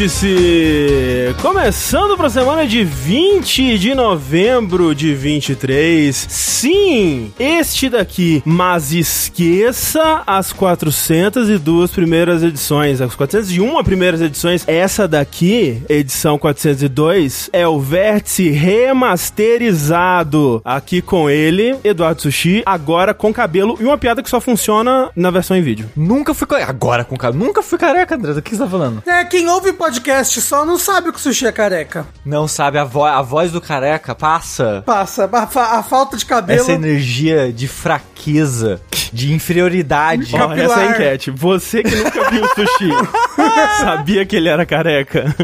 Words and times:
Vértice! 0.00 1.34
Começando 1.42 2.16
para 2.16 2.28
a 2.28 2.30
semana 2.30 2.66
de 2.66 2.82
20 2.82 3.78
de 3.78 3.94
novembro 3.94 4.94
de 4.94 5.14
23. 5.14 6.26
Sim, 6.28 7.32
este 7.38 7.90
daqui. 7.90 8.42
Mas 8.46 8.92
esqueça 8.92 10.22
as 10.26 10.52
402 10.52 11.90
primeiras 11.90 12.42
edições, 12.42 13.02
as 13.02 13.14
401 13.14 13.84
primeiras 13.84 14.22
edições. 14.22 14.64
Essa 14.66 15.06
daqui, 15.06 15.82
edição 15.88 16.38
402, 16.38 17.50
é 17.52 17.68
o 17.68 17.78
Vértice 17.78 18.50
remasterizado. 18.50 20.62
Aqui 20.64 21.02
com 21.02 21.28
ele, 21.28 21.76
Eduardo 21.84 22.22
Sushi, 22.22 22.62
agora 22.64 23.12
com 23.12 23.32
cabelo 23.32 23.76
e 23.78 23.84
uma 23.84 23.98
piada 23.98 24.22
que 24.22 24.30
só 24.30 24.40
funciona 24.40 25.10
na 25.14 25.30
versão 25.30 25.56
em 25.56 25.62
vídeo. 25.62 25.90
Nunca 25.94 26.32
fui 26.32 26.46
careca. 26.46 26.70
Agora 26.70 27.04
com 27.04 27.16
cabelo. 27.16 27.44
Nunca 27.44 27.62
fui 27.62 27.78
careca, 27.78 28.14
André. 28.14 28.32
O 28.32 28.42
que 28.42 28.50
você 28.50 28.62
tá 28.62 28.68
falando? 28.68 29.02
É, 29.06 29.24
quem 29.24 29.48
ouve 29.48 29.72
podcast 29.94 30.40
só 30.40 30.64
não 30.64 30.78
sabe 30.78 31.08
o 31.08 31.12
que 31.12 31.18
o 31.18 31.22
sushi 31.22 31.46
é 31.46 31.52
careca. 31.52 32.06
Não 32.24 32.46
sabe, 32.46 32.78
a, 32.78 32.84
vo 32.84 33.04
a 33.04 33.20
voz 33.22 33.50
do 33.50 33.60
careca 33.60 34.14
passa. 34.14 34.82
Passa. 34.86 35.28
A, 35.32 35.46
fa 35.46 35.78
a 35.78 35.82
falta 35.82 36.16
de 36.16 36.24
cabelo. 36.24 36.60
Essa 36.60 36.72
energia 36.72 37.52
de 37.52 37.66
fraqueza, 37.66 38.80
de 39.12 39.32
inferioridade. 39.32 40.32
Ó, 40.36 40.52
essa 40.52 40.80
é 40.80 40.86
a 40.86 40.90
enquete. 40.92 41.30
Você 41.32 41.82
que 41.82 41.94
nunca 41.96 42.30
viu 42.30 42.44
o 42.44 42.48
sushi, 42.48 42.90
sabia 43.80 44.24
que 44.24 44.36
ele 44.36 44.48
era 44.48 44.64
careca? 44.64 45.34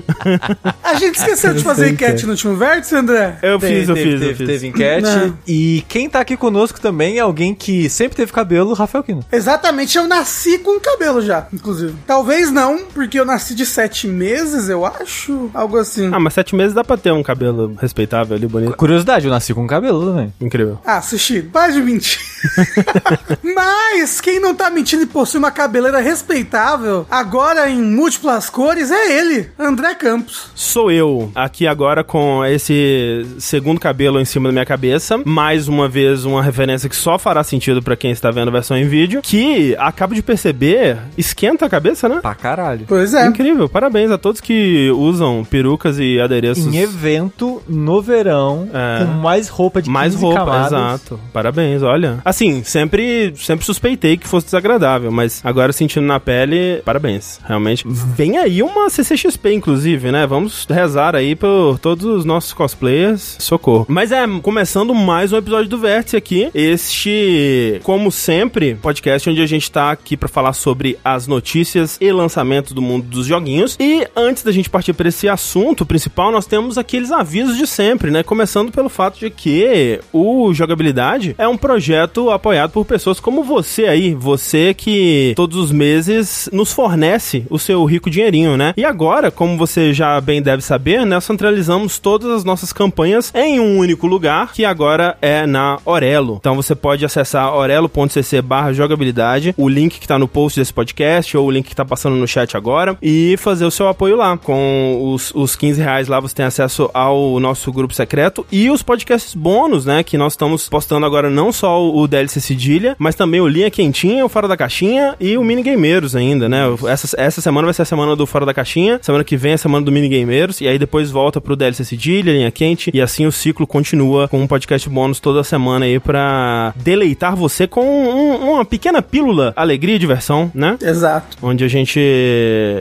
A 0.82 0.94
gente 0.94 1.16
esqueceu 1.18 1.52
de 1.54 1.64
fazer 1.64 1.90
enquete 1.90 2.24
no 2.24 2.32
último 2.32 2.56
vértice, 2.56 2.94
André? 2.94 3.38
Eu 3.42 3.58
Teve- 3.58 3.80
fiz, 3.80 3.88
eu 3.88 3.94
teve, 3.96 4.10
fiz, 4.10 4.12
eu 4.14 4.26
teve, 4.28 4.34
fiz. 4.36 4.46
teve 4.46 4.66
enquete. 4.68 5.02
Não. 5.08 5.38
E 5.46 5.84
quem 5.88 6.08
tá 6.08 6.20
aqui 6.20 6.36
conosco 6.36 6.80
também 6.80 7.16
é 7.18 7.20
alguém 7.20 7.52
que 7.54 7.90
sempre 7.90 8.16
teve 8.16 8.32
cabelo, 8.32 8.72
Rafael 8.74 9.02
Kino. 9.02 9.24
Exatamente, 9.32 9.98
eu 9.98 10.06
nasci 10.06 10.58
com 10.58 10.78
cabelo 10.78 11.20
já, 11.20 11.46
inclusive. 11.52 11.94
Talvez 12.06 12.52
não, 12.52 12.84
porque 12.94 13.18
eu 13.18 13.24
nasci 13.24 13.54
de 13.54 13.66
sete 13.66 14.06
meses, 14.06 14.35
eu 14.68 14.84
acho. 14.84 15.50
Algo 15.54 15.78
assim. 15.78 16.10
Ah, 16.12 16.18
mas 16.20 16.34
sete 16.34 16.54
meses 16.54 16.74
dá 16.74 16.84
pra 16.84 16.96
ter 16.96 17.12
um 17.12 17.22
cabelo 17.22 17.76
respeitável 17.80 18.36
ali, 18.36 18.46
bonito. 18.46 18.76
Curiosidade, 18.76 19.26
eu 19.26 19.30
nasci 19.30 19.54
com 19.54 19.66
cabelo 19.66 20.06
também. 20.06 20.32
Incrível. 20.40 20.78
Ah, 20.84 21.00
sushi, 21.02 21.42
para 21.42 21.72
de 21.72 21.80
mentir. 21.80 22.18
Mas 23.42 24.20
quem 24.20 24.40
não 24.40 24.54
tá 24.54 24.70
mentindo 24.70 25.02
e 25.02 25.06
possui 25.06 25.38
uma 25.38 25.50
cabeleira 25.50 26.00
respeitável, 26.00 27.06
agora 27.10 27.68
em 27.68 27.80
múltiplas 27.82 28.50
cores, 28.50 28.90
é 28.90 29.18
ele, 29.18 29.50
André 29.58 29.94
Campos. 29.94 30.50
Sou 30.54 30.90
eu, 30.90 31.30
aqui 31.34 31.66
agora 31.66 32.04
com 32.04 32.44
esse 32.44 33.26
segundo 33.38 33.80
cabelo 33.80 34.20
em 34.20 34.24
cima 34.24 34.48
da 34.48 34.52
minha 34.52 34.66
cabeça. 34.66 35.20
Mais 35.24 35.68
uma 35.68 35.88
vez, 35.88 36.24
uma 36.24 36.42
referência 36.42 36.88
que 36.88 36.96
só 36.96 37.18
fará 37.18 37.42
sentido 37.42 37.82
pra 37.82 37.96
quem 37.96 38.10
está 38.10 38.30
vendo 38.30 38.48
a 38.48 38.52
versão 38.52 38.76
em 38.76 38.86
vídeo. 38.86 39.20
Que, 39.22 39.74
acabo 39.78 40.14
de 40.14 40.22
perceber, 40.22 40.98
esquenta 41.16 41.66
a 41.66 41.68
cabeça, 41.68 42.08
né? 42.08 42.20
Pra 42.20 42.34
caralho. 42.34 42.84
Pois 42.86 43.14
é. 43.14 43.26
Incrível, 43.26 43.68
parabéns 43.68 44.10
a 44.16 44.18
todos 44.18 44.40
que 44.40 44.90
usam 44.90 45.44
perucas 45.48 45.98
e 45.98 46.20
adereços. 46.20 46.66
Em 46.66 46.78
evento, 46.78 47.62
no 47.68 48.02
verão, 48.02 48.68
É. 48.72 49.04
com 49.04 49.10
mais 49.12 49.48
roupa 49.48 49.80
de 49.80 49.88
Mais 49.88 50.12
15 50.14 50.24
roupa, 50.24 50.38
camadas. 50.40 50.72
exato. 50.72 51.20
Parabéns, 51.32 51.82
olha. 51.82 52.18
Assim, 52.24 52.62
sempre, 52.64 53.32
sempre 53.36 53.64
suspeitei 53.64 54.16
que 54.16 54.26
fosse 54.26 54.46
desagradável, 54.46 55.10
mas 55.12 55.40
agora 55.44 55.72
sentindo 55.72 56.06
na 56.06 56.18
pele, 56.20 56.82
parabéns. 56.84 57.38
Realmente. 57.46 57.84
Vem 57.86 58.36
aí 58.38 58.62
uma 58.62 58.90
CCXP, 58.90 59.52
inclusive, 59.52 60.10
né? 60.10 60.26
Vamos 60.26 60.66
rezar 60.68 61.14
aí 61.14 61.34
por 61.36 61.78
todos 61.78 62.04
os 62.04 62.24
nossos 62.24 62.52
cosplayers. 62.52 63.36
Socorro. 63.38 63.86
Mas 63.88 64.12
é, 64.12 64.24
começando 64.42 64.94
mais 64.94 65.32
um 65.32 65.36
episódio 65.36 65.68
do 65.68 65.78
Vértice 65.78 66.16
aqui. 66.16 66.50
Este, 66.54 67.80
como 67.82 68.10
sempre, 68.10 68.74
podcast 68.76 69.28
onde 69.28 69.40
a 69.42 69.46
gente 69.46 69.70
tá 69.70 69.90
aqui 69.90 70.16
pra 70.16 70.28
falar 70.28 70.52
sobre 70.52 70.98
as 71.04 71.26
notícias 71.26 71.96
e 72.00 72.10
lançamentos 72.12 72.72
do 72.72 72.80
mundo 72.82 73.04
dos 73.06 73.26
joguinhos. 73.26 73.76
E 73.78 74.05
antes 74.14 74.42
da 74.42 74.52
gente 74.52 74.70
partir 74.70 74.92
para 74.92 75.08
esse 75.08 75.28
assunto 75.28 75.86
principal, 75.86 76.30
nós 76.30 76.46
temos 76.46 76.78
aqueles 76.78 77.10
avisos 77.10 77.56
de 77.56 77.66
sempre, 77.66 78.10
né? 78.10 78.22
Começando 78.22 78.70
pelo 78.70 78.88
fato 78.88 79.18
de 79.18 79.30
que 79.30 80.00
o 80.12 80.52
Jogabilidade 80.52 81.34
é 81.38 81.48
um 81.48 81.56
projeto 81.56 82.30
apoiado 82.30 82.72
por 82.72 82.84
pessoas 82.84 83.20
como 83.20 83.42
você 83.42 83.86
aí, 83.86 84.14
você 84.14 84.74
que 84.74 85.32
todos 85.36 85.56
os 85.56 85.72
meses 85.72 86.48
nos 86.52 86.72
fornece 86.72 87.44
o 87.50 87.58
seu 87.58 87.84
rico 87.84 88.10
dinheirinho, 88.10 88.56
né? 88.56 88.74
E 88.76 88.84
agora, 88.84 89.30
como 89.30 89.56
você 89.56 89.92
já 89.92 90.20
bem 90.20 90.42
deve 90.42 90.62
saber, 90.62 91.04
nós 91.04 91.24
centralizamos 91.24 91.98
todas 91.98 92.30
as 92.30 92.44
nossas 92.44 92.72
campanhas 92.72 93.32
em 93.34 93.58
um 93.60 93.78
único 93.78 94.06
lugar, 94.06 94.52
que 94.52 94.64
agora 94.64 95.16
é 95.20 95.46
na 95.46 95.78
Orelo. 95.84 96.36
Então 96.40 96.54
você 96.54 96.74
pode 96.74 97.04
acessar 97.04 97.54
orelo.cc 97.54 98.42
jogabilidade, 98.72 99.54
o 99.56 99.68
link 99.68 99.98
que 99.98 100.06
tá 100.06 100.18
no 100.18 100.28
post 100.28 100.58
desse 100.58 100.72
podcast, 100.72 101.36
ou 101.36 101.46
o 101.46 101.50
link 101.50 101.66
que 101.66 101.76
tá 101.76 101.84
passando 101.84 102.16
no 102.16 102.26
chat 102.26 102.56
agora, 102.56 102.96
e 103.02 103.36
fazer 103.38 103.64
o 103.64 103.70
seu 103.70 103.88
lá. 104.04 104.36
Com 104.36 105.12
os, 105.14 105.32
os 105.34 105.56
15 105.56 105.80
reais 105.80 106.08
lá 106.08 106.20
você 106.20 106.34
tem 106.34 106.44
acesso 106.46 106.90
ao 106.92 107.38
nosso 107.40 107.72
grupo 107.72 107.94
secreto 107.94 108.46
e 108.50 108.70
os 108.70 108.82
podcasts 108.82 109.34
bônus, 109.34 109.84
né? 109.86 110.02
Que 110.02 110.16
nós 110.18 110.32
estamos 110.34 110.68
postando 110.68 111.06
agora 111.06 111.30
não 111.30 111.50
só 111.52 111.82
o 111.88 112.06
DLC 112.06 112.40
Cedilha, 112.40 112.94
mas 112.98 113.14
também 113.14 113.40
o 113.40 113.48
Linha 113.48 113.70
Quentinha, 113.70 114.24
o 114.24 114.28
Fora 114.28 114.48
da 114.48 114.56
Caixinha 114.56 115.14
e 115.20 115.36
o 115.38 115.44
Minigameiros 115.44 116.14
ainda, 116.16 116.48
né? 116.48 116.62
Essa, 116.88 117.20
essa 117.20 117.40
semana 117.40 117.66
vai 117.66 117.74
ser 117.74 117.82
a 117.82 117.86
semana 117.86 118.14
do 118.16 118.26
Fora 118.26 118.44
da 118.46 118.54
Caixinha, 118.54 118.98
semana 119.02 119.24
que 119.24 119.36
vem 119.36 119.52
é 119.52 119.54
a 119.54 119.58
semana 119.58 119.84
do 119.84 119.92
Minigameiros, 119.92 120.60
e 120.60 120.68
aí 120.68 120.78
depois 120.78 121.10
volta 121.10 121.40
pro 121.40 121.56
DLC 121.56 121.84
Cedilha, 121.84 122.32
Linha 122.32 122.50
Quente, 122.50 122.90
e 122.92 123.00
assim 123.00 123.26
o 123.26 123.32
ciclo 123.32 123.66
continua 123.66 124.28
com 124.28 124.40
um 124.40 124.46
podcast 124.46 124.88
bônus 124.88 125.20
toda 125.20 125.42
semana 125.44 125.84
aí 125.86 125.98
pra 125.98 126.72
deleitar 126.76 127.34
você 127.36 127.66
com 127.66 127.80
um- 127.84 128.52
uma 128.52 128.64
pequena 128.64 129.00
pílula, 129.02 129.52
alegria 129.56 129.96
e 129.96 129.98
diversão, 129.98 130.50
né? 130.54 130.76
Exato. 130.82 131.36
onde 131.42 131.64
a 131.64 131.68
gente 131.68 132.00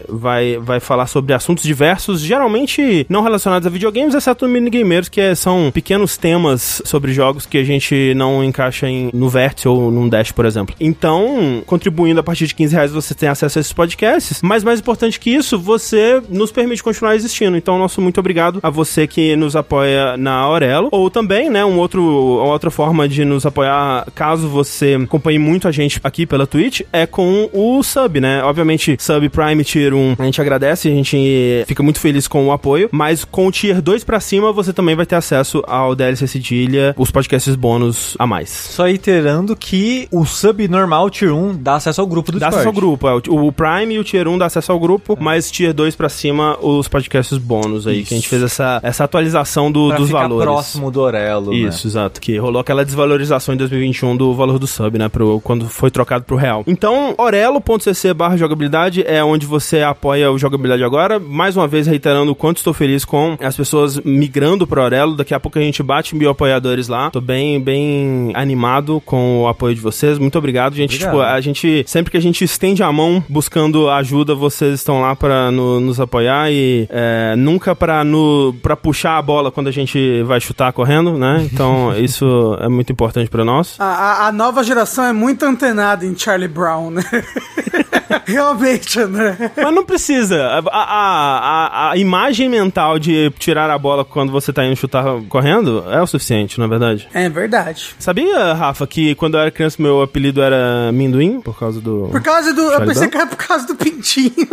vai, 0.10 0.58
vai 0.58 0.80
falar 0.80 1.05
sobre 1.08 1.34
assuntos 1.34 1.64
diversos, 1.64 2.22
geralmente 2.22 3.06
não 3.10 3.22
relacionados 3.22 3.66
a 3.68 3.70
videogames, 3.70 4.14
exceto 4.16 4.48
no 4.48 4.54
Minigameiros, 4.54 5.10
que 5.10 5.20
é- 5.22 5.36
são 5.36 5.72
pequenos 5.74 6.18
temas 6.18 6.82
sobre 6.86 7.14
jogos 7.14 7.46
que 7.46 7.58
a 7.58 7.64
gente 7.64 8.14
não 8.16 8.44
encaixa 8.44 8.88
em, 8.88 9.10
no 9.14 9.30
Vértice 9.30 9.68
ou 9.68 9.92
num 9.92 10.08
Dash, 10.08 10.32
por 10.32 10.46
exemplo. 10.46 10.76
Então, 10.80 11.62
contribuindo 11.66 12.20
a 12.20 12.24
partir 12.24 12.48
de 12.48 12.56
15 12.56 12.74
reais, 12.76 12.92
você 12.92 13.14
tem 13.14 13.30
acesso 13.30 13.58
a 13.58 13.62
esses 13.62 13.74
podcasts, 13.74 14.42
mas 14.42 14.64
mais 14.64 14.80
importante 14.80 15.20
que 15.20 15.30
isso, 15.30 15.58
você 15.60 16.22
nos 16.30 16.52
permite 16.52 16.84
continuar 16.84 17.16
existindo. 17.16 17.58
Então, 17.58 17.78
nosso 17.78 18.02
muito 18.02 18.20
obrigado 18.20 18.60
a 18.64 18.70
você 18.70 19.08
que 19.08 19.36
nos 19.36 19.56
apoia 19.56 20.18
na 20.18 20.34
Aurelo, 20.34 20.90
ou 20.92 21.10
também, 21.10 21.50
né, 21.50 21.64
um 21.66 21.78
outro, 21.78 22.02
uma 22.04 22.52
outra 22.54 22.72
forma 22.72 23.08
de 23.08 23.24
nos 23.26 23.46
apoiar, 23.46 24.06
caso 24.16 24.48
você 24.48 24.98
acompanhe 25.04 25.40
muito 25.40 25.68
a 25.68 25.72
gente 25.72 26.00
aqui 26.04 26.26
pela 26.26 26.48
Twitch, 26.48 26.82
é 26.92 27.06
com 27.06 27.50
o 27.54 27.82
sub, 27.84 28.20
né? 28.20 28.44
Obviamente, 28.44 28.96
sub 29.00 29.28
Prime 29.30 29.64
Tier 29.64 29.94
1, 29.94 30.16
a 30.20 30.24
gente 30.26 30.42
agradece, 30.42 30.90
gente 30.98 31.64
fica 31.68 31.82
muito 31.84 32.00
feliz 32.00 32.28
com 32.28 32.48
o 32.48 32.52
apoio, 32.52 32.90
mas 32.92 33.24
com 33.24 33.48
o 33.48 33.52
Tier 33.52 33.82
2 33.82 34.04
pra 34.04 34.20
cima, 34.20 34.52
você 34.52 34.72
também 34.74 34.96
vai 34.96 35.06
ter 35.06 35.16
acesso 35.16 35.64
ao 35.68 35.96
DLC 35.96 36.28
Cedilha, 36.28 36.94
os 36.98 37.12
podcasts 37.12 37.56
bônus 37.56 38.16
a 38.20 38.26
mais. 38.28 38.50
Só 38.50 38.88
iterando 38.88 39.56
que 39.56 40.08
o 40.12 40.26
sub 40.26 40.68
normal 40.68 41.10
Tier 41.10 41.34
1 41.34 41.56
dá 41.58 41.76
acesso 41.76 42.02
ao 42.02 42.08
grupo 42.08 42.32
do 42.32 42.40
Dá 42.40 42.48
Discord. 42.48 42.68
acesso 42.68 42.68
ao 42.70 42.74
grupo, 42.74 43.08
é, 43.08 43.14
o, 43.30 43.48
o 43.48 43.52
Prime 43.52 43.94
e 43.96 44.00
o 44.00 44.04
Tier 44.04 44.28
1 44.28 44.38
dá 44.38 44.46
acesso 44.46 44.72
ao 44.72 44.80
grupo, 44.80 45.18
mas 45.20 45.50
Tier 45.52 45.74
2 45.74 45.96
pra 45.96 46.10
cima, 46.10 46.58
os 46.62 46.88
podcasts 46.88 47.38
bônus 47.38 47.88
aí, 47.88 48.00
Isso. 48.00 48.10
que 48.10 48.14
a 48.14 48.18
gente 48.18 48.28
fez 48.30 48.44
essa, 48.44 48.80
essa 48.84 49.04
atualização 49.04 49.72
do- 49.72 49.88
Pra 49.90 49.98
dos 49.98 50.08
ficar 50.08 50.22
valores. 50.22 50.44
próximo 50.46 50.92
do 50.92 51.02
Orelo, 51.02 51.52
né? 51.52 51.58
Isso, 51.58 51.88
exato. 51.88 52.20
Que 52.22 52.38
rolou 52.38 52.60
aquela 52.62 52.84
desvalorização 52.86 53.54
em 53.54 53.58
2021 53.58 54.16
do 54.18 54.34
valor 54.34 54.58
do 54.60 54.68
sub, 54.68 54.98
né? 54.98 55.08
Pro, 55.10 55.40
quando 55.42 55.68
foi 55.68 55.90
trocado 55.92 56.24
pro 56.26 56.36
real. 56.36 56.64
Então, 56.68 57.14
orelo.cc 57.18 58.14
barra 58.14 58.38
jogabilidade 58.38 59.04
é 59.06 59.24
onde 59.24 59.46
você 59.46 59.82
apoia 59.82 60.32
o 60.32 60.38
jogabilidade 60.38 60.84
agora. 60.86 61.20
Mais 61.20 61.56
uma 61.58 61.68
vez, 61.68 61.88
reiterando 61.88 62.32
o 62.32 62.36
quanto 62.36 62.58
estou 62.58 62.74
feliz 62.74 63.04
com 63.06 63.38
as 63.42 63.56
pessoas 63.56 64.00
migrando 64.00 64.66
pro 64.68 64.82
Orelo. 64.82 65.16
Daqui 65.16 65.34
a 65.34 65.40
pouco 65.40 65.58
a 65.58 65.62
gente 65.62 65.82
bate 65.84 66.16
mil 66.16 66.30
apoiadores 66.30 66.88
lá. 66.88 67.10
Tô 67.12 67.20
bem, 67.22 67.60
bem 67.62 68.32
animado 68.34 69.02
com 69.06 69.42
o 69.44 69.48
apoio 69.48 69.76
de 69.76 69.82
vocês. 69.82 70.18
Muito 70.18 70.38
obrigado, 70.38 70.76
gente. 70.76 70.96
Obrigado. 70.96 71.12
Tipo, 71.14 71.22
a 71.24 71.42
gente, 71.42 71.84
sempre 71.88 72.12
que 72.12 72.18
a 72.18 72.22
gente 72.22 72.44
estende 72.44 72.84
a 72.84 72.92
mão 72.92 73.24
buscando 73.28 73.90
ajuda, 73.90 74.36
vocês 74.36 74.74
estão 74.76 75.02
lá 75.02 75.16
pra 75.16 75.52
no- 75.52 75.80
nos 75.80 76.00
apoiar 76.00 76.52
e 76.52 76.88
é, 76.90 77.36
nunca 77.36 77.76
pra, 77.76 78.04
no, 78.04 78.54
pra 78.62 78.76
puxar 78.76 79.18
a 79.18 79.22
bola 79.22 79.52
quando 79.52 79.68
a 79.68 79.72
gente 79.72 80.22
vai 80.24 80.40
chutar 80.40 80.72
correndo, 80.74 81.18
né? 81.18 81.48
Então, 81.52 81.94
isso 82.00 82.58
é 82.62 82.68
muito 82.70 82.92
importante 82.92 83.30
pra 83.30 83.44
nós. 83.46 83.76
A, 83.80 83.86
a- 83.86 84.28
a 84.28 84.32
nova 84.32 84.64
geração 84.64 85.06
é 85.06 85.14
muito 85.14 85.44
antenada 85.46 86.06
em 86.06 86.18
Charlie 86.18 86.48
Brown, 86.48 86.90
né? 86.92 87.04
Realmente, 88.26 89.00
André. 89.00 89.52
Mas 89.56 89.74
não 89.74 89.86
precisa. 89.86 90.44
A, 90.46 90.60
a, 90.70 91.40
a, 91.40 91.92
a 91.92 91.98
imagem 91.98 92.50
mental 92.50 93.00
de 93.00 93.32
tirar 93.40 93.70
a 93.70 93.78
bola 93.78 94.04
quando 94.06 94.32
você 94.32 94.52
tá 94.52 94.66
indo 94.66 94.76
chutar 94.76 95.06
correndo 95.30 95.84
é 95.90 96.02
o 96.02 96.08
suficiente, 96.08 96.60
na 96.60 96.68
verdade. 96.68 97.08
É 97.14 97.30
verdade. 97.30 97.96
Sabia, 98.00 98.54
Rafa, 98.54 98.86
que 98.88 99.16
quando 99.16 99.36
eu 99.36 99.42
era 99.42 99.52
criança 99.52 99.82
meu 99.82 100.02
apelido 100.02 100.42
era 100.42 100.92
Minduim? 100.92 101.42
Por 101.42 101.58
causa 101.58 101.82
do. 101.82 102.10
Por 102.12 102.22
causa 102.22 102.54
do. 102.54 102.62
Eu 102.62 102.80
pensei 102.82 103.08
Brown? 103.08 103.10
que 103.10 103.18
era 103.18 103.28
por 103.28 103.38
causa 103.38 103.68
do 103.68 103.76
pintinho. 103.76 104.48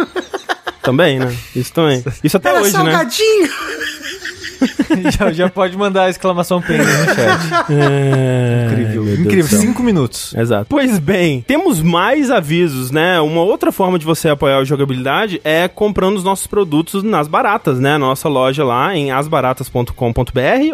Também, 0.83 1.19
né? 1.19 1.35
Isso 1.55 1.73
também. 1.73 2.05
Isso 2.23 2.37
até 2.39 2.51
Era 2.51 2.61
hoje, 2.61 2.77
né? 2.77 2.93
já, 5.19 5.33
já 5.33 5.49
pode 5.49 5.77
mandar 5.77 6.05
a 6.05 6.11
exclamação 6.11 6.61
pênis 6.61 6.87
no 6.87 7.15
chat. 7.15 7.73
É, 7.73 8.69
Incrível. 8.71 9.15
Incrível. 9.15 9.59
Cinco 9.59 9.83
minutos. 9.83 10.35
Exato. 10.35 10.67
Pois 10.69 10.99
bem, 10.99 11.43
temos 11.47 11.83
mais 11.83 12.31
avisos, 12.31 12.91
né? 12.91 13.21
Uma 13.21 13.43
outra 13.43 13.73
forma 13.73 13.99
de 13.99 14.05
você 14.05 14.29
apoiar 14.29 14.59
a 14.59 14.65
jogabilidade 14.65 15.41
é 15.45 15.69
comprando 15.69 16.17
os 16.17 16.25
nossos 16.25 16.47
produtos 16.47 17.03
nas 17.03 17.29
baratas, 17.29 17.79
né? 17.79 17.99
Nossa 17.99 18.29
loja 18.29 18.65
lá 18.65 18.97
em 18.97 19.11
asbaratas.com.br 19.11 19.93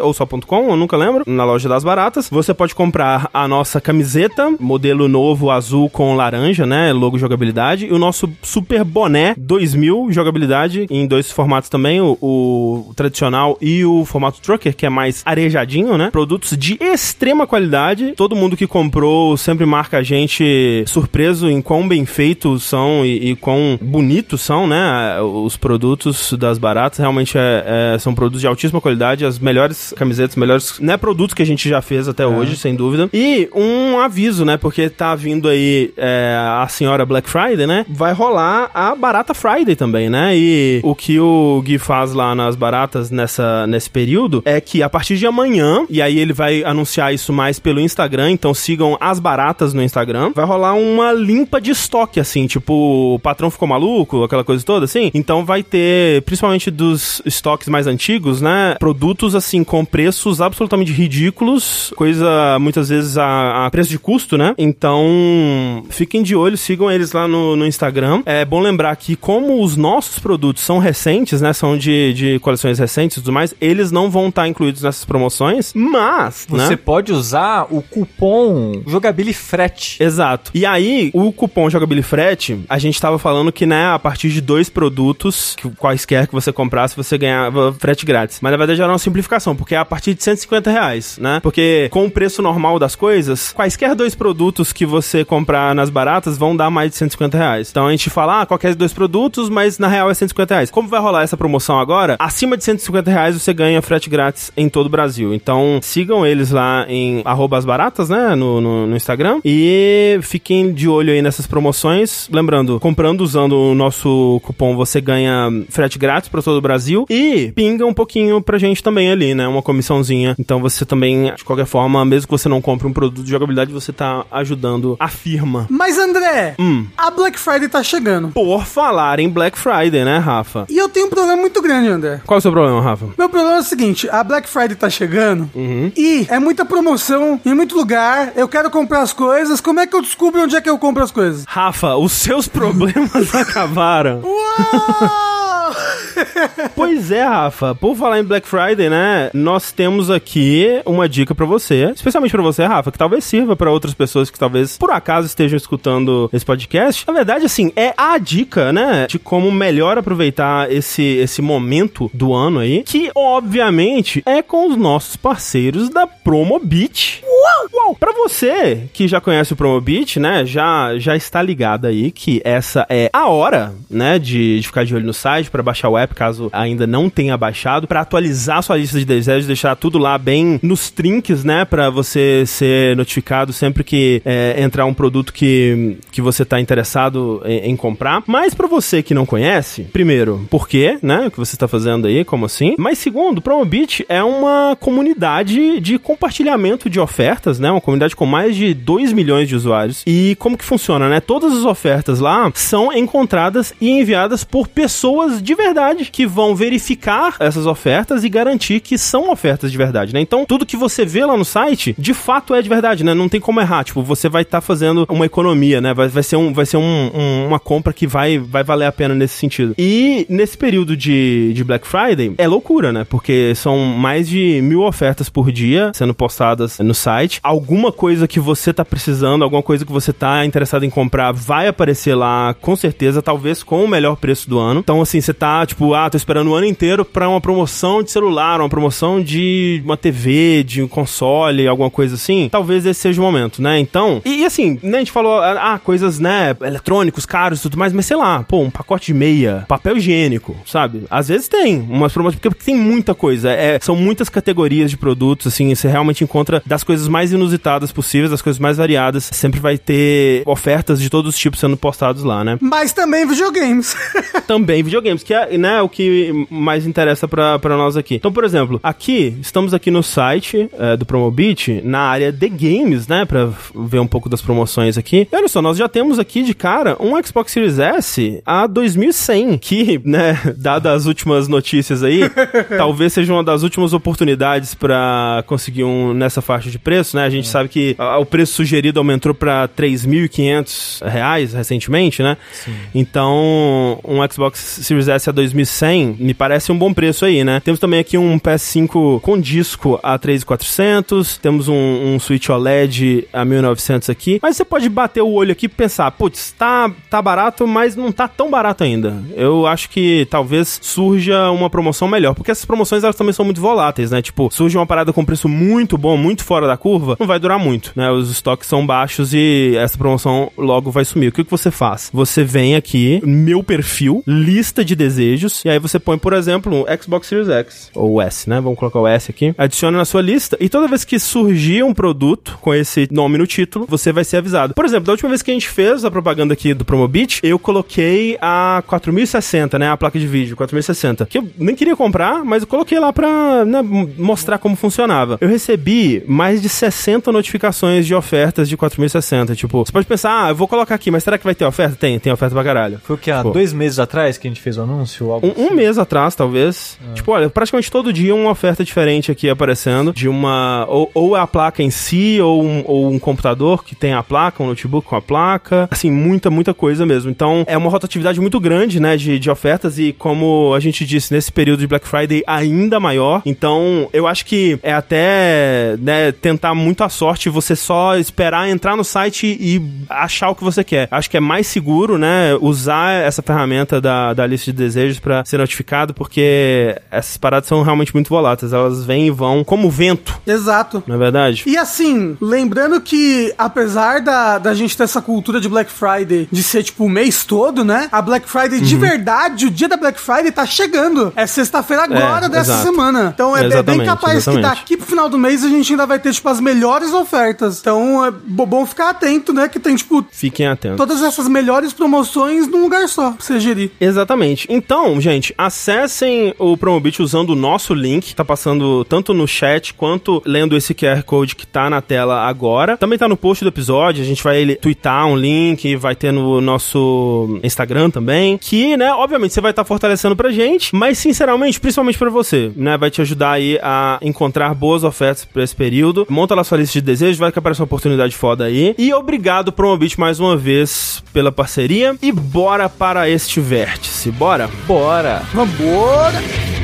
ou 0.01 0.13
só 0.13 0.25
.com, 0.25 0.69
eu 0.69 0.75
nunca 0.75 0.95
lembro, 0.95 1.23
na 1.25 1.43
loja 1.43 1.67
das 1.67 1.83
baratas. 1.83 2.29
Você 2.29 2.53
pode 2.53 2.75
comprar 2.75 3.29
a 3.33 3.47
nossa 3.47 3.81
camiseta, 3.81 4.53
modelo 4.59 5.07
novo 5.07 5.49
azul 5.49 5.89
com 5.89 6.15
laranja, 6.15 6.65
né? 6.65 6.93
Logo 6.93 7.17
jogabilidade, 7.17 7.87
e 7.87 7.91
o 7.91 7.97
nosso 7.97 8.29
super 8.41 8.83
boné 8.83 9.33
2000 9.37 10.11
jogabilidade 10.11 10.85
em 10.89 11.07
dois 11.07 11.31
formatos 11.31 11.69
também, 11.69 11.99
o, 12.01 12.17
o 12.21 12.93
tradicional 12.95 13.57
e 13.61 13.78
o 13.85 14.05
formato 14.05 14.39
trucker, 14.41 14.75
que 14.75 14.85
é 14.85 14.89
mais 14.89 15.21
arejadinho, 15.25 15.97
né? 15.97 16.09
Produtos 16.11 16.57
de 16.57 16.77
extrema 16.81 17.45
qualidade. 17.47 18.13
Todo 18.15 18.35
mundo 18.35 18.57
que 18.57 18.67
comprou 18.67 19.35
sempre 19.37 19.65
marca 19.65 19.97
a 19.97 20.03
gente 20.03 20.83
surpreso 20.87 21.49
em 21.49 21.61
quão 21.61 21.87
bem 21.87 22.05
feitos 22.05 22.63
são 22.63 23.05
e, 23.05 23.31
e 23.31 23.35
quão 23.35 23.77
bonitos 23.81 24.41
são, 24.41 24.67
né? 24.67 25.19
Os 25.21 25.57
produtos 25.57 26.33
das 26.33 26.57
baratas 26.57 26.99
realmente 26.99 27.37
é- 27.37 27.93
é- 27.95 27.99
são 27.99 28.13
produtos 28.15 28.41
de 28.41 28.47
altíssima 28.47 28.81
qualidade, 28.81 29.25
as 29.25 29.39
melhores 29.39 29.93
camisetas, 29.97 30.35
melhores 30.35 30.79
né, 30.79 30.97
produtos 30.97 31.33
que 31.33 31.41
a 31.41 31.45
gente 31.45 31.67
já 31.67 31.81
fez 31.81 32.07
até 32.07 32.25
hoje, 32.25 32.55
sem 32.55 32.75
dúvida. 32.75 33.09
E 33.13 33.49
um 33.53 33.99
aviso, 33.99 34.45
né? 34.45 34.57
Porque 34.57 34.89
tá 34.89 35.15
vindo 35.15 35.47
aí 35.47 35.91
é, 35.97 36.35
a 36.37 36.67
senhora 36.67 37.05
Black 37.05 37.29
Friday, 37.29 37.65
né? 37.67 37.85
Vai 37.89 38.13
rolar 38.13 38.69
a 38.73 38.95
Barata 38.95 39.33
Friday 39.33 39.75
também, 39.75 40.09
né? 40.09 40.35
E 40.35 40.79
o 40.83 40.95
que 40.95 41.19
o 41.19 41.61
Gui 41.63 41.77
faz 41.77 42.13
lá 42.13 42.33
nas 42.35 42.55
baratas 42.55 43.09
nessa, 43.11 43.58
nesse 43.67 43.89
período 43.89 44.41
é 44.45 44.59
que 44.59 44.83
a 44.83 44.89
partir 44.89 45.17
de 45.17 45.25
amanhã, 45.25 45.85
e 45.89 46.01
aí 46.01 46.19
ele 46.19 46.33
vai 46.33 46.63
anunciar 46.63 47.13
isso 47.13 47.31
mais 47.33 47.59
pelo 47.59 47.79
Instagram, 47.79 48.31
então 48.31 48.53
sigam 48.53 48.97
as 48.99 49.19
baratas 49.19 49.73
no 49.73 49.81
Instagram, 49.81 50.31
vai 50.33 50.45
rolar 50.45 50.73
uma 50.73 51.11
limpa 51.11 51.59
de 51.59 51.71
estoque, 51.71 52.19
assim, 52.19 52.47
tipo, 52.47 53.15
o 53.15 53.19
patrão 53.19 53.49
ficou 53.49 53.67
maluco, 53.67 54.23
aquela 54.23 54.43
coisa 54.43 54.63
toda, 54.63 54.85
assim. 54.85 55.11
Então 55.13 55.45
vai 55.45 55.63
ter, 55.63 56.21
principalmente 56.23 56.71
dos 56.71 57.21
estoques 57.25 57.67
mais 57.67 57.87
antigos, 57.87 58.41
né? 58.41 58.75
Produtos, 58.79 59.35
assim, 59.35 59.63
com 59.63 59.83
preços 59.85 60.41
absolutamente 60.41 60.91
ridículos, 60.91 61.93
coisa 61.95 62.57
muitas 62.59 62.89
vezes 62.89 63.17
a, 63.17 63.65
a 63.65 63.71
preço 63.71 63.89
de 63.89 63.99
custo, 63.99 64.37
né? 64.37 64.53
Então, 64.57 65.83
fiquem 65.89 66.23
de 66.23 66.35
olho, 66.35 66.57
sigam 66.57 66.91
eles 66.91 67.11
lá 67.11 67.27
no, 67.27 67.55
no 67.55 67.65
Instagram. 67.65 68.21
É 68.25 68.45
bom 68.45 68.59
lembrar 68.59 68.95
que, 68.95 69.15
como 69.15 69.63
os 69.63 69.75
nossos 69.75 70.19
produtos 70.19 70.63
são 70.63 70.79
recentes, 70.79 71.41
né? 71.41 71.53
São 71.53 71.77
de, 71.77 72.13
de 72.13 72.39
coleções 72.39 72.79
recentes 72.79 73.17
e 73.17 73.21
tudo 73.21 73.33
mais, 73.33 73.48
eles 73.59 73.91
não 73.91 74.09
vão 74.09 74.29
estar 74.29 74.47
incluídos 74.47 74.81
nessas 74.81 75.05
promoções, 75.05 75.73
mas, 75.73 76.45
Você 76.49 76.69
né? 76.71 76.75
pode 76.75 77.11
usar 77.11 77.67
o 77.69 77.81
cupom 77.81 78.81
Jogabilifrete. 78.85 80.01
Exato. 80.01 80.51
E 80.53 80.65
aí, 80.65 81.11
o 81.13 81.31
cupom 81.31 81.69
Jogability 81.69 82.07
Frete, 82.07 82.59
a 82.67 82.79
gente 82.79 82.99
tava 82.99 83.19
falando 83.19 83.51
que, 83.51 83.65
né, 83.65 83.91
a 83.91 83.99
partir 83.99 84.29
de 84.29 84.41
dois 84.41 84.69
produtos, 84.69 85.55
que, 85.55 85.69
quaisquer 85.71 86.27
que 86.27 86.33
você 86.33 86.51
comprasse, 86.51 86.95
você 86.95 87.17
ganhava 87.17 87.73
frete 87.73 88.05
grátis. 88.05 88.39
Mas 88.41 88.51
na 88.51 88.57
verdade 88.57 88.81
era 88.81 88.91
uma 88.91 88.97
simplificação, 88.99 89.55
porque 89.55 89.75
é 89.75 89.77
a 89.77 89.85
partir 89.85 90.13
de 90.13 90.23
150 90.23 90.71
reais, 90.71 91.17
né? 91.19 91.39
Porque 91.41 91.87
com 91.91 92.05
o 92.05 92.11
preço 92.11 92.41
normal 92.41 92.79
das 92.79 92.95
coisas, 92.95 93.51
quaisquer 93.51 93.95
dois 93.95 94.15
produtos 94.15 94.73
que 94.73 94.85
você 94.85 95.23
comprar 95.25 95.75
nas 95.75 95.89
baratas 95.89 96.37
vão 96.37 96.55
dar 96.55 96.69
mais 96.69 96.91
de 96.91 96.97
150 96.97 97.37
reais. 97.37 97.69
Então 97.69 97.87
a 97.87 97.91
gente 97.91 98.09
fala, 98.09 98.41
ah, 98.41 98.45
qualquer 98.45 98.75
dois 98.75 98.93
produtos, 98.93 99.49
mas 99.49 99.77
na 99.77 99.87
real 99.87 100.09
é 100.09 100.13
150 100.13 100.53
reais. 100.53 100.71
Como 100.71 100.87
vai 100.87 100.99
rolar 100.99 101.23
essa 101.23 101.37
promoção 101.37 101.79
agora? 101.79 102.15
Acima 102.19 102.57
de 102.57 102.63
150 102.63 103.09
reais 103.09 103.35
você 103.39 103.53
ganha 103.53 103.81
frete 103.81 104.09
grátis 104.09 104.51
em 104.55 104.69
todo 104.69 104.87
o 104.87 104.89
Brasil. 104.89 105.33
Então 105.33 105.79
sigam 105.81 106.25
eles 106.25 106.51
lá 106.51 106.85
em 106.87 107.21
arroba 107.25 107.57
as 107.57 107.65
baratas, 107.65 108.09
né? 108.09 108.35
No, 108.35 108.59
no, 108.61 108.87
no 108.87 108.95
Instagram. 108.95 109.39
E 109.43 110.19
fiquem 110.21 110.71
de 110.73 110.87
olho 110.87 111.11
aí 111.11 111.21
nessas 111.21 111.47
promoções. 111.47 112.27
Lembrando, 112.31 112.79
comprando 112.79 113.21
usando 113.21 113.53
o 113.57 113.75
nosso 113.75 114.39
cupom, 114.43 114.75
você 114.75 114.99
ganha 115.01 115.49
frete 115.69 115.97
grátis 115.99 116.29
para 116.29 116.41
todo 116.41 116.57
o 116.57 116.61
Brasil. 116.61 117.05
E 117.09 117.51
pinga 117.55 117.85
um 117.85 117.93
pouquinho 117.93 118.41
pra 118.41 118.57
gente 118.57 118.83
também 118.83 119.09
ali, 119.11 119.33
né? 119.33 119.47
Uma 119.47 119.61
comissãozinha. 119.61 120.35
Então 120.39 120.59
você 120.61 120.85
também, 120.85 121.33
de 121.35 121.43
qualquer 121.43 121.65
forma, 121.65 122.03
mesmo 122.05 122.27
que 122.27 122.31
você 122.31 122.49
não 122.49 122.61
compre 122.61 122.87
um 122.87 122.93
produto 122.93 123.23
de 123.23 123.29
jogabilidade, 123.31 123.71
você 123.71 123.91
tá 123.93 124.25
ajudando 124.31 124.95
a 124.99 125.07
firma. 125.07 125.67
Mas, 125.69 125.97
André, 125.97 126.55
Hum. 126.59 126.85
a 126.97 127.11
Black 127.11 127.37
Friday 127.39 127.67
tá 127.69 127.83
chegando. 127.83 128.29
Por 128.29 128.65
falar 128.65 129.19
em 129.19 129.29
Black 129.29 129.57
Friday, 129.57 130.03
né, 130.03 130.17
Rafa? 130.17 130.65
E 130.69 130.77
eu 130.77 130.89
tenho 130.89 131.07
um 131.07 131.09
problema 131.09 131.37
muito 131.37 131.61
grande, 131.61 131.87
André. 131.89 132.21
Qual 132.25 132.37
é 132.37 132.39
o 132.39 132.41
seu 132.41 132.51
problema, 132.51 132.81
Rafa? 132.81 133.07
Meu 133.17 133.28
problema 133.29 133.57
é 133.57 133.59
o 133.59 133.63
seguinte, 133.63 134.09
a 134.09 134.23
Black 134.23 134.47
Friday 134.47 134.75
tá 134.75 134.89
chegando 134.89 135.49
e 135.55 136.25
é 136.29 136.39
muita 136.39 136.65
promoção 136.65 137.39
em 137.45 137.53
muito 137.53 137.75
lugar, 137.75 138.33
eu 138.35 138.47
quero 138.47 138.69
comprar 138.69 139.01
as 139.01 139.13
coisas, 139.13 139.61
como 139.61 139.79
é 139.79 139.87
que 139.87 139.95
eu 139.95 140.01
descubro 140.01 140.41
onde 140.41 140.55
é 140.55 140.61
que 140.61 140.69
eu 140.69 140.77
compro 140.77 141.03
as 141.03 141.11
coisas? 141.11 141.45
Rafa, 141.47 141.95
os 141.95 142.11
seus 142.11 142.47
problemas 142.47 143.33
acabaram. 143.35 144.21
Uau! 144.23 145.49
Pois 146.75 147.11
é, 147.11 147.23
Rafa. 147.23 147.75
Por 147.75 147.95
falar 147.95 148.19
em 148.19 148.23
Black 148.23 148.47
Friday, 148.47 148.89
né? 148.89 149.29
Nós 149.33 149.71
temos 149.71 150.09
aqui 150.09 150.81
uma 150.85 151.07
dica 151.07 151.35
pra 151.35 151.45
você, 151.45 151.91
especialmente 151.95 152.31
pra 152.31 152.41
você, 152.41 152.65
Rafa, 152.65 152.91
que 152.91 152.97
talvez 152.97 153.23
sirva 153.23 153.55
pra 153.55 153.71
outras 153.71 153.93
pessoas 153.93 154.29
que 154.29 154.39
talvez 154.39 154.77
por 154.77 154.91
acaso 154.91 155.27
estejam 155.27 155.57
escutando 155.57 156.29
esse 156.33 156.45
podcast. 156.45 157.05
Na 157.07 157.13
verdade, 157.13 157.45
assim, 157.45 157.71
é 157.75 157.93
a 157.97 158.17
dica, 158.17 158.71
né, 158.71 159.07
de 159.07 159.19
como 159.19 159.51
melhor 159.51 159.97
aproveitar 159.97 160.71
esse 160.71 161.03
esse 161.03 161.41
momento 161.41 162.09
do 162.13 162.33
ano 162.33 162.59
aí, 162.59 162.83
que 162.83 163.11
obviamente 163.19 164.21
é 164.25 164.41
com 164.41 164.69
os 164.69 164.77
nossos 164.77 165.15
parceiros 165.15 165.89
da 165.89 166.05
Promobit. 166.07 167.23
Uau! 167.23 167.69
Uau! 167.73 167.95
Pra 167.95 168.11
você 168.11 168.89
que 168.93 169.07
já 169.07 169.21
conhece 169.21 169.53
o 169.53 169.55
Promobit, 169.55 170.19
né, 170.19 170.45
já 170.45 170.97
já 170.97 171.15
está 171.15 171.41
ligado 171.41 171.85
aí 171.85 172.11
que 172.11 172.41
essa 172.43 172.85
é 172.89 173.09
a 173.13 173.27
hora, 173.27 173.73
né, 173.89 174.19
de, 174.19 174.59
de 174.59 174.67
ficar 174.67 174.83
de 174.83 174.95
olho 174.95 175.05
no 175.05 175.13
site 175.13 175.49
pra 175.49 175.63
baixar 175.63 175.89
o 175.89 175.97
app 175.97 176.13
caso 176.13 176.49
ainda 176.51 176.85
não 176.85 177.09
tenha 177.09 177.37
baixado, 177.37 177.87
pra 177.87 178.01
atualizar 178.01 178.61
sua 178.63 178.77
lista 178.77 178.99
de 178.99 179.05
desejos, 179.05 179.47
deixar 179.47 179.75
tudo 179.75 179.97
lá 179.97 180.17
bem 180.17 180.59
nos 180.61 180.89
trinks, 180.89 181.43
né, 181.43 181.65
Pra 181.65 181.89
você 181.89 182.43
ser 182.45 182.95
notificado 182.95 183.53
sempre 183.53 183.83
que 183.83 184.21
é, 184.25 184.55
entrar 184.61 184.85
um 184.85 184.93
produto 184.93 185.31
que, 185.31 185.97
que 186.11 186.21
você 186.21 186.43
tá 186.43 186.59
interessado 186.59 187.41
em, 187.45 187.71
em 187.71 187.75
comprar. 187.75 188.23
Mas 188.27 188.53
pra 188.53 188.67
você 188.67 189.03
que 189.03 189.13
não 189.13 189.25
conhece, 189.25 189.83
primeiro, 189.83 190.45
por 190.49 190.67
quê, 190.67 190.97
né, 191.01 191.27
o 191.27 191.31
que 191.31 191.37
você 191.37 191.55
tá 191.55 191.67
fazendo 191.67 192.07
aí, 192.07 192.25
como 192.25 192.45
assim? 192.45 192.75
Mas 192.77 192.97
segundo, 193.09 193.41
Promobit 193.41 194.05
é 194.07 194.21
uma 194.23 194.77
comunidade 194.79 195.79
de 195.79 195.97
compartilhamento 195.97 196.87
de 196.87 196.99
ofertas, 196.99 197.57
né, 197.59 197.71
uma 197.71 197.81
comunidade 197.81 198.15
com 198.15 198.25
mais 198.25 198.55
de 198.55 198.71
2 198.75 199.11
milhões 199.13 199.49
de 199.49 199.55
usuários. 199.55 200.03
E 200.05 200.35
como 200.37 200.55
que 200.55 200.63
funciona, 200.63 201.09
né? 201.09 201.19
Todas 201.19 201.53
as 201.57 201.65
ofertas 201.65 202.19
lá 202.19 202.51
são 202.53 202.93
encontradas 202.93 203.73
e 203.81 203.89
enviadas 203.89 204.43
por 204.43 204.67
pessoas 204.67 205.41
de 205.41 205.55
verdade 205.55 206.09
que 206.11 206.27
vão 206.27 206.55
verificar 206.55 207.35
essas 207.39 207.65
ofertas 207.65 208.23
e 208.23 208.29
garantir 208.29 208.79
que 208.79 208.95
são 208.97 209.31
ofertas 209.31 209.71
de 209.71 209.77
verdade, 209.77 210.13
né? 210.13 210.21
Então, 210.21 210.45
tudo 210.45 210.65
que 210.65 210.77
você 210.77 211.03
vê 211.03 211.25
lá 211.25 211.35
no 211.35 211.45
site, 211.45 211.95
de 211.97 212.13
fato 212.13 212.53
é 212.53 212.61
de 212.61 212.69
verdade, 212.69 213.03
né? 213.03 213.15
Não 213.15 213.27
tem 213.27 213.41
como 213.41 213.59
errar. 213.59 213.83
Tipo, 213.85 214.03
você 214.03 214.29
vai 214.29 214.43
estar 214.43 214.61
fazendo 214.61 215.07
uma 215.09 215.25
economia, 215.25 215.81
né? 215.81 215.95
Vai, 215.95 216.07
vai 216.09 216.21
ser, 216.23 216.35
um, 216.35 216.53
vai 216.53 216.65
ser 216.67 216.77
um- 216.77 217.11
um- 217.13 217.47
uma 217.47 217.59
compra 217.59 217.91
que 217.91 218.05
vai, 218.05 218.37
vai 218.37 218.63
valer 218.63 218.85
a 218.85 218.91
pena 218.91 219.15
nesse 219.15 219.35
sentido. 219.37 219.73
E 219.79 220.27
nesse 220.29 220.55
período 220.57 220.95
de, 220.95 221.53
de 221.53 221.63
Black 221.63 221.87
Friday, 221.87 222.33
é 222.37 222.47
loucura, 222.47 222.91
né? 222.91 222.98
Porque 223.05 223.53
são 223.55 223.77
mais 223.77 224.27
de 224.27 224.61
mil 224.61 224.81
ofertas 224.81 225.29
por 225.29 225.51
dia 225.51 225.91
sendo 225.93 226.13
postadas 226.13 226.79
no 226.79 226.93
site. 226.93 227.39
Alguma 227.43 227.91
coisa 227.91 228.27
que 228.27 228.39
você 228.39 228.73
tá 228.73 228.85
precisando, 228.85 229.43
alguma 229.43 229.63
coisa 229.63 229.85
que 229.85 229.91
você 229.91 230.13
tá 230.13 230.45
interessado 230.45 230.85
em 230.85 230.89
comprar, 230.89 231.31
vai 231.31 231.67
aparecer 231.67 232.15
lá 232.15 232.55
com 232.61 232.75
certeza, 232.75 233.21
talvez 233.21 233.63
com 233.63 233.83
o 233.83 233.87
melhor 233.87 234.15
preço 234.15 234.49
do 234.49 234.59
ano. 234.59 234.79
Então, 234.79 235.01
assim, 235.01 235.21
você 235.21 235.33
tá, 235.33 235.65
tipo, 235.65 235.93
ah, 235.93 236.09
tô 236.09 236.17
esperando 236.17 236.51
o 236.51 236.55
ano 236.55 236.65
inteiro 236.65 237.03
pra 237.03 237.27
uma 237.27 237.41
promoção 237.41 238.03
de 238.03 238.11
celular, 238.11 238.59
uma 238.59 238.69
promoção 238.69 239.21
de 239.21 239.81
uma 239.83 239.97
TV, 239.97 240.63
de 240.63 240.81
um 240.81 240.87
console, 240.87 241.67
alguma 241.67 241.89
coisa 241.89 242.15
assim. 242.15 242.47
Talvez 242.51 242.85
esse 242.85 242.99
seja 242.99 243.21
o 243.21 243.23
momento, 243.23 243.61
né? 243.61 243.79
Então, 243.79 244.21
e, 244.25 244.41
e 244.41 244.45
assim, 244.45 244.79
né, 244.83 244.97
a 244.97 244.99
gente 244.99 245.11
falou, 245.11 245.39
ah, 245.41 245.79
coisas, 245.83 246.19
né, 246.19 246.55
eletrônicos, 246.61 247.25
caros 247.25 247.59
e 247.59 247.61
tudo 247.63 247.77
mais, 247.77 247.93
mas 247.93 248.05
sei 248.05 248.17
lá, 248.17 248.43
pô, 248.43 248.61
um 248.61 248.69
pacote 248.69 249.07
de 249.07 249.13
meia, 249.13 249.65
papel 249.67 249.97
higiênico, 249.97 250.55
sabe? 250.65 251.03
Às 251.09 251.29
vezes 251.29 251.47
tem 251.47 251.79
umas 251.89 252.13
promoções, 252.13 252.39
porque 252.39 252.63
tem 252.63 252.75
muita 252.89 253.13
coisa, 253.13 253.51
é, 253.51 253.79
são 253.79 253.95
muitas 253.95 254.29
categorias 254.29 254.89
de 254.89 254.97
produtos, 254.97 255.47
assim, 255.47 255.73
você 255.75 255.87
realmente 255.87 256.23
encontra 256.23 256.61
das 256.65 256.83
coisas 256.83 257.07
mais 257.07 257.31
inusitadas 257.31 257.91
possíveis, 257.91 258.33
as 258.33 258.41
coisas 258.41 258.59
mais 258.59 258.77
variadas. 258.77 259.29
Sempre 259.31 259.59
vai 259.59 259.77
ter 259.77 260.41
ofertas 260.45 260.99
de 260.99 261.09
todos 261.09 261.35
os 261.35 261.39
tipos 261.39 261.59
sendo 261.59 261.77
postados 261.77 262.23
lá, 262.23 262.43
né? 262.43 262.57
Mas 262.59 262.91
também 262.91 263.27
videogames. 263.27 263.95
também 264.47 264.81
videogames, 264.81 265.21
que 265.21 265.33
é 265.33 265.57
né, 265.57 265.81
o 265.81 265.89
que 265.89 266.47
mais 266.49 266.87
interessa 266.87 267.27
pra, 267.27 267.59
pra 267.59 267.77
nós 267.77 267.95
aqui. 267.95 268.15
Então, 268.15 268.31
por 268.31 268.43
exemplo, 268.43 268.79
aqui, 268.81 269.37
estamos 269.41 269.73
aqui 269.73 269.91
no 269.91 270.01
site 270.01 270.69
é, 270.77 270.97
do 270.97 271.05
Promobit, 271.05 271.81
na 271.83 271.99
área 271.99 272.31
de 272.31 272.49
games, 272.49 273.07
né, 273.07 273.25
pra 273.25 273.49
ver 273.75 273.99
um 273.99 274.07
pouco 274.07 274.27
das 274.29 274.41
promoções 274.41 274.97
aqui. 274.97 275.27
E 275.31 275.35
olha 275.35 275.47
só, 275.47 275.61
nós 275.61 275.77
já 275.77 275.87
temos 275.87 276.17
aqui 276.17 276.41
de 276.41 276.53
cara 276.53 276.97
um 276.99 277.21
Xbox 277.23 277.51
Series 277.51 277.79
S 277.79 278.41
a 278.45 278.65
2100, 278.65 279.57
que, 279.57 280.01
né, 280.03 280.39
dadas 280.57 280.89
as 280.89 281.05
últimas 281.05 281.47
notícias 281.47 282.03
aí, 282.03 282.21
talvez 282.77 283.13
seja 283.13 283.33
uma 283.33 283.43
das 283.43 283.63
últimas 283.63 283.93
oportunidades 283.93 284.73
para 284.73 285.43
conseguir 285.47 285.83
um 285.83 286.13
nessa 286.13 286.41
faixa 286.41 286.69
de 286.69 286.79
preço, 286.79 287.15
né? 287.15 287.23
A 287.23 287.29
gente 287.29 287.47
é. 287.47 287.51
sabe 287.51 287.69
que 287.69 287.95
a, 287.97 288.17
o 288.17 288.25
preço 288.25 288.53
sugerido 288.53 288.99
aumentou 288.99 289.33
para 289.33 289.67
3.500 289.67 291.07
reais 291.07 291.53
recentemente, 291.53 292.21
né? 292.21 292.37
Sim. 292.51 292.75
Então, 292.93 293.99
um 294.03 294.19
Xbox 294.31 294.59
Series 294.59 295.07
S 295.07 295.29
a 295.29 295.33
2100 295.33 296.17
me 296.19 296.33
parece 296.33 296.71
um 296.71 296.77
bom 296.77 296.93
preço 296.93 297.25
aí, 297.25 297.43
né? 297.43 297.59
Temos 297.59 297.79
também 297.79 297.99
aqui 297.99 298.17
um 298.17 298.39
PS5 298.39 299.19
com 299.21 299.39
disco 299.39 299.99
a 300.01 300.17
3.400, 300.17 301.37
temos 301.39 301.67
um, 301.67 301.75
um 302.13 302.19
Switch 302.19 302.49
OLED 302.49 303.27
a 303.31 303.45
1.900 303.45 304.09
aqui, 304.09 304.39
mas 304.41 304.55
você 304.55 304.65
pode 304.65 304.89
bater 304.89 305.21
o 305.21 305.31
olho 305.31 305.51
aqui 305.51 305.65
e 305.65 305.69
pensar, 305.69 306.11
putz, 306.11 306.53
tá, 306.57 306.91
tá 307.09 307.21
barato, 307.21 307.67
mas 307.67 307.95
não 307.95 308.11
tá 308.11 308.27
tão 308.27 308.49
barato 308.49 308.83
ainda. 308.83 309.23
Eu 309.35 309.65
acho 309.65 309.89
que 309.89 310.27
talvez 310.29 310.79
surja 310.81 311.49
uma 311.51 311.69
promoção 311.69 312.07
melhor, 312.07 312.33
porque 312.33 312.51
essas 312.59 312.65
promoções 312.65 313.03
elas 313.03 313.15
também 313.15 313.33
são 313.33 313.45
muito 313.45 313.61
voláteis, 313.61 314.11
né? 314.11 314.21
Tipo, 314.21 314.49
surge 314.51 314.77
uma 314.77 314.85
parada 314.85 315.13
com 315.13 315.23
preço 315.23 315.47
muito 315.47 315.97
bom, 315.97 316.17
muito 316.17 316.43
fora 316.43 316.67
da 316.67 316.77
curva, 316.77 317.15
não 317.19 317.27
vai 317.27 317.39
durar 317.39 317.57
muito, 317.57 317.93
né? 317.95 318.11
Os 318.11 318.29
estoques 318.29 318.67
são 318.67 318.85
baixos 318.85 319.33
e 319.33 319.75
essa 319.77 319.97
promoção 319.97 320.51
logo 320.57 320.91
vai 320.91 321.05
sumir. 321.05 321.29
O 321.29 321.31
que, 321.31 321.43
que 321.43 321.51
você 321.51 321.71
faz? 321.71 322.09
Você 322.13 322.43
vem 322.43 322.75
aqui, 322.75 323.21
meu 323.23 323.63
perfil, 323.63 324.23
lista 324.27 324.83
de 324.83 324.95
desejos, 324.95 325.63
e 325.63 325.69
aí 325.69 325.79
você 325.79 325.99
põe, 325.99 326.17
por 326.17 326.33
exemplo, 326.33 326.73
um 326.75 326.85
Xbox 327.01 327.27
Series 327.27 327.49
X, 327.49 327.91
ou 327.95 328.21
S, 328.21 328.49
né? 328.49 328.59
Vamos 328.59 328.77
colocar 328.77 328.99
o 328.99 329.07
S 329.07 329.31
aqui. 329.31 329.53
Adiciona 329.57 329.97
na 329.97 330.05
sua 330.05 330.21
lista, 330.21 330.57
e 330.59 330.67
toda 330.67 330.87
vez 330.87 331.05
que 331.05 331.17
surgir 331.17 331.83
um 331.83 331.93
produto 331.93 332.57
com 332.61 332.73
esse 332.73 333.07
nome 333.11 333.37
no 333.37 333.47
título, 333.47 333.85
você 333.87 334.11
vai 334.11 334.23
ser 334.23 334.37
avisado. 334.37 334.73
Por 334.73 334.85
exemplo, 334.85 335.05
da 335.05 335.13
última 335.13 335.29
vez 335.29 335.41
que 335.41 335.51
a 335.51 335.53
gente 335.53 335.69
fez 335.69 336.03
a 336.03 336.11
propaganda 336.11 336.53
aqui 336.53 336.73
do 336.73 336.83
Promobit, 336.83 337.39
eu 337.43 337.57
coloquei 337.57 338.37
a 338.41 338.83
4060, 338.87 339.79
né? 339.79 339.89
A 339.89 339.97
placa 339.97 340.19
de 340.19 340.27
vídeo, 340.27 340.55
4060, 340.57 341.25
que 341.25 341.37
eu 341.37 341.47
nem 341.57 341.75
queria 341.75 341.95
comprar, 341.95 342.43
mas 342.49 342.63
eu 342.63 342.67
coloquei 342.67 342.99
lá 342.99 343.13
pra 343.13 343.63
né, 343.63 343.81
mostrar 344.17 344.57
como 344.57 344.75
funcionava. 344.75 345.37
Eu 345.39 345.47
recebi 345.47 346.23
mais 346.27 346.61
de 346.61 346.67
60 346.67 347.31
notificações 347.31 348.05
de 348.05 348.15
ofertas 348.15 348.67
de 348.67 348.75
4060. 348.75 349.55
Tipo, 349.55 349.85
você 349.85 349.91
pode 349.91 350.05
pensar, 350.05 350.45
ah, 350.45 350.49
eu 350.49 350.55
vou 350.55 350.67
colocar 350.67 350.95
aqui, 350.95 351.11
mas 351.11 351.23
será 351.23 351.37
que 351.37 351.43
vai 351.43 351.55
ter 351.55 351.65
oferta? 351.65 351.95
Tem, 351.95 352.19
tem 352.19 352.33
oferta 352.33 352.53
pra 352.53 352.63
caralho. 352.63 352.99
Foi 353.03 353.15
o 353.15 353.19
que? 353.19 353.31
Há 353.31 353.37
tipo, 353.37 353.51
dois 353.51 353.71
meses 353.71 353.99
atrás 353.99 354.37
que 354.37 354.47
a 354.47 354.49
gente 354.49 354.61
fez 354.61 354.77
o 354.77 354.81
anúncio? 354.81 355.29
Um, 355.29 355.35
assim? 355.35 355.53
um, 355.57 355.73
mês 355.73 355.97
atrás, 355.97 356.35
talvez. 356.35 356.97
Ah. 357.01 357.13
Tipo, 357.13 357.31
olha, 357.31 357.49
praticamente 357.49 357.91
todo 357.91 358.11
dia 358.11 358.33
uma 358.33 358.51
oferta 358.51 358.83
diferente 358.83 359.31
aqui 359.31 359.49
aparecendo 359.49 360.11
de 360.11 360.27
uma. 360.27 360.85
Ou, 360.87 361.11
ou 361.13 361.35
a 361.35 361.45
placa 361.45 361.83
em 361.83 361.91
si, 361.91 362.39
ou 362.41 362.63
um, 362.63 362.83
ou 362.85 363.11
um 363.11 363.19
computador 363.19 363.83
que 363.83 363.95
tem 363.95 364.13
a 364.13 364.23
placa, 364.23 364.63
um 364.63 364.67
notebook 364.67 365.07
com 365.07 365.15
a 365.15 365.21
placa. 365.21 365.87
Assim, 365.91 366.09
muita, 366.09 366.49
muita 366.49 366.73
coisa 366.73 367.05
mesmo. 367.05 367.29
Então, 367.29 367.63
é 367.67 367.77
uma 367.77 367.89
rotatividade 367.89 368.39
muito 368.39 368.59
grande, 368.59 368.99
né, 368.99 369.15
de, 369.15 369.37
de 369.37 369.49
ofertas 369.49 369.99
e 369.99 370.13
como 370.13 370.73
a 370.73 370.79
gente 370.79 371.05
disse, 371.05 371.33
nesse 371.33 371.51
período 371.51 371.79
de 371.79 371.87
Black 371.87 372.07
Friday 372.07 372.38
ainda 372.47 372.99
maior. 372.99 373.41
Então, 373.45 374.09
eu 374.13 374.27
acho 374.27 374.45
que 374.45 374.79
é 374.83 374.93
até, 374.93 375.95
né, 375.99 376.31
tentar 376.31 376.73
muito 376.73 377.03
a 377.03 377.09
sorte 377.09 377.49
você 377.49 377.75
só 377.75 378.17
esperar 378.17 378.69
entrar 378.69 378.95
no 378.95 379.03
site 379.03 379.57
e 379.59 379.81
achar 380.09 380.49
o 380.49 380.55
que 380.55 380.63
você 380.63 380.83
quer. 380.83 381.07
Acho 381.11 381.29
que 381.29 381.37
é 381.37 381.39
mais 381.39 381.67
seguro, 381.67 382.17
né, 382.17 382.55
usar 382.61 383.13
essa 383.13 383.41
ferramenta 383.41 383.99
da, 384.01 384.33
da 384.33 384.45
lista 384.45 384.71
de 384.71 384.77
desejos 384.77 385.19
para 385.19 385.43
ser 385.45 385.57
notificado, 385.57 386.13
porque 386.13 386.95
essas 387.11 387.37
paradas 387.37 387.67
são 387.67 387.81
realmente 387.81 388.13
muito 388.13 388.29
voláteis. 388.29 388.73
Elas 388.73 389.03
vêm 389.03 389.27
e 389.27 389.31
vão 389.31 389.63
como 389.63 389.89
vento. 389.89 390.39
Exato. 390.45 391.03
Não 391.07 391.15
é 391.15 391.17
verdade? 391.17 391.63
E 391.65 391.77
assim, 391.77 392.37
lembrando 392.41 392.99
que 393.01 393.53
apesar 393.57 394.21
da, 394.21 394.57
da 394.57 394.73
gente 394.73 394.95
ter 394.95 395.03
essa 395.03 395.21
cultura 395.21 395.59
de 395.59 395.69
Black 395.69 395.91
Friday 395.91 396.47
de 396.51 396.63
ser 396.63 396.83
tipo 396.83 397.05
o 397.05 397.09
mês 397.09 397.43
todo, 397.43 397.83
né? 397.83 398.07
A 398.11 398.21
Black 398.21 398.49
Friday 398.49 398.79
uhum. 398.79 398.85
de 398.85 398.95
verdade, 398.95 399.65
o 399.65 399.71
dia 399.71 399.87
da 399.87 399.97
Black 399.97 400.19
Friday 400.19 400.51
tá 400.51 400.65
chegando. 400.65 401.33
É 401.35 401.45
sexta-feira 401.45 402.03
agora 402.03 402.19
é, 402.19 402.28
dessa 402.49 402.73
exato. 402.73 402.83
semana. 402.83 403.31
Então 403.33 403.55
é, 403.55 403.65
é 403.65 403.83
bem 403.83 404.03
capaz 404.05 404.37
exatamente. 404.37 404.63
que 404.63 404.79
daqui 404.79 404.97
pro 404.97 405.05
final 405.07 405.29
do 405.29 405.37
mês 405.37 405.63
a 405.63 405.69
gente 405.69 405.91
ainda 405.91 406.05
vai 406.05 406.19
ter, 406.19 406.33
tipo, 406.33 406.47
as 406.49 406.59
melhores 406.59 407.13
ofertas. 407.13 407.79
Então 407.79 408.25
é 408.25 408.31
bom 408.31 408.85
ficar 408.85 409.09
atento, 409.09 409.53
né? 409.53 409.67
Que 409.67 409.79
tem, 409.79 409.95
tipo. 409.95 410.25
Fiquem 410.31 410.67
atentos. 410.67 410.97
Todas 410.97 411.23
essas 411.23 411.47
melhores 411.47 411.93
promoções 411.93 412.67
num 412.67 412.81
lugar 412.81 413.07
só 413.07 413.31
pra 413.31 413.45
você 413.45 413.59
gerir. 413.59 413.91
Exatamente. 413.99 414.67
Então, 414.69 415.19
gente, 415.19 415.53
acessem 415.57 416.53
o 416.59 416.77
Promobit 416.77 417.21
usando 417.21 417.51
o 417.51 417.55
nosso 417.55 417.93
link. 417.93 418.35
Tá 418.35 418.45
passando 418.45 419.03
tanto 419.05 419.33
no 419.33 419.47
chat 419.47 419.93
quanto 419.93 420.41
lendo 420.45 420.75
esse 420.75 420.93
QR 420.93 421.23
Code 421.23 421.55
que 421.55 421.65
tá 421.65 421.89
na 421.89 422.01
tela 422.01 422.47
agora. 422.47 422.97
Também 422.97 423.17
tá 423.17 423.27
no 423.27 423.37
post 423.37 423.63
do 423.63 423.69
episódio. 423.69 424.23
A 424.23 424.25
gente 424.25 424.43
vai 424.43 424.75
twittar 424.75 425.25
um 425.25 425.35
link, 425.35 425.95
vai 425.95 426.15
ter 426.15 426.31
no 426.31 426.61
nosso 426.61 427.59
Instagram 427.63 428.09
também. 428.09 428.57
Que, 428.57 428.97
né, 428.97 429.11
obviamente 429.13 429.53
você 429.53 429.61
vai 429.61 429.71
estar 429.71 429.83
tá 429.83 429.87
fortalecendo 429.87 430.35
pra 430.35 430.51
gente, 430.51 430.95
mas 430.95 431.17
sinceramente, 431.17 431.79
principalmente 431.79 432.17
para 432.19 432.29
você, 432.29 432.71
né, 432.75 432.97
vai 432.97 433.09
te 433.09 433.21
ajudar 433.21 433.51
aí 433.51 433.79
a 433.81 434.19
encontrar 434.21 434.73
boas 434.75 435.03
ofertas 435.03 435.45
para 435.45 435.63
esse 435.63 435.75
período. 435.75 436.27
Monta 436.29 436.53
lá 436.53 436.63
sua 436.63 436.77
lista 436.77 436.99
de 436.99 437.05
desejos, 437.05 437.37
vai 437.37 437.51
que 437.51 437.59
aparece 437.59 437.81
uma 437.81 437.85
oportunidade 437.85 438.35
foda 438.35 438.65
aí. 438.65 438.93
E 438.97 439.13
obrigado 439.13 439.71
Promobit 439.71 440.19
mais 440.19 440.39
uma 440.39 440.55
vez 440.55 441.23
pela 441.33 441.51
parceria 441.51 442.15
e 442.21 442.31
bora 442.31 442.89
para 442.89 443.29
este 443.29 443.59
vértice. 443.59 444.31
Bora? 444.31 444.69
Bora. 444.85 445.43
Vambora. 445.53 446.78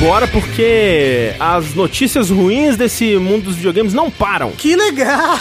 Bora 0.00 0.26
porque 0.26 1.34
as 1.38 1.74
notícias 1.74 2.30
ruins 2.30 2.74
desse 2.74 3.16
mundo 3.16 3.44
dos 3.44 3.56
videogames 3.56 3.92
não 3.92 4.10
param. 4.10 4.50
Que 4.52 4.74
legal! 4.74 5.38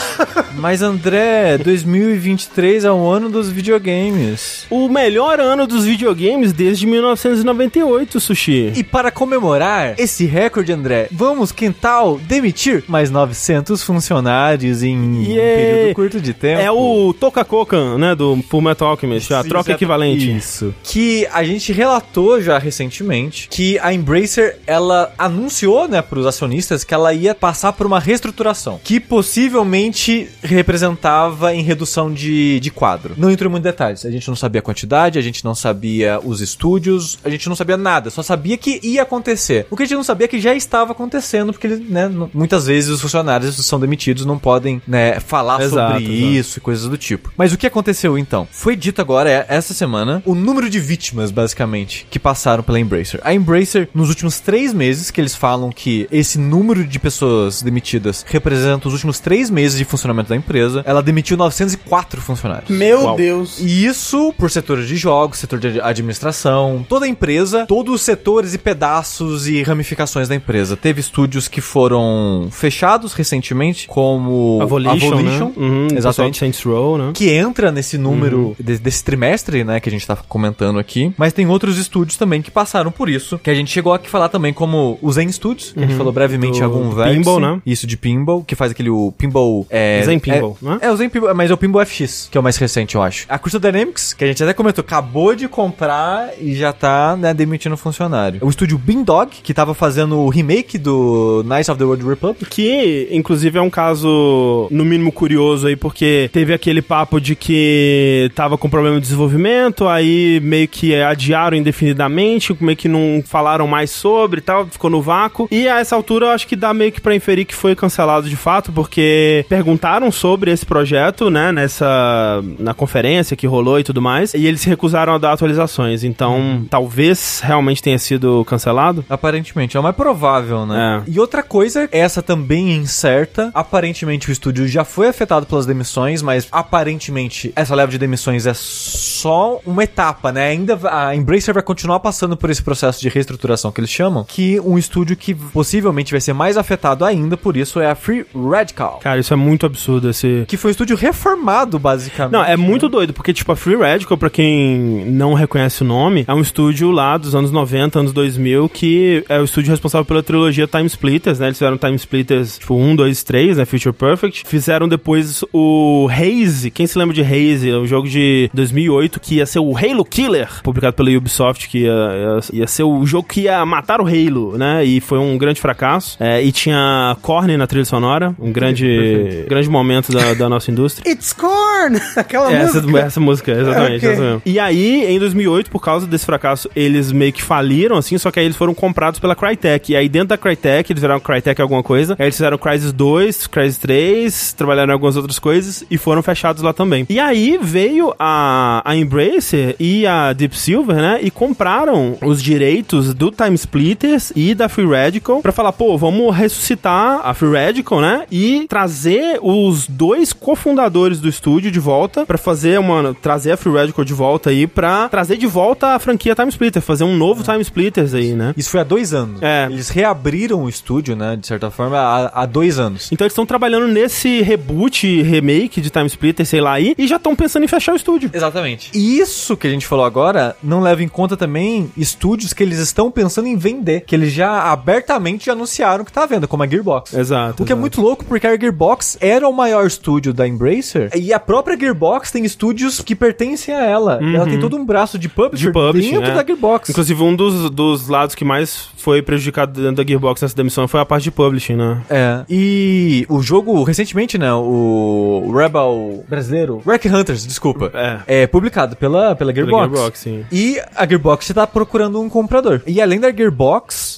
Mas 0.55 0.81
André, 0.81 1.57
2023 1.57 2.83
é 2.83 2.91
o 2.91 3.07
ano 3.07 3.29
dos 3.29 3.49
videogames. 3.49 4.65
O 4.69 4.89
melhor 4.89 5.39
ano 5.39 5.65
dos 5.65 5.85
videogames 5.85 6.51
desde 6.51 6.85
1998, 6.85 8.19
Sushi. 8.19 8.73
E 8.75 8.83
para 8.83 9.09
comemorar 9.11 9.97
esse 9.97 10.25
recorde, 10.25 10.73
André, 10.73 11.07
vamos, 11.09 11.53
Quintal, 11.53 12.19
demitir 12.21 12.83
mais 12.85 13.09
900 13.09 13.81
funcionários 13.81 14.83
em 14.83 15.23
yeah. 15.23 15.31
um 15.31 15.35
período 15.35 15.95
curto 15.95 16.19
de 16.19 16.33
tempo. 16.33 16.61
É 16.61 16.69
o 16.69 17.13
Toka 17.17 17.45
Kokan, 17.45 17.97
né, 17.97 18.13
do 18.13 18.43
Full 18.49 18.61
Metal 18.61 18.89
Alchemist, 18.89 19.33
a 19.33 19.41
troca 19.41 19.71
equivalente. 19.71 20.35
Isso. 20.35 20.75
Que 20.83 21.25
a 21.31 21.45
gente 21.45 21.71
relatou 21.71 22.41
já 22.41 22.57
recentemente 22.59 23.47
que 23.47 23.79
a 23.79 23.93
Embracer 23.93 24.48
ela 24.65 25.11
anunciou, 25.17 25.87
né, 25.87 26.01
para 26.01 26.19
os 26.19 26.25
acionistas 26.25 26.83
que 26.83 26.93
ela 26.93 27.13
ia 27.13 27.33
passar 27.33 27.73
por 27.73 27.85
uma 27.85 27.99
reestruturação, 27.99 28.79
que 28.83 28.99
possivelmente 28.99 30.29
representava 30.41 31.53
em 31.53 31.61
redução 31.61 32.11
de, 32.11 32.59
de 32.59 32.71
quadro. 32.71 33.13
Não 33.17 33.29
entrou 33.29 33.49
em 33.49 33.51
muitos 33.51 33.71
detalhes. 33.71 34.05
A 34.05 34.11
gente 34.11 34.27
não 34.27 34.35
sabia 34.35 34.59
a 34.59 34.61
quantidade, 34.61 35.19
a 35.19 35.21
gente 35.21 35.43
não 35.43 35.55
sabia 35.55 36.19
os 36.23 36.41
estúdios, 36.41 37.17
a 37.23 37.29
gente 37.29 37.47
não 37.47 37.55
sabia 37.55 37.77
nada, 37.77 38.09
só 38.09 38.21
sabia 38.21 38.57
que 38.57 38.79
ia 38.83 39.03
acontecer. 39.03 39.67
O 39.69 39.75
que 39.75 39.83
a 39.83 39.85
gente 39.85 39.95
não 39.95 40.03
sabia 40.03 40.25
é 40.25 40.27
que 40.27 40.39
já 40.39 40.53
estava 40.53 40.91
acontecendo, 40.91 41.51
porque 41.51 41.67
né, 41.67 42.09
muitas 42.33 42.65
vezes 42.65 42.89
os 42.89 43.01
funcionários 43.01 43.55
são 43.65 43.79
demitidos, 43.79 44.25
não 44.25 44.37
podem 44.37 44.81
né, 44.87 45.19
falar 45.19 45.61
exato, 45.61 45.99
sobre 45.99 46.13
exato. 46.13 46.27
isso 46.27 46.59
e 46.59 46.61
coisas 46.61 46.87
do 46.87 46.97
tipo. 46.97 47.31
Mas 47.37 47.53
o 47.53 47.57
que 47.57 47.67
aconteceu 47.67 48.17
então? 48.17 48.47
Foi 48.51 48.75
dito 48.75 49.01
agora, 49.01 49.29
é, 49.29 49.45
essa 49.47 49.73
semana, 49.73 50.21
o 50.25 50.35
número 50.35 50.69
de 50.69 50.79
vítimas, 50.79 51.31
basicamente, 51.31 52.07
que 52.09 52.19
passaram 52.19 52.63
pela 52.63 52.79
Embracer. 52.79 53.19
A 53.23 53.33
Embracer, 53.33 53.89
nos 53.93 54.09
últimos 54.09 54.38
três 54.39 54.73
meses 54.73 55.11
que 55.11 55.19
eles 55.19 55.35
falam 55.35 55.71
que 55.71 56.07
esse 56.11 56.37
número 56.37 56.85
de 56.85 56.99
pessoas 56.99 57.61
demitidas 57.61 58.25
representa 58.27 58.87
os 58.87 58.93
últimos 58.93 59.19
três 59.19 59.49
meses 59.49 59.77
de 59.77 59.85
funcionamento 59.85 60.29
da 60.29 60.35
empresa. 60.35 60.83
Ela 60.85 61.01
demitiu 61.01 61.37
904 61.37 62.21
funcionários. 62.21 62.69
Meu 62.69 63.01
Uau. 63.01 63.15
Deus! 63.15 63.59
E 63.59 63.85
isso 63.85 64.33
por 64.37 64.49
setores 64.49 64.87
de 64.87 64.95
jogos, 64.95 65.39
setor 65.39 65.59
de 65.59 65.79
administração, 65.81 66.85
toda 66.87 67.05
a 67.05 67.09
empresa, 67.09 67.65
todos 67.65 67.93
os 67.93 68.01
setores 68.01 68.53
e 68.53 68.57
pedaços 68.57 69.47
e 69.47 69.61
ramificações 69.63 70.27
da 70.27 70.35
empresa. 70.35 70.77
Teve 70.77 71.01
estúdios 71.01 71.47
que 71.47 71.61
foram 71.61 72.47
fechados 72.51 73.13
recentemente, 73.13 73.87
como 73.87 74.59
Avolition, 74.61 75.13
Avolition 75.13 75.45
né? 75.45 75.53
uhum, 75.57 75.87
exatamente, 75.95 76.39
Saints 76.39 76.63
Row, 76.63 76.97
né? 76.97 77.11
Que 77.13 77.31
entra 77.31 77.71
nesse 77.71 77.97
número 77.97 78.39
uhum. 78.39 78.55
de, 78.59 78.77
desse 78.77 79.03
trimestre, 79.03 79.63
né, 79.63 79.79
que 79.79 79.89
a 79.89 79.91
gente 79.91 80.05
tá 80.05 80.15
comentando 80.15 80.79
aqui. 80.79 81.13
Mas 81.17 81.33
tem 81.33 81.47
outros 81.47 81.77
estúdios 81.77 82.17
também 82.17 82.41
que 82.41 82.51
passaram 82.51 82.91
por 82.91 83.09
isso, 83.09 83.37
que 83.39 83.49
a 83.49 83.53
gente 83.53 83.71
chegou 83.71 83.93
aqui 83.93 84.09
falar 84.09 84.28
citar 84.29 84.29
também 84.29 84.53
como 84.53 84.97
o 85.01 85.11
Zen 85.11 85.31
Studios, 85.31 85.71
que 85.71 85.79
a 85.79 85.81
gente 85.85 85.95
falou 85.95 86.13
brevemente 86.13 86.57
em 86.57 86.61
Do 86.61 86.65
algum 86.65 86.89
pinball, 86.89 87.39
vértice. 87.39 87.39
né? 87.39 87.61
Isso, 87.65 87.87
de 87.87 87.97
pinball, 87.97 88.43
que 88.43 88.55
faz 88.55 88.71
aquele 88.71 88.89
o 88.89 89.11
pinball... 89.17 89.65
É, 89.69 90.01
Zen 90.05 90.19
Pinball, 90.19 90.57
é, 90.61 90.65
não 90.65 90.79
é? 90.81 90.91
O 90.91 90.95
Zen 90.95 91.09
Pinball, 91.09 91.33
mas 91.35 91.51
é 91.51 91.53
o 91.53 91.57
Pinball 91.57 91.85
FX, 91.85 92.29
que 92.31 92.37
é 92.37 92.41
o 92.41 92.43
mais 92.43 92.57
recente, 92.57 92.95
eu 92.95 93.01
acho. 93.01 93.25
A 93.27 93.37
Crystal 93.37 93.59
Dynamics, 93.59 94.13
que 94.13 94.23
a 94.23 94.27
gente 94.27 94.43
até 94.43 94.53
comentou, 94.53 94.81
acabou 94.81 95.35
de 95.35 95.47
comprar 95.47 96.29
e 96.39 96.55
já 96.55 96.71
tá, 96.71 97.15
né, 97.17 97.33
demitindo 97.33 97.75
funcionário. 97.75 98.39
O 98.43 98.49
estúdio 98.49 98.77
Beandog, 98.77 99.29
que 99.43 99.53
tava 99.53 99.73
fazendo 99.73 100.17
o 100.19 100.29
remake 100.29 100.77
do 100.77 101.43
Knights 101.45 101.69
of 101.69 101.77
the 101.79 101.85
World 101.85 102.05
Republic. 102.05 102.45
Que, 102.49 103.07
inclusive, 103.11 103.57
é 103.57 103.61
um 103.61 103.69
caso, 103.69 104.67
no 104.71 104.85
mínimo, 104.85 105.11
curioso 105.11 105.67
aí, 105.67 105.75
porque 105.75 106.29
teve 106.31 106.53
aquele 106.53 106.81
papo 106.81 107.19
de 107.19 107.35
que 107.35 108.31
tava 108.35 108.57
com 108.57 108.69
problema 108.69 108.95
de 108.97 109.01
desenvolvimento, 109.01 109.87
aí 109.87 110.39
meio 110.41 110.67
que 110.67 110.95
adiaram 110.95 111.57
indefinidamente, 111.57 112.55
meio 112.59 112.77
que 112.77 112.87
não 112.87 113.23
falaram 113.25 113.67
mais 113.67 113.89
sobre 113.89 114.18
e 114.39 114.41
tal, 114.41 114.65
ficou 114.67 114.89
no 114.89 115.01
vácuo. 115.01 115.47
E 115.51 115.67
a 115.67 115.79
essa 115.79 115.95
altura 115.95 116.27
eu 116.27 116.31
acho 116.31 116.47
que 116.47 116.55
dá 116.55 116.73
meio 116.73 116.91
que 116.91 117.01
pra 117.01 117.15
inferir 117.15 117.45
que 117.45 117.55
foi 117.55 117.75
cancelado 117.75 118.29
de 118.29 118.35
fato, 118.35 118.71
porque 118.71 119.45
perguntaram 119.47 120.11
sobre 120.11 120.51
esse 120.51 120.65
projeto, 120.65 121.29
né, 121.29 121.51
nessa. 121.51 122.43
na 122.57 122.73
conferência 122.73 123.35
que 123.35 123.47
rolou 123.47 123.79
e 123.79 123.83
tudo 123.83 124.01
mais, 124.01 124.33
e 124.33 124.45
eles 124.45 124.61
se 124.61 124.69
recusaram 124.69 125.13
a 125.13 125.17
dar 125.17 125.33
atualizações. 125.33 126.03
Então, 126.03 126.65
talvez 126.69 127.41
realmente 127.43 127.81
tenha 127.81 127.97
sido 127.97 128.43
cancelado. 128.45 129.05
Aparentemente, 129.09 129.77
é 129.77 129.79
o 129.79 129.83
mais 129.83 129.95
provável, 129.95 130.65
né? 130.65 131.03
É. 131.07 131.11
E 131.11 131.19
outra 131.19 131.43
coisa, 131.43 131.87
essa 131.91 132.21
também 132.21 132.75
incerta. 132.75 133.51
Aparentemente 133.53 134.29
o 134.29 134.31
estúdio 134.31 134.67
já 134.67 134.83
foi 134.83 135.07
afetado 135.07 135.45
pelas 135.45 135.65
demissões, 135.65 136.21
mas 136.21 136.47
aparentemente 136.51 137.51
essa 137.55 137.75
leva 137.75 137.91
de 137.91 137.97
demissões 137.97 138.45
é 138.45 138.53
só 138.53 139.59
uma 139.65 139.83
etapa, 139.83 140.31
né? 140.31 140.49
Ainda 140.49 140.79
a 140.89 141.15
Embracer 141.15 141.53
vai 141.53 141.63
continuar 141.63 141.99
passando 141.99 142.35
por 142.37 142.49
esse 142.49 142.63
processo 142.63 143.01
de 143.01 143.09
reestruturação 143.09 143.71
que 143.71 143.79
eles 143.79 143.89
chamam, 143.89 144.08
que 144.27 144.59
um 144.59 144.77
estúdio 144.77 145.15
que 145.15 145.33
possivelmente 145.33 146.11
vai 146.11 146.21
ser 146.21 146.33
mais 146.33 146.57
afetado 146.57 147.05
ainda 147.05 147.37
por 147.37 147.57
isso 147.57 147.79
é 147.79 147.89
a 147.89 147.95
Free 147.95 148.25
Radical. 148.35 148.99
Cara, 149.01 149.19
isso 149.19 149.33
é 149.33 149.37
muito 149.37 149.65
absurdo 149.65 150.09
esse. 150.09 150.45
Que 150.47 150.57
foi 150.57 150.69
um 150.69 150.71
estúdio 150.71 150.95
reformado, 150.95 151.79
basicamente. 151.79 152.33
Não, 152.33 152.43
é 152.43 152.57
muito 152.57 152.85
né? 152.85 152.91
doido, 152.91 153.13
porque, 153.13 153.33
tipo, 153.33 153.51
a 153.51 153.55
Free 153.55 153.75
Radical, 153.75 154.17
pra 154.17 154.29
quem 154.29 155.05
não 155.05 155.33
reconhece 155.33 155.83
o 155.83 155.85
nome, 155.85 156.25
é 156.27 156.33
um 156.33 156.41
estúdio 156.41 156.91
lá 156.91 157.17
dos 157.17 157.35
anos 157.35 157.51
90, 157.51 157.99
anos 157.99 158.13
2000, 158.13 158.69
que 158.69 159.23
é 159.27 159.39
o 159.39 159.43
estúdio 159.43 159.71
responsável 159.71 160.05
pela 160.05 160.21
trilogia 160.21 160.67
Time 160.67 160.85
Splitters, 160.85 161.39
né? 161.39 161.47
Eles 161.47 161.57
fizeram 161.57 161.77
Time 161.77 161.95
Splitters, 161.95 162.59
tipo, 162.59 162.75
1, 162.75 162.95
2, 162.95 163.23
3, 163.23 163.57
né? 163.57 163.65
Future 163.65 163.93
Perfect. 163.93 164.43
Fizeram 164.47 164.87
depois 164.87 165.43
o 165.53 166.07
Haze. 166.09 166.69
Quem 166.71 166.85
se 166.85 166.97
lembra 166.97 167.15
de 167.15 167.21
Haze? 167.21 167.69
É 167.69 167.77
um 167.77 167.87
jogo 167.87 168.07
de 168.07 168.49
2008 168.53 169.19
que 169.19 169.35
ia 169.35 169.45
ser 169.45 169.59
o 169.59 169.75
Halo 169.75 170.05
Killer, 170.05 170.61
publicado 170.63 170.95
pela 170.95 171.09
Ubisoft, 171.09 171.67
que 171.67 171.79
ia, 171.79 171.91
ia, 171.91 172.59
ia 172.61 172.67
ser 172.67 172.83
o 172.83 173.05
jogo 173.05 173.27
que 173.27 173.41
ia 173.41 173.65
matar 173.65 173.88
o 173.99 174.05
Halo, 174.05 174.57
né? 174.57 174.83
E 174.85 174.99
foi 175.01 175.17
um 175.17 175.37
grande 175.37 175.59
fracasso. 175.59 176.17
É, 176.19 176.43
e 176.43 176.51
tinha 176.51 177.15
Korn 177.21 177.55
na 177.57 177.65
trilha 177.65 177.85
sonora, 177.85 178.35
um 178.39 178.51
grande, 178.51 179.45
grande 179.47 179.69
momento 179.69 180.11
da, 180.11 180.33
da 180.33 180.47
nossa 180.49 180.69
indústria. 180.69 181.09
It's 181.11 181.33
Corn! 181.33 181.99
Aquela 182.15 182.51
Essa, 182.53 182.81
música. 182.81 182.99
essa 182.99 183.19
música, 183.19 183.51
exatamente. 183.51 183.97
Ok. 183.97 184.09
essa 184.09 184.21
mesmo. 184.21 184.41
E 184.45 184.59
aí, 184.59 185.05
em 185.05 185.17
2008, 185.19 185.71
por 185.71 185.79
causa 185.81 186.05
desse 186.05 186.25
fracasso, 186.25 186.69
eles 186.75 187.11
meio 187.11 187.33
que 187.33 187.41
faliram, 187.41 187.97
assim, 187.97 188.17
só 188.17 188.29
que 188.31 188.39
aí 188.39 188.45
eles 188.45 188.57
foram 188.57 188.73
comprados 188.73 189.19
pela 189.19 189.35
Crytek. 189.35 189.91
E 189.91 189.95
aí, 189.95 190.07
dentro 190.09 190.29
da 190.29 190.37
Crytek, 190.37 190.91
eles 190.91 191.01
viraram 191.01 191.19
Crytek 191.19 191.61
alguma 191.61 191.81
coisa. 191.81 192.15
Aí 192.19 192.25
eles 192.25 192.35
fizeram 192.35 192.57
Crysis 192.57 192.91
2, 192.91 193.47
Crysis 193.47 193.77
3, 193.77 194.53
trabalharam 194.53 194.91
em 194.91 194.93
algumas 194.93 195.15
outras 195.15 195.39
coisas 195.39 195.83
e 195.89 195.97
foram 195.97 196.21
fechados 196.21 196.61
lá 196.61 196.73
também. 196.73 197.05
E 197.09 197.19
aí 197.19 197.57
veio 197.61 198.13
a, 198.19 198.81
a 198.85 198.95
Embracer 198.95 199.75
e 199.79 200.05
a 200.05 200.33
Deep 200.33 200.57
Silver, 200.57 200.97
né, 200.97 201.19
e 201.21 201.31
compraram 201.31 202.17
os 202.21 202.41
direitos 202.41 203.13
do 203.13 203.31
Time 203.31 203.55
Splitters 203.79 204.33
e 204.35 204.53
da 204.53 204.67
Free 204.67 204.85
Radical 204.85 205.41
pra 205.41 205.53
falar, 205.53 205.71
pô, 205.71 205.97
vamos 205.97 206.35
ressuscitar 206.35 207.21
a 207.23 207.33
Free 207.33 207.53
Radical, 207.53 208.01
né, 208.01 208.25
e 208.29 208.65
trazer 208.67 209.39
os 209.41 209.87
dois 209.87 210.33
cofundadores 210.33 211.19
do 211.19 211.29
estúdio 211.29 211.71
de 211.71 211.79
volta 211.79 212.25
pra 212.25 212.37
fazer 212.37 212.77
uma 212.77 213.15
trazer 213.21 213.53
a 213.53 213.57
Free 213.57 213.73
Radical 213.73 214.03
de 214.03 214.13
volta 214.13 214.49
aí 214.49 214.67
pra 214.67 215.07
trazer 215.07 215.37
de 215.37 215.47
volta 215.47 215.95
a 215.95 215.99
franquia 215.99 216.35
Time 216.35 216.49
Splitter, 216.49 216.81
fazer 216.81 217.05
um 217.05 217.15
novo 217.15 217.41
Time 217.41 217.61
Splitters 217.61 218.13
aí, 218.13 218.33
né? 218.33 218.53
Isso 218.57 218.69
foi 218.69 218.81
há 218.81 218.83
dois 218.83 219.13
anos. 219.13 219.41
É. 219.41 219.67
Eles 219.71 219.89
reabriram 219.89 220.63
o 220.63 220.69
estúdio, 220.69 221.15
né, 221.15 221.37
de 221.37 221.47
certa 221.47 221.71
forma, 221.71 221.97
há, 221.97 222.41
há 222.41 222.45
dois 222.45 222.79
anos. 222.79 223.09
Então 223.13 223.25
eles 223.25 223.31
estão 223.31 223.45
trabalhando 223.45 223.87
nesse 223.87 224.41
reboot, 224.41 225.21
remake 225.21 225.79
de 225.79 225.89
Time 225.89 226.07
Splitter, 226.07 226.45
sei 226.45 226.59
lá 226.59 226.73
aí, 226.73 226.93
e 226.97 227.07
já 227.07 227.15
estão 227.15 227.33
pensando 227.33 227.63
em 227.63 227.67
fechar 227.67 227.93
o 227.93 227.95
estúdio. 227.95 228.29
Exatamente. 228.33 228.91
Isso 228.93 229.55
que 229.55 229.67
a 229.67 229.69
gente 229.69 229.87
falou 229.87 230.03
agora 230.03 230.55
não 230.61 230.81
leva 230.81 231.01
em 231.01 231.07
conta 231.07 231.37
também 231.37 231.89
estúdios 231.95 232.51
que 232.51 232.61
eles 232.61 232.79
estão 232.79 233.09
pensando 233.09 233.47
em 233.47 233.55
vender, 233.55 233.68
que 234.05 234.15
eles 234.15 234.31
já 234.31 234.71
abertamente 234.71 235.49
anunciaram 235.49 236.03
que 236.03 236.11
tá 236.11 236.23
à 236.23 236.25
venda, 236.25 236.47
como 236.47 236.63
a 236.63 236.67
Gearbox. 236.67 237.13
Exato. 237.13 237.63
O 237.63 237.65
que 237.65 237.71
é 237.71 237.75
exato. 237.75 237.81
muito 237.81 238.01
louco, 238.01 238.25
porque 238.25 238.47
a 238.47 238.57
Gearbox 238.57 239.17
era 239.21 239.47
o 239.47 239.53
maior 239.53 239.85
estúdio 239.85 240.33
da 240.33 240.47
Embracer, 240.47 241.09
e 241.15 241.33
a 241.33 241.39
própria 241.39 241.77
Gearbox 241.77 242.31
tem 242.31 242.43
estúdios 242.45 243.01
que 243.01 243.15
pertencem 243.15 243.73
a 243.73 243.83
ela. 243.83 244.19
Ela 244.21 244.45
tem 244.45 244.59
todo 244.59 244.75
um 244.75 244.85
braço 244.85 245.17
de 245.17 245.27
publisher 245.29 245.49
Uhum. 245.67 245.71
de 245.71 245.71
publishing, 245.71 246.11
dentro 246.11 246.31
é. 246.31 246.35
da 246.35 246.43
Gearbox. 246.43 246.89
Inclusive, 246.89 247.23
um 247.23 247.35
dos, 247.35 247.69
dos 247.69 248.07
lados 248.07 248.35
que 248.35 248.45
mais 248.45 248.89
foi 248.97 249.21
prejudicado 249.21 249.81
dentro 249.81 249.97
da 249.97 250.07
Gearbox 250.07 250.41
nessa 250.41 250.55
demissão 250.55 250.87
foi 250.87 250.99
a 250.99 251.05
parte 251.05 251.23
de 251.23 251.31
publishing, 251.31 251.75
né? 251.75 252.01
É. 252.09 252.43
E 252.49 253.25
o 253.29 253.41
jogo, 253.41 253.83
recentemente, 253.83 254.37
né? 254.37 254.51
O 254.53 255.51
Rebel 255.53 256.23
brasileiro. 256.27 256.81
Wreck 256.85 257.07
Hunters, 257.07 257.45
desculpa. 257.45 257.91
É. 257.93 258.43
É 258.43 258.47
publicado 258.47 258.95
pela, 258.95 259.35
pela 259.35 259.53
Gearbox. 259.53 259.83
Pela 259.83 259.95
Gearbox, 259.95 260.19
sim. 260.19 260.45
E 260.51 260.79
a 260.95 261.05
Gearbox 261.05 261.49
está 261.49 261.65
procurando 261.67 262.21
um 262.21 262.29
comprador. 262.29 262.81
E 262.85 263.01
além 263.01 263.19
da 263.19 263.31
Gearbox, 263.31 263.49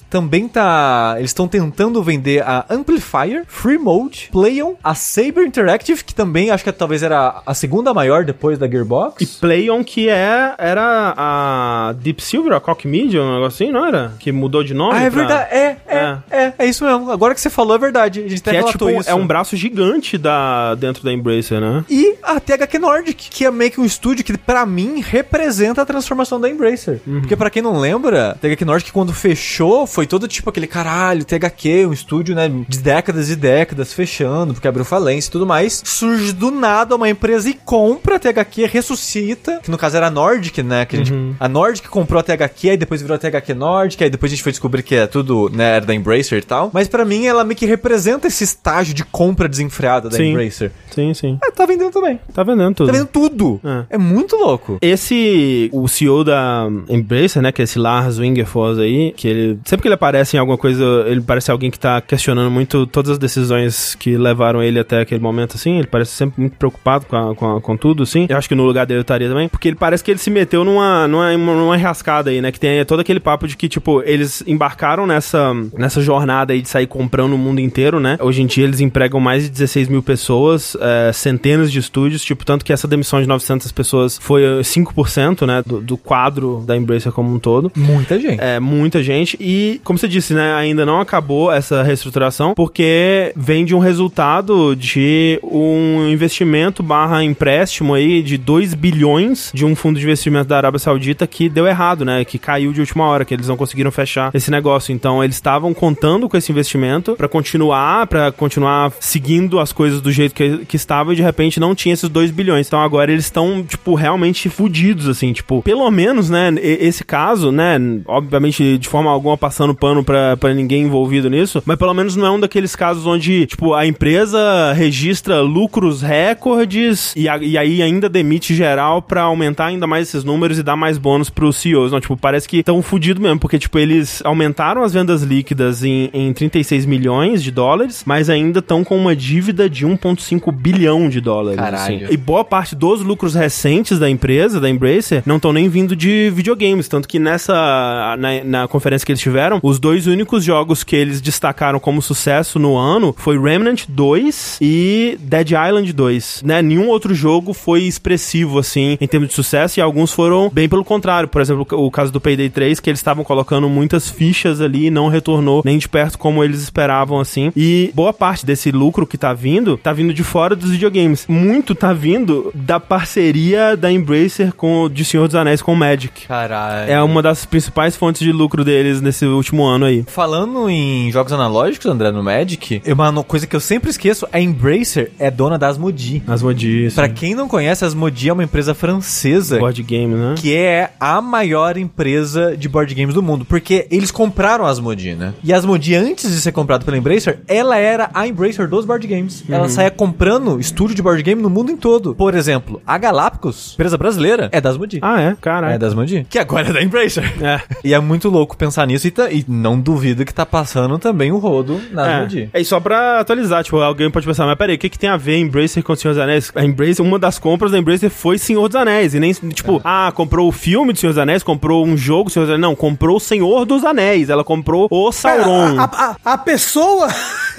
também 0.09 0.47
tá. 0.47 1.15
Eles 1.17 1.31
estão 1.31 1.47
tentando 1.47 2.01
vender 2.03 2.43
a 2.43 2.65
Amplifier, 2.69 3.43
Free 3.47 3.77
Mode, 3.77 4.29
Playon, 4.31 4.73
a 4.83 4.93
Saber 4.95 5.45
Interactive, 5.45 6.03
que 6.03 6.13
também 6.13 6.51
acho 6.51 6.63
que 6.63 6.71
talvez 6.71 7.01
era 7.03 7.41
a 7.45 7.53
segunda 7.53 7.93
maior 7.93 8.23
depois 8.23 8.57
da 8.59 8.67
Gearbox. 8.67 9.21
E 9.21 9.25
Playon, 9.39 9.83
que 9.83 10.09
é, 10.09 10.53
era 10.57 11.13
a 11.17 11.93
Deep 11.99 12.21
Silver, 12.23 12.53
a 12.53 12.59
Cock 12.59 12.87
Media, 12.87 13.21
um 13.21 13.33
negócio 13.35 13.63
assim, 13.65 13.71
não 13.73 13.85
era? 13.85 14.13
Que 14.19 14.31
mudou 14.31 14.63
de 14.63 14.73
nome 14.73 14.93
Ah, 14.97 15.03
é 15.03 15.09
pra- 15.09 15.19
verdade. 15.19 15.47
É, 15.51 15.77
é, 15.87 16.17
é, 16.29 16.53
é, 16.59 16.65
isso 16.65 16.85
mesmo. 16.85 17.11
Agora 17.11 17.33
que 17.33 17.41
você 17.41 17.49
falou, 17.49 17.75
é 17.75 17.79
verdade. 17.79 18.19
A 18.23 18.27
gente 18.27 18.41
até 18.41 18.51
Que 18.51 18.57
é 18.57 18.63
tipo, 18.63 18.89
isso. 18.89 19.09
é 19.09 19.15
um 19.15 19.25
braço 19.25 19.55
gigante 19.55 20.17
da, 20.17 20.75
dentro 20.75 21.03
da 21.03 21.11
Embracer, 21.11 21.59
né? 21.59 21.83
E 21.89 22.15
a 22.21 22.39
THQ 22.39 22.79
Nordic, 22.79 23.29
que 23.29 23.45
é 23.45 23.51
meio 23.51 23.71
que 23.71 23.81
um 23.81 23.85
estúdio 23.85 24.23
que, 24.23 24.37
pra 24.37 24.65
mim, 24.65 25.01
representa 25.05 25.81
a 25.81 25.85
transformação 25.85 26.39
da 26.39 26.49
Embracer. 26.49 27.01
Porque, 27.03 27.35
pra 27.35 27.49
quem 27.49 27.61
não 27.61 27.79
lembra, 27.79 28.31
a 28.31 28.35
THQ 28.35 28.65
Nordic, 28.65 28.91
quando 28.91 29.13
fechou, 29.31 29.87
foi 29.87 30.05
todo 30.05 30.27
tipo 30.27 30.49
aquele 30.49 30.67
caralho, 30.67 31.23
THQ, 31.23 31.87
um 31.87 31.93
estúdio, 31.93 32.35
né, 32.35 32.51
de 32.67 32.79
décadas 32.79 33.29
e 33.29 33.35
décadas 33.35 33.93
fechando, 33.93 34.53
porque 34.53 34.67
abriu 34.67 34.83
falência 34.83 35.29
e 35.29 35.31
tudo 35.31 35.45
mais. 35.45 35.81
Surge 35.85 36.33
do 36.33 36.51
nada 36.51 36.95
uma 36.95 37.09
empresa 37.09 37.49
e 37.49 37.53
compra 37.53 38.17
a 38.17 38.19
THQ, 38.19 38.65
ressuscita, 38.65 39.59
que 39.63 39.71
no 39.71 39.77
caso 39.77 39.95
era 39.95 40.07
a 40.07 40.11
Nordic, 40.11 40.61
né, 40.61 40.85
que 40.85 40.95
a 40.95 40.99
gente... 40.99 41.13
A 41.39 41.47
Nordic 41.47 41.87
comprou 41.87 42.19
a 42.19 42.23
THQ, 42.23 42.71
aí 42.71 42.77
depois 42.77 43.01
virou 43.01 43.15
a 43.15 43.17
THQ 43.17 43.53
Nordic, 43.53 44.03
aí 44.03 44.09
depois 44.09 44.31
a 44.31 44.35
gente 44.35 44.43
foi 44.43 44.51
descobrir 44.51 44.83
que 44.83 44.95
é 44.95 45.07
tudo, 45.07 45.49
né, 45.53 45.77
era 45.77 45.85
da 45.85 45.95
Embracer 45.95 46.39
e 46.39 46.45
tal. 46.45 46.69
Mas 46.73 46.87
pra 46.87 47.05
mim, 47.05 47.25
ela 47.25 47.43
meio 47.43 47.57
que 47.57 47.65
representa 47.65 48.27
esse 48.27 48.43
estágio 48.43 48.93
de 48.93 49.05
compra 49.05 49.47
desenfreada 49.47 50.09
da 50.09 50.17
Sim. 50.17 50.31
Embracer. 50.31 50.71
Sim, 50.93 51.13
sim. 51.13 51.39
É, 51.43 51.51
tá 51.51 51.65
vendendo 51.65 51.91
também. 51.91 52.19
Tá 52.33 52.43
vendendo 52.43 52.75
tudo. 52.75 52.87
Tá 52.87 52.93
vendo 52.97 53.07
tudo. 53.07 53.61
É. 53.63 53.95
É. 53.95 53.97
muito 53.97 54.35
louco. 54.35 54.77
Esse, 54.81 55.69
o 55.71 55.87
CEO 55.87 56.23
da 56.23 56.67
Embracer, 56.89 57.41
né, 57.41 57.51
que 57.51 57.61
é 57.61 57.63
esse 57.63 57.79
Lars 57.79 58.17
Wingerfoss 58.17 58.77
aí, 58.77 59.13
que 59.21 59.27
ele, 59.27 59.59
sempre 59.65 59.83
que 59.83 59.87
ele 59.87 59.93
aparece 59.95 60.35
em 60.35 60.39
alguma 60.39 60.57
coisa, 60.57 60.83
ele 61.07 61.21
parece 61.21 61.51
alguém 61.51 61.69
que 61.69 61.77
tá 61.79 62.01
questionando 62.01 62.49
muito 62.49 62.87
todas 62.87 63.11
as 63.11 63.17
decisões 63.19 63.93
que 63.95 64.17
levaram 64.17 64.63
ele 64.63 64.79
até 64.79 65.01
aquele 65.01 65.21
momento, 65.21 65.55
assim, 65.55 65.77
ele 65.77 65.87
parece 65.87 66.11
sempre 66.11 66.41
muito 66.41 66.57
preocupado 66.57 67.05
com, 67.05 67.15
a- 67.15 67.35
com, 67.35 67.55
a- 67.57 67.61
com 67.61 67.77
tudo, 67.77 68.03
assim, 68.03 68.25
eu 68.29 68.37
acho 68.37 68.49
que 68.49 68.55
no 68.55 68.63
lugar 68.63 68.85
dele 68.85 68.99
eu 68.99 69.01
estaria 69.01 69.27
também, 69.29 69.47
porque 69.47 69.67
ele 69.67 69.75
parece 69.75 70.03
que 70.03 70.09
ele 70.11 70.17
se 70.19 70.29
meteu 70.31 70.63
numa, 70.63 71.07
numa, 71.07 71.37
numa 71.37 71.77
enrascada 71.77 72.29
aí, 72.31 72.41
né, 72.41 72.51
que 72.51 72.59
tem 72.59 72.83
todo 72.85 72.99
aquele 72.99 73.19
papo 73.19 73.47
de 73.47 73.55
que, 73.55 73.69
tipo, 73.69 74.01
eles 74.05 74.43
embarcaram 74.47 75.05
nessa, 75.05 75.53
nessa 75.77 76.01
jornada 76.01 76.53
aí 76.53 76.61
de 76.61 76.67
sair 76.69 76.87
comprando 76.87 77.33
o 77.33 77.37
mundo 77.37 77.59
inteiro, 77.61 77.99
né, 77.99 78.17
hoje 78.21 78.41
em 78.41 78.45
dia 78.47 78.63
eles 78.63 78.79
empregam 78.79 79.19
mais 79.19 79.43
de 79.43 79.49
16 79.49 79.87
mil 79.87 80.01
pessoas, 80.01 80.75
é, 80.81 81.11
centenas 81.13 81.71
de 81.71 81.77
estúdios, 81.79 82.23
tipo, 82.23 82.43
tanto 82.43 82.65
que 82.65 82.73
essa 82.73 82.87
demissão 82.87 83.21
de 83.21 83.27
900 83.27 83.71
pessoas 83.71 84.17
foi 84.17 84.43
eh, 84.43 84.61
5%, 84.63 85.45
né, 85.45 85.61
do, 85.65 85.79
do 85.79 85.95
quadro 85.97 86.63
da 86.65 86.75
Embracer 86.75 87.11
como 87.11 87.33
um 87.33 87.37
todo. 87.39 87.71
Muita 87.75 88.19
gente. 88.19 88.39
É, 88.41 88.59
muita 88.59 89.03
gente. 89.03 89.10
E, 89.39 89.81
como 89.83 89.99
você 89.99 90.07
disse, 90.07 90.33
né, 90.33 90.53
ainda 90.53 90.85
não 90.85 90.99
acabou 90.99 91.51
essa 91.51 91.83
reestruturação, 91.83 92.53
porque 92.53 93.33
vem 93.35 93.65
de 93.65 93.75
um 93.75 93.79
resultado 93.79 94.75
de 94.75 95.39
um 95.43 96.07
investimento 96.09 96.81
barra 96.81 97.23
empréstimo 97.23 97.93
aí 97.93 98.21
de 98.21 98.37
2 98.37 98.73
bilhões 98.73 99.51
de 99.53 99.65
um 99.65 99.75
fundo 99.75 99.99
de 99.99 100.05
investimento 100.05 100.47
da 100.49 100.57
Arábia 100.57 100.79
Saudita 100.79 101.27
que 101.27 101.49
deu 101.49 101.67
errado, 101.67 102.05
né, 102.05 102.23
que 102.23 102.37
caiu 102.37 102.71
de 102.71 102.79
última 102.79 103.05
hora, 103.05 103.25
que 103.25 103.33
eles 103.33 103.47
não 103.47 103.57
conseguiram 103.57 103.91
fechar 103.91 104.31
esse 104.33 104.51
negócio. 104.51 104.93
Então, 104.93 105.23
eles 105.23 105.35
estavam 105.35 105.73
contando 105.73 106.29
com 106.29 106.37
esse 106.37 106.51
investimento 106.51 107.15
pra 107.15 107.27
continuar, 107.27 108.07
pra 108.07 108.31
continuar 108.31 108.91
seguindo 108.99 109.59
as 109.59 109.71
coisas 109.71 110.01
do 110.01 110.11
jeito 110.11 110.33
que, 110.33 110.65
que 110.65 110.75
estava 110.75 111.13
e 111.13 111.15
de 111.15 111.21
repente 111.21 111.59
não 111.59 111.75
tinha 111.75 111.93
esses 111.93 112.09
2 112.09 112.31
bilhões. 112.31 112.67
Então, 112.67 112.81
agora 112.81 113.11
eles 113.11 113.25
estão, 113.25 113.63
tipo, 113.63 113.95
realmente 113.95 114.49
fudidos, 114.49 115.07
assim, 115.07 115.33
tipo, 115.33 115.61
pelo 115.61 115.89
menos, 115.89 116.29
né, 116.29 116.53
esse 116.61 117.03
caso, 117.03 117.51
né, 117.51 117.77
obviamente 118.05 118.77
de 118.77 118.87
forma 118.87 119.00
forma 119.01 119.11
alguma 119.11 119.37
passando 119.37 119.73
pano 119.73 120.03
pra, 120.03 120.37
pra 120.37 120.53
ninguém 120.53 120.83
envolvido 120.83 121.29
nisso, 121.29 121.61
mas 121.65 121.77
pelo 121.77 121.93
menos 121.93 122.15
não 122.15 122.25
é 122.25 122.31
um 122.31 122.39
daqueles 122.39 122.75
casos 122.75 123.05
onde, 123.05 123.47
tipo, 123.47 123.73
a 123.73 123.85
empresa 123.85 124.73
registra 124.73 125.41
lucros 125.41 126.01
recordes 126.01 127.13
e, 127.15 127.27
a, 127.27 127.37
e 127.37 127.57
aí 127.57 127.81
ainda 127.81 128.07
demite 128.07 128.53
geral 128.53 129.01
pra 129.01 129.23
aumentar 129.23 129.65
ainda 129.67 129.87
mais 129.87 130.07
esses 130.07 130.23
números 130.23 130.59
e 130.59 130.63
dar 130.63 130.75
mais 130.75 130.97
bônus 130.97 131.29
pros 131.29 131.57
CEOs. 131.57 131.91
Não, 131.91 131.99
tipo, 131.99 132.15
parece 132.15 132.47
que 132.47 132.57
estão 132.57 132.81
fudidos 132.81 133.21
mesmo, 133.21 133.39
porque, 133.39 133.57
tipo, 133.57 133.79
eles 133.79 134.21
aumentaram 134.23 134.83
as 134.83 134.93
vendas 134.93 135.23
líquidas 135.23 135.83
em, 135.83 136.09
em 136.13 136.31
36 136.31 136.85
milhões 136.85 137.41
de 137.41 137.51
dólares, 137.51 138.03
mas 138.05 138.29
ainda 138.29 138.59
estão 138.59 138.83
com 138.83 138.97
uma 138.97 139.15
dívida 139.15 139.69
de 139.69 139.85
1,5 139.85 140.51
bilhão 140.51 141.09
de 141.09 141.19
dólares. 141.19 141.59
Caralho. 141.59 142.05
assim. 142.05 142.13
E 142.13 142.17
boa 142.17 142.45
parte 142.45 142.75
dos 142.75 143.01
lucros 143.01 143.33
recentes 143.33 143.97
da 143.97 144.09
empresa, 144.09 144.59
da 144.59 144.69
Embracer, 144.69 145.23
não 145.25 145.37
estão 145.37 145.51
nem 145.51 145.67
vindo 145.67 145.95
de 145.95 146.31
videogames. 146.33 146.87
Tanto 146.87 147.07
que 147.07 147.17
nessa. 147.17 148.15
Na, 148.19 148.43
na 148.43 148.67
conferência 148.81 149.05
que 149.05 149.11
eles 149.11 149.21
tiveram, 149.21 149.59
os 149.61 149.79
dois 149.79 150.07
únicos 150.07 150.43
jogos 150.43 150.83
que 150.83 150.95
eles 150.95 151.21
destacaram 151.21 151.79
como 151.79 152.01
sucesso 152.01 152.57
no 152.57 152.75
ano 152.75 153.13
foi 153.15 153.39
Remnant 153.39 153.83
2 153.87 154.57
e 154.59 155.17
Dead 155.21 155.51
Island 155.51 155.93
2. 155.93 156.41
Né? 156.43 156.63
Nenhum 156.63 156.87
outro 156.87 157.13
jogo 157.13 157.53
foi 157.53 157.83
expressivo, 157.83 158.57
assim, 158.57 158.97
em 158.99 159.07
termos 159.07 159.29
de 159.29 159.35
sucesso, 159.35 159.79
e 159.79 159.81
alguns 159.81 160.11
foram 160.11 160.49
bem 160.49 160.67
pelo 160.67 160.83
contrário. 160.83 161.29
Por 161.29 161.41
exemplo, 161.41 161.67
o 161.71 161.91
caso 161.91 162.11
do 162.11 162.19
Payday 162.19 162.49
3, 162.49 162.79
que 162.79 162.89
eles 162.89 162.99
estavam 162.99 163.23
colocando 163.23 163.69
muitas 163.69 164.09
fichas 164.09 164.59
ali 164.59 164.87
e 164.87 164.91
não 164.91 165.09
retornou 165.09 165.61
nem 165.63 165.77
de 165.77 165.87
perto 165.87 166.17
como 166.17 166.43
eles 166.43 166.61
esperavam, 166.61 167.19
assim. 167.19 167.51
E 167.55 167.91
boa 167.93 168.11
parte 168.11 168.45
desse 168.45 168.71
lucro 168.71 169.05
que 169.05 169.17
tá 169.17 169.31
vindo, 169.31 169.77
tá 169.77 169.93
vindo 169.93 170.11
de 170.11 170.23
fora 170.23 170.55
dos 170.55 170.71
videogames. 170.71 171.25
Muito 171.27 171.75
tá 171.75 171.93
vindo 171.93 172.51
da 172.55 172.79
parceria 172.79 173.77
da 173.77 173.91
Embracer 173.91 174.53
com 174.53 174.89
de 174.89 175.05
Senhor 175.05 175.27
dos 175.27 175.35
Anéis 175.35 175.61
com 175.61 175.73
o 175.73 175.75
Magic. 175.75 176.25
Caralho. 176.25 176.91
É 176.91 177.01
uma 177.01 177.21
das 177.21 177.45
principais 177.45 177.95
fontes 177.95 178.21
de 178.21 178.31
lucro 178.31 178.63
deles 178.71 179.01
nesse 179.01 179.25
último 179.25 179.65
ano 179.65 179.85
aí. 179.85 180.05
Falando 180.07 180.69
em 180.69 181.11
jogos 181.11 181.33
analógicos, 181.33 181.85
André, 181.87 182.09
no 182.09 182.23
Magic, 182.23 182.81
uma 182.87 183.23
coisa 183.23 183.45
que 183.45 183.53
eu 183.55 183.59
sempre 183.59 183.89
esqueço, 183.89 184.25
a 184.31 184.39
Embracer 184.39 185.11
é 185.19 185.29
dona 185.29 185.57
da 185.59 185.67
Asmodee. 185.67 186.23
Asmodee, 186.25 186.89
Pra 186.91 187.09
quem 187.09 187.35
não 187.35 187.49
conhece, 187.49 187.83
a 187.83 187.87
Asmodee 187.87 188.29
é 188.29 188.33
uma 188.33 188.43
empresa 188.45 188.73
francesa 188.73 189.59
board 189.59 189.83
game, 189.83 190.15
né? 190.15 190.35
que 190.37 190.55
é 190.55 190.91
a 190.99 191.21
maior 191.21 191.75
empresa 191.75 192.55
de 192.55 192.69
board 192.69 192.93
games 192.95 193.13
do 193.13 193.21
mundo, 193.21 193.43
porque 193.43 193.87
eles 193.91 194.09
compraram 194.09 194.65
a 194.65 194.69
Asmodee, 194.69 195.15
né? 195.15 195.33
E 195.43 195.51
a 195.53 195.57
Asmodee, 195.57 195.95
antes 195.95 196.31
de 196.31 196.39
ser 196.39 196.53
comprada 196.53 196.85
pela 196.85 196.97
Embracer, 196.97 197.39
ela 197.47 197.77
era 197.77 198.09
a 198.13 198.25
Embracer 198.25 198.67
dos 198.69 198.85
board 198.85 199.05
games. 199.05 199.43
Ela 199.49 199.67
saía 199.67 199.91
comprando 199.91 200.59
estúdio 200.59 200.95
de 200.95 201.01
board 201.01 201.21
game 201.23 201.41
no 201.41 201.49
mundo 201.49 201.71
em 201.71 201.77
todo. 201.77 202.15
Por 202.15 202.33
exemplo, 202.35 202.81
a 202.87 202.97
Galápagos, 202.97 203.73
empresa 203.73 203.97
brasileira, 203.97 204.49
é 204.53 204.61
da 204.61 204.69
Asmodee. 204.69 204.99
Ah, 205.01 205.19
é? 205.21 205.35
Caralho. 205.41 205.73
É 205.73 205.77
da 205.77 205.87
Asmodee. 205.87 206.25
Que 206.29 206.39
agora 206.39 206.69
é 206.69 206.73
da 206.73 206.81
Embracer. 206.81 207.23
É. 207.41 207.59
E 207.83 207.93
é 207.93 207.99
muito 207.99 208.29
louco 208.29 208.55
pensar 208.61 208.85
nisso 208.85 209.07
e, 209.07 209.11
tá- 209.11 209.31
e 209.31 209.43
não 209.47 209.79
duvido 209.79 210.23
que 210.23 210.33
tá 210.33 210.45
passando 210.45 210.99
também 210.99 211.31
o 211.31 211.37
rodo 211.37 211.81
na 211.91 212.17
Asmodee. 212.17 212.49
É, 212.53 212.61
e 212.61 212.65
só 212.65 212.79
pra 212.79 213.19
atualizar, 213.19 213.63
tipo, 213.63 213.77
alguém 213.79 214.09
pode 214.11 214.25
pensar, 214.27 214.45
mas 214.45 214.55
peraí, 214.57 214.75
o 214.75 214.77
que, 214.79 214.87
que 214.89 214.99
tem 214.99 215.09
a 215.09 215.17
ver 215.17 215.37
Embracer 215.37 215.83
com 215.83 215.93
o 215.93 215.95
Senhor 215.95 216.13
dos 216.13 216.21
Anéis? 216.23 216.51
A 216.55 216.63
Embracer, 216.63 217.03
uma 217.03 217.17
das 217.17 217.39
compras 217.39 217.71
da 217.71 217.77
Embracer 217.79 218.09
foi 218.09 218.37
Senhor 218.37 218.67
dos 218.67 218.75
Anéis, 218.75 219.13
e 219.15 219.19
nem, 219.19 219.33
tipo, 219.33 219.81
ah, 219.83 220.11
comprou 220.13 220.47
o 220.47 220.51
filme 220.51 220.93
do 220.93 220.99
Senhor 220.99 221.11
dos 221.13 221.17
Anéis, 221.21 221.41
comprou 221.43 221.85
um 221.85 221.97
jogo 221.97 222.25
do 222.25 222.31
Senhor 222.33 222.45
dos 222.45 222.51
Anéis, 222.53 222.61
não, 222.61 222.75
comprou 222.75 223.17
o 223.17 223.19
Senhor 223.19 223.65
dos 223.65 223.83
Anéis, 223.83 224.29
ela 224.29 224.43
comprou 224.43 224.87
o 224.91 225.11
Sauron. 225.11 225.79
A, 225.79 225.83
a- 225.83 226.15
a 226.33 226.37
pessoa. 226.37 227.07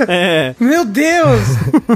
É, 0.09 0.55
Meu 0.61 0.85
Deus! 0.85 1.41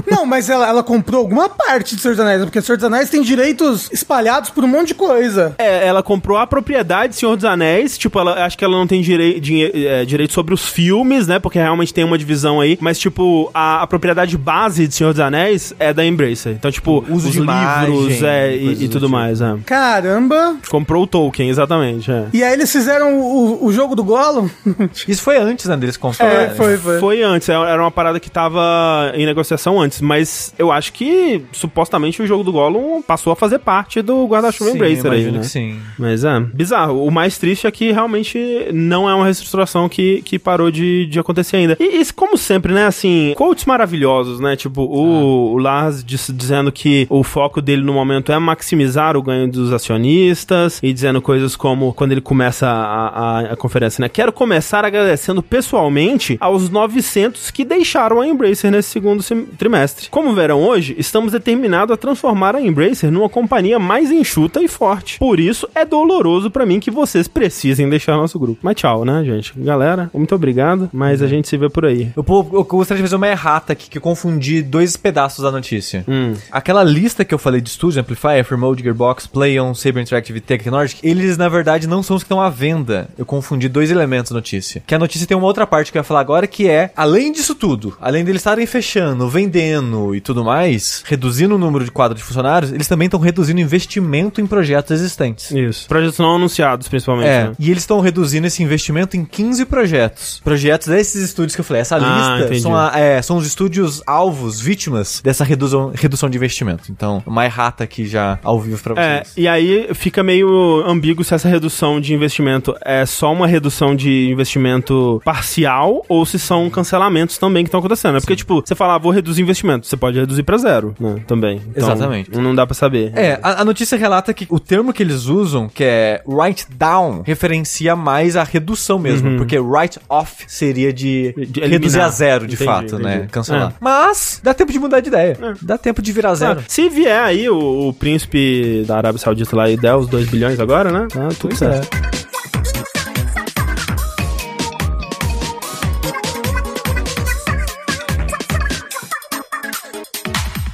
Não, 0.09 0.25
mas 0.25 0.49
ela, 0.49 0.67
ela 0.67 0.83
comprou 0.83 1.21
alguma 1.21 1.49
parte 1.49 1.95
de 1.95 2.01
Senhor 2.01 2.15
dos 2.15 2.23
Anéis, 2.25 2.43
porque 2.43 2.61
Senhor 2.61 2.75
dos 2.77 2.83
Anéis 2.85 3.09
tem 3.09 3.21
direitos 3.21 3.89
espalhados 3.91 4.49
por 4.49 4.63
um 4.63 4.67
monte 4.67 4.89
de 4.89 4.95
coisa. 4.95 5.55
É, 5.57 5.85
ela 5.87 6.03
comprou 6.03 6.37
a 6.37 6.45
propriedade 6.45 7.15
Senhor 7.15 7.35
dos 7.35 7.45
Anéis, 7.45 7.97
tipo, 7.97 8.19
ela, 8.19 8.45
acho 8.45 8.57
que 8.57 8.63
ela 8.65 8.75
não 8.77 8.87
tem 8.87 8.96
direi, 9.01 9.39
dinhe- 9.39 9.71
é, 9.73 10.05
direito 10.05 10.33
sobre 10.33 10.53
os 10.53 10.67
filmes, 10.67 11.27
né, 11.27 11.39
porque 11.39 11.57
realmente 11.59 11.93
tem 11.93 12.03
uma 12.03 12.17
divisão 12.17 12.59
aí, 12.61 12.77
mas, 12.81 12.99
tipo, 12.99 13.49
a, 13.53 13.81
a 13.83 13.87
propriedade 13.87 14.37
base 14.37 14.87
de 14.87 14.93
Senhor 14.95 15.11
dos 15.13 15.19
Anéis 15.19 15.73
é 15.79 15.93
da 15.93 16.05
Embracer. 16.05 16.53
Então, 16.53 16.71
tipo, 16.71 17.03
Uso 17.09 17.27
os 17.27 17.33
de 17.33 17.39
livros 17.39 17.47
imagem, 17.47 18.27
é, 18.27 18.55
e, 18.55 18.71
e 18.71 18.75
do 18.87 18.89
tudo 18.93 19.05
tipo. 19.05 19.09
mais, 19.09 19.41
é. 19.41 19.55
Caramba! 19.65 20.57
Comprou 20.69 21.03
o 21.03 21.07
Tolkien, 21.07 21.49
exatamente, 21.49 22.11
é. 22.11 22.25
E 22.33 22.43
aí 22.43 22.53
eles 22.53 22.71
fizeram 22.71 23.19
o, 23.19 23.65
o 23.65 23.71
jogo 23.73 23.95
do 23.95 24.03
Gollum? 24.03 24.49
Isso 25.07 25.21
foi 25.21 25.37
antes, 25.37 25.65
né, 25.65 25.77
deles 25.77 25.97
comprarem. 25.97 26.37
É, 26.37 26.49
foi, 26.49 26.77
foi. 26.77 26.99
Foi 26.99 27.21
antes, 27.23 27.47
era 27.49 27.81
uma 27.81 27.91
parada 27.91 28.19
que 28.19 28.29
tava 28.29 29.11
em 29.15 29.25
negociação 29.25 29.79
antes, 29.79 30.01
mas 30.01 30.53
eu 30.57 30.71
acho 30.71 30.93
que 30.93 31.43
supostamente 31.51 32.21
o 32.21 32.27
jogo 32.27 32.43
do 32.43 32.51
Gollum 32.51 33.01
passou 33.01 33.31
a 33.33 33.35
fazer 33.35 33.59
parte 33.59 34.01
do 34.01 34.25
guarda-chuva 34.25 34.71
Embracer 34.71 35.11
aí, 35.11 35.21
imagino 35.21 35.31
né? 35.33 35.39
que 35.39 35.47
sim. 35.47 35.79
Mas 35.97 36.23
é, 36.23 36.39
bizarro. 36.39 37.05
O 37.05 37.11
mais 37.11 37.37
triste 37.37 37.67
é 37.67 37.71
que 37.71 37.91
realmente 37.91 38.37
não 38.87 39.07
é 39.09 39.13
uma 39.13 39.25
reestruturação 39.25 39.87
que, 39.87 40.21
que 40.23 40.39
parou 40.39 40.71
de, 40.71 41.05
de 41.05 41.19
acontecer 41.19 41.57
ainda. 41.57 41.77
E, 41.79 42.01
e 42.01 42.13
como 42.13 42.37
sempre, 42.37 42.73
né, 42.73 42.85
assim, 42.87 43.33
quotes 43.35 43.65
maravilhosos, 43.65 44.39
né? 44.39 44.55
Tipo, 44.55 44.81
o, 44.81 45.53
o 45.53 45.57
Lars 45.57 46.03
diz- 46.03 46.31
dizendo 46.33 46.71
que 46.71 47.05
o 47.09 47.23
foco 47.23 47.61
dele 47.61 47.83
no 47.83 47.93
momento 47.93 48.31
é 48.31 48.39
maximizar 48.39 49.15
o 49.15 49.21
ganho 49.21 49.47
dos 49.51 49.71
acionistas 49.73 50.79
e 50.81 50.93
dizendo 50.93 51.21
coisas 51.21 51.55
como, 51.55 51.93
quando 51.93 52.11
ele 52.13 52.21
começa 52.21 52.67
a, 52.67 53.07
a, 53.07 53.39
a 53.53 53.55
conferência, 53.55 54.01
né? 54.01 54.09
Quero 54.09 54.31
começar 54.31 54.85
agradecendo 54.85 55.43
pessoalmente 55.43 56.37
aos 56.39 56.69
900 56.69 57.51
que 57.51 57.63
deixaram 57.65 58.21
a 58.21 58.27
Embracer 58.27 58.71
nesse 58.71 58.89
segundo 58.89 59.23
trimestre. 59.57 60.09
Como 60.09 60.33
verão 60.33 60.63
hoje, 60.63 60.95
estamos 60.97 61.31
determinados 61.33 61.93
a 61.93 61.97
transformar 61.97 62.55
a 62.55 62.61
Embracer 62.61 63.11
numa 63.11 63.29
companhia 63.29 63.77
mais 63.79 64.11
enxuta 64.11 64.61
e 64.61 64.67
forte. 64.67 65.19
Por 65.19 65.39
isso, 65.39 65.67
é 65.75 65.83
doloroso 65.85 66.49
pra 66.49 66.65
mim 66.65 66.79
que 66.79 66.89
vocês 66.91 67.27
precisem 67.27 67.89
deixar 67.89 68.15
nosso 68.17 68.39
grupo. 68.39 68.59
Mas 68.61 68.75
tchau, 68.77 69.03
né, 69.03 69.23
gente? 69.25 69.53
Galera, 69.57 70.09
muito 70.13 70.33
obrigado, 70.35 70.89
mas 70.93 71.21
a 71.21 71.27
gente 71.27 71.47
se 71.47 71.57
vê 71.57 71.69
por 71.69 71.85
aí. 71.85 72.11
Eu, 72.15 72.23
pô- 72.23 72.45
eu 72.53 72.63
gostaria 72.63 73.01
de 73.01 73.07
fazer 73.09 73.15
uma 73.15 73.27
errata 73.27 73.73
aqui, 73.73 73.89
que 73.89 73.97
eu 73.97 74.01
confundi 74.01 74.61
dois 74.61 74.95
pedaços 74.95 75.43
da 75.43 75.51
notícia. 75.51 76.05
Hum. 76.07 76.33
Aquela 76.51 76.83
lista 76.83 77.25
que 77.25 77.33
eu 77.33 77.39
falei 77.39 77.59
de 77.59 77.69
estúdios, 77.69 77.97
Amplifier, 77.97 78.43
Firmode, 78.45 78.83
Gearbox, 78.83 79.27
PlayOn, 79.27 79.73
Saber 79.73 80.01
Interactive 80.01 80.37
e 80.37 80.41
Technologic, 80.41 80.99
eles 81.07 81.37
na 81.37 81.49
verdade 81.49 81.87
não 81.87 82.03
são 82.03 82.15
os 82.15 82.23
que 82.23 82.27
estão 82.27 82.39
à 82.41 82.49
venda. 82.49 83.09
Eu 83.17 83.25
confundi 83.25 83.67
dois 83.67 83.89
elementos 83.91 84.31
da 84.31 84.35
notícia. 84.35 84.81
Que 84.85 84.95
a 84.95 84.99
notícia 84.99 85.27
tem 85.27 85.35
uma 85.35 85.47
outra 85.47 85.65
parte 85.65 85.91
que 85.91 85.97
eu 85.97 85.99
ia 85.99 86.03
falar 86.03 86.19
agora, 86.21 86.45
que 86.47 86.69
é, 86.69 86.91
além 86.95 87.31
disso 87.31 87.55
tudo, 87.55 87.97
além 87.99 88.23
deles 88.23 88.41
estarem 88.41 88.65
fechando, 88.65 89.27
vendendo 89.27 90.15
e 90.15 90.21
tudo 90.21 90.43
mais, 90.45 91.03
reduzindo 91.05 91.55
o 91.55 91.57
número 91.57 91.83
de 91.83 91.91
quadros 91.91 92.19
de 92.19 92.25
funcionários, 92.25 92.71
eles 92.71 92.87
também 92.87 93.05
estão 93.07 93.19
reduzindo 93.19 93.59
investimento 93.59 94.39
em 94.39 94.45
projetos 94.47 94.91
existentes. 94.91 95.51
Isso. 95.51 95.87
Projetos 95.87 96.19
não 96.19 96.35
anunciados, 96.35 96.87
principalmente. 96.87 97.27
É, 97.27 97.43
né? 97.45 97.51
e 97.59 97.71
eles 97.71 97.83
estão 97.83 97.99
reduzindo 97.99 98.45
esse 98.47 98.61
investimento 98.67 99.17
em 99.17 99.25
15 99.25 99.65
projetos. 99.65 100.41
Projetos 100.43 100.87
desses 100.87 101.21
estúdios 101.23 101.55
que 101.55 101.61
eu 101.61 101.65
falei. 101.65 101.81
Essa 101.81 101.95
Ah, 101.95 101.99
lista 101.99 102.45
entendi. 102.45 102.61
são, 102.61 102.75
a- 102.75 102.91
é, 102.97 103.21
são 103.21 103.37
os 103.37 103.45
estúdios 103.47 104.01
alvos, 104.05 104.59
vítimas 104.59 105.21
dessa 105.23 105.43
redução, 105.43 105.91
redução 105.95 106.29
de 106.29 106.37
investimento. 106.37 106.83
Então, 106.91 107.23
uma 107.25 107.45
errata 107.45 107.83
aqui 107.83 108.05
já 108.05 108.39
ao 108.43 108.59
vivo 108.59 108.81
pra 108.81 109.01
É, 109.01 109.23
vocês. 109.23 109.33
e 109.37 109.47
aí 109.47 109.89
fica 109.93 110.21
meio 110.23 110.83
ambíguo 110.85 111.23
se 111.23 111.33
essa 111.33 111.47
redução 111.47 111.99
de 111.99 112.13
investimento 112.13 112.75
é 112.83 113.05
só 113.05 113.31
uma 113.33 113.47
redução 113.47 113.95
de 113.95 114.29
investimento 114.29 115.21
parcial 115.23 116.03
ou 116.09 116.25
se 116.25 116.37
são 116.39 116.69
cancelamentos 116.69 117.37
também 117.37 117.63
que 117.63 117.67
estão 117.67 117.79
acontecendo. 117.79 118.17
É 118.17 118.19
porque, 118.19 118.35
tipo, 118.35 118.61
você 118.65 118.75
fala, 118.75 118.95
ah, 118.95 118.97
vou 118.97 119.11
reduzir 119.11 119.41
investimento, 119.41 119.87
você 119.87 119.95
pode 119.97 120.19
reduzir 120.19 120.43
pra 120.43 120.57
zero, 120.57 120.95
né? 120.99 121.21
Também. 121.27 121.61
Então, 121.69 121.89
Exatamente. 121.91 122.31
Não 122.37 122.53
dá 122.53 122.65
pra 122.65 122.73
saber. 122.75 123.11
É, 123.15 123.39
a, 123.41 123.61
a 123.61 123.65
notícia 123.65 123.97
relata 123.97 124.33
que 124.33 124.45
o 124.49 124.59
termo 124.59 124.91
que 124.93 125.01
eles 125.03 125.25
usam, 125.25 125.67
que 125.69 125.83
é 125.83 126.21
write 126.27 126.65
down, 126.75 127.21
referencia 127.25 127.95
mais 127.95 128.35
a 128.35 128.43
redução 128.43 128.56
mesmo, 128.99 129.37
porque 129.37 129.57
write 129.59 129.99
off 130.09 130.43
seria 130.47 130.91
de, 130.93 131.33
Uhum. 131.37 131.43
De 131.45 131.59
reduzir 131.61 131.99
a 131.99 132.09
zero, 132.09 132.47
de 132.47 132.55
Entendi, 132.55 132.65
fato, 132.69 132.99
né? 132.99 133.15
entendi. 133.15 133.31
Cancelar. 133.31 133.69
É. 133.71 133.73
Mas 133.79 134.39
dá 134.43 134.53
tempo 134.53 134.71
de 134.71 134.79
mudar 134.79 134.99
de 134.99 135.09
ideia. 135.09 135.37
Dá 135.61 135.77
tempo 135.77 136.01
de 136.01 136.11
virar 136.11 136.33
zero. 136.35 136.59
Ah, 136.59 136.63
se 136.67 136.89
vier 136.89 137.19
aí 137.21 137.49
o, 137.49 137.89
o 137.89 137.93
príncipe 137.93 138.83
da 138.87 138.97
Arábia 138.97 139.19
Saudita 139.19 139.55
lá 139.55 139.69
e 139.69 139.77
der 139.77 139.95
os 139.95 140.07
2 140.07 140.27
bilhões 140.29 140.59
agora, 140.59 140.91
né? 140.91 141.07
Tá 141.11 141.27
tudo 141.29 141.37
Pois 141.49 141.57
certo. 141.59 141.87
é. 142.13 142.16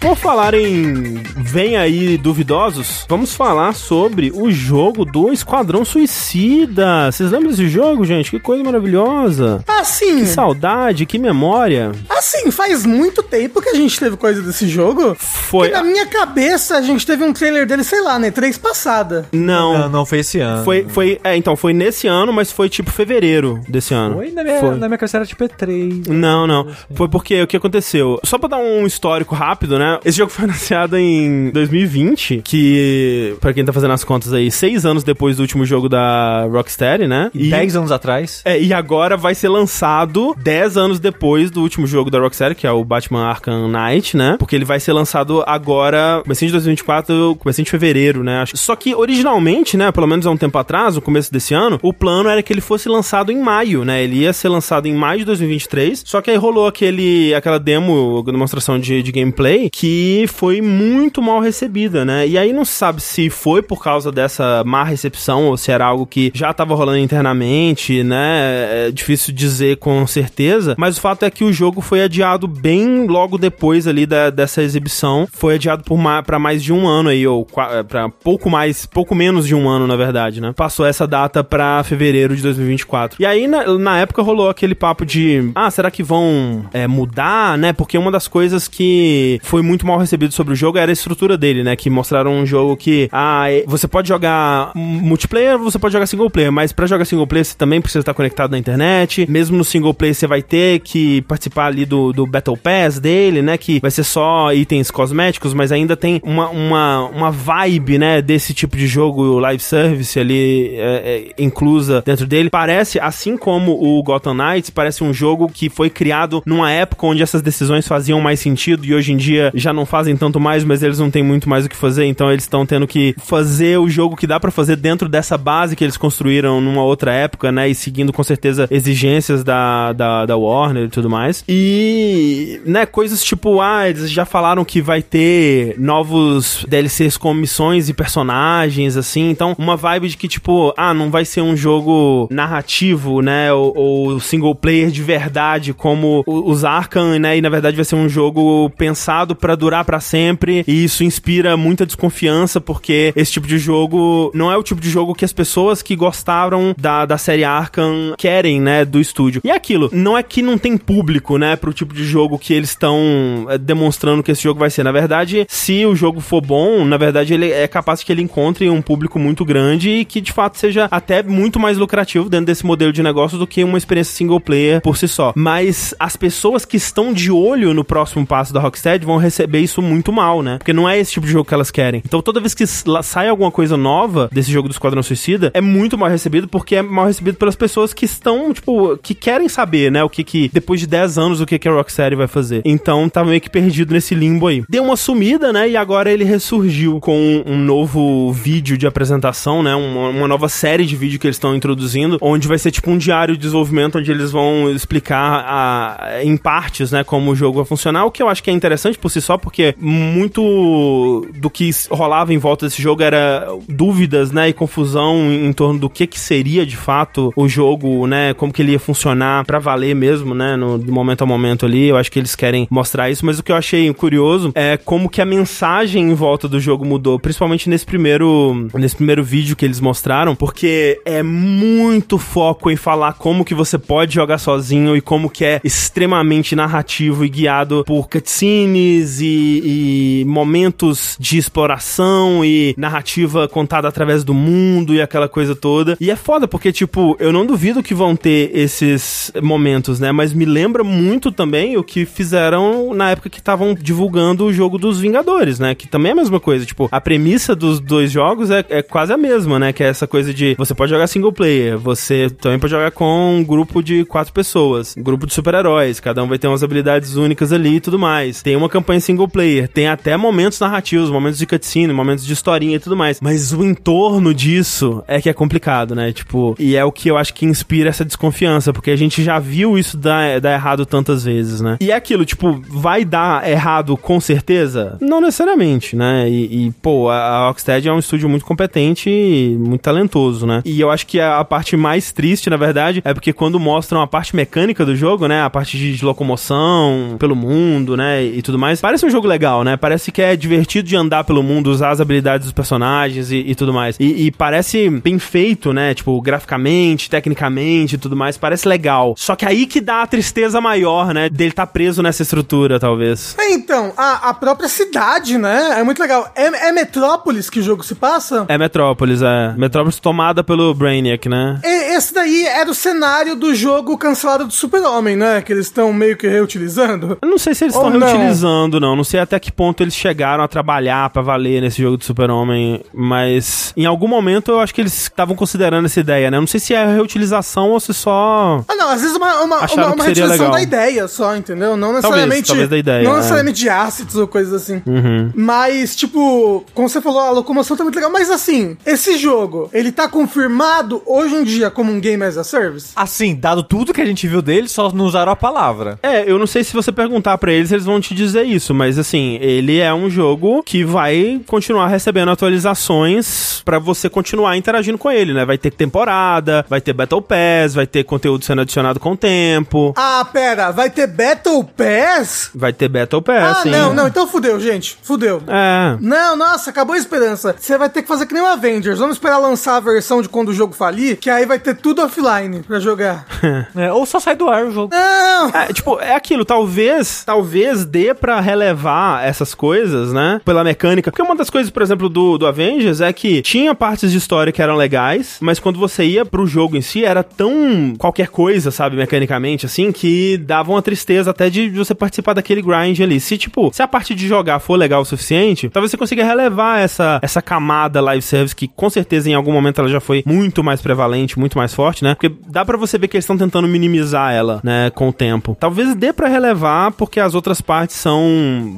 Por 0.04 0.18
falar 0.18 0.54
em 0.54 1.24
vem 1.38 1.78
aí 1.78 2.18
duvidosos, 2.18 3.06
vamos 3.08 3.34
falar 3.36 3.74
sobre 3.74 4.32
o 4.36 4.52
jogo 4.52 5.06
do 5.06 5.32
Esquadrão 5.32 5.86
Suicida. 5.86 7.10
Vocês 7.12 7.32
lembram 7.32 7.52
desse 7.52 7.70
jogo, 7.70 8.04
gente? 8.04 8.30
Que 8.32 8.40
coisa 8.40 8.64
maravilhosa. 8.64 9.64
Assim, 9.68 10.20
Que 10.20 10.26
saudade, 10.26 11.06
que 11.06 11.18
memória. 11.18 11.92
assim, 12.10 12.52
faz 12.52 12.86
muito 12.86 13.24
tempo 13.24 13.62
que 13.62 13.70
a 13.70 13.76
gente 13.76 13.98
teve 14.00 14.18
coisa 14.18 14.42
desse 14.42 14.68
jogo. 14.68 15.16
Foi. 15.18 15.70
Na 15.70 15.84
minha 15.84 16.06
cabeça 16.06 16.76
a 16.78 16.82
gente 16.82 17.06
teve 17.06 17.24
um 17.24 17.32
trailer 17.32 17.66
dele, 17.66 17.84
sei 17.84 18.02
lá, 18.02 18.20
né? 18.20 18.30
Três 18.30 18.58
passada. 18.58 19.28
Não. 19.32 19.78
Não, 19.78 19.90
não 19.90 20.06
foi 20.06 20.20
esse 20.20 20.40
ano. 20.40 20.66
Foi, 20.66 20.86
foi, 20.90 21.20
é, 21.24 21.38
então, 21.38 21.56
foi 21.56 21.72
nesse 21.72 22.08
ano, 22.08 22.34
mas 22.34 22.52
foi 22.52 22.68
tipo 22.68 22.92
fevereiro 22.92 23.62
desse 23.70 23.94
ano. 23.94 24.16
Foi 24.16 24.32
na 24.32 24.44
minha, 24.44 24.60
Foi. 24.60 24.72
na 24.72 24.88
minha 24.88 24.98
cabeça 24.98 25.18
era 25.18 25.26
tipo 25.26 25.44
E3. 25.46 26.08
Não, 26.10 26.46
não. 26.46 26.68
Foi 26.96 27.08
porque 27.08 27.42
o 27.42 27.48
que 27.48 27.56
aconteceu? 27.56 28.20
Só 28.24 28.38
pra 28.38 28.50
dar 28.50 28.58
um 28.58 28.86
histórico 28.86 29.34
rápido, 29.36 29.80
né? 29.80 29.93
Né? 29.94 30.00
Esse 30.06 30.18
jogo 30.18 30.32
foi 30.32 30.46
anunciado 30.46 30.98
em 30.98 31.50
2020, 31.52 32.42
que, 32.44 33.36
pra 33.40 33.54
quem 33.54 33.66
tá 33.66 33.74
fazendo 33.74 33.94
as 33.94 34.04
contas 34.04 34.34
aí, 34.34 34.52
seis 34.52 34.86
anos 34.86 35.04
depois 35.04 35.38
do 35.38 35.42
último 35.42 35.66
jogo 35.66 35.90
da 35.90 36.46
Rocksteady, 36.52 37.08
né? 37.08 37.30
E 37.34 37.50
10 37.50 37.76
anos 37.76 37.92
atrás. 37.92 38.42
É, 38.46 38.60
e 38.60 38.74
agora 38.74 39.18
vai 39.18 39.36
ser 39.36 39.50
lançado 39.50 40.36
10 40.42 40.78
anos 40.78 41.00
depois 41.00 41.52
do 41.52 41.62
último 41.62 41.88
jogo 41.88 42.10
da 42.10 42.20
Rocksteady, 42.20 42.56
que 42.56 42.68
é 42.68 42.72
o 42.72 42.84
Batman 42.84 43.26
Arkham 43.26 43.68
Knight, 43.68 44.18
né? 44.18 44.36
Porque 44.38 44.56
ele 44.56 44.66
vai 44.66 44.80
ser 44.80 44.94
lançado 44.94 45.44
agora, 45.46 46.22
comecinho 46.24 46.50
de 46.50 46.54
2024, 46.54 47.36
comecinho 47.40 47.66
de 47.66 47.72
fevereiro, 47.72 48.24
né? 48.24 48.44
Só 48.54 48.76
que 48.76 48.96
originalmente, 48.96 49.78
né, 49.78 49.92
pelo 49.92 50.08
menos 50.08 50.26
há 50.26 50.32
um 50.32 50.38
tempo 50.38 50.58
atrás, 50.58 50.96
no 50.96 51.02
começo 51.02 51.32
desse 51.32 51.54
ano, 51.54 51.80
o 51.82 51.94
plano 51.94 52.30
era 52.30 52.42
que 52.42 52.52
ele 52.52 52.62
fosse 52.62 52.88
lançado 52.90 53.32
em 53.32 53.40
maio, 53.40 53.84
né? 53.84 54.04
Ele 54.04 54.18
ia 54.18 54.34
ser 54.34 54.50
lançado 54.50 54.88
em 54.88 54.94
maio 54.94 55.20
de 55.20 55.26
2023, 55.26 56.04
só 56.06 56.22
que 56.22 56.32
aí 56.32 56.38
rolou 56.38 56.68
aquele, 56.68 57.34
aquela 57.34 57.60
demo, 57.60 58.24
demonstração 58.26 58.80
de, 58.80 59.02
de 59.02 59.12
gameplay, 59.12 59.70
que 59.70 59.83
foi 60.28 60.62
muito 60.62 61.22
mal 61.22 61.40
recebida, 61.40 62.06
né? 62.06 62.28
E 62.28 62.38
aí 62.38 62.54
não 62.54 62.64
se 62.64 62.74
sabe 62.74 63.02
se 63.02 63.30
foi 63.30 63.62
por 63.62 63.84
causa 63.84 64.12
dessa 64.12 64.64
má 64.66 64.84
recepção 64.84 65.48
ou 65.48 65.58
se 65.58 65.72
era 65.72 65.86
algo 65.86 66.06
que 66.06 66.32
já 66.34 66.54
tava 66.54 66.76
rolando 66.76 67.00
internamente, 67.00 68.04
né? 68.04 68.88
É 68.88 68.92
difícil 68.92 69.34
dizer 69.34 69.78
com 69.78 70.06
certeza, 70.06 70.76
mas 70.78 70.98
o 70.98 71.02
fato 71.02 71.24
é 71.24 71.32
que 71.32 71.44
o 71.44 71.52
jogo 71.52 71.82
foi 71.82 72.04
adiado 72.04 72.48
bem 72.48 73.08
logo 73.08 73.38
depois 73.38 73.88
ali 73.88 74.06
da, 74.06 74.30
dessa 74.30 74.62
exibição. 74.62 75.28
Foi 75.32 75.56
adiado 75.56 75.84
por 75.84 76.04
para 76.26 76.40
mais 76.40 76.62
de 76.62 76.74
um 76.74 76.88
ano 76.88 77.10
aí, 77.10 77.26
ou 77.26 77.46
para 77.88 78.10
pouco 78.10 78.50
mais, 78.50 78.86
pouco 78.86 79.16
menos 79.16 79.48
de 79.48 79.56
um 79.56 79.70
ano, 79.70 79.88
na 79.88 79.96
verdade, 79.96 80.42
né? 80.42 80.52
Passou 80.56 80.86
essa 80.86 81.08
data 81.08 81.44
para 81.44 81.84
fevereiro 81.84 82.36
de 82.36 82.42
2024. 82.42 83.22
E 83.22 83.26
aí, 83.26 83.48
na, 83.48 83.78
na, 83.78 84.00
época, 84.00 84.22
rolou 84.22 84.50
aquele 84.50 84.76
papo 84.76 85.06
de: 85.06 85.52
ah, 85.56 85.70
será 85.72 85.90
que 85.90 86.04
vão 86.04 86.66
é, 86.74 86.88
mudar, 86.88 87.58
né? 87.58 87.72
Porque 87.74 87.98
uma 87.98 88.12
das 88.12 88.28
coisas 88.28 88.68
que 88.68 89.40
foi 89.44 89.62
muito 89.62 89.73
mal 89.82 89.98
recebido 89.98 90.34
sobre 90.34 90.54
o 90.54 90.56
jogo 90.56 90.78
era 90.78 90.92
a 90.92 90.94
estrutura 90.94 91.38
dele, 91.38 91.64
né? 91.64 91.76
Que 91.76 91.90
mostraram 91.90 92.34
um 92.34 92.46
jogo 92.46 92.78
que, 92.78 93.10
ah, 93.12 93.46
você 93.66 93.88
pode 93.88 94.08
jogar 94.08 94.72
multiplayer, 94.76 95.58
você 95.58 95.80
pode 95.80 95.94
jogar 95.94 96.06
single 96.06 96.30
player, 96.30 96.52
mas 96.52 96.72
para 96.72 96.86
jogar 96.86 97.06
single 97.06 97.28
player 97.28 97.46
você 97.46 97.56
também 97.56 97.82
precisa 97.82 98.02
estar 98.02 98.14
conectado 98.14 98.52
na 98.52 98.58
internet. 98.58 99.26
Mesmo 99.30 99.58
no 99.58 99.64
single 99.64 99.94
player 99.94 100.16
você 100.16 100.28
vai 100.28 100.42
ter 100.42 100.80
que 100.80 101.22
participar 101.24 101.68
ali 101.68 101.86
do, 101.86 102.12
do 102.12 102.26
Battle 102.26 102.58
Pass 102.58 103.00
dele, 103.00 103.42
né? 103.42 103.58
Que 103.58 103.80
vai 103.80 103.92
ser 103.92 104.04
só 104.04 104.54
itens 104.54 104.92
cosméticos, 104.92 105.54
mas 105.54 105.72
ainda 105.72 105.96
tem 105.96 106.22
uma, 106.24 106.50
uma, 106.50 107.10
uma 107.10 107.32
vibe, 107.32 107.98
né? 107.98 108.22
Desse 108.22 108.54
tipo 108.54 108.78
de 108.78 108.88
jogo 108.88 109.40
live 109.40 109.62
service 109.62 110.20
ali 110.20 110.76
é, 110.76 111.32
é, 111.38 111.44
inclusa 111.44 112.02
dentro 112.06 112.26
dele. 112.26 112.50
Parece, 112.50 113.00
assim 113.00 113.38
como 113.38 113.72
o 113.72 114.02
Gotham 114.04 114.34
Knights, 114.34 114.70
parece 114.70 115.04
um 115.04 115.14
jogo 115.14 115.48
que 115.48 115.70
foi 115.70 115.90
criado 115.90 116.42
numa 116.46 116.72
época 116.72 117.06
onde 117.08 117.24
essas 117.24 117.42
decisões 117.42 117.88
faziam 117.88 118.20
mais 118.22 118.40
sentido 118.40 118.86
e 118.86 118.94
hoje 118.94 119.12
em 119.12 119.18
dia 119.18 119.52
já 119.64 119.74
não 119.74 119.86
fazem 119.86 120.16
tanto 120.16 120.40
mais, 120.40 120.64
mas 120.64 120.84
eles 120.84 121.00
não 121.00 121.10
têm 121.10 121.24
muito 121.24 121.50
mais 121.50 121.66
o 121.66 121.70
que 121.70 121.76
fazer, 121.76 122.06
então 122.06 122.32
eles 122.32 122.44
estão 122.44 122.66
tendo 122.66 122.88
que 122.88 123.16
fazer 123.18 123.80
o 123.80 123.90
jogo 123.90 124.16
que 124.16 124.28
dá 124.28 124.40
para 124.40 124.52
fazer 124.52 124.76
dentro 124.76 125.10
dessa 125.10 125.38
base 125.38 125.76
que 125.76 125.84
eles 125.84 125.98
construíram 125.98 126.62
numa 126.62 126.84
outra 126.84 127.14
época, 127.14 127.52
né? 127.52 127.70
E 127.70 127.76
seguindo 127.76 128.14
com 128.14 128.24
certeza 128.24 128.68
exigências 128.70 129.44
da, 129.44 129.94
da, 129.94 130.26
da 130.26 130.38
Warner 130.38 130.86
e 130.86 130.90
tudo 130.90 131.10
mais. 131.10 131.44
E, 131.48 132.62
né, 132.66 132.86
coisas 132.86 133.24
tipo, 133.24 133.62
ah, 133.62 133.90
eles 133.90 134.10
já 134.12 134.26
falaram 134.26 134.66
que 134.66 134.82
vai 134.82 135.02
ter 135.02 135.76
novos 135.78 136.66
DLCs 136.68 137.18
com 137.18 137.34
missões 137.34 137.90
e 137.90 137.94
personagens, 137.94 138.98
assim. 138.98 139.30
Então, 139.30 139.56
uma 139.58 139.76
vibe 139.76 140.10
de 140.10 140.18
que, 140.18 140.28
tipo, 140.28 140.74
ah, 140.78 140.94
não 140.94 141.10
vai 141.10 141.26
ser 141.26 141.42
um 141.42 141.56
jogo 141.56 142.28
narrativo, 142.30 143.22
né? 143.22 143.54
Ou, 143.54 143.74
ou 143.76 144.20
single 144.20 144.56
player 144.56 144.90
de 144.90 145.02
verdade, 145.02 145.74
como 145.74 146.24
os 146.26 146.66
Arkham, 146.66 147.20
né? 147.20 147.38
E 147.38 147.42
na 147.42 147.50
verdade 147.50 147.76
vai 147.76 147.86
ser 147.86 147.96
um 147.96 148.10
jogo 148.10 148.70
pensado 148.72 149.36
para 149.44 149.56
durar 149.56 149.84
para 149.84 150.00
sempre. 150.00 150.64
E 150.66 150.86
isso 150.86 151.04
inspira 151.04 151.58
muita 151.58 151.86
desconfiança, 151.86 152.62
porque 152.62 153.12
esse 153.14 153.34
tipo 153.34 153.46
de 153.46 153.58
jogo 153.58 154.32
não 154.34 154.50
é 154.50 154.56
o 154.56 154.64
tipo 154.64 154.80
de 154.80 154.90
jogo 154.90 155.14
que 155.14 155.26
as 155.26 155.34
pessoas 155.34 155.82
que 155.82 155.98
gostaram 155.98 156.74
da, 156.80 157.06
da 157.06 157.18
série 157.18 157.44
Arkham 157.44 158.14
querem, 158.18 158.62
né? 158.62 158.86
Do 158.86 159.02
estúdio. 159.02 159.42
E 159.44 159.50
é 159.50 159.54
aquilo, 159.54 159.90
não 159.92 160.18
é 160.18 160.24
que 160.24 160.42
não 160.42 160.58
tem 160.58 160.78
público, 160.78 161.38
né? 161.38 161.58
Pro 161.58 161.74
tipo 161.74 161.94
de 161.94 162.06
jogo 162.06 162.40
que 162.40 162.54
eles 162.54 162.70
estão 162.70 163.46
é, 163.50 163.58
demonstrando 163.58 164.24
que 164.24 164.32
esse 164.32 164.42
jogo 164.42 164.62
vai 164.62 164.70
ser. 164.70 164.84
Na 164.84 164.94
verdade, 164.94 165.46
se 165.50 165.86
o 165.86 165.94
jogo 165.94 166.22
for 166.22 166.40
bom, 166.40 166.86
na 166.86 166.96
verdade 166.96 167.34
ele 167.34 167.52
é 167.52 167.68
capaz 167.68 168.02
que 168.02 168.14
ele 168.14 168.22
encontre 168.22 168.70
um 168.70 168.82
público 168.82 169.20
muito 169.20 169.44
grande 169.44 169.90
e 169.90 170.06
que 170.06 170.22
de 170.22 170.32
fato 170.32 170.58
seja 170.58 170.88
até 170.90 171.22
muito 171.22 171.60
mais 171.60 171.78
lucrativo 171.78 172.30
dentro 172.30 172.46
desse 172.46 172.66
modelo 172.66 172.94
de 172.94 173.04
negócio 173.04 173.38
do 173.38 173.46
que 173.46 173.62
uma 173.62 173.78
experiência 173.78 174.16
single 174.16 174.40
player 174.40 174.80
por 174.80 174.96
si 174.96 175.08
só. 175.10 175.34
Mas 175.36 175.94
as 176.00 176.16
pessoas 176.16 176.64
que 176.64 176.78
estão 176.78 177.12
de 177.12 177.30
olho 177.30 177.74
no 177.74 177.84
próximo 177.84 178.26
passo 178.26 178.54
da 178.54 178.62
Rocksteady 178.62 179.06
vão 179.06 179.18
receber 179.18 179.33
isso 179.62 179.82
muito 179.82 180.12
mal, 180.12 180.42
né? 180.42 180.58
Porque 180.58 180.74
não 180.74 180.88
é 180.88 181.00
esse 181.00 181.12
tipo 181.12 181.26
de 181.26 181.32
jogo 181.32 181.46
que 181.46 181.54
elas 181.54 181.72
querem. 181.72 182.02
Então 182.06 182.22
toda 182.22 182.40
vez 182.40 182.54
que 182.54 182.66
sai 182.68 183.30
alguma 183.30 183.52
coisa 183.52 183.78
nova 183.78 184.30
desse 184.32 184.52
jogo 184.52 184.68
do 184.68 184.72
Esquadrão 184.72 185.04
Suicida, 185.04 185.52
é 185.54 185.62
muito 185.62 185.98
mal 185.98 186.10
recebido 186.10 186.48
porque 186.48 186.76
é 186.76 186.82
mal 186.82 187.06
recebido 187.06 187.38
pelas 187.38 187.56
pessoas 187.56 187.94
que 187.94 188.06
estão, 188.06 188.54
tipo, 188.54 188.98
que 188.98 189.14
querem 189.14 189.48
saber, 189.48 189.92
né? 189.92 190.04
O 190.04 190.10
que 190.10 190.24
que, 190.24 190.50
depois 190.54 190.80
de 190.80 190.88
10 190.88 191.18
anos, 191.18 191.42
o 191.42 191.46
que 191.46 191.60
que 191.60 191.68
a 191.68 191.72
Rocksteady 191.72 192.16
vai 192.16 192.28
fazer. 192.28 192.62
Então 192.66 193.08
tava 193.10 193.30
meio 193.30 193.42
que 193.42 193.50
perdido 193.50 193.94
nesse 193.94 194.16
limbo 194.16 194.48
aí. 194.48 194.64
Deu 194.70 194.84
uma 194.84 194.96
sumida, 194.96 195.52
né? 195.54 195.70
E 195.70 195.78
agora 195.78 196.12
ele 196.12 196.24
ressurgiu 196.24 197.00
com 197.00 197.44
um 197.46 197.58
novo 197.58 198.32
vídeo 198.32 198.78
de 198.78 198.88
apresentação, 198.88 199.64
né? 199.64 199.76
Uma, 199.76 200.10
uma 200.10 200.28
nova 200.28 200.50
série 200.50 200.86
de 200.86 200.96
vídeo 200.96 201.20
que 201.20 201.28
eles 201.28 201.36
estão 201.36 201.56
introduzindo, 201.56 202.18
onde 202.22 202.48
vai 202.48 202.58
ser 202.58 202.72
tipo 202.72 202.90
um 202.90 202.98
diário 202.98 203.36
de 203.36 203.42
desenvolvimento 203.42 203.98
onde 203.98 204.12
eles 204.12 204.32
vão 204.32 204.70
explicar 204.70 205.46
a, 205.48 206.24
em 206.24 206.36
partes, 206.38 206.92
né, 206.92 207.04
como 207.04 207.32
o 207.32 207.36
jogo 207.36 207.58
vai 207.58 207.66
funcionar, 207.66 208.06
o 208.06 208.12
que 208.12 208.22
eu 208.22 208.30
acho 208.30 208.44
que 208.44 208.50
é 208.50 208.54
interessante 208.54 208.98
por 208.98 209.10
si 209.10 209.22
só, 209.24 209.38
porque 209.38 209.76
muito 209.80 211.28
do 211.36 211.50
que 211.50 211.70
rolava 211.90 212.34
em 212.34 212.38
volta 212.38 212.66
desse 212.66 212.82
jogo 212.82 213.02
era 213.02 213.48
dúvidas, 213.68 214.32
né, 214.32 214.50
e 214.50 214.54
confusão 214.54 215.18
em, 215.32 215.48
em 215.48 215.54
torno 215.54 215.80
do 215.80 215.90
que 215.90 216.06
que 216.06 216.20
seria 216.20 216.66
de 216.66 216.78
fato 216.78 217.32
o 217.36 217.48
jogo, 217.48 218.06
né, 218.08 218.34
como 218.34 218.52
que 218.52 218.62
ele 218.62 218.74
ia 218.74 218.80
funcionar 218.80 219.46
para 219.46 219.60
valer 219.60 219.96
mesmo, 219.96 220.34
né, 220.36 220.56
no 220.56 220.78
de 220.78 220.92
momento 220.92 221.24
a 221.24 221.26
momento 221.26 221.66
ali. 221.66 221.88
Eu 221.88 221.98
acho 221.98 222.12
que 222.12 222.20
eles 222.20 222.36
querem 222.36 222.68
mostrar 222.70 223.10
isso, 223.10 223.26
mas 223.26 223.40
o 223.40 223.44
que 223.44 223.52
eu 223.52 223.56
achei 223.56 223.92
curioso 223.94 224.52
é 224.56 224.78
como 224.78 225.10
que 225.10 225.22
a 225.22 225.26
mensagem 225.26 226.12
em 226.12 226.14
volta 226.14 226.48
do 226.48 226.60
jogo 226.60 226.86
mudou, 226.86 227.20
principalmente 227.20 227.70
nesse 227.70 227.86
primeiro 227.86 228.68
nesse 228.74 228.96
primeiro 228.96 229.24
vídeo 229.24 229.56
que 229.56 229.66
eles 229.66 229.80
mostraram, 229.80 230.36
porque 230.36 231.00
é 231.06 231.24
muito 231.24 232.18
foco 232.18 232.70
em 232.70 232.76
falar 232.76 233.14
como 233.14 233.46
que 233.46 233.54
você 233.54 233.78
pode 233.78 234.16
jogar 234.16 234.38
sozinho 234.38 234.96
e 234.96 235.02
como 235.02 235.30
que 235.30 235.46
é 235.46 235.62
extremamente 235.64 236.56
narrativo 236.56 237.24
e 237.26 237.30
guiado 237.30 237.84
por 237.86 238.10
cutscenes 238.10 239.13
e, 239.20 240.22
e 240.22 240.26
momentos 240.26 241.18
de 241.20 241.38
exploração 241.38 242.44
e 242.44 242.74
narrativa 242.78 243.48
contada 243.48 243.88
através 243.88 244.24
do 244.24 244.34
mundo 244.34 244.94
e 244.94 245.02
aquela 245.02 245.28
coisa 245.28 245.56
toda. 245.56 245.98
E 246.00 246.12
é 246.12 246.16
foda, 246.16 246.48
porque, 246.48 246.72
tipo, 246.72 247.16
eu 247.20 247.32
não 247.32 247.46
duvido 247.46 247.84
que 247.84 247.94
vão 247.94 248.16
ter 248.16 248.52
esses 248.54 249.32
momentos, 249.42 250.00
né? 250.00 250.12
Mas 250.12 250.34
me 250.34 250.46
lembra 250.46 250.84
muito 250.84 251.32
também 251.32 251.78
o 251.78 251.84
que 251.84 252.06
fizeram 252.06 252.94
na 252.94 253.12
época 253.12 253.30
que 253.30 253.40
estavam 253.40 253.74
divulgando 253.74 254.46
o 254.46 254.54
jogo 254.54 254.78
dos 254.78 255.00
Vingadores, 255.00 255.60
né? 255.60 255.76
Que 255.76 255.88
também 255.88 256.10
é 256.10 256.14
a 256.14 256.16
mesma 256.16 256.40
coisa. 256.40 256.66
Tipo, 256.66 256.88
a 256.92 257.02
premissa 257.02 257.56
dos 257.56 257.80
dois 257.80 258.12
jogos 258.12 258.50
é, 258.50 258.66
é 258.70 258.82
quase 258.82 259.14
a 259.14 259.18
mesma, 259.18 259.60
né? 259.60 259.74
Que 259.74 259.84
é 259.84 259.88
essa 259.88 260.08
coisa 260.08 260.34
de 260.34 260.56
você 260.58 260.74
pode 260.74 260.92
jogar 260.92 261.08
single 261.08 261.32
player, 261.32 261.78
você 261.78 262.30
também 262.30 262.60
pode 262.60 262.72
jogar 262.72 262.92
com 262.92 263.38
um 263.38 263.44
grupo 263.44 263.82
de 263.82 264.06
quatro 264.06 264.34
pessoas, 264.34 264.96
um 264.98 265.04
grupo 265.04 265.28
de 265.28 265.34
super-heróis, 265.34 266.00
cada 266.00 266.24
um 266.24 266.28
vai 266.28 266.38
ter 266.38 266.48
umas 266.48 266.64
habilidades 266.64 267.16
únicas 267.16 267.52
ali 267.52 267.76
e 267.76 267.80
tudo 267.80 268.00
mais. 268.00 268.42
Tem 268.42 268.56
uma 268.56 268.70
campanha 268.70 269.00
single 269.04 269.28
player, 269.28 269.68
tem 269.68 269.88
até 269.88 270.16
momentos 270.18 270.60
narrativos, 270.60 271.10
momentos 271.10 271.38
de 271.38 271.46
cutscene, 271.46 271.94
momentos 271.94 272.26
de 272.26 272.34
historinha 272.34 272.78
e 272.78 272.80
tudo 272.80 272.96
mais. 272.96 273.20
Mas 273.22 273.52
o 273.54 273.64
entorno 273.64 274.34
disso 274.34 275.04
é 275.08 275.22
que 275.22 275.30
é 275.30 275.34
complicado, 275.34 275.94
né? 275.94 276.12
Tipo, 276.12 276.56
e 276.58 276.76
é 276.76 276.84
o 276.84 276.92
que 276.92 277.10
eu 277.10 277.18
acho 277.18 277.34
que 277.34 277.46
inspira 277.46 277.90
essa 277.90 278.06
desconfiança, 278.06 278.74
porque 278.74 278.92
a 278.92 278.96
gente 278.96 279.24
já 279.24 279.40
viu 279.40 279.78
isso 279.78 279.98
dar, 279.98 280.40
dar 280.40 280.54
errado 280.54 280.86
tantas 280.86 281.24
vezes, 281.24 281.62
né? 281.62 281.78
E 281.82 281.92
é 281.92 281.96
aquilo, 281.96 282.26
tipo, 282.26 282.62
vai 282.70 283.04
dar 283.06 283.48
errado 283.48 283.96
com 283.98 284.20
certeza? 284.20 284.98
Não 285.02 285.22
necessariamente, 285.22 285.96
né? 285.96 286.30
E, 286.30 286.68
e 286.68 286.72
pô, 286.82 287.10
a 287.10 287.48
Rocksteady 287.48 287.90
é 287.90 287.94
um 287.94 288.00
estúdio 288.00 288.30
muito 288.30 288.46
competente 288.46 289.10
e 289.10 289.56
muito 289.60 289.82
talentoso, 289.82 290.46
né? 290.46 290.62
E 290.66 290.80
eu 290.80 290.90
acho 290.90 291.06
que 291.06 291.20
a, 291.20 291.40
a 291.40 291.46
parte 291.46 291.76
mais 291.76 292.12
triste, 292.12 292.50
na 292.50 292.58
verdade, 292.58 293.02
é 293.04 293.14
porque 293.14 293.34
quando 293.34 293.60
mostram 293.60 294.02
a 294.02 294.08
parte 294.08 294.36
mecânica 294.36 294.86
do 294.86 294.96
jogo, 294.96 295.28
né? 295.28 295.42
A 295.42 295.50
parte 295.50 295.78
de, 295.78 295.96
de 295.96 296.06
locomoção 296.06 297.16
pelo 297.20 297.36
mundo, 297.36 297.98
né? 297.98 298.24
E 298.24 298.42
tudo 298.42 298.58
mais, 298.58 298.80
parece 298.94 299.08
um 299.08 299.10
jogo 299.10 299.28
legal, 299.28 299.64
né? 299.64 299.76
Parece 299.76 300.12
que 300.12 300.22
é 300.22 300.36
divertido 300.36 300.88
de 300.88 300.96
andar 300.96 301.24
pelo 301.24 301.42
mundo, 301.42 301.72
usar 301.72 301.90
as 301.90 302.00
habilidades 302.00 302.46
dos 302.46 302.54
personagens 302.54 303.32
e, 303.32 303.38
e 303.38 303.56
tudo 303.56 303.74
mais. 303.74 303.96
E, 304.00 304.28
e, 304.28 304.32
parece 304.32 304.88
bem 304.88 305.18
feito, 305.18 305.74
né? 305.74 305.96
Tipo, 305.96 306.22
graficamente, 306.22 307.10
tecnicamente 307.10 307.96
e 307.96 307.98
tudo 307.98 308.16
mais, 308.16 308.38
parece 308.38 308.68
legal. 308.68 309.16
Só 309.18 309.36
que 309.36 309.48
aí 309.48 309.66
que 309.66 309.82
dá 309.82 310.04
a 310.04 310.08
tristeza 310.08 310.62
maior, 310.62 311.12
né? 311.12 311.28
Dele 311.28 311.50
estar 311.50 311.66
tá 311.66 311.72
preso 311.72 312.04
nessa 312.04 312.22
estrutura, 312.22 312.80
talvez. 312.80 313.36
É, 313.40 313.54
então, 313.54 313.94
a, 313.98 314.30
a 314.30 314.34
própria 314.36 314.70
cidade, 314.70 315.40
né? 315.40 315.80
É 315.80 315.84
muito 315.84 316.00
legal. 316.00 316.32
É, 316.36 316.68
é 316.68 316.72
Metrópolis 316.72 317.50
que 317.50 317.62
o 317.62 317.64
jogo 317.64 317.82
se 317.82 317.96
passa? 317.96 318.46
É 318.48 318.60
Metrópolis, 318.60 319.24
é. 319.24 319.56
Metrópolis 319.58 320.00
tomada 320.00 320.44
pelo 320.44 320.72
Brainiac, 320.72 321.28
né? 321.28 321.60
E, 321.64 321.96
esse 321.96 322.14
daí 322.14 322.46
era 322.46 322.70
o 322.70 322.76
cenário 322.76 323.36
do 323.36 323.56
jogo 323.56 323.98
cancelado 323.98 324.46
do 324.46 324.54
Super-Homem, 324.54 325.16
né? 325.16 325.42
Que 325.42 325.52
eles 325.52 325.66
estão 325.66 325.92
meio 325.92 326.16
que 326.16 326.28
reutilizando. 326.28 327.18
Eu 327.20 327.28
não 327.28 327.40
sei 327.40 327.56
se 327.56 327.64
eles 327.64 327.74
estão 327.74 327.90
reutilizando, 327.90 328.83
não. 328.84 328.96
Não 328.96 329.04
sei 329.04 329.20
até 329.20 329.40
que 329.40 329.52
ponto 329.52 329.82
eles 329.82 329.96
chegaram 329.96 330.44
a 330.44 330.48
trabalhar 330.48 331.10
pra 331.10 331.22
valer 331.22 331.62
nesse 331.62 331.82
jogo 331.82 331.98
do 331.98 332.04
Super-Homem, 332.04 332.84
mas 332.94 333.74
em 333.76 333.86
algum 333.86 334.08
momento 334.08 334.52
eu 334.52 334.60
acho 334.60 334.74
que 334.74 334.82
eles 334.82 334.94
estavam 334.94 335.36
considerando 335.36 335.86
essa 335.86 336.00
ideia, 336.00 336.30
né? 336.30 336.38
Eu 336.38 336.42
não 336.42 336.48
sei 336.48 336.60
se 336.60 336.74
é 336.74 336.86
reutilização 336.86 337.72
ou 337.72 337.80
se 337.80 337.94
só. 337.94 338.64
Ah, 338.68 338.76
não, 338.76 338.90
às 338.90 339.02
vezes 339.02 339.16
uma, 339.16 339.42
uma, 339.42 339.60
uma, 339.60 339.94
uma 339.94 340.04
reutilização 340.04 340.30
legal. 340.32 340.52
da 340.52 340.62
ideia 340.62 341.08
só, 341.08 341.36
entendeu? 341.36 341.78
Não 341.78 341.94
necessariamente. 341.94 342.48
talvez 342.48 342.70
da 342.70 342.78
ideia, 342.78 343.04
Não 343.04 343.14
é. 343.14 343.18
necessariamente 343.18 343.60
de 343.62 343.70
assets 343.70 344.16
ou 344.16 344.28
coisas 344.28 344.54
assim. 344.54 344.82
Uhum. 344.86 345.32
Mas, 345.34 345.96
tipo, 345.96 346.66
como 346.74 346.90
você 346.90 347.02
falou, 347.02 347.22
a 347.22 347.32
locomoção 347.32 347.78
tá 347.78 347.84
muito 347.84 347.96
legal. 347.96 348.12
Mas 348.12 348.30
assim, 348.30 348.78
esse 348.86 349.18
jogo, 349.18 349.70
ele 349.74 349.92
tá 349.92 350.08
confirmado 350.08 351.02
hoje 351.06 351.36
em 351.36 351.44
dia 351.44 351.72
como 351.72 351.92
um 351.92 352.00
game 352.00 352.24
as 352.24 352.38
a 352.38 352.44
service? 352.44 352.92
Assim, 352.96 353.36
dado 353.36 353.64
tudo 353.64 353.94
que 353.94 354.02
a 354.02 354.06
gente 354.06 354.28
viu 354.28 354.42
dele, 354.42 354.68
só 354.68 354.92
não 354.92 355.06
usaram 355.06 355.32
a 355.32 355.36
palavra. 355.36 355.98
É, 356.04 356.30
eu 356.30 356.38
não 356.38 356.48
sei 356.48 356.64
se 356.64 356.74
você 356.74 356.92
perguntar 356.92 357.38
pra 357.38 357.52
eles, 357.52 357.72
eles 357.72 357.86
vão 357.86 358.02
te 358.02 358.14
dizer 358.14 358.44
isso, 358.44 358.73
mas 358.74 358.98
assim, 359.00 359.38
ele 359.42 359.80
é 359.80 359.94
um 359.94 360.10
jogo 360.10 360.64
que 360.64 360.84
vai 360.84 361.42
continuar 361.48 361.88
recebendo 361.88 362.30
atualizações 362.32 363.62
pra 363.64 363.80
você 363.80 364.10
continuar 364.10 364.58
interagindo 364.58 364.98
com 364.98 365.10
ele, 365.12 365.34
né? 365.34 365.46
Vai 365.46 365.58
ter 365.58 365.72
temporada, 365.72 366.66
vai 366.70 366.82
ter 366.82 366.94
Battle 366.94 367.22
Pass, 367.22 367.74
vai 367.74 367.88
ter 367.88 368.04
conteúdo 368.04 368.44
sendo 368.44 368.62
adicionado 368.62 369.00
com 369.00 369.12
o 369.14 369.18
tempo, 369.18 369.94
Ah, 369.96 370.26
pera, 370.32 370.72
vai 370.72 370.90
ter 370.90 371.08
Battle 371.08 371.64
Pass? 371.64 372.50
vai 372.54 372.74
ter 372.74 372.88
Battle 372.88 373.22
Pass, 373.22 373.58
Ah, 373.60 373.62
sim. 373.64 373.70
não, 373.70 373.94
não, 373.94 374.08
então 374.08 374.28
fudeu, 374.28 374.60
gente. 374.60 374.98
Fudeu. 375.02 375.42
É. 375.48 375.98
Não, 376.00 376.36
nossa, 376.36 376.70
acabou 376.70 376.96
a 376.96 376.98
esperança. 376.98 377.56
Você 377.58 377.78
vai 377.78 377.90
ter 377.90 378.02
que 378.02 378.08
fazer 378.08 378.26
que 378.26 378.34
nem 378.34 378.44
o 378.44 378.48
Avengers. 378.48 379.00
Vamos 379.00 379.16
esperar 379.16 379.38
lançar 379.38 379.78
a 379.78 379.80
versão 379.80 380.22
de 380.22 380.30
quando 380.30 380.50
o 380.50 380.54
jogo 380.54 380.74
falir, 380.74 381.18
que 381.18 381.30
aí 381.30 381.46
vai 381.46 381.60
ter 381.60 381.76
tudo 381.76 382.02
offline 382.04 382.64
pra 382.64 382.80
jogar. 382.80 383.26
É, 383.76 383.92
ou 383.92 384.06
só 384.06 384.20
sai 384.20 384.36
do 384.36 384.50
ar 384.50 384.66
o 384.66 384.72
jogo. 384.72 384.94
Não! 384.94 385.50
É, 385.50 385.74
tipo, 385.74 386.00
é 386.00 386.16
aquilo, 386.16 386.46
talvez, 386.46 387.24
talvez 387.26 387.86
dê 387.86 388.14
pra 388.14 388.40
relevar 388.54 389.26
essas 389.26 389.54
coisas, 389.54 390.14
né? 390.14 390.40
Pela 390.46 390.64
mecânica. 390.64 391.12
Porque 391.12 391.22
uma 391.22 391.36
das 391.36 391.50
coisas, 391.50 391.72
por 391.72 391.82
exemplo, 391.82 392.08
do, 392.08 392.38
do 392.38 392.46
Avengers 392.48 393.02
é 393.02 393.12
que 393.12 393.42
tinha 393.42 393.74
partes 393.74 394.12
de 394.12 394.18
história 394.18 394.54
que 394.54 394.62
eram 394.62 394.76
legais, 394.76 395.38
mas 395.42 395.60
quando 395.60 395.80
você 395.80 396.06
ia 396.06 396.26
pro 396.26 396.46
jogo 396.46 396.78
em 396.78 396.82
si, 396.82 397.04
era 397.04 397.24
tão 397.24 397.94
qualquer 397.98 398.28
coisa, 398.28 398.72
sabe, 398.72 398.96
mecanicamente, 398.96 399.66
assim, 399.66 399.92
que 399.92 400.38
dava 400.38 400.72
uma 400.72 400.82
tristeza 400.82 401.32
até 401.32 401.50
de 401.50 401.70
você 401.70 401.96
participar 401.96 402.34
daquele 402.34 402.62
grind 402.62 403.00
ali. 403.00 403.20
Se, 403.20 403.38
tipo, 403.38 403.72
se 403.74 403.82
a 403.82 403.88
parte 403.88 404.14
de 404.14 404.28
jogar 404.28 404.60
for 404.60 404.76
legal 404.76 405.02
o 405.02 405.06
suficiente, 405.06 405.70
talvez 405.70 405.92
você 405.92 405.98
consiga 405.98 406.24
relevar 406.24 406.80
essa, 406.80 407.20
essa 407.22 407.42
camada 407.42 408.00
live 408.02 408.22
service 408.22 408.56
que, 408.56 408.68
com 408.68 408.90
certeza, 408.90 409.30
em 409.30 409.34
algum 409.34 409.52
momento 409.52 409.80
ela 409.82 409.90
já 409.90 410.00
foi 410.00 410.24
muito 410.26 410.64
mais 410.64 410.82
prevalente, 410.82 411.40
muito 411.40 411.58
mais 411.58 411.74
forte, 411.74 412.04
né? 412.04 412.16
Porque 412.16 412.32
dá 412.48 412.64
pra 412.64 412.78
você 412.78 412.98
ver 412.98 413.08
que 413.08 413.18
eles 413.18 413.24
estão 413.24 413.38
tentando 413.38 413.68
minimizar 413.68 414.34
ela, 414.34 414.60
né, 414.64 414.92
com 414.92 415.10
o 415.10 415.14
tempo. 415.14 415.58
Talvez 415.60 415.96
dê 415.96 416.14
pra 416.14 416.28
relevar, 416.28 416.92
porque 416.92 417.20
as 417.20 417.34
outras 417.36 417.62
partes 417.62 417.96
são 417.96 418.22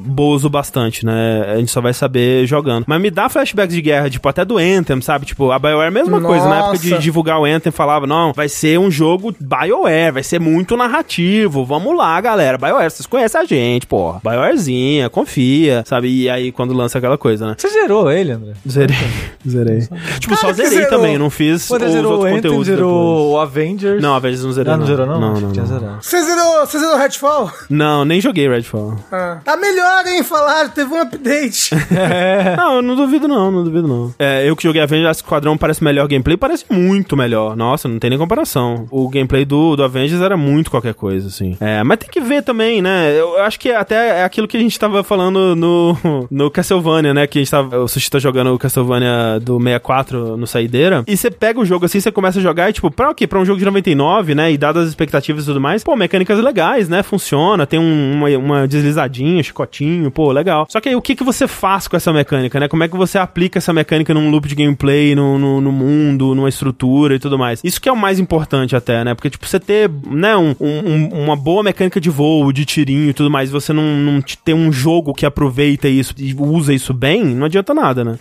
boas 0.06 0.44
o 0.44 0.50
bastante, 0.50 1.04
né? 1.04 1.44
A 1.54 1.56
gente 1.58 1.70
só 1.70 1.80
vai 1.80 1.92
saber 1.92 2.46
jogando. 2.46 2.84
Mas 2.86 3.00
me 3.00 3.10
dá 3.10 3.28
flashbacks 3.28 3.74
de 3.74 3.82
guerra, 3.82 4.08
tipo, 4.10 4.28
até 4.28 4.44
do 4.44 4.58
Anthem, 4.58 5.00
sabe? 5.00 5.26
Tipo, 5.26 5.50
a 5.50 5.58
BioWare, 5.58 5.92
mesma 5.92 6.20
coisa. 6.20 6.48
Na 6.48 6.58
época 6.58 6.78
de 6.78 6.90
Nossa. 6.90 7.02
divulgar 7.02 7.40
o 7.40 7.44
Anthem, 7.44 7.72
falava, 7.72 8.06
não, 8.06 8.32
vai 8.32 8.48
ser 8.48 8.78
um 8.78 8.90
jogo 8.90 9.34
BioWare, 9.38 10.12
vai 10.12 10.22
ser 10.22 10.40
muito 10.40 10.76
narrativo. 10.76 11.64
Vamos 11.64 11.96
lá, 11.96 12.20
galera. 12.20 12.58
BioWare, 12.58 12.90
vocês 12.90 13.06
conhecem 13.06 13.40
a 13.40 13.44
gente, 13.44 13.86
porra. 13.86 14.20
BioWarezinha, 14.22 15.08
confia, 15.10 15.82
sabe? 15.86 16.08
E 16.08 16.28
aí, 16.28 16.52
quando 16.52 16.72
lança 16.74 16.98
aquela 16.98 17.18
coisa, 17.18 17.46
né? 17.48 17.54
Você 17.56 17.68
zerou 17.68 18.10
ele, 18.10 18.32
André? 18.32 18.52
Zerei. 18.68 18.96
Zerei. 19.48 19.80
Tipo, 20.20 20.34
Cara, 20.34 20.40
só 20.48 20.52
zerei 20.52 20.70
zerou. 20.70 20.90
também, 20.90 21.18
não 21.18 21.30
fiz 21.30 21.66
Quando 21.68 21.82
os 21.84 21.92
zerou 21.92 22.12
o 22.12 22.14
outros 22.16 22.30
Anthem, 22.30 22.42
conteúdos 22.42 22.66
zerou 22.66 23.16
depois. 23.16 23.34
o 23.34 23.38
Avengers. 23.40 24.02
Não, 24.02 24.16
às 24.16 24.22
vezes 24.22 24.44
não 24.44 24.52
zerei. 24.52 24.72
Ah, 24.72 24.76
não 24.76 24.86
zerou 24.86 25.06
não? 25.06 25.20
Não, 25.20 25.32
Acho 25.32 25.40
não, 25.42 25.52
não. 25.52 25.66
zerado. 25.66 25.98
Você 26.02 26.22
zerou, 26.24 26.66
você 26.66 26.78
zerou 26.78 26.96
Redfall? 26.96 27.52
Não, 27.70 28.04
nem 28.04 28.20
joguei 28.20 28.48
Redfall. 28.48 28.96
Ah. 29.12 29.38
Tá 29.56 29.60
melhor, 29.60 30.06
hein? 30.06 30.22
Falaram, 30.22 30.68
teve 30.68 30.92
um 30.92 31.00
update. 31.00 31.70
Não, 32.56 32.76
eu 32.76 32.82
não 32.82 32.94
duvido 32.94 33.26
não, 33.26 33.50
não 33.50 33.64
duvido 33.64 33.88
não. 33.88 34.14
É, 34.18 34.48
eu 34.48 34.54
que 34.54 34.62
joguei 34.62 34.82
Avengers 34.82 35.18
Esquadrão 35.18 35.56
parece 35.56 35.82
melhor 35.82 36.06
gameplay, 36.08 36.36
parece 36.36 36.64
muito 36.70 37.16
melhor. 37.16 37.56
Nossa, 37.56 37.88
não 37.88 37.98
tem 37.98 38.10
nem 38.10 38.18
comparação. 38.18 38.86
O 38.90 39.08
gameplay 39.08 39.44
do, 39.44 39.76
do 39.76 39.82
Avengers 39.84 40.20
era 40.20 40.36
muito 40.36 40.70
qualquer 40.70 40.94
coisa, 40.94 41.28
assim. 41.28 41.56
É, 41.60 41.82
mas 41.82 41.98
tem 41.98 42.08
que 42.10 42.20
ver 42.20 42.42
também, 42.42 42.82
né? 42.82 43.18
Eu 43.18 43.38
acho 43.42 43.58
que 43.58 43.70
até 43.70 44.20
é 44.20 44.24
aquilo 44.24 44.46
que 44.48 44.56
a 44.56 44.60
gente 44.60 44.78
tava 44.78 45.02
falando 45.02 45.54
no, 45.56 45.96
no 46.30 46.50
Castlevania, 46.50 47.14
né? 47.14 47.26
Que 47.26 47.38
a 47.38 47.42
gente 47.42 47.50
tava, 47.50 47.78
o 47.78 47.88
Sushi 47.88 48.10
tá 48.10 48.18
jogando 48.18 48.52
o 48.54 48.58
Castlevania 48.58 49.38
do 49.40 49.58
64 49.58 50.36
no 50.36 50.46
Saideira. 50.46 51.02
E 51.06 51.16
você 51.16 51.30
pega 51.30 51.58
o 51.60 51.64
jogo 51.64 51.86
assim, 51.86 52.00
você 52.00 52.12
começa 52.12 52.38
a 52.38 52.42
jogar 52.42 52.68
e 52.70 52.72
tipo, 52.72 52.90
pra 52.90 53.10
o 53.10 53.14
quê? 53.14 53.26
Pra 53.26 53.38
um 53.38 53.44
jogo 53.44 53.58
de 53.58 53.64
99, 53.64 54.34
né? 54.34 54.52
E 54.52 54.58
dadas 54.58 54.84
as 54.84 54.88
expectativas 54.90 55.44
e 55.44 55.46
tudo 55.46 55.60
mais, 55.60 55.82
pô, 55.82 55.96
mecânicas 55.96 56.38
legais, 56.38 56.88
né? 56.88 57.02
Funciona, 57.02 57.66
tem 57.66 57.78
um- 57.80 58.12
uma, 58.12 58.28
uma 58.38 58.68
deslizadinha, 58.68 59.42
chicotinho, 59.46 60.10
pô, 60.10 60.32
legal. 60.32 60.66
Só 60.68 60.80
que 60.80 60.88
aí 60.88 60.96
o 60.96 61.02
que, 61.02 61.14
que 61.14 61.24
você 61.24 61.46
faz 61.48 61.88
com 61.88 61.96
essa 61.96 62.12
mecânica, 62.12 62.58
né? 62.60 62.68
Como 62.68 62.82
é 62.84 62.88
que 62.88 62.96
você 62.96 63.18
aplica 63.18 63.58
essa 63.58 63.72
mecânica 63.72 64.12
num 64.14 64.30
loop 64.30 64.46
de 64.48 64.54
gameplay, 64.54 65.14
no, 65.14 65.38
no, 65.38 65.60
no 65.60 65.72
mundo, 65.72 66.34
numa 66.34 66.48
estrutura 66.48 67.14
e 67.14 67.18
tudo 67.18 67.38
mais? 67.38 67.60
Isso 67.64 67.80
que 67.80 67.88
é 67.88 67.92
o 67.92 67.96
mais 67.96 68.18
importante 68.18 68.74
até, 68.76 69.04
né? 69.04 69.14
Porque, 69.14 69.30
tipo, 69.30 69.46
você 69.46 69.58
ter, 69.60 69.90
né, 70.10 70.36
um, 70.36 70.54
um- 70.60 71.24
uma 71.24 71.36
boa 71.36 71.62
mecânica 71.62 72.00
de 72.00 72.10
voo, 72.10 72.52
de 72.52 72.64
tirinho 72.64 73.10
e 73.10 73.14
tudo 73.14 73.30
mais, 73.30 73.50
você 73.50 73.72
não, 73.72 73.82
não 73.96 74.20
te- 74.22 74.38
ter 74.38 74.54
um 74.54 74.70
jogo 74.72 75.12
que 75.14 75.26
aproveita 75.26 75.88
isso 75.88 76.14
e 76.18 76.34
usa 76.38 76.72
isso 76.74 76.92
bem, 76.94 77.24
não 77.24 77.46
adianta 77.46 77.72
nada, 77.74 78.04
né? 78.04 78.16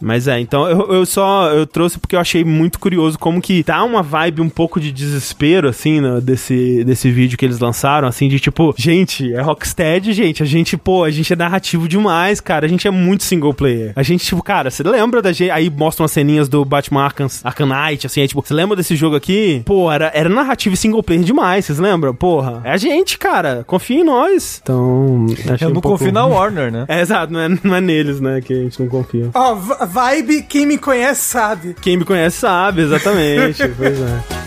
Mas 0.00 0.26
é, 0.28 0.38
então 0.40 0.68
eu, 0.68 0.92
eu 0.92 1.06
só 1.06 1.50
eu 1.50 1.66
trouxe 1.66 1.98
porque 1.98 2.14
eu 2.16 2.20
achei 2.20 2.44
muito 2.44 2.78
curioso 2.78 3.18
como 3.18 3.40
que 3.40 3.62
tá 3.62 3.82
uma 3.84 4.02
vibe 4.02 4.40
um 4.40 4.48
pouco 4.48 4.80
de 4.80 4.90
desespero, 4.92 5.68
assim, 5.68 6.00
né, 6.00 6.20
desse, 6.20 6.84
desse 6.84 7.10
vídeo 7.10 7.36
que 7.38 7.44
eles 7.44 7.58
lançaram, 7.58 8.06
assim, 8.08 8.28
de 8.28 8.38
tipo, 8.38 8.74
gente, 8.76 9.32
é 9.32 9.40
Rocksteady, 9.40 10.12
gente, 10.12 10.42
a 10.42 10.46
gente, 10.46 10.57
pô, 10.76 11.04
a 11.04 11.10
gente 11.10 11.32
é 11.32 11.36
narrativo 11.36 11.88
demais, 11.88 12.40
cara, 12.40 12.66
a 12.66 12.68
gente 12.68 12.86
é 12.86 12.90
muito 12.90 13.22
single 13.24 13.52
player. 13.54 13.92
A 13.94 14.02
gente, 14.02 14.24
tipo, 14.24 14.42
cara, 14.42 14.70
você 14.70 14.82
lembra 14.82 15.20
da 15.22 15.32
gente, 15.32 15.50
aí 15.50 15.70
mostram 15.70 16.04
as 16.04 16.12
ceninhas 16.12 16.48
do 16.48 16.64
Batman 16.64 17.02
Arkham, 17.04 17.26
Arkham 17.44 17.66
Knight, 17.66 18.06
assim, 18.06 18.20
aí, 18.20 18.28
tipo, 18.28 18.42
você 18.44 18.54
lembra 18.54 18.76
desse 18.76 18.94
jogo 18.96 19.16
aqui? 19.16 19.62
Pô, 19.64 19.90
era, 19.90 20.10
era 20.14 20.28
narrativo 20.28 20.74
e 20.74 20.76
single 20.78 21.02
player 21.02 21.22
demais, 21.24 21.64
vocês 21.64 21.78
lembram? 21.78 22.14
Porra, 22.14 22.60
é 22.64 22.72
a 22.72 22.76
gente, 22.76 23.18
cara, 23.18 23.64
confia 23.66 24.00
em 24.00 24.04
nós. 24.04 24.60
Então, 24.62 25.26
achei 25.52 25.66
Eu 25.66 25.70
um 25.70 25.74
não 25.74 25.80
pouco- 25.80 25.98
confio 25.98 26.12
na 26.12 26.24
Warner, 26.26 26.70
né? 26.72 26.84
É, 26.88 27.00
exato, 27.00 27.32
não 27.32 27.40
é, 27.40 27.48
não 27.62 27.74
é 27.74 27.80
neles, 27.80 28.20
né, 28.20 28.40
que 28.40 28.52
a 28.52 28.56
gente 28.56 28.80
não 28.80 28.88
confia. 28.88 29.30
Ó, 29.34 29.54
v- 29.54 29.86
vibe, 29.86 30.42
quem 30.42 30.66
me 30.66 30.78
conhece 30.78 31.22
sabe. 31.22 31.74
Quem 31.80 31.96
me 31.96 32.04
conhece 32.04 32.38
sabe, 32.38 32.82
exatamente. 32.82 33.66
pois 33.76 34.00
é. 34.00 34.38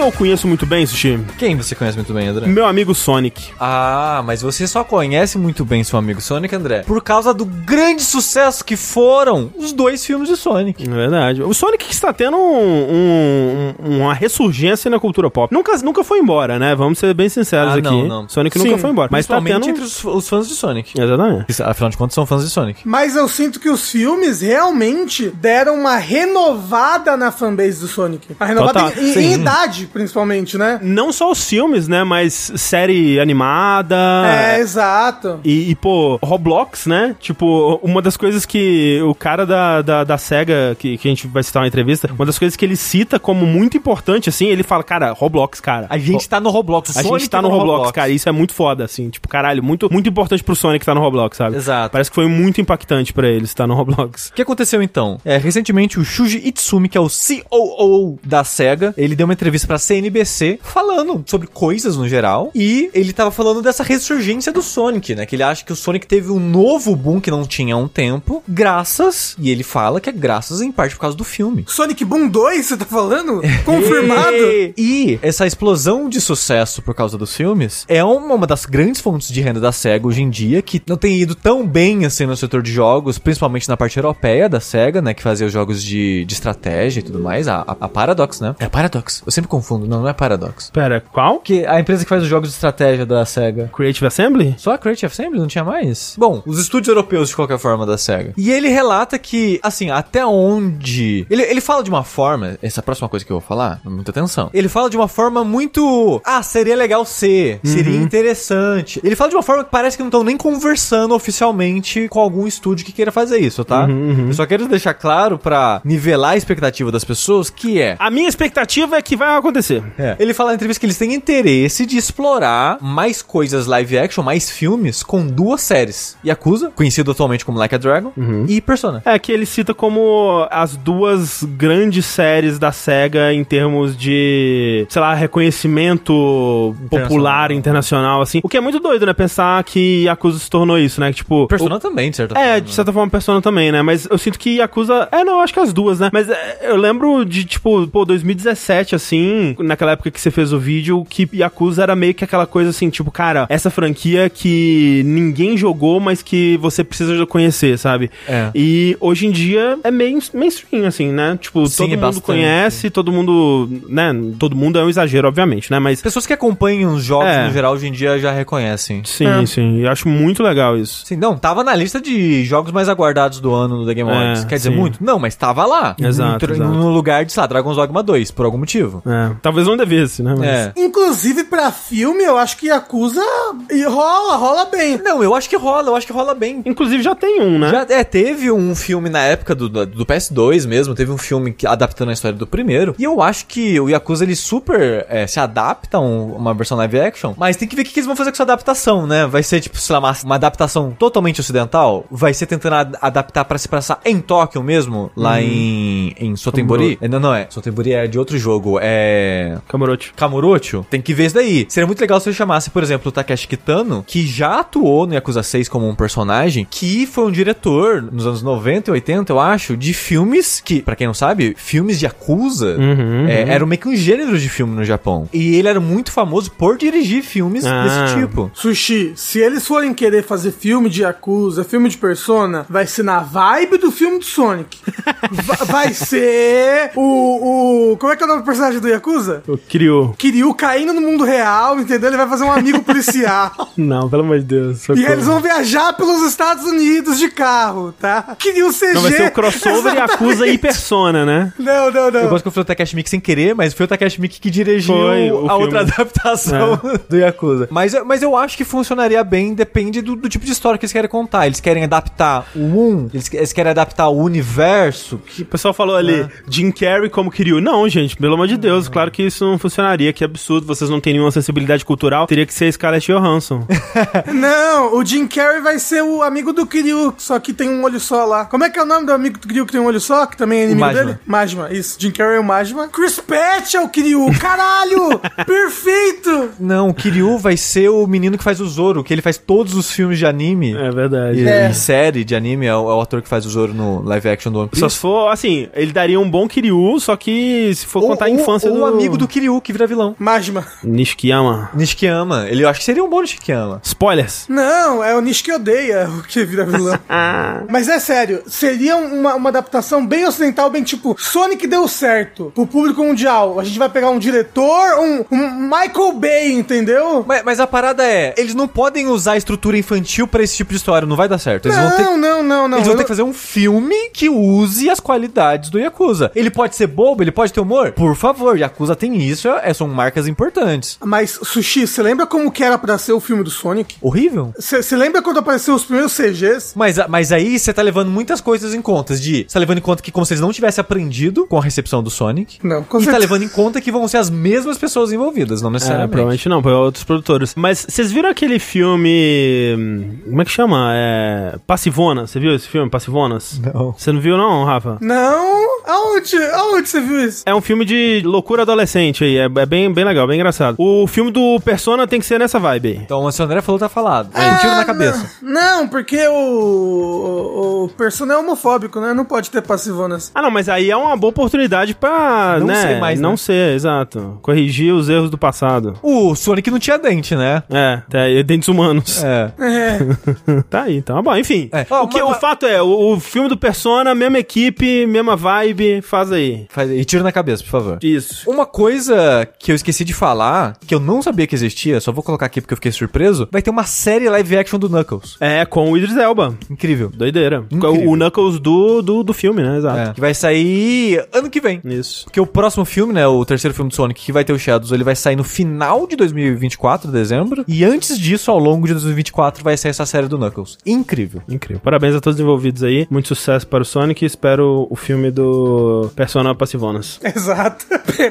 Quem 0.00 0.06
eu 0.06 0.12
conheço 0.12 0.48
muito 0.48 0.64
bem, 0.64 0.86
Sushi? 0.86 1.20
Quem 1.36 1.54
você 1.54 1.74
conhece 1.74 1.94
muito 1.98 2.14
bem, 2.14 2.26
André? 2.26 2.46
Meu 2.46 2.64
amigo 2.64 2.94
Sonic. 2.94 3.50
Ah, 3.60 4.22
mas 4.24 4.40
você 4.40 4.66
só 4.66 4.82
conhece 4.82 5.36
muito 5.36 5.62
bem 5.62 5.84
seu 5.84 5.98
amigo 5.98 6.22
Sonic, 6.22 6.54
André, 6.56 6.84
por 6.86 7.02
causa 7.02 7.34
do 7.34 7.44
grande 7.44 8.02
sucesso 8.02 8.64
que 8.64 8.76
foram 8.78 9.52
os 9.58 9.72
dois 9.72 10.02
filmes 10.02 10.26
de 10.26 10.36
Sonic. 10.38 10.88
É 10.88 10.90
verdade. 10.90 11.42
O 11.42 11.52
Sonic 11.52 11.84
que 11.84 11.92
está 11.92 12.14
tendo 12.14 12.38
um- 12.38 13.74
um- 13.86 13.96
uma 13.98 14.14
ressurgência 14.14 14.90
na 14.90 14.98
cultura 14.98 15.28
pop. 15.30 15.52
Nunca, 15.54 15.76
nunca 15.78 16.02
foi 16.02 16.18
embora, 16.18 16.58
né? 16.58 16.74
Vamos 16.74 16.98
ser 16.98 17.12
bem 17.12 17.28
sinceros 17.28 17.74
Ah, 17.74 17.76
aqui. 17.76 17.82
não, 17.82 18.06
não. 18.08 18.28
Sonic 18.28 18.58
Sim, 18.58 18.68
nunca 18.68 18.78
foi 18.78 18.90
embora. 18.90 19.08
Mas 19.12 19.26
tá 19.26 19.34
Principalmente 19.38 19.66
tendo... 19.66 19.84
entre 19.84 19.84
os, 19.84 20.02
os 20.02 20.26
fãs 20.28 20.48
de 20.48 20.54
Sonic. 20.54 20.98
Exatamente. 20.98 21.62
Afinal 21.62 21.90
de 21.90 21.96
contas, 21.98 22.14
são 22.14 22.24
fãs 22.24 22.42
de 22.42 22.48
Sonic. 22.48 22.80
Mas 22.88 23.16
eu 23.16 23.28
sinto 23.28 23.60
que 23.60 23.68
os 23.68 23.90
filmes 23.90 24.40
realmente 24.40 25.28
deram 25.28 25.74
uma 25.78 25.96
renovada 25.96 27.18
na 27.18 27.30
fanbase 27.30 27.80
do 27.80 27.86
Sonic. 27.86 28.28
A 28.40 28.46
renovada 28.46 28.80
Total, 28.90 29.02
em, 29.04 29.18
em 29.18 29.32
idade, 29.34 29.89
principalmente, 29.92 30.56
né? 30.56 30.78
Não 30.82 31.12
só 31.12 31.30
os 31.30 31.48
filmes, 31.48 31.88
né? 31.88 32.04
Mas 32.04 32.52
série 32.56 33.20
animada. 33.20 33.96
É, 34.26 34.60
exato. 34.60 35.40
E, 35.44 35.70
e, 35.70 35.74
pô, 35.74 36.18
Roblox, 36.22 36.86
né? 36.86 37.14
Tipo, 37.20 37.80
uma 37.82 38.00
das 38.00 38.16
coisas 38.16 38.44
que 38.46 39.00
o 39.02 39.14
cara 39.14 39.44
da, 39.46 39.82
da, 39.82 40.04
da 40.04 40.18
SEGA, 40.18 40.76
que, 40.78 40.96
que 40.98 41.08
a 41.08 41.10
gente 41.10 41.26
vai 41.26 41.42
citar 41.42 41.62
na 41.62 41.68
entrevista, 41.68 42.10
uma 42.12 42.26
das 42.26 42.38
coisas 42.38 42.56
que 42.56 42.64
ele 42.64 42.76
cita 42.76 43.18
como 43.18 43.46
muito 43.46 43.76
importante, 43.76 44.28
assim, 44.28 44.46
ele 44.46 44.62
fala, 44.62 44.82
cara, 44.82 45.12
Roblox, 45.12 45.60
cara. 45.60 45.86
A 45.90 45.98
gente 45.98 46.28
tá 46.28 46.40
no 46.40 46.50
Roblox. 46.50 46.90
o 46.90 46.98
A 46.98 47.02
Sonic 47.02 47.18
gente 47.20 47.30
tá 47.30 47.42
no 47.42 47.48
Roblox, 47.48 47.92
cara, 47.92 48.10
e 48.10 48.14
isso 48.14 48.28
é 48.28 48.32
muito 48.32 48.54
foda, 48.54 48.84
assim, 48.84 49.10
tipo, 49.10 49.28
caralho, 49.28 49.62
muito, 49.62 49.90
muito 49.92 50.08
importante 50.08 50.42
pro 50.42 50.56
Sonic 50.56 50.82
estar 50.82 50.94
no 50.94 51.00
Roblox, 51.00 51.36
sabe? 51.36 51.56
Exato. 51.56 51.90
Parece 51.92 52.10
que 52.10 52.14
foi 52.14 52.26
muito 52.26 52.60
impactante 52.60 53.12
pra 53.12 53.28
ele 53.28 53.44
estar 53.44 53.66
no 53.66 53.74
Roblox. 53.74 54.28
O 54.28 54.32
que 54.32 54.42
aconteceu 54.42 54.82
então? 54.82 55.18
É, 55.24 55.36
recentemente 55.36 55.98
o 55.98 56.04
Shuji 56.04 56.40
Itsumi, 56.44 56.88
que 56.88 56.98
é 56.98 57.00
o 57.00 57.08
COO 57.08 58.18
da 58.24 58.44
SEGA, 58.44 58.94
ele 58.96 59.14
deu 59.14 59.26
uma 59.26 59.32
entrevista 59.32 59.66
pra 59.66 59.78
CNBC 59.80 60.60
falando 60.62 61.24
sobre 61.26 61.48
coisas 61.48 61.96
no 61.96 62.08
geral 62.08 62.50
e 62.54 62.90
ele 62.94 63.12
tava 63.12 63.30
falando 63.30 63.62
dessa 63.62 63.82
ressurgência 63.82 64.52
do 64.52 64.62
Sonic, 64.62 65.14
né? 65.14 65.26
Que 65.26 65.36
ele 65.36 65.42
acha 65.42 65.64
que 65.64 65.72
o 65.72 65.76
Sonic 65.76 66.06
teve 66.06 66.30
um 66.30 66.38
novo 66.38 66.94
boom 66.94 67.20
que 67.20 67.30
não 67.30 67.44
tinha 67.44 67.74
há 67.74 67.78
um 67.78 67.88
tempo, 67.88 68.42
graças, 68.46 69.34
e 69.38 69.50
ele 69.50 69.62
fala 69.62 70.00
que 70.00 70.08
é 70.08 70.12
graças 70.12 70.60
em 70.60 70.70
parte 70.70 70.94
por 70.94 71.00
causa 71.00 71.16
do 71.16 71.24
filme. 71.24 71.64
Sonic 71.66 72.04
Boom 72.04 72.28
2, 72.28 72.66
você 72.66 72.76
tá 72.76 72.84
falando? 72.84 73.40
Confirmado? 73.64 74.36
E, 74.76 75.18
essa 75.22 75.46
explosão 75.46 76.08
de 76.08 76.20
sucesso 76.20 76.82
por 76.82 76.94
causa 76.94 77.16
dos 77.16 77.34
filmes 77.34 77.84
é 77.88 78.04
uma, 78.04 78.34
uma 78.34 78.46
das 78.46 78.66
grandes 78.66 79.00
fontes 79.00 79.28
de 79.28 79.40
renda 79.40 79.60
da 79.60 79.72
SEGA 79.72 80.06
hoje 80.06 80.22
em 80.22 80.30
dia, 80.30 80.62
que 80.62 80.82
não 80.86 80.96
tem 80.96 81.18
ido 81.18 81.34
tão 81.34 81.66
bem 81.66 82.04
assim 82.04 82.26
no 82.26 82.36
setor 82.36 82.62
de 82.62 82.72
jogos, 82.72 83.18
principalmente 83.18 83.68
na 83.68 83.76
parte 83.76 83.96
europeia 83.96 84.48
da 84.48 84.60
SEGA, 84.60 85.00
né? 85.00 85.14
Que 85.14 85.22
fazia 85.22 85.46
os 85.46 85.52
jogos 85.52 85.82
de, 85.82 86.24
de 86.24 86.34
estratégia 86.34 87.00
e 87.00 87.02
tudo 87.02 87.20
mais. 87.20 87.48
A, 87.48 87.60
a, 87.60 87.76
a 87.80 87.88
Paradox, 87.88 88.40
né? 88.40 88.54
É 88.58 88.64
a 88.64 88.70
Paradox. 88.70 89.22
Eu 89.24 89.32
sempre 89.32 89.48
confundo. 89.48 89.69
Confundo. 89.70 89.86
Não, 89.86 90.02
não 90.02 90.08
é 90.08 90.12
Paradox. 90.12 90.70
Pera, 90.70 91.02
qual? 91.12 91.38
Que 91.38 91.64
a 91.64 91.78
empresa 91.78 92.02
que 92.02 92.08
faz 92.08 92.22
os 92.22 92.28
jogos 92.28 92.48
de 92.48 92.54
estratégia 92.54 93.06
da 93.06 93.24
SEGA. 93.24 93.70
Creative 93.72 94.06
Assembly? 94.06 94.54
Só 94.58 94.72
a 94.72 94.78
Creative 94.78 95.06
Assembly? 95.06 95.38
Não 95.38 95.46
tinha 95.46 95.64
mais? 95.64 96.14
Bom, 96.18 96.42
os 96.44 96.58
estúdios 96.58 96.88
europeus, 96.88 97.28
de 97.28 97.36
qualquer 97.36 97.58
forma, 97.58 97.86
da 97.86 97.96
SEGA. 97.96 98.32
E 98.36 98.50
ele 98.50 98.68
relata 98.68 99.18
que, 99.18 99.60
assim, 99.62 99.90
até 99.90 100.26
onde... 100.26 101.26
Ele, 101.30 101.42
ele 101.42 101.60
fala 101.60 101.82
de 101.82 101.90
uma 101.90 102.02
forma... 102.02 102.58
Essa 102.62 102.82
próxima 102.82 103.08
coisa 103.08 103.24
que 103.24 103.30
eu 103.30 103.38
vou 103.38 103.46
falar, 103.46 103.80
muita 103.84 104.10
atenção. 104.10 104.50
Ele 104.52 104.68
fala 104.68 104.90
de 104.90 104.96
uma 104.96 105.08
forma 105.08 105.44
muito... 105.44 106.20
Ah, 106.24 106.42
seria 106.42 106.76
legal 106.76 107.04
ser. 107.04 107.60
Seria 107.62 107.96
interessante. 107.96 109.00
Ele 109.04 109.16
fala 109.16 109.30
de 109.30 109.36
uma 109.36 109.42
forma 109.42 109.64
que 109.64 109.70
parece 109.70 109.96
que 109.96 110.02
não 110.02 110.08
estão 110.08 110.24
nem 110.24 110.36
conversando 110.36 111.14
oficialmente 111.14 112.08
com 112.08 112.20
algum 112.20 112.46
estúdio 112.46 112.84
que 112.84 112.92
queira 112.92 113.12
fazer 113.12 113.38
isso, 113.38 113.64
tá? 113.64 113.86
Eu 113.88 114.32
só 114.32 114.46
quero 114.46 114.66
deixar 114.66 114.94
claro 114.94 115.38
pra 115.38 115.80
nivelar 115.84 116.32
a 116.32 116.36
expectativa 116.36 116.90
das 116.90 117.04
pessoas, 117.04 117.50
que 117.50 117.80
é... 117.80 117.96
A 117.98 118.10
minha 118.10 118.28
expectativa 118.28 118.96
é 118.96 119.02
que 119.02 119.16
vai 119.16 119.36
acontecer. 119.36 119.49
É. 119.98 120.16
Ele 120.18 120.32
fala 120.34 120.50
na 120.50 120.54
entrevista 120.54 120.80
que 120.80 120.86
eles 120.86 120.98
têm 120.98 121.12
interesse 121.14 121.84
de 121.86 121.96
explorar 121.96 122.78
mais 122.80 123.22
coisas 123.22 123.66
live 123.66 123.98
action, 123.98 124.22
mais 124.22 124.50
filmes, 124.50 125.02
com 125.02 125.26
duas 125.26 125.60
séries. 125.60 126.16
Yakuza, 126.24 126.70
conhecido 126.70 127.10
atualmente 127.10 127.44
como 127.44 127.58
Like 127.58 127.74
a 127.74 127.78
Dragon, 127.78 128.12
e 128.48 128.60
Persona. 128.60 129.02
É 129.04 129.18
que 129.18 129.32
ele 129.32 129.46
cita 129.46 129.74
como 129.74 130.46
as 130.50 130.76
duas 130.76 131.42
grandes 131.42 132.06
séries 132.06 132.58
da 132.58 132.72
SEGA 132.72 133.32
em 133.32 133.44
termos 133.44 133.96
de, 133.96 134.86
sei 134.88 135.00
lá, 135.02 135.14
reconhecimento 135.14 136.74
popular, 136.90 137.50
internacional, 137.50 138.20
assim. 138.22 138.40
O 138.42 138.48
que 138.48 138.56
é 138.56 138.60
muito 138.60 138.80
doido, 138.80 139.06
né? 139.06 139.12
Pensar 139.12 139.62
que 139.64 140.04
Yakuza 140.04 140.38
se 140.38 140.50
tornou 140.50 140.78
isso, 140.78 141.00
né? 141.00 141.10
Que, 141.10 141.16
tipo. 141.16 141.46
Persona 141.46 141.78
também, 141.78 142.10
de 142.10 142.16
certa 142.16 142.38
É, 142.38 142.44
forma. 142.44 142.60
de 142.60 142.74
certa 142.74 142.92
forma, 142.92 143.10
Persona 143.10 143.40
também, 143.42 143.72
né? 143.72 143.82
Mas 143.82 144.06
eu 144.10 144.18
sinto 144.18 144.38
que 144.38 144.56
Yakuza. 144.56 145.08
É, 145.12 145.24
não, 145.24 145.40
acho 145.40 145.52
que 145.52 145.60
as 145.60 145.72
duas, 145.72 146.00
né? 146.00 146.10
Mas 146.12 146.28
é, 146.28 146.58
eu 146.62 146.76
lembro 146.76 147.24
de, 147.24 147.44
tipo, 147.44 147.86
pô, 147.88 148.04
2017, 148.04 148.94
assim, 148.94 149.39
naquela 149.58 149.92
época 149.92 150.10
que 150.10 150.20
você 150.20 150.30
fez 150.30 150.52
o 150.52 150.58
vídeo, 150.58 151.04
que 151.08 151.28
Yakuza 151.34 151.82
era 151.82 151.96
meio 151.96 152.14
que 152.14 152.24
aquela 152.24 152.46
coisa 152.46 152.70
assim, 152.70 152.90
tipo, 152.90 153.10
cara, 153.10 153.46
essa 153.48 153.70
franquia 153.70 154.28
que 154.30 155.02
ninguém 155.04 155.56
jogou, 155.56 156.00
mas 156.00 156.22
que 156.22 156.56
você 156.58 156.82
precisa 156.84 157.24
conhecer, 157.26 157.78
sabe? 157.78 158.10
É. 158.28 158.50
E 158.54 158.96
hoje 159.00 159.26
em 159.26 159.30
dia 159.30 159.78
é 159.84 159.90
main, 159.90 160.18
mainstream, 160.34 160.86
assim, 160.86 161.12
né? 161.12 161.38
Tipo, 161.40 161.66
Sim, 161.66 161.76
todo 161.76 161.86
é 161.86 161.96
mundo 161.96 162.00
bastante. 162.00 162.24
conhece, 162.26 162.90
todo 162.90 163.12
mundo, 163.12 163.68
né? 163.88 164.12
Todo 164.38 164.56
mundo 164.56 164.78
é 164.78 164.84
um 164.84 164.88
exagero, 164.88 165.28
obviamente, 165.28 165.70
né? 165.70 165.78
Mas. 165.78 166.00
Pessoas 166.02 166.26
que 166.26 166.32
acompanham 166.32 166.94
os 166.94 167.04
jogos 167.04 167.26
É. 167.28 167.46
no 167.46 167.52
geral 167.52 167.72
hoje 167.74 167.86
em 167.88 167.92
dia 167.92 168.18
já 168.18 168.32
reconhecem. 168.32 169.02
Sim, 169.04 169.26
É. 169.26 169.46
sim. 169.46 169.80
Eu 169.80 169.90
acho 169.90 170.08
muito 170.08 170.42
legal 170.42 170.76
isso. 170.76 171.04
Sim, 171.06 171.16
não, 171.16 171.36
tava 171.36 171.62
na 171.64 171.74
lista 171.74 172.00
de 172.00 172.44
jogos 172.44 172.72
mais 172.72 172.88
aguardados 172.88 173.40
do 173.40 173.52
ano 173.54 173.78
do 173.78 173.86
The 173.86 173.94
Game 173.94 174.10
É, 174.10 174.12
Awards. 174.14 174.44
Quer 174.44 174.56
dizer 174.56 174.70
sim. 174.70 174.76
muito? 174.76 175.02
Não, 175.02 175.18
mas 175.18 175.34
tava 175.36 175.64
lá. 175.66 175.94
Exato, 175.98 176.46
No- 176.46 176.54
exato. 176.54 176.70
No 176.70 176.88
lugar 176.90 177.24
de, 177.24 177.32
sei 177.32 177.40
lá, 177.40 177.46
Dragon's 177.46 177.76
Dogma 177.76 178.02
2, 178.02 178.30
por 178.30 178.44
algum 178.44 178.58
motivo. 178.58 179.02
É. 179.06 179.29
Talvez 179.42 179.66
não 179.66 179.76
devesse, 179.76 180.22
né? 180.22 180.34
Mas- 180.36 180.48
É. 180.48 180.72
Inclusive, 180.76 181.44
pra 181.44 181.70
filme, 181.70 182.22
eu 182.24 182.36
acho 182.38 182.56
que 182.56 182.66
Yakuza 182.66 183.22
e 183.70 183.82
rola, 183.84 184.36
rola 184.36 184.64
bem. 184.66 184.98
Não, 184.98 185.22
eu 185.22 185.34
acho 185.34 185.48
que 185.48 185.56
rola, 185.56 185.88
eu 185.90 185.96
acho 185.96 186.06
que 186.06 186.12
rola 186.12 186.34
bem. 186.34 186.62
Inclusive 186.64 187.02
já 187.02 187.14
tem 187.14 187.40
um, 187.40 187.58
né? 187.58 187.70
Já, 187.70 187.86
é, 187.94 188.04
teve 188.04 188.50
um 188.50 188.74
filme 188.74 189.08
na 189.08 189.20
época 189.22 189.54
do, 189.54 189.68
do, 189.68 189.86
do 189.86 190.06
PS2 190.06 190.66
mesmo, 190.66 190.94
teve 190.94 191.10
um 191.10 191.18
filme 191.18 191.52
que, 191.52 191.66
adaptando 191.66 192.10
a 192.10 192.12
história 192.12 192.36
do 192.36 192.46
primeiro. 192.46 192.94
E 192.98 193.04
eu 193.04 193.22
acho 193.22 193.46
que 193.46 193.78
o 193.80 193.88
Yakuza 193.88 194.24
ele 194.24 194.36
super 194.36 195.06
é, 195.08 195.26
se 195.26 195.38
adapta 195.40 195.98
a 195.98 196.00
um- 196.00 196.34
uma 196.34 196.54
versão 196.54 196.76
live 196.78 197.00
action, 197.00 197.34
mas 197.36 197.56
tem 197.56 197.66
que 197.68 197.76
ver 197.76 197.82
o 197.82 197.84
que, 197.84 197.92
que 197.92 198.00
eles 198.00 198.06
vão 198.06 198.16
fazer 198.16 198.30
com 198.30 198.36
essa 198.36 198.42
adaptação, 198.42 199.06
né? 199.06 199.26
Vai 199.26 199.42
ser, 199.42 199.60
tipo, 199.60 199.78
sei 199.78 199.92
lá, 199.94 199.98
uma, 200.00 200.16
uma 200.24 200.34
adaptação 200.34 200.90
totalmente 200.98 201.40
ocidental? 201.40 202.04
Vai 202.10 202.34
ser 202.34 202.46
tentando 202.46 202.74
ad- 202.74 202.98
adaptar 203.00 203.44
pra 203.44 203.58
se 203.58 203.68
passar 203.68 204.00
em 204.04 204.20
Tóquio 204.20 204.62
mesmo, 204.62 205.10
lá 205.16 205.40
em, 205.40 206.14
em 206.18 206.36
Sotenbori? 206.36 206.98
É, 207.00 207.08
Não, 207.08 207.20
não 207.20 207.34
é. 207.34 207.46
Sotenbori 207.50 207.92
é 207.92 208.06
de 208.06 208.18
outro 208.18 208.38
jogo, 208.38 208.78
é. 208.80 209.19
Kamurochi. 209.68 210.12
Kamurocho, 210.14 210.86
tem 210.90 211.00
que 211.00 211.12
ver 211.14 211.26
isso 211.26 211.34
daí. 211.34 211.66
Seria 211.68 211.86
muito 211.86 212.00
legal 212.00 212.20
se 212.20 212.28
ele 212.28 212.36
chamasse, 212.36 212.70
por 212.70 212.82
exemplo, 212.82 213.08
o 213.08 213.12
Takeshi 213.12 213.46
Kitano, 213.48 214.04
que 214.06 214.26
já 214.26 214.60
atuou 214.60 215.06
no 215.06 215.14
Yakuza 215.14 215.42
6 215.42 215.68
como 215.68 215.88
um 215.88 215.94
personagem, 215.94 216.66
que 216.68 217.06
foi 217.06 217.24
um 217.26 217.30
diretor 217.30 218.02
nos 218.02 218.26
anos 218.26 218.42
90 218.42 218.90
e 218.90 218.92
80, 218.92 219.32
eu 219.32 219.40
acho, 219.40 219.76
de 219.76 219.92
filmes 219.94 220.60
que, 220.60 220.82
pra 220.82 220.96
quem 220.96 221.06
não 221.06 221.14
sabe, 221.14 221.54
filmes 221.56 221.98
de 221.98 222.06
Yakuza 222.06 222.76
Uhum, 222.78 223.26
é, 223.28 223.42
era 223.48 223.64
meio 223.66 223.80
que 223.80 223.88
um 223.88 223.96
gênero 223.96 224.38
de 224.38 224.48
filme 224.48 224.74
no 224.74 224.84
Japão. 224.84 225.28
E 225.32 225.56
ele 225.56 225.68
era 225.68 225.80
muito 225.80 226.12
famoso 226.12 226.50
por 226.52 226.76
dirigir 226.78 227.22
filmes 227.22 227.64
Ah. 227.64 227.84
desse 227.84 228.14
tipo. 228.20 228.50
Sushi, 228.54 229.12
se 229.16 229.38
eles 229.38 229.66
forem 229.66 229.92
querer 229.94 230.22
fazer 230.22 230.52
filme 230.52 230.88
de 230.88 231.02
Yakuza, 231.02 231.64
filme 231.64 231.88
de 231.88 231.96
Persona, 231.98 232.64
vai 232.68 232.86
ser 232.86 233.02
na 233.02 233.20
vibe 233.20 233.78
do 233.78 233.90
filme 233.90 234.18
do 234.18 234.24
Sonic. 234.24 234.78
Va- 235.30 235.64
vai 235.64 235.92
ser 235.94 236.90
o, 236.96 237.92
o. 237.92 237.96
Como 237.96 238.12
é 238.12 238.16
que 238.16 238.22
é 238.22 238.26
o 238.26 238.28
nome 238.28 238.42
do 238.42 238.44
personagem 238.44 238.80
do 238.80 238.88
Yakuza? 238.88 239.09
O 239.48 239.56
Kiryu. 239.58 240.14
Kiryu 240.18 240.54
caindo 240.54 240.92
no 240.92 241.00
mundo 241.00 241.24
real, 241.24 241.78
entendeu? 241.78 242.08
Ele 242.10 242.16
vai 242.16 242.28
fazer 242.28 242.44
um 242.44 242.52
amigo 242.52 242.82
policial. 242.82 243.50
Não, 243.76 244.08
pelo 244.08 244.22
amor 244.22 244.38
de 244.38 244.44
Deus. 244.44 244.78
e 244.78 244.80
socorro. 244.86 245.06
eles 245.12 245.26
vão 245.26 245.40
viajar 245.40 245.92
pelos 245.94 246.22
Estados 246.28 246.64
Unidos 246.64 247.18
de 247.18 247.28
carro, 247.30 247.92
tá? 247.98 248.36
Kiryu 248.38 248.72
CG. 248.72 248.94
Não, 248.94 249.02
vai 249.02 249.12
ser 249.12 249.28
o 249.28 249.30
crossover 249.30 249.94
Yakuza 249.94 250.46
e 250.46 250.58
Persona, 250.58 251.24
né? 251.24 251.52
Não, 251.58 251.90
não, 251.90 252.10
não. 252.10 252.20
Eu 252.20 252.28
gosto 252.28 252.42
que 252.42 252.48
eu 252.48 252.52
falei 252.52 252.62
o 252.62 252.66
Takeshi 252.66 252.94
Miike 252.94 253.10
sem 253.10 253.20
querer, 253.20 253.54
mas 253.54 253.72
foi 253.74 253.84
o 253.84 253.88
Takeshi 253.88 254.20
Miike 254.20 254.40
que 254.40 254.50
dirigiu 254.50 254.94
Foi, 254.94 255.30
o 255.30 255.48
a 255.50 255.56
outra 255.56 255.80
adaptação 255.80 256.80
do 257.08 257.16
Yakuza. 257.16 257.68
Mas, 257.70 257.94
eu- 257.94 258.04
mas 258.04 258.22
eu 258.22 258.36
acho 258.36 258.56
que 258.56 258.64
funcionaria 258.64 259.22
bem, 259.24 259.54
depende 259.54 260.00
do, 260.02 260.14
do 260.16 260.28
tipo 260.28 260.44
de 260.44 260.52
história 260.52 260.78
que 260.78 260.84
eles 260.84 260.92
querem 260.92 261.08
contar. 261.10 261.46
Eles 261.46 261.60
querem 261.60 261.84
adaptar 261.84 262.46
o 262.54 262.60
1, 262.60 263.10
eles, 263.14 263.32
eles 263.32 263.52
querem 263.52 263.70
adaptar 263.70 264.08
o 264.08 264.16
universo. 264.18 265.18
Que, 265.26 265.42
O 265.42 265.46
pessoal 265.46 265.72
falou 265.74 265.96
ali, 265.96 266.26
Jim 266.48 266.70
Carrey 266.70 267.08
como 267.08 267.30
Kiryu. 267.30 267.60
Não, 267.60 267.88
gente, 267.88 268.16
pelo 268.16 268.34
amor 268.34 268.46
de 268.48 268.56
Deus, 268.56 268.88
claro 269.00 269.10
que 269.10 269.22
isso 269.22 269.44
não 269.46 269.58
funcionaria, 269.58 270.12
que 270.12 270.22
absurdo, 270.22 270.66
vocês 270.66 270.90
não 270.90 271.00
têm 271.00 271.14
nenhuma 271.14 271.30
sensibilidade 271.30 271.84
cultural, 271.86 272.26
teria 272.26 272.44
que 272.44 272.52
ser 272.52 272.66
a 272.66 272.72
Scarlett 272.72 273.10
Johansson. 273.10 273.66
Não, 274.34 274.96
o 274.96 275.04
Jim 275.04 275.26
Carrey 275.26 275.62
vai 275.62 275.78
ser 275.78 276.02
o 276.02 276.22
amigo 276.22 276.52
do 276.52 276.66
Kiryu, 276.66 277.14
só 277.16 277.38
que 277.38 277.52
tem 277.52 277.68
um 277.68 277.82
olho 277.82 277.98
só 277.98 278.24
lá. 278.26 278.44
Como 278.44 278.62
é 278.64 278.68
que 278.70 278.78
é 278.78 278.82
o 278.82 278.86
nome 278.86 279.06
do 279.06 279.12
amigo 279.12 279.38
do 279.38 279.48
Kiryu 279.48 279.64
que 279.64 279.72
tem 279.72 279.80
um 279.80 279.86
olho 279.86 280.00
só, 280.00 280.26
que 280.26 280.36
também 280.36 280.60
é 280.60 280.64
inimigo 280.64 280.80
Majima. 280.80 281.04
dele? 281.04 281.18
Majima, 281.26 281.72
isso. 281.72 281.96
Jim 281.98 282.10
Carrey 282.10 282.36
é 282.36 282.40
o 282.40 282.44
Majima. 282.44 282.88
Chris 282.88 283.18
Pratt 283.18 283.74
é 283.74 283.80
o 283.80 283.88
Kiryu, 283.88 284.26
caralho! 284.38 285.18
Perfeito! 285.46 286.50
não, 286.60 286.90
o 286.90 286.94
Kiryu 286.94 287.38
vai 287.38 287.56
ser 287.56 287.88
o 287.88 288.06
menino 288.06 288.36
que 288.36 288.44
faz 288.44 288.60
o 288.60 288.66
Zoro, 288.68 289.02
que 289.02 289.12
ele 289.14 289.22
faz 289.22 289.38
todos 289.38 289.74
os 289.74 289.90
filmes 289.90 290.18
de 290.18 290.26
anime. 290.26 290.74
É 290.76 290.90
verdade. 290.90 291.40
E, 291.40 291.48
É. 291.48 291.70
e 291.70 291.74
série 291.74 292.22
de 292.24 292.34
anime 292.34 292.66
é 292.66 292.74
o, 292.76 292.90
é 292.90 292.94
o 292.94 293.00
ator 293.00 293.22
que 293.22 293.28
faz 293.28 293.46
o 293.46 293.50
Zoro 293.50 293.72
no 293.72 294.02
live 294.02 294.28
action 294.28 294.52
do 294.52 294.60
One 294.60 294.68
Piece. 294.68 294.80
Só 294.80 294.88
se 294.88 294.98
for, 294.98 295.28
assim, 295.30 295.68
ele 295.74 295.92
daria 295.92 296.20
um 296.20 296.30
bom 296.30 296.46
Kiryu, 296.46 296.98
só 297.00 297.16
que 297.16 297.72
se 297.74 297.86
for 297.86 298.02
contar 298.02 298.26
a 298.26 298.30
infância 298.30 298.68
ou 298.70 298.76
do... 298.76 298.82
o 298.82 298.86
amigo 298.90 299.16
do 299.16 299.28
Kiryu 299.28 299.60
que 299.60 299.72
vira 299.72 299.86
vilão. 299.86 300.14
Majima. 300.18 300.66
Nishikiyama. 300.82 301.70
Nishikiyama. 301.74 302.46
Ele, 302.48 302.64
eu 302.64 302.68
acho 302.68 302.80
que 302.80 302.84
seria 302.84 303.04
um 303.04 303.08
bom 303.08 303.20
Nishikiyama. 303.20 303.80
Spoilers. 303.84 304.46
Não, 304.48 305.02
é 305.02 305.16
o 305.16 305.20
Nish 305.20 305.42
que 305.42 305.52
odeia 305.52 306.08
o 306.08 306.22
que 306.22 306.44
vira 306.44 306.64
vilão. 306.64 306.98
Mas 307.68 307.88
é 307.88 307.98
sério, 307.98 308.42
seria 308.46 308.96
uma, 308.96 309.34
uma 309.34 309.48
adaptação 309.48 310.06
bem 310.06 310.26
ocidental, 310.26 310.70
bem 310.70 310.82
tipo, 310.82 311.16
Sonic 311.18 311.66
deu 311.66 311.86
certo 311.88 312.52
pro 312.54 312.66
público 312.66 313.02
mundial. 313.04 313.58
A 313.60 313.64
gente 313.64 313.78
vai 313.78 313.88
pegar 313.88 314.10
um 314.10 314.18
diretor, 314.18 314.98
um, 314.98 315.24
um 315.30 315.50
Michael 315.68 316.12
Bay, 316.14 316.52
entendeu? 316.52 317.24
Mas, 317.26 317.42
mas 317.44 317.60
a 317.60 317.66
parada 317.66 318.04
é, 318.04 318.34
eles 318.36 318.54
não 318.54 318.66
podem 318.66 319.06
usar 319.06 319.32
a 319.32 319.36
estrutura 319.36 319.76
infantil 319.76 320.26
pra 320.26 320.42
esse 320.42 320.56
tipo 320.56 320.70
de 320.70 320.76
história, 320.76 321.06
não 321.06 321.16
vai 321.16 321.28
dar 321.28 321.38
certo. 321.38 321.66
Eles 321.66 321.76
vão 321.76 321.90
ter 321.96 322.02
Não, 322.02 322.18
não, 322.18 322.42
não, 322.42 322.68
não. 322.68 322.78
Eles 322.78 322.88
vão 322.88 322.96
ter 322.96 323.04
que 323.04 323.08
fazer 323.08 323.22
um 323.22 323.32
filme 323.32 324.10
que 324.12 324.28
use 324.28 324.88
as 324.88 325.00
qualidades 325.00 325.70
do 325.70 325.78
Yakuza. 325.78 326.30
Ele 326.34 326.50
pode 326.50 326.76
ser 326.76 326.86
bobo, 326.86 327.22
ele 327.22 327.32
pode 327.32 327.52
ter 327.52 327.60
humor? 327.60 327.92
Por 327.92 328.14
favor, 328.16 328.58
Yakuza 328.58 328.79
tem 328.96 329.16
isso, 329.22 329.48
é, 329.48 329.72
são 329.74 329.88
marcas 329.88 330.26
importantes. 330.26 330.98
Mas, 331.04 331.38
Sushi, 331.42 331.86
você 331.86 332.02
lembra 332.02 332.26
como 332.26 332.50
que 332.50 332.62
era 332.62 332.78
pra 332.78 332.96
ser 332.98 333.12
o 333.12 333.20
filme 333.20 333.42
do 333.44 333.50
Sonic? 333.50 333.96
Horrível. 334.00 334.52
Você 334.58 334.96
lembra 334.96 335.22
quando 335.22 335.38
apareceu 335.38 335.74
os 335.74 335.84
primeiros 335.84 336.14
CGs? 336.16 336.72
Mas, 336.76 336.96
mas 337.08 337.32
aí 337.32 337.58
você 337.58 337.72
tá 337.72 337.82
levando 337.82 338.10
muitas 338.10 338.40
coisas 338.40 338.74
em 338.74 338.82
conta. 338.82 339.14
De, 339.16 339.44
você 339.46 339.52
tá 339.54 339.58
levando 339.60 339.78
em 339.78 339.82
conta 339.82 340.02
que 340.02 340.10
como 340.12 340.24
se 340.26 340.32
eles 340.34 340.40
não 340.40 340.52
tivessem 340.52 340.80
aprendido 340.80 341.46
com 341.46 341.58
a 341.58 341.62
recepção 341.62 342.02
do 342.02 342.10
Sonic. 342.10 342.58
Não, 342.62 342.82
com 342.82 342.98
E 342.98 343.00
tá 343.04 343.12
certeza. 343.12 343.18
levando 343.18 343.42
em 343.44 343.48
conta 343.48 343.80
que 343.80 343.90
vão 343.92 344.06
ser 344.08 344.18
as 344.18 344.30
mesmas 344.30 344.78
pessoas 344.78 345.12
envolvidas, 345.12 345.62
não 345.62 345.70
É, 345.70 345.72
necessariamente. 345.74 346.10
provavelmente 346.10 346.48
não, 346.48 346.62
foi 346.62 346.72
outros 346.72 347.04
produtores. 347.04 347.54
Mas 347.56 347.84
vocês 347.88 348.10
viram 348.12 348.28
aquele 348.30 348.58
filme. 348.58 349.74
hum, 349.78 350.18
Como 350.28 350.42
é 350.42 350.44
que 350.44 350.50
chama? 350.50 350.90
É. 350.94 351.56
Passivona. 351.66 352.26
Você 352.26 352.38
viu 352.40 352.54
esse 352.54 352.68
filme, 352.68 352.90
Passivonas? 352.90 353.60
Não. 353.74 353.92
Você 353.96 354.12
não 354.12 354.20
viu, 354.20 354.36
não, 354.36 354.64
Rafa? 354.64 354.98
Não? 355.00 355.80
Aonde? 355.86 356.36
Aonde 356.36 356.88
você 356.88 357.00
viu 357.00 357.24
isso? 357.24 357.42
É 357.46 357.54
um 357.54 357.60
filme 357.60 357.84
de 357.84 358.22
loucura 358.24 358.59
adolescente 358.62 359.24
aí. 359.24 359.36
É, 359.36 359.44
é 359.44 359.66
bem, 359.66 359.92
bem 359.92 360.04
legal, 360.04 360.26
bem 360.26 360.36
engraçado. 360.36 360.76
O 360.78 361.06
filme 361.06 361.30
do 361.30 361.58
Persona 361.60 362.06
tem 362.06 362.20
que 362.20 362.26
ser 362.26 362.38
nessa 362.38 362.58
vibe 362.58 362.88
aí. 362.88 362.96
Então, 362.96 363.24
o 363.24 363.42
André 363.42 363.60
falou, 363.60 363.78
tá 363.78 363.88
falado. 363.88 364.30
É 364.34 364.52
um 364.52 364.56
tiro 364.58 364.74
na 364.74 364.84
cabeça. 364.84 365.30
Não, 365.42 365.88
porque 365.88 366.26
o, 366.28 366.32
o, 366.32 367.84
o 367.84 367.88
Persona 367.90 368.34
é 368.34 368.36
homofóbico, 368.36 369.00
né? 369.00 369.12
Não 369.14 369.24
pode 369.24 369.50
ter 369.50 369.62
passivonas. 369.62 370.30
Ah, 370.34 370.42
não, 370.42 370.50
mas 370.50 370.68
aí 370.68 370.90
é 370.90 370.96
uma 370.96 371.16
boa 371.16 371.30
oportunidade 371.30 371.94
pra. 371.94 372.56
Não 372.58 372.66
né, 372.66 372.74
ser 372.74 373.00
mais, 373.00 373.20
Não 373.20 373.30
né? 373.32 373.36
ser, 373.36 373.74
exato. 373.74 374.38
Corrigir 374.42 374.92
os 374.92 375.08
erros 375.08 375.30
do 375.30 375.38
passado. 375.38 375.98
O 376.02 376.34
Sonic 376.34 376.70
não 376.70 376.78
tinha 376.78 376.98
dente, 376.98 377.34
né? 377.34 377.62
É, 377.70 378.02
é 378.38 378.42
dentes 378.42 378.68
humanos. 378.68 379.22
É. 379.22 379.52
É. 379.58 379.98
Tá 380.68 380.82
aí, 380.82 380.96
então. 380.96 381.20
Bom, 381.22 381.34
enfim. 381.36 381.68
É. 381.72 381.86
O, 381.90 382.06
que, 382.08 382.22
mas- 382.22 382.36
o 382.36 382.40
fato 382.40 382.66
é, 382.66 382.80
o, 382.82 383.14
o 383.14 383.20
filme 383.20 383.48
do 383.48 383.56
Persona, 383.56 384.14
mesma 384.14 384.38
equipe, 384.38 385.06
mesma 385.06 385.36
vibe, 385.36 386.02
faz 386.02 386.30
aí. 386.32 386.66
Faz- 386.68 386.90
E 386.90 387.04
tiro 387.04 387.22
na 387.24 387.32
cabeça, 387.32 387.62
por 387.62 387.70
favor. 387.70 387.98
Isso. 388.02 388.49
Uma 388.50 388.66
coisa 388.66 389.48
que 389.60 389.70
eu 389.70 389.76
esqueci 389.76 390.04
de 390.04 390.12
falar, 390.12 390.76
que 390.84 390.92
eu 390.92 390.98
não 390.98 391.22
sabia 391.22 391.46
que 391.46 391.54
existia, 391.54 392.00
só 392.00 392.10
vou 392.10 392.22
colocar 392.24 392.46
aqui 392.46 392.60
porque 392.60 392.74
eu 392.74 392.76
fiquei 392.76 392.90
surpreso, 392.90 393.48
vai 393.50 393.62
ter 393.62 393.70
uma 393.70 393.84
série 393.84 394.28
live 394.28 394.56
action 394.56 394.76
do 394.76 394.88
Knuckles. 394.88 395.36
É, 395.38 395.64
com 395.64 395.92
o 395.92 395.96
Idris 395.96 396.16
Elba. 396.16 396.58
Incrível. 396.68 397.10
Doideira. 397.14 397.64
Incrível. 397.70 398.10
O 398.10 398.16
Knuckles 398.16 398.58
do, 398.58 399.02
do, 399.02 399.22
do 399.22 399.32
filme, 399.32 399.62
né? 399.62 399.78
Exato. 399.78 400.10
É, 400.10 400.12
que 400.14 400.20
vai 400.20 400.34
sair 400.34 401.24
ano 401.32 401.48
que 401.48 401.60
vem. 401.60 401.80
Isso. 401.84 402.24
Porque 402.24 402.40
o 402.40 402.46
próximo 402.46 402.84
filme, 402.84 403.12
né, 403.12 403.24
o 403.24 403.44
terceiro 403.44 403.72
filme 403.72 403.88
do 403.88 403.94
Sonic, 403.94 404.20
que 404.20 404.32
vai 404.32 404.44
ter 404.44 404.52
o 404.52 404.58
Shadows, 404.58 404.90
ele 404.90 405.04
vai 405.04 405.14
sair 405.14 405.36
no 405.36 405.44
final 405.44 406.08
de 406.08 406.16
2024, 406.16 407.12
dezembro. 407.12 407.64
E 407.68 407.84
antes 407.84 408.18
disso, 408.18 408.50
ao 408.50 408.58
longo 408.58 408.84
de 408.84 408.94
2024, 408.94 409.62
vai 409.62 409.76
sair 409.76 409.90
essa 409.90 410.04
série 410.04 410.26
do 410.26 410.36
Knuckles. 410.36 410.76
Incrível. 410.84 411.40
Incrível. 411.48 411.80
Parabéns 411.84 412.16
a 412.16 412.20
todos 412.20 412.34
os 412.34 412.40
envolvidos 412.42 412.82
aí. 412.82 413.06
Muito 413.08 413.28
sucesso 413.28 413.64
para 413.66 413.82
o 413.82 413.84
Sonic. 413.84 414.24
Espero 414.24 414.88
o 414.90 414.96
filme 414.96 415.30
do 415.30 416.10
Persona 416.16 416.54
Passivonas. 416.54 417.20
Exato. 417.24 417.86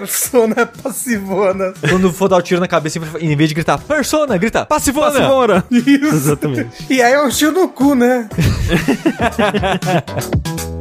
Persona 0.10 0.66
passivona. 0.66 1.72
Quando 1.88 2.12
for 2.12 2.28
dar 2.28 2.38
o 2.38 2.42
tiro 2.42 2.60
na 2.60 2.68
cabeça, 2.68 3.00
em 3.20 3.36
vez 3.36 3.50
de 3.50 3.54
gritar 3.54 3.78
Persona, 3.78 4.36
grita 4.38 4.66
Passivona! 4.66 5.12
Passivona! 5.12 5.64
Isso. 5.70 6.16
Exatamente. 6.16 6.86
E 6.90 7.00
aí 7.00 7.14
é 7.14 7.22
um 7.22 7.30
tio 7.30 7.52
no 7.52 7.70
cu, 7.70 7.94
né? 7.94 8.28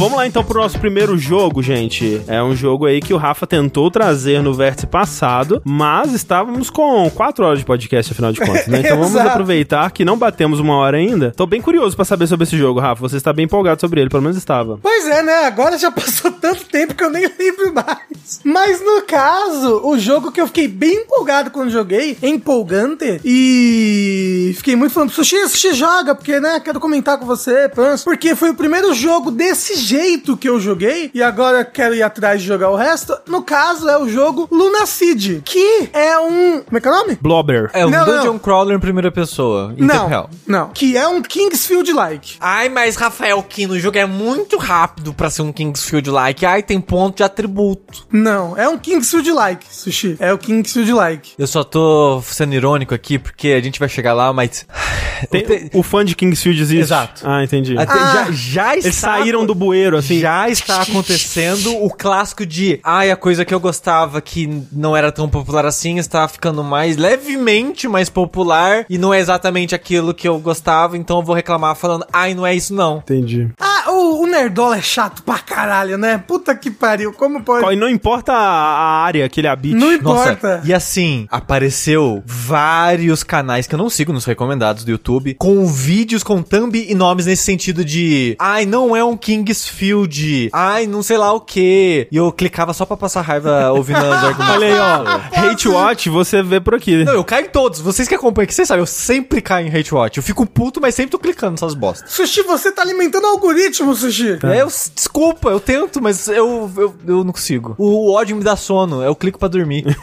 Vamos 0.00 0.16
lá 0.16 0.26
então 0.26 0.42
pro 0.42 0.62
nosso 0.62 0.78
primeiro 0.78 1.18
jogo, 1.18 1.62
gente. 1.62 2.22
É 2.26 2.42
um 2.42 2.56
jogo 2.56 2.86
aí 2.86 3.02
que 3.02 3.12
o 3.12 3.18
Rafa 3.18 3.46
tentou 3.46 3.90
trazer 3.90 4.42
no 4.42 4.54
vértice 4.54 4.86
passado, 4.86 5.60
mas 5.62 6.14
estávamos 6.14 6.70
com 6.70 7.10
4 7.10 7.44
horas 7.44 7.58
de 7.58 7.66
podcast, 7.66 8.10
afinal 8.10 8.32
de 8.32 8.40
contas, 8.40 8.66
né? 8.66 8.80
Então 8.80 8.96
vamos 8.98 9.14
aproveitar 9.14 9.90
que 9.90 10.02
não 10.02 10.16
batemos 10.16 10.58
uma 10.58 10.74
hora 10.76 10.96
ainda. 10.96 11.34
Tô 11.36 11.44
bem 11.44 11.60
curioso 11.60 11.94
pra 11.94 12.06
saber 12.06 12.26
sobre 12.26 12.44
esse 12.44 12.56
jogo, 12.56 12.80
Rafa. 12.80 13.02
Você 13.02 13.18
está 13.18 13.30
bem 13.30 13.44
empolgado 13.44 13.78
sobre 13.78 14.00
ele, 14.00 14.08
pelo 14.08 14.22
menos 14.22 14.38
estava. 14.38 14.78
Pois 14.82 15.06
é, 15.06 15.22
né? 15.22 15.44
Agora 15.44 15.76
já 15.76 15.90
passou 15.90 16.32
tanto 16.32 16.64
tempo 16.64 16.94
que 16.94 17.04
eu 17.04 17.10
nem 17.10 17.28
lembro 17.38 17.74
mais. 17.74 18.40
Mas 18.42 18.80
no 18.80 19.02
caso, 19.02 19.82
o 19.84 19.98
jogo 19.98 20.32
que 20.32 20.40
eu 20.40 20.46
fiquei 20.46 20.66
bem 20.66 21.02
empolgado 21.02 21.50
quando 21.50 21.68
joguei, 21.68 22.16
empolgante, 22.22 23.20
e 23.22 24.54
fiquei 24.56 24.76
muito 24.76 24.94
falando, 24.94 25.10
Sushi, 25.10 25.46
Sushi 25.46 25.74
joga, 25.74 26.14
porque, 26.14 26.40
né, 26.40 26.58
quero 26.58 26.80
comentar 26.80 27.18
com 27.18 27.26
você, 27.26 27.68
pans, 27.68 28.02
porque 28.02 28.34
foi 28.34 28.48
o 28.48 28.54
primeiro 28.54 28.94
jogo 28.94 29.30
desse 29.30 29.89
jeito 29.90 30.36
que 30.36 30.48
eu 30.48 30.60
joguei, 30.60 31.10
e 31.12 31.22
agora 31.22 31.64
quero 31.64 31.94
ir 31.94 32.02
atrás 32.02 32.40
de 32.40 32.46
jogar 32.46 32.70
o 32.70 32.76
resto. 32.76 33.16
No 33.26 33.42
caso, 33.42 33.88
é 33.88 33.98
o 33.98 34.08
jogo 34.08 34.48
Lunacid, 34.50 35.42
que 35.44 35.90
é 35.92 36.18
um... 36.18 36.62
Como 36.62 36.78
é 36.78 36.80
que 36.80 36.88
é 36.88 36.90
o 36.90 36.94
nome? 36.94 37.18
Blobber. 37.20 37.70
É 37.72 37.84
um 37.84 37.90
Não, 37.90 38.04
dungeon 38.04 38.24
não. 38.32 38.38
crawler 38.38 38.76
em 38.76 38.80
primeira 38.80 39.10
pessoa, 39.10 39.74
em 39.76 39.82
Não, 39.84 40.06
real. 40.08 40.30
não. 40.46 40.68
Que 40.70 40.96
é 40.96 41.06
um 41.08 41.20
Kingsfield-like. 41.22 42.36
Ai, 42.40 42.68
mas 42.68 42.96
Rafael 42.96 43.42
Kino, 43.42 43.74
o 43.74 43.78
jogo 43.78 43.98
é 43.98 44.06
muito 44.06 44.56
rápido 44.56 45.12
pra 45.12 45.28
ser 45.30 45.42
um 45.42 45.52
Kingsfield-like. 45.52 46.46
Ai, 46.46 46.62
tem 46.62 46.80
ponto 46.80 47.16
de 47.18 47.22
atributo. 47.22 48.06
Não, 48.12 48.56
é 48.56 48.68
um 48.68 48.78
Kingsfield-like, 48.78 49.66
Sushi. 49.70 50.16
É 50.18 50.32
o 50.32 50.38
Kingsfield-like. 50.38 51.32
Eu 51.38 51.46
só 51.46 51.64
tô 51.64 52.22
sendo 52.24 52.54
irônico 52.54 52.94
aqui 52.94 53.18
porque 53.18 53.48
a 53.48 53.60
gente 53.60 53.78
vai 53.78 53.88
chegar 53.88 54.12
lá, 54.14 54.32
mas. 54.32 54.66
Tem- 55.30 55.44
Te- 55.44 55.70
O 55.74 55.82
fã 55.82 56.02
de 56.04 56.14
Kingsfield 56.14 56.60
existe? 56.62 56.80
Exato. 56.80 57.22
Ah, 57.24 57.44
entendi. 57.44 57.74
Ah, 57.76 57.84
já, 57.86 58.30
já 58.32 58.76
está. 58.76 58.86
Eles 58.88 58.94
saíram 58.96 59.44
do 59.44 59.54
bueiro, 59.54 59.79
assim. 59.98 60.20
Já 60.20 60.48
está 60.48 60.82
acontecendo 60.82 61.76
o 61.82 61.90
clássico 61.90 62.44
de. 62.44 62.80
Ai, 62.82 63.10
a 63.10 63.16
coisa 63.16 63.44
que 63.44 63.54
eu 63.54 63.60
gostava 63.60 64.20
que 64.20 64.64
não 64.72 64.96
era 64.96 65.12
tão 65.12 65.28
popular 65.28 65.66
assim 65.66 65.98
está 65.98 66.26
ficando 66.28 66.62
mais 66.62 66.96
levemente 66.96 67.88
mais 67.88 68.08
popular 68.08 68.84
e 68.88 68.98
não 68.98 69.12
é 69.12 69.20
exatamente 69.20 69.74
aquilo 69.74 70.14
que 70.14 70.28
eu 70.28 70.38
gostava, 70.38 70.96
então 70.96 71.18
eu 71.18 71.24
vou 71.24 71.34
reclamar 71.34 71.74
falando, 71.74 72.06
ai, 72.12 72.34
não 72.34 72.46
é 72.46 72.54
isso 72.54 72.74
não. 72.74 72.98
Entendi. 72.98 73.48
Ah, 73.58 73.69
o, 74.00 74.22
o 74.22 74.26
Nerdola 74.26 74.76
é 74.76 74.82
chato 74.82 75.22
pra 75.22 75.38
caralho, 75.38 75.98
né? 75.98 76.18
Puta 76.18 76.54
que 76.54 76.70
pariu, 76.70 77.12
como 77.12 77.42
pode... 77.42 77.72
E 77.72 77.76
não 77.76 77.88
importa 77.88 78.32
a, 78.32 79.04
área 79.04 79.28
que 79.28 79.40
ele 79.40 79.48
habite. 79.48 79.74
Não 79.74 79.96
Nossa, 80.00 80.32
importa. 80.32 80.62
e 80.64 80.72
assim, 80.72 81.26
apareceu 81.30 82.22
vários 82.26 83.22
canais 83.22 83.66
que 83.66 83.74
eu 83.74 83.78
não 83.78 83.90
sigo 83.90 84.12
nos 84.12 84.24
recomendados 84.24 84.84
do 84.84 84.90
YouTube, 84.90 85.34
com 85.34 85.66
vídeos 85.66 86.22
com 86.22 86.42
thumb 86.42 86.74
e 86.76 86.94
nomes 86.94 87.26
nesse 87.26 87.42
sentido 87.42 87.84
de 87.84 88.36
ai, 88.38 88.66
não 88.66 88.94
é 88.96 89.04
um 89.04 89.16
Kingsfield, 89.16 90.50
ai, 90.52 90.86
não 90.86 91.02
sei 91.02 91.16
lá 91.16 91.32
o 91.32 91.40
que. 91.40 92.08
E 92.10 92.16
eu 92.16 92.32
clicava 92.32 92.72
só 92.72 92.84
pra 92.84 92.96
passar 92.96 93.20
raiva 93.22 93.72
ouvindo 93.72 93.98
os 93.98 94.04
argumentos. 94.24 94.54
Olha 94.54 94.66
aí, 94.66 94.78
ó. 94.78 95.50
Hate 95.50 95.68
Watch, 95.68 96.08
você 96.08 96.42
vê 96.42 96.60
por 96.60 96.74
aqui. 96.74 97.04
Não, 97.04 97.14
eu 97.14 97.24
caio 97.24 97.46
em 97.46 97.50
todos. 97.50 97.80
Vocês 97.80 98.08
que 98.08 98.14
acompanham, 98.14 98.46
que 98.46 98.54
vocês 98.54 98.66
sabem, 98.66 98.82
eu 98.82 98.86
sempre 98.86 99.40
caio 99.40 99.66
em 99.66 99.70
hate 99.70 99.94
watch. 99.94 100.16
Eu 100.16 100.22
fico 100.22 100.46
puto, 100.46 100.80
mas 100.80 100.94
sempre 100.94 101.10
tô 101.10 101.18
clicando 101.18 101.52
nessas 101.52 101.74
bostas. 101.74 102.10
Sushi, 102.12 102.42
você 102.42 102.72
tá 102.72 102.82
alimentando 102.82 103.24
o 103.24 103.28
algoritmo, 103.28 103.89
Sushi. 103.94 104.38
É, 104.42 104.62
eu, 104.62 104.68
desculpa, 104.94 105.50
eu 105.50 105.60
tento, 105.60 106.00
mas 106.02 106.28
eu, 106.28 106.70
eu, 106.76 106.94
eu 107.06 107.24
não 107.24 107.32
consigo. 107.32 107.74
O 107.78 108.12
ódio 108.12 108.36
me 108.36 108.42
dá 108.44 108.56
sono, 108.56 109.02
eu 109.02 109.14
clico 109.14 109.38
pra 109.38 109.48
dormir. 109.48 109.84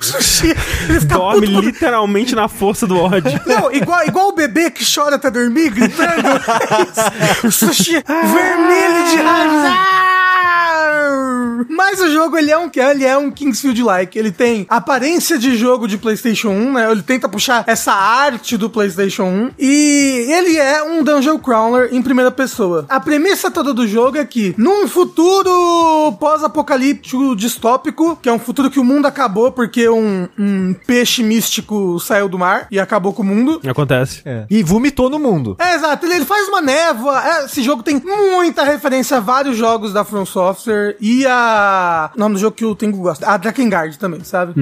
Sushi, 0.00 0.48
ele 0.88 1.00
fica 1.00 1.14
Dorme 1.16 1.46
puto. 1.46 1.60
literalmente 1.60 2.34
na 2.34 2.48
força 2.48 2.86
do 2.86 2.98
ódio. 2.98 3.38
Não, 3.46 3.72
igual, 3.72 4.04
igual 4.04 4.28
o 4.28 4.32
bebê 4.34 4.68
que 4.70 4.84
chora 4.84 5.14
até 5.16 5.30
dormir, 5.30 5.70
gritando. 5.70 6.28
Isso. 7.48 7.66
Sushi 7.66 7.92
vermelho 8.02 9.10
de 9.10 9.16
raiva. 9.16 10.21
Mas 11.68 12.00
o 12.00 12.10
jogo, 12.10 12.36
ele 12.36 12.50
é 12.50 12.58
um, 12.58 12.70
ele 12.90 13.04
é 13.04 13.16
um 13.16 13.30
Kingsfield-like. 13.30 14.18
Ele 14.18 14.30
tem 14.30 14.66
aparência 14.68 15.38
de 15.38 15.56
jogo 15.56 15.86
de 15.86 15.98
PlayStation 15.98 16.50
1, 16.50 16.72
né? 16.72 16.90
Ele 16.90 17.02
tenta 17.02 17.28
puxar 17.28 17.64
essa 17.66 17.92
arte 17.92 18.56
do 18.56 18.68
PlayStation 18.68 19.24
1. 19.24 19.50
E 19.58 20.26
ele 20.28 20.56
é 20.56 20.82
um 20.82 21.02
Dungeon 21.02 21.38
Crawler 21.38 21.88
em 21.92 22.02
primeira 22.02 22.30
pessoa. 22.30 22.86
A 22.88 23.00
premissa 23.00 23.50
toda 23.50 23.72
do 23.72 23.86
jogo 23.86 24.16
é 24.16 24.24
que, 24.24 24.54
num 24.56 24.86
futuro 24.88 26.12
pós-apocalíptico 26.18 27.34
distópico, 27.36 28.16
que 28.16 28.28
é 28.28 28.32
um 28.32 28.38
futuro 28.38 28.70
que 28.70 28.80
o 28.80 28.84
mundo 28.84 29.06
acabou 29.06 29.52
porque 29.52 29.88
um, 29.88 30.28
um 30.38 30.74
peixe 30.86 31.22
místico 31.22 31.98
saiu 32.00 32.28
do 32.28 32.38
mar 32.38 32.66
e 32.70 32.78
acabou 32.78 33.12
com 33.12 33.22
o 33.22 33.26
mundo. 33.26 33.60
Acontece. 33.68 34.22
É. 34.24 34.46
E 34.50 34.62
vomitou 34.62 35.08
no 35.08 35.18
mundo. 35.18 35.56
É, 35.58 35.74
exato. 35.74 36.06
Ele, 36.06 36.16
ele 36.16 36.24
faz 36.24 36.48
uma 36.48 36.60
névoa. 36.60 37.22
É, 37.22 37.44
esse 37.44 37.62
jogo 37.62 37.82
tem 37.82 38.00
muita 38.04 38.64
referência 38.64 39.16
a 39.16 39.20
vários 39.20 39.56
jogos 39.56 39.92
da 39.92 40.04
From 40.04 40.26
Software 40.26 40.96
e 41.02 41.26
a. 41.26 42.10
O 42.14 42.18
nome 42.20 42.36
do 42.36 42.40
jogo 42.40 42.54
que 42.56 42.64
o 42.64 42.74
Tengu 42.76 42.98
gosta. 43.02 43.26
A 43.28 43.36
Drakengard 43.36 43.98
também, 43.98 44.22
sabe? 44.22 44.52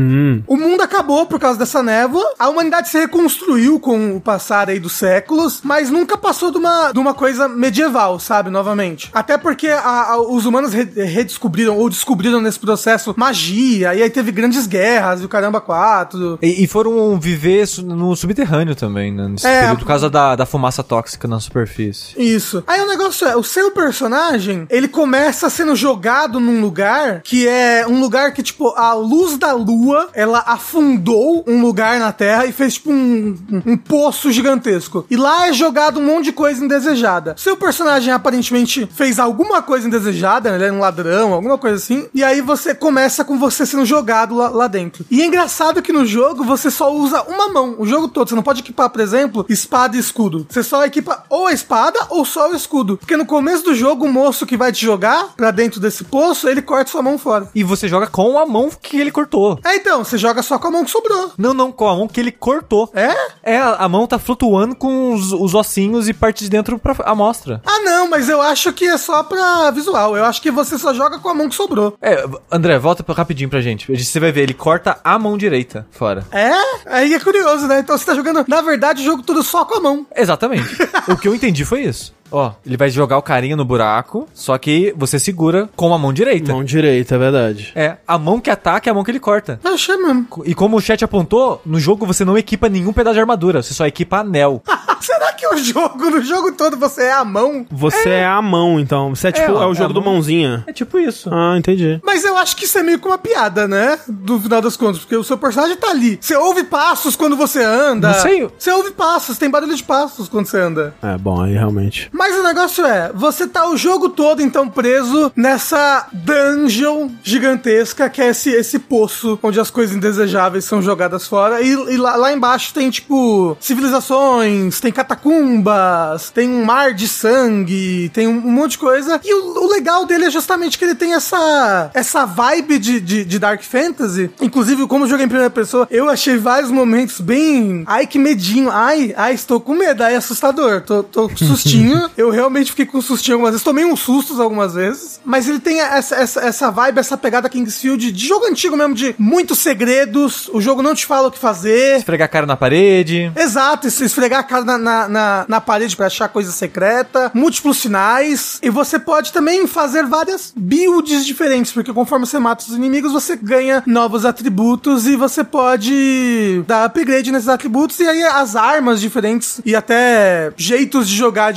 O 0.46 0.56
mundo 0.56 0.80
acabou 0.82 1.26
por 1.26 1.38
causa 1.38 1.58
dessa 1.58 1.82
névoa. 1.82 2.24
A 2.38 2.48
humanidade 2.48 2.88
se 2.88 2.98
reconstruiu 2.98 3.78
com 3.78 4.16
o 4.16 4.20
passar 4.20 4.70
aí 4.70 4.78
dos 4.80 4.92
séculos, 4.92 5.60
mas 5.62 5.90
nunca 5.90 6.16
passou 6.16 6.50
de 6.50 6.56
uma, 6.58 6.92
de 6.92 6.98
uma 6.98 7.12
coisa 7.12 7.46
medieval, 7.48 8.18
sabe? 8.18 8.48
Novamente. 8.48 9.10
Até 9.12 9.36
porque 9.36 9.68
a- 9.68 10.12
a- 10.12 10.20
os 10.20 10.46
humanos 10.46 10.72
re- 10.72 10.84
redescobriram 11.04 11.76
ou 11.76 11.90
descobriram 11.90 12.40
nesse 12.40 12.58
processo 12.58 13.14
magia, 13.16 13.94
e 13.94 14.02
aí 14.02 14.08
teve 14.10 14.32
grandes 14.32 14.66
guerras 14.66 15.20
e 15.20 15.24
o 15.24 15.28
caramba 15.28 15.60
quatro. 15.60 16.38
E, 16.40 16.64
e 16.64 16.66
foram 16.66 17.18
viver 17.20 17.66
no 17.84 18.16
subterrâneo 18.16 18.74
também, 18.74 19.12
né? 19.12 19.28
Nesse 19.28 19.46
É. 19.46 19.60
período, 19.60 19.80
por 19.80 19.86
causa 19.86 20.08
da, 20.08 20.34
da 20.36 20.46
fumaça 20.46 20.82
tóxica 20.82 21.28
na 21.28 21.38
superfície. 21.40 22.14
Isso. 22.16 22.64
Aí 22.66 22.80
o 22.80 22.86
negócio 22.86 23.26
é, 23.26 23.36
o 23.36 23.42
seu 23.42 23.70
personagem, 23.72 24.66
ele 24.70 24.88
começa 24.88 25.50
sendo 25.50 25.74
jogado 25.76 26.29
num 26.38 26.60
lugar 26.60 27.22
que 27.22 27.48
é 27.48 27.86
um 27.88 28.00
lugar 28.00 28.32
que, 28.32 28.42
tipo, 28.42 28.68
a 28.76 28.92
luz 28.92 29.36
da 29.36 29.52
lua, 29.52 30.08
ela 30.12 30.44
afundou 30.46 31.44
um 31.46 31.60
lugar 31.60 31.98
na 31.98 32.12
Terra 32.12 32.46
e 32.46 32.52
fez, 32.52 32.74
tipo, 32.74 32.92
um, 32.92 33.36
um, 33.50 33.72
um 33.72 33.76
poço 33.76 34.30
gigantesco. 34.30 35.06
E 35.10 35.16
lá 35.16 35.48
é 35.48 35.52
jogado 35.52 35.98
um 35.98 36.04
monte 36.04 36.26
de 36.26 36.32
coisa 36.32 36.64
indesejada. 36.64 37.34
Seu 37.38 37.56
personagem 37.56 38.12
aparentemente 38.12 38.88
fez 38.94 39.18
alguma 39.18 39.62
coisa 39.62 39.86
indesejada, 39.86 40.50
né? 40.50 40.56
ele 40.56 40.66
é 40.66 40.72
um 40.72 40.80
ladrão, 40.80 41.32
alguma 41.32 41.58
coisa 41.58 41.76
assim. 41.76 42.06
E 42.12 42.22
aí 42.22 42.40
você 42.40 42.74
começa 42.74 43.24
com 43.24 43.38
você 43.38 43.64
sendo 43.64 43.84
jogado 43.84 44.34
lá, 44.34 44.48
lá 44.48 44.66
dentro. 44.66 45.04
E 45.10 45.22
é 45.22 45.26
engraçado 45.26 45.82
que 45.82 45.92
no 45.92 46.04
jogo 46.04 46.44
você 46.44 46.70
só 46.70 46.94
usa 46.94 47.22
uma 47.22 47.48
mão, 47.48 47.76
o 47.78 47.86
jogo 47.86 48.08
todo. 48.08 48.28
Você 48.28 48.34
não 48.34 48.42
pode 48.42 48.60
equipar, 48.60 48.90
por 48.90 49.00
exemplo, 49.00 49.46
espada 49.48 49.96
e 49.96 50.00
escudo. 50.00 50.46
Você 50.48 50.62
só 50.62 50.84
equipa 50.84 51.24
ou 51.28 51.46
a 51.46 51.52
espada 51.52 51.98
ou 52.10 52.24
só 52.24 52.50
o 52.50 52.54
escudo. 52.54 52.96
Porque 52.96 53.16
no 53.16 53.26
começo 53.26 53.64
do 53.64 53.74
jogo, 53.74 54.04
o 54.04 54.12
moço 54.12 54.46
que 54.46 54.56
vai 54.56 54.72
te 54.72 54.84
jogar 54.84 55.34
pra 55.36 55.50
dentro 55.50 55.80
desse 55.80 56.04
poço, 56.04 56.19
ele 56.44 56.62
corta 56.62 56.90
sua 56.90 57.02
mão 57.02 57.18
fora. 57.18 57.48
E 57.54 57.62
você 57.62 57.88
joga 57.88 58.06
com 58.06 58.38
a 58.38 58.46
mão 58.46 58.70
que 58.70 58.98
ele 58.98 59.10
cortou. 59.10 59.58
É, 59.64 59.76
então, 59.76 60.04
você 60.04 60.18
joga 60.18 60.42
só 60.42 60.58
com 60.58 60.68
a 60.68 60.70
mão 60.70 60.84
que 60.84 60.90
sobrou. 60.90 61.32
Não, 61.36 61.54
não, 61.54 61.72
com 61.72 61.88
a 61.88 61.96
mão 61.96 62.08
que 62.08 62.20
ele 62.20 62.32
cortou. 62.32 62.90
É? 62.94 63.54
É, 63.54 63.58
a 63.58 63.88
mão 63.88 64.06
tá 64.06 64.18
flutuando 64.18 64.74
com 64.74 65.14
os, 65.14 65.32
os 65.32 65.54
ossinhos 65.54 66.08
e 66.08 66.12
parte 66.12 66.44
de 66.44 66.50
dentro 66.50 66.78
pra 66.78 66.94
amostra. 67.04 67.62
Ah, 67.66 67.80
não, 67.80 68.08
mas 68.08 68.28
eu 68.28 68.40
acho 68.40 68.72
que 68.72 68.86
é 68.86 68.96
só 68.96 69.22
pra 69.22 69.70
visual. 69.70 70.16
Eu 70.16 70.24
acho 70.24 70.40
que 70.42 70.50
você 70.50 70.78
só 70.78 70.92
joga 70.94 71.18
com 71.18 71.28
a 71.28 71.34
mão 71.34 71.48
que 71.48 71.54
sobrou. 71.54 71.96
É, 72.00 72.24
André, 72.50 72.78
volta 72.78 73.04
rapidinho 73.12 73.50
pra 73.50 73.60
gente. 73.60 73.94
Você 73.94 74.20
vai 74.20 74.32
ver, 74.32 74.42
ele 74.42 74.54
corta 74.54 74.98
a 75.02 75.18
mão 75.18 75.36
direita 75.36 75.86
fora. 75.90 76.24
É? 76.32 76.50
Aí 76.86 77.14
é 77.14 77.20
curioso, 77.20 77.66
né? 77.66 77.80
Então 77.80 77.96
você 77.96 78.04
tá 78.04 78.14
jogando, 78.14 78.44
na 78.48 78.60
verdade, 78.62 79.02
o 79.02 79.04
jogo 79.04 79.22
todo 79.22 79.42
só 79.42 79.64
com 79.64 79.76
a 79.76 79.80
mão. 79.80 80.06
Exatamente. 80.14 80.68
o 81.08 81.16
que 81.16 81.28
eu 81.28 81.34
entendi 81.34 81.64
foi 81.64 81.82
isso. 81.82 82.14
Ó, 82.30 82.52
ele 82.64 82.76
vai 82.76 82.90
jogar 82.90 83.18
o 83.18 83.22
carinha 83.22 83.56
no 83.56 83.64
buraco, 83.64 84.28
só 84.34 84.56
que 84.58 84.94
você 84.96 85.18
segura 85.18 85.68
com 85.76 85.92
a 85.92 85.98
mão 85.98 86.12
direita. 86.12 86.52
Mão 86.52 86.64
direita, 86.64 87.14
é 87.14 87.18
verdade. 87.18 87.72
É, 87.74 87.96
a 88.06 88.18
mão 88.18 88.40
que 88.40 88.50
ataca 88.50 88.88
é 88.88 88.90
a 88.90 88.94
mão 88.94 89.04
que 89.04 89.10
ele 89.10 89.20
corta. 89.20 89.60
Eu 89.64 89.74
achei 89.74 89.96
mesmo. 89.96 90.26
E 90.44 90.54
como 90.54 90.76
o 90.76 90.80
chat 90.80 91.04
apontou, 91.04 91.60
no 91.64 91.80
jogo 91.80 92.06
você 92.06 92.24
não 92.24 92.38
equipa 92.38 92.68
nenhum 92.68 92.92
pedaço 92.92 93.14
de 93.14 93.20
armadura, 93.20 93.62
você 93.62 93.74
só 93.74 93.86
equipa 93.86 94.18
anel. 94.18 94.62
Será 95.00 95.32
que 95.32 95.46
o 95.46 95.56
jogo, 95.56 96.10
no 96.10 96.22
jogo 96.22 96.52
todo, 96.52 96.76
você 96.76 97.04
é 97.04 97.12
a 97.12 97.24
mão? 97.24 97.66
Você 97.70 98.10
é, 98.10 98.26
a 98.26 98.42
mão, 98.42 98.78
então. 98.78 99.14
Você 99.14 99.28
é 99.28 99.32
tipo, 99.32 99.50
é, 99.50 99.54
ó, 99.54 99.68
o 99.68 99.72
é 99.72 99.74
jogo 99.74 99.90
a 99.90 99.94
do 99.94 100.02
mão. 100.02 100.12
mãozinha. 100.14 100.62
É 100.66 100.72
tipo 100.74 100.98
isso. 100.98 101.30
Ah, 101.32 101.56
entendi. 101.56 101.98
Mas 102.04 102.22
eu 102.22 102.36
acho 102.36 102.54
que 102.54 102.66
isso 102.66 102.78
é 102.78 102.82
meio 102.82 102.98
que 102.98 103.06
uma 103.06 103.16
piada, 103.16 103.66
né? 103.66 103.98
Do 104.06 104.38
final 104.38 104.60
das 104.60 104.76
contas, 104.76 104.98
porque 104.98 105.16
o 105.16 105.24
seu 105.24 105.38
personagem 105.38 105.76
tá 105.76 105.88
ali. 105.88 106.18
Você 106.20 106.36
ouve 106.36 106.64
passos 106.64 107.16
quando 107.16 107.34
você 107.34 107.64
anda. 107.64 108.08
Não 108.08 108.20
sei. 108.20 108.46
Você 108.58 108.70
ouve 108.70 108.90
passos, 108.90 109.38
tem 109.38 109.48
barulho 109.48 109.74
de 109.74 109.82
passos 109.82 110.28
quando 110.28 110.46
você 110.46 110.58
anda. 110.58 110.94
É, 111.02 111.16
bom, 111.16 111.40
aí 111.40 111.54
realmente. 111.54 112.10
Mas 112.20 112.36
o 112.36 112.42
negócio 112.42 112.84
é, 112.84 113.10
você 113.14 113.46
tá 113.46 113.66
o 113.66 113.78
jogo 113.78 114.10
todo, 114.10 114.42
então, 114.42 114.68
preso 114.68 115.32
nessa 115.34 116.06
dungeon 116.12 117.08
gigantesca, 117.22 118.10
que 118.10 118.20
é 118.20 118.28
esse, 118.28 118.50
esse 118.50 118.78
poço 118.78 119.38
onde 119.42 119.58
as 119.58 119.70
coisas 119.70 119.96
indesejáveis 119.96 120.66
são 120.66 120.82
jogadas 120.82 121.26
fora. 121.26 121.62
E, 121.62 121.70
e 121.70 121.96
lá, 121.96 122.16
lá 122.16 122.30
embaixo 122.30 122.74
tem, 122.74 122.90
tipo, 122.90 123.56
civilizações, 123.58 124.80
tem 124.80 124.92
catacumbas, 124.92 126.28
tem 126.28 126.46
um 126.46 126.62
mar 126.62 126.92
de 126.92 127.08
sangue, 127.08 128.10
tem 128.10 128.26
um, 128.26 128.36
um 128.36 128.52
monte 128.52 128.72
de 128.72 128.78
coisa. 128.80 129.18
E 129.24 129.32
o, 129.32 129.64
o 129.64 129.72
legal 129.72 130.04
dele 130.04 130.26
é 130.26 130.30
justamente 130.30 130.76
que 130.76 130.84
ele 130.84 130.94
tem 130.94 131.14
essa, 131.14 131.90
essa 131.94 132.26
vibe 132.26 132.78
de, 132.78 133.00
de, 133.00 133.24
de 133.24 133.38
Dark 133.38 133.62
Fantasy. 133.62 134.30
Inclusive, 134.42 134.86
como 134.86 135.06
eu 135.06 135.08
joguei 135.08 135.24
em 135.24 135.28
primeira 135.30 135.50
pessoa, 135.50 135.88
eu 135.90 136.10
achei 136.10 136.36
vários 136.36 136.70
momentos 136.70 137.18
bem. 137.18 137.82
Ai, 137.86 138.06
que 138.06 138.18
medinho. 138.18 138.70
Ai, 138.70 139.14
ai, 139.16 139.32
estou 139.32 139.58
com 139.58 139.74
medo. 139.74 140.02
Ai, 140.02 140.16
assustador. 140.16 140.82
Tô, 140.82 141.02
tô 141.02 141.26
com 141.26 141.34
eu 142.16 142.30
realmente 142.30 142.70
fiquei 142.70 142.86
com 142.86 143.00
sustinho 143.00 143.36
algumas 143.36 143.52
vezes. 143.52 143.64
Tomei 143.64 143.84
uns 143.84 144.00
sustos 144.00 144.38
algumas 144.40 144.74
vezes. 144.74 145.20
Mas 145.24 145.48
ele 145.48 145.58
tem 145.60 145.80
essa, 145.80 146.16
essa, 146.16 146.40
essa 146.40 146.70
vibe, 146.70 146.98
essa 146.98 147.16
pegada 147.16 147.48
Kingsfield 147.48 148.12
de 148.12 148.26
jogo 148.26 148.46
antigo 148.46 148.76
mesmo, 148.76 148.94
de 148.94 149.14
muitos 149.18 149.58
segredos. 149.58 150.48
O 150.52 150.60
jogo 150.60 150.82
não 150.82 150.94
te 150.94 151.06
fala 151.06 151.28
o 151.28 151.30
que 151.30 151.38
fazer. 151.38 151.98
Esfregar 151.98 152.26
a 152.26 152.28
cara 152.28 152.46
na 152.46 152.56
parede. 152.56 153.30
Exato, 153.36 153.86
es- 153.86 154.00
esfregar 154.00 154.40
a 154.40 154.42
cara 154.42 154.64
na, 154.64 154.78
na, 154.78 155.08
na, 155.08 155.44
na 155.48 155.60
parede 155.60 155.96
pra 155.96 156.06
achar 156.06 156.28
coisa 156.28 156.52
secreta, 156.52 157.30
múltiplos 157.34 157.78
sinais, 157.78 158.58
e 158.62 158.70
você 158.70 158.98
pode 158.98 159.32
também 159.32 159.66
fazer 159.66 160.04
várias 160.06 160.52
builds 160.56 161.24
diferentes, 161.26 161.72
porque 161.72 161.92
conforme 161.92 162.26
você 162.26 162.38
mata 162.38 162.64
os 162.64 162.74
inimigos, 162.76 163.12
você 163.12 163.36
ganha 163.36 163.82
novos 163.86 164.24
atributos 164.24 165.06
e 165.06 165.16
você 165.16 165.42
pode 165.44 166.62
dar 166.66 166.84
upgrade 166.84 167.30
nesses 167.32 167.48
atributos, 167.48 167.98
e 168.00 168.06
aí 168.08 168.22
as 168.22 168.56
armas 168.56 169.00
diferentes 169.00 169.60
e 169.64 169.74
até 169.74 170.52
jeitos 170.56 171.08
de 171.08 171.16
jogar 171.16 171.52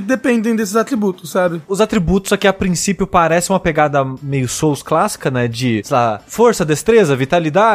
dependem 0.00 0.54
desses 0.56 0.76
atributos, 0.76 1.30
sabe? 1.30 1.60
Os 1.68 1.80
atributos 1.80 2.32
aqui 2.32 2.46
a 2.46 2.52
princípio 2.52 3.06
parecem 3.06 3.52
uma 3.52 3.60
pegada 3.60 4.04
meio 4.22 4.48
Souls 4.48 4.82
clássica, 4.82 5.30
né? 5.30 5.48
De, 5.48 5.82
sei 5.84 5.96
lá, 5.96 6.20
força, 6.26 6.64
destreza, 6.64 7.14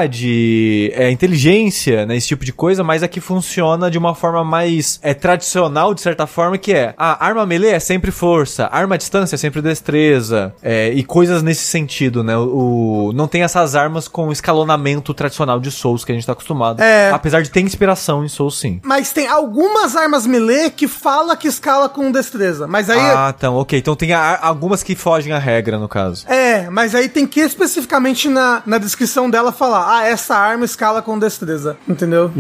vitalidade, 0.06 0.92
é, 0.94 1.10
inteligência, 1.12 2.06
né? 2.06 2.16
Esse 2.16 2.28
tipo 2.30 2.46
de 2.46 2.54
coisa, 2.54 2.84
mas 2.84 3.04
aqui 3.04 3.20
funciona 3.20 3.90
de 3.90 3.98
uma 3.98 4.16
forma 4.16 4.44
mais 4.44 5.00
é, 5.04 5.14
tradicional, 5.14 5.94
de 5.94 6.02
certa 6.02 6.26
forma, 6.28 6.58
que 6.58 6.74
é 6.74 6.94
a 6.98 7.24
arma 7.26 7.46
melee 7.46 7.72
é 7.72 7.80
sempre 7.80 8.12
força, 8.12 8.68
arma 8.72 8.96
à 8.96 8.98
distância 8.98 9.36
é 9.36 9.38
sempre 9.38 9.62
destreza, 9.62 10.54
é, 10.62 10.90
e 10.94 11.04
coisas 11.04 11.42
nesse 11.44 11.64
sentido, 11.66 12.24
né? 12.24 12.38
O, 12.38 13.08
o- 13.10 13.14
não 13.14 13.28
tem 13.28 13.44
essas 13.44 13.76
armas 13.76 14.08
com 14.08 14.32
escalonamento 14.32 15.14
tradicional 15.14 15.60
de 15.60 15.72
Souls 15.72 16.04
que 16.06 16.12
a 16.12 16.16
gente 16.16 16.26
tá 16.26 16.34
acostumado. 16.34 16.82
É. 16.82 17.12
Apesar 17.12 17.42
de 17.42 17.50
ter 17.50 17.62
inspiração 17.62 18.24
em 18.24 18.28
Souls, 18.28 18.58
sim. 18.60 18.80
Mas 18.84 19.12
tem 19.12 19.28
algumas 19.28 19.96
armas 19.96 20.26
melee 20.26 20.70
que 20.72 20.88
fala 20.88 21.36
que 21.36 21.48
escala 21.48 21.90
com 21.92 22.12
destreza, 22.12 22.68
mas 22.68 22.90
aí... 22.90 23.00
Ah, 23.00 23.34
então, 23.38 23.56
ok. 23.56 23.78
Então 23.80 23.96
tem 23.96 24.14
a- 24.14 24.40
algumas 24.42 24.82
que 24.84 24.96
fogem 24.96 25.34
à 25.34 25.38
regra, 25.40 25.78
no 25.78 25.88
caso. 25.88 26.26
É, 26.28 26.70
mas 26.70 26.96
aí 26.96 27.08
tem 27.10 27.28
que 27.28 27.40
especificamente 27.42 28.28
na, 28.30 28.62
na 28.66 28.78
descrição 28.78 29.30
dela 29.30 29.52
falar: 29.52 29.98
ah, 30.00 30.08
essa 30.08 30.36
arma 30.36 30.66
escala 30.66 31.02
com 31.02 31.18
destreza, 31.20 31.78
entendeu? 31.88 32.32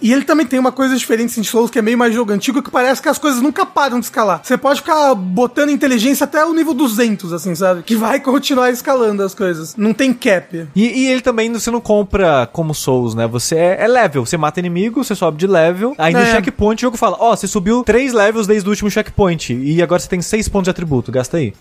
E 0.00 0.12
ele 0.12 0.24
também 0.24 0.46
tem 0.46 0.58
uma 0.58 0.72
coisa 0.72 0.96
diferente 0.96 1.38
em 1.38 1.42
Souls 1.42 1.70
que 1.70 1.78
é 1.78 1.82
meio 1.82 1.96
mais 1.98 2.12
jogo 2.14 2.32
antigo 2.32 2.62
que 2.62 2.70
parece 2.70 3.00
que 3.00 3.08
as 3.08 3.18
coisas 3.18 3.40
nunca 3.40 3.64
param 3.64 3.98
de 3.98 4.06
escalar. 4.06 4.40
Você 4.42 4.56
pode 4.56 4.80
ficar 4.80 5.14
botando 5.14 5.70
inteligência 5.70 6.24
até 6.24 6.44
o 6.44 6.52
nível 6.52 6.74
200, 6.74 7.32
assim, 7.32 7.54
sabe? 7.54 7.82
Que 7.82 7.96
vai 7.96 8.20
continuar 8.20 8.70
escalando 8.70 9.22
as 9.22 9.34
coisas. 9.34 9.74
Não 9.76 9.92
tem 9.94 10.12
cap. 10.12 10.66
E, 10.74 10.84
e 11.04 11.06
ele 11.10 11.20
também, 11.20 11.52
você 11.52 11.70
não 11.70 11.80
compra 11.80 12.48
como 12.52 12.74
Souls, 12.74 13.14
né? 13.14 13.26
Você 13.26 13.56
é, 13.56 13.84
é 13.84 13.88
level. 13.88 14.24
Você 14.26 14.36
mata 14.36 14.60
inimigo, 14.60 15.02
você 15.04 15.14
sobe 15.14 15.36
de 15.38 15.46
level. 15.46 15.94
Aí 15.98 16.12
no 16.12 16.20
É. 16.20 16.32
checkpoint 16.32 16.80
o 16.80 16.86
jogo 16.86 16.96
fala: 16.96 17.16
Ó, 17.20 17.34
você 17.34 17.46
subiu 17.46 17.82
3 17.84 18.12
levels 18.12 18.46
desde 18.46 18.68
o 18.68 18.70
último 18.70 18.85
checkpoint. 18.90 19.52
E 19.52 19.82
agora 19.82 20.00
você 20.00 20.08
tem 20.08 20.20
6 20.20 20.48
pontos 20.48 20.64
de 20.64 20.70
atributo. 20.70 21.10
Gasta 21.12 21.36
aí. 21.38 21.52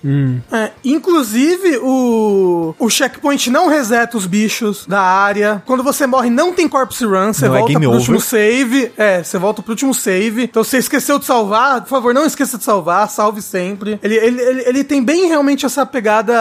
É, 0.52 0.72
inclusive, 0.84 1.78
o, 1.82 2.74
o 2.80 2.90
checkpoint 2.90 3.50
não 3.50 3.68
reseta 3.68 4.18
os 4.18 4.26
bichos 4.26 4.86
da 4.88 5.02
área. 5.02 5.62
Quando 5.66 5.84
você 5.84 6.06
morre, 6.08 6.30
não 6.30 6.54
tem 6.54 6.68
corpse 6.68 7.06
run. 7.06 7.34
Você 7.34 7.48
Não 7.48 7.56
é 7.56 7.60
volta 7.60 7.74
game 7.74 7.86
pro 7.86 7.96
último 7.98 8.18
over. 8.18 8.28
save. 8.28 8.92
É, 8.98 9.24
você 9.24 9.38
volta 9.38 9.62
pro 9.62 9.72
último 9.72 9.94
save. 9.94 10.44
Então, 10.44 10.64
você 10.64 10.78
esqueceu 10.78 11.20
de 11.20 11.26
salvar, 11.26 11.82
por 11.82 11.90
favor, 11.90 12.14
não 12.14 12.26
esqueça 12.26 12.58
de 12.58 12.64
salvar. 12.64 13.10
Salve 13.10 13.42
sempre. 13.42 14.00
Ele, 14.02 14.16
ele, 14.16 14.42
ele, 14.42 14.62
ele 14.68 14.84
tem 14.84 15.04
bem 15.04 15.28
realmente 15.28 15.66
essa 15.66 15.86
pegada 15.86 16.34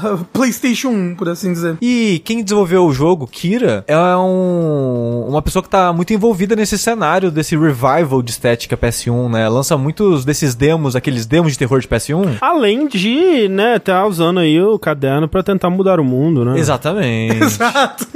PlayStation 0.32 0.88
1, 0.88 1.14
por 1.16 1.28
assim 1.28 1.52
dizer. 1.52 1.76
E 1.80 2.20
quem 2.24 2.42
desenvolveu 2.42 2.84
o 2.84 2.92
jogo, 2.92 3.26
Kira, 3.26 3.84
é 3.86 3.96
um, 4.16 5.26
uma 5.28 5.42
pessoa 5.42 5.62
que 5.62 5.68
tá 5.68 5.92
muito 5.92 6.12
envolvida 6.12 6.54
nesse 6.56 6.78
cenário 6.78 7.30
desse 7.30 7.56
revival 7.56 8.22
de 8.22 8.30
estética 8.30 8.76
PS1, 8.76 9.30
né? 9.30 9.48
Lança 9.48 9.76
muitos 9.76 10.24
desses 10.26 10.54
demos, 10.54 10.94
aqueles 10.96 11.24
demos 11.24 11.52
de 11.52 11.58
terror 11.58 11.80
de 11.80 11.88
PS1. 11.88 12.38
Além 12.40 12.86
de, 12.86 13.48
né, 13.48 13.78
tá 13.78 14.04
usando 14.04 14.40
aí 14.40 14.60
o 14.60 14.78
caderno 14.78 15.28
pra 15.28 15.42
tentar 15.42 15.70
mudar 15.70 16.00
o 16.00 16.04
mundo, 16.04 16.44
né? 16.44 16.58
Exatamente. 16.58 17.36
Exato. 17.42 18.06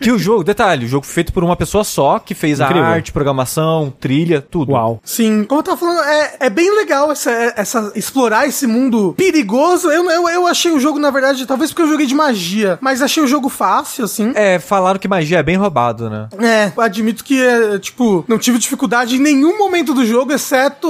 que 0.00 0.12
o 0.12 0.18
jogo, 0.18 0.44
detalhe, 0.44 0.84
o 0.84 0.88
jogo 0.88 1.06
foi 1.06 1.14
feito 1.14 1.32
por 1.32 1.42
uma 1.42 1.56
pessoa 1.56 1.82
só, 1.82 2.18
que 2.18 2.34
fez 2.34 2.60
Incrível. 2.60 2.84
a 2.84 2.88
arte, 2.88 3.12
programação, 3.12 3.92
trilha, 3.98 4.40
tudo. 4.40 4.72
Uau. 4.72 5.00
Sim, 5.02 5.44
como 5.44 5.60
eu 5.60 5.64
tava 5.64 5.76
falando, 5.76 6.00
é, 6.00 6.36
é 6.40 6.50
bem 6.50 6.74
legal 6.76 7.10
essa, 7.10 7.30
essa, 7.56 7.92
explorar 7.96 8.46
esse 8.46 8.66
mundo 8.66 9.14
perigoso. 9.16 9.90
Eu, 9.90 10.10
eu, 10.10 10.28
eu 10.28 10.46
achei 10.46 10.70
o 10.70 10.78
jogo, 10.78 10.98
na 10.98 11.10
verdade, 11.10 11.46
talvez 11.46 11.70
porque 11.70 11.82
eu 11.82 11.88
joguei 11.88 12.06
de 12.06 12.14
magia, 12.14 12.78
mas 12.80 13.00
achei 13.00 13.22
o 13.22 13.26
jogo 13.26 13.48
fácil, 13.48 14.04
assim. 14.04 14.32
É, 14.34 14.58
falaram 14.58 14.98
que 14.98 15.08
magia 15.08 15.38
é 15.38 15.42
bem 15.42 15.56
roubado, 15.56 16.10
né? 16.10 16.28
É, 16.38 16.72
admito 16.80 17.24
que, 17.24 17.40
é, 17.40 17.78
tipo, 17.78 18.24
não 18.28 18.38
tive 18.38 18.58
dificuldade 18.58 19.16
em 19.16 19.20
nenhum 19.20 19.58
momento 19.58 19.94
do 19.94 20.04
jogo, 20.04 20.32
exceto 20.32 20.88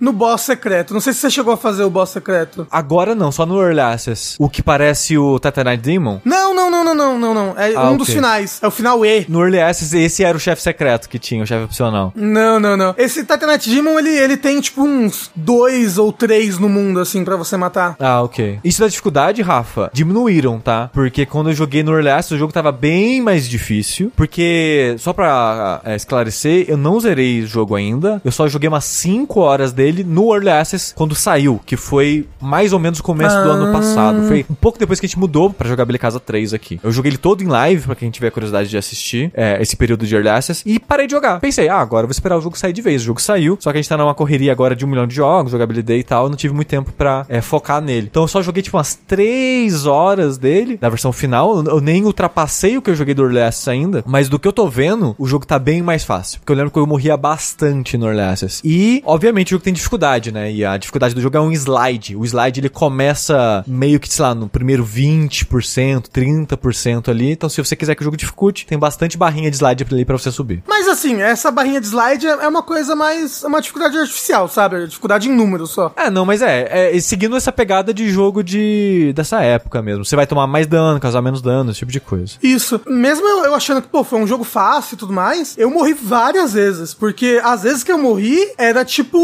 no 0.00 0.12
boss 0.12 0.42
secreto. 0.42 0.92
Não 0.94 1.00
sei 1.00 1.12
se 1.12 1.20
você 1.20 1.30
chegou 1.30 1.52
a 1.52 1.56
fazer 1.56 1.84
o 1.84 1.90
boss 1.90 2.10
secreto. 2.10 2.66
Agora 2.70 3.14
não, 3.14 3.30
só 3.32 3.44
no 3.46 3.60
Early 3.60 3.80
Access. 3.80 4.36
O 4.38 4.48
que 4.48 4.62
parece 4.62 5.16
o 5.18 5.38
Titanite 5.38 5.82
Demon. 5.82 6.20
Não, 6.24 6.54
não, 6.54 6.70
não, 6.70 6.84
não, 6.84 6.94
não, 6.94 7.18
não, 7.18 7.34
não. 7.34 7.54
É 7.58 7.74
Ah, 7.74 7.90
um 7.90 7.96
dos 7.96 8.08
ok. 8.08 8.14
finais. 8.16 8.58
É 8.62 8.66
o 8.66 8.70
final 8.70 9.04
E. 9.04 9.26
No 9.28 9.40
Early 9.42 9.60
Access, 9.60 9.96
esse 9.96 10.24
era 10.24 10.36
o 10.36 10.40
chefe 10.40 10.62
secreto 10.62 11.08
que 11.08 11.18
tinha, 11.18 11.42
o 11.42 11.46
chefe 11.46 11.64
opcional. 11.64 12.12
Não, 12.14 12.58
não, 12.60 12.76
não. 12.76 12.94
Esse 12.98 13.24
Titanite 13.24 13.70
Demon, 13.70 13.98
ele, 13.98 14.10
ele 14.10 14.36
tem, 14.36 14.60
tipo, 14.60 14.82
uns 14.82 15.30
dois 15.34 15.98
ou 15.98 16.12
três 16.12 16.58
no 16.58 16.68
mundo, 16.68 17.00
assim, 17.00 17.24
pra 17.24 17.36
você 17.36 17.56
matar. 17.56 17.96
Ah, 17.98 18.22
ok. 18.22 18.58
Isso 18.64 18.80
da 18.80 18.88
dificuldade, 18.88 19.42
Rafa, 19.42 19.90
diminuíram, 19.92 20.58
tá? 20.60 20.90
Porque 20.92 21.26
quando 21.26 21.50
eu 21.50 21.54
joguei 21.54 21.82
no 21.82 21.92
Early 21.92 22.10
Access, 22.10 22.34
o 22.34 22.38
jogo 22.38 22.52
tava 22.52 22.72
bem 22.72 23.20
mais 23.20 23.48
difícil. 23.48 24.10
Porque, 24.16 24.94
só 24.98 25.12
pra 25.12 25.80
é, 25.84 25.94
esclarecer, 25.96 26.64
eu 26.68 26.76
não 26.76 26.98
zerei 27.00 27.42
o 27.42 27.46
jogo 27.46 27.74
ainda. 27.74 28.20
Eu 28.24 28.32
só 28.32 28.48
joguei 28.48 28.68
umas 28.68 28.84
5 28.84 29.40
horas 29.40 29.72
dele 29.76 30.02
no 30.02 30.34
Early 30.34 30.48
Access 30.48 30.94
quando 30.94 31.14
saiu, 31.14 31.60
que 31.64 31.76
foi 31.76 32.26
mais 32.40 32.72
ou 32.72 32.78
menos 32.78 32.98
o 32.98 33.02
começo 33.02 33.36
do 33.42 33.50
ano 33.50 33.72
passado. 33.72 34.26
Foi 34.26 34.44
um 34.50 34.54
pouco 34.54 34.78
depois 34.78 34.98
que 34.98 35.06
a 35.06 35.08
gente 35.08 35.18
mudou 35.18 35.50
pra 35.50 35.68
jogar 35.68 35.84
Belly 35.84 35.98
Casa 35.98 36.18
3 36.18 36.54
aqui. 36.54 36.80
Eu 36.82 36.90
joguei 36.90 37.10
ele 37.10 37.18
todo 37.18 37.42
em 37.42 37.46
live, 37.46 37.82
pra 37.82 37.94
quem 37.94 38.10
tiver 38.10 38.30
curiosidade 38.30 38.68
de 38.68 38.78
assistir 38.78 39.30
é, 39.34 39.60
esse 39.60 39.76
período 39.76 40.06
de 40.06 40.14
Early 40.14 40.30
Access, 40.30 40.62
e 40.64 40.80
parei 40.80 41.06
de 41.06 41.12
jogar. 41.12 41.38
Pensei, 41.40 41.68
ah, 41.68 41.78
agora 41.78 42.04
eu 42.04 42.08
vou 42.08 42.12
esperar 42.12 42.36
o 42.36 42.40
jogo 42.40 42.58
sair 42.58 42.72
de 42.72 42.80
vez. 42.80 43.02
O 43.02 43.04
jogo 43.04 43.20
saiu, 43.20 43.58
só 43.60 43.70
que 43.70 43.78
a 43.78 43.80
gente 43.82 43.88
tá 43.88 43.96
numa 43.96 44.14
correria 44.14 44.50
agora 44.50 44.74
de 44.74 44.84
um 44.84 44.88
milhão 44.88 45.06
de 45.06 45.14
jogos, 45.14 45.52
jogabilidade 45.52 46.00
e 46.00 46.04
tal, 46.04 46.24
eu 46.24 46.30
não 46.30 46.36
tive 46.36 46.54
muito 46.54 46.68
tempo 46.68 46.92
pra 46.92 47.26
é, 47.28 47.40
focar 47.40 47.82
nele. 47.82 48.08
Então 48.10 48.22
eu 48.22 48.28
só 48.28 48.40
joguei 48.42 48.62
tipo 48.62 48.76
umas 48.76 48.94
3 48.94 49.86
horas 49.86 50.38
dele, 50.38 50.78
na 50.80 50.88
versão 50.88 51.12
final, 51.12 51.62
eu 51.64 51.80
nem 51.80 52.04
ultrapassei 52.04 52.76
o 52.76 52.82
que 52.82 52.90
eu 52.90 52.94
joguei 52.94 53.14
do 53.14 53.22
Early 53.22 53.42
Access 53.42 53.68
ainda, 53.68 54.04
mas 54.06 54.28
do 54.28 54.38
que 54.38 54.48
eu 54.48 54.52
tô 54.52 54.68
vendo, 54.68 55.14
o 55.18 55.26
jogo 55.26 55.46
tá 55.46 55.58
bem 55.58 55.82
mais 55.82 56.04
fácil. 56.04 56.40
Porque 56.40 56.52
eu 56.52 56.56
lembro 56.56 56.70
que 56.70 56.78
eu 56.78 56.86
morria 56.86 57.16
bastante 57.16 57.98
no 57.98 58.06
Early 58.06 58.20
Access. 58.20 58.60
E, 58.64 59.02
obviamente, 59.04 59.50
o 59.50 59.56
jogo 59.56 59.64
tem 59.66 59.72
dificuldade, 59.72 60.30
né? 60.30 60.52
E 60.52 60.64
a 60.64 60.76
dificuldade 60.76 61.12
do 61.12 61.20
jogo 61.20 61.36
é 61.36 61.40
um 61.40 61.50
slide. 61.50 62.14
O 62.14 62.24
slide 62.24 62.60
ele 62.60 62.68
começa 62.68 63.64
meio 63.66 63.98
que, 63.98 64.08
sei 64.08 64.24
lá, 64.24 64.32
no 64.32 64.48
primeiro 64.48 64.86
20%, 64.86 66.04
30% 66.08 67.08
ali. 67.08 67.32
Então, 67.32 67.48
se 67.48 67.60
você 67.60 67.74
quiser 67.74 67.96
que 67.96 68.02
o 68.02 68.04
jogo 68.04 68.16
dificulte, 68.16 68.64
tem 68.64 68.78
bastante 68.78 69.18
barrinha 69.18 69.50
de 69.50 69.56
slide 69.56 69.84
ali 69.90 70.04
pra 70.04 70.16
você 70.16 70.30
subir. 70.30 70.62
Mas 70.68 70.86
assim, 70.86 71.20
essa 71.20 71.50
barrinha 71.50 71.80
de 71.80 71.88
slide, 71.88 72.28
é 72.28 72.46
uma 72.46 72.62
coisa 72.62 72.94
mais. 72.94 73.42
É 73.42 73.48
uma 73.48 73.60
dificuldade 73.60 73.98
artificial, 73.98 74.46
sabe? 74.48 74.86
Dificuldade 74.86 75.28
em 75.28 75.34
números 75.34 75.70
só. 75.70 75.92
É, 75.96 76.08
não, 76.08 76.24
mas 76.24 76.42
é, 76.42 76.94
é, 76.94 77.00
seguindo 77.00 77.36
essa 77.36 77.50
pegada 77.50 77.92
de 77.92 78.08
jogo 78.08 78.44
de 78.44 79.12
dessa 79.16 79.42
época 79.42 79.82
mesmo. 79.82 80.04
Você 80.04 80.14
vai 80.14 80.28
tomar 80.28 80.46
mais 80.46 80.68
dano, 80.68 81.00
causar 81.00 81.20
menos 81.20 81.42
dano, 81.42 81.72
esse 81.72 81.80
tipo 81.80 81.90
de 81.90 81.98
coisa. 81.98 82.34
Isso. 82.40 82.80
Mesmo 82.86 83.26
eu, 83.26 83.46
eu 83.46 83.54
achando 83.56 83.82
que, 83.82 83.88
pô, 83.88 84.04
foi 84.04 84.20
um 84.20 84.28
jogo 84.28 84.44
fácil 84.44 84.94
e 84.94 84.98
tudo 84.98 85.12
mais, 85.12 85.58
eu 85.58 85.68
morri 85.70 85.92
várias 85.92 86.52
vezes. 86.52 86.94
Porque 86.94 87.40
às 87.42 87.64
vezes 87.64 87.82
que 87.82 87.90
eu 87.90 87.98
morri 87.98 88.38
era 88.56 88.84
tipo, 88.84 89.18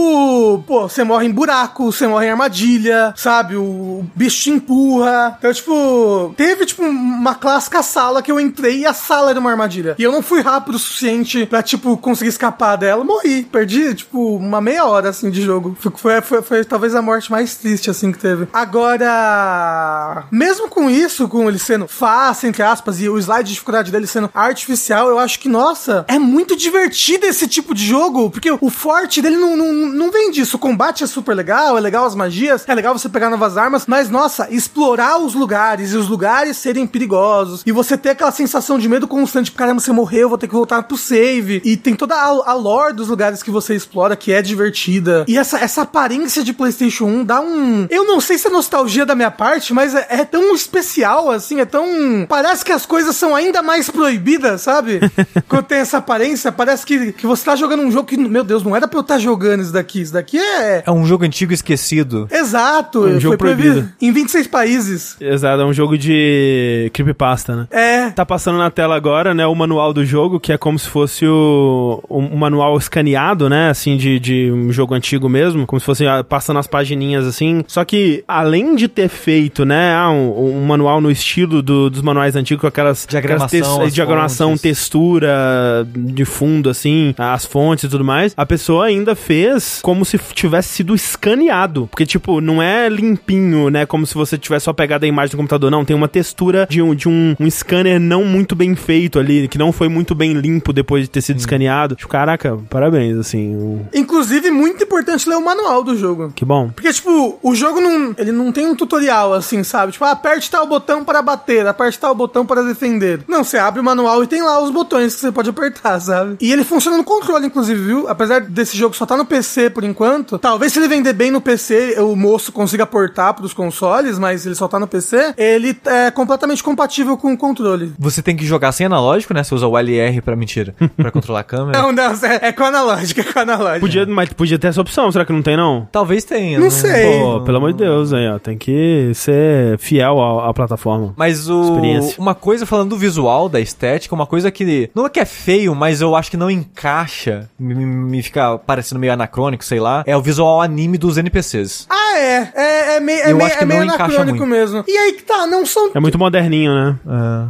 pô, 0.66 0.88
você 0.88 1.04
morre 1.04 1.26
em 1.26 1.30
buraco, 1.30 1.90
você 1.92 2.06
morre 2.06 2.26
em 2.26 2.30
armadilha, 2.30 3.12
sabe? 3.16 3.56
O 3.56 4.04
bicho 4.14 4.42
te 4.42 4.50
empurra. 4.50 5.36
Então, 5.38 5.52
tipo, 5.52 6.34
teve, 6.36 6.66
tipo, 6.66 6.82
uma 6.82 7.34
clássica 7.34 7.82
sala 7.82 8.22
que 8.22 8.30
eu 8.30 8.40
entrei 8.40 8.80
e 8.80 8.86
a 8.86 8.94
sala 8.94 9.30
era 9.30 9.40
uma 9.40 9.50
armadilha. 9.50 9.94
E 9.98 10.02
eu 10.02 10.12
não 10.12 10.22
fui 10.22 10.40
rápido 10.40 10.74
o 10.74 10.78
suficiente 10.78 11.46
pra, 11.46 11.62
tipo, 11.62 11.96
conseguir 11.96 12.30
escapar 12.30 12.76
dela. 12.76 13.04
Morri. 13.04 13.44
Perdi, 13.44 13.94
tipo, 13.94 14.36
uma 14.36 14.60
meia 14.60 14.84
hora, 14.84 15.08
assim, 15.10 15.30
de 15.30 15.42
jogo. 15.42 15.76
Foi, 15.78 16.20
foi, 16.20 16.42
foi, 16.42 16.64
talvez 16.64 16.94
a 16.94 17.02
morte 17.02 17.30
mais 17.30 17.56
triste, 17.56 17.90
assim, 17.90 18.12
que 18.12 18.18
teve. 18.18 18.48
Agora, 18.52 20.24
mesmo 20.30 20.68
com 20.68 20.88
isso, 20.88 21.28
com 21.28 21.48
ele 21.48 21.58
sendo 21.58 21.86
fácil, 21.88 22.48
entre 22.48 22.62
aspas, 22.62 23.00
e 23.00 23.08
o 23.08 23.18
slide 23.18 23.44
de 23.44 23.52
dificuldade 23.52 23.90
dele 23.90 24.06
sendo 24.06 24.30
artificial, 24.34 25.08
eu 25.08 25.18
acho 25.18 25.38
que, 25.38 25.48
nossa, 25.48 26.04
é 26.08 26.18
muito 26.18 26.56
divertido 26.56 27.26
esse 27.26 27.46
tipo 27.48 27.74
de 27.74 27.84
jogo, 27.84 28.30
porque 28.30 28.50
o 28.50 28.70
forte 28.70 29.20
dele 29.20 29.36
não, 29.36 29.56
não, 29.56 29.72
não 29.72 30.10
vem 30.10 30.21
disso. 30.30 30.56
O 30.56 30.60
combate 30.60 31.04
é 31.04 31.06
super 31.06 31.34
legal, 31.34 31.76
é 31.76 31.80
legal 31.80 32.04
as 32.04 32.14
magias, 32.14 32.64
é 32.66 32.74
legal 32.74 32.96
você 32.96 33.08
pegar 33.08 33.30
novas 33.30 33.56
armas, 33.56 33.84
mas, 33.86 34.08
nossa, 34.10 34.48
explorar 34.50 35.18
os 35.18 35.34
lugares 35.34 35.92
e 35.92 35.96
os 35.96 36.08
lugares 36.08 36.56
serem 36.56 36.86
perigosos, 36.86 37.62
e 37.66 37.72
você 37.72 37.96
ter 37.96 38.10
aquela 38.10 38.30
sensação 38.30 38.78
de 38.78 38.88
medo 38.88 39.08
constante, 39.08 39.52
caramba, 39.52 39.80
você 39.80 39.92
morreu, 39.92 40.28
vou 40.28 40.38
ter 40.38 40.48
que 40.48 40.54
voltar 40.54 40.82
pro 40.82 40.96
save, 40.96 41.60
e 41.64 41.76
tem 41.76 41.94
toda 41.94 42.14
a, 42.14 42.50
a 42.50 42.54
lore 42.54 42.94
dos 42.94 43.08
lugares 43.08 43.42
que 43.42 43.50
você 43.50 43.74
explora, 43.74 44.16
que 44.16 44.32
é 44.32 44.42
divertida, 44.42 45.24
e 45.26 45.38
essa, 45.38 45.58
essa 45.58 45.82
aparência 45.82 46.42
de 46.44 46.52
PlayStation 46.52 47.04
1 47.04 47.24
dá 47.24 47.40
um. 47.40 47.86
Eu 47.90 48.04
não 48.04 48.20
sei 48.20 48.38
se 48.38 48.46
é 48.46 48.50
nostalgia 48.50 49.06
da 49.06 49.14
minha 49.14 49.30
parte, 49.30 49.72
mas 49.72 49.94
é, 49.94 50.06
é 50.08 50.24
tão 50.24 50.54
especial, 50.54 51.30
assim, 51.30 51.60
é 51.60 51.64
tão. 51.64 52.26
Parece 52.28 52.64
que 52.64 52.72
as 52.72 52.86
coisas 52.86 53.16
são 53.16 53.34
ainda 53.34 53.62
mais 53.62 53.90
proibidas, 53.90 54.62
sabe? 54.62 55.00
Quando 55.48 55.64
tem 55.64 55.78
essa 55.78 55.98
aparência, 55.98 56.52
parece 56.52 56.84
que, 56.84 57.12
que 57.12 57.26
você 57.26 57.44
tá 57.44 57.56
jogando 57.56 57.82
um 57.82 57.90
jogo 57.90 58.06
que, 58.06 58.16
meu 58.16 58.44
Deus, 58.44 58.62
não 58.62 58.76
era 58.76 58.86
pra 58.86 58.98
eu 58.98 59.02
estar 59.02 59.14
tá 59.14 59.20
jogando 59.20 59.62
isso 59.62 59.72
daqui. 59.72 60.00
Isso 60.12 60.18
daqui 60.18 60.38
é. 60.38 60.82
É 60.86 60.90
um 60.90 61.06
jogo 61.06 61.24
antigo 61.24 61.52
esquecido. 61.52 62.28
Exato. 62.30 63.00
Um 63.00 63.18
jogo 63.18 63.38
proibido. 63.38 63.88
Em 64.00 64.12
26 64.12 64.46
países. 64.46 65.16
Exato, 65.18 65.62
é 65.62 65.64
um 65.64 65.72
jogo 65.72 65.96
de 65.96 66.90
creepypasta, 66.92 67.56
né? 67.56 67.66
É. 67.70 68.10
Tá 68.10 68.26
passando 68.26 68.58
na 68.58 68.70
tela 68.70 68.94
agora, 68.94 69.32
né, 69.32 69.46
o 69.46 69.54
manual 69.54 69.92
do 69.92 70.04
jogo, 70.04 70.38
que 70.38 70.52
é 70.52 70.58
como 70.58 70.78
se 70.78 70.88
fosse 70.88 71.26
o, 71.26 72.02
um 72.10 72.36
manual 72.36 72.76
escaneado, 72.76 73.48
né, 73.48 73.70
assim, 73.70 73.96
de, 73.96 74.20
de 74.20 74.50
um 74.52 74.70
jogo 74.70 74.94
antigo 74.94 75.28
mesmo, 75.28 75.66
como 75.66 75.80
se 75.80 75.86
fosse 75.86 76.06
ah, 76.06 76.22
passando 76.22 76.58
as 76.58 76.66
pagininhas 76.66 77.26
assim. 77.26 77.64
Só 77.66 77.84
que, 77.84 78.22
além 78.28 78.76
de 78.76 78.88
ter 78.88 79.08
feito, 79.08 79.64
né, 79.64 79.94
ah, 79.94 80.10
um, 80.10 80.58
um 80.58 80.66
manual 80.66 81.00
no 81.00 81.10
estilo 81.10 81.62
do, 81.62 81.88
dos 81.88 82.02
manuais 82.02 82.36
antigos, 82.36 82.60
com 82.60 82.66
aquelas... 82.66 83.06
Diagramação, 83.08 83.58
aquelas 83.58 83.88
te, 83.88 83.94
diagramação, 83.94 84.48
fontes. 84.50 84.62
textura 84.62 85.86
de 85.86 86.24
fundo, 86.24 86.68
assim, 86.68 87.14
as 87.16 87.46
fontes 87.46 87.84
e 87.84 87.88
tudo 87.88 88.04
mais, 88.04 88.34
a 88.36 88.44
pessoa 88.44 88.86
ainda 88.86 89.14
fez 89.14 89.80
como 89.92 90.04
se 90.06 90.18
tivesse 90.32 90.70
sido 90.70 90.94
escaneado. 90.94 91.86
Porque, 91.90 92.06
tipo, 92.06 92.40
não 92.40 92.62
é 92.62 92.88
limpinho, 92.88 93.68
né, 93.68 93.84
como 93.84 94.06
se 94.06 94.14
você 94.14 94.38
tivesse 94.38 94.64
só 94.64 94.72
pegado 94.72 95.04
a 95.04 95.08
imagem 95.08 95.32
do 95.32 95.36
computador, 95.36 95.70
não. 95.70 95.84
Tem 95.84 95.94
uma 95.94 96.08
textura 96.08 96.66
de 96.68 96.80
um, 96.80 96.94
de 96.94 97.08
um, 97.08 97.36
um 97.38 97.50
scanner 97.50 98.00
não 98.00 98.24
muito 98.24 98.54
bem 98.56 98.74
feito 98.74 99.18
ali, 99.18 99.48
que 99.48 99.58
não 99.58 99.70
foi 99.70 99.88
muito 99.88 100.14
bem 100.14 100.32
limpo 100.32 100.72
depois 100.72 101.04
de 101.04 101.10
ter 101.10 101.20
sido 101.20 101.38
escaneado. 101.38 101.94
Tipo, 101.94 102.08
caraca, 102.08 102.58
parabéns, 102.70 103.18
assim. 103.18 103.54
o- 103.54 103.86
Inclusive, 103.94 104.50
muito 104.50 104.82
importante 104.82 105.28
ler 105.28 105.36
o 105.36 105.44
manual 105.44 105.84
do 105.84 105.96
jogo. 105.96 106.32
Que 106.34 106.44
bom. 106.44 106.70
Porque, 106.70 106.92
tipo, 106.92 107.38
o 107.42 107.54
jogo 107.54 107.80
não. 107.80 108.14
Ele 108.16 108.32
não 108.32 108.50
tem 108.50 108.66
um 108.66 108.74
tutorial 108.74 109.34
assim, 109.34 109.62
sabe? 109.62 109.92
Tipo, 109.92 110.04
ah, 110.06 110.12
aperte 110.12 110.50
tal 110.50 110.66
botão 110.66 111.04
para 111.04 111.20
bater, 111.20 111.66
aperte 111.66 111.98
tal 111.98 112.14
botão 112.14 112.46
para 112.46 112.62
defender. 112.62 113.20
Não, 113.28 113.44
você 113.44 113.58
abre 113.58 113.80
o 113.80 113.84
manual 113.84 114.22
e 114.24 114.26
tem 114.26 114.42
lá 114.42 114.62
os 114.62 114.70
botões 114.70 115.14
que 115.14 115.20
você 115.20 115.32
pode 115.32 115.50
apertar, 115.50 116.00
sabe? 116.00 116.36
E 116.40 116.50
ele 116.52 116.64
funciona 116.64 116.96
no 116.96 117.04
controle, 117.04 117.46
inclusive, 117.46 117.80
viu? 117.82 118.08
Apesar 118.08 118.40
desse 118.40 118.76
jogo 118.76 118.94
só 118.96 119.04
tá 119.06 119.16
no 119.16 119.24
PC 119.24 119.70
por 119.70 119.81
enquanto. 119.86 120.38
Talvez 120.38 120.72
se 120.72 120.78
ele 120.78 120.88
vender 120.88 121.12
bem 121.12 121.30
no 121.30 121.40
PC, 121.40 122.00
o 122.00 122.16
moço 122.16 122.52
consiga 122.52 122.86
portar 122.86 123.34
pros 123.34 123.52
consoles, 123.52 124.18
mas 124.18 124.46
ele 124.46 124.54
só 124.54 124.68
tá 124.68 124.78
no 124.78 124.86
PC. 124.86 125.34
Ele 125.36 125.76
é 125.86 126.10
completamente 126.10 126.62
compatível 126.62 127.16
com 127.16 127.32
o 127.32 127.36
controle. 127.36 127.92
Você 127.98 128.22
tem 128.22 128.36
que 128.36 128.44
jogar 128.44 128.72
sem 128.72 128.86
analógico, 128.86 129.34
né? 129.34 129.42
Você 129.42 129.54
usa 129.54 129.66
o 129.66 129.78
LR 129.78 130.20
pra 130.20 130.36
mentira, 130.36 130.74
pra 130.96 131.10
controlar 131.12 131.40
a 131.40 131.44
câmera. 131.44 131.80
Não, 131.80 131.92
não, 131.92 132.12
é, 132.12 132.48
é 132.48 132.52
com 132.52 132.64
analógico, 132.64 133.20
é 133.20 133.24
com 133.24 133.38
analógico. 133.38 133.80
Podia, 133.80 134.06
mas 134.06 134.32
podia 134.32 134.58
ter 134.58 134.68
essa 134.68 134.80
opção, 134.80 135.10
será 135.10 135.24
que 135.24 135.32
não 135.32 135.42
tem, 135.42 135.56
não? 135.56 135.88
Talvez 135.90 136.24
tenha. 136.24 136.58
Não 136.58 136.70
sei. 136.70 137.20
Pô, 137.20 137.40
pelo 137.40 137.56
amor 137.58 137.72
de 137.72 137.78
Deus, 137.78 138.12
aí, 138.12 138.28
ó. 138.28 138.38
Tem 138.38 138.56
que 138.56 139.12
ser 139.14 139.78
fiel 139.78 140.20
à, 140.20 140.48
à 140.48 140.54
plataforma. 140.54 141.14
Mas 141.16 141.48
o 141.48 141.72
uma 142.18 142.34
coisa 142.34 142.66
falando 142.66 142.90
do 142.90 142.96
visual, 142.96 143.48
da 143.48 143.60
estética, 143.60 144.14
uma 144.14 144.26
coisa 144.26 144.50
que 144.50 144.90
não 144.94 145.06
é 145.06 145.08
que 145.08 145.20
é 145.20 145.24
feio, 145.24 145.74
mas 145.74 146.00
eu 146.00 146.14
acho 146.14 146.30
que 146.30 146.36
não 146.36 146.50
encaixa, 146.50 147.48
me, 147.58 147.74
me 147.74 148.22
fica 148.22 148.58
parecendo 148.58 149.00
meio 149.00 149.12
anacrônico, 149.12 149.64
sei 149.72 149.80
lá, 149.80 150.04
é 150.06 150.14
o 150.14 150.20
visual 150.20 150.60
anime 150.60 150.98
dos 150.98 151.16
NPCs. 151.16 151.86
Ah, 151.88 152.18
é. 152.18 152.52
É, 152.54 152.96
é 152.96 153.00
meio, 153.00 153.20
é 153.20 153.30
Eu 153.30 153.36
meio, 153.36 153.46
acho 153.46 153.56
que 153.56 153.64
é 153.64 153.66
meio 153.66 153.80
não 153.80 153.86
encaixa 153.86 154.04
anacrônico 154.04 154.46
muito. 154.46 154.50
mesmo. 154.50 154.84
E 154.86 154.98
aí 154.98 155.12
que 155.14 155.22
tá, 155.22 155.46
não 155.46 155.64
são 155.64 155.90
É 155.94 156.00
muito 156.00 156.18
moderninho, 156.18 156.74
né? 156.74 156.96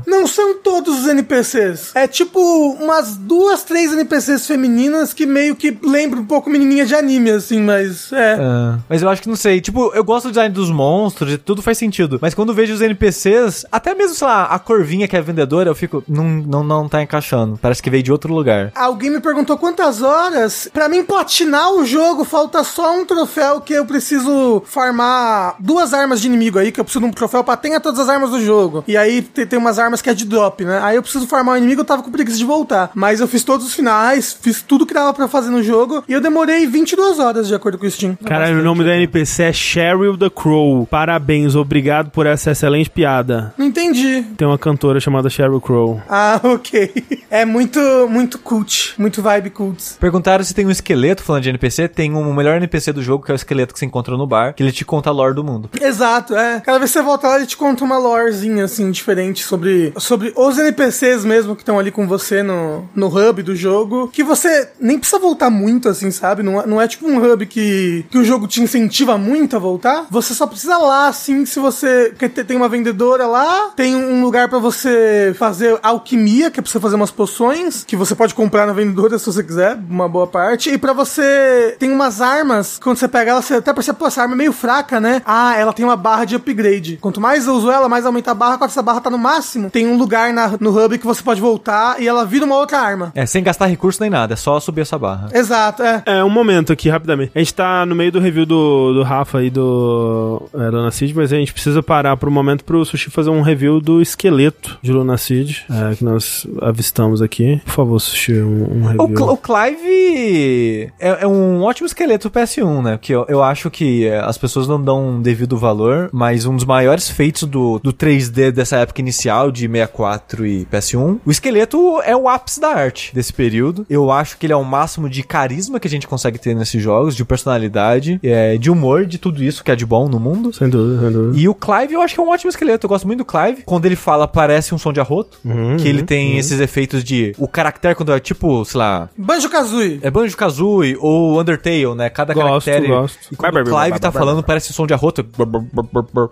Não 0.06 0.24
são 0.24 0.54
todos 0.58 1.00
os 1.00 1.08
NPCs. 1.08 1.90
É 1.96 2.06
tipo 2.06 2.38
umas 2.80 3.16
duas, 3.16 3.64
três 3.64 3.92
NPCs 3.92 4.46
femininas 4.46 5.12
que 5.12 5.26
meio 5.26 5.56
que 5.56 5.76
lembram 5.82 6.22
um 6.22 6.24
pouco 6.26 6.48
menininha 6.48 6.86
de 6.86 6.94
anime, 6.94 7.32
assim, 7.32 7.60
mas 7.60 8.12
é. 8.12 8.34
É, 8.34 8.78
mas 8.88 9.02
eu 9.02 9.08
acho 9.08 9.20
que 9.20 9.28
não 9.28 9.34
sei. 9.34 9.60
Tipo, 9.60 9.90
eu 9.94 10.04
gosto 10.04 10.26
do 10.26 10.30
design 10.30 10.54
dos 10.54 10.70
monstros 10.70 11.32
e 11.32 11.38
tudo 11.38 11.60
faz 11.60 11.76
sentido. 11.76 12.20
Mas 12.22 12.34
quando 12.34 12.50
eu 12.50 12.54
vejo 12.54 12.72
os 12.72 12.80
NPCs, 12.80 13.66
até 13.72 13.96
mesmo, 13.96 14.14
sei 14.14 14.28
lá, 14.28 14.44
a 14.44 14.60
corvinha 14.60 15.08
que 15.08 15.16
é 15.16 15.20
vendedora, 15.20 15.68
eu 15.68 15.74
fico. 15.74 16.04
Não, 16.06 16.24
não, 16.24 16.62
não 16.62 16.88
tá 16.88 17.02
encaixando. 17.02 17.58
Parece 17.60 17.82
que 17.82 17.90
veio 17.90 18.04
de 18.04 18.12
outro 18.12 18.32
lugar. 18.32 18.70
Alguém 18.76 19.10
me 19.10 19.18
perguntou 19.20 19.58
quantas 19.58 20.02
horas. 20.02 20.68
Pra 20.72 20.88
mim 20.88 21.02
platinar 21.02 21.72
o 21.72 21.84
jogo, 21.84 22.11
falta 22.24 22.62
só 22.64 22.96
um 22.96 23.04
troféu 23.04 23.60
que 23.60 23.72
eu 23.72 23.84
preciso 23.84 24.62
farmar 24.66 25.56
duas 25.58 25.92
armas 25.92 26.20
de 26.20 26.26
inimigo 26.26 26.58
aí, 26.58 26.70
que 26.70 26.80
eu 26.80 26.84
preciso 26.84 27.04
de 27.04 27.10
um 27.10 27.12
troféu 27.12 27.42
pra 27.42 27.56
tenha 27.56 27.80
todas 27.80 28.00
as 28.00 28.08
armas 28.08 28.30
do 28.30 28.44
jogo. 28.44 28.84
E 28.86 28.96
aí 28.96 29.22
tem, 29.22 29.46
tem 29.46 29.58
umas 29.58 29.78
armas 29.78 30.02
que 30.02 30.10
é 30.10 30.14
de 30.14 30.24
drop, 30.24 30.64
né? 30.64 30.80
Aí 30.82 30.96
eu 30.96 31.02
preciso 31.02 31.26
farmar 31.26 31.54
o 31.54 31.58
inimigo, 31.58 31.80
eu 31.80 31.84
tava 31.84 32.02
com 32.02 32.10
preguiça 32.10 32.38
de 32.38 32.44
voltar. 32.44 32.90
Mas 32.94 33.20
eu 33.20 33.28
fiz 33.28 33.42
todos 33.42 33.66
os 33.66 33.74
finais, 33.74 34.36
fiz 34.40 34.62
tudo 34.62 34.86
que 34.86 34.94
dava 34.94 35.12
pra 35.12 35.28
fazer 35.28 35.50
no 35.50 35.62
jogo, 35.62 36.04
e 36.08 36.12
eu 36.12 36.20
demorei 36.20 36.66
22 36.66 37.18
horas, 37.18 37.48
de 37.48 37.54
acordo 37.54 37.78
com 37.78 37.86
o 37.86 37.90
Steam. 37.90 38.16
Caralho, 38.24 38.60
o 38.60 38.62
nome 38.62 38.84
da 38.84 38.94
NPC 38.94 39.42
é 39.44 39.52
Cheryl 39.52 40.16
the 40.16 40.30
Crow. 40.30 40.86
Parabéns, 40.86 41.54
obrigado 41.54 42.10
por 42.10 42.26
essa 42.26 42.50
excelente 42.50 42.90
piada. 42.90 43.54
Não 43.56 43.66
entendi. 43.66 44.24
Tem 44.36 44.46
uma 44.46 44.58
cantora 44.58 45.00
chamada 45.00 45.30
Cheryl 45.30 45.60
Crow. 45.60 46.00
Ah, 46.08 46.40
ok. 46.44 46.92
É 47.30 47.44
muito, 47.44 47.80
muito 48.08 48.38
cult. 48.38 48.94
Muito 48.98 49.22
vibe 49.22 49.50
cult. 49.50 49.94
Perguntaram 49.98 50.44
se 50.44 50.54
tem 50.54 50.66
um 50.66 50.70
esqueleto 50.70 51.22
falando 51.22 51.42
de 51.42 51.48
NPC. 51.50 51.88
Tem 51.88 52.01
um 52.10 52.32
melhor 52.34 52.56
NPC 52.56 52.92
do 52.92 53.02
jogo, 53.02 53.24
que 53.24 53.30
é 53.30 53.34
o 53.34 53.36
esqueleto 53.36 53.72
que 53.72 53.78
você 53.78 53.86
encontra 53.86 54.16
no 54.16 54.26
bar, 54.26 54.54
que 54.54 54.62
ele 54.62 54.72
te 54.72 54.84
conta 54.84 55.10
a 55.10 55.12
lore 55.12 55.34
do 55.34 55.44
mundo. 55.44 55.68
Exato, 55.80 56.34
é. 56.36 56.60
Cada 56.60 56.78
vez 56.78 56.90
que 56.90 56.98
você 56.98 57.02
volta 57.04 57.28
lá, 57.28 57.36
ele 57.36 57.46
te 57.46 57.56
conta 57.56 57.84
uma 57.84 57.98
lorezinha, 57.98 58.64
assim, 58.64 58.90
diferente 58.90 59.42
sobre, 59.44 59.92
sobre 59.98 60.32
os 60.36 60.58
NPCs 60.58 61.24
mesmo 61.24 61.54
que 61.54 61.62
estão 61.62 61.78
ali 61.78 61.90
com 61.90 62.06
você 62.06 62.42
no, 62.42 62.88
no 62.94 63.06
hub 63.08 63.42
do 63.42 63.54
jogo. 63.54 64.08
Que 64.12 64.22
você 64.24 64.68
nem 64.80 64.98
precisa 64.98 65.20
voltar 65.20 65.50
muito, 65.50 65.88
assim, 65.88 66.10
sabe? 66.10 66.42
Não, 66.42 66.60
é- 66.60 66.66
não 66.66 66.80
é 66.80 66.88
tipo 66.88 67.06
um 67.06 67.18
hub 67.22 67.46
que, 67.46 68.04
que 68.10 68.18
o 68.18 68.24
jogo 68.24 68.46
te 68.46 68.60
incentiva 68.62 69.16
muito 69.18 69.56
a 69.56 69.58
voltar. 69.58 70.06
Você 70.10 70.34
só 70.34 70.46
precisa 70.46 70.78
lá, 70.78 71.08
assim, 71.08 71.44
se 71.46 71.58
você 71.58 72.12
ter- 72.18 72.44
tem 72.44 72.56
uma 72.56 72.68
vendedora 72.68 73.26
lá, 73.26 73.70
tem 73.76 73.94
um 73.94 74.22
lugar 74.22 74.48
pra 74.48 74.58
você 74.58 75.34
fazer 75.38 75.78
alquimia, 75.82 76.50
que 76.50 76.60
é 76.60 76.62
pra 76.62 76.70
você 76.70 76.80
fazer 76.80 76.96
umas 76.96 77.10
poções, 77.10 77.84
que 77.84 77.96
você 77.96 78.14
pode 78.14 78.34
comprar 78.34 78.66
na 78.66 78.72
vendedora 78.72 79.18
se 79.18 79.26
você 79.26 79.42
quiser, 79.42 79.78
uma 79.88 80.08
boa 80.08 80.26
parte. 80.26 80.70
E 80.70 80.78
pra 80.78 80.92
você 80.92 81.76
tem 81.78 81.91
umas 81.94 82.20
armas, 82.20 82.78
quando 82.82 82.96
você 82.96 83.08
pega 83.08 83.30
ela, 83.32 83.42
você 83.42 83.54
até 83.54 83.72
percebe, 83.72 83.98
pô, 83.98 84.06
essa 84.06 84.22
arma 84.22 84.34
é 84.34 84.36
meio 84.38 84.52
fraca, 84.52 85.00
né? 85.00 85.22
Ah, 85.24 85.54
ela 85.56 85.72
tem 85.72 85.84
uma 85.84 85.96
barra 85.96 86.24
de 86.24 86.34
upgrade. 86.36 86.98
Quanto 87.00 87.20
mais 87.20 87.46
eu 87.46 87.54
uso 87.54 87.70
ela, 87.70 87.88
mais 87.88 88.06
aumenta 88.06 88.30
a 88.30 88.34
barra. 88.34 88.58
Quando 88.58 88.70
essa 88.70 88.82
barra 88.82 89.00
tá 89.00 89.10
no 89.10 89.18
máximo, 89.18 89.70
tem 89.70 89.86
um 89.86 89.96
lugar 89.96 90.32
na- 90.32 90.56
no 90.60 90.70
hub 90.84 90.98
que 90.98 91.06
você 91.06 91.22
pode 91.22 91.40
voltar 91.40 92.00
e 92.00 92.06
ela 92.08 92.24
vira 92.24 92.44
uma 92.44 92.56
outra 92.56 92.78
arma. 92.78 93.12
É, 93.14 93.24
sem 93.26 93.42
gastar 93.42 93.66
recurso 93.66 94.00
nem 94.00 94.10
nada, 94.10 94.34
é 94.34 94.36
só 94.36 94.58
subir 94.60 94.82
essa 94.82 94.98
barra. 94.98 95.28
Exato, 95.32 95.82
é. 95.82 96.02
É, 96.06 96.24
um 96.24 96.30
momento 96.30 96.72
aqui, 96.72 96.88
rapidamente. 96.88 97.32
A 97.34 97.38
gente 97.38 97.54
tá 97.54 97.84
no 97.86 97.94
meio 97.94 98.12
do 98.12 98.20
review 98.20 98.46
do, 98.46 98.94
do 98.94 99.02
Rafa 99.02 99.42
e 99.42 99.50
do 99.50 100.42
é, 100.54 100.70
Dona 100.70 100.90
Cid, 100.90 101.14
mas 101.14 101.32
a 101.32 101.36
gente 101.36 101.52
precisa 101.52 101.82
parar 101.82 102.16
por 102.16 102.28
um 102.28 102.32
momento 102.32 102.64
pro 102.64 102.84
Sushi 102.84 103.10
fazer 103.10 103.30
um 103.30 103.42
review 103.42 103.80
do 103.80 104.00
esqueleto 104.02 104.78
de 104.82 104.92
Luna 104.92 105.16
Seed, 105.16 105.58
é, 105.70 105.94
que 105.94 106.04
nós 106.04 106.46
avistamos 106.60 107.20
aqui. 107.22 107.60
Por 107.64 107.72
favor, 107.72 107.96
assistir 107.96 108.42
um, 108.42 108.64
um 108.64 108.82
O, 108.84 108.86
review. 109.04 109.16
Cl- 109.16 109.32
o 109.32 109.36
Clive 109.36 110.92
é, 110.98 111.18
é 111.24 111.26
um 111.26 111.62
ótimo 111.62 111.81
esqueleto 111.86 112.28
do 112.28 112.32
PS1, 112.32 112.82
né? 112.82 112.96
Porque 112.96 113.14
eu, 113.14 113.24
eu 113.28 113.42
acho 113.42 113.70
que 113.70 114.06
é, 114.06 114.18
as 114.18 114.38
pessoas 114.38 114.68
não 114.68 114.82
dão 114.82 115.08
um 115.08 115.22
devido 115.22 115.56
valor, 115.56 116.10
mas 116.12 116.46
um 116.46 116.56
dos 116.56 116.64
maiores 116.64 117.08
feitos 117.08 117.44
do, 117.44 117.78
do 117.78 117.92
3D 117.92 118.50
dessa 118.50 118.76
época 118.76 119.00
inicial 119.00 119.50
de 119.50 119.68
64 119.68 120.46
e 120.46 120.66
PS1, 120.66 121.18
o 121.24 121.30
esqueleto 121.30 122.00
é 122.02 122.16
o 122.16 122.28
ápice 122.28 122.60
da 122.60 122.68
arte 122.68 123.14
desse 123.14 123.32
período. 123.32 123.86
Eu 123.88 124.10
acho 124.10 124.38
que 124.38 124.46
ele 124.46 124.52
é 124.52 124.56
o 124.56 124.64
máximo 124.64 125.08
de 125.08 125.22
carisma 125.22 125.80
que 125.80 125.88
a 125.88 125.90
gente 125.90 126.06
consegue 126.06 126.38
ter 126.38 126.54
nesses 126.54 126.82
jogos, 126.82 127.16
de 127.16 127.24
personalidade, 127.24 128.20
é, 128.22 128.56
de 128.56 128.70
humor, 128.70 129.06
de 129.06 129.18
tudo 129.18 129.42
isso 129.42 129.62
que 129.64 129.70
é 129.70 129.76
de 129.76 129.86
bom 129.86 130.08
no 130.08 130.18
mundo. 130.18 130.52
Sem 130.52 130.68
dúvida, 130.68 131.00
sem 131.00 131.12
dúvida. 131.12 131.38
E 131.38 131.48
o 131.48 131.54
Clive, 131.54 131.94
eu 131.94 132.02
acho 132.02 132.14
que 132.14 132.20
é 132.20 132.22
um 132.22 132.28
ótimo 132.28 132.50
esqueleto. 132.50 132.86
Eu 132.86 132.88
gosto 132.88 133.06
muito 133.06 133.18
do 133.18 133.24
Clive. 133.24 133.62
Quando 133.64 133.86
ele 133.86 133.96
fala, 133.96 134.26
parece 134.26 134.74
um 134.74 134.78
som 134.78 134.92
de 134.92 135.00
arroto. 135.00 135.38
Uhum, 135.44 135.76
que 135.76 135.88
ele 135.88 136.02
tem 136.02 136.38
esses 136.38 136.60
efeitos 136.60 137.02
de. 137.04 137.34
O 137.38 137.48
caractere, 137.48 137.94
quando 137.94 138.12
é 138.12 138.20
tipo, 138.20 138.64
sei 138.64 138.78
lá. 138.78 139.08
Banjo 139.16 139.48
Kazooie. 139.48 140.00
É 140.02 140.10
Banjo 140.10 140.36
Kazooie 140.36 140.96
ou 141.00 141.40
Undertale, 141.40 141.71
né? 141.94 142.08
Cada 142.10 142.32
Gosto, 142.34 142.66
caractere. 142.66 142.88
gosto. 142.88 143.18
E 143.32 143.36
quando 143.36 143.56
o 143.58 143.64
Clive 143.64 143.98
tá 144.00 144.12
falando, 144.12 144.42
parece 144.42 144.72
som 144.72 144.86
de 144.86 144.94
arroto. 144.94 145.24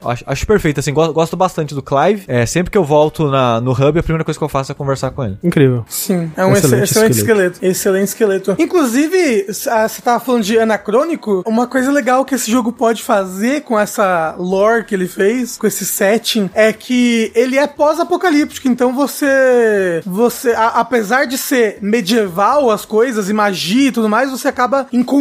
Acho, 0.05 0.25
acho 0.27 0.47
perfeito, 0.47 0.81
assim. 0.81 0.93
Gosto, 0.93 1.13
gosto 1.13 1.37
bastante 1.37 1.75
do 1.75 1.83
Clive. 1.83 2.25
É, 2.29 2.45
sempre 2.47 2.71
que 2.71 2.79
eu 2.79 2.85
volto 2.85 3.29
na, 3.31 3.61
no 3.61 3.73
hub, 3.73 3.99
a 3.99 4.03
primeira 4.03 4.25
coisa 4.25 4.39
que 4.39 4.45
eu 4.45 4.49
faço 4.49 4.73
é 4.73 4.75
conversar 4.75 5.11
com 5.11 5.25
ele. 5.25 5.39
Incrível. 5.43 5.85
Sim, 5.89 6.31
é 6.37 6.45
um 6.45 6.53
Excelente 6.53 6.85
excelente, 6.85 7.13
esqueleto. 7.17 7.57
esqueleto. 7.57 7.59
Excelente 7.67 8.09
esqueleto. 8.09 8.57
Inclusive, 8.59 9.47
s- 9.49 9.69
ah, 9.69 9.89
você 9.89 10.03
tava 10.03 10.21
falando 10.21 10.43
de 10.45 10.59
anacrônico, 10.59 11.43
uma 11.47 11.67
coisa 11.67 11.91
legal 11.91 12.25
que 12.25 12.35
esse 12.35 12.51
jogo 12.51 12.73
pode 12.73 13.03
fazer 13.03 13.63
com 13.63 13.79
essa 13.79 14.35
lore 14.39 14.85
que 14.85 14.95
ele 14.95 15.09
fez, 15.09 15.57
com 15.57 15.67
esse 15.67 15.85
setting, 15.85 16.51
é 16.55 16.73
que 16.73 17.31
ele 17.35 17.57
é 17.59 17.67
pós-apocalíptico, 17.67 18.69
então 18.69 18.93
você, 18.95 20.03
você, 20.05 20.51
a- 20.53 20.81
apesar 20.81 21.27
de 21.27 21.37
ser 21.39 21.79
medieval 21.81 22.71
as 22.71 22.85
coisas 22.85 23.29
e 23.29 23.33
magia 23.33 23.89
e 23.89 23.93
tudo 23.93 24.09
mais, 24.09 24.31
você 24.31 24.49
acaba 24.49 24.87
encontrando 24.93 25.20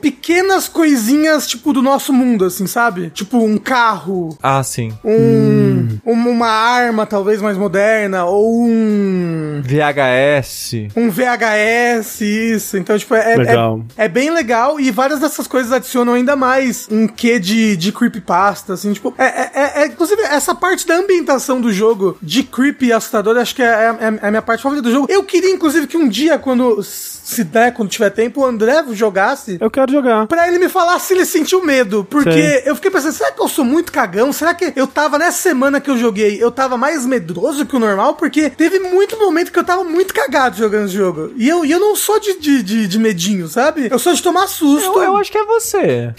pequenas 0.00 0.68
coisinhas, 0.68 1.46
tipo, 1.46 1.72
do 1.72 1.80
nosso 1.80 2.12
mundo, 2.12 2.44
assim, 2.44 2.66
sabe? 2.66 3.10
Tipo, 3.10 3.38
um 3.38 3.56
carro, 3.56 4.36
Ah, 4.42 4.62
sim. 4.62 4.92
um, 5.04 5.88
um- 6.04 6.28
uma 6.28 6.48
arma 6.48 7.06
talvez 7.06 7.40
mais 7.40 7.56
moderna, 7.56 8.24
ou 8.26 8.64
um 8.64 9.62
VHS. 9.64 10.88
um 10.96 11.08
VHS, 11.10 12.20
isso. 12.24 12.76
Então, 12.76 12.98
tipo, 12.98 13.14
é, 13.14 13.32
é- 13.32 13.36
Legal. 13.36 13.82
é, 13.96 14.04
é 14.04 14.08
bem 14.08 14.30
legal 14.30 14.78
e 14.80 14.90
várias 14.90 15.20
dessas 15.20 15.46
coisas 15.46 15.72
adicionam 15.72 16.14
ainda 16.14 16.34
mais 16.36 16.86
um 16.90 17.06
quê 17.06 17.38
de, 17.38 17.76
de 17.76 17.92
creepypasta, 17.92 18.74
assim, 18.74 18.92
tipo, 18.92 19.14
é, 19.16 19.24
é, 19.24 19.50
é- 19.54 19.82
é- 19.82 19.86
inclusive, 19.86 20.20
essa 20.22 20.54
parte 20.54 20.86
da 20.86 20.96
ambientação 20.96 21.60
do 21.60 21.72
jogo, 21.72 22.18
de 22.22 22.42
creepy 22.42 22.86
e 22.86 22.92
assustador, 22.92 23.36
acho 23.38 23.54
que 23.54 23.62
é, 23.62 23.66
é- 23.66 24.18
é 24.22 24.26
a 24.26 24.30
minha 24.30 24.42
parte 24.42 24.62
favorita 24.62 24.88
do 24.88 24.92
jogo. 24.92 25.06
Eu 25.08 25.22
queria, 25.24 25.50
inclusive, 25.50 25.86
que 25.86 25.96
um 25.96 26.08
dia, 26.08 26.38
quando, 26.38 26.82
se 26.82 27.44
der, 27.44 27.72
quando 27.72 27.88
tiver 27.88 28.10
tempo, 28.10 28.40
o 28.40 28.44
André 28.46 28.82
jogasse, 28.98 29.58
Eu 29.60 29.70
quero 29.70 29.90
jogar. 29.92 30.26
Pra 30.26 30.48
ele 30.48 30.58
me 30.58 30.68
falar 30.68 30.98
se 30.98 31.14
ele 31.14 31.24
sentiu 31.24 31.64
medo. 31.64 32.04
Porque 32.08 32.32
Sei. 32.32 32.62
eu 32.66 32.74
fiquei 32.74 32.90
pensando, 32.90 33.12
será 33.12 33.32
que 33.32 33.40
eu 33.40 33.48
sou 33.48 33.64
muito 33.64 33.92
cagão? 33.92 34.32
Será 34.32 34.54
que 34.54 34.72
eu 34.76 34.86
tava 34.86 35.18
nessa 35.18 35.38
semana 35.42 35.80
que 35.80 35.90
eu 35.90 35.96
joguei, 35.96 36.42
eu 36.42 36.50
tava 36.50 36.76
mais 36.76 37.06
medroso 37.06 37.64
que 37.66 37.76
o 37.76 37.78
normal? 37.78 38.14
Porque 38.14 38.50
teve 38.50 38.78
muito 38.80 39.18
momento 39.18 39.52
que 39.52 39.58
eu 39.58 39.64
tava 39.64 39.84
muito 39.84 40.12
cagado 40.12 40.56
jogando 40.56 40.86
esse 40.86 40.94
jogo. 40.94 41.30
E 41.36 41.48
eu, 41.48 41.64
e 41.64 41.70
eu 41.70 41.80
não 41.80 41.94
sou 41.96 42.18
de, 42.20 42.38
de, 42.40 42.62
de, 42.62 42.86
de 42.88 42.98
medinho, 42.98 43.48
sabe? 43.48 43.88
Eu 43.90 43.98
sou 43.98 44.12
de 44.12 44.22
tomar 44.22 44.46
susto. 44.46 44.98
Eu, 44.98 45.02
eu 45.04 45.16
acho 45.16 45.30
que 45.30 45.38
é 45.38 45.44
você. 45.44 46.14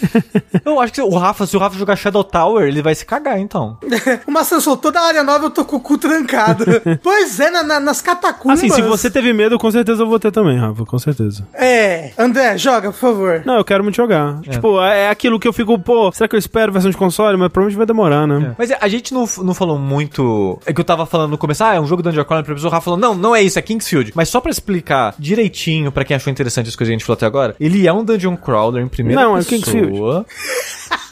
eu 0.64 0.80
acho 0.80 0.92
que 0.92 1.00
o 1.00 1.16
Rafa, 1.16 1.46
se 1.46 1.56
o 1.56 1.60
Rafa 1.60 1.78
jogar 1.78 1.96
Shadow 1.96 2.24
Tower, 2.24 2.66
ele 2.66 2.82
vai 2.82 2.94
se 2.94 3.04
cagar, 3.04 3.38
então. 3.38 3.78
o 4.26 4.30
Maçã 4.30 4.60
falou, 4.60 4.76
toda 4.76 5.00
a 5.00 5.06
área 5.06 5.22
nova 5.22 5.46
eu 5.46 5.50
tô 5.50 5.64
com 5.64 5.76
o 5.76 5.80
cu 5.80 5.96
trancado. 5.98 6.64
pois 7.02 7.38
é, 7.40 7.50
na- 7.50 7.62
na- 7.62 7.80
nas 7.80 8.00
catacumbas. 8.00 8.58
Assim, 8.58 8.70
se 8.70 8.82
você 8.82 9.10
teve 9.10 9.32
medo, 9.32 9.58
com 9.58 9.70
certeza 9.70 10.02
eu 10.02 10.06
vou 10.06 10.18
ter 10.18 10.30
também, 10.30 10.58
Rafa, 10.58 10.84
com 10.84 10.98
certeza. 10.98 11.46
É, 11.54 12.09
André, 12.18 12.56
joga, 12.58 12.90
por 12.92 12.98
favor. 12.98 13.42
Não, 13.44 13.56
eu 13.56 13.64
quero 13.64 13.82
muito 13.82 13.96
jogar. 13.96 14.40
Tipo, 14.42 14.80
é 14.82 15.00
é 15.00 15.10
aquilo 15.10 15.38
que 15.38 15.48
eu 15.48 15.52
fico, 15.52 15.78
pô, 15.78 16.12
será 16.12 16.28
que 16.28 16.34
eu 16.34 16.38
espero 16.38 16.72
versão 16.72 16.90
de 16.90 16.96
console? 16.96 17.36
Mas 17.36 17.48
provavelmente 17.48 17.76
vai 17.76 17.86
demorar, 17.86 18.26
né? 18.26 18.54
Mas 18.58 18.70
é, 18.70 18.78
a 18.80 18.88
gente 18.88 19.14
não, 19.14 19.24
não 19.38 19.54
falou 19.54 19.78
muito. 19.78 20.58
É 20.66 20.72
que 20.72 20.80
eu 20.80 20.84
tava 20.84 21.06
falando 21.06 21.30
no 21.30 21.38
começo, 21.38 21.64
ah, 21.64 21.74
é 21.74 21.80
um 21.80 21.86
jogo 21.86 22.02
Dungeon 22.02 22.24
Crawler, 22.24 22.44
pra 22.44 22.54
pessoa, 22.54 22.70
o 22.70 22.72
Rafa 22.72 22.84
falou, 22.84 22.98
não, 22.98 23.14
não 23.14 23.34
é 23.34 23.42
isso, 23.42 23.58
é 23.58 23.62
Kingsfield. 23.62 24.12
Mas 24.14 24.28
só 24.28 24.40
pra 24.40 24.50
explicar 24.50 25.14
direitinho, 25.18 25.90
pra 25.90 26.04
quem 26.04 26.16
achou 26.16 26.30
interessante 26.30 26.68
as 26.68 26.76
coisas 26.76 26.90
que 26.90 26.94
a 26.94 26.98
gente 26.98 27.04
falou 27.04 27.16
até 27.16 27.26
agora, 27.26 27.56
ele 27.58 27.86
é 27.86 27.92
um 27.92 28.04
Dungeon 28.04 28.36
Crawler 28.36 28.84
em 28.84 28.88
primeira 28.88 29.20
Não, 29.22 29.36
é 29.36 29.42
pessoa. 29.42 29.58
Kingsfield. 29.58 30.26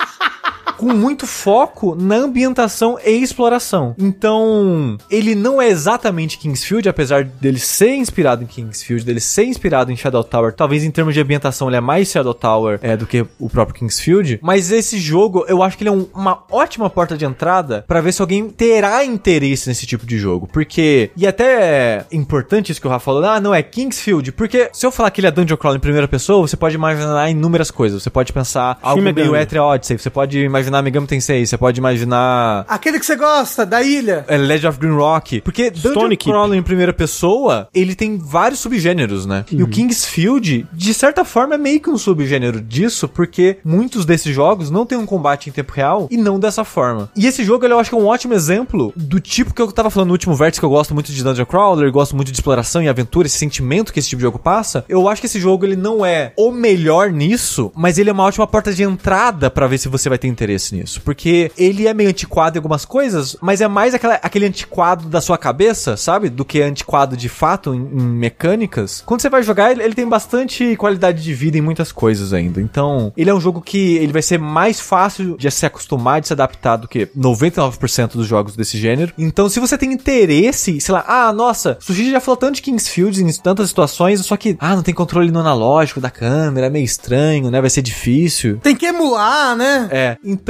com 0.78 0.86
muito 0.94 1.26
foco 1.26 1.94
na 1.94 2.16
ambientação 2.16 2.98
e 3.04 3.10
exploração. 3.22 3.94
Então, 3.98 4.96
ele 5.10 5.34
não 5.34 5.60
é 5.60 5.68
exatamente 5.68 6.38
Kingsfield, 6.38 6.88
apesar 6.88 7.24
dele 7.24 7.58
ser 7.58 7.94
inspirado 7.94 8.42
em 8.42 8.46
Kingsfield, 8.46 9.04
dele 9.04 9.20
ser 9.20 9.44
inspirado 9.44 9.90
em 9.92 9.96
Shadow 9.96 10.22
Tower. 10.24 10.52
Talvez 10.54 10.84
em 10.84 10.90
termos 10.90 11.14
de 11.14 11.20
ambientação 11.20 11.68
ele 11.68 11.76
é 11.76 11.80
mais 11.80 12.08
Shadow 12.10 12.34
Tower 12.34 12.78
é, 12.82 12.96
do 12.96 13.06
que 13.06 13.26
o 13.38 13.48
próprio 13.50 13.74
Kingsfield. 13.78 14.38
Mas 14.42 14.70
esse 14.70 14.98
jogo, 14.98 15.44
eu 15.48 15.62
acho 15.62 15.76
que 15.76 15.82
ele 15.84 15.90
é 15.90 15.92
um- 15.92 16.06
uma 16.14 16.44
ótima 16.50 16.88
porta 16.88 17.16
de 17.16 17.24
entrada 17.24 17.84
pra 17.86 18.00
ver 18.00 18.12
se 18.12 18.20
alguém 18.22 18.48
terá 18.48 19.04
interesse 19.04 19.68
nesse 19.68 19.86
tipo 19.86 20.06
de 20.06 20.18
jogo. 20.18 20.48
Porque, 20.52 21.10
e 21.16 21.26
até 21.26 21.48
é 21.58 22.06
importante 22.12 22.70
isso 22.72 22.80
que 22.80 22.86
o 22.86 22.90
Rafa 22.90 23.04
falou, 23.04 23.24
ah, 23.24 23.40
não, 23.40 23.54
é 23.54 23.62
Kingsfield. 23.62 24.32
Porque 24.32 24.68
se 24.72 24.84
eu 24.86 24.90
falar 24.92 25.10
que 25.10 25.20
ele 25.20 25.26
é 25.26 25.30
Dungeon 25.30 25.56
Crawl 25.56 25.76
em 25.76 25.80
primeira 25.80 26.06
pessoa, 26.06 26.46
você 26.46 26.56
pode 26.56 26.74
imaginar 26.74 27.30
inúmeras 27.30 27.70
coisas. 27.70 28.02
Você 28.02 28.10
pode 28.10 28.32
pensar 28.32 28.78
algo 28.82 29.02
Megami. 29.02 29.28
meio 29.30 29.40
Ethereal 29.40 29.68
Odyssey, 29.70 29.98
você 29.98 30.10
pode 30.10 30.38
imaginar 30.38 30.67
Megami 30.82 31.06
Tensei, 31.06 31.44
você 31.46 31.56
pode 31.56 31.78
imaginar 31.78 32.64
Aquele 32.68 32.98
que 32.98 33.06
você 33.06 33.16
gosta, 33.16 33.64
da 33.64 33.82
ilha. 33.82 34.24
é, 34.28 34.36
Legend 34.36 34.68
of 34.68 34.78
Green 34.78 34.94
Rock. 34.96 35.40
Porque 35.40 35.70
Dungeon 35.70 35.90
Stone 35.92 36.16
Keep. 36.16 36.30
Crawler 36.30 36.58
em 36.58 36.62
primeira 36.62 36.92
pessoa, 36.92 37.68
ele 37.74 37.94
tem 37.94 38.18
vários 38.18 38.60
subgêneros, 38.60 39.26
né? 39.26 39.44
E 39.50 39.62
o 39.62 39.68
Kingsfield, 39.68 40.66
de 40.72 40.94
certa 40.94 41.24
forma, 41.24 41.54
é 41.54 41.58
meio 41.58 41.80
que 41.80 41.90
um 41.90 41.98
subgênero 41.98 42.60
disso, 42.60 43.08
porque 43.08 43.58
muitos 43.64 44.04
desses 44.04 44.34
jogos 44.34 44.70
não 44.70 44.84
tem 44.86 44.96
um 44.98 45.06
combate 45.06 45.48
em 45.48 45.52
tempo 45.52 45.72
real 45.72 46.08
e 46.10 46.16
não 46.16 46.38
dessa 46.38 46.64
forma. 46.64 47.10
E 47.16 47.26
esse 47.26 47.44
jogo, 47.44 47.64
ele, 47.64 47.74
eu 47.74 47.78
acho 47.78 47.90
que 47.90 47.96
é 47.96 47.98
um 47.98 48.06
ótimo 48.06 48.34
exemplo 48.34 48.92
do 48.96 49.20
tipo 49.20 49.54
que 49.54 49.62
eu 49.62 49.70
tava 49.72 49.90
falando 49.90 50.08
no 50.08 50.14
último 50.14 50.34
vértice, 50.34 50.60
que 50.60 50.66
eu 50.66 50.70
gosto 50.70 50.94
muito 50.94 51.12
de 51.12 51.22
Dungeon 51.22 51.46
Crawler, 51.46 51.90
gosto 51.90 52.14
muito 52.14 52.30
de 52.30 52.36
exploração 52.36 52.82
e 52.82 52.88
aventura, 52.88 53.26
esse 53.26 53.38
sentimento 53.38 53.92
que 53.92 53.98
esse 53.98 54.08
tipo 54.08 54.20
de 54.20 54.24
jogo 54.24 54.38
passa. 54.38 54.84
Eu 54.88 55.08
acho 55.08 55.20
que 55.20 55.26
esse 55.26 55.40
jogo, 55.40 55.64
ele 55.64 55.76
não 55.76 56.04
é 56.04 56.32
o 56.36 56.50
melhor 56.50 57.10
nisso, 57.10 57.70
mas 57.74 57.98
ele 57.98 58.10
é 58.10 58.12
uma 58.12 58.24
ótima 58.24 58.46
porta 58.46 58.72
de 58.72 58.82
entrada 58.82 59.50
pra 59.50 59.66
ver 59.66 59.78
se 59.78 59.88
você 59.88 60.08
vai 60.08 60.18
ter 60.18 60.28
interesse 60.28 60.57
nisso. 60.74 61.00
Porque 61.04 61.50
ele 61.56 61.86
é 61.86 61.94
meio 61.94 62.10
antiquado 62.10 62.56
em 62.56 62.60
algumas 62.60 62.84
coisas, 62.84 63.36
mas 63.40 63.60
é 63.60 63.68
mais 63.68 63.94
aquela, 63.94 64.14
aquele 64.14 64.46
antiquado 64.46 65.08
da 65.08 65.20
sua 65.20 65.38
cabeça, 65.38 65.96
sabe? 65.96 66.28
Do 66.28 66.44
que 66.44 66.60
antiquado 66.62 67.16
de 67.16 67.28
fato 67.28 67.74
em, 67.74 67.78
em 67.78 68.02
mecânicas. 68.02 69.02
Quando 69.04 69.20
você 69.20 69.28
vai 69.28 69.42
jogar, 69.42 69.70
ele, 69.70 69.82
ele 69.82 69.94
tem 69.94 70.08
bastante 70.08 70.76
qualidade 70.76 71.22
de 71.22 71.34
vida 71.34 71.58
em 71.58 71.60
muitas 71.60 71.92
coisas 71.92 72.32
ainda. 72.32 72.60
Então, 72.60 73.12
ele 73.16 73.30
é 73.30 73.34
um 73.34 73.40
jogo 73.40 73.60
que 73.60 73.96
ele 73.96 74.12
vai 74.12 74.22
ser 74.22 74.38
mais 74.38 74.80
fácil 74.80 75.36
de 75.36 75.50
se 75.50 75.66
acostumar, 75.66 76.20
de 76.20 76.28
se 76.28 76.32
adaptar 76.32 76.76
do 76.76 76.88
que 76.88 77.06
99% 77.06 78.12
dos 78.12 78.26
jogos 78.26 78.56
desse 78.56 78.78
gênero. 78.78 79.12
Então, 79.18 79.48
se 79.48 79.60
você 79.60 79.76
tem 79.76 79.92
interesse, 79.92 80.80
sei 80.80 80.94
lá, 80.94 81.04
ah, 81.06 81.32
nossa, 81.32 81.76
Sushi 81.80 82.10
já 82.10 82.20
falou 82.20 82.36
tanto 82.36 82.56
de 82.56 82.62
Kingsfield 82.62 83.22
em 83.22 83.32
tantas 83.32 83.68
situações, 83.68 84.24
só 84.24 84.36
que, 84.36 84.56
ah, 84.60 84.76
não 84.76 84.82
tem 84.82 84.94
controle 84.94 85.30
no 85.30 85.40
analógico 85.40 86.00
da 86.00 86.10
câmera, 86.10 86.66
é 86.66 86.70
meio 86.70 86.84
estranho, 86.84 87.50
né? 87.50 87.60
Vai 87.60 87.70
ser 87.70 87.82
difícil. 87.82 88.58
Tem 88.58 88.76
que 88.76 88.86
emular, 88.86 89.56
né? 89.56 89.88
É, 89.90 90.16
então 90.24 90.47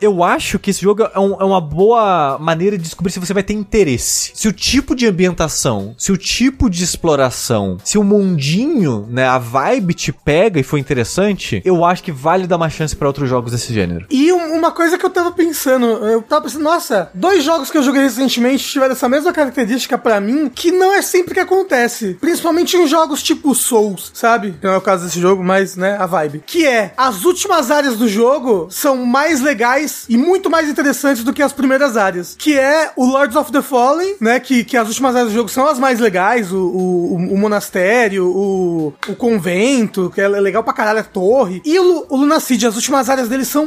eu 0.00 0.22
acho 0.22 0.58
que 0.58 0.70
esse 0.70 0.82
jogo 0.82 1.02
é, 1.14 1.18
um- 1.18 1.40
é 1.40 1.44
uma 1.44 1.60
boa 1.60 2.38
maneira 2.40 2.76
de 2.76 2.84
descobrir 2.84 3.12
se 3.12 3.18
você 3.20 3.34
vai 3.34 3.42
ter 3.42 3.52
interesse. 3.54 4.32
Se 4.34 4.48
o 4.48 4.52
tipo 4.52 4.94
de 4.94 5.06
ambientação, 5.06 5.94
se 5.98 6.10
o 6.12 6.16
tipo 6.16 6.68
de 6.70 6.82
exploração, 6.84 7.78
se 7.84 7.98
o 7.98 8.04
mundinho, 8.04 9.06
né, 9.10 9.26
a 9.26 9.38
vibe 9.38 9.94
te 9.94 10.12
pega 10.12 10.58
e 10.60 10.62
foi 10.62 10.80
interessante, 10.80 11.60
eu 11.64 11.84
acho 11.84 12.02
que 12.02 12.12
vale 12.12 12.46
dar 12.46 12.56
uma 12.56 12.70
chance 12.70 12.94
pra 12.94 13.08
outros 13.08 13.28
jogos 13.28 13.52
desse 13.52 13.72
gênero. 13.72 14.06
E 14.10 14.32
um- 14.32 14.54
uma 14.56 14.70
coisa 14.72 14.96
que 14.98 15.04
eu 15.04 15.10
tava 15.10 15.30
pensando, 15.32 15.86
eu 15.86 16.22
tava 16.22 16.42
pensando, 16.42 16.62
nossa, 16.62 17.10
dois 17.14 17.42
jogos 17.44 17.70
que 17.70 17.78
eu 17.78 17.82
joguei 17.82 18.02
recentemente 18.02 18.64
tiveram 18.68 18.92
essa 18.92 19.08
mesma 19.08 19.32
característica 19.32 19.96
pra 19.98 20.20
mim, 20.20 20.48
que 20.54 20.70
não 20.70 20.92
é 20.94 21.02
sempre 21.02 21.34
que 21.34 21.40
acontece. 21.40 22.14
Principalmente 22.20 22.76
em 22.76 22.86
jogos 22.86 23.22
tipo 23.22 23.54
Souls, 23.54 24.10
sabe? 24.14 24.54
Não 24.62 24.72
é 24.72 24.76
o 24.76 24.80
caso 24.80 25.04
desse 25.04 25.20
jogo, 25.20 25.42
mas, 25.42 25.76
né, 25.76 25.96
a 25.98 26.06
vibe. 26.06 26.42
Que 26.46 26.66
é, 26.66 26.92
as 26.96 27.24
últimas 27.24 27.70
áreas 27.70 27.96
do 27.96 28.08
jogo 28.08 28.68
são 28.70 28.96
mais 29.04 29.17
legais 29.40 30.04
e 30.08 30.16
muito 30.16 30.48
mais 30.50 30.68
interessantes 30.68 31.22
do 31.24 31.32
que 31.32 31.42
as 31.42 31.52
primeiras 31.52 31.96
áreas. 31.96 32.34
Que 32.38 32.58
é 32.58 32.90
o 32.96 33.04
Lords 33.06 33.36
of 33.36 33.50
the 33.52 33.62
Fallen, 33.62 34.16
né, 34.20 34.38
que, 34.40 34.64
que 34.64 34.76
as 34.76 34.88
últimas 34.88 35.14
áreas 35.14 35.30
do 35.32 35.34
jogo 35.34 35.48
são 35.48 35.66
as 35.66 35.78
mais 35.78 35.98
legais, 36.00 36.52
o, 36.52 36.56
o, 36.58 37.14
o- 37.16 37.38
monastério, 37.38 38.26
o, 38.26 38.94
o 39.08 39.14
convento, 39.16 40.10
que 40.14 40.20
é 40.20 40.28
legal 40.28 40.62
pra 40.62 40.72
caralho, 40.72 41.00
a 41.00 41.04
torre. 41.04 41.60
E 41.64 41.78
o, 41.78 42.06
o 42.08 42.16
Luna 42.16 42.40
Seed, 42.40 42.64
as 42.64 42.76
últimas 42.76 43.08
áreas 43.08 43.28
dele 43.28 43.44
são 43.44 43.66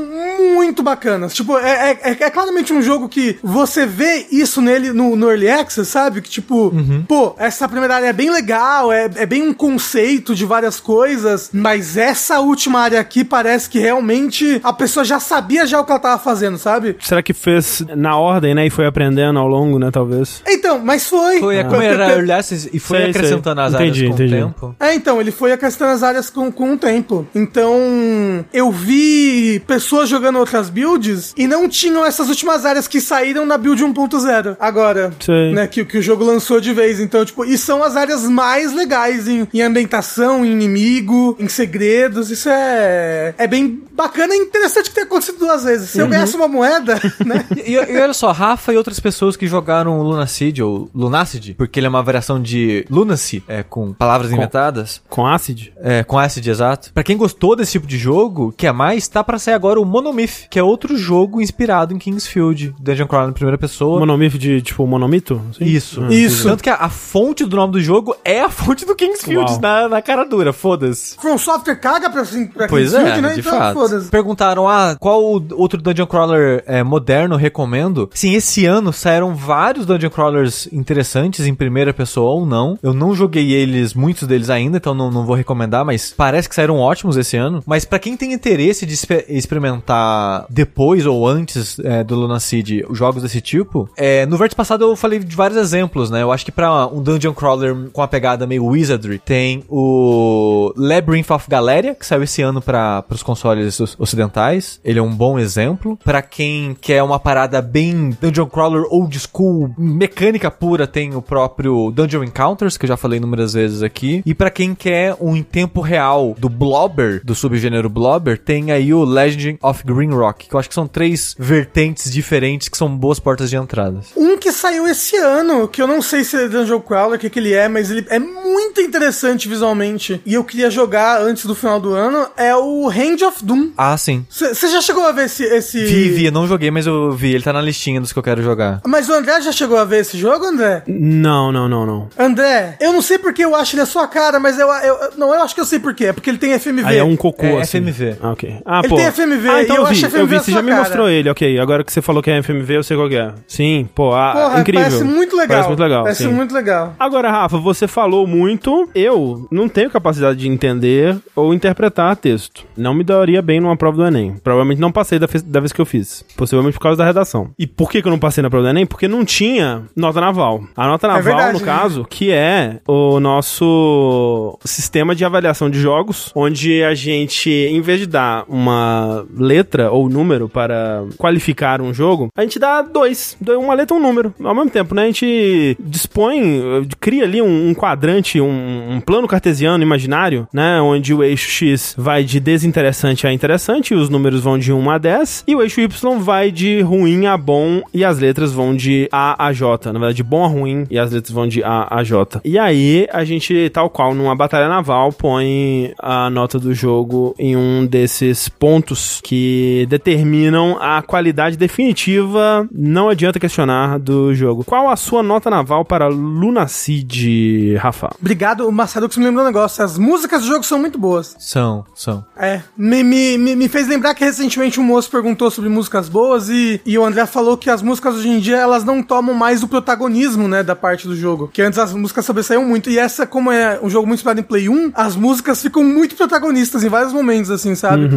muito 0.54 0.84
bacanas. 0.84 1.34
Tipo, 1.34 1.58
é, 1.58 1.92
é, 1.92 2.00
é- 2.12 2.24
é 2.24 2.30
claramente 2.30 2.74
um 2.74 2.82
jogo 2.82 3.10
que 3.10 3.38
você 3.44 3.86
vê 3.86 4.28
isso 4.32 4.62
nele 4.62 4.92
no, 4.92 5.16
no 5.16 5.30
Early 5.30 5.50
Access, 5.50 5.90
sabe? 5.90 6.22
Que 6.22 6.30
tipo, 6.30 6.72
pô, 7.08 7.36
essa 7.38 7.68
primeira 7.68 7.96
área 7.96 8.08
é 8.08 8.14
bem 8.14 8.30
legal, 8.30 8.92
é, 8.92 9.10
é 9.16 9.26
bem 9.26 9.42
um 9.44 9.54
conceito 9.54 10.36
de 10.36 10.46
várias 10.46 10.80
coisas, 10.80 11.50
mas 11.54 11.98
essa 11.98 12.40
última 12.40 12.80
área 12.80 13.00
aqui 13.00 13.24
parece 13.24 13.70
que 13.70 13.80
realmente 13.80 14.60
a 14.64 14.74
pessoa 14.74 15.04
já 15.04 15.20
sabia 15.20 15.41
sabia 15.42 15.66
já 15.66 15.80
o 15.80 15.84
que 15.84 15.92
ela 15.92 16.00
tava 16.00 16.22
fazendo, 16.22 16.58
sabe? 16.58 16.96
Será 17.00 17.22
que 17.24 17.34
fez 17.34 17.84
na 17.96 18.16
ordem, 18.18 18.54
né? 18.54 18.68
E 18.68 18.70
foi 18.70 18.86
aprendendo 18.86 19.40
ao 19.40 19.48
longo, 19.48 19.80
né? 19.80 19.90
Talvez. 19.92 20.42
Então, 20.48 20.80
mas 20.80 21.08
foi. 21.08 21.40
Foi, 21.40 21.58
é, 21.58 21.64
como 21.64 21.82
era 21.82 22.10
Early 22.12 22.32
Access 22.32 22.70
e 22.72 22.80
foi 22.80 22.98
Sei, 22.98 23.10
acrescentando 23.10 23.62
sei. 23.62 23.68
as 23.68 23.74
Entendi, 23.74 24.00
áreas 24.00 24.16
com 24.16 24.24
entendi. 24.24 24.36
o 24.36 24.46
tempo. 24.46 24.76
É, 24.80 24.94
então, 24.94 25.20
ele 25.20 25.32
foi 25.32 25.52
acrescentando 25.52 25.92
as 25.92 26.04
áreas 26.04 26.30
com, 26.30 26.52
com 26.52 26.74
o 26.74 26.78
tempo. 26.78 27.28
Então, 27.34 28.46
eu 28.54 28.72
vi 28.72 29.62
pessoas 29.66 30.08
jogando 30.08 30.38
outras 30.38 30.70
builds 30.70 31.34
e 31.36 31.48
não 31.48 31.68
tinham 31.68 32.06
essas 32.06 32.30
últimas 32.30 32.66
áreas 32.66 32.88
que 32.88 33.02
saíram 33.02 33.46
na 33.46 33.58
build 33.58 33.84
1.0 33.84 34.58
agora. 34.60 35.12
Sei. 35.20 35.54
Né, 35.54 35.68
que, 35.68 35.84
que 35.84 35.98
o 35.98 36.02
jogo 36.02 36.24
lançou 36.24 36.62
de 36.62 36.74
vez. 36.74 37.00
Então, 37.00 37.26
tipo, 37.26 37.44
e 37.44 37.58
são 37.58 37.84
as 37.84 37.96
áreas 37.96 38.24
mais 38.24 38.74
legais 38.74 39.28
em, 39.28 39.48
em 39.54 39.62
ambientação, 39.62 40.46
em 40.46 40.52
inimigo, 40.52 41.36
em 41.40 41.48
segredos. 41.48 42.30
Isso 42.30 42.50
é, 42.50 43.34
é 43.38 43.48
bem 43.48 43.82
bacana 43.92 44.36
e 44.36 44.38
interessante 44.38 44.90
que 44.90 44.96
tenha 44.96 45.06
acontecido 45.06 45.31
duas 45.38 45.64
vezes. 45.64 45.90
Se 45.90 46.00
eu 46.00 46.08
ganhasse 46.08 46.36
uma 46.36 46.48
moeda, 46.48 46.96
né? 47.26 47.46
E, 47.66 47.74
e 47.74 47.78
olha 48.00 48.14
só, 48.14 48.32
Rafa 48.32 48.74
e 48.74 48.78
outras 48.78 49.00
pessoas 49.00 49.36
que 49.36 49.48
jogaram 49.48 50.00
o 50.00 50.04
Lunacid, 50.04 50.62
ou 50.62 50.90
Lunacid, 50.94 51.54
porque 51.56 51.80
ele 51.80 51.88
é 51.88 51.90
uma 51.90 52.04
variação 52.04 52.42
de 52.42 52.86
Lunacy, 52.90 53.44
é, 53.48 53.64
com 53.64 53.94
palavras 53.94 54.32
inventadas, 54.32 55.02
Com 55.10 55.26
Acid? 55.28 55.72
é, 55.82 56.04
com 56.04 56.18
acid 56.18 56.46
exato. 56.48 56.92
Pra 56.94 57.04
quem 57.04 57.18
gostou 57.18 57.56
desse 57.56 57.74
tipo 57.74 57.88
de 57.88 57.98
jogo, 57.98 58.54
quer 58.56 58.74
mais, 58.74 59.08
tá 59.08 59.24
pra 59.24 59.38
sair 59.40 59.54
agora 59.54 59.80
o 59.80 59.86
Monomyth, 59.86 60.48
que 60.50 60.60
é 60.60 60.64
outro 60.64 60.98
jogo 60.98 61.42
inspirado 61.42 61.94
em 61.94 61.98
Kingsfield, 61.98 62.76
Dungeon 62.80 63.08
Crawler 63.08 63.30
em 63.30 63.34
primeira 63.34 63.58
pessoa. 63.58 64.00
Monomito 64.00 64.38
de, 64.38 64.62
tipo, 64.62 64.86
monomito? 64.86 65.42
Assim? 65.52 65.66
Isso. 65.66 66.04
Ah, 66.04 66.14
Isso. 66.14 66.48
Tanto 66.48 66.64
que 66.64 66.70
a, 66.70 66.76
a 66.76 66.90
fonte 66.90 67.46
do 67.46 67.56
nome 67.56 67.74
do 67.74 67.82
jogo 67.82 68.16
é 68.24 68.42
a 68.42 68.50
fonte 68.50 68.86
do 68.86 68.96
Kingsfield 68.96 69.60
na, 69.62 69.88
na 69.90 70.02
cara 70.02 70.24
dura, 70.24 70.52
foda-se. 70.54 71.16
From 71.18 71.38
Software 71.38 71.76
caga 71.76 72.10
pra, 72.10 72.22
assim, 72.22 72.48
pra 72.48 72.68
Pois 72.68 72.92
Kingsfield, 72.92 73.18
é, 73.18 73.22
né? 73.22 73.34
de 73.34 73.40
Então, 73.40 73.58
fato. 73.58 73.74
foda-se. 73.74 74.10
Perguntaram, 74.10 74.68
ah, 74.68 74.96
qual 75.00 75.11
o 75.20 75.42
outro 75.56 75.82
Dungeon 75.82 76.06
Crawler 76.06 76.64
é, 76.66 76.84
moderno 76.84 77.36
recomendo? 77.36 78.10
Sim, 78.14 78.34
esse 78.34 78.66
ano 78.66 78.92
saíram 78.94 79.36
vários 79.36 79.86
Dungeon 79.86 80.10
Crawlers 80.10 80.68
interessantes 80.72 81.46
em 81.46 81.54
primeira 81.54 81.94
pessoa 81.94 82.32
ou 82.32 82.46
não. 82.46 82.78
Eu 82.82 82.94
não 82.94 83.14
joguei 83.16 83.52
eles, 83.52 83.94
muitos 83.94 84.28
deles 84.28 84.50
ainda, 84.50 84.78
então 84.78 84.94
não, 84.94 85.10
não 85.12 85.26
vou 85.26 85.36
recomendar, 85.36 85.84
mas 85.86 86.14
parece 86.16 86.48
que 86.50 86.56
saíram 86.56 86.78
ótimos 86.80 87.18
esse 87.18 87.38
ano. 87.38 87.64
Mas 87.66 87.86
pra 87.86 88.00
quem 88.00 88.16
tem 88.18 88.34
interesse 88.34 88.86
de 88.86 88.94
espe- 88.94 89.26
experimentar 89.30 90.46
depois 90.50 91.06
ou 91.06 91.28
antes 91.28 91.80
é, 91.80 92.04
do 92.04 92.16
Lunacid 92.16 92.86
jogos 92.92 93.24
desse 93.24 93.42
tipo, 93.42 93.90
é, 93.98 94.26
no 94.26 94.38
vértice 94.38 94.56
passado 94.56 94.84
eu 94.86 94.96
falei 94.96 95.20
de 95.20 95.36
vários 95.36 95.58
exemplos, 95.60 96.10
né? 96.10 96.22
Eu 96.22 96.32
acho 96.32 96.46
que 96.46 96.52
pra 96.52 96.88
um 96.88 97.02
Dungeon 97.02 97.34
Crawler 97.34 97.76
com 97.92 98.02
a 98.02 98.08
pegada 98.08 98.46
meio 98.48 98.66
Wizardry, 98.66 99.20
tem 99.20 99.64
o 99.70 100.74
Labyrinth 100.76 101.30
of 101.32 101.50
Galeria, 101.50 101.96
que 101.96 102.06
saiu 102.06 102.24
esse 102.24 102.42
ano 102.42 102.62
para 102.62 103.04
os 103.10 103.24
consoles 103.24 103.80
ocidentais. 103.98 104.80
Ele 104.84 105.00
é 105.02 105.04
um 105.04 105.16
bom 105.16 105.38
exemplo. 105.38 105.98
Pra 106.04 106.22
quem 106.22 106.76
quer 106.80 107.04
uma 107.04 107.20
parada 107.20 107.62
bem 107.62 108.12
Dungeon 108.22 108.48
Crawler 108.48 108.84
old 108.90 109.18
school, 109.20 109.74
mecânica 109.78 110.50
pura, 110.50 110.88
tem 110.88 111.16
o 111.16 111.22
próprio 111.22 111.92
Dungeon 111.92 112.24
Encounters, 112.24 112.78
que 112.78 112.86
eu 112.86 112.90
já 112.90 112.98
falei 112.98 113.18
inúmeras 113.18 113.54
vezes 113.54 113.84
aqui. 113.84 114.22
E 114.26 114.34
pra 114.34 114.50
quem 114.50 114.74
quer 114.74 115.16
um 115.20 115.36
em 115.36 115.44
tempo 115.44 115.82
real 115.82 116.36
do 116.38 116.50
Blobber, 116.50 117.22
do 117.24 117.36
subgênero 117.36 117.90
Blobber, 117.90 118.38
tem 118.38 118.72
aí 118.72 118.94
o 118.94 119.04
Legend 119.04 119.58
of 119.62 119.84
Green 119.86 120.12
Rock, 120.12 120.48
que 120.48 120.56
eu 120.56 120.60
acho 120.60 120.70
que 120.70 120.76
são 120.76 120.88
três 120.88 121.36
vertentes 121.38 122.12
diferentes 122.12 122.70
que 122.70 122.78
são 122.78 122.96
boas 122.96 123.20
portas 123.20 123.50
de 123.50 123.56
entradas. 123.56 124.08
Um 124.16 124.38
que 124.38 124.52
saiu 124.52 124.88
esse 124.88 125.16
ano, 125.18 125.68
que 125.68 125.82
eu 125.82 125.88
não 125.88 126.02
sei 126.02 126.24
se 126.24 126.36
é 126.36 126.48
Dungeon 126.48 126.80
Crawler, 126.80 127.18
o 127.18 127.20
que, 127.20 127.30
que 127.30 127.40
ele 127.40 127.54
é, 127.54 127.68
mas 127.68 127.90
ele 127.90 128.06
é 128.10 128.20
muito 128.20 128.82
interessante 128.82 129.48
visualmente. 129.48 130.22
E 130.26 130.34
eu 130.34 130.44
queria 130.44 130.70
jogar 130.70 131.22
antes 131.22 131.46
do 131.46 131.56
final 131.56 131.80
do 131.80 131.94
ano, 131.94 132.28
é 132.36 132.56
o 132.56 132.90
Hand 132.90 133.22
of 133.26 133.44
Doom. 133.44 133.72
Ah, 133.78 133.98
sim. 133.98 134.26
Você 134.30 134.70
já 134.70 134.82
chegou 134.82 134.91
a 135.00 135.12
ver 135.14 135.26
esse. 135.26 135.44
esse... 135.44 135.84
Vi, 135.86 136.10
vi, 136.10 136.26
eu 136.26 136.32
não 136.32 136.46
joguei, 136.48 136.70
mas 136.70 136.86
eu 136.86 137.12
vi. 137.12 137.34
Ele 137.34 137.44
tá 137.44 137.54
na 137.54 137.62
listinha 137.62 138.02
dos 138.02 138.12
que 138.12 138.20
eu 138.20 138.24
quero 138.24 138.42
jogar. 138.44 138.82
Mas 138.86 139.08
o 139.08 139.14
André 139.14 139.40
já 139.42 139.52
chegou 139.52 139.78
a 139.78 139.86
ver 139.86 140.02
esse 140.02 140.18
jogo, 140.18 140.46
André? 140.46 140.84
Não, 140.88 141.52
não, 141.52 141.68
não, 141.70 141.86
não. 141.86 142.10
André, 142.18 142.78
eu 142.82 142.92
não 142.92 143.02
sei 143.02 143.18
porque 143.18 143.44
eu 143.44 143.56
acho 143.56 143.76
ele 143.76 143.82
a 143.82 143.86
sua 143.86 144.08
cara, 144.08 144.40
mas 144.40 144.60
eu, 144.60 144.68
eu. 144.68 144.98
Não, 145.18 145.34
eu 145.34 145.42
acho 145.42 145.56
que 145.56 145.62
eu 145.62 145.66
sei 145.66 145.80
por 145.80 145.94
quê. 145.94 146.06
É 146.08 146.14
porque 146.14 146.30
ele 146.30 146.38
tem 146.38 146.58
FMV. 146.60 146.84
Aí 146.86 146.98
é 146.98 147.04
um 147.04 147.16
cocô, 147.16 147.46
É 147.46 147.62
assim. 147.62 147.80
FMV. 147.82 148.16
Ah, 148.22 148.32
ok. 148.32 148.58
Ah, 148.66 148.80
Ele 148.80 148.90
pô. 148.90 148.96
tem 148.96 149.12
FMV, 149.12 149.50
ah, 149.50 149.64
então 149.64 149.76
e 149.76 149.80
eu 149.80 149.84
eu 149.84 149.86
vi, 149.88 149.92
acho 149.94 150.06
FMV 150.10 150.20
eu 150.22 150.28
vi, 150.28 150.36
a 150.36 150.40
você 150.40 150.46
sua 150.52 150.54
já 150.56 150.62
me 150.62 150.70
cara. 150.72 150.82
mostrou 150.84 151.10
ele, 151.10 151.30
ok. 151.30 151.60
Agora 151.60 151.84
que 151.84 151.92
você 151.94 152.02
falou 152.02 152.22
que 152.22 152.30
é 152.32 152.42
FMV, 152.42 152.78
eu 152.78 152.84
sei 152.84 152.98
qual 152.98 153.08
que 153.10 153.16
é. 153.16 153.32
Sim, 153.48 153.88
pô, 153.96 154.14
ah, 154.14 154.32
Porra, 154.34 154.60
incrível. 154.62 154.82
parece 154.84 155.04
muito 155.04 155.36
legal. 155.36 155.48
Parece 155.48 155.68
muito 155.70 155.80
legal, 155.82 156.04
Parece 156.04 156.24
sim. 156.24 156.30
muito 156.30 156.54
legal. 156.54 156.96
Agora, 157.00 157.30
Rafa, 157.32 157.58
você 157.58 157.88
falou 157.88 158.26
muito. 158.28 158.90
Eu 158.96 159.48
não 159.52 159.70
tenho 159.70 159.90
capacidade 159.90 160.40
de 160.40 160.48
entender 160.48 161.18
ou 161.36 161.54
interpretar 161.54 162.16
texto. 162.16 162.64
Não 162.76 162.94
me 162.94 163.04
daria 163.04 163.42
bem 163.42 163.60
numa 163.60 163.78
prova 163.78 163.98
do 163.98 164.06
Enem. 164.06 164.36
Provavelmente 164.44 164.80
não 164.82 164.92
passei 164.92 165.20
da, 165.20 165.28
da 165.46 165.60
vez 165.60 165.72
que 165.72 165.80
eu 165.80 165.86
fiz. 165.86 166.26
Possivelmente 166.36 166.74
por 166.74 166.84
causa 166.84 166.98
da 166.98 167.06
redação. 167.06 167.52
E 167.58 167.66
por 167.66 167.90
que, 167.90 168.02
que 168.02 168.08
eu 168.08 168.12
não 168.12 168.20
passei 168.20 168.42
na 168.42 168.50
prova 168.50 168.66
do 168.66 168.70
Enem? 168.70 168.86
Porque 168.86 169.08
não 169.08 169.24
tinha 169.24 169.84
nota 169.96 170.20
naval. 170.20 170.64
A 170.76 170.88
nota 170.88 171.08
naval, 171.08 171.24
verdade, 171.24 171.54
no 171.54 171.60
né? 171.60 171.66
caso, 171.66 172.06
que 172.06 172.32
é 172.32 172.80
o 172.88 173.20
nosso 173.20 174.58
sistema 174.66 175.16
de 175.16 175.24
avaliação 175.24 175.70
de 175.70 175.80
jogos, 175.80 176.32
onde 176.36 176.84
a 176.84 176.94
gente, 176.94 177.50
em 177.50 177.80
vez 177.82 178.00
de 178.00 178.08
dar 178.08 178.44
uma 178.50 179.26
letra 179.38 179.92
ou 179.92 180.10
número 180.10 180.50
para 180.50 181.06
qualificar 181.18 181.82
um 181.82 181.94
jogo, 181.94 182.30
a 182.36 182.42
gente 182.42 182.60
dá 182.60 182.82
dois. 182.82 183.38
Uma 183.48 183.74
letra 183.74 183.96
ou 183.96 184.02
um 184.02 184.04
número. 184.04 184.34
Ao 184.44 184.56
mesmo 184.56 184.70
tempo, 184.70 184.96
né? 184.96 185.04
A 185.04 185.06
gente 185.06 185.78
dispõe, 185.80 186.88
cria 187.00 187.24
ali 187.24 187.42
um, 187.42 187.70
um 187.70 187.74
quadrante, 187.74 188.42
um, 188.42 188.94
um 188.94 189.00
plano 189.00 189.28
cartesiano 189.28 189.84
imaginário, 189.84 190.48
né? 190.54 190.82
Onde 190.82 191.14
o 191.14 191.24
eixo 191.24 191.50
X 191.50 191.96
vai 191.98 192.24
de 192.24 192.40
desinteressante 192.40 193.28
a 193.28 193.34
interessante, 193.34 193.94
e 193.94 193.98
os 193.98 194.10
números 194.10 194.42
vão 194.42 194.58
de 194.58 194.71
1 194.72 194.90
a 194.90 194.98
10, 194.98 195.44
e 195.48 195.56
o 195.56 195.62
eixo 195.62 195.82
Y 195.82 196.20
vai 196.20 196.52
de 196.52 196.82
ruim 196.82 197.26
a 197.26 197.38
bom, 197.38 197.82
e 197.94 198.04
as 198.04 198.20
letras 198.20 198.52
vão 198.52 198.76
de 198.76 199.08
A 199.12 199.48
a 199.48 199.54
J. 199.54 199.92
Na 199.92 200.00
verdade, 200.00 200.18
de 200.18 200.24
bom 200.24 200.44
a 200.44 200.48
ruim, 200.48 200.86
e 200.90 200.98
as 200.98 201.12
letras 201.12 201.32
vão 201.32 201.48
de 201.48 201.64
A 201.64 201.88
a 201.90 202.04
J. 202.04 202.42
E 202.44 202.58
aí, 202.58 203.08
a 203.12 203.24
gente, 203.24 203.70
tal 203.70 203.90
qual 203.90 204.14
numa 204.14 204.36
batalha 204.36 204.68
naval, 204.68 205.12
põe 205.12 205.94
a 206.00 206.30
nota 206.30 206.60
do 206.60 206.74
jogo 206.74 207.36
em 207.38 207.56
um 207.56 207.86
desses 207.86 208.50
pontos 208.50 209.22
que 209.24 209.86
determinam 209.90 210.78
a 210.80 211.02
qualidade 211.02 211.58
definitiva, 211.58 212.68
não 212.72 213.10
adianta 213.10 213.40
questionar, 213.40 214.00
do 214.00 214.34
jogo. 214.34 214.64
Qual 214.64 214.90
a 214.90 214.96
sua 214.96 215.24
nota 215.24 215.50
naval 215.50 215.86
para 215.86 216.08
Lunacid, 216.08 217.76
Rafa? 217.78 218.10
Obrigado, 218.20 218.68
o 218.68 218.72
Massadux 218.72 219.18
me 219.18 219.26
lembrou 219.26 219.44
um 219.44 219.48
negócio. 219.48 219.84
As 219.84 219.98
músicas 219.98 220.42
do 220.42 220.48
jogo 220.48 220.64
são 220.64 220.80
muito 220.80 220.98
boas. 220.98 221.36
São, 221.40 221.86
são. 221.96 222.24
É, 222.38 222.62
me, 222.78 223.04
me, 223.04 223.38
me 223.38 223.68
fez 223.68 223.88
lembrar 223.88 224.14
que 224.14 224.24
recentemente 224.24 224.61
um 224.80 224.84
moço 224.84 225.10
perguntou 225.10 225.50
sobre 225.52 225.70
músicas 225.70 226.08
boas 226.10 226.50
e, 226.50 226.80
e 226.86 226.98
o 226.98 227.04
André 227.06 227.26
falou 227.26 227.58
que 227.58 227.70
as 227.70 227.82
músicas 227.82 228.16
hoje 228.16 228.30
em 228.30 228.40
dia 228.40 228.58
elas 228.58 228.84
não 228.84 229.02
tomam 229.02 229.34
mais 229.34 229.64
o 229.64 229.68
protagonismo, 229.68 230.48
né, 230.48 230.62
da 230.64 230.76
parte 230.76 231.08
do 231.08 231.16
jogo. 231.16 231.50
Que 231.54 231.62
antes 231.62 231.80
as 231.80 231.94
músicas 231.94 232.26
sobressaíam 232.26 232.64
muito. 232.66 232.90
E 232.90 232.98
essa, 233.00 233.26
como 233.26 233.52
é 233.52 233.80
um 233.82 233.90
jogo 233.90 234.06
muito 234.08 234.20
inspirado 234.20 234.40
em 234.40 234.44
Play 234.44 234.70
1, 234.70 234.92
as 234.94 235.16
músicas 235.16 235.62
ficam 235.62 235.84
muito 235.84 236.16
protagonistas 236.16 236.84
em 236.84 236.90
vários 236.90 237.14
momentos, 237.14 237.50
assim, 237.52 237.76
sabe? 237.76 238.10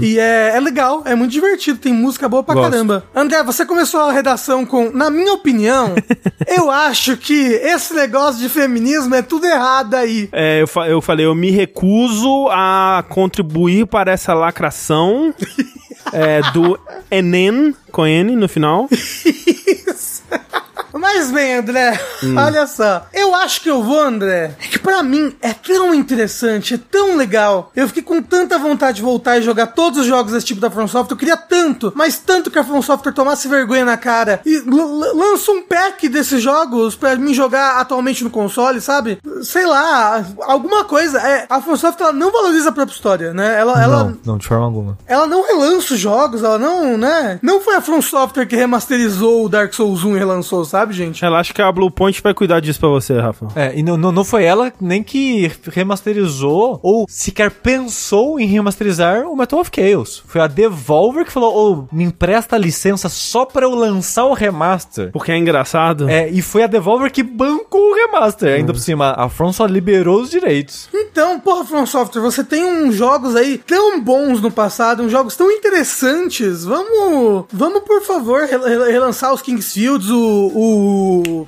E 0.00 0.18
é, 0.18 0.52
é 0.56 0.60
legal, 0.60 1.02
é 1.04 1.14
muito 1.14 1.30
divertido, 1.32 1.78
tem 1.78 1.92
música 1.92 2.28
boa 2.28 2.42
pra 2.42 2.54
Gosto. 2.54 2.70
caramba. 2.70 3.04
André, 3.14 3.42
você 3.42 3.66
começou 3.66 4.00
a 4.00 4.12
redação 4.12 4.64
com, 4.64 4.90
na 4.90 5.10
minha 5.10 5.32
opinião, 5.34 5.94
eu 6.46 6.70
acho 6.70 7.16
que 7.16 7.34
esse 7.34 7.92
negócio 7.94 8.40
de 8.40 8.48
feminismo 8.48 9.14
é 9.14 9.22
tudo 9.22 9.46
errado 9.46 9.94
aí. 9.94 10.28
É, 10.32 10.62
eu, 10.62 10.66
fa- 10.68 10.88
eu 10.88 11.00
falei, 11.00 11.26
eu 11.26 11.34
me 11.34 11.50
recuso 11.50 12.48
a 12.50 13.04
contribuir 13.08 13.86
para 13.86 14.12
essa 14.12 14.32
lacração 14.34 15.34
é, 16.12 16.40
do 16.52 16.78
Enem, 17.10 17.74
com 17.90 18.06
N 18.06 18.36
no 18.36 18.48
final. 18.48 18.88
Mas 21.00 21.30
bem, 21.30 21.56
André, 21.56 21.98
Hum. 22.22 22.36
olha 22.36 22.66
só. 22.66 23.06
Eu 23.14 23.34
acho 23.34 23.62
que 23.62 23.70
eu 23.70 23.82
vou, 23.82 24.00
André. 24.00 24.54
É 24.62 24.66
que 24.68 24.78
pra 24.78 25.02
mim 25.02 25.34
é 25.40 25.52
tão 25.54 25.94
interessante, 25.94 26.74
é 26.74 26.78
tão 26.78 27.16
legal. 27.16 27.70
Eu 27.74 27.88
fiquei 27.88 28.02
com 28.02 28.20
tanta 28.20 28.58
vontade 28.58 28.96
de 28.98 29.02
voltar 29.02 29.38
e 29.38 29.42
jogar 29.42 29.68
todos 29.68 30.00
os 30.00 30.06
jogos 30.06 30.32
desse 30.32 30.46
tipo 30.46 30.60
da 30.60 30.70
From 30.70 30.86
Software. 30.86 31.14
Eu 31.14 31.18
queria 31.18 31.36
tanto, 31.36 31.92
mas 31.96 32.18
tanto 32.18 32.50
que 32.50 32.58
a 32.58 32.64
From 32.64 32.82
Software 32.82 33.12
tomasse 33.12 33.48
vergonha 33.48 33.84
na 33.84 33.96
cara 33.96 34.40
e 34.44 34.62
lança 34.66 35.50
um 35.52 35.62
pack 35.62 36.08
desses 36.08 36.42
jogos 36.42 36.94
pra 36.94 37.16
mim 37.16 37.32
jogar 37.32 37.76
atualmente 37.80 38.22
no 38.22 38.30
console, 38.30 38.80
sabe? 38.80 39.18
Sei 39.42 39.64
lá, 39.66 40.24
alguma 40.42 40.84
coisa. 40.84 41.18
É, 41.18 41.46
a 41.48 41.60
From 41.60 41.76
Software 41.76 42.08
ela 42.08 42.12
não 42.16 42.30
valoriza 42.30 42.68
a 42.68 42.72
própria 42.72 42.94
história, 42.94 43.32
né? 43.32 43.58
Ela, 43.58 43.82
ela, 43.82 44.04
Não, 44.04 44.18
não, 44.26 44.38
de 44.38 44.46
forma 44.46 44.64
alguma. 44.66 44.98
ela 45.06 45.26
não 45.26 45.46
relança 45.46 45.94
os 45.94 46.00
jogos, 46.00 46.42
ela 46.42 46.58
não, 46.58 46.98
né? 46.98 47.38
Não 47.42 47.60
foi 47.60 47.76
a 47.76 47.80
From 47.80 48.02
Software 48.02 48.46
que 48.46 48.56
remasterizou 48.56 49.46
o 49.46 49.48
Dark 49.48 49.72
Souls 49.72 50.04
1 50.04 50.16
e 50.16 50.18
relançou, 50.18 50.64
sabe? 50.64 50.89
Sabe, 50.90 50.94
gente? 50.94 51.22
Relaxa 51.22 51.52
que 51.54 51.62
a 51.62 51.70
Blue 51.72 51.90
Point 51.90 52.20
vai 52.22 52.34
cuidar 52.34 52.60
disso 52.60 52.80
pra 52.80 52.88
você, 52.88 53.18
Rafa. 53.18 53.48
É, 53.54 53.78
e 53.78 53.82
não, 53.82 53.96
não, 53.96 54.12
não 54.12 54.24
foi 54.24 54.44
ela 54.44 54.72
nem 54.80 55.02
que 55.02 55.50
remasterizou 55.70 56.78
ou 56.82 57.06
sequer 57.08 57.50
pensou 57.50 58.38
em 58.40 58.46
remasterizar 58.46 59.26
o 59.26 59.36
Metal 59.36 59.60
of 59.60 59.70
Chaos. 59.74 60.22
Foi 60.26 60.40
a 60.40 60.46
Devolver 60.46 61.24
que 61.24 61.32
falou, 61.32 61.56
ô, 61.90 61.94
me 61.94 62.04
empresta 62.04 62.56
a 62.56 62.58
licença 62.58 63.08
só 63.08 63.44
pra 63.44 63.64
eu 63.66 63.74
lançar 63.74 64.24
o 64.26 64.34
remaster. 64.34 65.10
Porque 65.12 65.32
é 65.32 65.36
engraçado. 65.36 66.08
É, 66.08 66.28
e 66.28 66.42
foi 66.42 66.62
a 66.62 66.66
Devolver 66.66 67.10
que 67.12 67.22
bancou 67.22 67.80
o 67.90 67.94
remaster. 67.94 68.54
Ainda 68.56 68.72
por 68.72 68.78
cima, 68.80 69.14
a 69.16 69.28
From 69.28 69.52
só 69.52 69.66
liberou 69.66 70.20
os 70.20 70.30
direitos. 70.30 70.88
Então, 70.94 71.38
porra, 71.40 71.64
From 71.64 71.86
Software, 71.86 72.22
você 72.22 72.42
tem 72.44 72.64
uns 72.64 72.94
jogos 72.94 73.36
aí 73.36 73.58
tão 73.58 74.00
bons 74.00 74.40
no 74.40 74.50
passado, 74.50 75.02
uns 75.02 75.12
jogos 75.12 75.36
tão 75.36 75.50
interessantes. 75.50 76.64
Vamos, 76.64 77.44
vamos 77.52 77.82
por 77.82 78.02
favor, 78.02 78.42
rel- 78.44 78.62
rel- 78.64 78.84
relançar 78.90 79.32
os 79.32 79.42
Kingsfields, 79.42 80.08
o, 80.10 80.50
o 80.54 80.79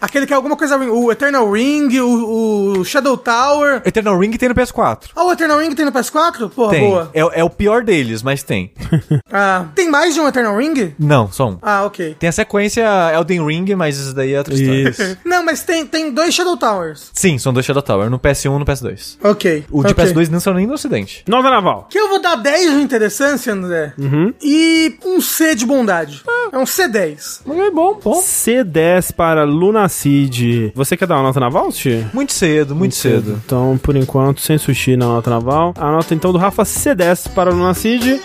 aquele 0.00 0.26
que 0.26 0.32
é 0.32 0.36
alguma 0.36 0.56
coisa, 0.56 0.76
o 0.76 1.10
Eternal 1.10 1.50
Ring, 1.50 1.88
o, 2.00 2.78
o 2.78 2.84
Shadow 2.84 3.16
Tower. 3.16 3.82
Eternal 3.84 4.18
Ring 4.18 4.32
tem 4.32 4.48
no 4.48 4.54
PS4. 4.54 5.10
Ah, 5.14 5.24
o 5.24 5.32
Eternal 5.32 5.58
Ring 5.58 5.74
tem 5.74 5.84
no 5.84 5.92
PS4? 5.92 6.50
Porra, 6.50 6.70
Tem. 6.72 6.88
boa. 6.88 7.10
É, 7.14 7.40
é 7.40 7.44
o 7.44 7.50
pior 7.50 7.82
deles, 7.82 8.22
mas 8.22 8.42
tem. 8.42 8.72
Ah, 9.34 9.66
tem 9.74 9.88
mais 9.90 10.12
de 10.12 10.20
um 10.20 10.28
Eternal 10.28 10.54
Ring? 10.56 10.94
Não, 10.98 11.30
só 11.32 11.48
um. 11.48 11.58
Ah, 11.62 11.84
ok. 11.84 12.16
Tem 12.18 12.28
a 12.28 12.32
sequência 12.32 12.84
Elden 13.14 13.46
Ring, 13.46 13.74
mas 13.74 13.96
isso 13.96 14.14
daí 14.14 14.34
é 14.34 14.38
outra 14.38 14.52
história. 14.52 14.90
Isso. 14.90 15.18
Não, 15.24 15.42
mas 15.42 15.62
tem, 15.62 15.86
tem 15.86 16.12
dois 16.12 16.34
Shadow 16.34 16.56
Towers. 16.56 17.10
Sim, 17.14 17.38
são 17.38 17.52
dois 17.52 17.64
Shadow 17.64 17.82
Tower, 17.82 18.10
no 18.10 18.18
PS1 18.18 18.56
e 18.56 18.58
no 18.58 18.64
PS2. 18.64 19.16
Ok. 19.22 19.64
O 19.70 19.82
de 19.82 19.92
ok. 19.92 20.04
PS2 20.04 20.28
não 20.28 20.38
são 20.38 20.52
nem 20.52 20.66
no 20.66 20.74
ocidente. 20.74 21.24
Nova 21.26 21.50
Naval. 21.50 21.86
Que 21.88 21.98
eu 21.98 22.08
vou 22.08 22.20
dar 22.20 22.36
10 22.36 22.74
de 22.74 22.82
interessância, 22.82 23.52
André. 23.54 23.94
E 24.42 24.96
um 25.04 25.20
C 25.20 25.54
de 25.54 25.64
bondade. 25.64 26.22
É 26.52 26.58
um 26.58 26.64
C10. 26.64 27.40
É 27.46 27.70
bom, 27.70 27.98
bom. 28.02 28.20
C10 28.20 29.12
para 29.22 29.44
Lunacid. 29.44 30.72
Você 30.74 30.96
quer 30.96 31.06
dar 31.06 31.14
uma 31.14 31.22
nota 31.22 31.38
naval, 31.38 31.70
Sushi? 31.70 32.04
Muito 32.12 32.32
cedo, 32.32 32.74
muito 32.74 32.96
cedo. 32.96 33.40
Então, 33.46 33.78
por 33.80 33.94
enquanto, 33.94 34.40
sem 34.40 34.58
sushi 34.58 34.96
na 34.96 35.06
nota 35.06 35.30
naval. 35.30 35.72
A 35.78 35.92
nota 35.92 36.12
então 36.12 36.32
do 36.32 36.38
Rafa 36.38 36.64
C10 36.64 37.28
para 37.32 37.52
Lunacid. 37.52 38.20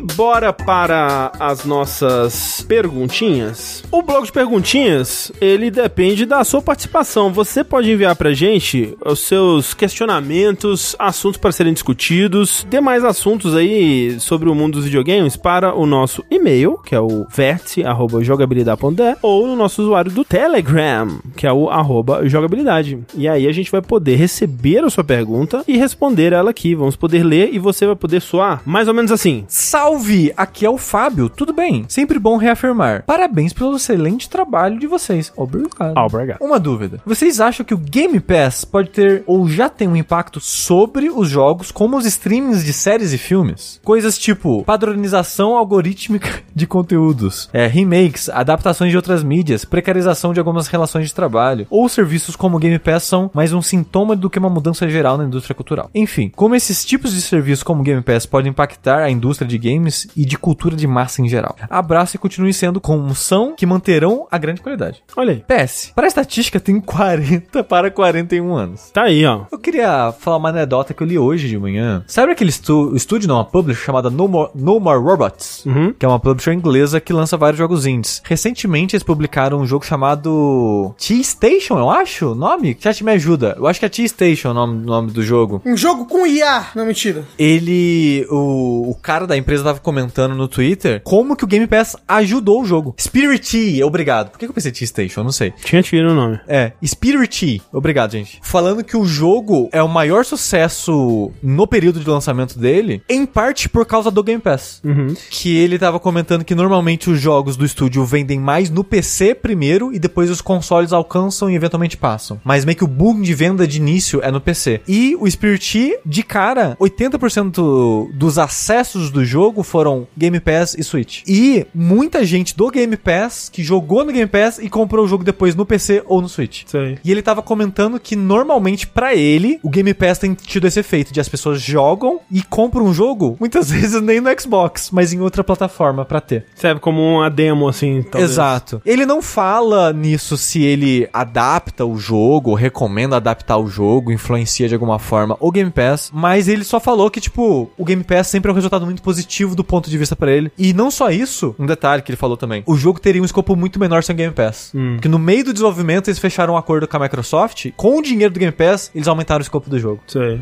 E 0.00 0.02
bora 0.02 0.50
para 0.50 1.30
as 1.38 1.66
nossas 1.66 2.64
perguntinhas. 2.66 3.84
O 3.90 4.00
bloco 4.00 4.24
de 4.24 4.32
perguntinhas, 4.32 5.30
ele 5.38 5.70
depende 5.70 6.24
da 6.24 6.42
sua 6.42 6.62
participação. 6.62 7.30
Você 7.30 7.62
pode 7.62 7.92
enviar 7.92 8.16
pra 8.16 8.32
gente 8.32 8.96
os 9.04 9.20
seus 9.20 9.74
questionamentos, 9.74 10.96
assuntos 10.98 11.38
para 11.38 11.52
serem 11.52 11.74
discutidos, 11.74 12.66
demais 12.70 13.04
assuntos 13.04 13.54
aí 13.54 14.18
sobre 14.20 14.48
o 14.48 14.54
mundo 14.54 14.76
dos 14.76 14.86
videogames 14.86 15.36
para 15.36 15.74
o 15.74 15.84
nosso 15.84 16.24
e-mail, 16.30 16.78
que 16.78 16.94
é 16.94 17.00
o 17.00 17.26
vértice@jogabilidade.de, 17.28 19.18
ou 19.20 19.48
no 19.48 19.54
nosso 19.54 19.82
usuário 19.82 20.10
do 20.10 20.24
Telegram, 20.24 21.20
que 21.36 21.46
é 21.46 21.52
o 21.52 21.68
arroba 21.68 22.26
jogabilidade. 22.26 22.98
E 23.14 23.28
aí 23.28 23.46
a 23.46 23.52
gente 23.52 23.70
vai 23.70 23.82
poder 23.82 24.16
receber 24.16 24.82
a 24.82 24.88
sua 24.88 25.04
pergunta 25.04 25.62
e 25.68 25.76
responder 25.76 26.32
ela 26.32 26.48
aqui. 26.48 26.74
Vamos 26.74 26.96
poder 26.96 27.22
ler 27.22 27.50
e 27.52 27.58
você 27.58 27.84
vai 27.84 27.96
poder 27.96 28.22
soar 28.22 28.62
mais 28.64 28.88
ou 28.88 28.94
menos 28.94 29.12
assim. 29.12 29.44
Salve! 29.46 29.89
Aqui 30.36 30.64
é 30.64 30.70
o 30.70 30.78
Fábio, 30.78 31.28
tudo 31.28 31.52
bem? 31.52 31.84
Sempre 31.88 32.18
bom 32.18 32.36
reafirmar. 32.36 33.02
Parabéns 33.04 33.52
pelo 33.52 33.74
excelente 33.74 34.30
trabalho 34.30 34.78
de 34.78 34.86
vocês. 34.86 35.32
Obrigado. 35.36 35.96
Obrigado. 35.96 36.38
Uma 36.40 36.60
dúvida. 36.60 37.00
Vocês 37.04 37.40
acham 37.40 37.66
que 37.66 37.74
o 37.74 37.78
Game 37.78 38.20
Pass 38.20 38.64
pode 38.64 38.90
ter 38.90 39.24
ou 39.26 39.48
já 39.48 39.68
tem 39.68 39.88
um 39.88 39.96
impacto 39.96 40.38
sobre 40.38 41.10
os 41.10 41.28
jogos 41.28 41.72
como 41.72 41.96
os 41.96 42.06
streamings 42.06 42.64
de 42.64 42.72
séries 42.72 43.12
e 43.12 43.18
filmes? 43.18 43.80
Coisas 43.82 44.16
tipo 44.16 44.62
padronização 44.62 45.56
algorítmica 45.56 46.40
de 46.54 46.68
conteúdos, 46.68 47.50
é, 47.52 47.66
remakes, 47.66 48.28
adaptações 48.28 48.92
de 48.92 48.96
outras 48.96 49.24
mídias, 49.24 49.64
precarização 49.64 50.32
de 50.32 50.38
algumas 50.38 50.68
relações 50.68 51.08
de 51.08 51.14
trabalho, 51.14 51.66
ou 51.68 51.88
serviços 51.88 52.36
como 52.36 52.56
o 52.56 52.60
Game 52.60 52.78
Pass 52.78 53.02
são 53.02 53.28
mais 53.34 53.52
um 53.52 53.60
sintoma 53.60 54.14
do 54.14 54.30
que 54.30 54.38
uma 54.38 54.48
mudança 54.48 54.88
geral 54.88 55.18
na 55.18 55.24
indústria 55.24 55.54
cultural. 55.54 55.90
Enfim, 55.92 56.30
como 56.36 56.54
esses 56.54 56.84
tipos 56.84 57.12
de 57.12 57.20
serviços 57.20 57.64
como 57.64 57.80
o 57.80 57.84
Game 57.84 58.02
Pass 58.02 58.24
podem 58.24 58.50
impactar 58.50 59.00
a 59.00 59.10
indústria 59.10 59.48
de 59.48 59.58
games 59.58 59.69
e 60.16 60.24
de 60.24 60.38
cultura 60.38 60.76
de 60.76 60.86
massa 60.86 61.22
em 61.22 61.28
geral. 61.28 61.56
Abraço 61.68 62.16
e 62.16 62.18
continue 62.18 62.52
sendo 62.52 62.80
como 62.80 63.14
são 63.14 63.54
que 63.54 63.66
manterão 63.66 64.26
a 64.30 64.38
grande 64.38 64.60
qualidade. 64.60 65.02
Olha 65.16 65.32
aí. 65.32 65.44
PS, 65.46 65.92
para 65.94 66.06
a 66.06 66.08
estatística, 66.08 66.58
tem 66.60 66.80
40 66.80 67.62
para 67.64 67.90
41 67.90 68.54
anos. 68.54 68.90
Tá 68.90 69.02
aí, 69.02 69.24
ó. 69.24 69.42
Eu 69.50 69.58
queria 69.58 70.12
falar 70.18 70.36
uma 70.36 70.48
anedota 70.48 70.94
que 70.94 71.02
eu 71.02 71.06
li 71.06 71.18
hoje 71.18 71.48
de 71.48 71.58
manhã. 71.58 72.04
Sabe 72.06 72.32
aquele 72.32 72.50
estu 72.50 72.94
estúdio, 72.94 73.28
não, 73.28 73.36
uma 73.36 73.44
publisher 73.44 73.84
chamada 73.84 74.10
No 74.10 74.28
More, 74.28 74.50
no 74.54 74.80
More 74.80 75.00
Robots? 75.00 75.64
Uhum. 75.66 75.92
Que 75.92 76.04
é 76.04 76.08
uma 76.08 76.20
publisher 76.20 76.52
inglesa 76.52 77.00
que 77.00 77.12
lança 77.12 77.36
vários 77.36 77.58
jogos 77.58 77.86
indies. 77.86 78.22
Recentemente 78.24 78.94
eles 78.94 79.02
publicaram 79.02 79.58
um 79.58 79.66
jogo 79.66 79.84
chamado 79.84 80.94
T-Station, 80.98 81.78
eu 81.78 81.90
acho? 81.90 82.30
o 82.30 82.34
Nome? 82.34 82.76
Chat 82.78 83.02
me 83.04 83.12
ajuda. 83.12 83.54
Eu 83.58 83.66
acho 83.66 83.80
que 83.80 83.86
é 83.86 83.88
T-Station 83.88 84.50
o 84.50 84.54
nome, 84.54 84.84
nome 84.84 85.10
do 85.10 85.22
jogo. 85.22 85.62
Um 85.64 85.76
jogo 85.76 86.06
com 86.06 86.26
IA. 86.26 86.66
Não, 86.74 86.84
mentira. 86.84 87.24
Ele. 87.38 88.26
O, 88.30 88.90
o 88.90 88.94
cara 88.94 89.26
da 89.26 89.36
empresa 89.36 89.59
tava 89.64 89.80
comentando 89.80 90.34
no 90.34 90.48
Twitter 90.48 91.00
como 91.02 91.36
que 91.36 91.44
o 91.44 91.46
Game 91.46 91.66
Pass 91.66 91.96
ajudou 92.06 92.62
o 92.62 92.64
jogo. 92.64 92.94
Spirit, 92.98 93.82
obrigado. 93.82 94.30
Por 94.30 94.38
que 94.38 94.46
eu 94.46 94.52
pensei 94.52 94.72
T-Station? 94.72 95.20
Eu 95.20 95.24
não 95.24 95.32
sei. 95.32 95.52
Tinha 95.64 95.82
tiro 95.82 96.08
no 96.08 96.14
nome. 96.14 96.40
É, 96.46 96.72
Spirit. 96.84 97.62
Obrigado, 97.72 98.12
gente. 98.12 98.38
Falando 98.42 98.84
que 98.84 98.96
o 98.96 99.04
jogo 99.04 99.68
é 99.72 99.82
o 99.82 99.88
maior 99.88 100.24
sucesso 100.24 101.30
no 101.42 101.66
período 101.66 102.00
de 102.00 102.08
lançamento 102.08 102.58
dele, 102.58 103.02
em 103.08 103.26
parte 103.26 103.68
por 103.68 103.86
causa 103.86 104.10
do 104.10 104.22
Game 104.22 104.40
Pass. 104.40 104.82
Que 105.30 105.56
ele 105.56 105.78
tava 105.78 105.98
comentando 106.00 106.44
que 106.44 106.54
normalmente 106.54 107.10
os 107.10 107.20
jogos 107.20 107.56
do 107.56 107.64
estúdio 107.64 108.04
vendem 108.04 108.38
mais 108.38 108.70
no 108.70 108.84
PC 108.84 109.34
primeiro 109.34 109.92
e 109.92 109.98
depois 109.98 110.30
os 110.30 110.40
consoles 110.40 110.92
alcançam 110.92 111.50
e 111.50 111.54
eventualmente 111.54 111.96
passam. 111.96 112.40
Mas 112.44 112.64
meio 112.64 112.76
que 112.76 112.84
o 112.84 112.88
boom 112.88 113.20
de 113.20 113.34
venda 113.34 113.66
de 113.66 113.78
início 113.78 114.20
é 114.22 114.30
no 114.30 114.40
PC. 114.40 114.80
E 114.86 115.16
o 115.18 115.30
Spirit, 115.30 115.98
de 116.04 116.22
cara, 116.22 116.76
80% 116.80 118.12
dos 118.12 118.38
acessos 118.38 119.10
do 119.10 119.24
jogo 119.24 119.49
foram 119.62 120.06
Game 120.16 120.38
Pass 120.40 120.74
e 120.78 120.82
Switch. 120.82 121.22
E 121.26 121.66
muita 121.74 122.24
gente 122.24 122.56
do 122.56 122.70
Game 122.70 122.96
Pass 122.96 123.48
que 123.48 123.62
jogou 123.62 124.04
no 124.04 124.12
Game 124.12 124.26
Pass 124.26 124.58
e 124.58 124.68
comprou 124.68 125.04
o 125.04 125.08
jogo 125.08 125.24
depois 125.24 125.54
no 125.54 125.66
PC 125.66 126.02
ou 126.06 126.22
no 126.22 126.28
Switch. 126.28 126.64
Aí. 126.74 126.98
E 127.04 127.10
ele 127.10 127.22
tava 127.22 127.42
comentando 127.42 127.98
que 127.98 128.14
normalmente 128.14 128.86
pra 128.86 129.14
ele 129.14 129.58
o 129.62 129.70
Game 129.70 129.92
Pass 129.94 130.18
tem 130.18 130.34
tido 130.34 130.66
esse 130.66 130.80
efeito 130.80 131.12
de 131.12 131.20
as 131.20 131.28
pessoas 131.28 131.60
jogam 131.60 132.20
e 132.30 132.42
compram 132.42 132.84
um 132.84 132.94
jogo, 132.94 133.36
muitas 133.40 133.70
vezes 133.72 134.00
nem 134.00 134.20
no 134.20 134.30
Xbox, 134.40 134.90
mas 134.92 135.12
em 135.12 135.20
outra 135.20 135.42
plataforma 135.42 136.04
pra 136.04 136.20
ter. 136.20 136.46
Serve 136.54 136.80
como 136.80 137.00
uma 137.00 137.30
demo, 137.30 137.68
assim. 137.68 138.02
talvez. 138.02 138.30
Exato. 138.30 138.80
Ele 138.84 139.04
não 139.04 139.20
fala 139.22 139.92
nisso 139.92 140.36
se 140.36 140.62
ele 140.62 141.08
adapta 141.12 141.84
o 141.84 141.96
jogo, 141.96 142.54
recomenda 142.54 143.16
adaptar 143.16 143.58
o 143.58 143.66
jogo, 143.66 144.12
influencia 144.12 144.68
de 144.68 144.74
alguma 144.74 144.98
forma 144.98 145.36
o 145.40 145.50
Game 145.50 145.70
Pass, 145.70 146.10
mas 146.12 146.48
ele 146.48 146.64
só 146.64 146.78
falou 146.78 147.10
que, 147.10 147.20
tipo, 147.20 147.70
o 147.76 147.84
Game 147.84 148.04
Pass 148.04 148.28
sempre 148.28 148.50
é 148.50 148.52
um 148.52 148.54
resultado 148.54 148.84
muito 148.84 149.02
positivo 149.02 149.39
do 149.48 149.64
ponto 149.64 149.88
de 149.90 149.96
vista 149.98 150.14
pra 150.16 150.30
ele. 150.32 150.50
E 150.58 150.72
não 150.72 150.90
só 150.90 151.10
isso, 151.10 151.54
um 151.58 151.66
detalhe 151.66 152.02
que 152.02 152.10
ele 152.10 152.16
falou 152.16 152.36
também, 152.36 152.62
o 152.66 152.76
jogo 152.76 153.00
teria 153.00 153.20
um 153.22 153.24
escopo 153.24 153.56
muito 153.56 153.78
menor 153.80 154.02
sem 154.02 154.14
o 154.14 154.16
Game 154.16 154.34
Pass. 154.34 154.72
Porque 154.94 155.08
no 155.08 155.18
meio 155.18 155.44
do 155.44 155.52
desenvolvimento 155.52 156.08
eles 156.08 156.18
fecharam 156.18 156.54
um 156.54 156.56
acordo 156.56 156.86
com 156.86 156.96
a 156.96 157.00
Microsoft, 157.00 157.70
com 157.76 157.98
o 157.98 158.02
dinheiro 158.02 158.32
do 158.32 158.40
Game 158.40 158.52
Pass, 158.52 158.90
eles 158.94 159.08
aumentaram 159.08 159.40
o 159.40 159.42
escopo 159.42 159.68
do 159.70 159.78
jogo. 159.78 160.00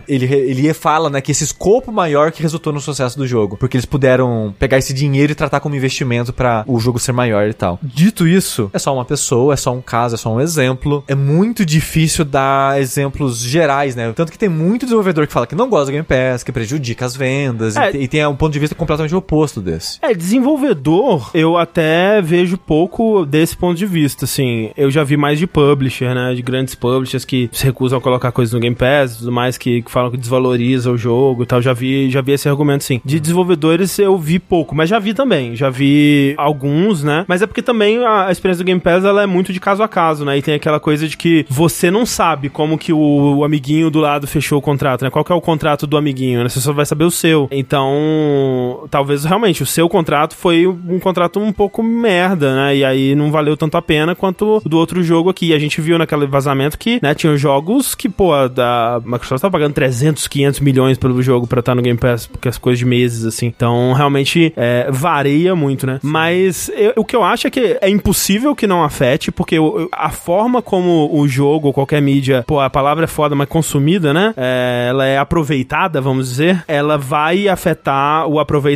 Ele, 0.09 0.27
ele 0.27 0.73
fala, 0.75 1.09
né, 1.11 1.21
que 1.21 1.33
esse 1.33 1.45
escopo 1.45 1.91
maior 1.93 2.31
que 2.33 2.43
resultou 2.43 2.73
no 2.73 2.81
sucesso 2.81 3.17
do 3.19 3.27
jogo. 3.27 3.57
Porque 3.57 3.77
eles 3.77 3.87
puderam 3.87 4.55
pegar 4.59 4.79
esse 4.79 4.93
dinheiro 4.93 5.33
e 5.33 5.35
tratar 5.35 5.61
como 5.61 5.75
investimento 5.75 6.33
pra 6.33 6.65
o 6.67 6.79
jogo 6.79 6.99
ser 6.99 7.13
maior 7.13 7.49
e 7.49 7.55
tal. 7.55 7.79
Dito 7.83 8.27
isso, 8.27 8.71
é 8.73 8.79
só 8.79 8.95
uma 8.95 9.05
pessoa, 9.05 9.55
é 9.55 9.57
só 9.57 9.73
um 9.73 9.81
caso, 9.81 10.15
é 10.15 10.19
só 10.19 10.33
um 10.35 10.41
exemplo. 10.41 11.03
É 11.09 11.15
muito 11.15 11.65
difícil 11.65 12.25
dar 12.25 12.81
exemplos 12.81 13.41
gerais, 13.41 13.95
né? 13.97 14.13
Tanto 14.13 14.33
que 14.33 14.39
tem 14.39 14.49
muito 14.49 14.85
desenvolvedor 14.85 15.27
que 15.27 15.33
fala 15.33 15.47
que 15.47 15.55
não 15.55 15.69
gosta 15.69 15.87
do 15.87 15.93
Game 15.93 16.05
Pass, 16.07 16.43
que 16.43 16.53
prejudica 16.53 17.05
as 17.07 17.17
vendas, 17.17 17.77
É. 17.77 17.91
e, 17.93 18.03
e 18.05 18.09
tem 18.09 18.27
um 18.27 18.37
ponto 18.37 18.53
de 18.53 18.59
vista 18.59 18.75
completamente 18.75 18.88
oposto 19.17 19.61
desse. 19.61 19.99
É, 20.01 20.15
desenvolvedor, 20.15 21.31
eu 21.35 21.57
até 21.57 22.23
vejo 22.23 22.57
pouco 22.57 23.27
desse 23.27 23.57
ponto 23.57 23.77
de 23.77 23.87
vista, 23.87 24.25
assim. 24.25 24.71
Eu 24.77 24.91
já 24.91 25.05
vi 25.05 25.17
mais 25.17 25.39
de 25.39 25.47
publisher, 25.47 26.15
né? 26.15 26.35
De 26.35 26.43
grandes 26.43 26.75
publishers 26.75 27.25
que 27.25 27.49
se 27.53 27.65
recusam 27.65 27.99
a 27.99 28.03
colocar 28.03 28.33
coisas 28.33 28.53
no 28.53 28.61
Game 28.61 28.77
Pass 28.77 29.19
tudo 29.19 29.33
mais, 29.33 29.59
que, 29.59 29.83
que 29.83 29.91
falam 29.91 30.11
que 30.11 30.17
desvaloriza 30.17 30.91
o 30.91 30.97
jogo 30.97 31.43
e 31.43 31.47
tal. 31.47 31.61
Já 31.61 31.73
vi, 31.73 32.11
já 32.11 32.21
vi 32.21 32.33
esse 32.33 32.49
argumento, 32.49 32.85
sim. 32.85 33.01
De 33.05 33.21
desenvolvedores 33.21 33.99
eu 33.99 34.17
vi 34.17 34.39
pouco, 34.39 34.75
mas 34.75 34.89
já 34.89 34.99
vi 34.99 35.15
também. 35.15 35.55
Já 35.55 35.71
vi 35.71 36.35
alguns, 36.37 37.03
né? 37.03 37.25
Mas 37.29 37.43
é 37.43 37.47
porque 37.47 37.63
também 37.63 38.05
a, 38.05 38.31
experiência 38.31 38.65
do 38.65 38.67
Game 38.67 38.81
Pass, 38.81 39.05
ela 39.05 39.23
é 39.23 39.27
muito 39.27 39.53
de 39.53 39.61
caso 39.61 39.83
a 39.83 39.89
caso, 39.89 40.25
né? 40.25 40.39
E 40.39 40.43
tem 40.43 40.55
aquela 40.55 40.81
coisa 40.81 41.09
de 41.09 41.17
que 41.17 41.45
você 41.49 41.91
não 41.91 42.07
sabe 42.07 42.49
como 42.49 42.79
que 42.79 42.93
o, 42.93 43.39
o 43.39 43.45
amiguinho 43.45 43.91
do 43.91 43.99
lado 43.99 44.27
fechou 44.27 44.59
o 44.59 44.63
contrato, 44.63 45.05
né? 45.05 45.11
Qual 45.11 45.25
que 45.25 45.33
é 45.33 45.35
o 45.35 45.41
contrato 45.41 45.87
do 45.87 45.97
amiguinho, 45.97 46.43
né? 46.43 46.49
Você 46.49 46.61
só 46.61 46.73
vai 46.73 46.87
saber 46.87 47.05
o 47.05 47.11
seu. 47.11 47.49
Então, 47.51 48.78
talvez 48.91 49.25
realmente 49.25 49.63
o 49.63 49.67
seu 49.67 49.89
contrato 49.89 50.35
foi 50.37 50.67
um 50.67 50.99
contrato 50.99 51.41
um 51.41 51.53
pouco 51.53 51.83
merda, 51.83 52.55
né? 52.55 52.77
E 52.77 52.85
aí 52.85 53.15
não 53.15 53.31
valeu 53.31 53.57
tanto 53.57 53.77
a 53.77 53.83
pena 53.83 54.15
quanto 54.15 54.61
do 54.65 54.77
outro 54.79 55.03
jogo 55.03 55.31
aqui. 55.31 55.53
A 55.55 55.59
gente 55.59 55.81
viu 55.81 55.99
naquele 55.99 56.27
vazamento 56.27 56.79
que, 56.79 56.99
né, 57.03 57.15
tinha 57.15 57.37
jogos 57.37 57.95
que, 57.95 58.09
pô, 58.09 58.33
a 58.33 58.49
da 58.49 59.01
Microsoft 59.05 59.41
tava 59.43 59.53
pagando 59.53 59.73
300, 59.75 60.27
500 60.27 60.61
milhões 60.61 60.99
pelo 60.99 61.21
jogo 61.23 61.47
pra 61.47 61.61
estar 61.61 61.75
no 61.75 61.83
Game 61.83 61.99
Pass, 61.99 62.27
porque 62.27 62.49
as 62.49 62.59
coisas 62.59 62.79
de 62.79 62.85
meses, 62.87 63.25
assim. 63.25 63.47
Então, 63.47 63.93
realmente, 63.93 64.53
é, 64.57 64.89
varia 64.91 65.55
muito, 65.55 65.87
né? 65.87 65.99
Mas 66.03 66.71
eu- 66.75 66.93
o 66.97 67.05
que 67.05 67.17
eu 67.17 67.23
acho 67.25 67.47
é 67.47 67.51
que 67.51 67.79
é 67.81 67.89
impossível 67.89 68.55
que 68.55 68.67
não 68.67 68.83
afete, 68.83 69.31
porque 69.33 69.59
o- 69.59 69.89
a 69.93 70.11
forma 70.11 70.61
como 70.63 71.09
o 71.13 71.27
jogo 71.29 71.69
ou 71.69 71.73
qualquer 71.73 72.01
mídia, 72.03 72.45
pô, 72.47 72.61
a 72.61 72.71
palavra 72.71 73.05
é 73.05 73.09
foda, 73.09 73.35
mas 73.35 73.49
consumida, 73.49 74.13
né? 74.13 74.35
É, 74.37 74.87
ela 74.91 75.05
é 75.07 75.19
aproveitada, 75.19 76.01
vamos 76.01 76.29
dizer, 76.31 76.65
ela 76.69 76.97
vai 76.99 77.49
afetar 77.49 78.27
o 78.27 78.39
aproveitamento 78.39 78.68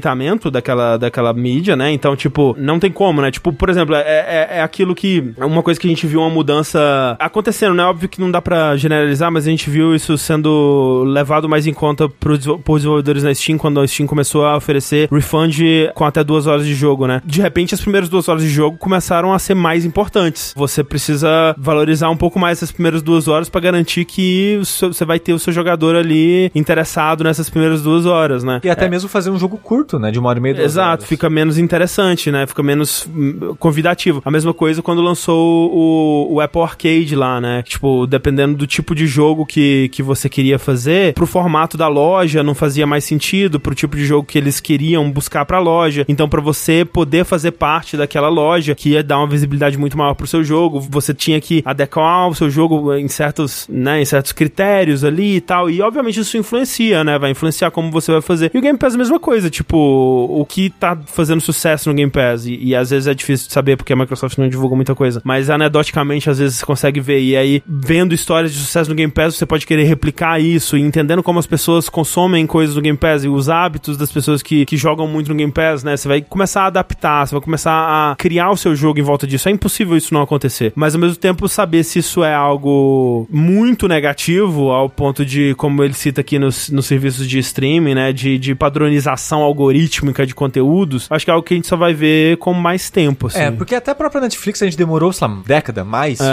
daquela, 0.51 0.97
daquela 0.97 1.33
mídia, 1.33 1.77
né? 1.77 1.93
Então, 1.93 2.15
tipo, 2.17 2.55
não 2.59 2.79
tem 2.79 2.91
como, 2.91 3.21
né? 3.21 3.31
Tipo, 3.31 3.53
por 3.53 3.69
exemplo, 3.69 3.95
é, 3.95 4.01
é, 4.01 4.49
é 4.59 4.63
aquilo 4.63 4.95
que. 4.95 5.33
É 5.39 5.45
uma 5.45 5.63
coisa 5.63 5.79
que 5.81 5.87
a 5.87 5.91
gente 5.91 6.07
viu 6.07 6.21
uma 6.21 6.31
mudança 6.31 7.17
acontecendo, 7.19 7.75
né? 7.75 7.85
Óbvio 7.85 8.09
que 8.09 8.21
não 8.21 8.31
dá 8.31 8.41
pra 8.41 8.77
generalizar, 8.77 9.31
mas 9.31 9.47
a 9.47 9.51
gente 9.51 9.69
viu 9.69 9.95
isso 9.95 10.17
sendo 10.19 11.05
levado 11.07 11.49
mais 11.49 11.67
em 11.67 11.73
conta 11.73 12.09
pro, 12.09 12.39
por 12.59 12.77
desenvolvedores 12.79 13.23
na 13.23 13.35
Steam 13.35 13.59
quando 13.59 13.81
a 13.81 13.87
Steam 13.87 14.07
começou 14.07 14.45
a 14.45 14.57
oferecer 14.57 15.09
refund 15.11 15.59
com 15.95 16.05
até 16.05 16.23
duas 16.23 16.47
horas 16.47 16.65
de 16.67 16.75
jogo, 16.75 17.07
né? 17.07 17.21
De 17.25 17.41
repente, 17.41 17.75
as 17.75 17.81
primeiras 17.81 18.09
duas 18.09 18.29
horas 18.29 18.43
de 18.43 18.49
jogo 18.49 18.77
começaram 18.79 19.33
a 19.33 19.39
ser 19.39 19.55
mais 19.55 19.85
importantes. 19.85 20.53
Você 20.57 20.83
precisa 20.85 21.55
valorizar 21.59 22.09
um 22.11 22.17
pouco 22.17 22.39
mais 22.39 22.59
essas 22.59 22.73
primeiras 22.73 23.03
duas 23.03 23.29
horas 23.29 23.49
pra 23.49 23.61
garantir 23.61 24.05
que 24.05 24.61
seu- 24.65 24.93
você 24.93 25.05
vai 25.05 25.19
ter 25.19 25.33
o 25.33 25.39
seu 25.39 25.53
jogador 25.53 25.97
ali 25.97 26.51
interessado 26.55 27.25
nessas 27.25 27.49
primeiras 27.51 27.83
duas 27.83 28.07
horas, 28.07 28.45
né? 28.45 28.61
E 28.65 28.71
até 28.71 28.89
mesmo 28.89 29.09
fazer 29.09 29.31
um 29.31 29.39
jogo 29.39 29.57
curto, 29.59 29.82
né? 29.99 30.11
De 30.11 30.19
uma 30.19 30.29
hora 30.29 30.39
e 30.39 30.43
meia, 30.43 30.63
Exato, 30.63 31.03
horas. 31.03 31.05
fica 31.05 31.29
menos 31.29 31.59
interessante, 31.59 32.31
né? 32.31 32.47
Fica 32.47 32.63
menos 32.63 33.09
hum, 33.09 33.55
convidativo. 33.59 34.23
A 34.25 34.31
mesma 34.31 34.55
coisa 34.55 34.83
quando 34.83 35.03
lançou 35.03 35.71
o, 35.73 36.35
o 36.35 36.41
Apple 36.41 36.63
Arcade 36.63 37.15
lá, 37.15 37.41
né? 37.41 37.63
Tipo, 37.63 38.07
dependendo 38.07 38.57
do 38.57 38.67
tipo 38.67 38.95
de 38.95 39.07
jogo 39.07 39.47
que, 39.47 39.89
que 39.91 40.03
você 40.03 40.29
queria 40.29 40.59
fazer, 40.59 41.15
pro 41.15 41.27
formato 41.27 41.77
da 41.77 41.89
loja 41.89 42.43
não 42.43 42.55
fazia 42.55 42.87
mais 42.87 43.05
sentido, 43.05 43.61
pro 43.61 43.75
tipo 43.75 43.97
de 43.97 44.05
jogo 44.05 44.27
que 44.27 44.39
eles 44.39 44.61
queriam 44.61 45.11
buscar 45.11 45.45
pra 45.45 45.59
loja. 45.59 46.05
Então, 46.09 46.29
pra 46.29 46.41
você 46.41 46.85
poder 46.85 47.25
fazer 47.25 47.53
parte 47.53 47.97
daquela 47.97 48.29
loja, 48.29 48.75
que 48.75 48.91
ia 48.91 49.03
dar 49.03 49.19
uma 49.19 49.27
visibilidade 49.27 49.79
muito 49.79 49.97
maior 49.97 50.15
pro 50.15 50.27
seu 50.27 50.43
jogo, 50.45 50.81
você 50.81 51.15
tinha 51.15 51.41
que 51.41 51.63
adequar 51.65 52.29
o 52.29 52.35
seu 52.35 52.51
jogo 52.51 52.95
em 52.95 53.09
certos, 53.09 53.67
né, 53.69 54.01
em 54.01 54.05
certos 54.05 54.33
critérios 54.33 55.05
ali 55.05 55.37
e 55.37 55.41
tal. 55.41 55.71
E 55.71 55.81
obviamente 55.81 56.21
isso 56.21 56.37
influencia, 56.37 57.05
né? 57.05 57.19
Vai 57.19 57.31
influenciar 57.31 57.71
como 57.71 57.91
você 57.91 58.13
vai 58.13 58.21
fazer. 58.21 58.51
E 58.53 58.59
o 58.59 58.61
Game 58.61 58.79
Pass 58.79 58.95
é 58.95 58.97
a 58.97 58.99
mesma 58.99 59.19
coisa, 59.19 59.51
tipo, 59.51 59.72
o 59.79 60.45
que 60.45 60.71
tá 60.71 60.99
fazendo 61.07 61.41
sucesso 61.41 61.89
no 61.89 61.95
Game 61.95 62.11
Pass. 62.11 62.47
E, 62.47 62.59
e 62.63 62.75
às 62.75 62.91
vezes 62.91 63.07
é 63.07 63.15
difícil 63.15 63.49
de 63.49 63.53
saber 63.53 63.77
porque 63.77 63.93
a 63.93 63.97
Microsoft 63.97 64.39
não 64.39 64.49
divulga 64.49 64.77
muita 64.77 64.95
coisa. 64.95 65.21
Mas 65.25 65.51
anedoticamente, 65.51 66.31
às 66.31 66.39
vezes 66.39 66.59
você 66.59 66.67
consegue 66.67 67.01
ver. 67.01 67.21
E 67.21 67.37
aí, 67.37 67.63
vendo 67.67 68.15
histórias 68.15 68.53
de 68.53 68.59
sucesso 68.59 68.91
no 68.91 68.97
Game 68.97 69.13
Pass, 69.13 69.37
você 69.37 69.47
pode 69.47 69.67
querer 69.67 69.85
replicar 69.85 70.41
isso 70.41 70.77
e 70.77 70.81
entendendo 70.81 71.23
como 71.23 71.39
as 71.39 71.47
pessoas 71.47 71.89
consomem 71.89 72.47
coisas 72.47 72.77
no 72.77 72.83
Game 72.83 72.99
Pass 72.99 73.25
e 73.25 73.29
os 73.29 73.49
hábitos 73.49 73.97
das 73.97 74.11
pessoas 74.11 74.43
que, 74.43 74.65
que 74.65 74.77
jogam 74.77 75.07
muito 75.07 75.29
no 75.29 75.35
Game 75.35 75.53
Pass, 75.53 75.83
né? 75.85 75.97
Você 75.97 76.09
vai 76.09 76.21
começar 76.21 76.63
a 76.63 76.67
adaptar, 76.67 77.27
você 77.27 77.35
vai 77.35 77.43
começar 77.43 77.73
a 77.73 78.17
criar 78.17 78.51
o 78.51 78.57
seu 78.57 78.75
jogo 78.75 78.99
em 78.99 79.03
volta 79.03 79.27
disso. 79.27 79.49
É 79.49 79.53
impossível 79.53 79.97
isso 79.97 80.15
não 80.15 80.23
acontecer. 80.23 80.73
Mas 80.75 80.95
ao 80.95 81.01
mesmo 81.01 81.17
tempo, 81.17 81.49
saber 81.49 81.85
se 81.85 81.99
isso 81.99 82.25
é 82.25 82.35
algo 82.35 83.27
muito 83.31 83.89
negativo, 83.89 84.71
ao 84.71 84.89
ponto 84.89 85.25
de, 85.25 85.55
como 85.57 85.83
ele 85.83 85.95
cita 85.95 86.21
aqui 86.21 86.39
nos, 86.39 86.71
nos 86.71 86.87
serviços 86.87 87.29
de 87.29 87.39
streaming, 87.39 87.95
né? 87.95 88.13
De, 88.13 88.39
de 88.39 88.55
padronização 88.55 89.43
algorítmica 89.53 90.27
de 90.27 90.35
conteúdos, 90.35 91.07
acho 91.11 91.25
que 91.25 91.31
é 91.31 91.35
algo 91.35 91.45
que 91.47 91.55
a 91.55 91.57
gente 91.57 91.67
só 91.69 91.77
vai 91.77 91.95
ver 91.95 92.37
com 92.39 92.53
mais 92.53 92.91
tempo, 92.91 93.27
assim. 93.29 93.39
É, 93.41 93.51
porque 93.51 93.75
até 93.75 93.91
a 93.91 93.95
própria 93.95 94.21
Netflix 94.21 94.63
a 94.63 94.65
gente 94.65 94.77
demorou, 94.77 95.13
sei 95.13 95.27
lá, 95.27 95.35
uma 95.35 95.43
década 95.45 95.85
mais 95.85 96.21
É, 96.21 96.25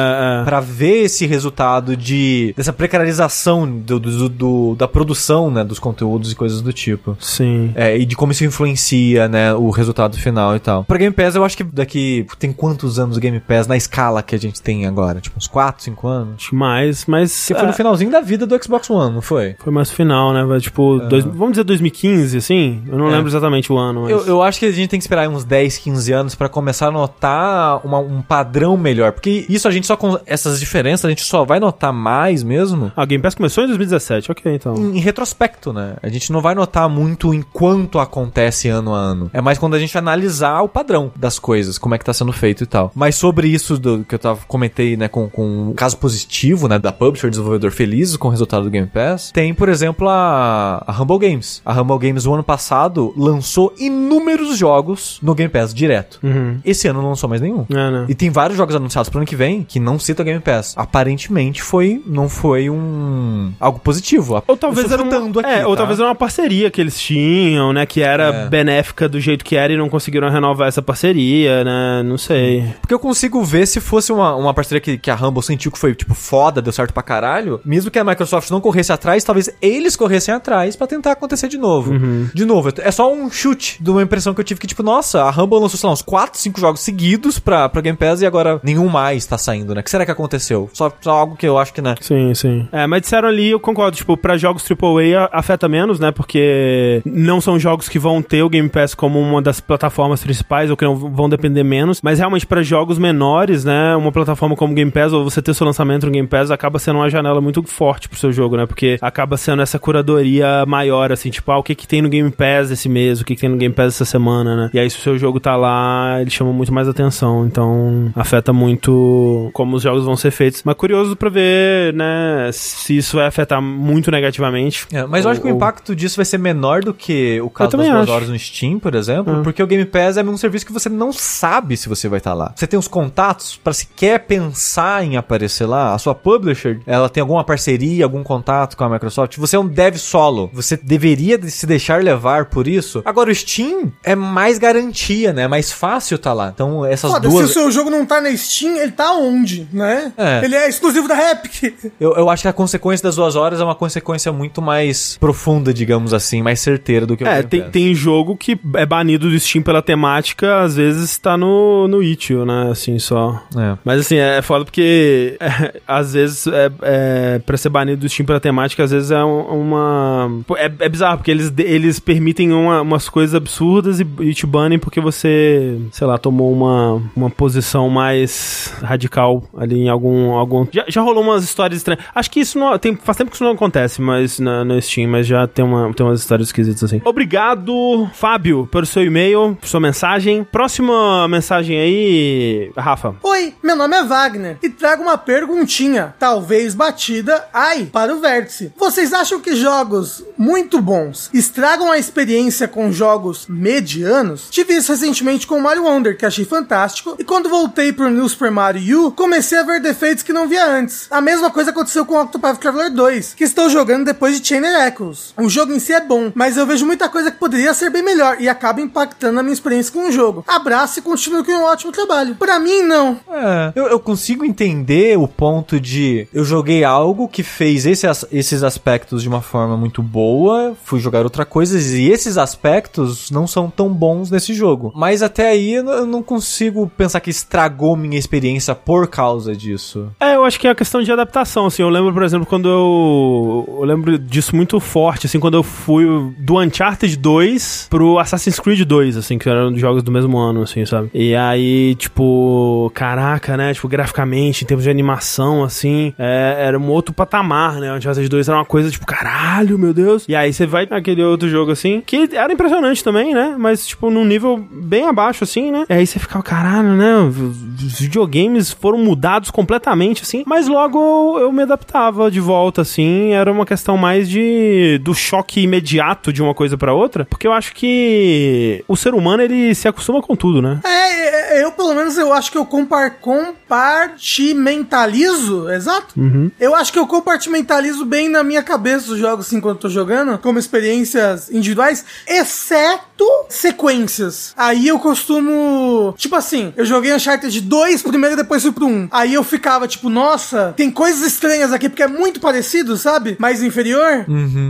é. 0.41 0.43
pra 0.43 0.59
ver 0.59 1.03
esse 1.03 1.25
resultado 1.25 1.95
de 1.95 2.53
dessa 2.55 2.73
precarização 2.73 3.69
do, 3.69 3.99
do- 3.99 4.29
do- 4.29 4.75
da 4.75 4.87
produção, 4.87 5.49
né, 5.51 5.63
dos 5.63 5.79
conteúdos 5.79 6.31
e 6.31 6.35
coisas 6.35 6.61
do 6.61 6.71
tipo. 6.73 7.17
Sim. 7.19 7.71
É, 7.75 7.97
e 7.97 8.05
de 8.05 8.15
como 8.15 8.31
isso 8.31 8.43
influencia, 8.45 9.27
né, 9.27 9.53
o 9.53 9.69
resultado 9.69 10.17
final 10.17 10.55
e 10.55 10.59
tal. 10.59 10.83
Pra 10.83 10.97
Game 10.97 11.13
Pass, 11.13 11.35
eu 11.35 11.43
acho 11.43 11.57
que 11.57 11.63
daqui 11.63 12.25
tem 12.37 12.51
quantos 12.53 12.99
anos 12.99 13.17
o 13.17 13.19
Game 13.19 13.39
Pass 13.39 13.67
na 13.67 13.77
escala 13.77 14.21
que 14.23 14.35
a 14.35 14.39
gente 14.39 14.61
tem 14.61 14.85
agora? 14.85 15.19
Tipo, 15.19 15.37
uns 15.37 15.47
4, 15.47 15.83
5 15.83 16.07
anos? 16.07 16.49
Mais, 16.51 17.05
mas. 17.05 17.47
Que 17.47 17.53
foi 17.53 17.63
no 17.63 17.69
é, 17.69 17.73
finalzinho 17.73 18.11
da 18.11 18.21
vida 18.21 18.45
do 18.45 18.63
Xbox 18.63 18.89
One, 18.89 19.13
não 19.15 19.21
foi? 19.21 19.55
Foi 19.59 19.71
mais 19.73 19.89
final, 19.91 20.33
né? 20.33 20.59
Tipo, 20.59 20.99
dois- 20.99 21.23
vamos 21.25 21.51
dizer 21.51 21.63
2015, 21.63 22.37
assim? 22.37 22.81
Eu 22.87 22.97
não 22.97 23.08
É. 23.09 23.15
lembro 23.15 23.29
exatamente 23.29 23.71
o 23.71 23.77
ano, 23.77 24.01
mas... 24.01 24.11
Eu, 24.11 24.25
eu 24.25 24.43
acho 24.43 24.59
que 24.59 24.65
a 24.65 24.71
gente 24.71 24.89
tem 24.89 24.99
que 24.99 25.03
esperar 25.03 25.27
uns 25.29 25.43
10, 25.43 25.77
15 25.77 26.11
anos 26.13 26.35
pra 26.35 26.47
começar 26.49 26.87
a 26.87 26.91
notar 26.91 27.85
uma- 27.85 27.99
um 27.99 28.21
padrão 28.21 28.77
melhor. 28.77 29.11
Porque 29.11 29.45
isso 29.49 29.67
a 29.67 29.71
gente 29.71 29.87
só 29.87 29.95
com 29.95 30.17
essas 30.25 30.59
diferenças, 30.59 31.05
a 31.05 31.09
gente 31.09 31.23
só 31.23 31.43
vai 31.45 31.59
notar 31.59 31.91
mais 31.93 32.43
mesmo 32.43 32.91
Ah, 32.95 33.03
o 33.03 33.07
Game 33.07 33.21
Pass 33.21 33.35
começou 33.35 33.63
em 33.63 33.67
2017, 33.67 34.31
ok, 34.31 34.55
então. 34.55 34.75
em, 34.75 34.97
em 34.97 34.99
retrospecto, 34.99 35.71
né? 35.73 35.95
A 36.01 36.09
gente 36.09 36.31
não 36.31 36.41
vai 36.41 36.55
notar 36.55 36.87
muito 36.89 37.33
enquanto 37.33 37.99
acontece 37.99 38.67
ano 38.69 38.93
a 38.93 38.97
ano. 38.99 39.29
É 39.33 39.41
mais 39.41 39.57
quando 39.57 39.73
a 39.75 39.79
gente 39.79 39.97
analisar 39.97 40.61
o 40.61 40.69
padrão 40.69 41.11
das 41.15 41.37
coisas, 41.39 41.77
como 41.77 41.95
é 41.95 41.97
que 41.97 42.05
tá 42.05 42.13
sendo 42.13 42.31
feito 42.31 42.63
e 42.63 42.67
tal. 42.67 42.91
Mas 42.95 43.15
sobre 43.15 43.47
isso 43.47 43.77
do 43.77 44.03
que 44.03 44.15
eu 44.15 44.19
tava, 44.19 44.39
comentei, 44.47 44.95
né, 44.97 45.07
com, 45.07 45.29
com 45.29 45.69
o 45.69 45.73
caso 45.73 45.97
positivo, 45.97 46.67
né, 46.67 46.79
da 46.79 46.91
publisher, 46.91 47.29
desenvolvedor 47.29 47.71
feliz 47.71 48.15
com 48.17 48.27
o 48.27 48.31
resultado 48.31 48.63
do 48.63 48.69
Game 48.69 48.87
Pass, 48.87 49.31
tem, 49.31 49.53
por 49.53 49.69
exemplo, 49.69 50.07
a, 50.09 50.83
a 50.85 51.01
Humble 51.01 51.17
Games. 51.19 51.61
A 51.65 51.73
Humble 51.79 51.97
Games, 51.99 52.25
o 52.25 52.33
ano 52.33 52.43
passado, 52.43 52.98
lançou 53.15 53.73
inúmeros 53.77 54.57
jogos 54.57 55.19
no 55.21 55.33
Game 55.35 55.51
Pass 55.51 55.73
direto. 55.73 56.19
Uhum. 56.23 56.59
Esse 56.63 56.87
ano 56.87 57.01
não 57.01 57.09
lançou 57.09 57.29
mais 57.29 57.41
nenhum. 57.41 57.65
É, 57.69 57.91
né? 57.91 58.05
E 58.07 58.15
tem 58.15 58.29
vários 58.29 58.57
jogos 58.57 58.75
anunciados 58.75 59.09
pro 59.09 59.19
ano 59.19 59.27
que 59.27 59.35
vem 59.35 59.63
que 59.63 59.79
não 59.79 59.97
citam 59.99 60.25
Game 60.25 60.39
Pass. 60.41 60.73
Aparentemente 60.77 61.61
foi, 61.61 62.01
não 62.05 62.27
foi 62.29 62.69
um 62.69 63.51
algo 63.59 63.79
positivo. 63.79 64.43
Ou 64.47 64.57
talvez 64.57 64.91
era 64.91 65.01
uma, 65.01 65.17
aqui, 65.17 65.39
é, 65.45 65.65
ou 65.65 65.73
tá? 65.73 65.77
talvez 65.77 65.99
era 65.99 66.07
uma 66.09 66.15
parceria 66.15 66.69
que 66.69 66.79
eles 66.81 66.99
tinham, 66.99 67.71
né? 67.73 67.85
Que 67.85 68.01
era 68.01 68.23
É. 68.29 68.47
benéfica 68.49 69.07
do 69.07 69.19
jeito 69.19 69.43
que 69.45 69.55
era 69.55 69.71
e 69.73 69.77
não 69.77 69.89
conseguiram 69.89 70.29
renovar 70.29 70.67
essa 70.67 70.81
parceria, 70.81 71.63
né? 71.63 72.03
Não 72.03 72.17
sei. 72.17 72.65
Porque 72.81 72.93
eu 72.93 72.99
consigo 72.99 73.43
ver 73.43 73.65
se 73.65 73.79
fosse 73.79 74.11
uma, 74.11 74.35
uma 74.35 74.53
parceria 74.53 74.81
que, 74.81 74.97
que 74.97 75.09
a 75.11 75.15
Humble 75.15 75.41
sentiu 75.43 75.71
que 75.71 75.79
foi, 75.79 75.95
tipo, 75.95 76.13
foda, 76.13 76.61
deu 76.61 76.71
certo 76.73 76.93
pra 76.93 77.03
caralho. 77.03 77.59
Mesmo 77.63 77.89
que 77.91 77.99
a 77.99 78.03
Microsoft 78.03 78.49
não 78.51 78.61
corresse 78.61 78.91
atrás, 78.91 79.23
talvez 79.23 79.49
eles 79.61 79.95
corressem 79.95 80.33
atrás 80.33 80.75
pra 80.75 80.87
tentar 80.87 81.11
acontecer 81.13 81.47
de 81.47 81.57
novo. 81.57 81.93
De 82.33 82.45
novo, 82.45 82.69
é 82.77 82.88
só 82.91 83.11
um 83.13 83.29
chute 83.31 83.81
de 83.81 83.89
uma 83.89 84.01
impressão 84.01 84.33
que 84.33 84.39
eu 84.39 84.43
tive 84.45 84.59
que, 84.59 84.67
tipo, 84.67 84.83
nossa, 84.83 85.23
a 85.23 85.29
Humble 85.29 85.59
lançou, 85.59 85.77
sei 85.79 85.87
lá, 85.87 85.93
uns 85.93 86.01
4, 86.01 86.39
5 86.39 86.59
jogos 86.59 86.81
seguidos 86.81 87.39
pra, 87.39 87.67
pra 87.69 87.81
Game 87.81 87.97
Pass 87.97 88.21
e 88.21 88.25
agora 88.25 88.59
nenhum 88.63 88.87
mais 88.87 89.25
tá 89.25 89.37
saindo, 89.37 89.73
né? 89.75 89.81
O 89.81 89.83
que 89.83 89.89
será 89.89 90.05
que 90.05 90.11
aconteceu? 90.11 90.69
Só, 90.73 90.91
só 91.01 91.11
algo 91.11 91.35
que 91.35 91.47
eu 91.47 91.57
acho 91.57 91.73
que, 91.73 91.81
né? 91.81 91.95
Sim, 92.01 92.33
sim. 92.33 92.67
É, 92.71 92.85
mas 92.87 93.01
disseram 93.01 93.27
ali, 93.27 93.49
eu 93.51 93.59
concordo, 93.59 93.95
tipo, 93.97 94.15
pra 94.17 94.37
jogos 94.37 94.63
AAA 94.69 95.25
a- 95.25 95.39
afeta 95.39 95.67
menos, 95.67 95.99
né? 95.99 96.11
Porque 96.11 97.01
não 97.05 97.41
são 97.41 97.59
jogos 97.59 97.87
que 97.89 97.99
vão 97.99 98.21
ter 98.21 98.43
o 98.43 98.49
Game 98.49 98.69
Pass 98.69 98.93
como 98.93 99.19
uma 99.19 99.41
das 99.41 99.59
plataformas 99.59 100.21
principais 100.23 100.69
ou 100.69 100.77
que 100.77 100.85
não 100.85 100.95
vão 100.95 101.29
depender 101.29 101.63
menos, 101.63 102.01
mas 102.01 102.19
realmente 102.19 102.45
pra 102.47 102.61
jogos 102.61 102.97
menores, 102.97 103.63
né? 103.65 103.95
Uma 103.95 104.11
plataforma 104.11 104.55
como 104.55 104.73
o 104.73 104.75
Game 104.75 104.91
Pass 104.91 105.13
ou 105.13 105.23
você 105.23 105.41
ter 105.41 105.53
seu 105.53 105.65
lançamento 105.65 106.05
no 106.05 106.11
Game 106.11 106.27
Pass 106.27 106.51
acaba 106.51 106.79
sendo 106.79 106.97
uma 106.99 107.09
janela 107.09 107.41
muito 107.41 107.61
forte 107.63 108.07
pro 108.09 108.17
seu 108.17 108.31
jogo, 108.31 108.57
né? 108.57 108.65
Porque 108.65 108.97
acaba 109.01 109.37
sendo 109.37 109.61
essa 109.61 109.77
curadoria 109.79 110.65
maior, 110.65 111.11
assim, 111.11 111.29
tipo, 111.29 111.51
ah, 111.51 111.57
o 111.57 111.63
que 111.63 111.75
que 111.75 111.87
tem 111.87 112.01
no 112.01 112.09
Game 112.09 112.29
Pass 112.31 112.71
esse 112.79 112.89
mês, 112.89 113.19
o 113.21 113.25
que 113.25 113.35
que 113.35 113.41
tem 113.41 113.49
no 113.49 113.57
Game 113.57 113.73
Pass 113.73 113.95
essa 113.95 114.05
semana, 114.05 114.55
né? 114.55 114.69
E 114.73 114.79
aí 114.79 114.89
se 114.89 114.97
o 114.97 115.01
seu 115.01 115.17
jogo 115.17 115.39
tá 115.39 115.55
lá, 115.55 116.17
ele 116.21 116.29
chama 116.29 116.51
muito 116.53 116.73
mais 116.73 116.87
atenção, 116.87 117.45
então 117.45 118.11
afeta 118.15 118.53
muito 118.53 119.49
como 119.53 119.75
os 119.75 119.83
jogos 119.83 120.03
vão 120.05 120.15
ser 120.15 120.31
feitos. 120.31 120.61
Mas 120.63 120.75
curioso 120.75 121.15
pra 121.15 121.29
ver, 121.29 121.93
né, 121.93 122.49
se 122.53 122.97
isso 122.97 123.17
vai 123.17 123.27
afetar 123.27 123.61
muito 123.61 124.09
negativamente. 124.11 124.87
É, 124.91 125.05
mas 125.05 125.25
eu 125.25 125.31
acho 125.31 125.41
que 125.41 125.47
o 125.47 125.49
Ou- 125.51 125.55
impacto 125.57 125.95
disso 125.95 126.15
vai 126.15 126.25
ser 126.25 126.37
menor 126.37 126.81
do 126.83 126.93
que 126.93 127.39
o 127.41 127.49
caso 127.49 127.75
das 127.77 127.85
duas 127.87 128.01
acho. 128.03 128.11
horas 128.11 128.29
no 128.29 128.39
Steam, 128.39 128.79
por 128.79 128.95
exemplo, 128.95 129.41
porque 129.43 129.61
o 129.61 129.67
Game 129.67 129.85
Pass 129.85 130.17
é 130.17 130.23
um 130.23 130.37
serviço 130.37 130.65
que 130.65 130.71
você 130.73 130.89
não 130.89 131.11
sabe 131.11 131.75
se 131.77 131.89
você 131.89 132.07
vai 132.07 132.17
estar 132.19 132.33
lá. 132.33 132.53
Você 132.55 132.67
tem 132.67 132.79
os 132.79 132.87
contatos 132.87 133.59
pra 133.63 133.73
sequer 133.73 134.19
pensar 134.25 135.03
em 135.03 135.17
aparecer 135.17 135.65
lá. 135.65 135.93
A 135.93 135.97
sua 135.97 136.15
publisher, 136.15 136.79
ela 136.85 137.09
tem 137.09 137.21
alguma 137.21 137.43
parceria, 137.43 138.03
algum 138.05 138.23
contato 138.23 138.77
com 138.77 138.83
a 138.83 138.89
Microsoft. 138.89 139.37
Você 139.37 139.55
é 139.55 139.59
um 139.59 139.67
dev 139.67 139.95
solo. 139.97 140.49
Você 140.53 140.77
deveria 140.77 141.37
de- 141.37 141.51
se 141.51 141.65
deixar 141.65 142.03
levar 142.03 142.45
por 142.45 142.67
isso. 142.69 143.01
Agora 143.05 143.31
o 143.31 143.35
Steam 143.35 143.91
é 144.03 144.15
mais 144.15 144.57
garantia, 144.57 145.33
né? 145.33 145.43
É 145.43 145.47
mais 145.47 145.71
fácil 145.71 146.15
estar 146.15 146.33
lá. 146.33 146.51
Então 146.53 146.85
essas 146.85 147.11
Foda, 147.11 147.27
duas 147.27 147.45
se 147.45 147.51
o 147.51 147.53
seu 147.53 147.71
jogo 147.71 147.89
não 147.89 148.05
tá 148.05 148.21
na 148.21 148.35
Steam, 148.35 148.77
ele 148.77 148.91
tá 148.91 149.11
onde, 149.13 149.67
né? 149.71 150.11
É. 150.17 150.45
Ele 150.45 150.55
é 150.55 150.69
exclusivo 150.69 151.07
da 151.07 151.31
Epic. 151.31 151.73
Eu, 151.99 152.15
eu 152.15 152.29
acho 152.29 152.43
que 152.43 152.47
a 152.47 152.53
consequência 152.53 153.03
das 153.03 153.15
duas 153.15 153.35
horas 153.35 153.59
é 153.59 153.63
uma 153.63 153.75
consequência 153.75 154.31
muito 154.31 154.61
mais 154.61 155.17
profunda, 155.19 155.73
digamos 155.73 156.13
assim, 156.13 156.41
mais 156.41 156.59
certeira 156.59 157.05
do 157.05 157.15
que 157.17 157.23
o 157.23 157.27
É, 157.27 157.41
tem, 157.43 157.69
tem 157.69 157.93
jogo 157.95 158.35
que 158.37 158.59
é 158.75 158.85
banido 158.85 159.29
do 159.29 159.39
Steam 159.39 159.63
pela 159.63 159.81
temática, 159.81 160.61
às 160.61 160.75
vezes 160.75 161.17
tá 161.17 161.37
no, 161.37 161.87
no 161.87 162.01
itch.io, 162.03 162.45
né, 162.45 162.69
assim, 162.71 162.99
só. 162.99 163.41
É. 163.57 163.77
Mas 163.83 164.01
assim, 164.01 164.17
é 164.17 164.41
foda 164.41 164.65
porque 164.65 165.37
é, 165.39 165.81
às 165.87 166.13
vezes 166.13 166.47
é, 166.47 166.71
é, 166.81 167.39
pra 167.45 167.57
ser 167.57 167.69
banido 167.69 168.01
do 168.01 168.09
Steam 168.09 168.25
pela 168.25 168.39
temática, 168.39 168.83
às 168.83 168.91
vezes 168.91 169.11
é 169.11 169.23
um- 169.23 169.59
uma. 169.61 170.29
É, 170.57 170.71
é 170.79 170.89
bizarro, 170.89 171.17
porque 171.17 171.31
eles, 171.31 171.51
eles 171.57 171.99
permitem 171.99 172.53
um, 172.53 172.58
uma- 172.59 172.81
umas 172.81 173.09
coisas 173.09 173.33
absurdas 173.35 173.99
e, 173.99 174.07
e 174.21 174.33
te 174.33 174.45
banem 174.45 174.77
porque 174.79 174.99
você, 175.01 175.77
sei 175.91 176.05
lá, 176.07 176.17
tomou 176.17 176.51
uma, 176.51 177.01
uma 177.15 177.29
posição 177.29 177.89
mais 177.89 178.73
radical 178.81 179.43
ali 179.57 179.79
em 179.79 179.89
algum. 179.89 180.31
algum... 180.31 180.65
Já, 180.71 180.85
já 180.87 181.01
rolou 181.01 181.23
umas 181.23 181.43
histórias 181.43 181.77
estranhas. 181.77 182.03
Acho 182.13 182.29
que 182.31 182.39
isso 182.39 182.57
não. 182.59 182.77
Tem, 182.77 182.95
faz 182.95 183.17
tempo 183.17 183.29
que 183.31 183.35
isso 183.35 183.43
não 183.43 183.51
acontece 183.51 184.01
mas 184.01 184.39
na, 184.39 184.63
no 184.65 184.81
Steam, 184.81 185.09
mas 185.09 185.25
já 185.25 185.47
tem, 185.47 185.63
uma, 185.63 185.93
tem 185.93 186.05
umas 186.05 186.19
histórias 186.19 186.47
esquisitas 186.49 186.83
assim. 186.83 187.01
Obrigado, 187.05 188.09
Fábio, 188.13 188.67
pelo 188.71 188.85
seu 188.85 189.03
e-mail, 189.03 189.57
sua 189.63 189.79
mensagem. 189.79 190.43
Próxima 190.43 191.27
mensagem 191.27 191.79
aí, 191.79 192.71
Rafa. 192.75 193.15
Oi, 193.23 193.53
meu 193.63 193.75
nome 193.75 193.95
é 193.95 194.03
Wagner 194.03 194.57
e 194.61 194.69
trago 194.69 195.03
uma 195.03 195.17
perguntinha, 195.17 196.13
talvez 196.19 196.73
batida, 196.75 197.45
ai, 197.53 197.85
para 197.85 198.13
o 198.13 198.19
vértice. 198.19 198.71
Vocês 198.77 199.13
acham 199.13 199.39
que 199.39 199.55
jogos 199.55 200.23
muito 200.37 200.81
bons 200.81 201.29
estragam 201.33 201.91
a 201.91 201.97
experiência 201.97 202.48
com 202.67 202.91
jogos 202.91 203.45
medianos? 203.47 204.47
Tive 204.49 204.75
isso 204.75 204.91
recentemente 204.91 205.47
com 205.47 205.59
Mario 205.59 205.83
Wonder, 205.83 206.17
que 206.17 206.25
achei 206.25 206.45
fantástico, 206.45 207.15
e 207.19 207.23
quando 207.23 207.49
voltei 207.49 207.91
pro 207.93 208.09
New 208.09 208.27
Super 208.27 208.51
Mario 208.51 209.07
U, 209.07 209.11
comecei 209.11 209.57
a 209.57 209.63
ver 209.63 209.81
defeitos 209.81 210.23
que 210.23 210.33
não 210.33 210.47
via 210.47 210.65
antes. 210.65 211.07
A 211.09 211.21
mesma 211.21 211.49
coisa 211.49 211.71
aconteceu 211.71 212.05
com 212.05 212.19
Octopath 212.19 212.59
Traveler 212.59 212.91
2, 212.91 213.33
que 213.33 213.43
estou 213.43 213.69
jogando 213.69 214.05
depois 214.05 214.39
de 214.39 214.47
Chain 214.47 214.63
Echoes. 214.87 215.33
O 215.37 215.49
jogo 215.49 215.73
em 215.73 215.79
si 215.79 215.93
é 215.93 216.01
bom, 216.01 216.31
mas 216.35 216.57
eu 216.57 216.65
vejo 216.65 216.85
muita 216.85 217.09
coisa 217.09 217.31
que 217.31 217.37
poderia 217.37 217.73
ser 217.73 217.89
bem 217.89 218.03
melhor 218.03 218.37
e 218.39 218.49
acaba 218.49 218.81
impactando 218.81 219.39
a 219.39 219.43
minha 219.43 219.53
experiência 219.53 219.91
com 219.91 220.07
o 220.07 220.11
jogo. 220.11 220.43
Abraço 220.47 220.99
e 220.99 221.01
continue 221.01 221.43
com 221.43 221.51
um 221.51 221.63
ótimo 221.63 221.91
trabalho. 221.91 222.35
Pra 222.35 222.59
mim, 222.59 222.81
não. 222.81 223.19
É, 223.29 223.73
eu, 223.75 223.87
eu 223.87 223.99
consigo 223.99 224.45
entender 224.45 225.17
o 225.17 225.27
ponto 225.27 225.79
de 225.79 226.27
eu 226.33 226.43
joguei 226.43 226.83
algo 226.83 227.27
que 227.27 227.43
fez 227.43 227.85
esse 227.85 228.07
esses 228.31 228.63
aspectos 228.63 229.21
de 229.21 229.29
uma 229.29 229.41
forma 229.41 229.77
muito 229.77 230.01
boa, 230.01 230.75
fui 230.83 230.99
jogar 230.99 231.23
outra 231.23 231.45
coisa 231.45 231.77
e 231.79 232.09
esses 232.09 232.28
aspectos 232.37 233.31
não 233.31 233.47
são 233.47 233.69
tão 233.69 233.89
bons 233.89 234.31
nesse 234.31 234.53
jogo. 234.53 234.91
Mas 234.95 235.21
até 235.21 235.49
aí 235.49 235.73
eu 235.73 236.05
não 236.05 236.21
consigo 236.21 236.91
pensar 236.97 237.19
que 237.19 237.29
estragou 237.29 237.95
minha 237.95 238.17
experiência 238.17 238.75
por 238.75 239.07
causa 239.07 239.55
disso. 239.55 240.11
É, 240.19 240.35
eu 240.35 240.43
acho 240.43 240.59
que 240.59 240.67
é 240.67 240.71
a 240.71 240.75
questão 240.75 241.01
de 241.01 241.11
adaptação, 241.11 241.65
assim. 241.65 241.81
Eu 241.81 241.89
lembro, 241.89 242.13
por 242.13 242.23
exemplo, 242.23 242.45
quando 242.45 242.67
eu. 242.69 243.77
Eu 243.79 243.85
lembro 243.85 244.17
disso 244.17 244.55
muito 244.55 244.79
forte, 244.79 245.25
assim, 245.25 245.39
quando 245.39 245.55
eu 245.55 245.63
fui 245.63 246.05
do 246.37 246.59
Uncharted 246.59 247.15
2 247.17 247.87
pro 247.89 248.19
Assassin's 248.19 248.59
Creed 248.59 248.81
2, 248.81 249.17
assim, 249.17 249.37
que 249.37 249.49
eram 249.49 249.75
jogos 249.77 250.03
do 250.03 250.11
mesmo 250.11 250.37
ano, 250.37 250.61
assim, 250.61 250.85
sabe? 250.85 251.09
E 251.13 251.35
aí, 251.35 251.95
tipo, 251.95 252.91
caraca, 252.93 253.55
né? 253.57 253.73
Tipo, 253.73 253.87
graficamente, 253.87 254.63
em 254.63 254.67
termos 254.67 254.83
de 254.83 254.89
animação, 254.89 255.63
assim, 255.63 256.13
é, 256.17 256.55
era 256.59 256.77
um 256.77 256.89
outro 256.89 257.13
patamar, 257.13 257.75
né? 257.79 257.91
O 257.91 257.95
Uncharted 257.95 258.27
2 258.27 258.47
era 258.47 258.57
uma 258.57 258.65
coisa, 258.65 258.89
tipo, 258.89 259.05
caralho, 259.05 259.77
meu 259.77 259.93
Deus. 259.93 260.25
E 260.27 260.35
aí 260.35 260.51
você 260.53 260.65
vai 260.65 260.87
naquele 260.89 261.23
outro 261.23 261.49
jogo, 261.49 261.71
assim, 261.71 262.01
que 262.05 262.18
era 262.31 262.51
impressionante 262.51 263.03
também, 263.03 263.33
né? 263.33 263.55
Mas, 263.57 263.85
tipo, 263.85 264.09
num 264.09 264.25
nível 264.25 264.57
bem 264.71 265.05
abaixo, 265.05 265.43
assim, 265.43 265.71
né? 265.71 265.85
E 265.89 265.93
aí 265.93 266.07
você 266.07 266.19
ficava, 266.19 266.43
caralho, 266.43 266.95
né? 266.95 267.15
Os 267.17 267.99
videogames 267.99 268.71
foram 268.71 268.97
mudados 268.97 269.51
completamente, 269.51 270.23
assim. 270.23 270.43
Mas 270.45 270.67
logo 270.67 271.39
eu 271.39 271.51
me 271.51 271.63
adaptava 271.63 272.31
de 272.31 272.39
volta, 272.39 272.81
assim. 272.81 273.33
Era 273.33 273.51
uma 273.51 273.65
questão 273.65 273.97
mais 273.97 274.29
de 274.29 274.99
do 275.03 275.13
choque 275.13 275.61
imediato 275.61 276.33
de 276.33 276.41
uma 276.41 276.53
coisa 276.53 276.77
pra 276.77 276.93
outra. 276.93 277.25
Porque 277.25 277.47
eu 277.47 277.53
acho 277.53 277.73
que 277.73 278.83
o 278.87 278.95
ser 278.95 279.13
humano, 279.13 279.43
ele 279.43 279.75
se 279.75 279.87
acostuma 279.87 280.21
com 280.21 280.35
tudo, 280.35 280.61
né? 280.61 280.79
É, 280.83 281.59
é, 281.59 281.63
eu 281.63 281.71
pelo 281.71 281.93
menos 281.93 282.17
eu 282.17 282.33
acho 282.33 282.51
que 282.51 282.57
eu 282.57 282.65
compar 282.65 283.19
compartimentalizo, 283.19 285.69
exato? 285.69 286.15
Eu 286.59 286.75
acho 286.75 286.91
que 286.91 286.99
eu 286.99 287.07
compartimentalizo 287.07 288.05
bem 288.05 288.29
na 288.29 288.43
minha 288.43 288.63
cabeça 288.63 289.11
os 289.11 289.19
jogos 289.19 289.47
assim 289.47 289.57
enquanto 289.57 289.77
eu 289.77 289.81
tô 289.81 289.89
jogando, 289.89 290.37
como 290.39 290.59
experiências 290.59 291.49
individuais, 291.49 292.05
exceto 292.25 293.08
sequências. 293.49 294.53
Aí 294.57 294.87
eu 294.87 294.99
costumo, 294.99 296.13
tipo 296.17 296.35
assim, 296.35 296.73
eu 296.75 296.85
joguei 296.85 297.13
Uncharted 297.13 297.61
2 297.61 298.01
primeiro 298.01 298.35
e 298.35 298.37
depois 298.37 298.61
fui 298.61 298.71
pro 298.71 298.85
1. 298.85 299.09
Aí 299.11 299.33
eu 299.33 299.43
ficava 299.43 299.87
tipo, 299.87 300.09
nossa, 300.09 300.73
tem 300.75 300.91
coisas 300.91 301.25
estranhas 301.25 301.71
aqui 301.71 301.89
porque 301.89 302.03
é 302.03 302.07
muito 302.07 302.39
parecido, 302.39 302.97
sabe? 302.97 303.35
Mais 303.39 303.63
inferior. 303.63 304.25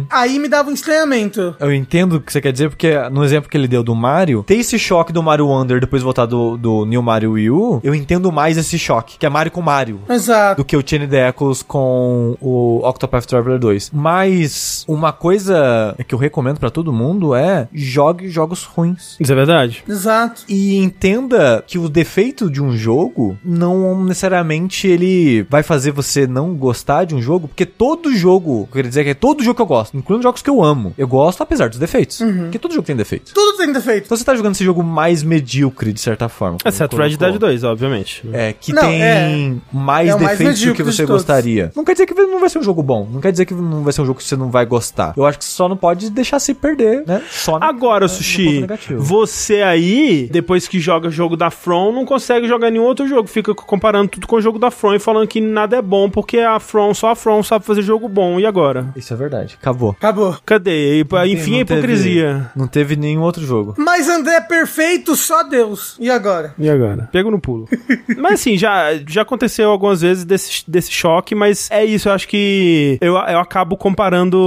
Aí 0.09 0.39
me 0.39 0.47
dava 0.47 0.69
um 0.69 0.73
estranhamento. 0.73 1.55
Eu 1.59 1.73
entendo 1.73 2.17
o 2.17 2.21
que 2.21 2.31
você 2.31 2.41
quer 2.41 2.51
dizer, 2.51 2.69
porque 2.69 2.97
no 3.09 3.23
exemplo 3.23 3.49
que 3.49 3.57
ele 3.57 3.67
deu 3.67 3.83
do 3.83 3.95
Mario, 3.95 4.43
ter 4.43 4.55
esse 4.55 4.77
choque 4.79 5.13
do 5.13 5.21
Mario 5.21 5.47
Wonder 5.47 5.79
depois 5.79 6.03
voltar 6.03 6.25
do, 6.25 6.57
do 6.57 6.85
New 6.85 7.01
Mario 7.01 7.31
Wii 7.33 7.49
U, 7.49 7.81
eu 7.83 7.93
entendo 7.95 8.31
mais 8.31 8.57
esse 8.57 8.77
choque, 8.77 9.17
que 9.17 9.25
é 9.25 9.29
Mario 9.29 9.51
com 9.51 9.61
Mario. 9.61 10.01
Exato. 10.09 10.61
do 10.61 10.65
que 10.65 10.75
o 10.75 10.83
Chain 10.85 11.07
Echoes 11.11 11.63
com 11.63 12.35
o 12.41 12.81
Octopath 12.87 13.25
Traveler 13.25 13.59
2. 13.59 13.91
Mas 13.93 14.83
uma 14.87 15.11
coisa 15.11 15.95
que 16.07 16.13
eu 16.13 16.19
recomendo 16.19 16.59
pra 16.59 16.69
todo 16.69 16.91
mundo 16.93 17.35
é 17.35 17.67
jogue 17.73 18.29
jogos 18.39 18.63
ruins. 18.63 19.17
Isso 19.19 19.31
é 19.31 19.35
verdade. 19.35 19.83
Exato. 19.87 20.43
E 20.47 20.77
entenda 20.77 21.61
que 21.67 21.77
o 21.77 21.89
defeito 21.89 22.49
de 22.49 22.61
um 22.61 22.75
jogo 22.75 23.37
não 23.43 24.03
necessariamente 24.05 24.87
ele 24.87 25.43
vai 25.49 25.61
fazer 25.61 25.91
você 25.91 26.25
não 26.25 26.53
gostar 26.55 27.03
de 27.03 27.13
um 27.13 27.21
jogo, 27.21 27.47
porque 27.49 27.65
todo 27.65 28.15
jogo, 28.15 28.61
eu 28.61 28.73
queria 28.73 28.87
dizer 28.89 29.03
que 29.03 29.09
é 29.09 29.13
todo 29.13 29.43
jogo 29.43 29.55
que 29.55 29.61
eu 29.61 29.65
gosto, 29.65 29.97
incluindo 29.97 30.23
jogos 30.23 30.41
que 30.41 30.49
eu 30.49 30.63
amo, 30.63 30.93
eu 30.97 31.07
gosto 31.07 31.41
apesar 31.43 31.67
dos 31.69 31.77
defeitos. 31.77 32.19
Porque 32.19 32.57
todo 32.59 32.73
jogo 32.73 32.85
tem 32.87 32.95
defeitos. 32.95 33.33
Tudo 33.33 33.57
tem 33.57 33.71
defeito. 33.73 34.05
Então 34.05 34.17
você 34.17 34.23
tá 34.23 34.35
jogando 34.35 34.55
esse 34.55 34.63
jogo 34.63 34.81
mais 34.83 35.21
medíocre, 35.21 35.91
de 35.91 35.99
certa 35.99 36.29
forma. 36.29 36.57
Exceto 36.65 36.95
colocou. 36.95 37.09
Red 37.11 37.17
Dead 37.17 37.39
2, 37.39 37.63
obviamente. 37.65 38.23
É, 38.31 38.53
que 38.53 38.71
Não, 38.71 38.81
tem 38.83 39.01
é. 39.01 39.53
mais 39.71 40.09
É 40.09 40.17
defeitos 40.17 40.61
do 40.61 40.73
que 40.73 40.83
você 40.83 41.05
gostaria. 41.05 41.71
Não 41.75 41.83
quer 41.83 41.93
dizer 41.93 42.05
que 42.05 42.13
não 42.13 42.39
vai 42.39 42.49
ser 42.49 42.59
um 42.59 42.63
jogo 42.63 42.81
bom. 42.81 43.07
Não 43.11 43.19
quer 43.19 43.31
dizer 43.31 43.45
que 43.45 43.53
não 43.53 43.83
vai 43.83 43.91
ser 43.91 44.01
um 44.01 44.05
jogo 44.05 44.19
que 44.19 44.23
você 44.23 44.35
não 44.35 44.49
vai 44.49 44.65
gostar. 44.65 45.13
Eu 45.17 45.25
acho 45.25 45.39
que 45.39 45.45
só 45.45 45.67
não 45.67 45.75
pode 45.77 46.09
deixar 46.09 46.39
se 46.39 46.53
perder, 46.53 47.03
né? 47.05 47.21
Só 47.29 47.57
Agora, 47.61 48.05
no 48.05 48.09
negativo. 48.37 49.01
você 49.01 49.61
aí, 49.61 50.29
depois 50.31 50.67
que 50.67 50.79
joga 50.79 51.09
jogo 51.09 51.35
da 51.35 51.49
From, 51.49 51.91
não 51.91 52.05
consegue 52.05 52.47
jogar 52.47 52.69
nenhum 52.71 52.83
outro 52.83 53.07
jogo. 53.07 53.27
Fica 53.27 53.53
comparando 53.55 54.09
tudo 54.09 54.27
com 54.27 54.35
o 54.37 54.41
jogo 54.41 54.59
da 54.59 54.71
From 54.71 54.95
e 54.95 54.99
falando 54.99 55.27
que 55.27 55.41
nada 55.41 55.77
é 55.77 55.81
bom, 55.81 56.09
porque 56.09 56.39
a 56.39 56.59
From, 56.59 56.93
só 56.93 57.09
a 57.11 57.15
From 57.15 57.41
sabe 57.43 57.65
fazer 57.65 57.81
jogo 57.81 58.07
bom. 58.07 58.39
E 58.39 58.45
agora? 58.45 58.91
Isso 58.95 59.13
é 59.13 59.17
verdade. 59.17 59.57
Acabou. 59.59 59.91
Acabou. 59.91 60.35
Cadê? 60.45 60.99
E, 60.99 61.01
enfim, 61.01 61.55
a 61.55 61.59
Não 61.59 61.65
teve- 61.65 61.73
hipocrisia. 61.75 62.51
não 62.55 62.67
teve 62.67 62.95
nenhum 62.95 63.21
outro 63.21 63.45
jogo. 63.45 63.73
Mas 63.77 64.07
André 64.09 64.35
é 64.35 64.41
perfeito, 64.41 65.15
só 65.15 65.43
Deus. 65.43 65.95
E 65.99 66.09
agora? 66.09 66.53
E 66.57 66.69
agora? 66.69 67.09
Pego 67.11 67.31
no 67.31 67.39
pulo. 67.39 67.67
mas 68.17 68.33
assim, 68.33 68.57
já, 68.57 68.89
já 69.07 69.21
aconteceu 69.21 69.69
algumas 69.69 70.01
vezes 70.01 70.23
desse, 70.25 70.63
desse 70.69 70.91
choque, 70.91 71.33
mas 71.35 71.69
é 71.71 71.83
isso, 71.85 72.09
eu 72.09 72.13
acho 72.13 72.27
que 72.27 72.97
eu, 73.01 73.13
eu 73.13 73.39
acabo 73.39 73.75
comparando 73.77 74.37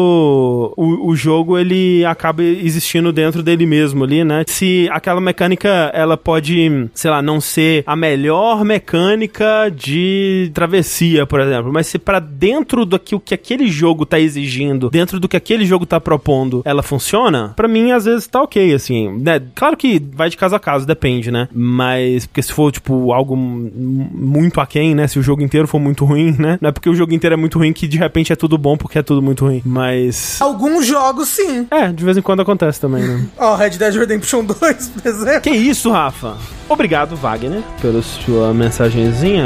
o, 0.76 1.08
o 1.10 1.16
jogo, 1.16 1.58
ele 1.58 2.04
acaba 2.04 2.42
existindo 2.42 3.12
dentro 3.12 3.42
dele 3.42 3.66
mesmo 3.72 4.04
ali, 4.04 4.22
né? 4.22 4.44
Se 4.46 4.86
aquela 4.92 5.18
mecânica, 5.18 5.90
ela 5.94 6.14
pode, 6.14 6.90
sei 6.92 7.10
lá, 7.10 7.22
não 7.22 7.40
ser 7.40 7.82
a 7.86 7.96
melhor 7.96 8.64
mecânica 8.66 9.72
de 9.74 10.50
travessia, 10.52 11.24
por 11.24 11.40
exemplo, 11.40 11.72
mas 11.72 11.86
se 11.86 11.98
pra 11.98 12.20
dentro 12.20 12.84
do 12.84 12.98
que, 12.98 13.14
o 13.14 13.20
que 13.20 13.32
aquele 13.32 13.68
jogo 13.68 14.04
tá 14.04 14.20
exigindo, 14.20 14.90
dentro 14.90 15.18
do 15.18 15.26
que 15.26 15.38
aquele 15.38 15.64
jogo 15.64 15.86
tá 15.86 15.98
propondo, 15.98 16.60
ela 16.66 16.82
funciona, 16.82 17.54
pra 17.56 17.66
mim 17.66 17.92
às 17.92 18.04
vezes 18.04 18.26
tá 18.26 18.42
ok, 18.42 18.74
assim, 18.74 19.08
né? 19.18 19.40
Claro 19.54 19.74
que 19.74 20.02
vai 20.12 20.28
de 20.28 20.36
caso 20.36 20.54
a 20.54 20.60
caso, 20.60 20.86
depende, 20.86 21.30
né? 21.30 21.48
Mas, 21.50 22.26
porque 22.26 22.42
se 22.42 22.52
for, 22.52 22.70
tipo, 22.70 23.12
algo 23.12 23.34
muito 23.34 24.60
aquém, 24.60 24.94
né? 24.94 25.06
Se 25.06 25.18
o 25.18 25.22
jogo 25.22 25.42
inteiro 25.42 25.66
for 25.66 25.80
muito 25.80 26.04
ruim, 26.04 26.36
né? 26.38 26.58
Não 26.60 26.68
é 26.68 26.72
porque 26.72 26.90
o 26.90 26.94
jogo 26.94 27.14
inteiro 27.14 27.34
é 27.34 27.36
muito 27.36 27.58
ruim 27.58 27.72
que 27.72 27.88
de 27.88 27.96
repente 27.96 28.32
é 28.32 28.36
tudo 28.36 28.58
bom 28.58 28.76
porque 28.76 28.98
é 28.98 29.02
tudo 29.02 29.22
muito 29.22 29.46
ruim. 29.46 29.62
Mas. 29.64 30.40
Alguns 30.42 30.86
jogos, 30.86 31.28
sim. 31.28 31.66
É, 31.70 31.88
de 31.88 32.04
vez 32.04 32.16
em 32.16 32.22
quando 32.22 32.42
acontece 32.42 32.80
também, 32.80 33.02
né? 33.02 33.26
Ó, 33.38 33.54
Red 33.62 33.78
Dead 33.78 33.94
Redemption 33.94 34.44
2, 34.44 34.88
por 34.88 35.06
exemplo. 35.08 35.40
que 35.40 35.50
isso, 35.50 35.88
Rafa? 35.92 36.36
Obrigado, 36.68 37.14
Wagner, 37.14 37.62
pela 37.80 38.02
sua 38.02 38.52
mensagenzinha. 38.52 39.44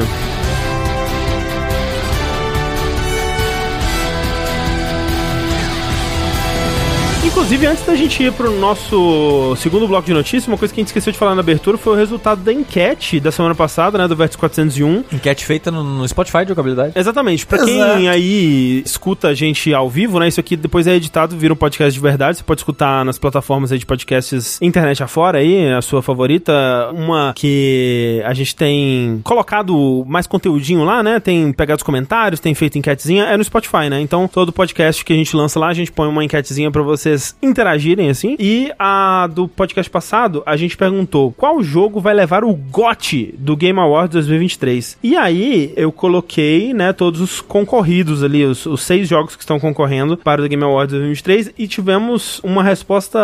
Inclusive, 7.37 7.67
antes 7.67 7.85
da 7.85 7.95
gente 7.95 8.23
ir 8.23 8.33
pro 8.33 8.51
nosso 8.51 9.55
segundo 9.57 9.87
bloco 9.87 10.07
de 10.07 10.15
notícias, 10.15 10.49
uma 10.49 10.57
coisa 10.57 10.73
que 10.73 10.81
a 10.81 10.83
gente 10.83 10.89
esqueceu 10.89 11.13
de 11.13 11.19
falar 11.19 11.35
na 11.35 11.43
abertura 11.43 11.77
foi 11.77 11.93
o 11.93 11.97
resultado 11.97 12.41
da 12.41 12.51
enquete 12.51 13.21
da 13.21 13.31
semana 13.31 13.55
passada, 13.55 13.99
né, 13.99 14.09
do 14.09 14.17
Vértice 14.17 14.39
401. 14.39 15.05
Enquete 15.13 15.45
feita 15.45 15.71
no, 15.71 15.85
no 15.85 16.09
Spotify 16.09 16.45
de 16.45 16.49
jogabilidade. 16.49 16.99
Exatamente. 16.99 17.45
Pra 17.45 17.63
quem 17.63 17.77
Exato. 17.77 18.09
aí 18.09 18.83
escuta 18.87 19.29
a 19.29 19.35
gente 19.35 19.75
ao 19.75 19.91
vivo, 19.91 20.19
né? 20.19 20.29
Isso 20.29 20.41
aqui 20.41 20.57
depois 20.57 20.87
é 20.87 20.95
editado, 20.95 21.37
vira 21.37 21.53
um 21.53 21.57
podcast 21.57 21.93
de 21.93 22.01
verdade. 22.01 22.39
Você 22.39 22.43
pode 22.43 22.61
escutar 22.61 23.05
nas 23.05 23.19
plataformas 23.19 23.71
aí 23.71 23.79
de 23.79 23.85
podcasts 23.85 24.59
internet 24.63 25.03
afora 25.03 25.37
aí, 25.37 25.71
a 25.75 25.83
sua 25.83 26.01
favorita. 26.01 26.55
Uma 26.95 27.35
que 27.37 28.23
a 28.25 28.33
gente 28.33 28.57
tem 28.57 29.21
colocado 29.23 30.07
mais 30.09 30.27
conteúdinho 30.27 30.85
lá, 30.85 31.03
né? 31.03 31.21
Tem 31.21 31.53
pegado 31.53 31.77
os 31.77 31.83
comentários, 31.83 32.41
tem 32.41 32.55
feito 32.55 32.79
enquetezinha. 32.79 33.25
É 33.25 33.37
no 33.37 33.45
Spotify, 33.45 33.91
né? 33.91 34.01
Então, 34.01 34.27
todo 34.27 34.51
podcast 34.55 35.05
que 35.05 35.13
a 35.13 35.17
gente 35.17 35.37
lança 35.37 35.61
lá, 35.61 35.69
a 35.69 35.75
gente 35.75 35.93
põe 35.93 36.09
uma 36.09 36.25
enquetezinha 36.25 36.71
pra 36.71 36.81
vocês 36.81 37.26
interagirem 37.43 38.11
assim. 38.11 38.37
E 38.39 38.73
a 38.79 39.29
do 39.33 39.49
podcast 39.49 39.91
passado, 39.91 40.43
a 40.47 40.57
gente 40.57 40.77
perguntou 40.77 41.33
qual 41.33 41.63
jogo 41.63 42.01
vai 42.01 42.15
levar 42.15 42.45
o 42.45 42.53
GOT 42.55 43.35
do 43.39 43.57
Game 43.57 43.79
Awards 43.79 44.13
2023. 44.15 44.99
E 45.03 45.17
aí 45.17 45.73
eu 45.77 45.91
coloquei, 45.91 46.75
né, 46.75 46.93
todos 46.93 47.21
os 47.21 47.41
concorridos 47.41 48.23
ali, 48.23 48.45
os, 48.45 48.67
os 48.67 48.83
seis 48.83 49.09
jogos 49.09 49.37
que 49.37 49.43
estão 49.43 49.59
concorrendo 49.59 50.17
para 50.17 50.43
o 50.43 50.49
Game 50.49 50.63
Awards 50.63 50.93
2023 50.93 51.53
e 51.59 51.67
tivemos 51.67 52.41
uma 52.43 52.63
resposta 52.63 53.19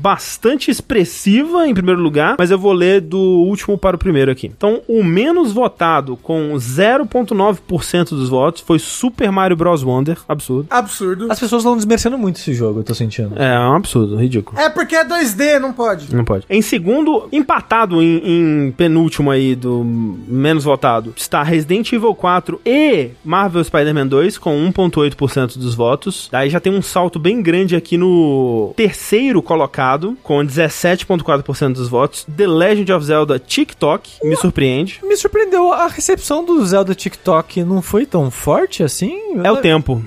bastante 0.00 0.70
expressiva 0.70 1.66
em 1.66 1.74
primeiro 1.74 2.00
lugar, 2.00 2.36
mas 2.38 2.50
eu 2.50 2.58
vou 2.58 2.72
ler 2.72 3.00
do 3.00 3.18
último 3.18 3.76
para 3.76 3.96
o 3.96 3.98
primeiro 3.98 4.30
aqui. 4.30 4.46
Então, 4.46 4.80
o 4.88 5.02
menos 5.02 5.52
votado 5.52 6.16
com 6.16 6.54
0.9% 6.54 8.10
dos 8.10 8.28
votos 8.28 8.62
foi 8.62 8.78
Super 8.78 9.30
Mario 9.30 9.56
Bros. 9.56 9.82
Wonder. 9.82 10.18
Absurdo. 10.28 10.66
Absurdo. 10.70 11.30
As 11.30 11.38
pessoas 11.38 11.62
estão 11.62 11.76
desmerecendo 11.76 12.18
muito 12.18 12.36
esse 12.36 12.54
jogo, 12.54 12.80
eu 12.80 12.84
tô 12.84 12.94
sentindo. 12.94 13.33
É, 13.36 13.54
é 13.54 13.58
um 13.60 13.76
absurdo, 13.76 14.16
ridículo. 14.16 14.58
É 14.60 14.68
porque 14.68 14.94
é 14.96 15.04
2D, 15.04 15.58
não 15.58 15.72
pode. 15.72 16.14
Não 16.14 16.24
pode. 16.24 16.44
Em 16.48 16.62
segundo, 16.62 17.28
empatado 17.32 18.02
em, 18.02 18.20
em 18.68 18.72
penúltimo 18.72 19.30
aí 19.30 19.54
do 19.54 19.82
menos 19.84 20.64
votado, 20.64 21.12
está 21.16 21.42
Resident 21.42 21.92
Evil 21.92 22.14
4 22.14 22.60
e 22.64 23.10
Marvel 23.24 23.62
Spider-Man 23.64 24.06
2 24.06 24.38
com 24.38 24.56
1.8% 24.72 25.58
dos 25.58 25.74
votos. 25.74 26.28
Daí 26.30 26.50
já 26.50 26.60
tem 26.60 26.72
um 26.72 26.82
salto 26.82 27.18
bem 27.18 27.42
grande 27.42 27.76
aqui 27.76 27.96
no 27.96 28.72
terceiro 28.76 29.42
colocado 29.42 30.16
com 30.22 30.38
17.4% 30.38 31.72
dos 31.74 31.88
votos. 31.88 32.26
The 32.36 32.46
Legend 32.46 32.92
of 32.92 33.04
Zelda 33.04 33.38
TikTok 33.38 34.18
me 34.24 34.36
surpreende. 34.36 35.00
Me 35.02 35.16
surpreendeu, 35.16 35.72
a 35.72 35.86
recepção 35.86 36.44
do 36.44 36.64
Zelda 36.64 36.94
TikTok 36.94 37.62
não 37.62 37.80
foi 37.82 38.06
tão 38.06 38.30
forte 38.30 38.82
assim? 38.82 39.40
É 39.42 39.50
o 39.50 39.56
tempo. 39.58 40.02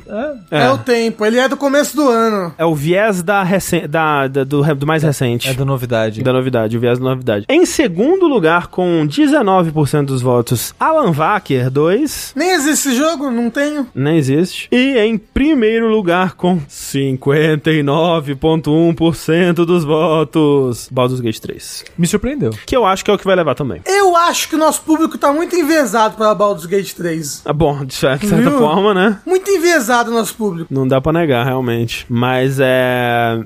É, 0.52 0.64
É. 0.66 0.70
o 0.72 0.78
tempo. 0.78 1.26
Ele 1.26 1.38
é 1.38 1.48
do 1.48 1.58
começo 1.58 1.96
do 1.96 2.08
ano. 2.10 2.54
É 2.58 2.66
o 2.66 2.76
viés 2.76 3.07
da, 3.24 3.44
recen- 3.44 3.88
da, 3.88 4.28
da- 4.28 4.44
do, 4.44 4.62
do 4.76 4.88
mais 4.88 5.04
recente. 5.04 5.50
é 5.50 5.54
da 5.54 5.66
novidade. 5.66 6.22
Da 6.24 6.34
novidade, 6.34 6.78
o 6.78 6.80
viés 6.80 7.00
da 7.00 7.06
novidade. 7.06 7.46
Em 7.50 7.66
segundo 7.66 8.28
lugar, 8.28 8.68
com 8.68 9.06
19% 9.08 10.06
dos 10.06 10.22
votos, 10.22 10.74
Alan 10.80 11.12
Wacker 11.12 11.70
2. 11.70 12.34
Nem 12.36 12.52
existe 12.52 12.90
esse 12.90 12.98
jogo, 12.98 13.30
não 13.32 13.50
tenho. 13.50 13.88
Não 13.96 14.12
existe. 14.12 14.68
E 14.72 14.98
em 14.98 15.18
primeiro 15.18 15.88
lugar, 15.90 16.34
com 16.36 16.60
59,1% 16.68 19.54
dos 19.66 19.84
votos, 19.84 20.88
Baldur's 20.92 21.20
Gate 21.22 21.40
3. 21.40 21.86
Me 21.98 22.08
surpreendeu. 22.08 22.52
Que 22.66 22.76
eu 22.76 22.86
acho 22.86 23.04
que 23.04 23.12
é 23.12 23.14
o 23.14 23.18
que 23.18 23.26
vai 23.26 23.36
levar 23.36 23.56
também. 23.56 23.82
Eu 23.86 24.16
acho 24.16 24.50
que 24.50 24.56
o 24.56 24.60
nosso 24.60 24.82
público 24.82 25.18
tá 25.18 25.32
muito 25.32 25.56
enviesado 25.56 26.16
pela 26.18 26.36
Baldur's 26.36 26.66
Gate 26.66 26.94
3. 26.94 27.42
Ah, 27.46 27.54
bom, 27.54 27.86
de 27.86 27.94
certa 27.94 28.26
de 28.26 28.30
certa 28.30 28.52
forma, 28.52 28.94
né? 28.94 29.20
Muito 29.26 29.50
enviesado 29.50 30.12
o 30.12 30.14
nosso 30.14 30.36
público. 30.36 30.68
Não 30.74 30.88
dá 30.88 31.00
pra 31.02 31.14
negar, 31.14 31.46
realmente. 31.46 32.06
Mas 32.10 32.60
é. 32.60 32.97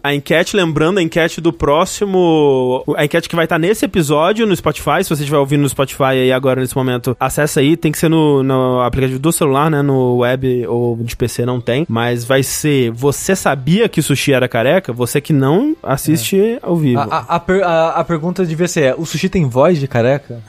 A 0.03 0.13
enquete, 0.13 0.55
lembrando, 0.55 0.97
a 0.99 1.01
enquete 1.01 1.39
do 1.41 1.51
próximo. 1.53 2.83
A 2.95 3.05
enquete 3.05 3.29
que 3.29 3.35
vai 3.35 3.45
estar 3.45 3.57
nesse 3.59 3.85
episódio 3.85 4.45
no 4.45 4.55
Spotify. 4.55 5.03
Se 5.03 5.09
você 5.09 5.23
estiver 5.23 5.37
ouvindo 5.37 5.61
no 5.61 5.69
Spotify 5.69 6.03
aí 6.03 6.31
agora, 6.31 6.61
nesse 6.61 6.75
momento, 6.75 7.15
acessa 7.19 7.59
aí. 7.59 7.75
Tem 7.77 7.91
que 7.91 7.97
ser 7.97 8.09
no, 8.09 8.43
no 8.43 8.81
aplicativo 8.81 9.19
do 9.19 9.31
celular, 9.31 9.69
né? 9.69 9.81
No 9.81 10.17
web 10.17 10.65
ou 10.67 10.97
de 10.97 11.15
PC 11.15 11.45
não 11.45 11.59
tem. 11.61 11.85
Mas 11.89 12.23
vai 12.23 12.43
ser. 12.43 12.91
Você 12.91 13.35
sabia 13.35 13.87
que 13.89 14.01
sushi 14.01 14.33
era 14.33 14.47
careca? 14.47 14.91
Você 14.93 15.19
que 15.21 15.33
não 15.33 15.75
assiste 15.83 16.57
ao 16.61 16.75
vivo. 16.75 16.99
A, 16.99 17.03
a, 17.03 17.35
a 17.35 17.39
per- 17.39 17.63
a- 17.63 17.89
a 17.91 18.03
pergunta 18.03 18.45
devia 18.45 18.67
ser: 18.67 18.81
é, 18.83 18.95
o 18.97 19.05
sushi 19.05 19.29
tem 19.29 19.47
voz 19.47 19.79
de 19.79 19.87
careca? 19.87 20.41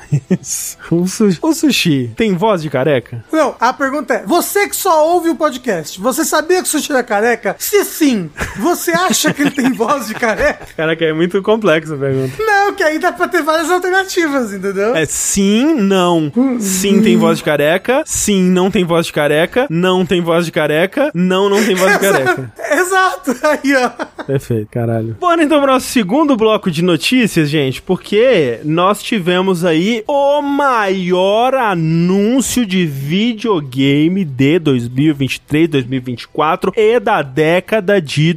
o, 0.91 1.07
sushi, 1.07 1.39
o 1.43 1.53
sushi 1.55 2.13
tem 2.17 2.35
voz 2.35 2.63
de 2.63 2.71
careca? 2.71 3.25
Não, 3.33 3.55
a 3.61 3.73
pergunta 3.73 4.15
é: 4.15 4.27
você 4.27 4.69
que 4.69 4.77
só 4.77 5.09
ouve 5.13 5.29
o 5.31 5.35
podcast, 5.37 6.01
você 6.01 6.25
sabia 6.25 6.57
que 6.63 6.69
o 6.69 6.71
Sushi 6.71 6.93
era 6.93 7.03
careca? 7.03 7.57
Se 7.59 7.85
sim, 7.85 8.31
você 8.59 8.92
acha 8.93 9.33
que 9.33 9.43
ele 9.43 9.51
tem 9.51 9.73
voz 9.73 10.07
de 10.07 10.15
careca? 10.15 10.67
Caraca, 10.77 11.05
é 11.05 11.13
muito 11.13 11.43
complexa 11.43 11.95
a 11.95 11.99
pergunta. 11.99 12.35
Não, 12.39 12.73
que 12.75 12.83
aí 12.83 12.99
dá 12.99 13.13
pra 13.13 13.29
ter 13.29 13.43
várias 13.43 13.71
alternativas, 13.71 14.53
entendeu? 14.53 14.95
É 14.95 15.05
sim, 15.05 15.75
não. 15.75 16.33
Sim 16.59 17.03
tem 17.03 17.17
voz 17.17 17.39
de 17.39 17.45
careca. 17.45 18.03
Sim, 18.07 18.43
não 18.43 18.71
tem 18.71 18.85
voz 18.85 19.07
de 19.07 19.13
careca. 19.13 19.67
Não 19.69 20.07
tem 20.07 20.21
voz 20.21 20.47
de 20.47 20.53
careca. 20.53 21.11
Não, 21.15 21.49
não 21.49 21.65
tem 21.65 21.75
voz 21.75 21.93
de 21.93 21.99
careca. 21.99 22.53
Exato, 22.71 23.37
aí 23.43 23.75
ó. 23.75 23.91
Perfeito, 24.25 24.69
caralho. 24.71 25.17
Bora 25.21 25.43
então 25.43 25.61
pro 25.61 25.73
nosso 25.73 25.89
segundo 25.89 26.37
bloco 26.37 26.71
de 26.71 26.83
notícias, 26.83 27.49
gente, 27.49 27.83
porque 27.83 28.61
nós 28.65 29.03
tivemos 29.03 29.65
aí 29.65 30.03
o 30.07 30.41
maior 30.41 31.55
anúncio 31.55 32.65
de 32.65 32.87
videogame 32.87 34.25
de 34.25 34.59
2023, 34.59 35.69
2024 35.69 36.73
e 36.77 37.01
da 37.01 37.23
década 37.23 38.01
de 38.01 38.33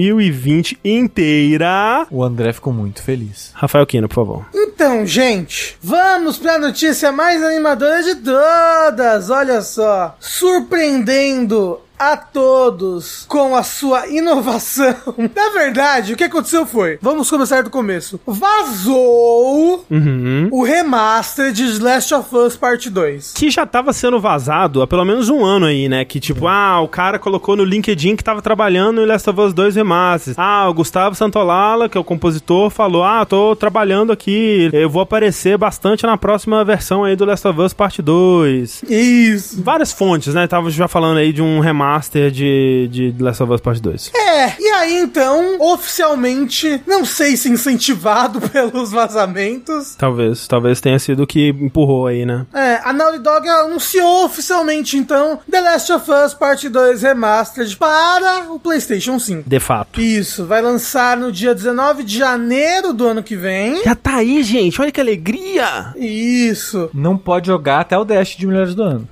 2020 0.00 0.78
inteira. 0.84 2.06
O 2.10 2.24
André 2.24 2.52
ficou 2.52 2.72
muito 2.72 3.02
feliz. 3.02 3.50
Rafael 3.54 3.86
Kino, 3.86 4.08
por 4.08 4.14
favor. 4.14 4.46
Então, 4.54 5.04
gente, 5.04 5.76
vamos 5.82 6.38
pra 6.38 6.58
notícia 6.58 7.12
mais 7.12 7.42
animadora 7.42 8.02
de 8.02 8.14
todas. 8.16 9.28
Olha 9.28 9.60
só, 9.60 10.16
surpreendendo 10.18 11.78
a 12.00 12.16
todos 12.16 13.26
com 13.28 13.54
a 13.54 13.62
sua 13.62 14.06
inovação. 14.08 14.96
Na 15.36 15.50
verdade, 15.50 16.14
o 16.14 16.16
que 16.16 16.24
aconteceu 16.24 16.64
foi, 16.64 16.98
vamos 17.02 17.28
começar 17.28 17.62
do 17.62 17.68
começo. 17.68 18.18
Vazou 18.26 19.84
Uhum. 19.90 20.48
o 20.50 20.62
remaster 20.64 21.52
de 21.52 21.78
Last 21.78 22.14
of 22.14 22.34
Us 22.34 22.56
Parte 22.56 22.88
2. 22.88 23.34
que 23.34 23.50
já 23.50 23.66
tava 23.66 23.92
sendo 23.92 24.18
vazado 24.18 24.80
há 24.82 24.86
pelo 24.86 25.04
menos 25.04 25.28
um 25.28 25.44
ano 25.44 25.66
aí, 25.66 25.88
né? 25.88 26.04
Que 26.04 26.18
tipo, 26.18 26.46
ah, 26.48 26.80
o 26.80 26.88
cara 26.88 27.18
colocou 27.18 27.54
no 27.56 27.64
LinkedIn 27.64 28.16
que 28.16 28.24
tava 28.24 28.40
trabalhando 28.40 29.00
em 29.02 29.06
Last 29.06 29.28
of 29.28 29.38
Us 29.40 29.52
2 29.52 29.76
Remasters. 29.76 30.38
Ah, 30.38 30.68
o 30.68 30.74
Gustavo 30.74 31.14
Santolala, 31.14 31.88
que 31.88 31.98
é 31.98 32.00
o 32.00 32.04
compositor, 32.04 32.70
falou: 32.70 33.04
Ah, 33.04 33.24
tô 33.26 33.54
trabalhando 33.54 34.10
aqui, 34.12 34.70
eu 34.72 34.88
vou 34.88 35.02
aparecer 35.02 35.58
bastante 35.58 36.06
na 36.06 36.16
próxima 36.16 36.64
versão 36.64 37.04
aí 37.04 37.14
do 37.16 37.24
Last 37.26 37.46
of 37.46 37.60
Us 37.60 37.72
Parte 37.74 38.00
2. 38.00 38.84
Isso. 38.88 39.62
Várias 39.62 39.92
fontes, 39.92 40.32
né? 40.34 40.46
Tava 40.46 40.70
já 40.70 40.88
falando 40.88 41.18
aí 41.18 41.32
de 41.32 41.42
um 41.42 41.60
remaster 41.60 41.89
de, 41.98 42.88
de 42.90 43.12
The 43.12 43.24
Last 43.24 43.42
of 43.42 43.52
Us 43.52 43.60
Parte 43.60 43.82
2. 43.82 44.10
É, 44.14 44.54
e 44.58 44.68
aí 44.68 44.96
então, 44.98 45.56
oficialmente, 45.60 46.82
não 46.86 47.04
sei 47.04 47.36
se 47.36 47.48
incentivado 47.48 48.40
pelos 48.48 48.90
vazamentos, 48.92 49.94
Talvez, 49.96 50.46
talvez 50.46 50.80
tenha 50.80 50.98
sido 50.98 51.22
o 51.22 51.26
que 51.26 51.48
empurrou 51.48 52.06
aí, 52.06 52.24
né? 52.24 52.46
É, 52.54 52.80
a 52.84 52.92
Naughty 52.92 53.18
Dog 53.18 53.48
anunciou 53.48 54.24
oficialmente, 54.24 54.96
então, 54.96 55.38
The 55.50 55.60
Last 55.60 55.92
of 55.92 56.10
Us 56.10 56.34
Parte 56.34 56.68
2 56.68 57.02
Remastered 57.02 57.76
para 57.76 58.50
o 58.52 58.58
PlayStation 58.58 59.18
5. 59.18 59.48
De 59.48 59.60
fato. 59.60 60.00
Isso, 60.00 60.46
vai 60.46 60.62
lançar 60.62 61.16
no 61.16 61.30
dia 61.32 61.54
19 61.54 62.02
de 62.04 62.18
janeiro 62.18 62.92
do 62.92 63.06
ano 63.06 63.22
que 63.22 63.36
vem. 63.36 63.82
Já 63.84 63.94
tá 63.94 64.16
aí, 64.16 64.42
gente. 64.42 64.80
Olha 64.80 64.90
que 64.92 65.00
alegria. 65.00 65.92
Isso, 65.96 66.90
Não 66.94 67.16
pode 67.16 67.46
jogar 67.48 67.80
até 67.80 67.96
o 67.96 68.04
Dash 68.04 68.36
de 68.36 68.46
Melhores 68.46 68.74
do 68.74 68.82
Ano. 68.82 69.08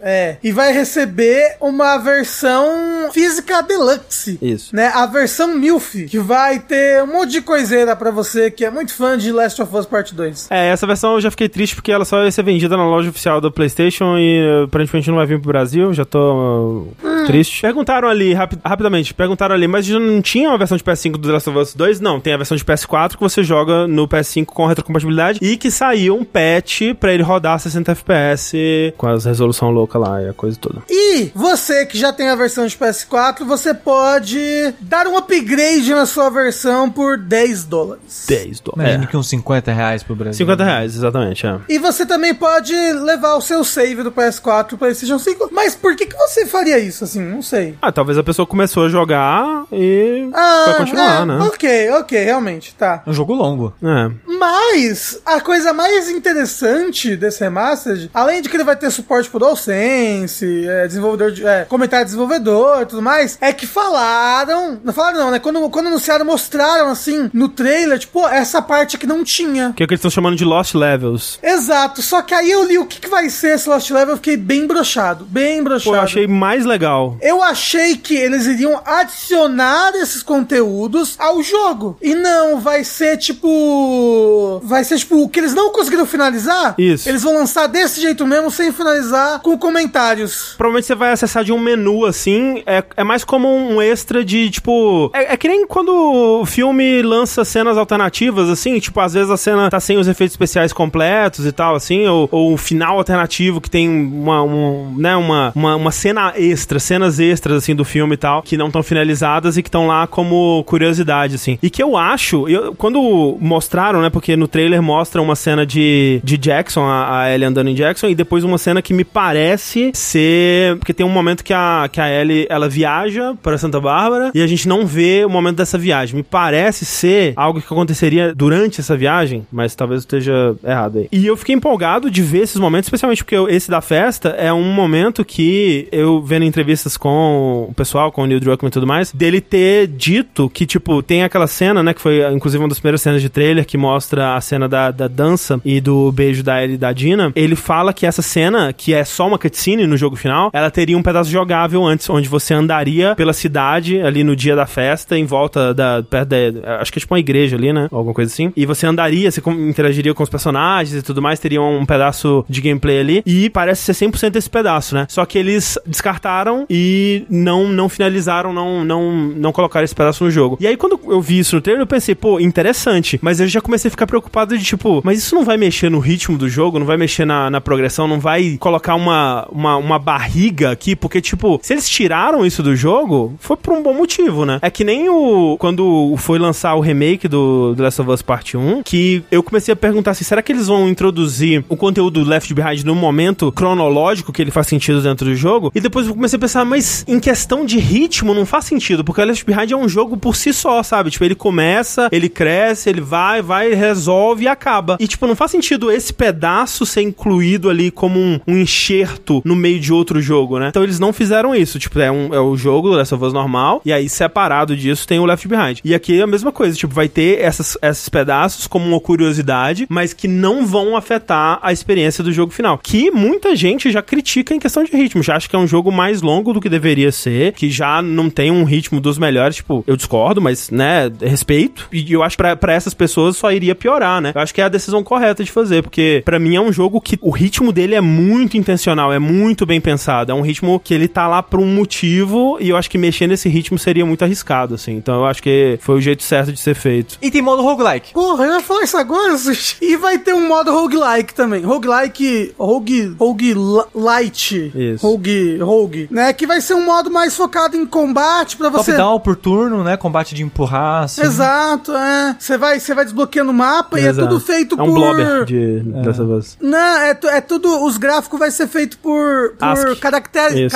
é. 0.00 0.36
E 0.42 0.52
vai 0.52 0.72
receber 0.72 1.56
uma 1.76 1.98
versão 1.98 3.10
física 3.12 3.62
deluxe. 3.62 4.38
Isso. 4.40 4.74
Né, 4.74 4.90
a 4.94 5.06
versão 5.06 5.54
MILF, 5.56 6.06
que 6.06 6.18
vai 6.18 6.58
ter 6.58 7.02
um 7.02 7.06
monte 7.06 7.32
de 7.32 7.40
coiseira 7.42 7.94
pra 7.94 8.10
você 8.10 8.50
que 8.50 8.64
é 8.64 8.70
muito 8.70 8.92
fã 8.94 9.16
de 9.16 9.30
Last 9.30 9.60
of 9.60 9.74
Us 9.76 9.86
Part 9.86 10.14
2. 10.14 10.48
É, 10.50 10.68
essa 10.68 10.86
versão 10.86 11.14
eu 11.14 11.20
já 11.20 11.30
fiquei 11.30 11.48
triste 11.48 11.74
porque 11.74 11.92
ela 11.92 12.04
só 12.04 12.24
ia 12.24 12.30
ser 12.30 12.42
vendida 12.42 12.76
na 12.76 12.86
loja 12.86 13.10
oficial 13.10 13.40
do 13.40 13.50
PlayStation 13.52 14.16
e 14.18 14.38
eh, 14.38 14.64
aparentemente 14.64 15.08
não 15.08 15.16
vai 15.16 15.26
vir 15.26 15.38
pro 15.40 15.48
Brasil. 15.52 15.92
Já 15.92 16.04
tô 16.04 16.86
uh, 17.02 17.26
triste. 17.26 17.60
Perguntaram 17.60 18.08
ali, 18.08 18.32
rapi- 18.32 18.58
rapidamente, 18.64 19.12
perguntaram 19.14 19.54
ali, 19.54 19.68
mas 19.68 19.84
já 19.84 19.98
não 19.98 20.22
tinha 20.22 20.48
uma 20.48 20.58
versão 20.58 20.76
de 20.76 20.82
PS5 20.84 21.12
do 21.18 21.30
Last 21.32 21.48
of 21.50 21.58
Us 21.58 21.74
2? 21.74 22.00
Não, 22.00 22.18
tem 22.20 22.32
a 22.32 22.36
versão 22.36 22.56
de 22.56 22.64
PS4 22.64 23.14
que 23.16 23.20
você 23.20 23.42
joga 23.42 23.86
no 23.86 24.08
PS5 24.08 24.46
com 24.46 24.66
retrocompatibilidade 24.66 25.38
e 25.42 25.56
que 25.56 25.70
saiu 25.70 26.16
um 26.16 26.24
patch 26.24 26.94
pra 26.98 27.12
ele 27.12 27.22
rodar 27.22 27.58
60 27.58 27.92
FPS 27.92 28.94
com 28.96 29.06
as 29.08 29.24
resolução 29.24 29.70
louca 29.70 29.98
lá 29.98 30.22
e 30.22 30.28
a 30.28 30.32
coisa 30.32 30.56
toda. 30.60 30.82
E 30.88 31.30
você 31.34 31.65
que 31.86 31.98
já 31.98 32.12
tem 32.12 32.28
a 32.28 32.34
versão 32.34 32.66
de 32.66 32.76
PS4, 32.76 33.44
você 33.44 33.72
pode 33.74 34.74
dar 34.80 35.06
um 35.06 35.16
upgrade 35.16 35.92
na 35.92 36.06
sua 36.06 36.30
versão 36.30 36.90
por 36.90 37.18
10 37.18 37.64
dólares. 37.64 38.24
10 38.28 38.42
Imagina 38.44 38.62
dólares. 38.64 39.10
que 39.10 39.16
uns 39.16 39.28
50 39.28 39.72
reais 39.72 40.02
pro 40.02 40.14
Brasil. 40.16 40.34
50 40.34 40.64
reais, 40.64 40.94
exatamente, 40.96 41.46
é. 41.46 41.58
E 41.68 41.78
você 41.78 42.04
também 42.06 42.34
pode 42.34 42.74
levar 42.74 43.34
o 43.34 43.40
seu 43.40 43.62
save 43.64 44.02
do 44.02 44.12
PS4 44.12 44.64
pro 44.66 44.78
PlayStation 44.78 45.18
5. 45.18 45.48
Mas 45.52 45.74
por 45.74 45.94
que, 45.96 46.06
que 46.06 46.16
você 46.16 46.46
faria 46.46 46.78
isso 46.78 47.04
assim? 47.04 47.20
Não 47.20 47.42
sei. 47.42 47.76
Ah, 47.80 47.90
talvez 47.92 48.18
a 48.18 48.22
pessoa 48.22 48.46
começou 48.46 48.84
a 48.86 48.88
jogar 48.88 49.64
e 49.72 50.28
Ah, 50.32 50.64
vai 50.66 50.76
continuar, 50.76 51.22
é, 51.22 51.24
né? 51.24 51.38
Ok, 51.42 51.90
ok, 51.92 52.24
realmente, 52.24 52.74
tá. 52.74 53.02
É 53.06 53.10
um 53.10 53.12
jogo 53.12 53.34
longo. 53.34 53.74
É. 53.82 54.10
Mas 54.38 55.20
a 55.24 55.40
coisa 55.40 55.72
mais 55.72 56.08
interessante 56.10 57.16
desse 57.16 57.42
remastered, 57.42 58.10
além 58.12 58.42
de 58.42 58.48
que 58.48 58.56
ele 58.56 58.64
vai 58.64 58.76
ter 58.76 58.90
suporte 58.90 59.28
pro 59.30 59.38
DualSense, 59.38 60.66
é, 60.68 60.86
desenvolvedor 60.86 61.32
de, 61.32 61.46
é, 61.60 61.64
comentário 61.64 62.04
de 62.04 62.10
desenvolvedor 62.10 62.82
e 62.82 62.86
tudo 62.86 63.02
mais, 63.02 63.38
é 63.40 63.52
que 63.52 63.66
falaram, 63.66 64.80
não 64.82 64.92
falaram 64.92 65.18
não, 65.18 65.30
né? 65.30 65.38
Quando, 65.38 65.68
quando 65.70 65.86
anunciaram, 65.86 66.24
mostraram 66.24 66.88
assim 66.90 67.30
no 67.32 67.48
trailer, 67.48 67.98
tipo, 67.98 68.26
essa 68.26 68.60
parte 68.60 68.98
que 68.98 69.06
não 69.06 69.24
tinha. 69.24 69.72
Que 69.76 69.82
é 69.82 69.84
o 69.84 69.88
que 69.88 69.94
eles 69.94 70.00
estão 70.00 70.10
chamando 70.10 70.36
de 70.36 70.44
Lost 70.44 70.74
Levels. 70.74 71.38
Exato, 71.42 72.02
só 72.02 72.22
que 72.22 72.34
aí 72.34 72.50
eu 72.50 72.64
li 72.64 72.78
o 72.78 72.86
que, 72.86 73.00
que 73.00 73.08
vai 73.08 73.28
ser 73.28 73.54
esse 73.54 73.68
Lost 73.68 73.90
Level, 73.90 74.14
eu 74.14 74.16
fiquei 74.16 74.36
bem 74.36 74.66
brochado, 74.66 75.24
bem 75.24 75.62
brochado. 75.62 75.90
Pô, 75.90 75.96
eu 75.96 76.02
achei 76.02 76.26
mais 76.26 76.64
legal. 76.64 77.16
Eu 77.20 77.42
achei 77.42 77.96
que 77.96 78.14
eles 78.14 78.46
iriam 78.46 78.80
adicionar 78.84 79.94
esses 79.94 80.22
conteúdos 80.22 81.16
ao 81.18 81.42
jogo. 81.42 81.96
E 82.00 82.14
não, 82.14 82.60
vai 82.60 82.84
ser 82.84 83.16
tipo. 83.16 84.60
Vai 84.64 84.84
ser 84.84 84.98
tipo 84.98 85.22
o 85.22 85.28
que 85.28 85.40
eles 85.40 85.54
não 85.54 85.70
conseguiram 85.70 86.06
finalizar. 86.06 86.74
Isso. 86.78 87.08
Eles 87.08 87.22
vão 87.22 87.34
lançar 87.34 87.66
desse 87.66 88.00
jeito 88.00 88.26
mesmo, 88.26 88.50
sem 88.50 88.72
finalizar, 88.72 89.40
com 89.40 89.56
comentários. 89.58 90.54
Provavelmente 90.56 90.86
você 90.86 90.94
vai 90.94 91.12
acessar 91.12 91.35
de 91.42 91.52
um 91.52 91.58
menu 91.58 92.04
assim. 92.04 92.62
É, 92.66 92.82
é 92.96 93.04
mais 93.04 93.24
como 93.24 93.48
um 93.48 93.80
extra 93.80 94.24
de 94.24 94.50
tipo. 94.50 95.10
É, 95.14 95.34
é 95.34 95.36
que 95.36 95.48
nem 95.48 95.66
quando 95.66 95.90
o 95.90 96.46
filme 96.46 97.02
lança 97.02 97.44
cenas 97.44 97.76
alternativas, 97.76 98.48
assim. 98.48 98.78
Tipo, 98.78 99.00
às 99.00 99.14
vezes 99.14 99.30
a 99.30 99.36
cena 99.36 99.70
tá 99.70 99.80
sem 99.80 99.98
os 99.98 100.08
efeitos 100.08 100.34
especiais 100.34 100.72
completos 100.72 101.46
e 101.46 101.52
tal, 101.52 101.74
assim. 101.74 102.06
Ou, 102.06 102.28
ou 102.30 102.52
um 102.52 102.56
final 102.56 102.98
alternativo 102.98 103.60
que 103.60 103.70
tem 103.70 103.88
uma, 103.88 104.42
um, 104.42 104.94
né, 104.96 105.16
uma, 105.16 105.52
uma, 105.54 105.76
uma 105.76 105.92
cena 105.92 106.32
extra, 106.36 106.78
cenas 106.78 107.18
extras, 107.18 107.58
assim, 107.58 107.74
do 107.74 107.84
filme 107.84 108.14
e 108.14 108.16
tal, 108.16 108.42
que 108.42 108.56
não 108.56 108.66
estão 108.66 108.82
finalizadas 108.82 109.56
e 109.56 109.62
que 109.62 109.68
estão 109.68 109.86
lá 109.86 110.06
como 110.06 110.62
curiosidade, 110.64 111.34
assim. 111.34 111.58
E 111.62 111.70
que 111.70 111.82
eu 111.82 111.96
acho, 111.96 112.48
eu, 112.48 112.74
quando 112.74 113.36
mostraram, 113.40 114.00
né, 114.00 114.10
porque 114.10 114.36
no 114.36 114.48
trailer 114.48 114.82
mostra 114.82 115.20
uma 115.20 115.34
cena 115.34 115.66
de, 115.66 116.20
de 116.22 116.36
Jackson, 116.36 116.84
a, 116.84 117.22
a 117.22 117.34
Ellie 117.34 117.46
andando 117.46 117.68
em 117.68 117.74
Jackson, 117.74 118.08
e 118.08 118.14
depois 118.14 118.44
uma 118.44 118.58
cena 118.58 118.80
que 118.80 118.94
me 118.94 119.04
parece 119.04 119.90
ser. 119.94 120.76
Porque 120.78 120.94
tem 120.94 121.04
um 121.04 121.10
momento 121.10 121.25
que 121.42 121.52
a, 121.52 121.88
que 121.90 122.00
a 122.00 122.08
Ellie 122.10 122.46
ela 122.48 122.68
viaja 122.68 123.34
para 123.42 123.58
Santa 123.58 123.80
Bárbara 123.80 124.30
e 124.34 124.42
a 124.42 124.46
gente 124.46 124.68
não 124.68 124.86
vê 124.86 125.24
o 125.24 125.30
momento 125.30 125.56
dessa 125.56 125.76
viagem. 125.78 126.16
Me 126.16 126.22
parece 126.22 126.84
ser 126.84 127.32
algo 127.36 127.60
que 127.60 127.66
aconteceria 127.66 128.34
durante 128.34 128.80
essa 128.80 128.96
viagem, 128.96 129.46
mas 129.50 129.74
talvez 129.74 129.98
eu 130.02 130.04
esteja 130.04 130.54
errado 130.64 130.98
aí. 130.98 131.08
E 131.10 131.26
eu 131.26 131.36
fiquei 131.36 131.54
empolgado 131.54 132.10
de 132.10 132.22
ver 132.22 132.40
esses 132.40 132.60
momentos, 132.60 132.86
especialmente 132.86 133.22
porque 133.24 133.36
eu- 133.36 133.48
esse 133.48 133.70
da 133.70 133.80
festa 133.80 134.30
é 134.30 134.52
um 134.52 134.72
momento 134.72 135.24
que 135.24 135.88
eu 135.90 136.20
vendo 136.22 136.44
entrevistas 136.44 136.96
com 136.96 137.66
o 137.70 137.74
pessoal, 137.74 138.12
com 138.12 138.22
o 138.22 138.26
Neil 138.26 138.40
Druckmann 138.40 138.68
e 138.68 138.72
tudo 138.72 138.86
mais, 138.86 139.12
dele 139.12 139.40
ter 139.40 139.86
dito 139.86 140.48
que, 140.50 140.66
tipo, 140.66 141.02
tem 141.02 141.22
aquela 141.22 141.46
cena, 141.46 141.82
né, 141.82 141.94
que 141.94 142.00
foi 142.00 142.20
inclusive 142.32 142.62
uma 142.62 142.68
das 142.68 142.78
primeiras 142.78 143.00
cenas 143.02 143.22
de 143.22 143.28
trailer 143.28 143.64
que 143.64 143.78
mostra 143.78 144.34
a 144.36 144.40
cena 144.40 144.68
da, 144.68 144.90
da 144.90 145.08
dança 145.08 145.60
e 145.64 145.80
do 145.80 146.12
beijo 146.12 146.42
da 146.42 146.62
Ellie 146.62 146.74
e 146.74 146.78
da 146.78 146.92
Dina. 146.92 147.32
Ele 147.34 147.56
fala 147.56 147.92
que 147.92 148.04
essa 148.06 148.22
cena, 148.22 148.72
que 148.72 148.92
é 148.92 149.04
só 149.04 149.26
uma 149.26 149.38
cutscene 149.38 149.86
no 149.86 149.96
jogo 149.96 150.16
final, 150.16 150.50
ela 150.52 150.70
teria 150.70 150.96
um 150.96 151.02
pedaço 151.02 151.15
jogável 151.24 151.84
antes, 151.84 152.08
onde 152.08 152.28
você 152.28 152.54
andaria 152.54 153.14
pela 153.14 153.32
cidade 153.32 154.00
ali 154.00 154.24
no 154.24 154.36
dia 154.36 154.56
da 154.56 154.66
festa, 154.66 155.16
em 155.16 155.24
volta 155.24 155.72
da. 155.74 156.02
perto 156.02 156.28
da. 156.28 156.80
Acho 156.80 156.92
que 156.92 156.98
é 156.98 157.00
tipo 157.00 157.14
uma 157.14 157.20
igreja 157.20 157.56
ali, 157.56 157.72
né? 157.72 157.88
Alguma 157.90 158.14
coisa 158.14 158.32
assim. 158.32 158.52
E 158.56 158.66
você 158.66 158.86
andaria, 158.86 159.30
você 159.30 159.42
interagiria 159.50 160.14
com 160.14 160.22
os 160.22 160.28
personagens 160.28 161.00
e 161.00 161.02
tudo 161.02 161.22
mais, 161.22 161.38
teria 161.38 161.62
um 161.62 161.84
pedaço 161.86 162.44
de 162.48 162.60
gameplay 162.60 163.00
ali. 163.00 163.22
E 163.26 163.50
parece 163.50 163.92
ser 163.92 164.06
100% 164.06 164.36
esse 164.36 164.50
pedaço, 164.50 164.94
né? 164.94 165.06
Só 165.08 165.24
que 165.24 165.38
eles 165.38 165.78
descartaram 165.86 166.66
e 166.68 167.24
não, 167.30 167.68
não 167.68 167.88
finalizaram, 167.88 168.52
não, 168.52 168.84
não, 168.84 169.12
não 169.12 169.52
colocaram 169.52 169.84
esse 169.84 169.94
pedaço 169.94 170.24
no 170.24 170.30
jogo. 170.30 170.56
E 170.60 170.66
aí, 170.66 170.76
quando 170.76 170.98
eu 171.08 171.20
vi 171.20 171.38
isso 171.38 171.56
no 171.56 171.62
trailer, 171.62 171.82
eu 171.82 171.86
pensei, 171.86 172.14
pô, 172.14 172.40
interessante. 172.40 173.18
Mas 173.22 173.40
eu 173.40 173.46
já 173.46 173.60
comecei 173.60 173.88
a 173.88 173.90
ficar 173.90 174.06
preocupado 174.06 174.56
de 174.56 174.64
tipo, 174.64 175.00
mas 175.04 175.18
isso 175.18 175.34
não 175.34 175.44
vai 175.44 175.56
mexer 175.56 175.90
no 175.90 175.98
ritmo 175.98 176.36
do 176.36 176.48
jogo, 176.48 176.78
não 176.78 176.86
vai 176.86 176.96
mexer 176.96 177.24
na, 177.24 177.50
na 177.50 177.60
progressão, 177.60 178.08
não 178.08 178.20
vai 178.20 178.56
colocar 178.58 178.94
uma, 178.94 179.46
uma, 179.50 179.76
uma 179.76 179.98
barriga 179.98 180.70
aqui, 180.70 180.96
porque, 181.06 181.20
tipo, 181.20 181.60
se 181.62 181.72
eles 181.72 181.88
tiraram 181.88 182.44
isso 182.44 182.64
do 182.64 182.74
jogo, 182.74 183.36
foi 183.38 183.56
por 183.56 183.72
um 183.72 183.80
bom 183.80 183.94
motivo, 183.94 184.44
né? 184.44 184.58
É 184.60 184.68
que 184.68 184.82
nem 184.82 185.08
o. 185.08 185.56
Quando 185.56 186.16
foi 186.18 186.36
lançar 186.36 186.74
o 186.74 186.80
remake 186.80 187.28
do, 187.28 187.74
do 187.76 187.82
Last 187.82 188.00
of 188.00 188.10
Us 188.10 188.22
Part 188.22 188.56
1, 188.56 188.82
que 188.82 189.22
eu 189.30 189.40
comecei 189.40 189.72
a 189.72 189.76
perguntar 189.76 190.10
assim: 190.10 190.24
será 190.24 190.42
que 190.42 190.50
eles 190.50 190.66
vão 190.66 190.88
introduzir 190.88 191.64
o 191.68 191.76
conteúdo 191.76 192.24
do 192.24 192.28
Left 192.28 192.52
Behind 192.52 192.82
no 192.82 192.96
momento 192.96 193.52
cronológico 193.52 194.32
que 194.32 194.42
ele 194.42 194.50
faz 194.50 194.66
sentido 194.66 195.00
dentro 195.00 195.26
do 195.26 195.36
jogo? 195.36 195.70
E 195.76 195.80
depois 195.80 196.08
eu 196.08 196.14
comecei 196.14 196.36
a 196.36 196.40
pensar, 196.40 196.64
mas 196.64 197.04
em 197.06 197.20
questão 197.20 197.64
de 197.64 197.78
ritmo 197.78 198.34
não 198.34 198.44
faz 198.44 198.64
sentido, 198.64 199.04
porque 199.04 199.20
o 199.20 199.24
Left 199.24 199.44
Behind 199.46 199.70
é 199.70 199.76
um 199.76 199.88
jogo 199.88 200.16
por 200.16 200.34
si 200.34 200.52
só, 200.52 200.82
sabe? 200.82 201.10
Tipo, 201.10 201.24
ele 201.24 201.36
começa, 201.36 202.08
ele 202.10 202.28
cresce, 202.28 202.90
ele 202.90 203.00
vai, 203.00 203.40
vai, 203.40 203.74
resolve 203.74 204.46
e 204.46 204.48
acaba. 204.48 204.96
E, 204.98 205.06
tipo, 205.06 205.24
não 205.24 205.36
faz 205.36 205.52
sentido 205.52 205.88
esse 205.88 206.12
pedaço 206.12 206.84
ser 206.84 207.02
incluído 207.02 207.70
ali 207.70 207.92
como 207.92 208.18
um, 208.18 208.40
um 208.44 208.58
enxerto 208.58 209.40
no 209.44 209.54
meio 209.54 209.78
de 209.78 209.92
outro 209.92 210.20
jogo, 210.20 210.58
né? 210.58 210.68
Então 210.68 210.82
eles 210.82 210.95
não 210.98 211.12
fizeram 211.12 211.54
isso. 211.54 211.78
Tipo, 211.78 211.98
é, 212.00 212.10
um, 212.10 212.34
é 212.34 212.40
o 212.40 212.56
jogo 212.56 213.00
of 213.00 213.24
Us 213.24 213.32
normal, 213.32 213.80
e 213.84 213.92
aí 213.92 214.08
separado 214.08 214.76
disso 214.76 215.06
tem 215.06 215.18
o 215.18 215.24
Left 215.24 215.46
Behind. 215.46 215.80
E 215.84 215.94
aqui 215.94 216.18
é 216.18 216.22
a 216.22 216.26
mesma 216.26 216.52
coisa, 216.52 216.76
tipo, 216.76 216.94
vai 216.94 217.08
ter 217.08 217.40
essas, 217.40 217.76
esses 217.82 218.08
pedaços 218.08 218.66
como 218.66 218.86
uma 218.86 219.00
curiosidade, 219.00 219.86
mas 219.88 220.12
que 220.12 220.28
não 220.28 220.66
vão 220.66 220.96
afetar 220.96 221.58
a 221.62 221.72
experiência 221.72 222.22
do 222.22 222.32
jogo 222.32 222.52
final. 222.52 222.78
Que 222.78 223.10
muita 223.10 223.54
gente 223.54 223.90
já 223.90 224.02
critica 224.02 224.54
em 224.54 224.58
questão 224.58 224.84
de 224.84 224.96
ritmo, 224.96 225.22
já 225.22 225.36
acha 225.36 225.48
que 225.48 225.56
é 225.56 225.58
um 225.58 225.66
jogo 225.66 225.90
mais 225.90 226.22
longo 226.22 226.52
do 226.52 226.60
que 226.60 226.68
deveria 226.68 227.12
ser, 227.12 227.52
que 227.52 227.70
já 227.70 228.02
não 228.02 228.30
tem 228.30 228.50
um 228.50 228.64
ritmo 228.64 229.00
dos 229.00 229.18
melhores. 229.18 229.56
Tipo, 229.56 229.84
eu 229.86 229.96
discordo, 229.96 230.40
mas, 230.40 230.70
né, 230.70 231.10
respeito. 231.20 231.88
E 231.92 232.12
eu 232.12 232.22
acho 232.22 232.36
que 232.36 232.42
pra, 232.42 232.56
pra 232.56 232.72
essas 232.72 232.94
pessoas 232.94 233.36
só 233.36 233.52
iria 233.52 233.74
piorar, 233.74 234.20
né? 234.20 234.32
Eu 234.34 234.40
acho 234.40 234.54
que 234.54 234.60
é 234.60 234.64
a 234.64 234.68
decisão 234.68 235.02
correta 235.02 235.44
de 235.44 235.50
fazer, 235.50 235.82
porque 235.82 236.22
pra 236.24 236.38
mim 236.38 236.56
é 236.56 236.60
um 236.60 236.72
jogo 236.72 237.00
que 237.00 237.18
o 237.20 237.30
ritmo 237.30 237.72
dele 237.72 237.94
é 237.94 238.00
muito 238.00 238.56
intencional, 238.56 239.12
é 239.12 239.18
muito 239.18 239.66
bem 239.66 239.80
pensado. 239.80 240.32
É 240.32 240.34
um 240.34 240.40
ritmo 240.40 240.78
que 240.86 240.94
ele 240.94 241.08
tá 241.08 241.26
lá 241.26 241.42
por 241.42 241.58
um 241.58 241.66
motivo 241.66 242.58
e 242.60 242.68
eu 242.68 242.76
acho 242.76 242.88
que 242.88 242.96
mexer 242.96 243.26
nesse 243.26 243.48
ritmo 243.48 243.76
seria 243.76 244.06
muito 244.06 244.22
arriscado, 244.22 244.76
assim. 244.76 244.92
Então 244.92 245.16
eu 245.16 245.26
acho 245.26 245.42
que 245.42 245.76
foi 245.82 245.96
o 245.96 246.00
jeito 246.00 246.22
certo 246.22 246.52
de 246.52 246.60
ser 246.60 246.76
feito. 246.76 247.18
E 247.20 247.28
tem 247.28 247.42
modo 247.42 247.60
roguelike. 247.60 248.12
Porra, 248.12 248.44
eu 248.44 248.54
ia 248.54 248.60
falar 248.60 248.84
isso 248.84 248.96
agora, 248.96 249.36
Sushi. 249.36 249.76
E 249.80 249.96
vai 249.96 250.18
ter 250.18 250.32
um 250.32 250.46
modo 250.46 250.70
roguelike 250.72 251.34
também. 251.34 251.62
Roguelike. 251.64 252.54
Rogue. 252.56 253.16
Rogue 253.18 253.54
Light. 253.94 254.72
Isso. 254.74 255.04
Rogue. 255.04 255.58
Rogue. 255.58 256.08
Né? 256.10 256.32
Que 256.32 256.46
vai 256.46 256.60
ser 256.60 256.74
um 256.74 256.84
modo 256.84 257.10
mais 257.10 257.36
focado 257.36 257.76
em 257.76 257.84
combate 257.84 258.56
pra 258.56 258.68
você. 258.68 258.92
Top-down 258.92 259.18
por 259.20 259.34
turno, 259.34 259.82
né? 259.82 259.96
Combate 259.96 260.34
de 260.36 260.44
empurrar, 260.44 261.04
assim. 261.04 261.22
Exato, 261.22 261.92
é. 261.92 262.36
Você 262.38 262.56
vai, 262.56 262.78
você 262.78 262.94
vai 262.94 263.04
desbloqueando 263.04 263.50
o 263.50 263.54
mapa 263.54 263.98
e 263.98 264.04
é 264.04 264.08
Exato. 264.10 264.28
tudo 264.28 264.40
feito 264.40 264.78
É 264.78 264.82
um 264.82 264.86
por. 264.86 264.94
blobber 264.94 265.44
de 265.44 265.82
Last 266.04 266.22
of 266.22 266.32
Us. 266.32 266.58
Não, 266.60 266.98
é, 267.00 267.18
é 267.24 267.40
tudo. 267.40 267.84
Os 267.84 267.96
gráficos 267.96 268.38
vai 268.38 268.50
ser 268.50 268.68
feito 268.68 268.98
por, 268.98 269.54
por 269.58 269.64
ASCII. 269.66 269.96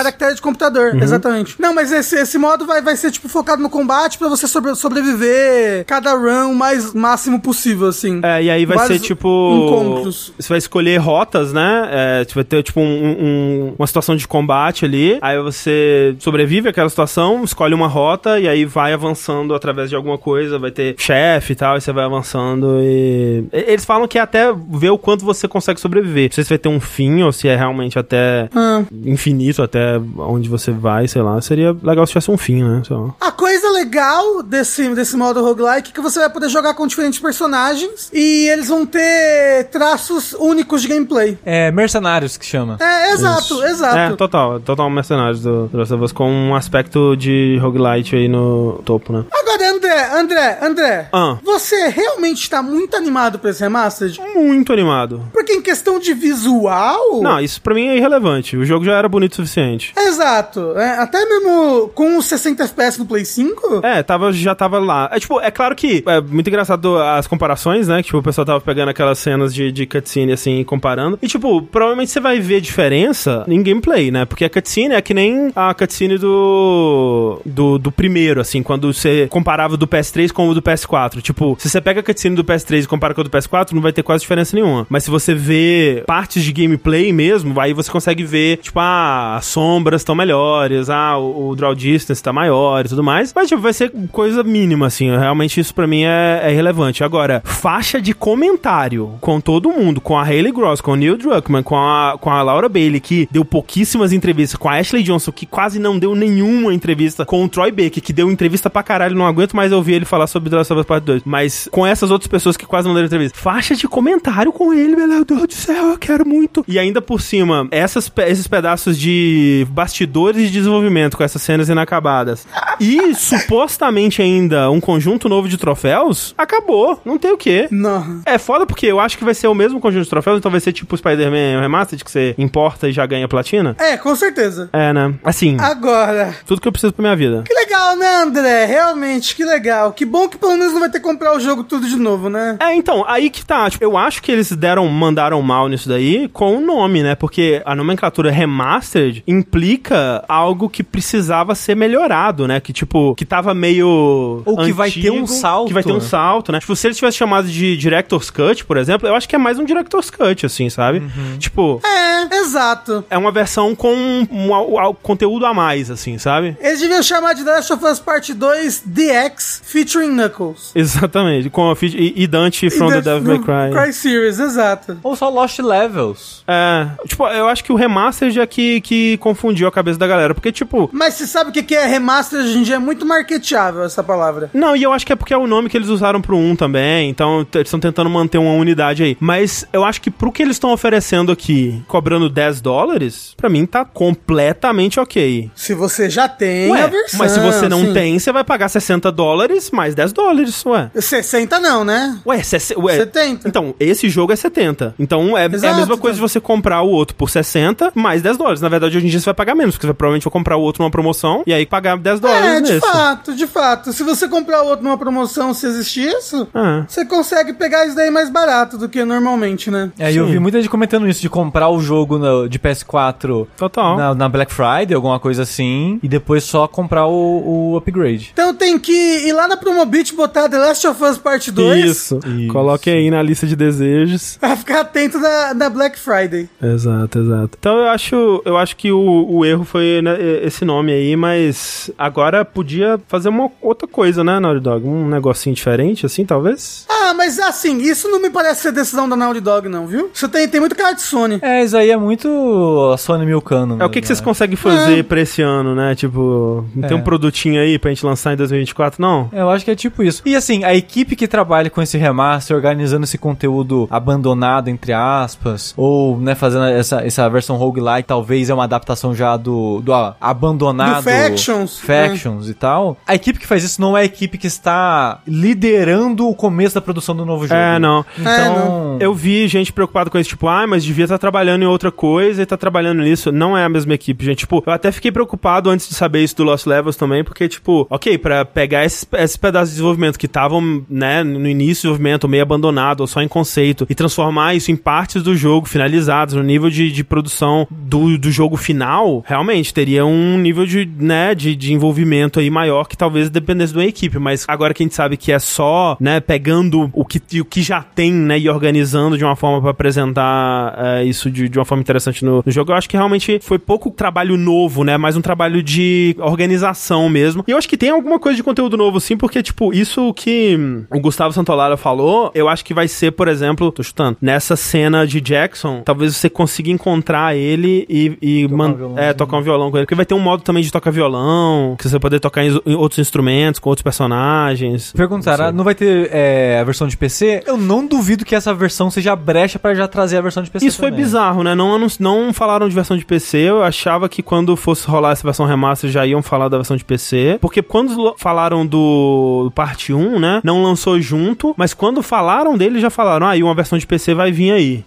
Caractere, 0.03 0.33
Isso. 0.33 0.33
caractere 0.33 0.35
de 0.35 0.43
computador. 0.43 0.95
Uhum. 0.95 1.03
Exatamente. 1.03 1.57
Não, 1.59 1.75
mas 1.75 1.93
esse, 1.93 2.17
esse 2.17 2.39
modo 2.39 2.67
vai, 2.67 2.81
vai 2.83 2.97
ser, 2.97 3.11
tipo, 3.11 3.29
focado 3.29 3.63
no 3.63 3.71
combate 3.71 4.19
pra 4.19 4.29
você 4.29 4.47
sobre- 4.47 4.75
sobreviver 4.75 5.85
cada 5.87 6.13
run 6.15 6.51
o 6.51 6.55
mais 6.55 6.93
máximo 6.95 7.41
possível, 7.41 7.89
assim. 7.89 8.21
É, 8.23 8.43
e 8.43 8.51
aí 8.51 8.65
vai 8.67 8.77
Vários 8.77 9.01
ser 9.01 9.07
tipo. 9.07 9.29
encontros. 9.69 10.33
Você 10.39 10.49
vai 10.49 10.59
escolher 10.59 10.97
rotas, 10.99 11.53
né? 11.53 11.89
É, 11.91 12.25
você 12.25 12.35
vai 12.35 12.45
ter 12.45 12.63
tipo 12.63 12.81
um- 12.81 12.85
um- 12.85 13.75
uma 13.79 13.87
situação 13.87 14.17
de 14.17 14.27
combate 14.27 14.85
ali. 14.85 15.19
Aí 15.21 15.39
você 15.41 16.15
sobrevive 16.19 16.69
àquela 16.69 16.89
situação, 16.89 17.43
escolhe 17.45 17.75
uma 17.75 17.87
rota 17.89 18.39
e 18.39 18.49
aí 18.49 18.65
vai 18.65 18.93
avançando 18.93 19.55
através 19.55 19.89
de 19.91 19.97
alguma 19.97 20.19
coisa. 20.19 20.59
Vai 20.59 20.71
ter 20.71 20.95
chefe 20.99 21.53
e 21.53 21.57
tal, 21.57 21.77
e 21.77 21.81
você 21.81 21.93
vai 21.93 22.05
avançando 22.05 22.79
e. 22.81 23.45
e- 23.53 23.71
Eles 23.71 23.85
falam 23.85 24.07
que 24.09 24.19
é 24.19 24.21
até 24.21 24.53
ver 24.71 24.91
o 24.91 24.99
quanto 24.99 25.25
você 25.25 25.47
consegue 25.47 25.81
sobreviver. 25.81 26.29
Não 26.31 26.35
sei 26.35 26.45
se 26.45 26.51
vai 26.51 26.59
ter 26.59 26.69
um 26.69 26.81
fim 26.81 27.23
ou 27.23 27.33
se 27.33 27.49
é 27.49 27.57
realmente 27.57 27.99
até 27.99 28.49
Ah. 28.55 28.83
infinito, 29.05 29.63
até 29.63 29.90
onde 30.19 30.49
você 30.49 30.71
vai, 30.71 31.07
sei 31.09 31.23
lá. 31.23 31.41
Seria 31.41 31.77
legal 31.83 32.07
se 32.07 32.13
tivesse 32.13 32.31
um 32.31 32.39
fim, 32.39 32.63
né? 32.63 32.83
Sei 32.87 32.97
lá. 32.97 33.15
A 33.21 33.31
coisa 33.31 33.71
legal 33.71 34.43
desse, 34.43 34.95
desse 34.95 35.17
modo 35.17 35.43
roguelike 35.43 35.91
é 35.91 35.93
que 35.93 36.01
você 36.01 36.19
vai 36.19 36.31
poder 36.31 36.49
jogar 36.49 36.75
com 36.75 36.87
diferentes 36.87 37.19
personagens 37.19 38.11
e 38.13 38.49
eles 38.49 38.69
vão 38.69 38.85
ter 38.85 39.69
traços 39.71 40.35
únicos 40.35 40.83
de 40.83 40.89
gameplay. 40.89 41.39
É, 41.45 41.71
mercenários 41.71 42.37
que 42.37 42.45
chama. 42.45 42.77
É, 42.81 43.13
exato, 43.13 43.63
exato. 43.65 43.97
É, 43.97 44.17
total. 44.17 44.61
Total 44.61 44.91
mercenários 44.91 45.41
do 45.43 45.61
do 45.71 45.79
Last 45.79 45.95
of 45.95 46.05
Us 46.05 46.13
com 46.13 46.31
um 46.31 46.55
aspecto 46.55 47.17
de 47.17 47.59
roguelite 47.61 48.17
aí 48.17 48.29
no 48.29 48.81
topo, 48.85 49.13
né? 49.13 49.25
Agora, 49.33 49.70
André, 49.91 50.11
André, 50.21 50.59
André, 50.63 51.09
Ah. 51.13 51.39
você 51.43 51.89
realmente 51.89 52.49
tá 52.49 52.63
muito 52.63 52.97
animado 52.97 53.39
pra 53.39 53.51
esse 53.51 53.61
remastered? 53.63 54.21
Muito 54.35 54.73
animado. 54.73 55.23
Porque 55.33 55.53
em 55.53 55.61
questão 55.63 55.99
de 55.99 56.15
visual. 56.15 57.21
Não, 57.23 57.41
isso 57.41 57.61
pra 57.61 57.75
mim 57.75 57.89
é 57.89 57.97
irrelevante. 57.97 58.57
O 58.57 58.65
jogo 58.65 58.85
já 58.85 58.97
era 58.97 59.09
bonito 59.09 59.33
o 59.33 59.37
suficiente. 59.37 59.93
Exato. 59.97 60.77
É, 60.79 60.99
até 60.99 61.25
mesmo 61.27 61.89
com 61.95 62.17
os 62.17 62.27
60 62.27 62.63
FPS 62.65 62.99
do 62.99 63.07
Play 63.07 63.25
5. 63.25 63.81
É, 63.85 64.03
tava, 64.03 64.33
já 64.33 64.55
tava 64.55 64.79
lá. 64.79 65.09
É 65.13 65.19
tipo, 65.19 65.41
é 65.41 65.51
claro 65.51 65.75
que 65.75 66.03
é 66.07 66.21
muito 66.21 66.49
engraçado 66.49 66.97
as 66.99 67.27
comparações, 67.27 67.89
né? 67.89 67.97
Que 67.99 68.05
tipo, 68.07 68.19
o 68.19 68.23
pessoal 68.23 68.45
tava 68.45 68.61
pegando 68.61 68.91
aquelas 68.91 69.19
cenas 69.19 69.53
de, 69.55 69.73
de 69.73 69.87
cutscene 69.87 70.33
assim, 70.33 70.63
comparando. 70.65 71.19
E 71.21 71.27
tipo, 71.27 71.63
provavelmente 71.63 72.11
você 72.11 72.21
vai 72.21 72.39
ver 72.41 72.61
diferença 72.61 73.45
em 73.49 73.63
gameplay, 73.63 74.11
né? 74.11 74.25
Porque 74.25 74.45
a 74.45 74.51
cutscene 74.51 74.95
é 74.95 75.01
que 75.01 75.15
nem 75.15 75.51
a 75.57 75.75
cutscene 75.75 76.17
do, 76.19 77.41
do, 77.45 77.79
do 77.79 77.91
primeiro, 77.91 78.41
assim, 78.41 78.63
quando 78.63 78.93
você 78.93 79.27
comparava 79.29 79.77
do 79.81 79.89
PS3 79.89 80.31
com 80.31 80.49
o 80.49 80.55
do 80.55 80.63
PS4. 80.63 81.21
Tipo, 81.21 81.57
se 81.59 81.69
você 81.69 81.81
pega 81.81 82.01
a 82.01 82.03
cutscene 82.03 82.37
do 82.37 82.45
PS3 82.45 82.85
e 82.85 82.87
compara 82.87 83.15
com 83.15 83.23
a 83.23 83.25
do 83.25 83.31
PS4, 83.31 83.73
não 83.73 83.83
vai 83.83 83.93
ter 83.93 84.03
quase 84.03 84.23
diferença 84.23 84.55
nenhuma. 84.55 84.87
Mas 84.89 85.05
se 85.05 85.11
você 85.11 85.35
vê 85.35 86.05
partes 86.07 86.45
de 86.45 86.53
gameplay 86.53 87.13
mesmo, 87.13 87.59
aí 87.59 87.73
você 87.73 87.91
consegue 87.91 88.23
ver, 88.23 88.59
tipo, 88.59 88.79
ah, 88.79 89.37
as 89.37 89.47
sombras 89.47 90.03
estão 90.03 90.15
melhores, 90.15 90.89
ah, 90.91 91.17
o, 91.17 91.49
o 91.49 91.57
draw 91.57 91.75
distance 91.75 92.23
tá 92.23 92.33
maior 92.33 92.85
e 92.85 92.89
tudo 92.89 93.03
mais. 93.03 93.33
Mas, 93.35 93.49
tipo, 93.49 93.61
vai 93.61 93.73
ser 93.73 93.91
coisa 94.13 94.43
mínima, 94.43 94.87
assim. 94.87 95.11
Realmente 95.11 95.59
isso 95.59 95.75
pra 95.75 95.87
mim 95.87 96.05
é, 96.05 96.43
é 96.45 96.51
relevante. 96.51 97.03
Agora, 97.03 97.43
faixa 97.45 98.01
de 98.01 98.15
comentário 98.15 99.15
com 99.21 99.41
todo 99.41 99.73
mundo, 99.73 100.01
com 100.01 100.19
a 100.19 100.23
Hayley 100.23 100.53
Gross, 100.53 100.81
com 100.81 100.93
o 100.93 100.97
Neil 100.97 101.17
Druckmann, 101.17 101.63
com 101.63 101.77
a, 101.77 102.19
com 102.21 102.31
a 102.31 102.43
Laura 102.43 102.69
Bailey, 102.69 103.01
que 103.01 103.29
deu 103.31 103.45
pouquíssimas 103.45 104.13
entrevistas, 104.13 104.59
com 104.59 104.69
a 104.69 104.79
Ashley 104.79 105.03
Johnson, 105.03 105.33
que 105.33 105.47
quase 105.47 105.79
não 105.79 105.99
deu 105.99 106.15
nenhuma 106.15 106.75
entrevista, 106.75 107.25
com 107.25 107.45
o 107.45 107.49
Troy 107.49 107.71
Baker, 107.71 108.03
que 108.03 108.13
deu 108.13 108.31
entrevista 108.31 108.69
pra 108.69 108.83
caralho, 108.83 109.17
não 109.17 109.27
aguento 109.27 109.55
mais 109.55 109.70
ouvir 109.75 109.95
ele 109.95 110.05
falar 110.05 110.27
sobre 110.27 110.51
The 110.51 110.57
Last 110.57 110.73
of 110.73 110.81
Us 110.81 110.87
Part 110.87 111.05
2. 111.05 111.23
Mas 111.25 111.69
com 111.71 111.87
essas 111.87 112.11
outras 112.11 112.29
pessoas 112.29 112.57
que 112.57 112.67
quase 112.67 112.87
não 112.87 112.95
deram 112.95 113.07
entrevista. 113.07 113.39
Faixa 113.39 113.75
de 113.75 113.87
comentário 113.89 114.53
com 114.53 114.73
ele, 114.73 114.97
meu 114.97 115.25
Deus 115.25 115.47
do 115.47 115.53
céu, 115.53 115.91
eu 115.91 115.99
quero 115.99 116.27
muito. 116.27 116.65
E 116.67 116.79
ainda 116.79 117.01
por 117.01 117.21
cima, 117.21 117.69
essas, 117.71 118.11
esses 118.27 118.47
pedaços 118.47 118.99
de 118.99 119.67
bastidores 119.71 120.45
de 120.45 120.51
desenvolvimento 120.51 121.17
com 121.17 121.25
essas 121.25 121.43
cenas 121.43 121.69
inacabadas. 121.69 122.47
E 122.79 123.15
supostamente 123.15 124.23
ainda 124.23 124.71
um 124.71 124.81
conjunto 124.81 125.29
novo 125.29 125.49
de 125.49 125.57
troféus, 125.57 126.35
acabou. 126.37 127.01
Não 127.05 127.19
tem 127.19 127.33
o 127.33 127.37
quê. 127.37 127.69
Não. 127.71 128.23
É 128.25 128.39
foda 128.39 128.67
porque 128.67 128.87
eu 128.87 129.01
acho 129.01 129.19
que 129.19 129.25
vai 129.25 129.35
ser 129.35 129.49
o 129.49 129.55
mesmo 129.55 129.81
conjunto 129.81 130.05
de 130.05 130.11
troféus, 130.11 130.39
então 130.39 130.51
vai 130.51 130.61
ser 130.61 130.73
tipo 130.73 130.97
Spider-Man 130.97 131.61
Remastered, 131.61 132.05
que 132.05 132.11
você 132.11 132.35
importa 132.39 132.89
e 132.89 132.93
já 132.93 133.05
ganha 133.07 133.29
platina. 133.29 133.77
É, 133.79 133.97
com 133.97 134.15
certeza. 134.15 134.69
É, 134.73 134.93
né? 134.93 135.15
Assim, 135.25 135.57
Agora, 135.61 136.35
tudo 136.47 136.61
que 136.61 136.69
eu 136.69 136.73
preciso 136.73 136.93
pra 136.93 137.03
minha 137.03 137.17
vida. 137.17 137.45
que 137.47 137.55
legal, 137.55 137.97
né, 137.97 138.17
André? 138.17 138.67
Realmente, 138.67 139.35
que 139.35 139.45
legal. 139.45 139.60
Que 139.95 140.05
bom 140.05 140.29
que 140.29 140.39
pelo 140.39 140.53
menos 140.57 140.73
não 140.73 140.81
vai 140.81 140.91
ter 140.91 140.99
que 141.01 141.05
comprar 141.05 141.35
o 141.37 141.41
jogo 141.41 141.65
tudo 141.65 141.87
de 141.89 141.97
novo, 141.97 142.29
né? 142.29 142.57
É, 142.61 142.75
então, 142.75 143.05
aí 143.07 143.29
que 143.31 143.45
tá. 143.45 143.69
Tipo, 143.71 143.85
eu 143.85 143.97
acho 143.97 144.23
que 144.23 144.31
eles 144.33 144.51
deram, 144.53 144.87
mandaram 144.89 145.41
mal 145.43 145.69
nisso 145.69 145.89
daí 145.89 146.29
com 146.29 146.57
o 146.57 146.61
nome, 146.61 147.03
né? 147.03 147.15
Porque 147.15 147.63
a 147.65 147.75
nomenclatura 147.75 148.31
remastered 148.31 149.23
implica 149.27 150.25
algo 150.29 150.69
que 150.69 150.83
precisava 150.83 151.55
ser 151.55 151.75
melhorado, 151.75 152.47
né? 152.47 152.61
Que, 152.61 152.73
tipo, 152.73 153.15
que 153.15 153.25
tava 153.25 153.53
meio. 153.55 154.43
Ou 154.45 154.57
que 154.57 154.73
vai 154.73 154.91
ter 154.91 155.11
um 155.11 155.27
salto, 155.27 155.69
Que 155.69 155.75
vai 155.75 155.83
ter 155.83 155.93
um 155.93 156.01
salto, 156.01 156.53
né? 156.53 156.61
Tipo, 156.61 156.75
se 156.77 156.87
eles 156.87 156.97
tivessem 156.97 157.19
chamado 157.19 157.49
de 157.49 157.77
Director's 157.77 158.31
Cut, 158.31 158.65
por 158.65 158.77
exemplo, 158.77 159.09
eu 159.09 159.15
acho 159.15 159.29
que 159.29 159.35
é 159.35 159.39
mais 159.39 159.59
um 159.59 159.65
Director's 159.65 160.11
Cut, 160.11 160.47
assim, 160.47 160.71
sabe? 160.71 160.99
Uhum. 160.99 161.39
Tipo. 161.39 161.81
É, 161.85 162.37
exato. 162.37 163.05
É 163.11 163.19
uma 163.19 163.33
versão 163.33 163.75
com 163.75 163.93
um, 163.95 164.27
um- 164.31 164.79
um 164.89 164.95
conteúdo 164.95 165.45
a 165.47 165.53
mais, 165.55 165.91
assim, 165.91 166.19
sabe? 166.19 166.57
Eles 166.61 166.81
deviam 166.81 167.03
chamar 167.03 167.35
de 167.35 167.45
The 167.45 167.51
Last 167.51 167.73
of 167.73 167.85
Us 167.85 167.99
Part 168.01 168.33
2 168.33 168.83
DX 168.87 169.50
featuring 169.65 170.11
Knuckles. 170.11 170.71
Exatamente. 170.75 171.51
Com 171.51 171.71
a 171.71 171.75
e, 171.83 172.13
e 172.23 172.27
Dante 172.27 172.69
from 172.71 172.89
E 172.89 172.95
the 172.95 173.01
Devil 173.01 173.23
May 173.23 173.39
Cry. 173.39 173.71
Cry 173.85 173.93
Series, 173.93 174.39
exato. 174.39 174.99
Ou 175.03 175.17
só 175.17 175.29
Lost 175.29 175.59
Levels. 175.59 176.43
É, 176.47 176.89
tipo, 177.07 177.27
eu 177.29 177.49
acho 177.49 177.65
que 177.65 177.73
o 177.73 177.77
remaster 177.77 178.31
já 178.31 178.47
que, 178.47 178.81
que 178.81 179.17
confundiu 179.19 179.67
a 179.69 179.73
cabeça 179.73 179.99
da 179.99 180.07
galera, 180.07 180.35
porque, 180.35 180.53
tipo... 180.53 180.91
Mas 180.93 181.15
você 181.15 181.27
sabe 181.27 181.51
o 181.51 181.53
que 181.53 181.63
que 181.63 181.75
é 181.75 181.87
remaster 181.87 182.41
hoje 182.41 182.59
em 182.59 182.63
dia? 182.63 182.77
É 182.77 182.79
muito 182.79 183.07
marketeável 183.07 183.83
essa 183.85 184.03
palavra. 184.03 184.51
Não, 184.53 184.75
e 184.77 184.83
eu 184.83 184.93
acho 184.93 185.07
que 185.07 185.13
é 185.13 185.17
porque 185.17 185.33
é 185.35 185.37
o 185.39 185.47
nome 185.47 185.69
que 185.69 185.77
eles 185.77 185.89
usaram 185.89 186.21
pro 186.21 186.37
1 186.37 186.57
também, 186.57 187.09
então 187.11 187.45
t- 187.45 187.59
eles 187.59 187.69
estão 187.69 187.81
tentando 187.81 188.11
manter 188.11 188.39
uma 188.39 188.53
unidade 188.53 189.03
aí. 189.03 189.17
Mas 189.21 189.67
eu 189.73 189.85
acho 189.85 190.01
que 190.01 190.11
pro 190.11 190.31
que 190.33 190.43
eles 190.43 190.57
estão 190.57 190.73
oferecendo 190.73 191.33
aqui, 191.33 191.83
cobrando 191.87 192.29
10 192.29 192.61
dólares, 192.61 193.35
pra 193.37 193.49
mim 193.49 193.65
tá 193.67 193.85
completamente 193.85 194.99
ok. 195.01 195.51
Se 195.55 195.75
você 195.75 196.09
já 196.11 196.29
tem 196.29 196.71
Ué, 196.71 196.83
a 196.83 196.87
versão. 196.87 197.19
mas 197.19 197.33
se 197.33 197.41
você 197.41 197.69
não 197.69 197.87
sim. 197.87 197.93
tem, 197.93 198.19
você 198.19 198.33
vai 198.33 198.45
pagar 198.45 198.69
60 198.69 199.11
dólares 199.13 199.40
mais 199.73 199.95
10 199.95 200.13
dólares, 200.13 200.65
ué. 200.67 200.91
60 200.95 201.59
não, 201.61 201.85
né? 201.85 202.19
Ué, 202.27 202.43
sesse- 202.43 202.75
ué, 202.79 202.97
70. 202.97 203.49
Então, 203.49 203.75
esse 203.81 204.09
jogo 204.09 204.33
é 204.33 204.37
70. 204.37 204.95
Então, 204.99 205.37
é, 205.37 205.43
é 205.43 205.47
a 205.47 205.51
Exato, 205.51 205.77
mesma 205.77 205.97
coisa 205.97 206.15
de 206.15 206.21
então. 206.21 206.29
você 206.29 206.41
comprar 206.41 206.83
o 206.83 206.89
outro 206.91 207.15
por 207.17 207.31
60 207.31 207.93
mais 207.95 208.23
10 208.23 208.37
dólares. 208.37 208.61
Na 208.61 208.69
verdade, 208.69 208.97
hoje 208.97 209.07
em 209.07 209.11
dia 209.11 209.19
você 209.21 209.25
vai 209.27 209.35
pagar 209.35 209.55
menos, 209.55 209.75
porque 209.75 209.87
você 209.87 209.93
vai, 209.93 209.95
provavelmente 209.97 210.25
vai 210.25 210.33
comprar 210.33 210.57
o 210.57 210.61
outro 210.63 210.83
numa 210.83 210.91
promoção 210.91 211.43
e 211.47 211.53
aí 211.53 211.67
pagar 211.67 211.97
10 211.99 212.21
dólares 212.21 212.45
É, 212.47 212.61
de 212.61 212.73
nesse. 212.75 212.81
fato, 212.87 213.35
de 213.35 213.47
fato. 213.47 213.93
Se 213.93 214.03
você 214.03 214.29
comprar 214.29 214.63
outro 214.63 214.85
numa 214.85 214.99
promoção, 214.99 215.53
se 215.55 215.67
existir 215.67 216.09
isso, 216.09 216.47
Ah. 216.55 216.85
você 216.89 217.05
consegue 217.05 217.53
pegar 217.53 217.87
isso 217.87 217.97
daí 217.97 218.11
mais 218.11 218.31
barato 218.31 218.77
do 218.79 218.89
que 218.89 219.05
normalmente, 219.05 219.71
né? 219.71 219.91
É, 219.99 220.13
e 220.13 220.17
eu 220.17 220.27
Sim. 220.27 220.33
vi 220.33 220.39
muita 220.39 220.59
gente 220.61 220.71
comentando 220.71 221.09
isso, 221.09 221.21
de 221.21 221.29
comprar 221.29 221.69
o 221.69 221.81
jogo 221.81 222.19
no- 222.19 222.49
de 222.49 222.59
PS4 222.59 223.47
Total. 223.57 223.97
na, 223.97 224.15
na 224.15 224.29
Black 224.29 224.53
Friday, 224.53 224.95
alguma 224.95 225.19
coisa 225.19 225.43
assim, 225.43 225.99
e 226.03 226.09
depois 226.09 226.45
só 226.45 226.67
comprar 226.69 227.07
o, 227.07 227.73
o 227.73 227.77
upgrade. 227.77 228.31
Então 228.33 228.55
tem 228.55 228.79
que 228.79 228.93
ir 229.31 229.33
lá 229.33 229.49
na 229.49 229.57
Promobit 229.57 230.15
botar 230.15 230.49
The 230.49 230.59
Last 230.59 230.87
of 230.87 231.03
Us 231.03 231.19
Part 231.19 231.51
2 231.51 231.85
Isso. 231.85 232.19
Isso. 232.27 232.53
Coloque 232.53 232.91
aí 232.91 233.11
na 233.11 233.23
lista 233.23 233.47
de 233.47 233.57
desejos. 233.57 234.37
pra 234.41 234.57
ficar 234.57 234.81
atento 234.81 235.19
na, 235.19 235.55
na 235.55 235.69
Black 235.71 235.99
Friday. 235.99 236.49
Exato, 236.63 237.19
exato. 237.19 237.51
Então 237.59 237.79
eu 237.79 237.89
acho, 237.89 238.43
eu 238.45 238.57
acho 238.57 238.77
que 238.77 238.93
o, 238.93 239.27
o 239.29 239.45
erro 239.45 239.65
foi 239.65 240.01
né, 240.03 240.17
esse 240.43 240.65
nome 240.65 240.93
aí, 240.93 241.17
mas 241.17 241.91
agora 241.99 242.45
podia 242.45 243.01
fazer 243.09 243.29
uma 243.29 243.51
outra 243.61 243.87
coisa, 243.89 244.23
né, 244.25 244.39
Naughty 244.39 244.61
Dog? 244.61 244.87
Um 244.87 245.09
negocinho 245.09 245.55
diferente, 245.55 246.07
assim, 246.07 246.25
talvez? 246.25 246.85
Ah, 246.89 247.15
mas 247.15 247.39
assim, 247.39 247.79
isso 247.79 248.09
não 248.09 248.21
me 248.21 248.31
parece 248.31 248.63
ser 248.63 248.73
decisão 248.73 249.09
da 249.09 249.17
Naughty 249.17 249.41
Dog, 249.41 249.69
não, 249.69 249.87
viu? 249.87 250.11
Isso 250.13 250.29
tem, 250.29 250.49
tem 250.49 250.61
muito 250.61 250.75
cara 250.77 250.93
de 250.93 251.03
Sony. 251.03 251.39
É, 251.43 251.63
isso 251.65 251.77
aí 251.77 251.91
é 251.91 251.97
muito 251.97 252.91
a 252.93 252.97
Sony 252.97 253.27
Milcano. 253.27 253.77
É 253.81 253.85
o 253.85 253.91
que, 253.91 254.01
que 254.01 254.07
vocês 254.07 254.21
mesmo, 254.21 254.31
conseguem 254.31 254.57
fazer 254.57 255.05
pra 255.05 255.21
esse 255.21 255.43
ano, 255.43 255.75
né? 255.75 255.95
Tipo, 255.95 256.65
não 256.75 256.89
tem 256.89 256.97
É. 256.97 257.01
um 257.01 257.03
produtinho 257.05 257.61
aí 257.61 257.79
pra 257.79 257.91
gente 257.91 258.05
lançar 258.05 258.33
em 258.33 258.37
2024, 258.37 259.01
não? 259.01 259.20
Eu 259.33 259.51
acho 259.51 259.65
que 259.65 259.71
é 259.71 259.75
tipo 259.75 260.03
isso. 260.03 260.23
E 260.25 260.35
assim, 260.37 260.65
a 260.65 260.75
equipe 260.75 261.17
que 261.17 261.27
trabalha 261.29 261.71
com 261.71 261.83
esse 261.83 261.99
remaster, 261.99 262.57
organizando 262.57 263.05
esse 263.05 263.19
conteúdo 263.19 263.89
abandonado, 263.91 264.69
entre 264.69 264.93
aspas, 264.93 265.75
ou, 265.77 266.19
né, 266.19 266.35
fazendo 266.35 266.65
essa, 266.65 267.05
essa 267.05 267.29
versão 267.29 267.57
roguelike, 267.57 268.07
talvez 268.07 268.51
é 268.51 268.55
uma 268.55 268.65
adaptação 268.65 269.15
já 269.15 269.37
do, 269.37 269.81
do 269.81 269.93
ah, 269.93 270.17
abandonado. 270.21 271.05
Do 271.05 271.11
Factions, 271.11 271.79
Factions 271.79 272.49
e 272.49 272.55
tal. 272.55 272.97
A 273.07 273.15
equipe 273.15 273.39
que 273.39 273.47
faz 273.47 273.65
isso 273.65 273.81
não 273.81 273.97
é 273.97 274.03
a 274.03 274.05
equipe 274.05 274.39
que 274.39 274.47
está 274.47 275.21
liderando 275.27 276.29
o 276.29 276.35
começo 276.35 276.75
da 276.75 276.81
produção 276.81 277.15
do 277.17 277.25
novo 277.25 277.47
jogo. 277.47 277.61
É, 277.61 277.79
não. 277.79 278.05
Então, 278.19 278.33
É, 278.33 278.49
não. 278.49 278.99
Eu 279.01 279.15
vi 279.15 279.47
gente 279.49 279.73
preocupada 279.73 280.11
com 280.11 280.19
isso, 280.19 280.31
tipo, 280.31 280.49
ah, 280.49 280.67
mas 280.67 280.85
devia 280.85 281.05
estar 281.05 281.19
trabalhando 281.19 281.63
em 281.63 281.67
outra 281.67 281.91
coisa 281.91 282.43
e 282.43 282.47
tá 282.47 282.57
trabalhando 282.57 283.03
nisso. 283.03 283.33
Não 283.33 283.57
é 283.57 283.65
a 283.65 283.69
mesma 283.69 283.95
equipe, 283.95 284.25
gente. 284.25 284.41
Tipo, 284.41 284.63
eu 284.67 284.73
até 284.73 284.91
fiquei 284.93 285.13
preocupado 285.13 285.71
antes 285.71 285.89
de 285.89 285.95
saber 285.95 286.23
isso 286.23 286.37
do 286.37 286.45
Lost 286.45 286.67
Levels 286.67 286.97
também, 286.97 287.23
porque, 287.25 287.49
tipo, 287.49 287.87
ok, 287.91 288.19
pra 288.19 288.45
pegar 288.45 288.85
esses, 288.85 289.05
esses 289.15 289.37
pedaços 289.37 289.71
de 289.71 289.75
desenvolvimento 289.75 290.19
que 290.19 290.27
estavam, 290.27 290.85
né, 290.89 291.23
no 291.23 291.49
início 291.49 291.83
do 291.83 291.93
desenvolvimento, 291.93 292.29
meio 292.29 292.43
abandonado 292.43 293.01
ou 293.01 293.07
só 293.07 293.23
em 293.23 293.29
conceito, 293.29 293.87
e 293.89 293.95
transformar 293.95 294.55
isso 294.55 294.71
em 294.71 294.77
partes 294.77 295.23
do 295.23 295.37
jogo 295.37 295.67
finalizadas, 295.67 296.35
no 296.35 296.43
nível 296.43 296.71
de, 296.71 296.91
de 296.91 297.05
produção 297.05 297.67
do, 297.71 298.19
do 298.19 298.31
jogo 298.31 298.57
final, 298.57 299.25
realmente 299.27 299.73
teria 299.73 300.05
um 300.05 300.39
nível 300.39 300.67
de, 300.67 300.89
né, 300.99 301.35
de, 301.35 301.55
de 301.55 301.73
envolvimento 301.73 302.41
aí 302.41 302.51
maior 302.51 302.87
que 302.87 302.97
talvez 302.97 303.31
dependesse 303.31 303.73
de 303.73 303.79
uma 303.79 303.85
equipe. 303.85 304.19
Mas 304.19 304.45
agora 304.49 304.75
que 304.75 304.83
a 304.83 304.87
gente 304.87 304.95
sabe 304.95 305.17
que 305.17 305.33
é 305.33 305.39
só, 305.39 305.97
né, 306.01 306.21
pegando 306.21 306.91
o 306.93 307.05
que, 307.05 307.41
o 307.41 307.45
que 307.45 307.63
já 307.63 307.83
tem, 307.83 308.13
né, 308.13 308.39
e 308.39 308.49
organizando 308.49 309.17
de 309.17 309.25
uma 309.25 309.37
forma 309.37 309.61
pra 309.61 309.71
apresentar 309.71 310.75
é, 310.77 311.05
isso 311.05 311.31
de, 311.31 311.49
de 311.49 311.59
uma 311.59 311.65
forma 311.65 311.81
interessante 311.81 312.25
no, 312.25 312.43
no 312.45 312.53
jogo, 312.53 312.73
eu 312.73 312.77
acho 312.77 312.89
que 312.89 312.97
realmente 312.97 313.39
foi 313.43 313.59
pouco 313.59 313.91
trabalho 313.91 314.37
novo, 314.37 314.85
né, 314.85 314.97
mais 314.97 315.17
um 315.17 315.21
trabalho 315.21 315.63
de 315.63 316.17
organização 316.19 317.09
mesmo. 317.09 317.45
E 317.47 317.51
eu 317.51 317.59
acho 317.59 317.69
que 317.69 317.77
tem 317.77 317.91
alguma 317.91 318.19
coisa 318.19 318.37
de 318.37 318.43
conteúdo 318.43 318.77
novo, 318.77 318.90
sim, 318.99 319.17
porque, 319.17 319.43
tipo, 319.43 319.73
isso 319.73 320.13
que 320.15 320.59
o 320.91 320.99
Gustavo 321.01 321.33
Santolara 321.33 321.77
falou, 321.77 322.31
eu 322.35 322.49
acho 322.49 322.65
que 322.65 322.73
vai 322.75 322.89
ser, 322.89 323.13
por 323.13 323.29
exemplo, 323.29 323.71
tô 323.71 323.83
chutando, 323.83 324.17
nessa 324.21 324.57
cena 324.57 325.07
de 325.07 325.21
Jackson, 325.21 325.83
talvez 325.85 326.17
você 326.17 326.29
consiga 326.31 326.71
encontrar 326.71 327.37
ele 327.37 327.87
e, 327.89 328.17
e 328.21 328.49
Tocar 328.49 328.65
um 328.65 328.75
violãozinho. 328.75 328.99
é, 329.09 329.13
tocar 329.13 329.37
um 329.37 329.43
violão 329.43 329.71
com 329.71 329.77
ele. 329.77 329.87
Porque 329.87 329.95
vai 329.95 330.07
ter 330.07 330.15
um 330.15 330.19
modo 330.21 330.43
também 330.43 330.63
de 330.63 330.73
tocar 330.73 330.91
violão, 330.91 331.77
que 331.79 331.85
você 331.85 331.91
vai 331.91 332.01
poder 332.01 332.19
tocar 332.21 332.43
em, 332.45 332.59
em 332.67 332.75
outros 332.75 332.99
instrumentos, 332.99 333.61
com 333.61 333.69
outros 333.69 333.83
personagens. 333.83 334.93
Perguntaram, 334.93 335.47
Não 335.47 335.61
não 335.61 335.65
vai 335.65 335.75
ter 335.75 336.09
é, 336.11 336.59
a 336.59 336.65
versão 336.65 336.89
de 336.89 336.97
PC? 336.97 337.43
Eu 337.47 337.57
não 337.59 337.87
duvido 337.87 338.25
que 338.25 338.35
essa 338.35 338.55
versão 338.55 338.91
seja 338.91 339.13
a 339.13 339.17
brecha 339.17 339.59
pra 339.59 339.75
já 339.75 339.87
trazer 339.87 340.17
a 340.17 340.23
versão 340.23 340.43
de 340.43 340.51
PC 340.51 340.65
Isso 340.67 340.79
foi 340.79 340.91
também. 340.91 341.05
bizarro, 341.05 341.43
né? 341.43 341.55
Não, 341.55 341.75
anun- 341.75 341.87
não 342.01 342.33
falaram 342.33 342.67
de 342.69 342.75
versão 342.75 342.97
de 342.97 343.05
PC. 343.05 343.37
Eu 343.39 343.63
achava 343.63 344.09
que 344.09 344.23
quando 344.23 344.57
fosse 344.57 344.87
rolar 344.89 345.13
essa 345.13 345.23
versão 345.23 345.45
remaster 345.45 345.91
já 345.91 346.07
iam 346.07 346.23
falar 346.23 346.49
da 346.49 346.57
versão 346.57 346.77
de 346.79 346.85
PC. 346.85 347.39
Porque 347.43 347.61
quando 347.61 348.15
falaram 348.17 348.67
do, 348.67 348.80
do 348.85 349.51
parte 349.55 349.93
1, 349.93 350.19
né? 350.19 350.41
Não 350.43 350.63
lançou 350.63 351.01
junto. 351.01 351.55
Mas 351.57 351.75
quando 351.75 352.03
falaram 352.03 352.57
dele, 352.57 352.81
já 352.81 352.91
falaram: 352.91 353.27
ah, 353.27 353.37
e 353.37 353.43
uma 353.43 353.55
versão 353.55 353.79
de 353.79 353.87
PC 353.87 354.15
vai 354.15 354.33
vir 354.33 354.53
aí. 354.53 354.85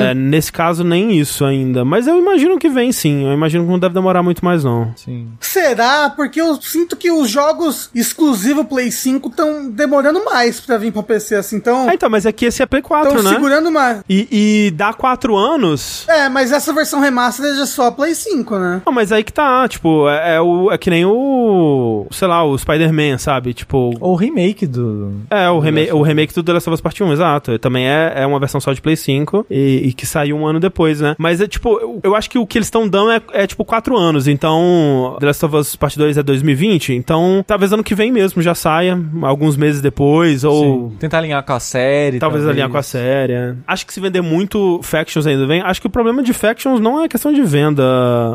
É, 0.00 0.14
nesse 0.14 0.52
caso, 0.52 0.82
nem 0.84 1.12
isso 1.18 1.44
ainda. 1.44 1.84
Mas 1.84 2.06
eu 2.06 2.18
imagino 2.18 2.58
que 2.58 2.68
vem 2.68 2.92
sim. 2.92 3.24
Eu 3.26 3.32
imagino 3.32 3.64
que 3.64 3.70
não 3.70 3.78
deve 3.78 3.94
demorar 3.94 4.22
muito 4.22 4.44
mais, 4.44 4.64
não. 4.64 4.92
Sim. 4.96 5.28
Será? 5.40 6.10
Porque 6.10 6.40
eu 6.40 6.60
sinto 6.60 6.96
que 6.96 7.10
os 7.10 7.28
jogos 7.30 7.90
exclusivos 7.94 8.66
Play 8.66 8.90
5 8.90 9.28
estão 9.28 9.70
demorando 9.70 10.24
mais 10.24 10.60
pra 10.60 10.78
vir 10.78 10.92
pra 10.92 11.02
PC 11.02 11.36
assim. 11.36 11.56
Então, 11.56 11.88
Ah, 11.88 11.94
então, 11.94 12.08
mas 12.10 12.26
é 12.26 12.32
que 12.32 12.46
esse 12.46 12.62
é 12.62 12.66
Play 12.66 12.82
4, 12.82 13.08
estão 13.08 13.22
né? 13.22 13.30
segurando 13.36 13.68
uma. 13.68 14.04
E, 14.08 14.28
e 14.66 14.70
dá 14.70 14.92
4 14.92 15.36
anos. 15.36 16.04
É, 16.08 16.28
mas 16.28 16.52
essa 16.52 16.72
versão 16.72 17.00
remastered 17.00 17.60
é 17.60 17.66
só 17.66 17.90
Play 17.90 18.14
5, 18.14 18.58
né? 18.58 18.82
Não, 18.84 18.92
mas 18.92 19.12
aí 19.12 19.22
que 19.22 19.32
tá, 19.32 19.66
tipo, 19.68 20.08
é, 20.08 20.36
é 20.36 20.40
o, 20.40 20.70
é 20.70 20.78
que 20.78 20.90
nem 20.90 21.04
o. 21.04 22.06
Sei 22.10 22.26
lá, 22.28 22.44
o 22.44 22.56
Spider-Man, 22.56 23.18
sabe? 23.18 23.33
Tipo. 23.40 23.94
Ou 24.00 24.12
o 24.12 24.16
remake 24.16 24.66
do. 24.66 25.12
É, 25.30 25.48
o, 25.50 25.58
rema 25.58 25.80
o 25.92 26.02
remake 26.02 26.34
do 26.34 26.42
The 26.42 26.52
Last 26.52 26.68
of 26.68 26.74
Us 26.74 26.80
Part 26.80 27.02
1, 27.02 27.12
exato. 27.12 27.58
Também 27.58 27.86
é, 27.86 28.12
é 28.16 28.26
uma 28.26 28.38
versão 28.38 28.60
só 28.60 28.72
de 28.72 28.80
Play 28.80 28.96
5 28.96 29.46
e, 29.50 29.88
e 29.88 29.92
que 29.92 30.06
saiu 30.06 30.36
um 30.36 30.46
ano 30.46 30.60
depois, 30.60 31.00
né? 31.00 31.14
Mas 31.18 31.40
é 31.40 31.46
tipo, 31.46 31.78
eu, 31.80 32.00
eu 32.02 32.14
acho 32.16 32.30
que 32.30 32.38
o 32.38 32.46
que 32.46 32.58
eles 32.58 32.66
estão 32.66 32.88
dando 32.88 33.12
é, 33.12 33.20
é 33.32 33.46
tipo 33.46 33.64
4 33.64 33.96
anos. 33.96 34.28
Então, 34.28 35.16
The 35.20 35.26
Last 35.26 35.44
of 35.44 35.56
Us 35.56 35.76
Part 35.76 35.98
2 35.98 36.18
é 36.18 36.22
2020. 36.22 36.92
Então, 36.92 37.44
talvez 37.46 37.72
ano 37.72 37.84
que 37.84 37.94
vem 37.94 38.12
mesmo 38.12 38.42
já 38.42 38.54
saia, 38.54 38.98
alguns 39.22 39.56
meses 39.56 39.80
depois, 39.80 40.44
ou. 40.44 40.90
Sim. 40.90 40.96
Tentar 40.98 41.18
alinhar 41.18 41.42
com 41.44 41.52
a 41.52 41.60
série. 41.60 42.18
Talvez 42.18 42.46
alinhar 42.46 42.68
com 42.68 42.78
a 42.78 42.82
série. 42.82 43.32
é. 43.32 43.54
Acho 43.66 43.86
que 43.86 43.92
se 43.92 44.00
vender 44.00 44.20
muito 44.20 44.80
Factions 44.82 45.26
ainda 45.26 45.46
vem. 45.46 45.60
Acho 45.62 45.80
que 45.80 45.86
o 45.86 45.90
problema 45.90 46.22
de 46.22 46.32
Factions 46.32 46.80
não 46.80 47.02
é 47.02 47.08
questão 47.08 47.32
de 47.32 47.42
venda, 47.42 47.82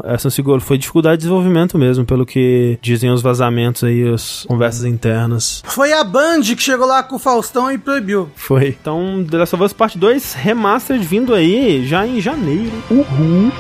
essa 0.06 0.30
seguro, 0.30 0.62
foi 0.62 0.78
dificuldade 0.78 1.18
de 1.18 1.24
desenvolvimento 1.24 1.78
mesmo, 1.78 2.06
pelo 2.06 2.26
que 2.26 2.78
dizem 2.82 3.10
os 3.12 3.22
vazamentos 3.22 3.84
aí, 3.84 4.08
as 4.08 4.46
conversas 4.48 4.86
internas. 4.90 5.64
Foi 5.66 5.94
a 5.94 6.04
Band 6.04 6.42
que 6.42 6.62
chegou 6.62 6.88
lá 6.88 7.02
com 7.04 7.16
o 7.16 7.20
Faustão 7.20 7.72
e 7.72 7.78
proibiu. 7.78 8.30
Foi. 8.36 8.78
Então, 8.80 9.26
The 9.30 9.38
Last 9.38 9.56
of 9.56 9.64
Us 9.64 9.74
Part 9.74 9.98
2 9.98 10.34
Remastered 10.34 11.06
vindo 11.06 11.34
aí 11.34 11.86
já 11.86 12.06
em 12.06 12.20
janeiro. 12.20 12.74
Uhul. 12.90 13.52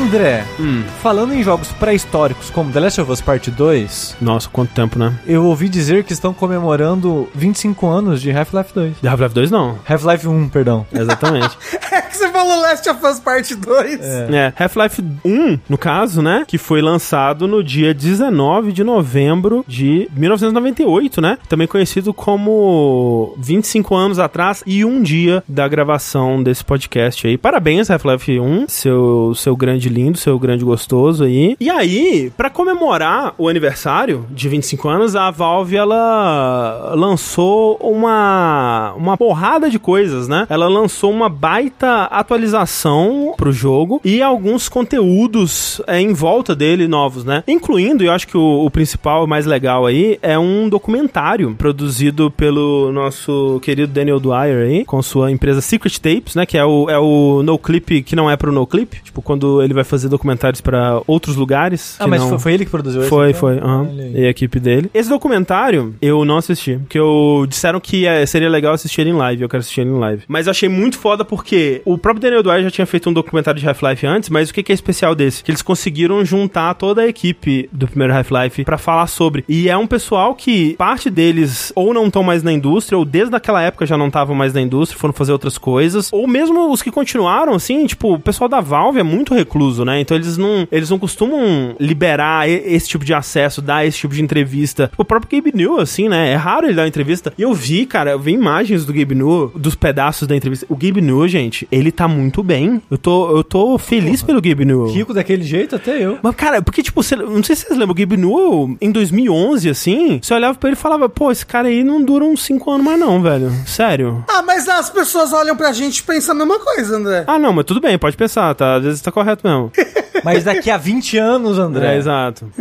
André, 0.00 0.44
Hum. 0.58 0.82
falando 1.02 1.34
em 1.34 1.42
jogos 1.42 1.68
pré-históricos 1.72 2.48
como 2.48 2.72
The 2.72 2.80
Last 2.80 3.00
of 3.02 3.12
Us 3.12 3.20
Part 3.20 3.50
2, 3.50 4.16
Nossa, 4.20 4.48
quanto 4.48 4.72
tempo, 4.72 4.98
né? 4.98 5.12
eu 5.26 5.44
ouvi 5.44 5.68
dizer 5.68 6.04
que 6.04 6.12
estão 6.14 6.32
comemorando 6.32 7.28
25 7.34 7.86
anos 7.86 8.20
de 8.22 8.30
Half-Life 8.32 8.72
2. 8.74 8.98
The 9.02 9.08
Half-Life 9.08 9.34
2 9.34 9.50
não. 9.50 9.78
Half-Life 9.86 10.26
1, 10.26 10.48
perdão. 10.48 10.86
Exatamente. 10.92 11.56
É 11.92 12.02
que 12.02 12.16
você 12.16 12.30
falou 12.30 12.60
Last 12.60 12.88
of 12.88 13.04
Us 13.04 13.18
Part 13.20 13.54
2. 13.54 14.00
É, 14.00 14.52
Half-Life 14.58 15.02
1, 15.24 15.58
no 15.68 15.76
caso, 15.78 16.22
né? 16.22 16.44
Que 16.46 16.56
foi 16.56 16.80
lançado 16.80 17.46
no 17.48 17.62
dia 17.64 17.92
19 17.92 18.72
de 18.72 18.82
novembro 18.84 19.64
de 19.66 20.08
1998, 20.16 21.20
né? 21.20 21.36
Também 21.48 21.66
conhecido 21.66 22.14
como 22.14 23.34
25 23.38 23.94
anos 23.94 24.18
atrás 24.20 24.62
e 24.66 24.84
um 24.84 25.02
dia 25.02 25.42
da 25.48 25.66
gravação 25.68 26.42
desse 26.42 26.64
podcast 26.64 27.26
aí. 27.26 27.36
Parabéns, 27.36 27.90
Half-Life 27.90 28.38
1, 28.40 28.68
seu, 28.68 29.32
seu 29.36 29.56
grande 29.56 29.88
lindo, 29.90 30.18
seu 30.18 30.38
grande 30.38 30.64
gostoso 30.64 31.24
aí. 31.24 31.56
E 31.60 31.68
aí, 31.68 32.32
pra 32.36 32.48
comemorar 32.48 33.34
o 33.36 33.48
aniversário 33.48 34.24
de 34.30 34.48
25 34.48 34.88
anos, 34.88 35.16
a 35.16 35.30
Valve, 35.30 35.76
ela 35.76 36.94
lançou 36.94 37.76
uma, 37.80 38.94
uma 38.96 39.16
porrada 39.16 39.68
de 39.68 39.78
coisas, 39.78 40.28
né? 40.28 40.46
Ela 40.48 40.68
lançou 40.68 41.10
uma 41.10 41.28
baita 41.28 42.04
atualização 42.04 43.34
pro 43.36 43.52
jogo 43.52 44.00
e 44.04 44.22
alguns 44.22 44.68
conteúdos 44.68 45.80
é, 45.86 46.00
em 46.00 46.12
volta 46.12 46.54
dele 46.54 46.88
novos, 46.88 47.24
né? 47.24 47.42
Incluindo, 47.46 48.04
eu 48.04 48.12
acho 48.12 48.26
que 48.26 48.36
o, 48.36 48.64
o 48.64 48.70
principal, 48.70 49.24
o 49.24 49.28
mais 49.28 49.46
legal 49.46 49.86
aí, 49.86 50.18
é 50.22 50.38
um 50.38 50.68
documentário 50.68 51.54
produzido 51.56 52.30
pelo 52.30 52.92
nosso 52.92 53.58
querido 53.62 53.92
Daniel 53.92 54.20
Dwyer 54.20 54.66
aí, 54.66 54.84
com 54.84 55.02
sua 55.02 55.30
empresa 55.30 55.60
Secret 55.60 55.98
Tapes, 55.98 56.34
né? 56.34 56.46
Que 56.46 56.56
é 56.56 56.64
o, 56.64 56.88
é 56.88 56.98
o 56.98 57.42
No 57.42 57.58
Clip 57.58 58.02
que 58.02 58.16
não 58.16 58.30
é 58.30 58.36
pro 58.36 58.52
No 58.52 58.66
Clip. 58.66 59.00
Tipo, 59.02 59.22
quando 59.22 59.62
ele 59.62 59.74
vai 59.74 59.79
fazer 59.84 60.08
documentários 60.08 60.60
pra 60.60 61.00
outros 61.06 61.36
lugares. 61.36 61.96
Ah, 61.98 62.06
mas 62.06 62.20
não... 62.20 62.30
foi, 62.30 62.38
foi 62.38 62.54
ele 62.54 62.64
que 62.64 62.70
produziu 62.70 63.00
esse? 63.00 63.10
Foi, 63.10 63.30
então? 63.30 63.40
foi. 63.40 63.58
aí. 63.58 64.12
E 64.14 64.26
a 64.26 64.30
equipe 64.30 64.60
dele. 64.60 64.90
Esse 64.92 65.08
documentário 65.08 65.94
eu 66.00 66.24
não 66.24 66.36
assisti. 66.36 66.76
Porque 66.78 66.98
eu 66.98 67.46
disseram 67.48 67.80
que 67.80 68.06
é, 68.06 68.24
seria 68.26 68.48
legal 68.48 68.74
assistir 68.74 69.02
ele 69.02 69.10
em 69.10 69.14
live. 69.14 69.42
Eu 69.42 69.48
quero 69.48 69.60
assistir 69.60 69.82
ele 69.82 69.90
em 69.90 69.98
live. 69.98 70.22
Mas 70.28 70.46
eu 70.46 70.50
achei 70.50 70.68
muito 70.68 70.98
foda 70.98 71.24
porque 71.24 71.82
o 71.84 71.98
próprio 71.98 72.22
Daniel 72.22 72.42
Dwyer 72.42 72.62
já 72.64 72.70
tinha 72.70 72.86
feito 72.86 73.08
um 73.08 73.12
documentário 73.12 73.60
de 73.60 73.66
Half-Life 73.66 74.06
antes. 74.06 74.28
Mas 74.28 74.50
o 74.50 74.54
que, 74.54 74.62
que 74.62 74.72
é 74.72 74.74
especial 74.74 75.14
desse? 75.14 75.42
Que 75.42 75.50
eles 75.50 75.62
conseguiram 75.62 76.24
juntar 76.24 76.74
toda 76.74 77.02
a 77.02 77.08
equipe 77.08 77.68
do 77.72 77.86
primeiro 77.86 78.14
Half-Life 78.14 78.64
pra 78.64 78.78
falar 78.78 79.06
sobre. 79.06 79.44
E 79.48 79.68
é 79.68 79.76
um 79.76 79.86
pessoal 79.86 80.34
que 80.34 80.74
parte 80.76 81.10
deles 81.10 81.72
ou 81.74 81.92
não 81.94 82.06
estão 82.06 82.22
mais 82.22 82.42
na 82.42 82.52
indústria, 82.52 82.98
ou 82.98 83.04
desde 83.04 83.34
aquela 83.34 83.62
época 83.62 83.86
já 83.86 83.96
não 83.96 84.08
estavam 84.08 84.34
mais 84.34 84.52
na 84.52 84.60
indústria, 84.60 84.98
foram 84.98 85.14
fazer 85.14 85.32
outras 85.32 85.58
coisas. 85.58 86.08
Ou 86.12 86.26
mesmo 86.26 86.70
os 86.70 86.82
que 86.82 86.90
continuaram, 86.90 87.54
assim, 87.54 87.86
tipo, 87.86 88.14
o 88.14 88.18
pessoal 88.18 88.48
da 88.48 88.60
Valve 88.60 89.00
é 89.00 89.02
muito 89.02 89.34
recluso, 89.34 89.69
né? 89.78 90.00
Então 90.00 90.16
eles 90.16 90.36
não, 90.36 90.66
eles 90.70 90.90
não 90.90 90.98
costumam 90.98 91.74
liberar 91.78 92.48
e- 92.48 92.62
esse 92.74 92.88
tipo 92.88 93.04
de 93.04 93.14
acesso, 93.14 93.60
dar 93.62 93.84
esse 93.86 93.98
tipo 93.98 94.14
de 94.14 94.22
entrevista. 94.22 94.90
O 94.96 95.04
próprio 95.04 95.40
Gabe 95.40 95.56
New, 95.56 95.78
assim, 95.78 96.08
né? 96.08 96.30
É 96.32 96.36
raro 96.36 96.66
ele 96.66 96.74
dar 96.74 96.82
uma 96.82 96.88
entrevista. 96.88 97.32
E 97.38 97.42
eu 97.42 97.52
vi, 97.54 97.86
cara, 97.86 98.10
eu 98.12 98.18
vi 98.18 98.32
imagens 98.32 98.84
do 98.84 98.92
Gabe 98.92 99.14
New, 99.14 99.52
dos 99.54 99.74
pedaços 99.74 100.26
da 100.26 100.36
entrevista. 100.36 100.66
O 100.68 100.76
Gabe 100.76 101.00
New, 101.00 101.26
gente, 101.28 101.66
ele 101.70 101.90
tá 101.92 102.06
muito 102.08 102.42
bem. 102.42 102.80
Eu 102.90 102.98
tô, 102.98 103.36
eu 103.36 103.44
tô 103.44 103.78
feliz 103.78 104.22
pelo 104.22 104.40
Gabe 104.40 104.64
New. 104.64 104.86
Rico 104.86 105.12
daquele 105.14 105.42
jeito, 105.42 105.76
até 105.76 106.02
eu. 106.04 106.18
Mas, 106.22 106.34
cara, 106.34 106.60
porque, 106.62 106.82
tipo, 106.82 107.02
você, 107.02 107.16
não 107.16 107.42
sei 107.42 107.56
se 107.56 107.62
vocês 107.66 107.78
lembram, 107.78 107.92
o 107.92 107.94
Gabe 107.94 108.16
Newell, 108.16 108.76
em 108.80 108.90
2011, 108.90 109.68
assim, 109.68 110.18
você 110.22 110.34
olhava 110.34 110.56
pra 110.58 110.68
ele 110.70 110.76
e 110.76 110.80
falava, 110.80 111.08
pô, 111.08 111.30
esse 111.30 111.44
cara 111.46 111.68
aí 111.68 111.82
não 111.84 112.02
dura 112.02 112.24
uns 112.24 112.42
5 112.44 112.70
anos 112.70 112.84
mais 112.86 112.98
não, 112.98 113.20
velho. 113.22 113.50
Sério. 113.66 114.24
Ah, 114.28 114.42
mas 114.42 114.68
as 114.68 114.90
pessoas 114.90 115.32
olham 115.32 115.56
pra 115.56 115.72
gente 115.72 116.02
pensando 116.02 116.42
a 116.42 116.46
mesma 116.46 116.64
coisa, 116.64 116.96
André. 116.96 117.24
Ah, 117.26 117.38
não, 117.38 117.52
mas 117.52 117.64
tudo 117.64 117.80
bem, 117.80 117.98
pode 117.98 118.16
pensar, 118.16 118.54
tá? 118.54 118.76
Às 118.76 118.84
vezes 118.84 119.00
tá 119.00 119.10
correto 119.12 119.46
mesmo. 119.46 119.59
Mas 120.22 120.44
daqui 120.44 120.70
a 120.70 120.76
20 120.76 121.16
anos, 121.16 121.58
André. 121.58 121.94
É, 121.94 121.96
exato. 121.96 122.52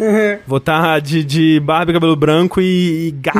Vou 0.48 0.62
tá 0.62 0.98
de, 1.00 1.26
de 1.26 1.60
barba 1.60 1.92
e 1.92 1.94
cabelo 1.94 2.16
branco 2.16 2.62
e, 2.62 3.08
e 3.10 3.12
gato. 3.12 3.40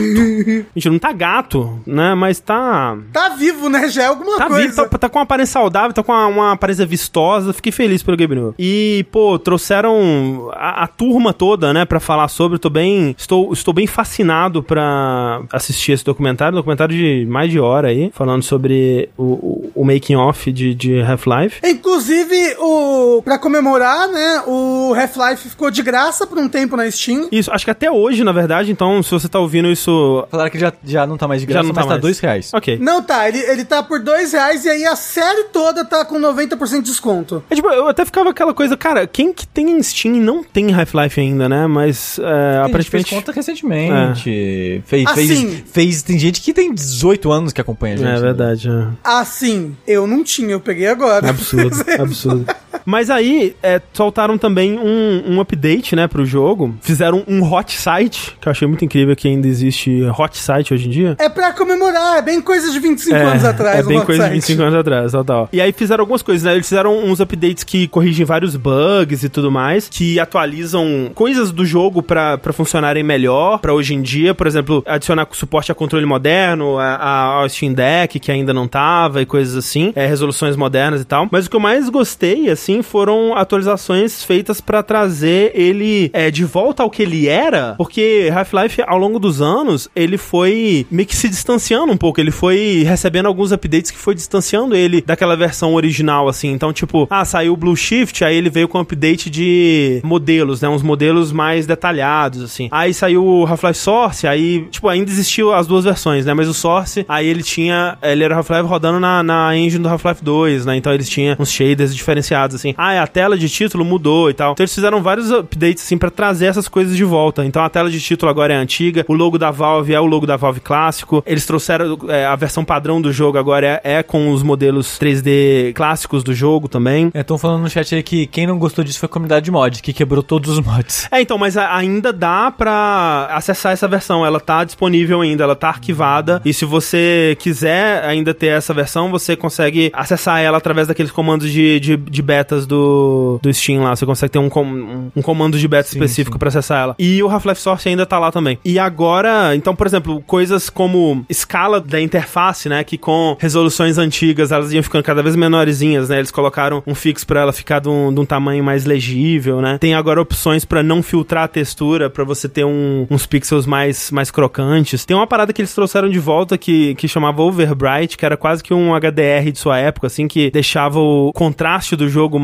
Gente, 0.76 0.90
não 0.90 1.00
tá 1.00 1.14
gato, 1.14 1.80
né? 1.88 2.14
Mas 2.16 2.38
tá... 2.38 2.98
Tá 3.14 3.30
vivo, 3.30 3.70
né? 3.70 3.88
Já 3.88 4.04
é 4.04 4.06
alguma 4.08 4.38
Tá 4.38 4.48
coisa. 4.48 4.62
vivo, 4.68 4.90
tá, 4.90 4.98
tá 4.98 5.08
com 5.10 5.20
uma 5.20 5.24
aparência 5.24 5.54
saudável, 5.54 5.94
tá 5.94 6.04
com 6.04 6.12
uma, 6.12 6.28
uma 6.28 6.52
aparência 6.52 6.86
vistosa. 6.86 7.54
Fiquei 7.54 7.72
feliz 7.72 8.04
pelo 8.04 8.18
Gabe 8.18 8.36
Newell. 8.36 8.56
E, 8.60 9.06
pô, 9.10 9.40
trouxeram 9.40 10.50
a, 10.54 10.84
a 10.84 10.88
turma 10.88 11.32
toda, 11.32 11.72
né, 11.74 11.86
pra 11.86 12.02
falar 12.02 12.28
sobre. 12.28 12.60
Tô 12.60 12.70
bem, 12.70 13.16
estou, 13.18 13.54
estou 13.54 13.74
bem 13.74 13.88
fascinado 13.88 14.62
pra 14.62 15.42
assistir 15.54 15.94
esse 15.94 16.04
documentário. 16.04 16.58
Documentário 16.58 16.94
de 16.94 17.26
mais 17.30 17.50
de 17.50 17.60
hora 17.60 17.88
aí, 17.88 18.12
falando 18.14 18.44
sobre 18.44 19.08
o, 19.18 19.24
o, 19.24 19.72
o 19.76 19.86
making-off 19.86 20.52
de, 20.52 20.76
de 20.76 21.02
Half-Life. 21.02 21.62
Inclusive, 21.66 22.56
o 22.60 23.22
pra 23.24 23.40
comemorar, 23.50 24.08
né, 24.08 24.44
o 24.46 24.94
Half-Life 24.94 25.50
ficou 25.50 25.72
de 25.72 25.82
graça 25.82 26.28
por 26.28 26.38
um 26.38 26.48
tempo 26.48 26.78
na 26.78 26.90
Steam. 26.90 27.28
Isso, 27.32 27.52
acho 27.52 27.66
que 27.66 27.72
até 27.72 27.90
hoje, 27.90 28.24
na 28.24 28.32
verdade. 28.32 28.72
Então, 28.72 29.02
se 29.02 29.10
você 29.10 29.28
tá 29.28 29.40
ouvindo 29.40 29.68
isso... 29.72 30.24
Falaram 30.30 30.52
que 30.52 30.60
já, 30.60 30.72
já 30.86 31.08
não 31.08 31.18
tá 31.18 31.28
mais 31.28 31.42
de 31.42 31.48
Já 31.48 31.54
graça, 31.54 31.68
não 31.68 31.74
tá 31.74 31.82
mas 31.82 31.88
tá 31.88 31.94
mais. 31.94 32.02
dois 32.02 32.20
reais. 32.20 32.52
Ok. 32.54 32.78
Não 32.80 33.02
tá, 33.02 33.28
ele, 33.28 33.40
ele 33.40 33.66
tá 33.66 33.82
por 33.82 34.00
dois 34.00 34.34
reais 34.34 34.66
e 34.66 34.70
aí 34.70 34.86
a 34.86 34.96
série 34.96 35.46
toda 35.46 35.84
tá 35.84 36.06
com 36.06 36.20
90% 36.20 36.76
de 36.76 36.82
desconto. 36.82 37.44
É, 37.50 37.56
tipo, 37.56 37.68
eu 37.70 37.88
até 37.88 38.06
ficava 38.06 38.30
aquela 38.30 38.54
coisa, 38.54 38.78
cara, 38.78 39.08
quem 39.08 39.34
que 39.34 39.48
tem 39.48 39.72
em 39.72 39.82
Steam 39.82 40.16
e 40.16 40.20
não 40.20 40.44
tem 40.44 40.72
Half-Life 40.72 41.20
ainda, 41.20 41.50
né? 41.50 41.66
Mas, 41.66 42.20
é, 42.20 42.22
Tem 42.22 42.30
gente 42.30 42.54
que 42.54 42.70
aparentemente... 42.70 42.90
fez 42.90 43.10
conta 43.10 43.32
recentemente. 43.32 44.84
Fez, 44.86 45.08
Assim. 45.08 45.26
fez, 45.26 45.64
fez. 45.72 46.04
Tem 46.04 46.20
gente 46.20 46.42
que 46.42 46.54
tem 46.54 46.72
18 46.72 47.32
anos 47.32 47.52
que 47.52 47.60
acompanha 47.62 47.96
a 47.96 47.98
gente. 47.98 48.08
É 48.08 48.14
né? 48.14 48.20
verdade, 48.20 48.70
é. 48.70 48.88
Assim, 49.04 49.76
eu 49.88 50.06
não 50.06 50.24
tinha, 50.24 50.52
eu 50.52 50.60
peguei 50.60 50.88
agora. 50.88 51.30
Absurdo, 51.30 51.76
absurdo. 52.00 52.46
Mas 52.86 53.10
aí, 53.10 53.29
é, 53.62 53.82
soltaram 53.94 54.38
também 54.38 54.78
um, 54.78 55.24
um 55.34 55.42
update, 55.42 55.96
né, 55.96 56.08
pro 56.08 56.26
jogo. 56.26 56.76
Fizeram 56.82 57.24
um 57.28 57.42
hot 57.42 57.80
site, 57.80 58.38
que 58.40 58.48
eu 58.48 58.52
achei 58.52 58.68
muito 58.68 58.84
incrível 58.86 59.16
que 59.16 59.28
ainda 59.28 59.48
existe 59.48 60.04
hot 60.18 60.38
site 60.38 60.74
hoje 60.74 60.88
em 60.88 60.92
dia. 60.92 61.16
É 61.20 61.30
pra 61.30 61.54
comemorar, 61.54 62.18
é 62.18 62.22
bem 62.22 62.42
coisa 62.42 62.72
de 62.72 62.80
25 62.80 63.16
anos 63.16 63.46
atrás. 63.46 63.80
É 63.80 63.84
bem 63.84 64.00
o 64.00 64.06
coisa 64.06 64.24
de 64.24 64.30
Hot 64.30 64.34
25 64.36 64.62
anos 64.62 64.76
atrás, 64.76 65.12
total. 65.12 65.50
E 65.52 65.62
aí 65.62 65.72
fizeram 65.72 66.02
algumas 66.02 66.22
coisas, 66.22 66.44
né? 66.44 66.54
Eles 66.54 66.68
fizeram 66.68 66.98
uns 67.04 67.20
updates 67.20 67.64
que 67.64 67.88
corrigem 67.88 68.26
vários 68.26 68.56
bugs 68.56 69.24
e 69.24 69.30
tudo 69.30 69.52
mais, 69.52 69.90
que 69.90 70.20
atualizam 70.20 71.12
coisas 71.14 71.52
do 71.52 71.66
jogo 71.66 72.02
pra, 72.02 72.38
pra 72.38 72.54
funcionarem 72.54 73.04
melhor 73.04 73.60
pra 73.60 73.74
hoje 73.74 73.94
em 73.94 74.02
dia. 74.02 74.34
Por 74.34 74.48
exemplo, 74.48 74.84
adicionar 74.86 75.28
suporte 75.32 75.72
a 75.72 75.76
controle 75.76 76.06
moderno, 76.06 76.78
a, 76.78 76.96
a, 76.96 77.24
ao 77.40 77.50
Steam 77.50 77.74
Deck, 77.74 78.20
que 78.20 78.32
ainda 78.32 78.54
não 78.54 78.68
tava, 78.68 79.22
e 79.22 79.26
coisas 79.26 79.56
assim. 79.56 79.92
É, 79.96 80.06
resoluções 80.06 80.56
modernas 80.56 81.02
e 81.02 81.06
tal. 81.06 81.28
Mas 81.32 81.46
o 81.46 81.50
que 81.50 81.56
eu 81.56 81.60
mais 81.60 81.90
gostei, 81.90 82.50
assim, 82.50 82.82
foram 82.82 83.19
atualizações 83.36 84.24
feitas 84.24 84.62
pra 84.62 84.84
trazer 84.84 85.52
ele 85.54 86.10
é, 86.14 86.32
de 86.32 86.44
volta 86.46 86.84
ao 86.84 86.90
que 86.90 87.02
ele 87.02 87.28
era, 87.28 87.76
porque 87.78 88.30
Half-Life, 88.34 88.84
ao 88.86 88.98
longo 88.98 89.20
dos 89.20 89.42
anos, 89.42 89.90
ele 89.96 90.18
foi 90.18 90.86
meio 90.90 91.08
que 91.08 91.16
se 91.16 91.30
distanciando 91.30 91.92
um 91.94 91.98
pouco. 91.98 92.20
Ele 92.20 92.32
foi 92.32 92.84
recebendo 92.86 93.28
alguns 93.28 93.52
updates 93.52 93.92
que 93.92 93.98
foi 93.98 94.16
distanciando 94.16 94.76
ele 94.76 95.02
daquela 95.02 95.36
versão 95.36 95.74
original, 95.74 96.28
assim. 96.28 96.52
Então, 96.52 96.74
tipo, 96.74 97.08
ah, 97.10 97.26
saiu 97.26 97.54
o 97.54 97.58
Blue 97.58 97.76
Shift, 97.76 98.24
aí 98.24 98.36
ele 98.36 98.50
veio 98.50 98.68
com 98.68 98.78
um 98.78 98.82
update 98.82 99.30
de 99.30 100.02
modelos, 100.04 100.62
né? 100.62 100.70
Uns 100.70 100.84
modelos 100.84 101.32
mais 101.32 101.66
detalhados, 101.66 102.42
assim. 102.42 102.68
Aí 102.72 102.94
saiu 102.94 103.26
o 103.26 103.46
Half-Life 103.46 103.80
Source, 103.80 104.28
aí, 104.28 104.68
tipo, 104.70 104.88
ainda 104.88 105.10
existiu 105.10 105.54
as 105.54 105.68
duas 105.68 105.86
versões, 105.86 106.26
né? 106.26 106.34
Mas 106.34 106.48
o 106.48 106.54
Source, 106.54 107.06
aí 107.08 107.28
ele 107.28 107.44
tinha. 107.44 107.98
Ele 108.02 108.24
era 108.24 108.36
Half-Life 108.36 108.68
rodando 108.68 109.00
na, 109.00 109.24
na 109.24 109.56
engine 109.56 109.84
do 109.84 109.90
Half-Life 109.90 110.24
2, 110.24 110.66
né? 110.66 110.76
Então 110.76 110.94
eles 110.94 111.10
tinham 111.10 111.36
uns 111.40 111.52
shaders 111.52 111.96
diferenciados, 111.96 112.56
assim. 112.56 112.74
Ah, 112.78 113.02
a 113.02 113.08
tela 113.10 113.38
de 113.38 113.50
título 113.50 113.84
mudou 113.84 114.30
e 114.30 114.34
tal. 114.34 114.54
Então 114.54 114.64
eles 114.64 114.74
fizeram 114.74 115.02
vários 115.02 115.32
updates 115.32 115.84
assim 115.84 115.98
para 115.98 116.10
trazer 116.10 116.46
essas 116.46 116.68
coisas 116.68 116.96
de 116.96 117.04
volta. 117.04 117.46
Então 117.46 117.64
a 117.64 117.70
tela 117.70 117.90
de 117.90 118.00
título 118.00 118.30
agora 118.30 118.54
é 118.54 118.58
antiga, 118.58 119.04
o 119.08 119.14
logo 119.14 119.38
da 119.38 119.52
Valve 119.52 119.94
é 119.94 120.00
o 120.00 120.06
logo 120.06 120.26
da 120.26 120.38
Valve 120.38 120.60
clássico. 120.60 121.24
Eles 121.26 121.46
trouxeram 121.46 121.98
é, 122.08 122.26
a 122.26 122.36
versão 122.36 122.64
padrão 122.64 123.02
do 123.02 123.12
jogo 123.12 123.38
agora 123.38 123.82
é, 123.84 123.98
é, 123.98 124.04
com 124.04 124.32
os 124.32 124.44
modelos 124.44 125.00
3D 125.00 125.74
clássicos 125.74 126.24
do 126.24 126.34
jogo 126.34 126.68
também. 126.68 127.12
Estão 127.14 127.36
é, 127.36 127.40
falando 127.40 127.64
no 127.64 127.70
chat 127.70 127.96
aí 127.96 128.04
que 128.04 128.28
quem 128.28 128.48
não 128.48 128.58
gostou 128.58 128.84
disso 128.84 129.00
foi 129.00 129.08
a 129.08 129.10
comunidade 129.10 129.46
de 129.46 129.52
mod, 129.52 129.82
que 129.82 129.92
quebrou 129.92 130.24
todos 130.24 130.58
os 130.58 130.66
mods. 130.66 131.08
É, 131.12 131.22
então, 131.22 131.38
mas 131.38 131.58
a, 131.58 131.76
ainda 131.76 132.14
dá 132.14 132.52
pra 132.52 133.30
acessar 133.32 133.74
essa 133.74 133.88
versão. 133.88 134.26
Ela 134.26 134.40
tá 134.40 134.64
disponível 134.64 135.22
ainda, 135.22 135.44
ela 135.44 135.56
tá 135.56 135.70
arquivada. 135.70 136.42
E 136.46 136.54
se 136.54 136.66
você 136.66 137.36
quiser 137.40 138.04
ainda 138.06 138.34
ter 138.34 138.48
essa 138.48 138.74
versão, 138.74 139.10
você 139.10 139.36
consegue 139.36 139.90
acessar 139.94 140.40
ela 140.40 140.58
através 140.58 140.88
daqueles 140.88 141.12
comandos 141.12 141.52
de, 141.52 141.80
de, 141.80 141.98
de 141.98 142.22
betas 142.22 142.66
do, 142.66 142.99
do 143.42 143.54
Steam 143.54 143.84
lá. 143.84 143.96
Você 143.96 144.06
consegue 144.06 144.32
ter 144.32 144.40
um, 144.40 144.50
com, 144.50 144.64
um, 144.64 145.12
um 145.16 145.22
comando 145.22 145.58
de 145.58 145.68
beta 145.68 145.90
sim, 145.90 145.98
específico 145.98 146.38
para 146.38 146.50
acessar 146.50 146.84
ela. 146.84 146.96
E 146.98 147.22
o 147.22 147.30
Half-Life 147.30 147.62
Source 147.62 147.88
ainda 147.88 148.06
tá 148.06 148.18
lá 148.20 148.32
também. 148.32 148.58
E 148.64 148.80
agora, 148.80 149.56
então, 149.56 149.76
por 149.76 149.88
exemplo, 149.88 150.22
coisas 150.26 150.70
como 150.70 151.26
escala 151.30 151.80
da 151.80 152.00
interface, 152.02 152.70
né? 152.70 152.84
Que 152.84 152.98
com 152.98 153.38
resoluções 153.40 153.98
antigas 153.98 154.52
elas 154.52 154.74
iam 154.74 154.84
ficando 154.84 155.04
cada 155.04 155.22
vez 155.22 155.36
menorzinhas, 155.36 156.10
né? 156.10 156.18
Eles 156.18 156.32
colocaram 156.32 156.84
um 156.86 156.96
fixo 156.96 157.26
para 157.26 157.42
ela 157.42 157.54
ficar 157.54 157.80
de 157.80 157.90
um, 157.90 158.14
de 158.14 158.20
um, 158.20 158.26
tamanho 158.26 158.64
mais 158.64 158.86
legível, 158.86 159.62
né? 159.62 159.78
Tem 159.80 159.94
agora 159.94 160.22
opções 160.22 160.66
para 160.66 160.84
não 160.84 161.02
filtrar 161.02 161.44
a 161.46 161.48
textura, 161.48 162.10
para 162.10 162.24
você 162.24 162.48
ter 162.48 162.66
um, 162.66 163.08
uns 163.10 163.26
pixels 163.26 163.66
mais, 163.66 164.12
mais 164.12 164.32
crocantes. 164.32 165.06
Tem 165.06 165.16
uma 165.16 165.28
parada 165.28 165.54
que 165.54 165.62
eles 165.62 165.74
trouxeram 165.74 166.10
de 166.10 166.20
volta 166.20 166.58
que, 166.58 166.96
que 166.96 167.08
chamava 167.08 167.42
Overbright, 167.42 168.18
que 168.18 168.26
era 168.26 168.38
quase 168.38 168.64
que 168.64 168.74
um 168.74 168.94
HDR 168.94 169.52
de 169.52 169.60
sua 169.60 169.78
época, 169.78 170.08
assim, 170.08 170.28
que 170.28 170.52
deixava 170.52 171.00
o 171.00 171.32
contraste 171.34 171.96
do 171.96 172.10
jogo 172.10 172.40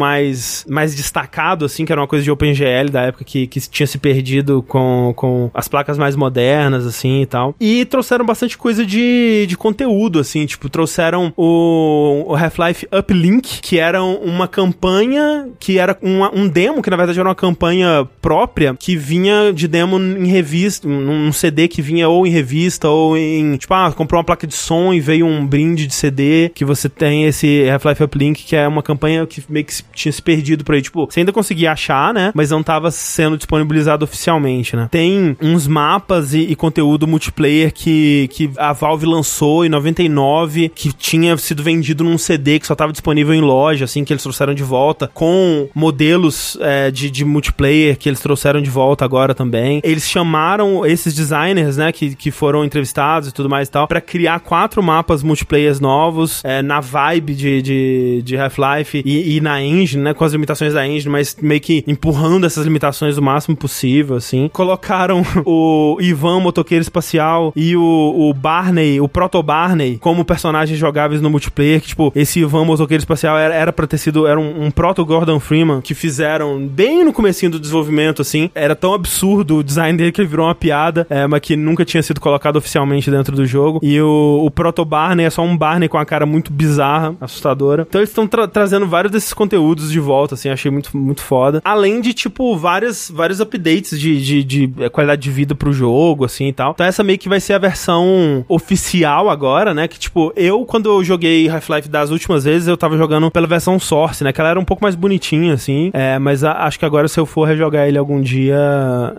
mais, 0.46 0.66
mais 0.70 0.96
destacado, 0.96 1.66
assim, 1.66 1.86
que 1.86 1.92
era 1.92 2.00
uma 2.00 2.08
coisa 2.08 2.24
de 2.24 2.30
OpenGL 2.30 2.90
da 2.92 3.02
época 3.04 3.26
que, 3.26 3.48
que 3.48 3.60
tinha 3.60 3.88
se 3.88 3.98
perdido 3.98 4.64
com, 4.64 5.14
com 5.16 5.50
as 5.54 5.68
placas 5.68 5.98
mais 5.98 6.16
modernas, 6.16 6.86
assim, 6.86 7.22
e 7.22 7.26
tal. 7.26 7.56
E 7.60 7.86
trouxeram 7.86 8.26
bastante 8.26 8.58
coisa 8.58 8.86
de, 8.86 9.46
de 9.48 9.58
conteúdo, 9.58 10.20
assim, 10.20 10.46
tipo, 10.46 10.70
trouxeram 10.70 11.34
o, 11.36 12.26
o 12.28 12.36
Half-Life 12.36 12.88
Uplink, 12.92 13.62
que 13.62 13.80
era 13.80 14.04
uma 14.04 14.48
campanha, 14.48 15.50
que 15.60 15.80
era 15.80 15.98
uma, 16.02 16.34
um 16.34 16.48
demo, 16.48 16.82
que 16.82 16.90
na 16.90 16.98
verdade 16.98 17.20
era 17.20 17.28
uma 17.28 17.36
campanha 17.36 18.08
própria, 18.22 18.76
que 18.78 18.96
vinha 18.96 19.52
de 19.54 19.68
demo 19.68 19.98
em 19.98 20.28
revista, 20.28 20.88
num 20.88 21.32
CD 21.32 21.68
que 21.68 21.82
vinha 21.82 22.08
ou 22.08 22.28
em 22.28 22.30
revista 22.30 22.90
ou 22.90 23.18
em, 23.18 23.58
tipo, 23.58 23.74
ah, 23.74 23.92
comprou 23.92 24.20
uma 24.20 24.26
placa 24.26 24.46
de 24.46 24.56
som 24.56 24.94
e 24.94 25.00
veio 25.00 25.26
um 25.26 25.46
brinde 25.46 25.88
de 25.88 25.96
CD, 25.96 26.52
que 26.54 26.66
você 26.66 26.88
tem 26.88 27.26
esse 27.26 27.68
Half-Life 27.70 28.04
Uplink, 28.04 28.44
que 28.44 28.56
é 28.56 28.68
uma 28.68 28.84
campanha 28.84 29.26
que 29.26 29.44
meio 29.50 29.66
que 29.66 29.74
tinha 29.94 30.12
se 30.12 30.22
perdido 30.22 30.35
por 30.64 30.76
aí, 30.76 30.82
tipo, 30.82 31.06
você 31.06 31.22
ainda 31.22 31.32
conseguia 31.32 31.72
achar, 31.72 32.14
né, 32.14 32.32
mas 32.34 32.50
não 32.50 32.64
tava 32.64 32.92
sendo 32.92 33.38
disponibilizado 33.38 34.04
oficialmente, 34.04 34.76
né. 34.76 34.88
Tem 34.92 35.36
uns 35.42 35.68
mapas 35.68 36.34
e, 36.34 36.40
e 36.40 36.56
conteúdo 36.56 37.08
multiplayer 37.08 37.74
que, 37.74 38.30
que 38.32 38.50
a 38.58 38.74
Valve 38.74 39.06
lançou 39.06 39.66
em 39.66 39.70
99, 39.70 40.70
que 40.70 40.94
tinha 40.94 41.36
sido 41.38 41.64
vendido 41.64 42.04
num 42.04 42.18
CD 42.18 42.60
que 42.60 42.68
só 42.68 42.76
tava 42.76 42.92
disponível 42.92 43.34
em 43.34 43.42
loja, 43.42 43.86
assim, 43.86 44.04
que 44.04 44.14
eles 44.14 44.24
trouxeram 44.24 44.54
de 44.54 44.64
volta, 44.64 45.10
com 45.14 45.70
modelos 45.74 46.58
é, 46.62 46.92
de, 46.92 47.10
de 47.10 47.24
multiplayer 47.24 47.98
que 47.98 48.10
eles 48.10 48.20
trouxeram 48.20 48.62
de 48.62 48.70
volta 48.70 49.06
agora 49.06 49.34
também. 49.34 49.82
Eles 49.84 50.10
chamaram 50.10 50.86
esses 50.86 51.14
designers, 51.14 51.78
né, 51.78 51.92
que, 51.92 52.16
que 52.16 52.32
foram 52.32 52.64
entrevistados 52.64 53.30
e 53.30 53.32
tudo 53.32 53.50
mais 53.50 53.68
e 53.68 53.72
tal, 53.72 53.88
para 53.88 54.02
criar 54.02 54.40
quatro 54.40 54.82
mapas 54.82 55.24
multiplayers 55.24 55.80
novos, 55.80 56.42
é, 56.44 56.62
na 56.62 56.80
vibe 56.80 57.36
de, 57.36 57.62
de, 57.62 58.22
de 58.24 58.38
Half-Life 58.38 59.02
e, 59.06 59.38
e, 59.38 59.42
na 59.42 59.62
engine, 59.62 60.04
né, 60.04 60.14
com 60.14 60.25
as 60.26 60.34
limitações 60.34 60.74
da 60.74 60.88
engine, 60.88 61.10
mas 61.10 61.36
meio 61.42 61.62
que 61.62 61.84
empurrando 61.88 62.46
essas 62.46 62.66
limitações 62.66 63.18
o 63.18 63.22
máximo 63.22 63.56
possível, 63.56 64.16
assim. 64.16 64.50
Colocaram 64.52 65.24
o 65.46 65.98
Ivan, 66.00 66.40
motoqueiro 66.40 66.82
espacial, 66.82 67.54
e 67.56 67.76
o, 67.76 67.82
o 67.82 68.34
Barney, 68.34 69.00
o 69.00 69.08
Proto 69.08 69.42
Barney, 69.42 69.98
como 70.00 70.26
personagens 70.26 70.78
jogáveis 70.78 71.22
no 71.22 71.30
multiplayer, 71.30 71.82
que, 71.82 71.88
tipo, 71.88 72.12
esse 72.16 72.40
Ivan, 72.40 72.66
motoqueiro 72.66 73.02
espacial, 73.02 73.38
era, 73.38 73.54
era 73.54 73.74
pra 73.74 73.88
ter 73.88 73.98
sido, 73.98 74.28
era 74.28 74.40
um, 74.40 74.66
um 74.66 74.72
Proto 74.72 75.06
Gordon 75.06 75.40
Freeman, 75.40 75.82
que 75.82 75.94
fizeram 75.94 76.66
bem 76.68 77.04
no 77.04 77.14
comecinho 77.14 77.52
do 77.52 77.60
desenvolvimento, 77.60 78.22
assim. 78.22 78.50
Era 78.54 78.76
tão 78.76 78.94
absurdo 78.94 79.58
o 79.58 79.64
design 79.64 79.98
dele 79.98 80.12
que 80.12 80.22
ele 80.22 80.28
virou 80.28 80.46
uma 80.46 80.56
piada, 80.56 81.06
é, 81.10 81.28
mas 81.28 81.40
que 81.42 81.56
nunca 81.56 81.86
tinha 81.86 82.02
sido 82.02 82.20
colocado 82.20 82.58
oficialmente 82.58 83.10
dentro 83.12 83.36
do 83.36 83.46
jogo. 83.46 83.80
E 83.82 84.00
o, 84.02 84.44
o 84.46 84.52
Proto 84.52 84.84
Barney 84.84 85.26
é 85.26 85.30
só 85.30 85.44
um 85.44 85.56
Barney 85.56 85.88
com 85.88 85.98
a 85.98 86.06
cara 86.06 86.26
muito 86.26 86.52
bizarra, 86.52 87.16
assustadora. 87.22 87.86
Então 87.88 88.02
eles 88.02 88.10
estão 88.10 88.28
tra 88.28 88.48
trazendo 88.48 88.88
vários 88.88 89.12
desses 89.12 89.34
conteúdos 89.34 89.92
de 89.92 90.00
volta, 90.00 90.15
assim, 90.24 90.50
achei 90.50 90.72
muito, 90.72 90.96
muito 90.96 91.22
foda. 91.22 91.62
Além 91.64 92.02
de, 92.02 92.14
tipo, 92.14 92.56
várias, 92.58 93.12
vários 93.14 93.40
updates 93.40 94.00
de, 94.00 94.22
de, 94.22 94.44
de 94.44 94.74
é, 94.80 94.90
qualidade 94.90 95.22
de 95.22 95.32
vida 95.32 95.54
pro 95.54 95.74
jogo, 95.74 96.26
assim 96.26 96.48
e 96.48 96.54
tal. 96.54 96.72
Então 96.72 96.86
essa 96.86 97.04
meio 97.04 97.20
que 97.20 97.30
vai 97.30 97.40
ser 97.40 97.54
a 97.54 97.58
versão 97.58 98.46
oficial 98.48 99.30
agora, 99.30 99.74
né? 99.74 99.88
Que, 99.88 100.00
tipo, 100.00 100.32
eu, 100.36 100.66
quando 100.66 100.90
eu 100.90 101.04
joguei 101.04 101.50
Half-Life 101.50 101.90
das 101.90 102.10
últimas 102.10 102.44
vezes, 102.44 102.68
eu 102.68 102.78
tava 102.78 102.98
jogando 102.98 103.30
pela 103.30 103.48
versão 103.48 103.80
Source, 103.80 104.24
né? 104.24 104.32
Que 104.32 104.42
ela 104.42 104.52
era 104.52 104.60
um 104.60 104.66
pouco 104.66 104.84
mais 104.84 104.96
bonitinha, 104.96 105.54
assim. 105.54 105.92
É, 105.94 106.18
mas 106.20 106.44
a, 106.44 106.66
acho 106.66 106.80
que 106.80 106.86
agora, 106.86 107.08
se 107.08 107.20
eu 107.20 107.26
for 107.26 107.46
rejogar 107.48 107.88
ele 107.88 107.98
algum 107.98 108.22
dia, 108.22 108.58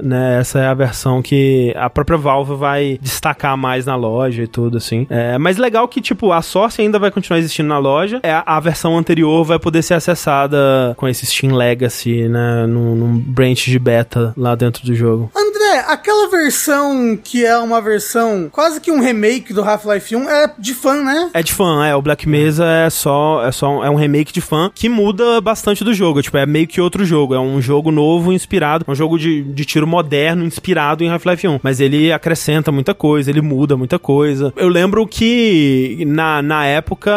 né? 0.02 0.38
Essa 0.40 0.60
é 0.60 0.66
a 0.66 0.74
versão 0.74 1.22
que 1.22 1.72
a 1.76 1.88
própria 1.88 2.18
Valve 2.18 2.54
vai 2.54 2.98
destacar 3.00 3.56
mais 3.56 3.86
na 3.86 3.96
loja 3.96 4.42
e 4.42 4.46
tudo, 4.46 4.76
assim. 4.76 5.06
É, 5.10 5.38
mas 5.38 5.56
legal 5.56 5.86
que, 5.88 6.00
tipo, 6.00 6.32
a 6.32 6.42
Source 6.42 6.80
ainda 6.80 6.98
vai 6.98 7.10
continuar 7.10 7.38
existindo 7.38 7.68
na 7.68 7.78
loja. 7.78 8.20
É, 8.22 8.42
a 8.44 8.60
versão 8.60 8.96
anterior 8.96 9.44
vai 9.44 9.58
poder 9.58 9.82
ser 9.82 9.94
acessada 9.94 10.56
com 10.96 11.08
esse 11.08 11.26
Steam 11.26 11.54
Legacy, 11.54 12.28
né? 12.28 12.66
Num, 12.66 12.94
num 12.94 13.18
branch 13.18 13.66
de 13.66 13.78
beta 13.78 14.32
lá 14.36 14.54
dentro 14.54 14.84
do 14.84 14.94
jogo. 14.94 15.30
Aquela 15.78 16.28
versão 16.28 17.18
que 17.22 17.44
é 17.44 17.56
uma 17.58 17.80
versão 17.80 18.48
quase 18.50 18.80
que 18.80 18.90
um 18.90 19.00
remake 19.00 19.52
do 19.52 19.62
Half-Life 19.62 20.14
1 20.14 20.30
é 20.30 20.52
de 20.58 20.74
fã, 20.74 21.02
né? 21.02 21.30
É 21.34 21.42
de 21.42 21.52
fã, 21.52 21.84
é. 21.86 21.94
O 21.94 22.02
Black 22.02 22.28
Mesa 22.28 22.64
é 22.66 22.90
só, 22.90 23.44
é 23.44 23.52
só 23.52 23.84
é 23.84 23.90
um 23.90 23.96
remake 23.96 24.32
de 24.32 24.40
fã 24.40 24.70
que 24.74 24.88
muda 24.88 25.40
bastante 25.40 25.84
do 25.84 25.92
jogo. 25.92 26.22
Tipo, 26.22 26.38
é 26.38 26.46
meio 26.46 26.66
que 26.66 26.80
outro 26.80 27.04
jogo. 27.04 27.34
É 27.34 27.40
um 27.40 27.60
jogo 27.60 27.90
novo 27.90 28.32
inspirado, 28.32 28.84
é 28.86 28.90
um 28.90 28.94
jogo 28.94 29.18
de, 29.18 29.42
de 29.42 29.64
tiro 29.64 29.86
moderno 29.86 30.44
inspirado 30.44 31.02
em 31.04 31.10
Half-Life 31.10 31.46
1. 31.46 31.60
Mas 31.62 31.80
ele 31.80 32.12
acrescenta 32.12 32.72
muita 32.72 32.94
coisa, 32.94 33.30
ele 33.30 33.40
muda 33.40 33.76
muita 33.76 33.98
coisa. 33.98 34.52
Eu 34.56 34.68
lembro 34.68 35.06
que 35.06 36.04
na, 36.06 36.42
na 36.42 36.66
época 36.66 37.10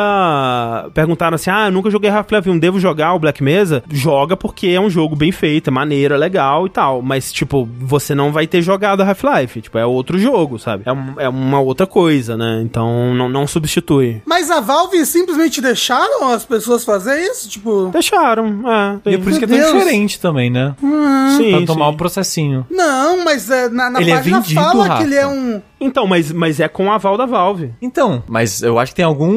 perguntaram 0.94 1.36
assim: 1.36 1.49
ah, 1.49 1.68
eu 1.68 1.72
nunca 1.72 1.90
joguei 1.90 2.10
Half-Life 2.10 2.49
1, 2.49 2.60
devo 2.60 2.80
jogar 2.80 3.14
o 3.14 3.19
Black 3.19 3.44
Mesa? 3.44 3.84
Joga 3.91 4.36
porque 4.36 4.68
é 4.68 4.80
um 4.80 4.90
jogo 4.90 5.15
bem 5.15 5.31
feito, 5.31 5.69
é 5.69 5.72
maneiro, 5.72 6.14
é 6.14 6.18
legal 6.18 6.65
e 6.65 6.69
tal. 6.69 7.02
Mas, 7.02 7.31
tipo, 7.31 7.68
você 7.80 8.14
não 8.15 8.31
vai 8.31 8.48
ter 8.50 8.62
jogado 8.62 9.02
Half-Life. 9.02 9.62
Tipo, 9.62 9.78
é 9.78 9.86
outro 9.86 10.18
jogo, 10.20 10.60
sabe? 10.60 10.84
É, 10.86 10.92
um, 10.92 11.14
é 11.18 11.30
uma 11.30 11.60
outra 11.60 11.88
coisa, 11.88 12.36
né? 12.36 12.62
Então 12.64 13.14
não, 13.14 13.30
não 13.30 13.48
substitui. 13.48 14.22
Mas 14.26 14.50
a 14.52 14.60
Valve 14.60 15.06
simplesmente 15.06 15.62
deixaram 15.62 16.30
as 16.30 16.44
pessoas 16.44 16.84
fazer 16.84 17.20
isso? 17.22 17.48
Tipo. 17.50 17.90
Deixaram, 17.92 18.64
é. 19.06 19.12
E 19.12 19.14
é 19.16 19.18
por 19.18 19.30
isso 19.30 19.40
que 19.40 19.46
é 19.46 19.48
tão 19.48 19.58
Deus. 19.58 19.74
diferente 19.74 20.20
também, 20.20 20.50
né? 20.50 20.76
Hum. 20.84 21.38
Sim, 21.38 21.52
pra 21.52 21.66
tomar 21.66 21.88
sim. 21.88 21.94
o 21.94 21.98
processinho. 21.98 22.68
Não, 22.70 23.24
mas 23.24 23.50
é, 23.50 23.70
na, 23.70 23.90
na 23.90 24.02
Ele 24.02 24.12
é 24.12 24.16
página 24.16 24.40
vendido, 24.42 24.62
fala 24.62 24.88
Rafa. 24.88 24.98
que 24.98 25.04
ele 25.10 25.16
é 25.16 25.28
um. 25.28 25.62
Então, 25.82 26.06
mas, 26.06 26.30
mas 26.32 26.60
é 26.60 26.68
com 26.68 26.88
o 26.88 26.92
aval 26.92 27.16
da 27.16 27.26
Valve. 27.26 27.72
Então, 27.82 28.22
mas 28.28 28.62
eu 28.62 28.78
acho 28.78 28.92
que 28.92 28.98
tem 28.98 29.06
algum. 29.06 29.32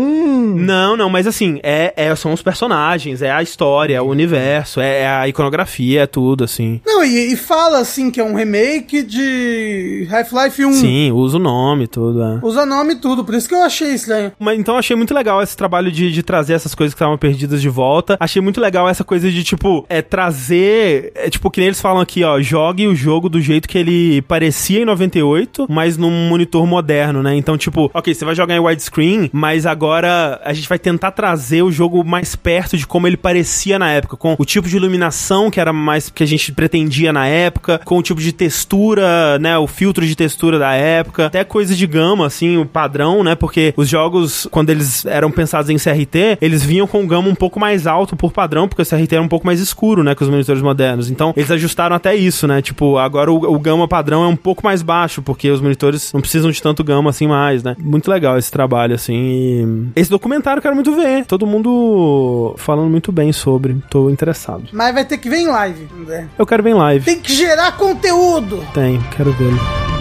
Não, 0.57 0.97
não, 0.97 1.09
mas 1.09 1.27
assim, 1.27 1.61
é, 1.63 1.93
é- 1.97 2.15
são 2.17 2.33
os 2.33 2.43
personagens, 2.43 3.23
é 3.23 3.31
a 3.31 3.43
história, 3.43 3.97
é 3.97 4.01
o 4.01 4.07
universo, 4.07 4.81
é, 4.81 5.03
é 5.03 5.09
a 5.09 5.29
iconografia, 5.29 6.03
é 6.03 6.07
tudo, 6.07 6.43
assim. 6.45 6.81
Não, 6.85 7.05
e, 7.05 7.33
e 7.33 7.37
fala 7.37 7.79
assim 7.79 8.11
que 8.11 8.21
é 8.21 8.25
um 8.25 8.35
remake 8.35 8.92
de 9.01 10.09
Half-Life 10.11 10.65
1. 10.65 10.73
Sim, 10.73 11.13
usa 11.13 11.37
o 11.37 11.41
nome, 11.41 11.87
tudo, 11.87 12.21
é. 12.21 12.41
Usa 12.43 12.67
nome 12.67 12.95
e 12.95 12.97
tudo, 12.97 13.25
por 13.25 13.35
isso 13.35 13.49
que 13.49 13.55
eu 13.55 13.63
achei 13.63 13.95
estranho. 13.95 14.33
Mas 14.39 14.59
então 14.59 14.77
achei 14.77 14.97
muito 14.97 15.15
legal 15.15 15.41
esse 15.41 15.57
trabalho 15.57 15.93
de, 15.93 16.11
de 16.11 16.23
trazer 16.23 16.55
essas 16.55 16.75
coisas 16.75 16.93
que 16.93 16.97
estavam 16.97 17.17
perdidas 17.17 17.63
de 17.63 17.69
volta. 17.69 18.17
Achei 18.19 18.43
muito 18.43 18.61
legal 18.61 18.89
essa 18.89 19.05
coisa 19.05 19.31
de, 19.31 19.45
tipo, 19.45 19.87
é 19.89 20.03
trazer. 20.03 21.13
É, 21.15 21.31
tipo, 21.31 21.49
que 21.51 21.61
nem 21.61 21.69
eles 21.69 21.81
falam 21.81 22.03
aqui, 22.03 22.25
ó. 22.25 22.41
Jogue 22.41 22.89
o 22.89 22.95
jogo 22.95 23.29
do 23.29 23.41
jeito 23.41 23.69
que 23.69 23.79
ele 23.79 24.21
parecia 24.23 24.81
em 24.81 24.85
98, 24.85 25.67
mas 25.71 25.97
num 25.97 26.29
monitor 26.29 26.67
moderno, 26.67 27.23
né? 27.23 27.37
Então, 27.37 27.57
tipo, 27.57 27.91
ok, 27.95 28.13
você 28.13 28.25
vai 28.25 28.35
jogar 28.35 28.57
em 28.57 28.61
widescreen, 28.61 29.31
mas 29.33 29.65
agora 29.65 30.41
a 30.45 30.53
gente 30.53 30.69
vai 30.69 30.79
tentar 30.79 31.13
trazer 31.13 31.63
o 31.63 31.71
jogo 31.71 32.05
mais 32.05 32.35
perto 32.35 32.77
de 32.77 32.87
como 32.87 33.07
ele 33.07 33.17
parecia 33.17 33.79
na 33.79 33.91
época, 33.91 34.17
com 34.17 34.35
o 34.39 34.45
tipo 34.45 34.69
de 34.69 34.77
iluminação 34.77 35.51
que 35.51 35.61
era 35.61 35.73
mais 35.73 36.11
que 36.11 36.23
a 36.23 36.27
gente 36.27 36.53
pretendia 36.53 37.13
na 37.13 37.27
época, 37.27 37.81
com 37.85 37.99
o 37.99 38.03
tipo 38.03 38.21
de 38.21 38.33
textura 38.33 38.82
textura, 38.83 39.39
né, 39.39 39.57
o 39.59 39.67
filtro 39.67 40.05
de 40.05 40.17
textura 40.17 40.59
da 40.59 40.73
época, 40.73 41.27
até 41.27 41.45
coisa 41.45 41.75
de 41.75 41.87
gama, 41.87 42.27
assim, 42.27 42.57
o 42.57 42.67
padrão, 42.67 43.23
né, 43.23 43.35
porque 43.35 43.73
os 43.77 43.89
jogos, 43.89 44.49
quando 44.51 44.71
eles 44.71 45.07
eram 45.07 45.31
pensados 45.31 45.71
em 45.71 45.77
CRT, 45.77 46.39
eles 46.41 46.65
vinham 46.65 46.87
com 46.87 47.07
gama 47.07 47.29
um 47.29 47.35
pouco 47.35 47.61
mais 47.61 47.87
alto 47.87 48.17
por 48.17 48.33
padrão, 48.33 48.67
porque 48.69 48.83
o 48.83 48.87
CRT 48.87 49.15
era 49.15 49.23
um 49.23 49.29
pouco 49.29 49.47
mais 49.47 49.61
escuro, 49.61 50.03
né, 50.03 50.15
que 50.15 50.23
os 50.23 50.29
monitores 50.29 50.63
modernos. 50.63 51.11
Então, 51.11 51.33
eles 51.37 51.51
ajustaram 51.51 51.95
até 51.95 52.15
isso, 52.15 52.47
né, 52.47 52.61
tipo, 52.61 52.99
agora 52.99 53.31
o, 53.31 53.55
o 53.55 53.59
gama 53.59 53.87
padrão 53.87 54.25
é 54.25 54.27
um 54.27 54.37
pouco 54.37 54.65
mais 54.65 54.83
baixo, 54.83 55.23
porque 55.23 55.51
os 55.51 55.61
monitores 55.61 56.13
não 56.13 56.21
precisam 56.21 56.51
de 56.51 56.61
tanto 56.61 56.83
gama 56.83 57.11
assim 57.11 57.27
mais, 57.27 57.63
né. 57.63 57.77
Muito 57.79 58.11
legal 58.11 58.37
esse 58.37 58.51
trabalho, 58.51 58.95
assim, 58.95 59.15
e... 59.15 60.01
Esse 60.01 60.11
documentário 60.11 60.59
eu 60.59 60.63
quero 60.63 60.75
muito 60.75 60.95
ver. 60.95 61.25
Todo 61.27 61.47
mundo 61.47 62.55
falando 62.59 62.91
muito 62.91 63.13
bem 63.13 63.33
sobre. 63.33 63.77
Tô 63.89 64.11
interessado. 64.11 64.65
Mas 64.73 64.95
vai 64.95 65.05
ter 65.05 65.19
que 65.19 65.29
ver 65.29 65.39
em 65.39 65.47
live, 65.47 65.89
André. 66.01 66.29
Eu 66.39 66.47
quero 66.47 66.63
ver 66.63 66.71
em 66.71 66.75
live. 66.75 67.05
Tem 67.05 67.21
que 67.21 67.35
gerar 67.35 67.73
conteúdo. 67.77 68.65
Tem, 68.73 68.99
quero 69.15 69.33
ver. 69.35 69.92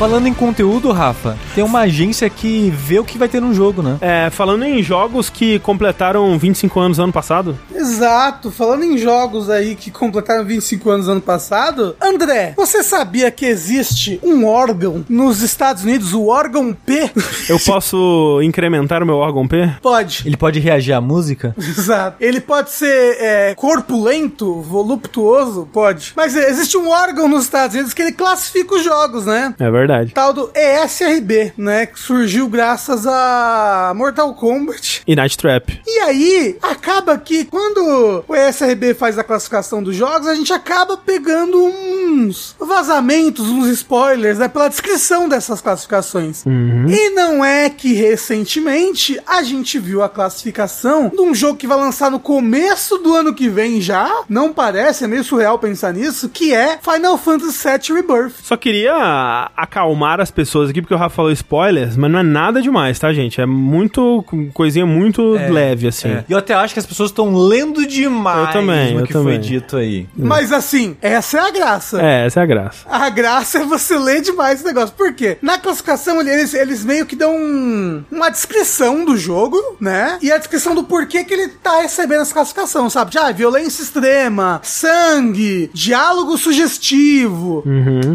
Falando 0.00 0.26
em 0.26 0.32
conteúdo, 0.32 0.90
Rafa, 0.92 1.36
tem 1.54 1.62
uma 1.62 1.80
agência 1.80 2.30
que 2.30 2.70
vê 2.70 2.98
o 2.98 3.04
que 3.04 3.18
vai 3.18 3.28
ter 3.28 3.38
no 3.38 3.52
jogo, 3.52 3.82
né? 3.82 3.98
É, 4.00 4.30
falando 4.30 4.64
em 4.64 4.82
jogos 4.82 5.28
que 5.28 5.58
completaram 5.58 6.38
25 6.38 6.80
anos 6.80 6.98
ano 6.98 7.12
passado. 7.12 7.58
Exato. 7.70 8.50
Falando 8.50 8.84
em 8.84 8.96
jogos 8.96 9.50
aí 9.50 9.74
que 9.74 9.90
completaram 9.90 10.42
25 10.42 10.88
anos 10.88 11.06
ano 11.06 11.20
passado, 11.20 11.94
André, 12.02 12.54
você 12.56 12.82
sabia 12.82 13.30
que 13.30 13.44
existe 13.44 14.18
um 14.22 14.46
órgão 14.46 15.04
nos 15.06 15.42
Estados 15.42 15.84
Unidos, 15.84 16.14
o 16.14 16.28
órgão 16.28 16.72
P? 16.72 17.10
Eu 17.46 17.60
posso 17.60 18.40
incrementar 18.42 19.02
o 19.02 19.06
meu 19.06 19.16
órgão 19.16 19.46
P? 19.46 19.70
Pode. 19.82 20.22
Ele 20.24 20.36
pode 20.38 20.60
reagir 20.60 20.94
à 20.94 21.00
música? 21.02 21.54
Exato. 21.58 22.16
Ele 22.20 22.40
pode 22.40 22.70
ser 22.70 23.18
é, 23.20 23.54
corpulento, 23.54 24.62
voluptuoso, 24.62 25.68
pode. 25.70 26.14
Mas 26.16 26.34
existe 26.34 26.78
um 26.78 26.88
órgão 26.88 27.28
nos 27.28 27.42
Estados 27.42 27.74
Unidos 27.74 27.92
que 27.92 28.00
ele 28.00 28.12
classifica 28.12 28.76
os 28.76 28.82
jogos, 28.82 29.26
né? 29.26 29.54
É 29.60 29.70
verdade. 29.70 29.89
Tal 30.12 30.32
do 30.32 30.50
ESRB, 30.54 31.52
né? 31.56 31.86
Que 31.86 31.98
surgiu 31.98 32.48
graças 32.48 33.06
a 33.06 33.92
Mortal 33.96 34.34
Kombat. 34.34 35.02
E 35.06 35.16
Night 35.16 35.36
Trap. 35.36 35.80
E 35.86 35.98
aí, 36.00 36.58
acaba 36.62 37.18
que 37.18 37.44
quando 37.44 38.24
o 38.26 38.34
ESRB 38.34 38.94
faz 38.94 39.18
a 39.18 39.24
classificação 39.24 39.82
dos 39.82 39.96
jogos, 39.96 40.26
a 40.26 40.34
gente 40.34 40.52
acaba 40.52 40.96
pegando 40.96 41.58
uns 41.58 42.54
vazamentos, 42.58 43.48
uns 43.48 43.68
spoilers, 43.68 44.38
né? 44.38 44.48
Pela 44.48 44.68
descrição 44.68 45.28
dessas 45.28 45.60
classificações. 45.60 46.44
E 46.46 47.10
não 47.10 47.44
é 47.44 47.68
que 47.70 47.92
recentemente 47.94 49.20
a 49.26 49.42
gente 49.42 49.78
viu 49.78 50.02
a 50.02 50.08
classificação 50.08 51.08
de 51.08 51.20
um 51.20 51.34
jogo 51.34 51.56
que 51.58 51.66
vai 51.66 51.78
lançar 51.78 52.10
no 52.10 52.20
começo 52.20 52.98
do 52.98 53.14
ano 53.14 53.34
que 53.34 53.48
vem 53.48 53.80
já. 53.80 54.22
Não 54.28 54.52
parece, 54.52 55.04
é 55.04 55.06
meio 55.06 55.24
surreal 55.24 55.58
pensar 55.58 55.92
nisso, 55.92 56.28
que 56.28 56.54
é 56.54 56.78
Final 56.78 57.18
Fantasy 57.18 57.68
VII 57.68 57.96
Rebirth. 57.96 58.34
Só 58.42 58.56
queria 58.56 59.50
acalmar 59.80 60.20
as 60.20 60.30
pessoas 60.30 60.70
aqui, 60.70 60.80
porque 60.82 60.94
o 60.94 60.96
Rafa 60.96 61.16
falou 61.16 61.32
spoilers, 61.32 61.96
mas 61.96 62.10
não 62.10 62.18
é 62.18 62.22
nada 62.22 62.60
demais, 62.62 62.98
tá, 62.98 63.12
gente? 63.12 63.40
É 63.40 63.46
muito. 63.46 64.24
coisinha 64.54 64.84
muito 64.86 65.22
leve, 65.32 65.88
assim. 65.88 66.08
É. 66.08 66.24
E 66.28 66.32
eu 66.32 66.38
até 66.38 66.54
acho 66.54 66.74
que 66.74 66.80
as 66.80 66.86
pessoas 66.86 67.10
estão 67.10 67.34
lendo 67.34 67.86
demais 67.86 68.48
Eu 68.48 68.52
também, 68.52 68.96
eu 68.96 69.04
que 69.06 69.12
foi 69.12 69.22
também. 69.22 69.40
dito 69.40 69.76
aí. 69.76 70.06
Mas 70.16 70.52
assim, 70.52 70.96
essa 71.00 71.38
é 71.38 71.40
a 71.40 71.50
graça. 71.50 72.00
É, 72.02 72.26
essa 72.26 72.40
é 72.40 72.42
a 72.42 72.46
graça. 72.46 72.86
A 72.88 73.08
graça 73.10 73.58
é 73.58 73.64
você 73.64 73.98
ler 73.98 74.20
demais 74.20 74.56
esse 74.56 74.64
negócio. 74.64 74.94
Por 74.96 75.12
quê? 75.12 75.38
Na 75.42 75.58
classificação, 75.58 76.20
eles, 76.20 76.54
eles 76.54 76.84
meio 76.84 77.06
que 77.06 77.16
dão 77.16 77.34
um- 77.34 78.04
uma 78.10 78.28
descrição 78.30 79.04
do 79.04 79.16
jogo, 79.16 79.56
né? 79.80 80.18
E 80.22 80.30
a 80.30 80.38
descrição 80.38 80.74
do 80.74 80.84
porquê 80.84 81.24
que 81.24 81.32
ele 81.34 81.48
tá 81.48 81.80
recebendo 81.80 82.20
essa 82.22 82.34
classificação, 82.34 82.88
sabe? 82.90 83.14
Já, 83.14 83.30
violência 83.32 83.82
extrema, 83.82 84.60
sangue, 84.62 85.70
diálogo 85.72 86.36
sugestivo. 86.36 87.64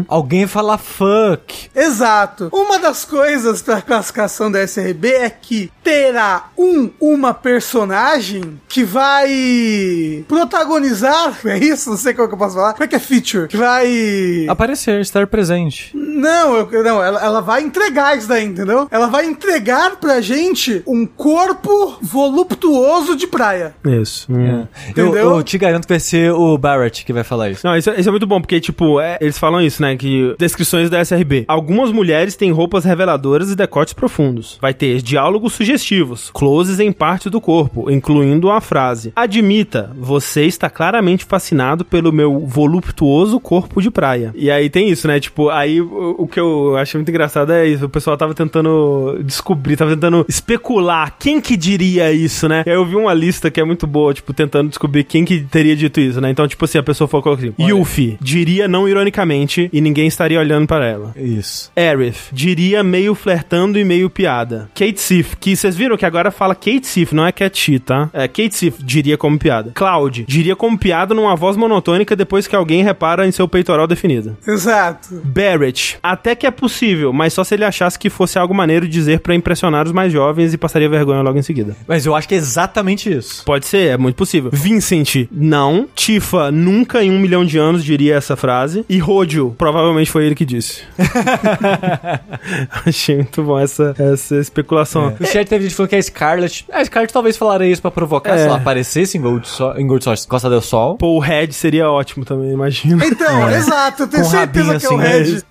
Alguém 0.08 0.46
fala 0.46 0.78
fuck. 0.78 1.55
Exato. 1.74 2.48
Uma 2.52 2.78
das 2.78 3.04
coisas 3.04 3.62
da 3.62 3.80
classificação 3.82 4.50
da 4.50 4.62
SRB 4.62 5.08
é 5.12 5.30
que 5.30 5.70
terá 5.82 6.48
um, 6.56 6.90
uma 7.00 7.32
personagem 7.34 8.60
que 8.68 8.84
vai 8.84 10.24
protagonizar. 10.28 11.36
É 11.46 11.58
isso? 11.58 11.90
Não 11.90 11.96
sei 11.96 12.12
como 12.12 12.28
que 12.28 12.34
eu 12.34 12.38
posso 12.38 12.56
falar. 12.56 12.72
Como 12.72 12.84
é 12.84 12.88
que 12.88 12.96
é 12.96 12.98
feature? 12.98 13.46
Que 13.48 13.56
vai. 13.56 14.46
Aparecer, 14.48 15.00
estar 15.00 15.26
presente. 15.26 15.90
Não, 15.94 16.56
eu, 16.56 16.82
não 16.84 17.02
ela, 17.02 17.22
ela 17.22 17.40
vai 17.40 17.62
entregar 17.62 18.16
isso 18.18 18.26
daí, 18.28 18.44
entendeu? 18.44 18.88
Ela 18.90 19.06
vai 19.06 19.26
entregar 19.26 19.96
pra 19.96 20.20
gente 20.20 20.82
um 20.86 21.06
corpo 21.06 21.98
voluptuoso 22.02 23.14
de 23.16 23.26
praia. 23.26 23.74
Isso. 23.84 24.26
Hum. 24.32 24.66
Eu, 24.96 25.06
Entendeu? 25.06 25.36
eu 25.36 25.42
te 25.42 25.56
garanto 25.56 25.86
que 25.86 25.92
vai 25.92 26.00
ser 26.00 26.32
o 26.32 26.56
Barrett 26.58 27.04
que 27.04 27.12
vai 27.12 27.22
falar 27.24 27.50
isso. 27.50 27.66
Não, 27.66 27.76
isso, 27.76 27.90
é- 27.90 28.00
isso 28.00 28.08
é 28.08 28.12
muito 28.12 28.26
bom, 28.26 28.40
porque, 28.40 28.60
tipo, 28.60 29.00
é- 29.00 29.18
eles 29.20 29.38
falam 29.38 29.60
isso, 29.60 29.80
né? 29.80 29.96
Que 29.96 30.34
descrições 30.38 30.90
da 30.90 30.98
SRB. 31.00 31.35
Algumas 31.48 31.92
mulheres 31.92 32.36
têm 32.36 32.50
roupas 32.50 32.84
reveladoras 32.84 33.50
e 33.50 33.56
decotes 33.56 33.92
profundos. 33.92 34.58
Vai 34.60 34.74
ter 34.74 35.02
diálogos 35.02 35.52
sugestivos, 35.54 36.30
closes 36.32 36.80
em 36.80 36.92
parte 36.92 37.28
do 37.28 37.40
corpo, 37.40 37.90
incluindo 37.90 38.50
a 38.50 38.60
frase: 38.60 39.12
Admita, 39.14 39.90
você 39.96 40.44
está 40.44 40.70
claramente 40.70 41.24
fascinado 41.24 41.84
pelo 41.84 42.12
meu 42.12 42.40
voluptuoso 42.40 43.40
corpo 43.40 43.80
de 43.80 43.90
praia. 43.90 44.32
E 44.34 44.50
aí 44.50 44.68
tem 44.70 44.88
isso, 44.88 45.06
né? 45.08 45.18
Tipo, 45.20 45.48
aí 45.48 45.80
o, 45.80 46.16
o 46.18 46.28
que 46.28 46.40
eu 46.40 46.76
acho 46.76 46.96
muito 46.96 47.08
engraçado 47.08 47.52
é 47.52 47.66
isso. 47.66 47.86
O 47.86 47.88
pessoal 47.88 48.16
tava 48.16 48.34
tentando 48.34 49.20
descobrir, 49.24 49.76
tava 49.76 49.92
tentando 49.92 50.24
especular 50.28 51.16
quem 51.18 51.40
que 51.40 51.56
diria 51.56 52.12
isso, 52.12 52.48
né? 52.48 52.62
Aí 52.66 52.72
eu 52.72 52.84
vi 52.84 52.96
uma 52.96 53.14
lista 53.14 53.50
que 53.50 53.60
é 53.60 53.64
muito 53.64 53.86
boa, 53.86 54.12
tipo, 54.14 54.32
tentando 54.32 54.68
descobrir 54.68 55.04
quem 55.04 55.24
que 55.24 55.40
teria 55.40 55.76
dito 55.76 56.00
isso, 56.00 56.20
né? 56.20 56.30
Então, 56.30 56.46
tipo 56.46 56.64
assim, 56.64 56.78
a 56.78 56.82
pessoa 56.82 57.08
falou 57.08 57.34
assim: 57.34 57.54
Yuffie 57.58 58.16
diria 58.20 58.68
não 58.68 58.88
ironicamente 58.88 59.68
e 59.72 59.80
ninguém 59.80 60.06
estaria 60.06 60.38
olhando 60.38 60.66
para 60.66 60.86
ela. 60.86 61.12
Isso. 61.26 61.70
Aerith 61.76 62.28
diria 62.32 62.82
meio 62.82 63.14
flertando 63.14 63.78
e 63.78 63.84
meio 63.84 64.08
piada. 64.08 64.68
Kate 64.74 65.00
Sif, 65.00 65.36
que 65.36 65.56
vocês 65.56 65.74
viram 65.76 65.96
que 65.96 66.06
agora 66.06 66.30
fala 66.30 66.54
Kate 66.54 66.86
Sif, 66.86 67.12
não 67.14 67.26
é 67.26 67.32
Cat 67.32 67.58
She, 67.58 67.78
tá? 67.78 68.08
É 68.12 68.28
Kate 68.28 68.54
Sif 68.54 68.82
diria 68.82 69.18
como 69.18 69.38
piada. 69.38 69.72
Cloud 69.74 70.24
diria 70.28 70.54
como 70.54 70.78
piada 70.78 71.14
numa 71.14 71.34
voz 71.34 71.56
monotônica 71.56 72.14
depois 72.14 72.46
que 72.46 72.54
alguém 72.54 72.82
repara 72.82 73.26
em 73.26 73.32
seu 73.32 73.48
peitoral 73.48 73.86
definido. 73.86 74.36
Exato. 74.46 75.20
Barrett, 75.24 75.98
até 76.02 76.34
que 76.34 76.46
é 76.46 76.50
possível, 76.50 77.12
mas 77.12 77.32
só 77.32 77.42
se 77.44 77.54
ele 77.54 77.64
achasse 77.64 77.98
que 77.98 78.08
fosse 78.10 78.38
algo 78.38 78.54
maneiro 78.54 78.88
dizer 78.88 79.20
pra 79.20 79.34
impressionar 79.34 79.86
os 79.86 79.92
mais 79.92 80.12
jovens 80.12 80.54
e 80.54 80.58
passaria 80.58 80.88
vergonha 80.88 81.22
logo 81.22 81.38
em 81.38 81.42
seguida. 81.42 81.76
Mas 81.86 82.06
eu 82.06 82.14
acho 82.14 82.28
que 82.28 82.34
é 82.34 82.38
exatamente 82.38 83.12
isso. 83.12 83.44
Pode 83.44 83.66
ser, 83.66 83.88
é 83.88 83.96
muito 83.96 84.16
possível. 84.16 84.50
Vincent, 84.52 85.26
não. 85.30 85.88
Tifa, 85.94 86.50
nunca 86.50 87.02
em 87.02 87.10
um 87.10 87.18
milhão 87.18 87.44
de 87.44 87.58
anos 87.58 87.84
diria 87.84 88.14
essa 88.14 88.36
frase. 88.36 88.84
E 88.88 88.98
Rodio, 88.98 89.54
provavelmente 89.56 90.10
foi 90.10 90.24
ele 90.26 90.34
que 90.34 90.44
disse. 90.44 90.82
Achei 92.86 93.16
muito 93.16 93.42
bom 93.42 93.58
essa, 93.58 93.94
essa 93.98 94.36
especulação. 94.36 95.14
O 95.18 95.26
chat 95.26 95.46
teve 95.48 95.64
gente 95.64 95.70
que 95.72 95.76
falou 95.76 95.88
que 95.88 95.96
é 95.96 96.02
Scarlet. 96.02 96.66
A 96.72 96.84
Scarlet 96.84 97.12
talvez 97.12 97.36
falaria 97.36 97.70
isso 97.70 97.82
pra 97.82 97.90
provocar, 97.90 98.34
É. 98.34 98.38
se 98.38 98.44
ela 98.46 98.56
aparecesse 98.56 99.18
em 99.18 99.20
Gold, 99.20 99.46
Sol, 99.48 99.76
em 99.78 99.86
Gold 99.86 100.04
Sol, 100.04 100.14
Costa 100.28 100.48
del 100.50 100.60
Sol. 100.60 100.96
Pô, 100.96 101.08
o 101.16 101.18
Red 101.18 101.52
seria 101.52 101.90
ótimo 101.90 102.24
também, 102.24 102.52
imagina. 102.52 103.04
Então, 103.06 103.50
exato, 103.50 104.02
eu 104.04 104.08
tenho 104.08 104.22
Com 104.24 104.30
certeza 104.30 104.72
rabinho 104.72 104.80
que 104.80 104.86
é 104.86 104.90
o 104.90 105.00
assim, 105.00 105.42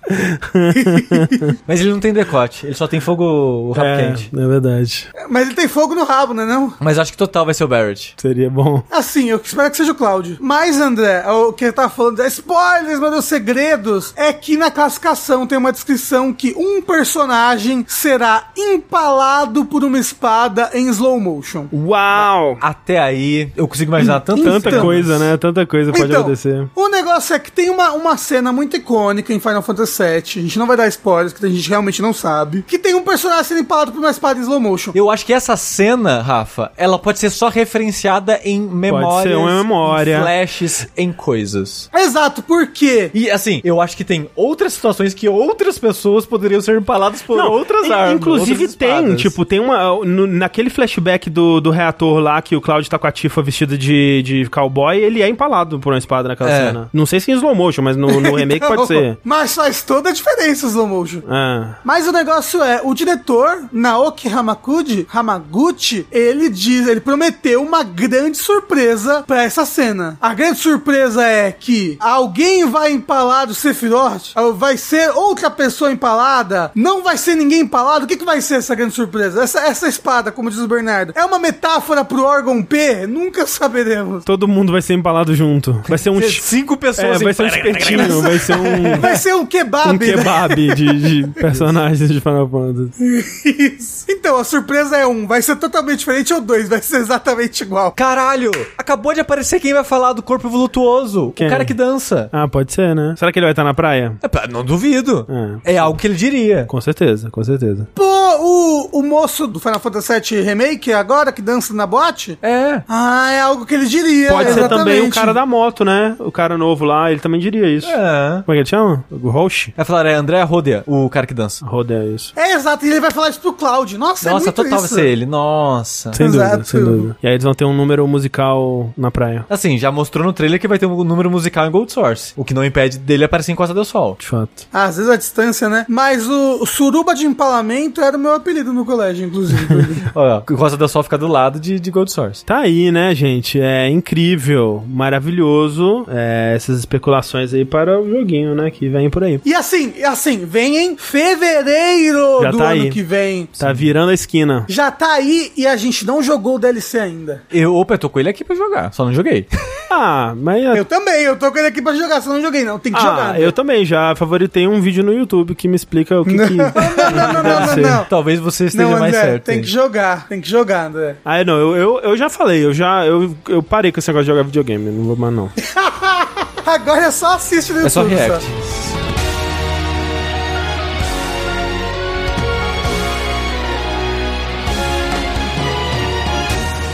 Red. 0.46 1.56
Mas 1.66 1.80
ele 1.80 1.90
não 1.90 2.00
tem 2.00 2.12
decote, 2.12 2.66
ele 2.66 2.74
só 2.74 2.86
tem 2.86 3.00
fogo 3.00 3.24
o 3.24 3.72
rabo 3.72 3.88
É, 3.88 4.06
quente. 4.08 4.30
é 4.34 4.46
verdade. 4.46 5.08
Mas 5.28 5.46
ele 5.46 5.54
tem 5.54 5.68
fogo 5.68 5.94
no 5.94 6.04
rabo, 6.04 6.32
né? 6.34 6.44
Não? 6.44 6.72
Mas 6.80 6.98
acho 6.98 7.12
que 7.12 7.18
total 7.18 7.44
vai 7.44 7.54
ser 7.54 7.64
o 7.64 7.68
Barrett. 7.68 8.14
Seria 8.16 8.48
bom. 8.50 8.82
Assim, 8.90 9.28
eu 9.30 9.40
espero 9.42 9.70
que 9.70 9.76
seja 9.76 9.92
o 9.92 9.94
Cláudio. 9.94 10.36
Mas, 10.40 10.80
André, 10.80 11.24
o 11.30 11.52
que 11.52 11.64
ele 11.64 11.72
tá 11.72 11.88
falando 11.88 12.20
é 12.22 12.26
spoilers, 12.28 12.98
mas 13.00 13.14
os 13.18 13.24
segredos 13.24 14.12
é 14.16 14.32
que 14.32 14.56
na 14.56 14.70
classificação 14.70 15.46
tem 15.46 15.55
uma 15.58 15.72
descrição 15.72 16.32
que 16.32 16.54
um 16.56 16.80
personagem 16.82 17.84
será 17.88 18.50
empalado 18.56 19.64
por 19.64 19.84
uma 19.84 19.98
espada 19.98 20.70
em 20.74 20.88
slow 20.88 21.18
motion. 21.20 21.66
Uau! 21.72 22.56
Até 22.60 22.98
aí, 22.98 23.50
eu 23.56 23.66
consigo 23.66 23.90
imaginar. 23.90 24.20
Tanta 24.20 24.56
Então. 24.68 24.80
coisa, 24.82 25.18
né? 25.18 25.36
Tanta 25.36 25.66
coisa 25.66 25.92
pode 25.92 26.04
Então, 26.04 26.20
acontecer. 26.20 26.68
o 26.74 26.88
negócio 26.88 27.34
é 27.34 27.38
que 27.38 27.50
tem 27.50 27.70
uma, 27.70 27.92
uma 27.92 28.16
cena 28.16 28.52
muito 28.52 28.76
icônica 28.76 29.32
em 29.32 29.40
Final 29.40 29.62
Fantasy 29.62 30.02
VII. 30.02 30.16
A 30.16 30.42
gente 30.42 30.58
não 30.58 30.66
vai 30.66 30.76
dar 30.76 30.86
spoilers, 30.88 31.32
que 31.32 31.44
a 31.44 31.48
gente 31.48 31.68
realmente 31.68 32.00
não 32.02 32.12
sabe. 32.12 32.62
Que 32.66 32.78
tem 32.78 32.94
um 32.94 33.02
personagem 33.02 33.44
sendo 33.44 33.60
empalado 33.60 33.92
por 33.92 33.98
uma 33.98 34.10
espada 34.10 34.38
em 34.38 34.42
slow 34.42 34.60
motion. 34.60 34.92
Eu 34.94 35.10
acho 35.10 35.24
que 35.24 35.32
essa 35.32 35.56
cena, 35.56 36.20
Rafa, 36.22 36.70
ela 36.76 36.98
pode 36.98 37.18
ser 37.18 37.30
só 37.30 37.48
referenciada 37.48 38.40
em 38.44 38.60
memórias, 38.60 39.22
ser 39.32 39.36
uma 39.36 39.56
memória. 39.62 40.18
em 40.18 40.20
flashes, 40.20 40.88
em 40.96 41.12
coisas. 41.12 41.88
Exato, 41.94 42.42
por 42.42 42.66
quê? 42.68 43.10
E 43.14 43.30
assim, 43.30 43.60
eu 43.64 43.80
acho 43.80 43.96
que 43.96 44.04
tem 44.04 44.28
outras 44.34 44.72
situações 44.72 45.14
que 45.14 45.28
outras 45.46 45.78
pessoas 45.78 46.26
poderiam 46.26 46.60
ser 46.60 46.78
empaladas 46.78 47.22
por 47.22 47.38
outras 47.38 47.86
in- 47.86 47.92
armas. 47.92 48.14
Inclusive 48.16 48.52
outras 48.64 48.74
tem, 48.74 49.14
tipo, 49.16 49.44
tem 49.44 49.60
uma. 49.60 50.04
no- 50.04 50.26
naquele 50.26 50.70
flashback 50.70 51.28
do, 51.30 51.60
do 51.60 51.70
reator 51.70 52.18
lá 52.18 52.40
que 52.42 52.56
o 52.56 52.60
Cloud 52.60 52.88
tá 52.88 52.98
com 52.98 53.06
a 53.06 53.12
Tifa 53.12 53.42
vestida 53.42 53.76
de, 53.78 54.22
de 54.22 54.46
cowboy, 54.50 54.96
ele 54.96 55.22
é 55.22 55.28
empalado 55.28 55.78
por 55.78 55.92
uma 55.92 55.98
espada 55.98 56.28
naquela 56.28 56.50
É. 56.50 56.66
cena. 56.66 56.90
Não 56.92 57.06
sei 57.06 57.20
se 57.20 57.30
em 57.30 57.34
slow 57.34 57.54
motion, 57.54 57.82
mas 57.82 57.96
no, 57.96 58.20
no 58.20 58.34
remake 58.36 58.56
Então, 58.64 58.74
pode 58.76 58.86
ser. 58.88 59.18
Mas 59.24 59.54
faz 59.54 59.82
toda 59.82 60.10
a 60.10 60.12
diferença 60.12 60.66
o 60.66 60.68
slow 60.68 60.86
motion. 60.86 61.20
Ah, 61.28 61.76
Mas 61.84 62.06
o 62.06 62.12
negócio 62.12 62.62
é, 62.62 62.80
o 62.82 62.94
diretor, 62.94 63.64
Naoki 63.72 64.28
Hamaguchi, 64.28 65.06
Hamaguchi, 65.12 66.06
ele 66.10 66.48
diz, 66.48 66.86
ele 66.88 67.00
prometeu 67.00 67.62
uma 67.62 67.82
grande 67.82 68.36
surpresa 68.38 69.22
pra 69.26 69.42
essa 69.44 69.64
cena. 69.64 70.16
A 70.20 70.34
grande 70.34 70.58
surpresa 70.58 71.22
é 71.24 71.52
que 71.52 71.96
alguém 72.00 72.64
vai 72.66 72.92
empalar 72.92 73.48
o 73.48 73.54
Sephiroth, 73.54 74.32
ou 74.36 74.54
vai 74.54 74.76
ser 74.76 75.10
outra 75.36 75.50
pessoa 75.50 75.92
empalada, 75.92 76.70
não 76.74 77.02
vai 77.02 77.18
ser 77.18 77.34
ninguém 77.34 77.60
empalado. 77.60 78.06
O 78.06 78.08
que, 78.08 78.16
que 78.16 78.24
vai 78.24 78.40
ser 78.40 78.54
essa 78.54 78.74
grande 78.74 78.94
surpresa? 78.94 79.42
Essa, 79.42 79.60
essa 79.60 79.86
espada, 79.86 80.32
como 80.32 80.48
diz 80.50 80.58
o 80.58 80.66
Bernardo, 80.66 81.12
é 81.14 81.22
uma 81.24 81.38
metáfora 81.38 82.02
pro 82.04 82.24
órgão 82.24 82.62
P? 82.62 83.06
Nunca 83.06 83.46
saberemos. 83.46 84.24
todo 84.24 84.48
mundo 84.48 84.72
vai 84.72 84.80
ser 84.80 84.94
empalado 84.94 85.34
junto. 85.34 85.82
Vai 85.86 85.98
ser 85.98 86.08
um. 86.10 86.20
Cinco 86.22 86.74
É, 86.74 86.76
pessoas 86.78 87.20
vai 87.20 87.34
ser 87.34 87.42
um 87.42 87.46
espetinho, 87.46 88.22
vai 88.22 88.38
ser 88.38 88.56
um. 88.56 88.96
Vai 89.06 89.16
ser 89.16 89.34
um 89.34 89.44
kebab, 89.44 89.90
Um 89.90 89.92
né? 89.92 89.98
kebab 89.98 90.74
de, 90.74 91.22
de 91.22 91.26
personagens 91.38 92.08
de 92.08 92.20
Final 92.20 92.48
Fantasy. 92.48 93.24
Isso. 93.44 94.06
Então, 94.08 94.38
a 94.38 94.44
surpresa 94.44 94.96
é 94.96 95.06
um, 95.06 95.26
vai 95.26 95.42
ser 95.42 95.56
totalmente 95.56 95.98
diferente 95.98 96.32
ou 96.32 96.40
dois, 96.40 96.68
vai 96.68 96.80
ser 96.80 96.96
exatamente 96.96 97.62
igual. 97.62 97.92
Caralho! 97.92 98.50
Acabou 98.78 99.12
de 99.12 99.20
aparecer 99.20 99.60
quem 99.60 99.74
vai 99.74 99.84
falar 99.84 100.12
do 100.14 100.22
corpo 100.22 100.48
voluptuoso. 100.48 101.32
Quem? 101.36 101.46
O 101.46 101.50
cara 101.50 101.64
que 101.64 101.74
dança. 101.74 102.28
Ah, 102.32 102.48
pode 102.48 102.72
ser, 102.72 102.94
né? 102.94 103.14
Será 103.18 103.30
que 103.32 103.38
ele 103.38 103.46
vai 103.46 103.52
estar 103.52 103.64
na 103.64 103.74
praia? 103.74 104.16
É, 104.22 104.48
não 104.48 104.64
duvido. 104.64 105.25
É. 105.28 105.74
É 105.74 105.78
algo 105.78 105.98
que 105.98 106.06
ele 106.06 106.14
diria. 106.14 106.64
Com 106.64 106.80
certeza, 106.80 107.30
com 107.30 107.42
certeza. 107.42 107.88
Pô, 107.94 108.04
o, 108.04 109.00
o 109.00 109.02
moço 109.02 109.46
do 109.46 109.58
Final 109.58 109.80
Fantasy 109.80 110.12
VII 110.34 110.42
Remake 110.42 110.92
agora, 110.92 111.32
que 111.32 111.42
dança 111.42 111.72
na 111.74 111.86
bote? 111.86 112.38
É. 112.42 112.82
Ah, 112.88 113.30
é 113.32 113.40
algo 113.40 113.64
que 113.66 113.74
ele 113.74 113.86
diria. 113.86 114.30
Pode 114.30 114.52
ser 114.52 114.68
também 114.68 114.94
o 115.00 115.06
exatamente. 115.06 115.14
cara 115.14 115.32
da 115.34 115.46
moto, 115.46 115.84
né? 115.84 116.16
O 116.18 116.30
cara 116.32 116.56
novo 116.58 116.84
lá, 116.84 117.10
ele 117.10 117.20
também 117.20 117.40
diria 117.40 117.66
isso. 117.68 117.88
É. 117.88 118.42
Como 118.44 118.52
é 118.52 118.54
que 118.54 118.60
ele 118.60 118.66
chama? 118.66 119.04
O 119.10 119.30
Roche? 119.30 119.72
Vai 119.76 119.84
falar, 119.84 120.06
é 120.06 120.14
André 120.14 120.42
Rodia, 120.42 120.82
o 120.86 121.08
cara 121.08 121.26
que 121.26 121.34
dança. 121.34 121.64
Rodeia 121.66 122.04
isso. 122.14 122.32
É, 122.36 122.52
exato, 122.54 122.84
e 122.84 122.90
ele 122.90 123.00
vai 123.00 123.10
falar 123.10 123.30
isso 123.30 123.40
pro 123.40 123.52
Cloud. 123.52 123.96
Nossa, 123.98 124.28
é 124.28 124.32
Nossa, 124.32 124.44
muito 124.46 124.54
total 124.56 124.78
vai 124.78 124.86
isso. 124.86 124.94
ser 124.94 125.06
ele. 125.06 125.26
Nossa. 125.26 126.12
Sem 126.12 126.26
dúvida, 126.26 126.44
Exato. 126.44 126.64
sem 126.64 126.84
dúvida. 126.84 127.16
E 127.22 127.26
aí 127.26 127.32
eles 127.34 127.44
vão 127.44 127.54
ter 127.54 127.64
um 127.64 127.74
número 127.74 128.06
musical 128.06 128.90
na 128.96 129.10
praia. 129.10 129.44
Assim, 129.48 129.78
já 129.78 129.90
mostrou 129.90 130.24
no 130.24 130.32
trailer 130.32 130.60
que 130.60 130.68
vai 130.68 130.78
ter 130.78 130.86
um 130.86 131.04
número 131.04 131.30
musical 131.30 131.66
em 131.66 131.70
Gold 131.70 131.92
Source. 131.92 132.32
O 132.36 132.44
que 132.44 132.54
não 132.54 132.64
impede 132.64 132.98
dele 132.98 133.24
aparecer 133.24 133.52
em 133.52 133.54
Costa 133.54 133.74
del 133.74 133.84
Sol. 133.84 134.16
De 134.18 134.26
fato. 134.26 134.66
Ah, 134.72 134.84
às 134.84 134.96
vezes 134.96 135.10
a 135.10 135.15
distância, 135.16 135.68
né? 135.68 135.86
Mas 135.88 136.26
o, 136.26 136.62
o 136.62 136.66
Suruba 136.66 137.14
de 137.14 137.26
Empalamento 137.26 138.00
era 138.00 138.16
o 138.16 138.20
meu 138.20 138.34
apelido 138.34 138.72
no 138.72 138.84
colégio, 138.84 139.26
inclusive. 139.26 139.66
Olha, 140.14 140.38
o 140.38 140.56
Costa 140.56 140.76
del 140.76 140.88
Sol 140.88 141.02
fica 141.02 141.18
do 141.18 141.26
lado 141.26 141.58
de, 141.58 141.78
de 141.80 141.90
Gold 141.90 142.10
Source. 142.10 142.44
Tá 142.44 142.58
aí, 142.58 142.90
né, 142.90 143.14
gente? 143.14 143.60
É 143.60 143.88
incrível, 143.88 144.84
maravilhoso. 144.88 146.04
É, 146.08 146.52
essas 146.54 146.78
especulações 146.78 147.52
aí 147.52 147.64
para 147.64 148.00
o 148.00 148.08
joguinho, 148.08 148.54
né? 148.54 148.70
Que 148.70 148.88
vem 148.88 149.10
por 149.10 149.24
aí. 149.24 149.40
e 149.44 149.54
assim, 149.54 149.94
e 149.96 150.04
assim, 150.04 150.44
vem 150.44 150.76
em 150.76 150.96
fevereiro 150.96 152.42
Já 152.42 152.50
do 152.50 152.58
tá 152.58 152.64
ano 152.70 152.82
aí. 152.82 152.90
que 152.90 153.02
vem. 153.02 153.48
Tá 153.58 153.72
virando 153.72 154.10
a 154.10 154.14
esquina. 154.14 154.64
Já 154.68 154.90
tá 154.90 155.14
aí 155.14 155.52
e 155.56 155.66
a 155.66 155.76
gente 155.76 156.06
não 156.06 156.22
jogou 156.22 156.56
o 156.56 156.58
DLC 156.58 156.98
ainda. 156.98 157.42
Eu, 157.50 157.74
opa, 157.74 157.94
eu 157.94 157.98
tô 157.98 158.10
com 158.10 158.20
ele 158.20 158.28
aqui 158.28 158.44
pra 158.44 158.56
jogar. 158.56 158.92
Só 158.92 159.04
não 159.04 159.12
joguei. 159.12 159.46
Ah, 159.90 160.34
mas. 160.36 160.64
Eu 160.76 160.84
também, 160.84 161.22
eu 161.22 161.36
tô 161.36 161.50
com 161.52 161.58
ele 161.58 161.68
aqui 161.68 161.80
pra 161.80 161.94
jogar, 161.94 162.20
só 162.20 162.30
não 162.30 162.42
joguei 162.42 162.64
não, 162.64 162.78
tem 162.78 162.92
que 162.92 163.00
jogar. 163.00 163.30
Ah, 163.30 163.32
né? 163.34 163.44
eu 163.44 163.52
também 163.52 163.84
já 163.84 164.14
favoritei 164.16 164.66
um 164.66 164.80
vídeo 164.80 164.95
no 165.02 165.12
YouTube 165.12 165.54
que 165.54 165.66
me 165.68 165.76
explica 165.76 166.20
o 166.20 166.24
que, 166.24 166.32
que 166.36 166.54
Não, 166.54 166.72
não, 167.12 167.42
não, 167.42 167.60
não, 167.60 167.68
ser. 167.68 167.80
não. 167.82 168.04
Talvez 168.04 168.38
você 168.40 168.66
esteja 168.66 168.84
Não, 168.90 168.98
mais 168.98 169.14
André, 169.14 169.26
certo. 169.30 169.44
tem 169.44 169.56
hein? 169.56 169.62
que 169.62 169.68
jogar, 169.68 170.28
tem 170.28 170.40
que 170.40 170.48
jogar, 170.48 170.86
André. 170.86 171.16
Ah, 171.24 171.42
não, 171.44 171.56
eu, 171.58 171.76
eu, 171.76 172.00
eu 172.00 172.16
já 172.16 172.28
falei, 172.28 172.64
eu 172.64 172.72
já 172.74 173.04
eu, 173.06 173.34
eu 173.48 173.62
parei 173.62 173.90
com 173.92 173.98
esse 173.98 174.08
negócio 174.08 174.24
de 174.24 174.30
jogar 174.30 174.42
videogame, 174.44 174.90
não 174.90 175.04
vou 175.04 175.16
mais 175.16 175.34
não. 175.34 175.50
Agora 176.66 177.02
é 177.02 177.10
só 177.10 177.34
assiste 177.36 177.72
no 177.72 177.86
É 177.86 177.88
só 177.88 178.02
YouTube. 178.02 178.16
react. 178.18 179.05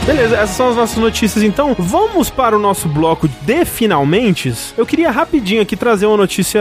Beleza, 0.05 0.37
essas 0.37 0.57
são 0.57 0.69
as 0.69 0.77
nossas 0.77 0.97
notícias 0.97 1.45
então. 1.45 1.77
Vamos 1.79 2.29
para 2.29 2.57
o 2.57 2.59
nosso 2.59 2.89
bloco 2.89 3.29
de 3.29 3.65
finalmente. 3.65 4.53
Eu 4.77 4.85
queria 4.85 5.13
rapidinho 5.13 5.63
aqui 5.63 5.77
trazer 5.77 6.07
uma 6.07 6.17
notícia 6.17 6.61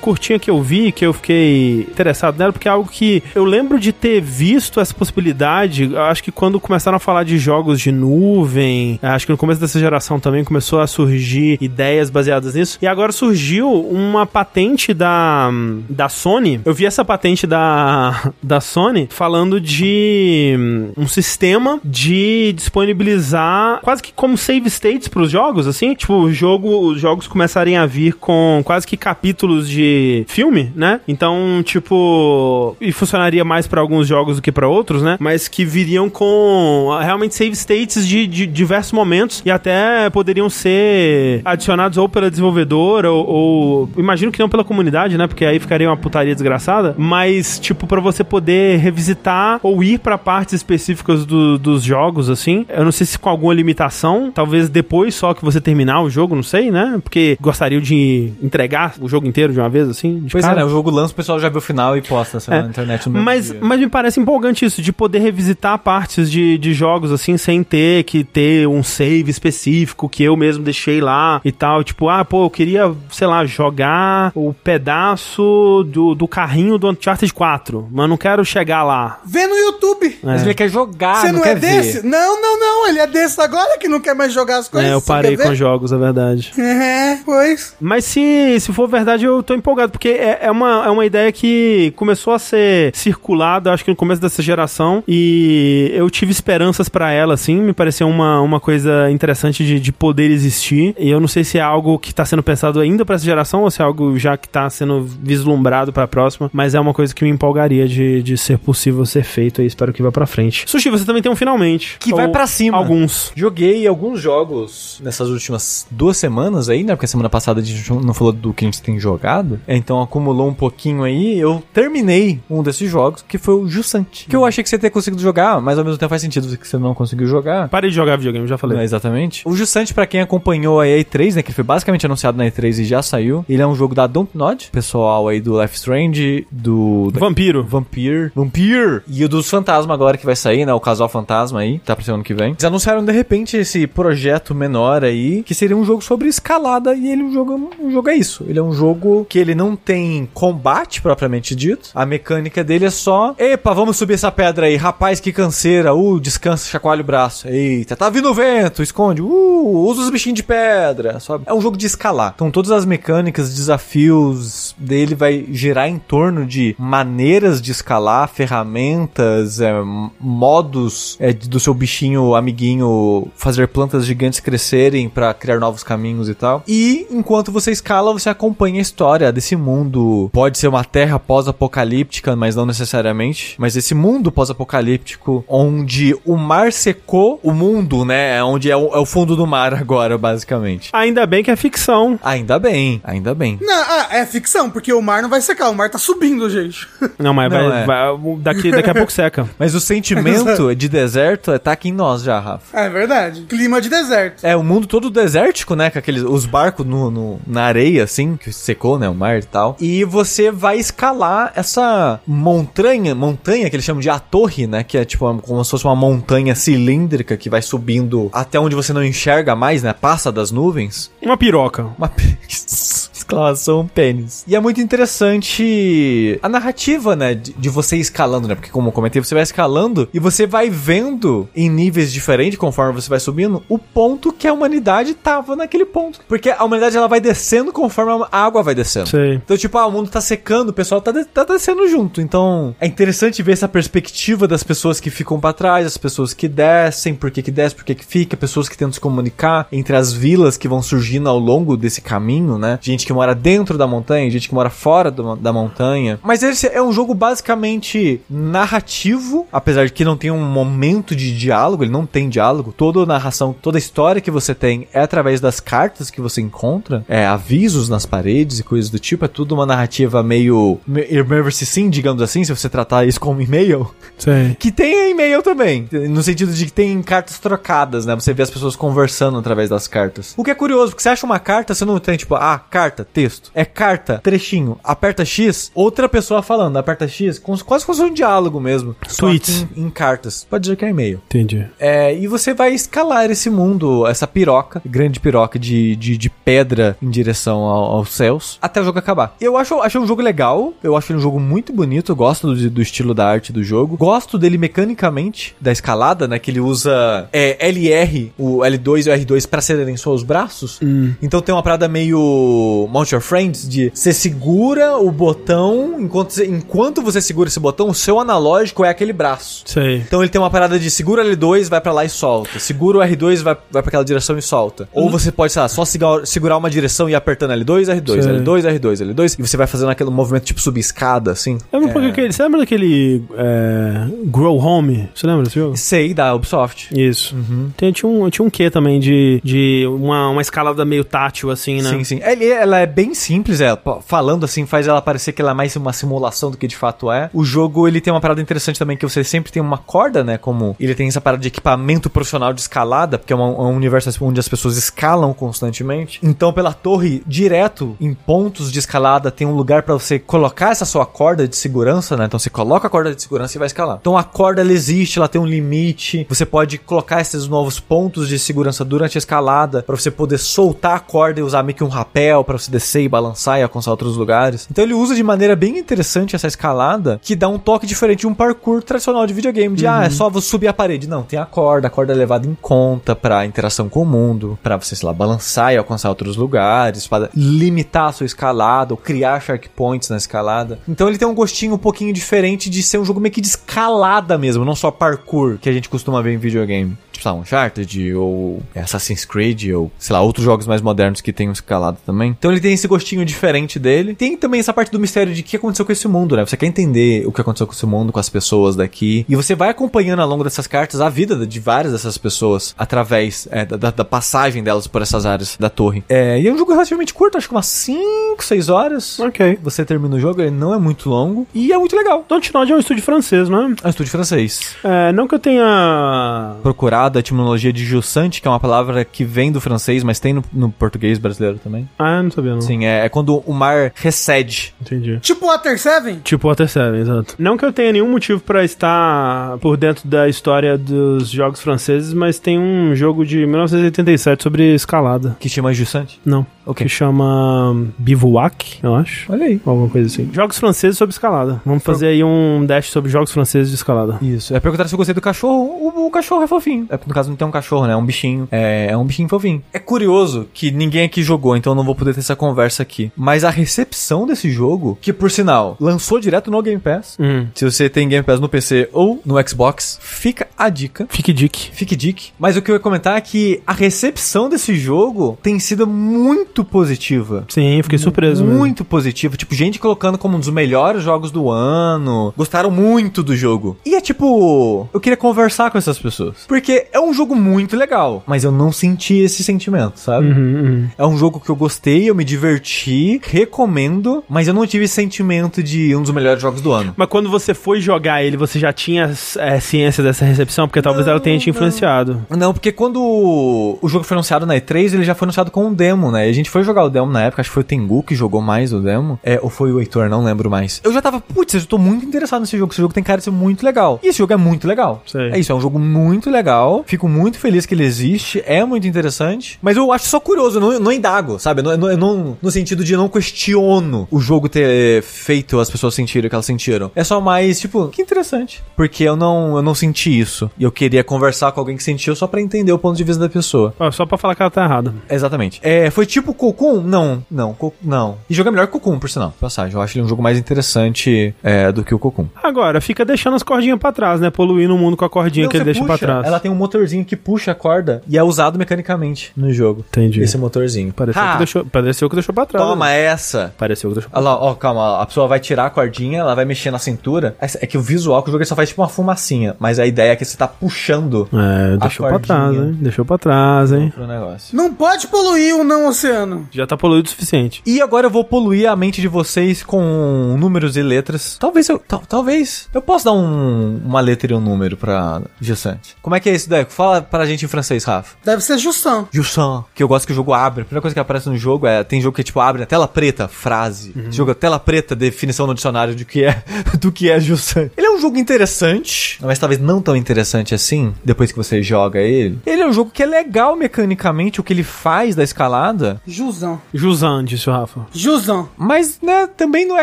curtinha 0.00 0.38
que 0.38 0.48
eu 0.48 0.62
vi, 0.62 0.92
que 0.92 1.04
eu 1.04 1.12
fiquei 1.12 1.80
interessado 1.80 2.38
nela, 2.38 2.52
porque 2.52 2.68
é 2.68 2.70
algo 2.70 2.88
que 2.88 3.20
eu 3.34 3.44
lembro 3.44 3.80
de 3.80 3.92
ter 3.92 4.20
visto 4.20 4.78
essa 4.78 4.94
possibilidade. 4.94 5.90
Acho 5.96 6.22
que 6.22 6.30
quando 6.30 6.60
começaram 6.60 6.96
a 6.96 7.00
falar 7.00 7.24
de 7.24 7.36
jogos 7.36 7.80
de 7.80 7.90
nuvem, 7.90 9.00
acho 9.02 9.26
que 9.26 9.32
no 9.32 9.38
começo 9.38 9.60
dessa 9.60 9.80
geração 9.80 10.20
também 10.20 10.44
começou 10.44 10.80
a 10.80 10.86
surgir 10.86 11.58
ideias 11.60 12.10
baseadas 12.10 12.54
nisso. 12.54 12.78
E 12.80 12.86
agora 12.86 13.10
surgiu 13.10 13.72
uma 13.72 14.24
patente 14.24 14.94
da, 14.94 15.50
da 15.90 16.08
Sony. 16.08 16.60
Eu 16.64 16.72
vi 16.72 16.86
essa 16.86 17.04
patente 17.04 17.44
da, 17.44 18.32
da 18.40 18.60
Sony 18.60 19.08
falando 19.10 19.60
de 19.60 20.54
um 20.96 21.08
sistema 21.08 21.80
de 21.84 22.54
disponibilizar 22.68 23.80
quase 23.82 24.02
que 24.02 24.12
como 24.12 24.36
save 24.36 24.68
states 24.70 25.08
pros 25.08 25.30
jogos, 25.30 25.66
assim. 25.66 25.94
Tipo, 25.94 26.14
o 26.14 26.32
jogo, 26.32 26.86
os 26.88 27.00
jogos 27.00 27.26
começarem 27.26 27.76
a 27.76 27.86
vir 27.86 28.14
com 28.14 28.60
quase 28.64 28.86
que 28.86 28.96
capítulos 28.96 29.68
de 29.68 30.24
filme, 30.28 30.72
né? 30.74 31.00
Então, 31.06 31.62
tipo, 31.64 32.76
e 32.80 32.92
funcionaria 32.92 33.44
mais 33.44 33.66
pra 33.66 33.80
alguns 33.80 34.06
jogos 34.06 34.36
do 34.36 34.42
que 34.42 34.52
pra 34.52 34.68
outros, 34.68 35.02
né? 35.02 35.16
Mas 35.20 35.48
que 35.48 35.64
viriam 35.64 36.08
com 36.10 36.90
ah, 36.92 37.02
realmente 37.02 37.34
save 37.34 37.54
states 37.56 38.06
de, 38.06 38.26
de 38.26 38.46
diversos 38.46 38.92
momentos 38.92 39.42
e 39.44 39.50
até 39.50 40.08
poderiam 40.10 40.48
ser 40.50 41.40
adicionados 41.44 41.98
ou 41.98 42.08
pela 42.08 42.30
desenvolvedora 42.30 43.10
ou, 43.10 43.26
ou- 43.26 43.90
imagino 43.96 44.30
que 44.32 44.38
não 44.38 44.48
pela 44.48 44.64
comunidade, 44.64 45.16
né? 45.16 45.26
Porque 45.26 45.44
aí 45.44 45.58
ficaria 45.58 45.88
uma 45.88 45.96
putaria 45.96 46.34
desgraçada, 46.34 46.94
mas 46.98 47.58
tipo 47.58 47.86
pra 47.86 48.00
você 48.00 48.22
poder 48.24 48.78
revisitar 48.78 49.60
ou 49.62 49.82
ir 49.82 49.98
pra 49.98 50.18
partes 50.18 50.54
específicas 50.54 51.24
do- 51.24 51.58
dos 51.58 51.82
jogos 51.82 52.28
assim. 52.30 52.57
Eu 52.68 52.84
não 52.84 52.92
sei 52.92 53.06
se 53.06 53.18
com 53.18 53.28
alguma 53.28 53.52
limitação, 53.54 54.30
talvez 54.34 54.68
depois 54.68 55.14
só 55.14 55.34
que 55.34 55.44
você 55.44 55.60
terminar 55.60 56.02
o 56.02 56.10
jogo, 56.10 56.34
não 56.34 56.42
sei, 56.42 56.70
né? 56.70 56.98
Porque 57.02 57.36
gostariam 57.40 57.80
de 57.80 58.32
entregar 58.42 58.94
o 59.00 59.08
jogo 59.08 59.26
inteiro 59.26 59.52
de 59.52 59.58
uma 59.60 59.68
vez 59.68 59.88
assim. 59.88 60.20
de 60.20 60.32
Pois 60.32 60.44
cara. 60.44 60.56
é, 60.56 60.58
né? 60.60 60.64
O 60.64 60.70
jogo 60.70 60.90
lança, 60.90 61.12
o 61.12 61.16
pessoal 61.16 61.38
já 61.40 61.48
vê 61.48 61.58
o 61.58 61.60
final 61.60 61.96
e 61.96 62.02
posta 62.02 62.38
assim, 62.38 62.52
É. 62.52 62.62
na 62.62 62.68
internet 62.68 63.06
no 63.06 63.12
mesmo 63.12 63.24
Mas, 63.24 63.46
dia. 63.50 63.58
mas 63.62 63.80
me 63.80 63.88
parece 63.88 64.20
empolgante 64.20 64.64
isso, 64.64 64.80
de 64.82 64.92
poder 64.92 65.18
revisitar 65.20 65.78
partes 65.78 66.30
de, 66.30 66.56
de 66.58 66.72
jogos 66.72 67.10
assim, 67.12 67.36
sem 67.36 67.62
ter 67.62 68.04
que 68.04 68.24
ter 68.24 68.66
um 68.68 68.82
save 68.82 69.30
específico 69.30 70.08
que 70.08 70.22
eu 70.22 70.36
mesmo 70.36 70.64
deixei 70.64 71.00
lá 71.00 71.40
e 71.44 71.52
tal. 71.52 71.82
Tipo, 71.84 72.08
ah, 72.08 72.24
pô, 72.24 72.44
eu 72.44 72.50
queria, 72.50 72.92
sei 73.10 73.26
lá, 73.26 73.44
jogar 73.44 74.32
o 74.34 74.52
pedaço 74.52 75.84
do, 75.88 76.14
do 76.14 76.26
carrinho 76.28 76.78
do 76.78 76.88
Uncharted 76.88 77.32
4, 77.32 77.88
mas 77.90 78.08
não 78.08 78.16
quero 78.16 78.44
chegar 78.44 78.82
lá. 78.82 79.20
Vê 79.24 79.46
no 79.46 79.54
YouTube. 79.54 80.18
Mas 80.22 80.42
ele 80.42 80.54
quer 80.54 80.68
jogar, 80.68 81.16
Você 81.20 81.26
não, 81.28 81.34
não, 81.34 81.42
quer 81.42 81.50
é 81.52 81.54
desse? 81.56 82.00
ver. 82.02 82.08
Não, 82.08 82.40
não, 82.40 82.47
não. 82.56 82.88
Ele 82.88 82.98
é 82.98 83.06
desse 83.06 83.40
agora 83.40 83.78
que 83.78 83.88
não 83.88 84.00
quer 84.00 84.14
mais 84.14 84.32
jogar 84.32 84.58
as 84.58 84.68
coisas. 84.68 84.90
É, 84.90 84.94
eu 84.94 85.02
parei 85.02 85.36
com 85.36 85.54
jogos, 85.54 85.92
é 85.92 85.98
verdade. 85.98 86.52
É, 86.58 87.18
pois. 87.24 87.74
Mas 87.80 88.04
se, 88.04 88.58
se 88.60 88.72
for 88.72 88.88
verdade, 88.88 89.24
eu 89.24 89.42
tô 89.42 89.54
empolgado, 89.54 89.92
porque 89.92 90.08
é, 90.08 90.38
é, 90.42 90.50
uma, 90.50 90.84
é 90.86 90.90
uma 90.90 91.04
ideia 91.04 91.30
que 91.32 91.92
começou 91.96 92.32
a 92.32 92.38
ser 92.38 92.94
circulada, 92.94 93.72
acho 93.72 93.84
que 93.84 93.90
no 93.90 93.96
começo 93.96 94.20
dessa 94.20 94.42
geração, 94.42 95.02
e 95.06 95.90
eu 95.94 96.08
tive 96.10 96.32
esperanças 96.32 96.88
pra 96.88 97.10
ela, 97.10 97.34
assim, 97.34 97.60
me 97.60 97.72
pareceu 97.72 98.08
uma, 98.08 98.40
uma 98.40 98.60
coisa 98.60 99.10
interessante 99.10 99.64
de, 99.64 99.80
de 99.80 99.92
poder 99.92 100.30
existir, 100.30 100.94
e 100.98 101.10
eu 101.10 101.20
não 101.20 101.28
sei 101.28 101.44
se 101.44 101.58
é 101.58 101.62
algo 101.62 101.98
que 101.98 102.14
tá 102.14 102.24
sendo 102.24 102.42
pensado 102.42 102.80
ainda 102.80 103.04
pra 103.04 103.16
essa 103.16 103.24
geração, 103.24 103.62
ou 103.62 103.70
se 103.70 103.82
é 103.82 103.84
algo 103.84 104.18
já 104.18 104.36
que 104.36 104.48
tá 104.48 104.68
sendo 104.70 105.02
vislumbrado 105.02 105.92
pra 105.92 106.06
próxima, 106.06 106.50
mas 106.52 106.74
é 106.74 106.80
uma 106.80 106.94
coisa 106.94 107.14
que 107.14 107.24
me 107.24 107.30
empolgaria 107.30 107.86
de, 107.86 108.22
de 108.22 108.36
ser 108.36 108.58
possível 108.58 109.04
ser 109.04 109.24
feito, 109.24 109.62
e 109.62 109.66
espero 109.66 109.92
que 109.92 110.02
vá 110.02 110.12
pra 110.12 110.26
frente. 110.26 110.64
Sushi, 110.66 110.90
você 110.90 111.04
também 111.04 111.22
tem 111.22 111.30
um 111.30 111.36
finalmente. 111.36 111.96
Que 111.98 112.12
vai 112.12 112.26
Ou 112.26 112.32
pra 112.38 112.46
cima. 112.46 112.76
Alguns. 112.76 113.32
Joguei 113.34 113.84
alguns 113.84 114.20
jogos 114.20 115.00
nessas 115.02 115.28
últimas 115.28 115.88
duas 115.90 116.16
semanas 116.16 116.68
aí, 116.68 116.84
né? 116.84 116.94
Porque 116.94 117.08
semana 117.08 117.28
passada 117.28 117.60
a 117.60 117.64
gente 117.64 117.92
não 117.92 118.14
falou 118.14 118.32
do 118.32 118.54
que 118.54 118.64
a 118.64 118.68
gente 118.68 118.80
tem 118.80 118.96
jogado. 118.96 119.60
Então 119.66 120.00
acumulou 120.00 120.46
um 120.48 120.54
pouquinho 120.54 121.02
aí. 121.02 121.36
Eu 121.36 121.60
terminei 121.72 122.40
um 122.48 122.62
desses 122.62 122.88
jogos, 122.88 123.24
que 123.26 123.38
foi 123.38 123.54
o 123.54 123.66
Justante. 123.66 124.26
Que 124.28 124.36
eu 124.36 124.44
achei 124.44 124.62
que 124.62 124.70
você 124.70 124.78
ter 124.78 124.90
conseguido 124.90 125.20
jogar, 125.20 125.60
mas 125.60 125.78
ao 125.78 125.84
mesmo 125.84 125.98
tempo 125.98 126.10
faz 126.10 126.22
sentido 126.22 126.56
que 126.56 126.68
você 126.68 126.78
não 126.78 126.94
conseguiu 126.94 127.26
jogar. 127.26 127.68
Parei 127.68 127.90
de 127.90 127.96
jogar 127.96 128.16
videogame, 128.16 128.46
já 128.46 128.56
falei. 128.56 128.76
Não, 128.76 128.84
exatamente. 128.84 129.42
O 129.44 129.56
Justante, 129.56 129.92
pra 129.92 130.06
quem 130.06 130.20
acompanhou 130.20 130.80
a 130.80 130.86
E3, 130.86 131.34
né? 131.34 131.42
Que 131.42 131.52
foi 131.52 131.64
basicamente 131.64 132.06
anunciado 132.06 132.38
na 132.38 132.44
E3 132.44 132.78
e 132.78 132.84
já 132.84 133.02
saiu. 133.02 133.44
Ele 133.48 133.62
é 133.62 133.66
um 133.66 133.74
jogo 133.74 133.96
da 133.96 134.06
Dontnod, 134.06 134.70
pessoal 134.70 135.26
aí 135.26 135.40
do 135.40 135.60
Life 135.60 135.74
Strange, 135.74 136.46
do. 136.52 137.10
Vampiro. 137.14 137.64
Vampir. 137.64 138.30
Vampir! 138.32 139.02
E 139.08 139.24
o 139.24 139.28
dos 139.28 139.50
Fantasma 139.50 139.92
agora 139.92 140.16
que 140.16 140.24
vai 140.24 140.36
sair, 140.36 140.64
né? 140.64 140.72
O 140.72 140.78
Casal 140.78 141.08
Fantasma 141.08 141.58
aí. 141.58 141.80
Tá 141.80 141.96
pra 141.96 142.04
ser 142.04 142.12
ano 142.12 142.27
que 142.28 142.34
vem. 142.34 142.50
Eles 142.50 142.64
anunciaram 142.64 143.02
de 143.02 143.10
repente 143.10 143.56
esse 143.56 143.86
projeto 143.86 144.54
menor 144.54 145.02
aí, 145.02 145.42
que 145.42 145.54
seria 145.54 145.74
um 145.74 145.84
jogo 145.84 146.02
sobre 146.02 146.28
escalada, 146.28 146.94
e 146.94 147.10
ele 147.10 147.22
um 147.22 147.32
jogo, 147.32 147.70
um 147.80 147.90
jogo 147.90 148.10
é 148.10 148.16
isso. 148.16 148.44
Ele 148.46 148.58
é 148.58 148.62
um 148.62 148.72
jogo 148.72 149.26
que 149.26 149.38
ele 149.38 149.54
não 149.54 149.74
tem 149.74 150.28
combate 150.34 151.00
propriamente 151.00 151.56
dito. 151.56 151.88
A 151.94 152.04
mecânica 152.04 152.62
dele 152.62 152.84
é 152.84 152.90
só: 152.90 153.34
epa, 153.38 153.72
vamos 153.72 153.96
subir 153.96 154.14
essa 154.14 154.30
pedra 154.30 154.66
aí, 154.66 154.76
rapaz, 154.76 155.20
que 155.20 155.32
canseira, 155.32 155.94
uh, 155.94 156.20
descansa, 156.20 156.68
chacoalha 156.68 157.00
o 157.00 157.04
braço. 157.04 157.48
Eita, 157.48 157.96
tá 157.96 158.10
vindo 158.10 158.28
o 158.28 158.34
vento, 158.34 158.82
esconde, 158.82 159.22
uh, 159.22 159.86
usa 159.86 160.02
os 160.02 160.10
bichinhos 160.10 160.36
de 160.36 160.42
pedra? 160.42 161.16
É 161.46 161.54
um 161.54 161.60
jogo 161.62 161.78
de 161.78 161.86
escalar. 161.86 162.32
Então 162.34 162.50
todas 162.50 162.70
as 162.70 162.84
mecânicas, 162.84 163.54
desafios 163.54 164.74
dele 164.76 165.14
vai 165.14 165.46
girar 165.50 165.88
em 165.88 165.98
torno 165.98 166.44
de 166.44 166.76
maneiras 166.78 167.62
de 167.62 167.72
escalar, 167.72 168.28
ferramentas, 168.28 169.62
é, 169.62 169.72
modos 170.20 171.16
é, 171.18 171.32
do 171.32 171.58
seu 171.58 171.72
bichinho 171.72 172.17
amiguinho 172.34 173.28
fazer 173.36 173.68
plantas 173.68 174.04
gigantes 174.06 174.40
crescerem 174.40 175.08
para 175.08 175.32
criar 175.34 175.58
novos 175.58 175.82
caminhos 175.82 176.28
e 176.28 176.34
tal. 176.34 176.62
E 176.66 177.06
enquanto 177.10 177.52
você 177.52 177.70
escala, 177.70 178.12
você 178.12 178.28
acompanha 178.28 178.78
a 178.78 178.82
história 178.82 179.32
desse 179.32 179.56
mundo. 179.56 180.30
Pode 180.32 180.58
ser 180.58 180.68
uma 180.68 180.84
terra 180.84 181.18
pós-apocalíptica, 181.18 182.34
mas 182.36 182.54
não 182.54 182.66
necessariamente. 182.66 183.54
Mas 183.58 183.76
esse 183.76 183.94
mundo 183.94 184.30
pós-apocalíptico, 184.32 185.44
onde 185.48 186.16
o 186.24 186.36
mar 186.36 186.72
secou 186.72 187.40
o 187.42 187.52
mundo, 187.52 188.04
né? 188.04 188.42
Onde 188.42 188.70
é 188.70 188.76
o, 188.76 188.94
é 188.94 188.98
o 188.98 189.06
fundo 189.06 189.36
do 189.36 189.46
mar 189.46 189.74
agora, 189.74 190.16
basicamente. 190.16 190.90
Ainda 190.92 191.26
bem 191.26 191.42
que 191.42 191.50
é 191.50 191.56
ficção. 191.56 192.18
Ainda 192.22 192.58
bem, 192.58 193.00
ainda 193.04 193.34
bem. 193.34 193.58
Não, 193.60 193.82
ah, 193.82 194.08
é 194.12 194.26
ficção, 194.26 194.70
porque 194.70 194.92
o 194.92 195.02
mar 195.02 195.22
não 195.22 195.28
vai 195.28 195.40
secar, 195.40 195.70
o 195.70 195.74
mar 195.74 195.90
tá 195.90 195.98
subindo, 195.98 196.48
gente. 196.48 196.86
Não, 197.18 197.34
mas 197.34 197.52
Não, 197.52 197.68
vai, 197.68 197.82
é. 197.82 197.84
vai- 197.86 198.36
daqui, 198.40 198.70
daqui 198.70 198.90
a 198.90 198.94
pouco 198.94 199.12
seca. 199.12 199.48
Mas 199.58 199.74
o 199.74 199.80
sentimento 199.80 200.74
de 200.74 200.88
deserto 200.88 201.50
é 201.50 201.58
tá 201.58 201.72
aqui 201.72 201.88
em 201.88 201.92
nós 201.92 202.07
já, 202.16 202.38
Rafa. 202.40 202.78
É 202.78 202.88
verdade. 202.88 203.42
Clima 203.42 203.80
de 203.80 203.88
deserto. 203.88 204.44
É, 204.44 204.56
o 204.56 204.62
mundo 204.62 204.86
todo 204.86 205.10
desértico, 205.10 205.74
né? 205.74 205.90
Com 205.90 205.98
aqueles, 205.98 206.22
os 206.22 206.46
barcos 206.46 206.86
no, 206.86 207.10
no- 207.10 207.40
na 207.46 207.64
areia, 207.64 208.04
assim, 208.04 208.36
que 208.36 208.52
secou, 208.52 208.98
né? 208.98 209.08
O 209.08 209.14
mar 209.14 209.38
e 209.38 209.42
tal. 209.42 209.76
E 209.80 210.04
você 210.04 210.50
vai 210.50 210.78
escalar 210.78 211.52
essa 211.54 212.20
montanha, 212.26 213.14
montanha 213.14 213.68
que 213.68 213.76
eles 213.76 213.84
chamam 213.84 214.00
de 214.00 214.08
a 214.10 214.18
torre, 214.18 214.66
né? 214.66 214.82
Que 214.84 214.98
é 214.98 215.04
tipo 215.04 215.26
uma- 215.28 215.40
como 215.42 215.64
se 215.64 215.70
fosse 215.70 215.84
uma 215.84 215.96
montanha 215.96 216.54
cilíndrica 216.54 217.36
que 217.36 217.50
vai 217.50 217.60
subindo 217.62 218.30
até 218.32 218.58
onde 218.58 218.74
você 218.76 218.92
não 218.92 219.04
enxerga 219.04 219.54
mais, 219.56 219.82
né? 219.82 219.92
Passa 219.92 220.30
das 220.32 220.50
nuvens. 220.50 221.10
Uma 221.22 221.36
piroca. 221.36 221.86
Uma 221.98 222.08
p- 222.08 222.36
exclamação 223.28 223.86
pênis. 223.86 224.42
E 224.48 224.56
é 224.56 224.60
muito 224.60 224.80
interessante 224.80 226.38
a 226.42 226.48
narrativa, 226.48 227.14
né, 227.14 227.34
de, 227.34 227.52
de 227.52 227.68
você 227.68 227.96
escalando, 227.96 228.48
né? 228.48 228.54
Porque 228.54 228.70
como 228.70 228.88
eu 228.88 228.92
comentei, 228.92 229.22
você 229.22 229.34
vai 229.34 229.42
escalando 229.42 230.08
e 230.12 230.18
você 230.18 230.46
vai 230.46 230.70
vendo 230.70 231.48
em 231.54 231.68
níveis 231.68 232.12
diferentes 232.12 232.58
conforme 232.58 232.94
você 233.00 233.08
vai 233.08 233.20
subindo 233.20 233.62
o 233.68 233.78
ponto 233.78 234.32
que 234.32 234.46
a 234.48 234.52
humanidade 234.52 235.14
tava 235.14 235.54
naquele 235.54 235.84
ponto. 235.84 236.20
Porque 236.26 236.50
a 236.50 236.64
humanidade 236.64 236.96
ela 236.96 237.06
vai 237.08 237.20
descendo 237.20 237.72
conforme 237.72 238.26
a 238.32 238.44
água 238.44 238.62
vai 238.62 238.74
descendo. 238.74 239.08
Sei. 239.08 239.34
Então, 239.34 239.56
tipo, 239.56 239.76
ah, 239.76 239.86
o 239.86 239.92
mundo 239.92 240.08
tá 240.10 240.20
secando, 240.20 240.70
o 240.70 240.72
pessoal 240.72 241.00
tá, 241.00 241.12
de- 241.12 241.24
tá 241.26 241.44
descendo 241.44 241.86
junto. 241.88 242.20
Então, 242.20 242.74
é 242.80 242.86
interessante 242.86 243.42
ver 243.42 243.52
essa 243.52 243.68
perspectiva 243.68 244.48
das 244.48 244.62
pessoas 244.62 245.00
que 245.00 245.10
ficam 245.10 245.38
pra 245.38 245.52
trás, 245.52 245.86
as 245.86 245.96
pessoas 245.98 246.32
que 246.32 246.48
descem, 246.48 247.14
por 247.14 247.30
que 247.30 247.42
que 247.42 247.50
desce, 247.50 247.74
por 247.74 247.84
que 247.84 247.94
que 247.94 248.04
fica, 248.04 248.36
pessoas 248.36 248.68
que 248.68 248.76
tentam 248.76 248.92
se 248.92 249.00
comunicar 249.00 249.66
entre 249.70 249.94
as 249.96 250.12
vilas 250.12 250.56
que 250.56 250.68
vão 250.68 250.80
surgindo 250.82 251.28
ao 251.28 251.38
longo 251.38 251.76
desse 251.76 252.00
caminho, 252.00 252.56
né? 252.58 252.78
Gente 252.80 253.06
que 253.06 253.12
mora 253.18 253.34
dentro 253.34 253.76
da 253.76 253.86
montanha, 253.86 254.30
gente 254.30 254.48
que 254.48 254.54
mora 254.54 254.70
fora 254.70 255.10
do- 255.10 255.34
da 255.36 255.52
montanha. 255.52 256.18
Mas 256.22 256.42
esse 256.42 256.66
é 256.68 256.80
um 256.82 256.92
jogo 256.92 257.14
basicamente 257.14 258.20
narrativo, 258.30 259.46
apesar 259.52 259.86
de 259.86 259.92
que 259.92 260.04
não 260.04 260.16
tem 260.16 260.30
um 260.30 260.38
momento 260.44 261.16
de 261.16 261.36
diálogo, 261.36 261.82
ele 261.82 261.90
não 261.90 262.06
tem 262.06 262.28
diálogo. 262.28 262.72
Toda 262.76 263.00
a 263.02 263.06
narração, 263.06 263.52
toda 263.60 263.76
a 263.76 263.80
história 263.80 264.20
que 264.20 264.30
você 264.30 264.54
tem 264.54 264.86
é 264.92 265.00
através 265.00 265.40
das 265.40 265.58
cartas 265.60 266.10
que 266.10 266.20
você 266.20 266.40
encontra, 266.40 267.04
é 267.08 267.26
avisos 267.26 267.88
nas 267.88 268.04
paredes 268.06 268.58
e 268.58 268.62
coisas 268.62 268.90
do 268.90 268.98
tipo, 268.98 269.24
é 269.24 269.28
tudo 269.28 269.54
uma 269.54 269.66
narrativa 269.66 270.22
meio 270.22 270.78
me- 270.86 271.06
emergency 271.10 271.66
sim, 271.66 271.88
digamos 271.90 272.22
assim, 272.22 272.44
se 272.44 272.54
você 272.54 272.68
tratar 272.68 273.06
isso 273.06 273.20
como 273.20 273.40
e-mail. 273.40 273.90
Sei. 274.16 274.56
Que 274.68 274.70
tem 274.70 275.10
e-mail 275.12 275.42
também, 275.42 275.88
no 276.10 276.22
sentido 276.22 276.52
de 276.52 276.66
que 276.66 276.72
tem 276.72 277.00
cartas 277.02 277.38
trocadas, 277.38 278.04
né? 278.04 278.14
Você 278.14 278.32
vê 278.34 278.42
as 278.42 278.50
pessoas 278.50 278.76
conversando 278.76 279.38
através 279.38 279.70
das 279.70 279.86
cartas. 279.88 280.34
O 280.36 280.44
que 280.44 280.50
é 280.50 280.54
curioso, 280.54 280.90
porque 280.90 281.02
você 281.02 281.08
acha 281.08 281.24
uma 281.24 281.38
carta, 281.38 281.74
você 281.74 281.84
não 281.84 281.98
tem 281.98 282.16
tipo, 282.16 282.34
ah, 282.34 282.58
carta, 282.58 283.07
texto. 283.12 283.50
É 283.54 283.64
carta, 283.64 284.20
trechinho, 284.22 284.78
aperta 284.82 285.24
X, 285.24 285.70
outra 285.74 286.08
pessoa 286.08 286.42
falando, 286.42 286.76
aperta 286.76 287.06
X, 287.08 287.38
como- 287.38 287.62
quase 287.64 287.84
como 287.84 288.02
um 288.02 288.12
diálogo 288.12 288.60
mesmo. 288.60 288.94
Tweets. 289.16 289.66
Em, 289.76 289.84
em 289.86 289.90
cartas. 289.90 290.46
Pode 290.48 290.62
dizer 290.62 290.76
que 290.76 290.84
é 290.84 290.90
e-mail. 290.90 291.20
Entendi. 291.26 291.66
É, 291.78 292.14
e 292.16 292.26
você 292.26 292.54
vai 292.54 292.72
escalar 292.72 293.30
esse 293.30 293.50
mundo, 293.50 294.06
essa 294.06 294.26
piroca, 294.26 294.80
grande 294.84 295.20
piroca 295.20 295.58
de, 295.58 295.96
de, 295.96 296.16
de 296.16 296.30
pedra 296.30 296.96
em 297.02 297.10
direção 297.10 297.60
ao- 297.60 297.96
aos 297.96 298.10
céus, 298.12 298.58
até 298.60 298.80
o 298.80 298.84
jogo 298.84 298.98
acabar. 298.98 299.34
Eu 299.40 299.56
acho, 299.56 299.80
achei 299.80 300.00
um 300.00 300.06
jogo 300.06 300.22
legal, 300.22 300.72
eu 300.82 300.96
acho 300.96 301.12
ele 301.12 301.18
um 301.18 301.22
jogo 301.22 301.40
muito 301.40 301.72
bonito, 301.72 302.14
gosto 302.14 302.54
do, 302.54 302.70
do 302.70 302.82
estilo 302.82 303.14
da 303.14 303.26
arte 303.26 303.52
do 303.52 303.62
jogo. 303.62 303.96
Gosto 303.96 304.38
dele 304.38 304.58
mecanicamente, 304.58 305.54
da 305.60 305.72
escalada, 305.72 306.26
né? 306.28 306.38
Que 306.38 306.50
ele 306.50 306.60
usa 306.60 307.28
é, 307.32 307.68
LR, 307.68 308.32
o 308.38 308.58
L2 308.58 309.06
e 309.06 309.10
o 309.10 309.12
R2 309.14 309.46
pra 309.48 309.58
acelerar 309.58 309.96
só 309.98 310.12
os 310.12 310.22
braços. 310.22 310.80
Então 311.22 311.40
tem 311.40 311.54
uma 311.54 311.62
parada 311.62 311.88
meio 311.88 312.86
Mount 312.98 313.12
Your 313.12 313.20
Friends, 313.22 313.68
de 313.68 313.90
você 313.94 314.12
segura 314.12 314.96
o 314.96 315.10
botão, 315.10 315.96
enquanto 316.00 316.30
você, 316.32 316.46
enquanto 316.46 317.00
você 317.00 317.20
segura 317.20 317.48
esse 317.48 317.60
botão, 317.60 317.88
o 317.88 317.94
seu 317.94 318.18
analógico 318.18 318.84
é 318.84 318.88
aquele 318.88 319.12
braço. 319.12 319.62
Sei. 319.66 319.98
Então 319.98 320.20
ele 320.20 320.28
tem 320.28 320.40
uma 320.40 320.50
parada 320.50 320.78
de 320.78 320.90
segura 320.90 321.22
o 321.22 321.26
L2, 321.26 321.68
vai 321.68 321.80
pra 321.80 321.92
lá 321.92 322.04
e 322.04 322.08
solta. 322.08 322.58
Segura 322.58 322.98
o 322.98 323.00
R2, 323.00 323.36
vai, 323.42 323.56
vai 323.70 323.82
pra 323.82 323.88
aquela 323.90 324.04
direção 324.04 324.36
e 324.36 324.42
solta. 324.42 324.88
Ou 324.92 325.08
você 325.08 325.30
pode, 325.30 325.52
sei 325.52 325.62
lá, 325.62 325.68
só 325.68 325.84
segurar, 325.84 326.26
segurar 326.26 326.56
uma 326.56 326.68
direção 326.68 327.08
e 327.08 327.12
ir 327.12 327.14
apertando 327.14 327.52
L2, 327.52 327.86
R2, 327.86 328.22
Sei. 328.22 328.32
L2, 328.32 328.78
R2, 328.80 329.14
L2. 329.14 329.36
E 329.38 329.42
você 329.46 329.56
vai 329.56 329.66
fazendo 329.68 329.90
aquele 329.90 330.10
movimento 330.10 330.44
tipo 330.44 330.60
subir 330.60 330.80
escada, 330.80 331.30
assim. 331.30 331.58
Lembra 331.72 331.88
um 331.88 331.92
pouco 331.92 332.08
aquele- 332.08 332.32
Você 332.32 332.42
lembra 332.42 332.60
daquele 332.60 333.22
é, 333.36 334.06
Grow 334.26 334.58
Home? 334.58 335.08
Você 335.14 335.26
lembra 335.26 335.44
desse 335.44 335.54
jogo? 335.56 335.76
Sei, 335.76 336.12
da 336.12 336.34
Ubisoft. 336.34 336.88
Isso. 336.98 337.36
Tem, 337.76 337.92
tinha, 337.92 338.10
um, 338.10 338.28
tinha 338.28 338.44
um 338.44 338.50
quê 338.50 338.70
também 338.70 338.98
de, 338.98 339.40
de 339.44 339.86
uma, 339.88 340.30
uma 340.30 340.42
escalada 340.42 340.84
meio 340.84 341.04
tátil, 341.04 341.50
assim, 341.50 341.80
né? 341.80 341.90
Sim, 341.90 342.04
sim. 342.04 342.20
Ele- 342.24 342.48
ela 342.48 342.77
é 342.78 342.86
bem 342.86 343.14
simples, 343.14 343.60
pô, 343.82 344.00
falando 344.00 344.44
assim, 344.44 344.66
faz 344.66 344.86
ela 344.86 345.02
parecer 345.02 345.32
que 345.32 345.42
ela 345.42 345.50
é 345.50 345.54
mais 345.54 345.74
uma 345.76 345.92
simulação 345.92 346.50
do 346.50 346.56
que 346.56 346.66
de 346.66 346.76
fato 346.76 347.10
é. 347.10 347.30
O 347.32 347.44
jogo, 347.44 347.86
ele 347.86 348.00
tem 348.00 348.12
uma 348.12 348.20
parada 348.20 348.40
interessante 348.40 348.78
também, 348.78 348.96
que 348.96 349.08
você 349.08 349.22
sempre 349.24 349.52
tem 349.52 349.62
uma 349.62 349.78
corda, 349.78 350.22
né, 350.24 350.38
como 350.38 350.76
ele 350.78 350.94
tem 350.94 351.08
essa 351.08 351.20
parada 351.20 351.40
de 351.40 351.48
equipamento 351.48 352.10
profissional 352.10 352.52
de 352.52 352.60
escalada, 352.60 353.18
porque 353.18 353.32
é 353.32 353.36
uma- 353.36 353.46
um 353.46 353.74
universo 353.76 354.08
onde 354.24 354.40
as 354.40 354.48
pessoas 354.48 354.76
escalam 354.76 355.32
constantemente. 355.34 356.20
Então, 356.22 356.52
pela 356.52 356.72
torre, 356.72 357.22
direto, 357.26 357.96
em 358.00 358.14
pontos 358.14 358.70
de 358.72 358.78
escalada, 358.78 359.30
tem 359.30 359.46
um 359.46 359.54
lugar 359.54 359.82
pra 359.82 359.94
você 359.94 360.18
colocar 360.18 360.70
essa 360.70 360.84
sua 360.84 361.04
corda 361.04 361.46
de 361.48 361.56
segurança, 361.56 362.16
né, 362.16 362.24
então 362.26 362.38
você 362.38 362.50
coloca 362.50 362.86
a 362.86 362.90
corda 362.90 363.14
de 363.14 363.20
segurança 363.20 363.56
e 363.56 363.58
vai 363.58 363.66
escalar. 363.66 363.98
Então, 364.00 364.16
a 364.16 364.24
corda, 364.24 364.60
ela 364.60 364.72
existe, 364.72 365.18
ela 365.18 365.28
tem 365.28 365.40
um 365.40 365.46
limite, 365.46 366.26
você 366.28 366.46
pode 366.46 366.78
colocar 366.78 367.20
esses 367.20 367.48
novos 367.48 367.80
pontos 367.80 368.28
de 368.28 368.38
segurança 368.38 368.84
durante 368.84 369.18
a 369.18 369.20
escalada, 369.20 369.82
pra 369.82 369.96
você 369.96 370.10
poder 370.10 370.38
soltar 370.38 370.96
a 370.96 371.00
corda 371.00 371.40
e 371.40 371.42
usar 371.42 371.62
meio 371.62 371.76
que 371.76 371.84
um 371.84 371.88
rapel 371.88 372.44
pra 372.44 372.56
você 372.58 372.67
descer 372.70 373.02
e 373.02 373.08
balançar 373.08 373.58
e 373.58 373.62
alcançar 373.62 373.90
outros 373.90 374.16
lugares. 374.16 374.66
Então 374.70 374.84
ele 374.84 374.94
usa 374.94 375.14
de 375.14 375.22
maneira 375.22 375.54
bem 375.54 375.78
interessante 375.78 376.34
essa 376.34 376.46
escalada, 376.46 377.20
que 377.22 377.36
dá 377.36 377.48
um 377.48 377.58
toque 377.58 377.86
diferente 377.86 378.20
de 378.20 378.26
um 378.26 378.34
parkour 378.34 378.82
tradicional 378.82 379.26
de 379.26 379.34
videogame, 379.34 379.76
de 379.76 379.86
ah, 379.86 380.04
é 380.04 380.10
só 380.10 380.28
você 380.28 380.48
subir 380.48 380.68
a 380.68 380.72
parede. 380.72 381.08
Não, 381.08 381.22
tem 381.22 381.38
a 381.38 381.46
corda, 381.46 381.88
a 381.88 381.90
corda 381.90 382.12
é 382.12 382.16
levada 382.16 382.46
em 382.46 382.56
conta 382.60 383.14
pra 383.14 383.46
interação 383.46 383.88
com 383.88 384.02
o 384.02 384.06
mundo, 384.06 384.58
pra 384.62 384.76
você, 384.76 384.96
sei 384.96 385.06
lá, 385.06 385.12
balançar 385.12 385.72
e 385.72 385.76
alcançar 385.76 386.08
outros 386.08 386.36
lugares, 386.36 387.06
para 387.06 387.30
limitar 387.34 388.08
a 388.08 388.12
sua 388.12 388.26
escalada, 388.26 388.92
ou 388.92 388.96
criar 388.96 389.40
shark 389.40 389.68
points 389.70 390.08
na 390.08 390.16
escalada. 390.16 390.78
Então 390.88 391.08
ele 391.08 391.18
tem 391.18 391.28
um 391.28 391.34
gostinho 391.34 391.74
um 391.74 391.78
pouquinho 391.78 392.12
diferente 392.12 392.70
de 392.70 392.82
ser 392.82 392.98
um 392.98 393.04
jogo 393.04 393.20
meio 393.20 393.32
que 393.32 393.40
de 393.40 393.48
escalada 393.48 394.38
mesmo, 394.38 394.64
não 394.64 394.74
só 394.74 394.90
parkour, 394.90 395.58
que 395.58 395.68
a 395.68 395.72
gente 395.72 395.88
costuma 395.88 396.22
ver 396.22 396.34
em 396.34 396.38
videogame. 396.38 396.96
Tipo, 397.18 397.22
sei 397.22 397.32
lá, 397.32 397.38
Uncharted, 397.38 398.14
ou 398.14 398.62
Assassin's 398.76 399.24
Creed, 399.24 399.70
ou, 399.74 399.90
sei 399.98 400.14
lá, 400.14 400.20
outros 400.22 400.44
jogos 400.44 400.66
mais 400.66 400.80
modernos 400.80 401.20
que 401.20 401.32
tem 401.32 401.50
escalada 401.50 401.98
também. 402.06 402.34
Então 402.38 402.50
ele 402.52 402.60
tem 402.60 402.72
esse 402.72 402.86
gostinho 402.86 403.24
diferente 403.24 403.78
dele. 403.78 404.14
Tem 404.14 404.36
também 404.36 404.60
essa 404.60 404.72
parte 404.72 404.92
do 404.92 405.00
mistério 405.00 405.34
de 405.34 405.40
o 405.40 405.44
que 405.44 405.56
aconteceu 405.56 405.84
com 405.84 405.92
esse 405.92 406.06
mundo, 406.06 406.36
né? 406.36 406.44
Você 406.46 406.56
quer 406.56 406.66
entender 406.66 407.26
o 407.26 407.32
que 407.32 407.40
aconteceu 407.40 407.66
com 407.66 407.72
esse 407.72 407.86
mundo, 407.86 408.12
com 408.12 408.20
as 408.20 408.28
pessoas 408.28 408.76
daqui. 408.76 409.24
E 409.28 409.34
você 409.34 409.54
vai 409.54 409.68
acompanhando 409.70 410.20
ao 410.20 410.28
longo 410.28 410.44
dessas 410.44 410.66
cartas 410.66 411.00
a 411.00 411.08
vida 411.08 411.46
de 411.46 411.58
várias 411.60 411.92
dessas 411.92 412.16
pessoas 412.18 412.74
através 412.78 413.48
é, 413.50 413.64
da, 413.64 413.76
da- 413.90 414.04
passagem 414.04 414.62
delas 414.62 414.86
por 414.86 415.02
essas 415.02 415.26
áreas 415.26 415.56
da 415.58 415.68
torre. 415.68 416.02
É, 416.08 416.40
e 416.40 416.46
é 416.48 416.52
um 416.52 416.58
jogo 416.58 416.72
relativamente 416.72 417.12
curto, 417.12 417.36
acho 417.38 417.48
que 417.48 417.54
umas 417.54 417.66
5, 417.66 418.42
6 418.44 418.68
horas. 418.68 419.18
Ok. 419.20 419.58
Você 419.62 419.84
termina 419.84 420.16
o 420.16 420.20
jogo, 420.20 420.40
ele 420.40 420.50
não 420.50 420.72
é 420.74 420.78
muito 420.78 421.08
longo 421.10 421.46
e 421.54 421.72
é 421.72 421.78
muito 421.78 421.94
legal. 421.96 422.24
Dontnod 422.28 422.70
é 422.72 422.74
um 422.76 422.78
estúdio 422.78 423.02
francês, 423.02 423.48
não 423.48 423.62
é? 423.68 423.74
É 423.82 423.86
um 423.86 423.90
estúdio 423.90 424.10
francês. 424.12 424.76
É, 424.84 425.12
não 425.12 425.26
que 425.28 425.34
eu 425.34 425.38
tenha... 425.38 426.56
Procurado 426.62 427.07
usado 427.08 427.16
a 427.16 427.20
etimologia 427.20 427.72
de 427.72 427.84
jussante, 427.84 428.40
que 428.40 428.46
é 428.46 428.50
uma 428.50 428.60
palavra 428.60 429.04
que 429.04 429.24
vem 429.24 429.50
do 429.50 429.60
francês, 429.60 430.04
mas 430.04 430.20
tem 430.20 430.32
no, 430.32 430.44
no 430.52 430.70
português 430.70 431.18
brasileiro 431.18 431.58
também. 431.58 431.88
Ah, 431.98 432.18
eu 432.18 432.22
não 432.24 432.30
sabia 432.30 432.54
não. 432.54 432.60
Sim, 432.60 432.84
é, 432.84 433.06
é 433.06 433.08
quando 433.08 433.42
o 433.44 433.52
mar 433.52 433.92
recede. 433.94 434.74
Entendi. 434.80 435.18
Tipo 435.20 435.46
Water 435.46 435.78
7? 435.78 436.20
Tipo 436.22 436.48
Water 436.48 436.68
7, 436.68 436.96
exato. 436.98 437.34
Não 437.38 437.56
que 437.56 437.64
eu 437.64 437.72
tenha 437.72 437.92
nenhum 437.92 438.10
motivo 438.10 438.40
pra 438.40 438.64
estar 438.64 439.58
por 439.58 439.76
dentro 439.76 440.06
da 440.06 440.28
história 440.28 440.76
dos 440.76 441.28
jogos 441.28 441.60
franceses, 441.60 442.12
mas 442.12 442.38
tem 442.38 442.58
um 442.58 442.94
jogo 442.94 443.24
de 443.24 443.46
1987 443.46 444.42
sobre 444.42 444.74
escalada. 444.74 445.36
Que 445.40 445.48
chama 445.48 445.72
jussante? 445.72 446.20
Não. 446.24 446.46
Ok. 446.68 446.86
Que 446.86 446.88
chama 446.88 447.86
Bivouac, 447.98 448.78
eu 448.82 448.94
acho. 448.94 449.32
Olha 449.32 449.46
aí. 449.46 449.60
Alguma 449.64 449.88
coisa 449.88 450.06
assim. 450.06 450.30
Jogos 450.32 450.58
franceses 450.58 450.96
sobre 450.96 451.12
escalada. 451.12 451.60
Vamos 451.64 451.82
fazer 451.82 452.08
aí 452.08 452.22
um 452.22 452.64
dash 452.64 452.90
sobre 452.90 453.10
jogos 453.10 453.32
franceses 453.32 453.70
de 453.70 453.74
escalada. 453.74 454.18
Isso. 454.22 454.54
É 454.54 454.60
perguntar 454.60 454.86
se 454.86 454.94
eu 454.94 454.96
gostei 454.96 455.14
do 455.14 455.20
cachorro. 455.20 455.64
O, 455.64 456.06
o 456.06 456.10
cachorro 456.10 456.42
é 456.42 456.46
fofinho. 456.46 456.86
É, 456.90 456.98
no 457.06 457.14
caso, 457.14 457.30
não 457.30 457.36
tem 457.36 457.46
um 457.46 457.50
cachorro, 457.50 457.86
né? 457.86 457.94
É 457.94 457.96
um 457.96 458.04
bichinho. 458.04 458.46
É, 458.50 458.88
é 458.90 458.96
um 458.96 459.04
bichinho 459.04 459.28
fofinho. 459.28 459.62
É 459.72 459.78
curioso 459.78 460.46
que 460.52 460.70
ninguém 460.70 461.04
aqui 461.04 461.22
jogou, 461.22 461.56
então 461.56 461.72
eu 461.72 461.74
não 461.74 461.84
vou 461.84 461.94
poder 461.94 462.14
ter 462.14 462.20
essa 462.20 462.36
conversa 462.36 462.82
aqui. 462.82 463.10
Mas 463.16 463.44
a 463.44 463.50
recepção 463.50 464.26
desse 464.26 464.50
jogo, 464.50 464.98
que 465.00 465.12
por 465.12 465.30
sinal, 465.30 465.76
lançou 465.80 466.20
direto 466.20 466.50
no 466.50 466.62
Game 466.62 466.80
Pass. 466.80 467.16
Hum. 467.18 467.46
Se 467.54 467.64
você 467.64 467.88
tem 467.88 468.08
Game 468.08 468.24
Pass 468.24 468.40
no 468.40 468.48
PC 468.48 468.88
ou 468.92 469.20
no 469.24 469.34
Xbox, 469.46 469.98
fica 470.00 470.46
a 470.56 470.68
dica. 470.68 471.06
Fique 471.08 471.32
dick. 471.32 471.70
Fique 471.72 471.96
dick. 471.96 472.32
Mas 472.38 472.56
o 472.56 472.62
que 472.62 472.70
eu 472.70 472.76
ia 472.76 472.80
comentar 472.80 473.16
é 473.16 473.20
que 473.20 473.62
a 473.66 473.72
recepção 473.72 474.48
desse 474.48 474.74
jogo 474.74 475.38
tem 475.42 475.58
sido 475.58 475.86
muito 475.86 476.57
positiva. 476.64 477.44
Sim, 477.48 477.80
fiquei 477.82 477.98
surpreso 477.98 478.44
mesmo. 478.44 478.58
Muito 478.58 478.84
positiva. 478.84 479.36
Tipo, 479.36 479.54
gente 479.54 479.78
colocando 479.78 480.18
como 480.18 480.36
um 480.36 480.40
dos 480.40 480.50
melhores 480.50 481.02
jogos 481.02 481.30
do 481.30 481.50
ano. 481.50 482.32
Gostaram 482.36 482.70
muito 482.70 483.22
do 483.22 483.36
jogo. 483.36 483.76
E 483.84 483.94
é 483.94 484.00
tipo, 484.00 484.88
eu 484.92 485.00
queria 485.00 485.16
conversar 485.16 485.70
com 485.70 485.78
essas 485.78 485.98
pessoas. 485.98 486.38
Porque 486.46 486.86
é 486.92 487.00
um 487.00 487.12
jogo 487.12 487.34
muito 487.34 487.76
legal. 487.76 488.22
Mas 488.26 488.44
eu 488.44 488.52
não 488.52 488.72
senti 488.72 489.14
esse 489.14 489.42
sentimento, 489.42 489.98
sabe? 489.98 490.28
Uhum, 490.28 490.64
uhum. 490.64 490.88
É 490.96 491.06
um 491.06 491.16
jogo 491.16 491.40
que 491.40 491.50
eu 491.50 491.56
gostei, 491.56 492.08
eu 492.08 492.14
me 492.14 492.24
diverti, 492.24 493.20
recomendo, 493.24 494.22
mas 494.28 494.48
eu 494.48 494.54
não 494.54 494.66
tive 494.66 494.84
esse 494.84 494.94
sentimento 494.94 495.62
de 495.62 495.94
um 495.94 496.02
dos 496.02 496.10
melhores 496.10 496.40
jogos 496.40 496.60
do 496.60 496.72
ano. 496.72 496.94
Mas 496.96 497.08
quando 497.08 497.30
você 497.30 497.54
foi 497.54 497.80
jogar 497.80 498.22
ele, 498.22 498.36
você 498.36 498.58
já 498.58 498.72
tinha 498.72 499.12
é, 499.38 499.60
ciência 499.60 500.02
dessa 500.02 500.24
recepção? 500.24 500.66
Porque 500.66 500.82
talvez 500.82 501.06
ela 501.06 501.20
tenha 501.20 501.38
te 501.38 501.50
influenciado. 501.50 502.26
Não, 502.30 502.52
porque 502.52 502.72
quando 502.72 503.00
o 503.00 503.88
jogo 503.88 504.04
foi 504.04 504.14
anunciado 504.14 504.46
na 504.46 504.54
E3, 504.54 504.94
ele 504.94 505.04
já 505.04 505.14
foi 505.14 505.26
anunciado 505.26 505.50
com 505.50 505.66
um 505.66 505.74
demo, 505.74 506.10
né? 506.10 506.26
E 506.26 506.30
a 506.30 506.32
gente 506.32 506.47
foi 506.50 506.62
jogar 506.62 506.84
o 506.84 506.90
demo 506.90 507.10
na 507.10 507.22
época, 507.22 507.40
acho 507.40 507.50
que 507.50 507.54
foi 507.54 507.62
o 507.62 507.66
Tengu 507.66 508.02
que 508.02 508.14
jogou 508.14 508.40
mais 508.40 508.72
o 508.72 508.80
demo. 508.80 509.18
É, 509.22 509.38
ou 509.42 509.50
foi 509.50 509.72
o 509.72 509.80
Heitor, 509.80 510.08
não 510.08 510.24
lembro 510.24 510.50
mais. 510.50 510.80
Eu 510.84 510.92
já 510.92 511.00
tava, 511.02 511.20
putz, 511.20 511.54
eu 511.54 511.66
tô 511.66 511.78
muito 511.78 512.04
interessado 512.04 512.40
nesse 512.40 512.56
jogo. 512.58 512.72
Esse 512.72 512.80
jogo 512.80 512.92
tem 512.94 513.02
cara 513.02 513.18
de 513.18 513.24
ser 513.24 513.30
muito 513.30 513.64
legal. 513.64 513.98
E 514.02 514.08
esse 514.08 514.18
jogo 514.18 514.32
é 514.32 514.36
muito 514.36 514.66
legal. 514.66 515.02
Sei. 515.06 515.30
É 515.30 515.38
isso, 515.38 515.52
é 515.52 515.54
um 515.54 515.60
jogo 515.60 515.78
muito 515.78 516.30
legal. 516.30 516.84
Fico 516.86 517.08
muito 517.08 517.38
feliz 517.38 517.66
que 517.66 517.74
ele 517.74 517.84
existe. 517.84 518.42
É 518.46 518.64
muito 518.64 518.86
interessante. 518.86 519.58
Mas 519.62 519.76
eu 519.76 519.92
acho 519.92 520.06
só 520.06 520.18
curioso, 520.20 520.56
eu 520.58 520.60
não, 520.60 520.80
não 520.80 520.92
indago, 520.92 521.38
sabe? 521.38 521.62
Eu 521.62 521.76
não, 521.76 521.90
eu 521.90 521.96
não- 521.96 522.36
no 522.40 522.50
sentido 522.50 522.84
de 522.84 522.96
não 522.96 523.08
questiono 523.08 524.06
o 524.10 524.20
jogo 524.20 524.48
ter 524.48 525.02
feito 525.02 525.58
as 525.60 525.70
pessoas 525.70 525.94
sentirem 525.94 526.26
o 526.26 526.30
que 526.30 526.34
elas 526.34 526.46
sentiram. 526.46 526.90
É 526.94 527.04
só 527.04 527.20
mais, 527.20 527.58
tipo, 527.60 527.88
que 527.88 528.02
interessante. 528.02 528.62
Porque 528.76 529.04
eu 529.04 529.16
não, 529.16 529.56
eu 529.56 529.62
não 529.62 529.74
senti 529.74 530.18
isso. 530.18 530.50
E 530.58 530.64
eu 530.64 530.72
queria 530.72 531.02
conversar 531.04 531.52
com 531.52 531.60
alguém 531.60 531.76
que 531.76 531.82
sentiu 531.82 532.14
só 532.16 532.26
pra 532.26 532.40
entender 532.40 532.72
o 532.72 532.78
ponto 532.78 532.96
de 532.96 533.04
vista 533.04 533.20
da 533.22 533.28
pessoa. 533.28 533.74
Só 533.92 534.04
pra 534.06 534.18
falar 534.18 534.34
que 534.34 534.42
ela 534.42 534.50
tá 534.50 534.64
errada. 534.64 534.94
Exatamente. 535.08 535.60
É, 535.62 535.90
foi 535.90 536.04
tipo 536.06 536.27
Cocoon? 536.34 536.80
Não, 536.80 537.22
não, 537.30 537.54
Co- 537.54 537.72
não. 537.82 538.16
E 538.28 538.34
jogo 538.34 538.48
é 538.48 538.52
melhor 538.52 538.66
que 538.66 538.72
Cocoon, 538.72 538.98
por 538.98 539.08
sinal. 539.10 539.32
Passagem, 539.40 539.74
eu 539.74 539.80
acho 539.80 539.96
ele 539.98 540.04
um 540.04 540.08
jogo 540.08 540.22
mais 540.22 540.38
interessante 540.38 541.34
é, 541.42 541.70
do 541.72 541.82
que 541.84 541.94
o 541.94 541.98
Cocoon. 541.98 542.26
Agora, 542.42 542.80
fica 542.80 543.04
deixando 543.04 543.34
as 543.34 543.42
cordinhas 543.42 543.78
pra 543.78 543.92
trás, 543.92 544.20
né? 544.20 544.30
Poluindo 544.30 544.74
o 544.74 544.78
mundo 544.78 544.96
com 544.96 545.04
a 545.04 545.10
cordinha 545.10 545.44
Não, 545.44 545.50
que 545.50 545.56
ele 545.56 545.64
deixa 545.64 545.84
pra 545.84 545.98
trás. 545.98 546.26
Ela 546.26 546.40
tem 546.40 546.50
um 546.50 546.54
motorzinho 546.54 547.04
que 547.04 547.16
puxa 547.16 547.52
a 547.52 547.54
corda 547.54 548.02
e 548.08 548.16
é 548.18 548.22
usado 548.22 548.58
mecanicamente 548.58 549.32
no 549.36 549.52
jogo. 549.52 549.84
Entendi. 549.88 550.20
Esse 550.20 550.36
motorzinho. 550.38 550.92
Pareceu, 550.92 551.22
que 551.32 551.38
deixou, 551.38 551.64
pareceu 551.64 552.08
que 552.08 552.16
deixou 552.16 552.34
pra 552.34 552.46
trás. 552.46 552.64
Toma 552.64 552.86
né? 552.86 553.02
essa. 553.04 553.54
Pareceu 553.56 553.90
que 553.90 553.94
deixou 553.94 554.10
Olha 554.14 554.24
lá, 554.24 554.36
ó, 554.42 554.54
calma, 554.54 555.00
a 555.00 555.06
pessoa 555.06 555.26
vai 555.26 555.40
tirar 555.40 555.66
a 555.66 555.70
cordinha, 555.70 556.20
ela 556.20 556.34
vai 556.34 556.44
mexer 556.44 556.70
na 556.70 556.78
cintura. 556.78 557.36
É 557.40 557.66
que 557.66 557.78
o 557.78 557.80
visual 557.80 558.22
que 558.22 558.28
o 558.30 558.32
jogo 558.32 558.44
só 558.44 558.54
faz 558.56 558.68
tipo 558.68 558.82
uma 558.82 558.88
fumacinha, 558.88 559.56
mas 559.58 559.78
a 559.78 559.86
ideia 559.86 560.12
é 560.12 560.16
que 560.16 560.24
você 560.24 560.36
tá 560.36 560.48
puxando 560.48 561.28
É, 561.32 561.76
deixou 561.76 562.06
pra 562.06 562.18
cordinha. 562.18 562.36
trás, 562.38 562.56
hein? 562.56 562.76
Deixou 562.80 563.04
pra 563.04 563.18
trás, 563.18 563.72
hein? 563.72 563.92
pro 563.94 564.06
negócio. 564.06 564.56
Não 564.56 564.72
pode 564.74 565.06
poluir 565.06 565.54
o 565.56 565.64
não 565.64 565.88
oceano. 565.88 566.17
Já 566.50 566.66
tá 566.66 566.76
poluído 566.76 567.06
o 567.06 567.10
suficiente. 567.10 567.62
E 567.66 567.80
agora 567.80 568.06
eu 568.06 568.10
vou 568.10 568.24
poluir 568.24 568.68
a 568.70 568.76
mente 568.76 569.00
de 569.00 569.08
vocês 569.08 569.62
com 569.62 570.36
números 570.38 570.76
e 570.76 570.82
letras. 570.82 571.36
Talvez 571.38 571.68
eu. 571.68 571.78
tal- 571.78 572.02
talvez. 572.08 572.68
Eu 572.72 572.82
posso 572.82 573.04
dar 573.04 573.12
um- 573.12 573.80
uma 573.84 574.00
letra 574.00 574.32
e 574.32 574.34
um 574.36 574.40
número 574.40 574.76
pra 574.76 575.22
Jussante. 575.40 575.96
Como 576.02 576.14
é 576.16 576.20
que 576.20 576.28
é 576.28 576.34
isso, 576.34 576.48
Deco? 576.48 576.72
Fala 576.72 577.00
pra 577.02 577.26
gente 577.26 577.44
em 577.44 577.48
francês, 577.48 577.84
Rafa. 577.84 578.16
Deve 578.24 578.42
ser 578.42 578.58
Justão. 578.58 579.08
Jussan, 579.12 579.64
que 579.74 579.82
eu 579.82 579.88
gosto 579.88 580.06
que 580.06 580.12
o 580.12 580.16
jogo 580.16 580.32
abre. 580.32 580.62
A 580.62 580.64
primeira 580.64 580.82
coisa 580.82 580.94
que 580.94 581.00
aparece 581.00 581.28
no 581.28 581.36
jogo 581.36 581.66
é. 581.66 581.82
Tem 581.84 582.00
jogo 582.00 582.16
que 582.16 582.22
tipo 582.24 582.40
abre 582.40 582.60
na 582.60 582.66
tela 582.66 582.86
preta, 582.88 583.28
frase. 583.28 583.92
Esse 584.08 584.16
jogo 584.16 584.30
é 584.30 584.34
tela 584.34 584.58
preta, 584.58 584.94
definição 584.96 585.46
no 585.46 585.54
dicionário 585.54 585.94
de 585.94 586.04
que 586.04 586.24
é, 586.24 586.42
do 586.80 586.90
que 586.92 587.10
é 587.10 587.18
Jussan. 587.20 587.70
Ele 587.76 587.86
é 587.86 587.90
um 587.90 588.00
jogo 588.00 588.16
interessante, 588.18 589.18
mas 589.22 589.38
talvez 589.38 589.60
não 589.60 589.80
tão 589.80 589.94
interessante 589.96 590.54
assim, 590.54 590.92
depois 591.04 591.30
que 591.30 591.36
você 591.38 591.62
joga 591.62 592.00
ele. 592.00 592.38
Ele 592.46 592.62
é 592.62 592.66
um 592.66 592.72
jogo 592.72 592.90
que 592.90 593.02
é 593.02 593.06
legal 593.06 593.54
mecanicamente, 593.56 594.40
o 594.40 594.44
que 594.44 594.52
ele 594.52 594.62
faz 594.64 595.14
da 595.14 595.22
escalada. 595.22 596.00
Jusão. 596.08 596.60
Jusan, 596.72 597.24
disse 597.24 597.48
o 597.48 597.52
Rafa. 597.52 597.86
Jusão. 597.92 598.48
Mas, 598.56 598.98
né, 599.02 599.26
também 599.26 599.66
não 599.66 599.76
é 599.78 599.82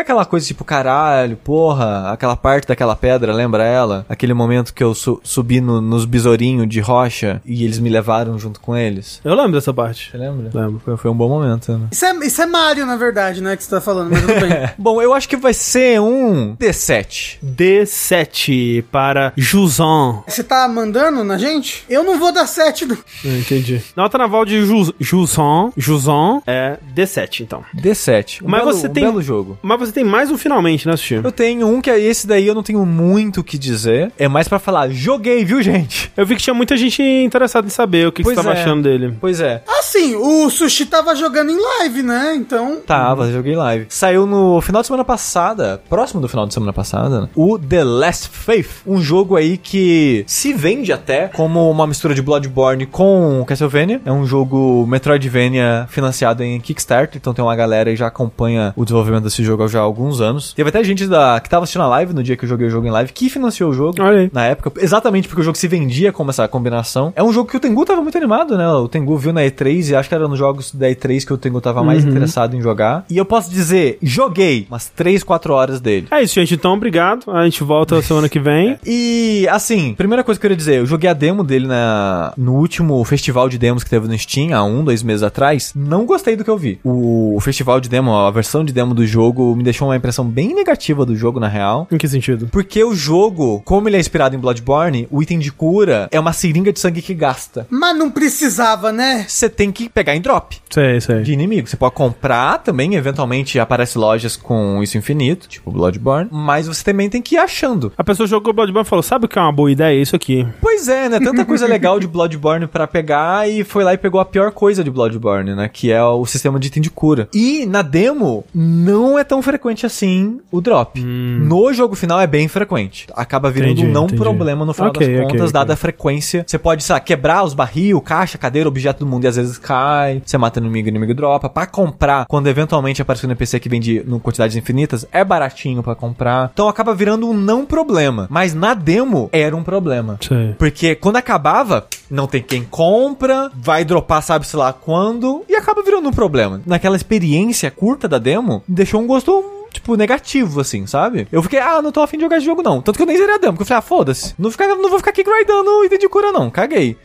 aquela 0.00 0.24
coisa 0.24 0.46
tipo, 0.46 0.64
caralho, 0.64 1.36
porra, 1.36 2.10
aquela 2.12 2.36
parte 2.36 2.66
daquela 2.68 2.96
pedra, 2.96 3.32
lembra 3.32 3.64
ela? 3.64 4.04
Aquele 4.08 4.34
momento 4.34 4.74
que 4.74 4.82
eu 4.82 4.94
su- 4.94 5.20
subi 5.22 5.60
no- 5.60 5.80
nos 5.80 6.04
besourinhos 6.04 6.68
de 6.68 6.80
rocha 6.80 7.40
e 7.44 7.64
eles 7.64 7.78
me 7.78 7.88
levaram 7.88 8.38
junto 8.38 8.60
com 8.60 8.76
eles. 8.76 9.20
Eu 9.24 9.34
lembro 9.34 9.52
dessa 9.52 9.72
parte. 9.72 10.10
Você 10.10 10.18
lembra? 10.18 10.50
Lembro. 10.52 10.80
Foi, 10.84 10.96
foi 10.96 11.10
um 11.10 11.14
bom 11.16 11.28
momento, 11.28 11.72
né? 11.72 11.86
Isso 11.92 12.04
é, 12.04 12.12
isso 12.26 12.42
é 12.42 12.46
Mario, 12.46 12.84
na 12.86 12.96
verdade, 12.96 13.40
né? 13.40 13.56
Que 13.56 13.62
você 13.62 13.70
tá 13.70 13.80
falando, 13.80 14.10
mas 14.10 14.20
tudo 14.20 14.40
bem. 14.40 14.70
Bom, 14.78 15.00
eu 15.00 15.14
acho 15.14 15.28
que 15.28 15.36
vai 15.36 15.54
ser 15.54 16.00
um 16.00 16.56
D7. 16.56 17.38
D7 17.42 18.82
para 18.90 19.32
Jusan. 19.36 20.22
Você 20.26 20.42
tá 20.42 20.66
mandando 20.68 21.22
na 21.24 21.38
gente? 21.38 21.84
Eu 21.88 22.02
não 22.04 22.18
vou 22.18 22.32
dar 22.32 22.46
7, 22.46 22.86
não. 22.86 22.96
Entendi. 23.24 23.82
Nota 23.96 24.18
naval 24.18 24.44
de 24.44 24.64
Ju- 24.64 24.94
Jusan. 25.00 25.70
Jusan 25.76 26.15
é 26.46 26.78
D7, 26.94 27.40
então. 27.40 27.64
D7. 27.76 28.42
Um 28.42 28.48
Mas 28.48 28.60
belo, 28.60 28.72
você 28.72 28.88
um 28.88 28.92
tem- 28.92 29.04
belo 29.04 29.22
jogo. 29.22 29.58
Mas 29.62 29.78
você 29.78 29.92
tem 29.92 30.04
mais 30.04 30.30
um 30.30 30.38
finalmente, 30.38 30.86
né, 30.86 30.96
Sushi? 30.96 31.20
Eu 31.22 31.32
tenho 31.32 31.66
um 31.66 31.80
que 31.80 31.90
é 31.90 31.98
esse 31.98 32.26
daí, 32.26 32.46
eu 32.46 32.54
não 32.54 32.62
tenho 32.62 32.84
muito 32.84 33.40
o 33.40 33.44
que 33.44 33.58
dizer. 33.58 34.12
É 34.18 34.28
mais 34.28 34.48
pra 34.48 34.58
falar, 34.58 34.88
joguei, 34.90 35.44
viu, 35.44 35.62
gente? 35.62 36.10
Eu 36.16 36.24
vi 36.26 36.36
que 36.36 36.42
tinha 36.42 36.54
muita 36.54 36.76
gente 36.76 37.02
interessada 37.02 37.66
em 37.66 37.70
saber 37.70 38.06
o 38.08 38.12
que, 38.12 38.22
que 38.22 38.28
você 38.28 38.36
tava 38.36 38.54
é. 38.54 38.60
achando 38.60 38.82
dele. 38.82 39.16
Pois 39.20 39.40
é. 39.40 39.62
Assim, 39.78 40.16
o 40.16 40.48
Sushi 40.50 40.86
tava 40.86 41.14
jogando 41.14 41.50
em 41.50 41.60
live, 41.60 42.02
né? 42.02 42.34
Então. 42.36 42.80
Tava, 42.86 43.30
joguei 43.30 43.54
live. 43.54 43.86
Saiu 43.88 44.26
no 44.26 44.60
final 44.60 44.82
de 44.82 44.86
semana 44.86 45.04
passada, 45.04 45.82
próximo 45.88 46.20
do 46.20 46.28
final 46.28 46.46
de 46.46 46.54
semana 46.54 46.72
passada, 46.72 47.22
né? 47.22 47.28
o 47.34 47.58
The 47.58 47.84
Last 47.84 48.28
Faith. 48.28 48.82
Um 48.86 49.00
jogo 49.00 49.36
aí 49.36 49.56
que 49.56 50.24
se 50.26 50.52
vende 50.52 50.92
até 50.92 51.28
como 51.28 51.70
uma 51.70 51.86
mistura 51.86 52.14
de 52.14 52.22
Bloodborne 52.22 52.86
com 52.86 53.44
Castlevania. 53.46 54.00
É 54.04 54.12
um 54.12 54.26
jogo 54.26 54.86
Metroidvania 54.86 55.86
financiado 56.06 56.42
em 56.42 56.60
Kickstarter, 56.60 57.16
então 57.16 57.34
tem 57.34 57.44
uma 57.44 57.56
galera 57.56 57.90
que 57.90 57.96
já 57.96 58.06
acompanha 58.06 58.72
o 58.76 58.84
desenvolvimento 58.84 59.24
desse 59.24 59.42
jogo 59.44 59.66
já 59.68 59.80
há 59.80 59.82
alguns 59.82 60.20
anos. 60.20 60.52
Teve 60.52 60.68
até 60.68 60.82
gente 60.84 61.06
da, 61.06 61.40
que 61.40 61.48
tava 61.48 61.64
assistindo 61.64 61.82
a 61.82 61.88
live 61.88 62.14
no 62.14 62.22
dia 62.22 62.36
que 62.36 62.44
eu 62.44 62.48
joguei 62.48 62.66
o 62.66 62.70
jogo 62.70 62.86
em 62.86 62.90
live 62.90 63.12
que 63.12 63.28
financiou 63.28 63.70
o 63.70 63.74
jogo 63.74 63.96
na 64.32 64.44
época, 64.44 64.72
exatamente 64.80 65.28
porque 65.28 65.40
o 65.40 65.44
jogo 65.44 65.56
se 65.56 65.66
vendia 65.68 66.12
como 66.12 66.30
essa 66.30 66.46
combinação. 66.46 67.12
É 67.16 67.22
um 67.22 67.32
jogo 67.32 67.50
que 67.50 67.56
o 67.56 67.60
Tengu 67.60 67.84
tava 67.84 68.00
muito 68.00 68.16
animado, 68.16 68.56
né? 68.56 68.68
O 68.68 68.88
Tengu 68.88 69.16
viu 69.16 69.32
na 69.32 69.42
E3 69.42 69.90
e 69.90 69.94
acho 69.94 70.08
que 70.08 70.14
era 70.14 70.28
nos 70.28 70.38
jogos 70.38 70.72
da 70.72 70.88
E3 70.88 71.24
que 71.24 71.32
o 71.32 71.38
Tengu 71.38 71.60
tava 71.60 71.82
mais 71.82 72.04
interessado 72.04 72.56
em 72.56 72.62
jogar. 72.62 73.04
E 73.10 73.16
eu 73.16 73.24
posso 73.24 73.50
dizer, 73.50 73.98
joguei 74.02 74.66
umas 74.68 74.88
3, 74.88 75.22
4 75.22 75.52
horas 75.52 75.80
dele. 75.80 76.06
É 76.10 76.22
isso, 76.22 76.34
gente. 76.34 76.54
Então, 76.54 76.74
obrigado. 76.74 77.30
A 77.30 77.44
gente 77.44 77.62
volta 77.64 78.00
semana 78.02 78.28
que 78.28 78.38
vem. 78.38 78.78
E, 78.84 79.46
assim, 79.50 79.94
primeira 79.94 80.22
coisa 80.22 80.38
que 80.38 80.46
eu 80.46 80.50
queria 80.50 80.56
dizer, 80.56 80.78
eu 80.78 80.86
joguei 80.86 81.08
a 81.08 81.14
demo 81.14 81.42
dele 81.42 81.66
na, 81.66 82.32
no 82.36 82.54
último 82.54 83.02
festival 83.04 83.48
de 83.48 83.58
demos 83.58 83.82
que 83.82 83.90
teve 83.90 84.06
no 84.06 84.18
Steam, 84.18 84.56
há 84.56 84.62
um, 84.64 84.84
dois 84.84 85.02
meses 85.02 85.22
atrás. 85.22 85.72
Não 85.74 85.95
gostei 86.04 86.36
do 86.36 86.44
que 86.44 86.50
eu 86.50 86.58
vi. 86.58 86.78
O, 86.84 87.36
o 87.36 87.40
festival 87.40 87.80
de 87.80 87.88
demo, 87.88 88.14
a 88.14 88.30
versão 88.30 88.64
de 88.64 88.72
demo 88.72 88.94
do 88.94 89.06
jogo, 89.06 89.54
me 89.56 89.62
deixou 89.62 89.88
uma 89.88 89.96
impressão 89.96 90.24
bem 90.26 90.54
negativa 90.54 91.06
do 91.06 91.16
jogo, 91.16 91.40
na 91.40 91.48
real. 91.48 91.86
Em 91.90 91.96
que 91.98 92.08
sentido? 92.08 92.48
Porque 92.50 92.82
o 92.82 92.94
jogo, 92.94 93.62
como 93.64 93.88
ele 93.88 93.96
é 93.96 94.00
inspirado 94.00 94.34
em 94.34 94.38
Bloodborne, 94.38 95.08
o 95.10 95.22
item 95.22 95.38
de 95.38 95.52
cura 95.52 96.08
é 96.10 96.18
uma 96.20 96.32
seringa 96.32 96.72
de 96.72 96.80
sangue 96.80 97.00
que 97.02 97.14
gasta. 97.14 97.66
Mas 97.70 97.96
não 97.96 98.10
precisava, 98.10 98.92
né? 98.92 99.24
Você 99.28 99.48
tem 99.48 99.70
que 99.72 99.88
pegar 99.88 100.14
em 100.14 100.20
drop 100.20 100.58
Sei, 100.70 101.00
sei. 101.00 101.22
de 101.22 101.32
inimigo. 101.32 101.68
Você 101.68 101.76
pode 101.76 101.94
comprar 101.94 102.58
também, 102.58 102.94
eventualmente 102.94 103.58
aparece 103.58 103.96
lojas 103.96 104.36
com 104.36 104.82
isso 104.82 104.98
infinito, 104.98 105.48
tipo 105.48 105.70
Bloodborne, 105.70 106.28
mas 106.32 106.66
você 106.66 106.84
também 106.84 107.08
tem 107.08 107.22
que 107.22 107.36
ir 107.36 107.38
achando. 107.38 107.92
A 107.96 108.04
pessoa 108.04 108.26
jogou 108.26 108.52
Bloodborne 108.52 108.86
e 108.86 108.88
falou: 108.88 109.02
Sabe 109.02 109.26
o 109.26 109.28
que 109.28 109.38
é 109.38 109.42
uma 109.42 109.52
boa 109.52 109.70
ideia? 109.70 110.00
Isso 110.00 110.16
aqui. 110.16 110.46
Pois 110.60 110.88
é, 110.88 111.08
né? 111.08 111.20
Tanta 111.20 111.44
coisa 111.44 111.66
legal 111.66 111.98
de 112.00 112.06
Bloodborne 112.06 112.66
pra 112.66 112.86
pegar 112.86 113.48
e 113.48 113.64
foi 113.64 113.84
lá 113.84 113.94
e 113.94 113.98
pegou 113.98 114.20
a 114.20 114.24
pior 114.24 114.50
coisa 114.52 114.82
de 114.82 114.90
Bloodborne, 114.90 115.54
né? 115.54 115.68
Que 115.72 115.85
que 115.86 115.92
é 115.92 116.02
o 116.02 116.26
sistema 116.26 116.58
de 116.58 116.66
item 116.66 116.82
de 116.82 116.90
cura. 116.90 117.28
E 117.32 117.64
na 117.64 117.80
demo, 117.80 118.44
não 118.52 119.16
é 119.16 119.22
tão 119.22 119.40
frequente 119.40 119.86
assim 119.86 120.40
o 120.50 120.60
drop. 120.60 121.00
No 121.00 121.72
jogo 121.72 121.94
final 121.94 122.20
é 122.20 122.26
bem 122.26 122.48
frequente. 122.48 123.06
Acaba 123.14 123.50
virando 123.52 123.72
Entendi, 123.72 123.86
um 123.86 123.92
não 123.92 124.04
entendi. 124.06 124.20
problema 124.20 124.64
no 124.64 124.74
final 124.74 124.90
Ok, 124.90 125.06
das 125.06 125.22
contas, 125.22 125.40
ok. 125.42 125.52
dada 125.52 125.74
a 125.74 125.76
frequência. 125.76 126.44
Você 126.44 126.58
pode, 126.58 126.82
sei 126.82 126.94
lá, 126.94 126.98
quebrar 126.98 127.44
os 127.44 127.54
barril, 127.54 128.00
caixa, 128.00 128.36
cadeira, 128.36 128.68
objeto 128.68 129.04
do 129.04 129.06
mundo 129.08 129.24
e 129.24 129.28
às 129.28 129.36
vezes 129.36 129.58
cai. 129.58 130.20
Você 130.26 130.36
mata 130.36 130.58
inimigo, 130.58 130.88
inimigo 130.88 131.14
dropa. 131.14 131.48
Pra 131.48 131.66
comprar, 131.66 132.26
quando 132.26 132.48
eventualmente 132.48 133.00
aparecer 133.00 133.26
um 133.26 133.30
NPC 133.30 133.60
que 133.60 133.68
vende 133.68 133.98
em 134.04 134.18
quantidades 134.18 134.56
infinitas, 134.56 135.06
é 135.12 135.22
baratinho 135.24 135.84
pra 135.84 135.94
comprar. 135.94 136.50
Então 136.52 136.68
acaba 136.68 136.92
virando 136.96 137.28
um 137.28 137.32
não 137.32 137.64
problema. 137.64 138.26
Mas 138.28 138.54
na 138.54 138.74
demo 138.74 139.28
era 139.32 139.54
um 139.54 139.62
problema. 139.62 140.18
Sei. 140.20 140.54
Porque 140.58 140.96
quando 140.96 141.14
acabava, 141.16 141.86
não 142.10 142.26
tem 142.26 142.42
quem 142.42 142.64
compra, 142.64 143.50
vai 143.54 143.84
dropar 143.84 144.22
sabe-se 144.22 144.56
lá 144.56 144.72
quando, 144.72 145.44
e 145.48 145.54
acaba 145.54 145.82
virando 145.82 146.08
um 146.08 146.12
problema. 146.12 146.60
Naquela 146.66 146.96
experiência 146.96 147.70
curta 147.70 148.08
da 148.08 148.18
demo, 148.18 148.62
deixou 148.66 149.00
um 149.00 149.06
gosto. 149.06 149.55
Tipo, 149.86 149.96
negativo, 149.96 150.60
assim, 150.60 150.84
sabe? 150.84 151.28
Eu 151.30 151.40
fiquei, 151.44 151.60
ah, 151.60 151.80
não 151.80 151.92
tô 151.92 152.00
afim 152.00 152.16
de 152.16 152.24
jogar 152.24 152.38
esse 152.38 152.44
jogo, 152.46 152.60
não. 152.60 152.82
Tanto 152.82 152.96
que 152.96 153.02
eu 153.02 153.06
nem 153.06 153.16
zerei 153.16 153.36
a 153.36 153.38
demo, 153.38 153.52
porque 153.52 153.62
eu 153.62 153.66
falei, 153.68 153.78
ah, 153.78 153.82
foda-se. 153.82 154.34
Não, 154.36 154.50
ficar- 154.50 154.66
não 154.66 154.90
vou 154.90 154.98
ficar 154.98 155.10
aqui 155.10 155.22
grindando 155.22 155.84
item 155.84 155.96
de 155.96 156.08
cura, 156.08 156.32
não. 156.32 156.50
Caguei. 156.50 156.96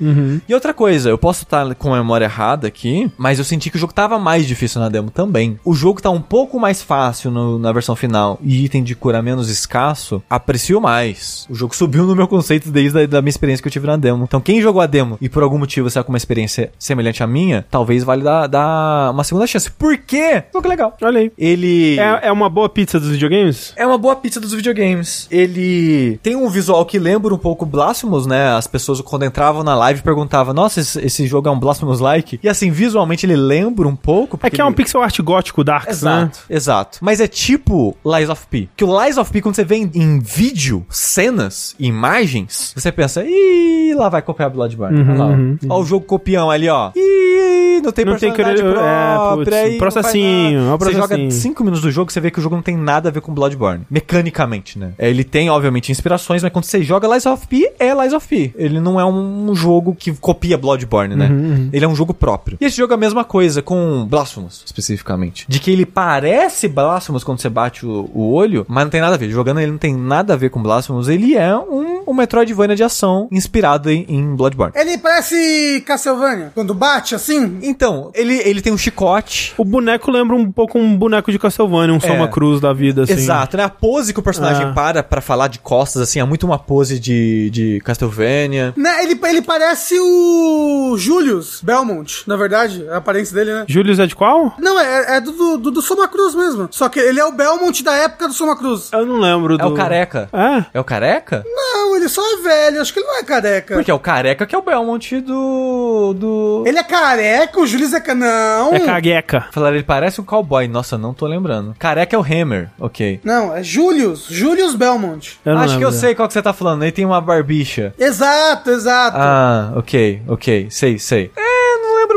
E 0.49 0.53
outra 0.53 0.73
coisa, 0.73 1.07
eu 1.11 1.17
posso 1.17 1.43
estar 1.43 1.75
com 1.75 1.93
a 1.93 1.97
memória 1.97 2.25
errada 2.25 2.67
aqui, 2.67 3.11
mas 3.19 3.37
eu 3.37 3.45
senti 3.45 3.69
que 3.69 3.75
o 3.75 3.79
jogo 3.79 3.93
tava 3.93 4.17
mais 4.17 4.47
difícil 4.47 4.81
na 4.81 4.89
demo 4.89 5.11
também. 5.11 5.59
O 5.63 5.75
jogo 5.75 6.01
tá 6.01 6.09
um 6.09 6.19
pouco 6.21 6.59
mais 6.59 6.81
fácil 6.81 7.29
no- 7.29 7.59
na 7.59 7.71
versão 7.71 7.95
final 7.95 8.39
e 8.41 8.65
item 8.65 8.81
de 8.81 8.95
cura 8.95 9.21
menos 9.21 9.47
escasso, 9.47 10.23
aprecio 10.27 10.81
mais. 10.81 11.45
O 11.51 11.53
jogo 11.53 11.75
subiu 11.75 12.05
no 12.05 12.15
meu 12.15 12.27
conceito 12.27 12.71
desde 12.71 13.03
a 13.03 13.05
da 13.05 13.21
minha 13.21 13.29
experiência 13.29 13.61
que 13.61 13.67
eu 13.67 13.71
tive 13.71 13.85
na 13.85 13.95
demo. 13.95 14.23
Então, 14.23 14.41
quem 14.41 14.59
jogou 14.59 14.81
a 14.81 14.87
demo 14.87 15.17
e 15.21 15.29
por 15.29 15.43
algum 15.43 15.59
motivo 15.59 15.87
você 15.87 15.99
tá 15.99 16.03
com 16.03 16.11
uma 16.11 16.17
experiência 16.17 16.71
semelhante 16.79 17.21
à 17.21 17.27
minha, 17.27 17.63
talvez 17.69 18.03
vale 18.03 18.23
dar, 18.23 18.47
dar 18.47 19.11
uma 19.11 19.23
segunda 19.23 19.45
chance. 19.45 19.69
Por 19.69 19.95
quê? 19.99 20.45
Jogo 20.51 20.67
legal. 20.67 20.97
Olha 21.01 21.19
aí. 21.19 21.31
Ele. 21.37 21.99
É, 21.99 22.27
é 22.27 22.31
uma 22.31 22.49
boa 22.49 22.70
pizza 22.71 22.99
dos 22.99 23.09
videogames? 23.09 23.73
É 23.75 23.85
uma 23.85 23.97
boa 23.97 24.15
pizza 24.15 24.39
dos 24.39 24.51
videogames. 24.53 25.27
Ele 25.29 26.19
tem 26.23 26.35
um 26.35 26.49
visual 26.49 26.85
que 26.85 26.97
lembra 26.97 27.33
um 27.33 27.37
pouco 27.37 27.65
Blasphemous, 27.65 28.25
né? 28.25 28.53
As 28.55 28.65
pessoas 28.67 28.99
quando 29.01 29.25
entravam 29.25 29.63
na 29.63 29.75
live 29.75 30.01
perguntavam: 30.01 30.53
Nossa, 30.53 30.79
esse, 30.79 30.99
esse 31.05 31.27
jogo 31.27 31.47
é 31.47 31.51
um 31.51 31.59
Blasphemous-like? 31.59 32.39
E 32.41 32.49
assim, 32.49 32.71
visualmente 32.71 33.25
ele 33.25 33.35
lembra 33.35 33.87
um 33.87 33.95
pouco. 33.95 34.39
É 34.41 34.49
que 34.49 34.59
é 34.59 34.63
um 34.63 34.67
ele- 34.69 34.75
pixel 34.75 35.01
art 35.03 35.19
gótico 35.21 35.63
Darks, 35.63 36.01
né? 36.01 36.11
Exato, 36.11 36.39
exato. 36.49 36.97
Mas 37.01 37.19
é 37.19 37.27
tipo 37.27 37.95
Lies 38.05 38.29
of 38.29 38.47
P. 38.49 38.69
Que 38.75 38.83
o 38.83 39.03
Lies 39.03 39.17
of 39.17 39.31
P, 39.31 39.41
quando 39.41 39.55
você 39.55 39.63
vê 39.63 39.75
em, 39.75 39.91
em 39.93 40.19
vídeo, 40.19 40.85
cenas, 40.89 41.75
imagens, 41.79 42.73
você 42.75 42.91
pensa, 42.91 43.23
ih, 43.25 43.93
lá 43.95 44.09
vai 44.09 44.21
copiar 44.21 44.49
Bloodborne. 44.49 45.01
Olha 45.01 45.17
lá, 45.17 45.27
ó. 45.69 45.75
Ó 45.77 45.81
o 45.81 45.85
jogo 45.85 46.05
copião 46.05 46.49
ali, 46.49 46.67
ó. 46.69 46.91
Ih, 46.95 47.81
não 47.83 47.91
tem 47.91 48.05
Não 48.05 48.15
tem 48.17 48.31
personalidade 48.31 48.61
querer- 48.61 48.69
é, 48.69 49.15
própria. 49.15 49.35
putz, 49.45 49.53
aí 49.53 49.77
processinho, 49.77 50.59
nada. 50.61 50.71
ó 50.71 50.75
o 50.75 50.77
Você 50.79 50.91
joga 50.93 51.07
processinho. 51.07 51.31
5 51.31 51.63
minutos 51.63 51.81
do 51.81 51.91
jogo, 51.91 52.11
você 52.11 52.19
vê 52.19 52.29
que 52.31 52.39
o 52.39 52.41
jogo 52.41 52.55
não 52.61 52.63
tem 52.63 52.77
nada 52.77 53.09
a 53.09 53.11
ver 53.11 53.21
com 53.21 53.33
Bloodborne. 53.33 53.85
Mecanicamente, 53.89 54.77
né? 54.77 54.93
É, 54.97 55.09
Ele 55.09 55.23
tem, 55.23 55.49
obviamente, 55.49 55.91
inspirações, 55.91 56.43
mas 56.43 56.51
quando 56.51 56.65
você 56.65 56.83
joga 56.83 57.07
Lies 57.07 57.25
of 57.25 57.47
P, 57.47 57.73
é 57.79 57.93
Lies 57.93 58.13
of 58.13 58.27
P. 58.27 58.53
Ele 58.55 58.79
não 58.79 58.99
é 58.99 59.05
um 59.05 59.53
jogo 59.55 59.95
que 59.95 60.13
copia 60.13 60.57
Bloodborne, 60.57 61.15
né? 61.15 61.29
Ele 61.73 61.83
é 61.83 61.87
um 61.87 61.95
jogo 61.95 62.13
próprio. 62.13 62.57
E 62.61 62.65
esse 62.65 62.77
jogo 62.77 62.93
é 62.93 62.95
a 62.95 62.99
mesma 62.99 63.23
coisa 63.23 63.61
com 63.61 64.05
Blasphemous, 64.05 64.61
especificamente. 64.65 65.45
De 65.47 65.59
que 65.59 65.71
ele 65.71 65.85
parece 65.85 66.67
Blasphemous 66.67 67.23
quando 67.23 67.41
você 67.41 67.49
bate 67.49 67.85
o, 67.85 68.09
o 68.13 68.31
olho, 68.33 68.65
mas 68.69 68.83
não 68.83 68.91
tem 68.91 69.01
nada 69.01 69.15
a 69.15 69.17
ver. 69.17 69.29
Jogando 69.29 69.59
ele 69.59 69.71
não 69.71 69.77
tem 69.77 69.95
nada 69.95 70.33
a 70.33 70.37
ver 70.37 70.49
com 70.49 70.61
Blasphemous. 70.61 71.09
Ele 71.09 71.35
é 71.35 71.55
um, 71.55 71.90
um 72.07 72.13
Metroidvania 72.13 72.75
de 72.75 72.83
ação 72.83 73.27
inspirado 73.31 73.89
em, 73.89 74.05
em 74.07 74.35
Bloodborne. 74.35 74.73
Ele 74.75 74.97
parece 74.97 75.83
Castlevania. 75.85 76.51
Quando 76.53 76.73
bate 76.73 77.15
assim. 77.15 77.59
Então, 77.61 78.11
ele, 78.13 78.35
ele 78.45 78.61
tem 78.61 78.71
um 78.73 78.77
chicote. 78.77 79.53
O 79.57 79.65
boneco 79.65 80.11
lembra 80.11 80.35
um 80.35 80.51
pouco 80.51 80.77
um 80.77 80.95
boneco 80.95 81.31
de 81.31 81.39
Castlevania, 81.39 81.93
um 81.95 81.99
Soma 81.99 82.27
Cruz 82.27 82.59
da 82.59 82.73
vida, 82.73 83.03
assim. 83.03 83.13
Exato, 83.13 83.57
né? 83.57 83.63
A 83.63 83.69
pose 83.69 84.13
que 84.13 84.19
o 84.19 84.23
personagem 84.23 84.67
Ah. 84.67 84.73
para 84.73 85.03
pra 85.03 85.21
falar 85.21 85.47
de 85.47 85.59
costas, 85.59 86.01
assim, 86.01 86.19
é 86.19 86.23
muito 86.23 86.45
uma 86.45 86.59
pose 86.59 86.99
de, 86.99 87.49
de 87.49 87.79
Castlevania. 87.83 88.73
Né, 88.75 89.03
ele, 89.03 89.19
ele 89.25 89.41
parece 89.41 89.95
o 89.99 90.95
Julius 90.97 91.61
Belmont, 91.63 92.23
na 92.27 92.35
verdade. 92.35 92.87
A 92.89 92.97
aparência 92.97 93.33
dele, 93.35 93.53
né? 93.53 93.65
Julius 93.67 93.99
é 93.99 94.05
de 94.05 94.15
qual? 94.15 94.53
Não, 94.59 94.79
é, 94.79 95.17
é 95.17 95.21
do, 95.21 95.57
do, 95.57 95.71
do 95.71 95.81
Soma 95.81 96.07
Cruz 96.07 96.35
mesmo. 96.35 96.67
Só 96.71 96.89
que 96.89 96.99
ele 96.99 97.19
é 97.19 97.25
o 97.25 97.31
Belmont 97.31 97.83
da 97.83 97.93
época 97.95 98.27
do 98.27 98.33
Soma 98.33 98.55
Cruz. 98.57 98.89
Eu 98.91 99.05
não 99.05 99.19
lembro 99.19 99.57
do... 99.57 99.63
É 99.63 99.67
o 99.67 99.73
careca. 99.73 100.29
É? 100.33 100.65
É 100.73 100.79
o 100.79 100.83
careca? 100.83 101.43
Não, 101.45 101.90
ele 101.95 102.09
só 102.09 102.21
é 102.21 102.41
velho. 102.41 102.81
Acho 102.81 102.93
que 102.93 102.99
ele 102.99 103.07
não 103.07 103.19
é 103.19 103.23
careca. 103.23 103.73
Porque 103.75 103.91
é 103.91 103.93
o 103.93 103.99
careca 103.99 104.45
que 104.45 104.55
é 104.55 104.57
o 104.57 104.61
Belmont 104.61 105.21
do. 105.21 106.13
do. 106.13 106.63
Ele 106.65 106.79
é 106.79 106.83
careca, 106.83 107.59
o 107.59 107.65
Julius 107.67 107.93
é 107.93 107.99
ca... 107.99 108.13
Não. 108.15 108.73
É 108.73 108.79
cagueca. 108.79 109.47
Falaram, 109.51 109.75
ele 109.75 109.83
parece 109.83 110.19
um 110.21 110.23
cowboy. 110.23 110.67
Nossa, 110.67 110.97
não 110.97 111.13
tô 111.13 111.25
lembrando. 111.25 111.75
Careca 111.77 112.15
é 112.15 112.19
o 112.19 112.21
Hammer, 112.23 112.69
ok. 112.79 113.19
Não, 113.23 113.55
é 113.55 113.63
Julius. 113.63 114.27
Julius 114.29 114.75
Belmont. 114.75 115.39
Eu 115.45 115.53
não 115.55 115.61
Acho 115.61 115.77
que 115.77 115.83
eu 115.83 115.89
lembro. 115.89 115.99
sei 115.99 116.15
qual 116.15 116.27
que 116.27 116.33
você 116.33 116.41
tá 116.41 116.53
falando. 116.53 116.83
Ele 116.83 116.91
tem 116.91 117.05
uma 117.05 117.21
barbicha. 117.21 117.93
Exato, 117.97 118.69
exato. 118.71 119.17
Ah, 119.17 119.73
ok, 119.75 120.21
ok. 120.27 120.67
Sei, 120.69 120.97
sei. 120.99 121.31
É, 121.35 121.41
lembro 121.41 121.50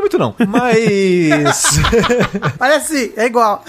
muito 0.04 0.18
não. 0.18 0.34
Mas. 0.46 1.78
Parece, 2.58 3.12
é 3.16 3.26
igual. 3.26 3.64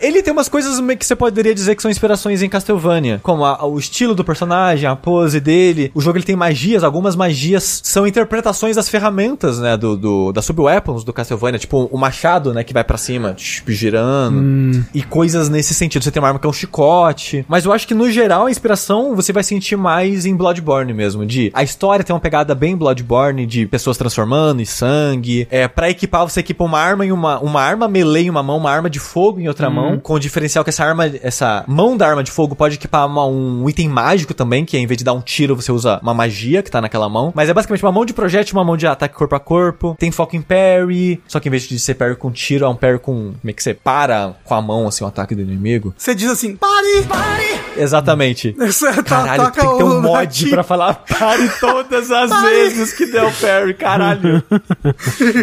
Ele 0.00 0.22
tem 0.22 0.32
umas 0.32 0.48
coisas 0.48 0.80
que 0.96 1.04
você 1.04 1.16
poderia 1.16 1.54
dizer 1.54 1.74
que 1.74 1.82
são 1.82 1.90
inspirações 1.90 2.42
em 2.42 2.48
Castlevania, 2.48 3.20
como 3.22 3.44
a- 3.44 3.64
o 3.66 3.76
estilo 3.78 4.14
do 4.14 4.22
personagem, 4.24 4.88
a 4.88 4.94
pose 4.94 5.40
dele. 5.40 5.90
O 5.94 6.00
jogo 6.00 6.16
ele 6.16 6.24
tem 6.24 6.36
magias, 6.36 6.84
algumas 6.84 7.16
magias 7.16 7.80
são 7.82 8.06
interpretações 8.06 8.76
das 8.76 8.88
ferramentas, 8.88 9.58
né, 9.58 9.76
do, 9.76 9.96
do 9.96 10.32
das 10.32 10.44
sub-weapons 10.44 11.02
do 11.02 11.12
Castlevania, 11.12 11.58
tipo 11.58 11.88
o 11.90 11.98
machado, 11.98 12.54
né, 12.54 12.62
que 12.62 12.72
vai 12.72 12.84
pra 12.84 12.96
cima, 12.96 13.34
tch, 13.34 13.62
girando, 13.66 14.84
e 14.94 15.02
coisas 15.02 15.48
nesse 15.48 15.74
sentido. 15.74 16.04
Você 16.04 16.10
tem 16.12 16.22
uma 16.22 16.28
arma 16.28 16.38
que 16.40 16.46
é 16.46 16.50
um 16.50 16.52
chicote, 16.52 17.44
mas 17.48 17.64
eu 17.64 17.72
acho 17.72 17.86
que 17.88 17.94
no 17.94 18.08
geral 18.10 18.46
a 18.46 18.50
inspiração 18.50 19.16
você 19.16 19.32
vai 19.32 19.42
sentir 19.42 19.76
mais 19.76 20.24
em 20.24 20.36
Bloodborne 20.36 20.92
mesmo, 20.92 21.26
de 21.26 21.50
a 21.52 21.62
história 21.64 22.04
tem 22.04 22.14
uma 22.14 22.20
pegada 22.20 22.54
bem 22.54 22.76
Bloodborne 22.76 23.44
de 23.44 23.66
pessoas 23.66 23.96
transformando 23.96 24.62
e 24.62 24.66
sangue. 24.66 25.48
É, 25.50 25.66
para 25.66 25.83
equipar 25.90 26.22
você 26.28 26.40
equipa 26.40 26.64
uma 26.64 26.78
arma 26.78 27.04
em 27.06 27.12
uma 27.12 27.38
uma 27.40 27.60
arma 27.62 27.88
melee 27.88 28.26
em 28.26 28.30
uma 28.30 28.42
mão, 28.42 28.56
uma 28.58 28.70
arma 28.70 28.88
de 28.90 28.98
fogo 28.98 29.40
em 29.40 29.48
outra 29.48 29.68
mão, 29.70 29.98
com 29.98 30.14
o 30.14 30.18
diferencial 30.18 30.64
que 30.64 30.70
essa 30.70 30.84
arma, 30.84 31.06
essa 31.22 31.64
mão 31.66 31.96
da 31.96 32.06
arma 32.08 32.22
de 32.22 32.30
fogo 32.30 32.54
pode 32.54 32.76
equipar 32.76 33.06
uma- 33.06 33.26
um 33.26 33.68
item 33.68 33.88
mágico 33.88 34.34
também, 34.34 34.64
que 34.64 34.76
em 34.76 34.86
vez 34.86 34.98
de 34.98 35.04
dar 35.04 35.12
um 35.12 35.20
tiro 35.20 35.54
você 35.56 35.70
usa 35.72 35.98
uma 36.02 36.14
magia 36.14 36.62
que 36.62 36.70
tá 36.70 36.80
naquela 36.80 37.08
mão. 37.08 37.32
Mas 37.34 37.48
é 37.48 37.54
basicamente 37.54 37.82
uma 37.84 37.92
mão 37.92 38.04
de 38.04 38.12
projétil, 38.12 38.56
uma 38.56 38.64
mão 38.64 38.76
de 38.76 38.86
ataque 38.86 39.14
corpo 39.14 39.34
a 39.34 39.40
corpo. 39.40 39.96
Tem 39.98 40.10
foco 40.10 40.36
em 40.36 40.42
parry, 40.42 41.20
só 41.28 41.40
que 41.40 41.48
em 41.48 41.50
vez 41.50 41.64
de 41.64 41.78
ser 41.78 41.94
parry 41.94 42.16
com 42.16 42.30
tiro, 42.30 42.64
é 42.64 42.68
um 42.68 42.76
parry 42.76 42.98
com 42.98 43.32
meio 43.42 43.54
que 43.56 43.62
você 43.62 43.74
para 43.74 44.34
com 44.44 44.54
a 44.54 44.62
mão 44.62 44.86
assim 44.86 45.04
o 45.04 45.06
ataque 45.06 45.34
do 45.34 45.42
inimigo. 45.42 45.94
Você 45.96 46.14
diz 46.14 46.30
assim, 46.30 46.56
pare, 46.56 47.02
pare. 47.08 47.63
Exatamente. 47.76 48.52
To- 48.56 49.02
Caralho, 49.04 49.50
tem 49.50 49.68
que 49.70 49.76
ter 49.76 49.82
um 49.84 50.00
mod 50.00 50.50
pra 50.50 50.62
falar 50.62 50.94
pare 50.94 51.48
todas 51.60 52.10
as 52.10 52.30
Pare. 52.30 52.48
vezes 52.48 52.92
que 52.92 53.06
der 53.06 53.24
o 53.24 53.32
parry, 53.32 53.74
caralho. 53.74 54.42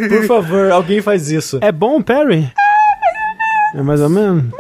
Por 0.10 0.26
favor, 0.28 0.72
alguém 0.72 1.02
faz 1.02 1.30
isso. 1.30 1.60
É 1.62 1.72
bom 1.72 1.98
o 2.00 2.04
Perry? 2.04 2.52
É 3.76 3.82
mais 3.82 4.02
ou 4.02 4.10
menos? 4.10 4.44
Mais 4.44 4.50
ou 4.50 4.50
menos. 4.50 4.52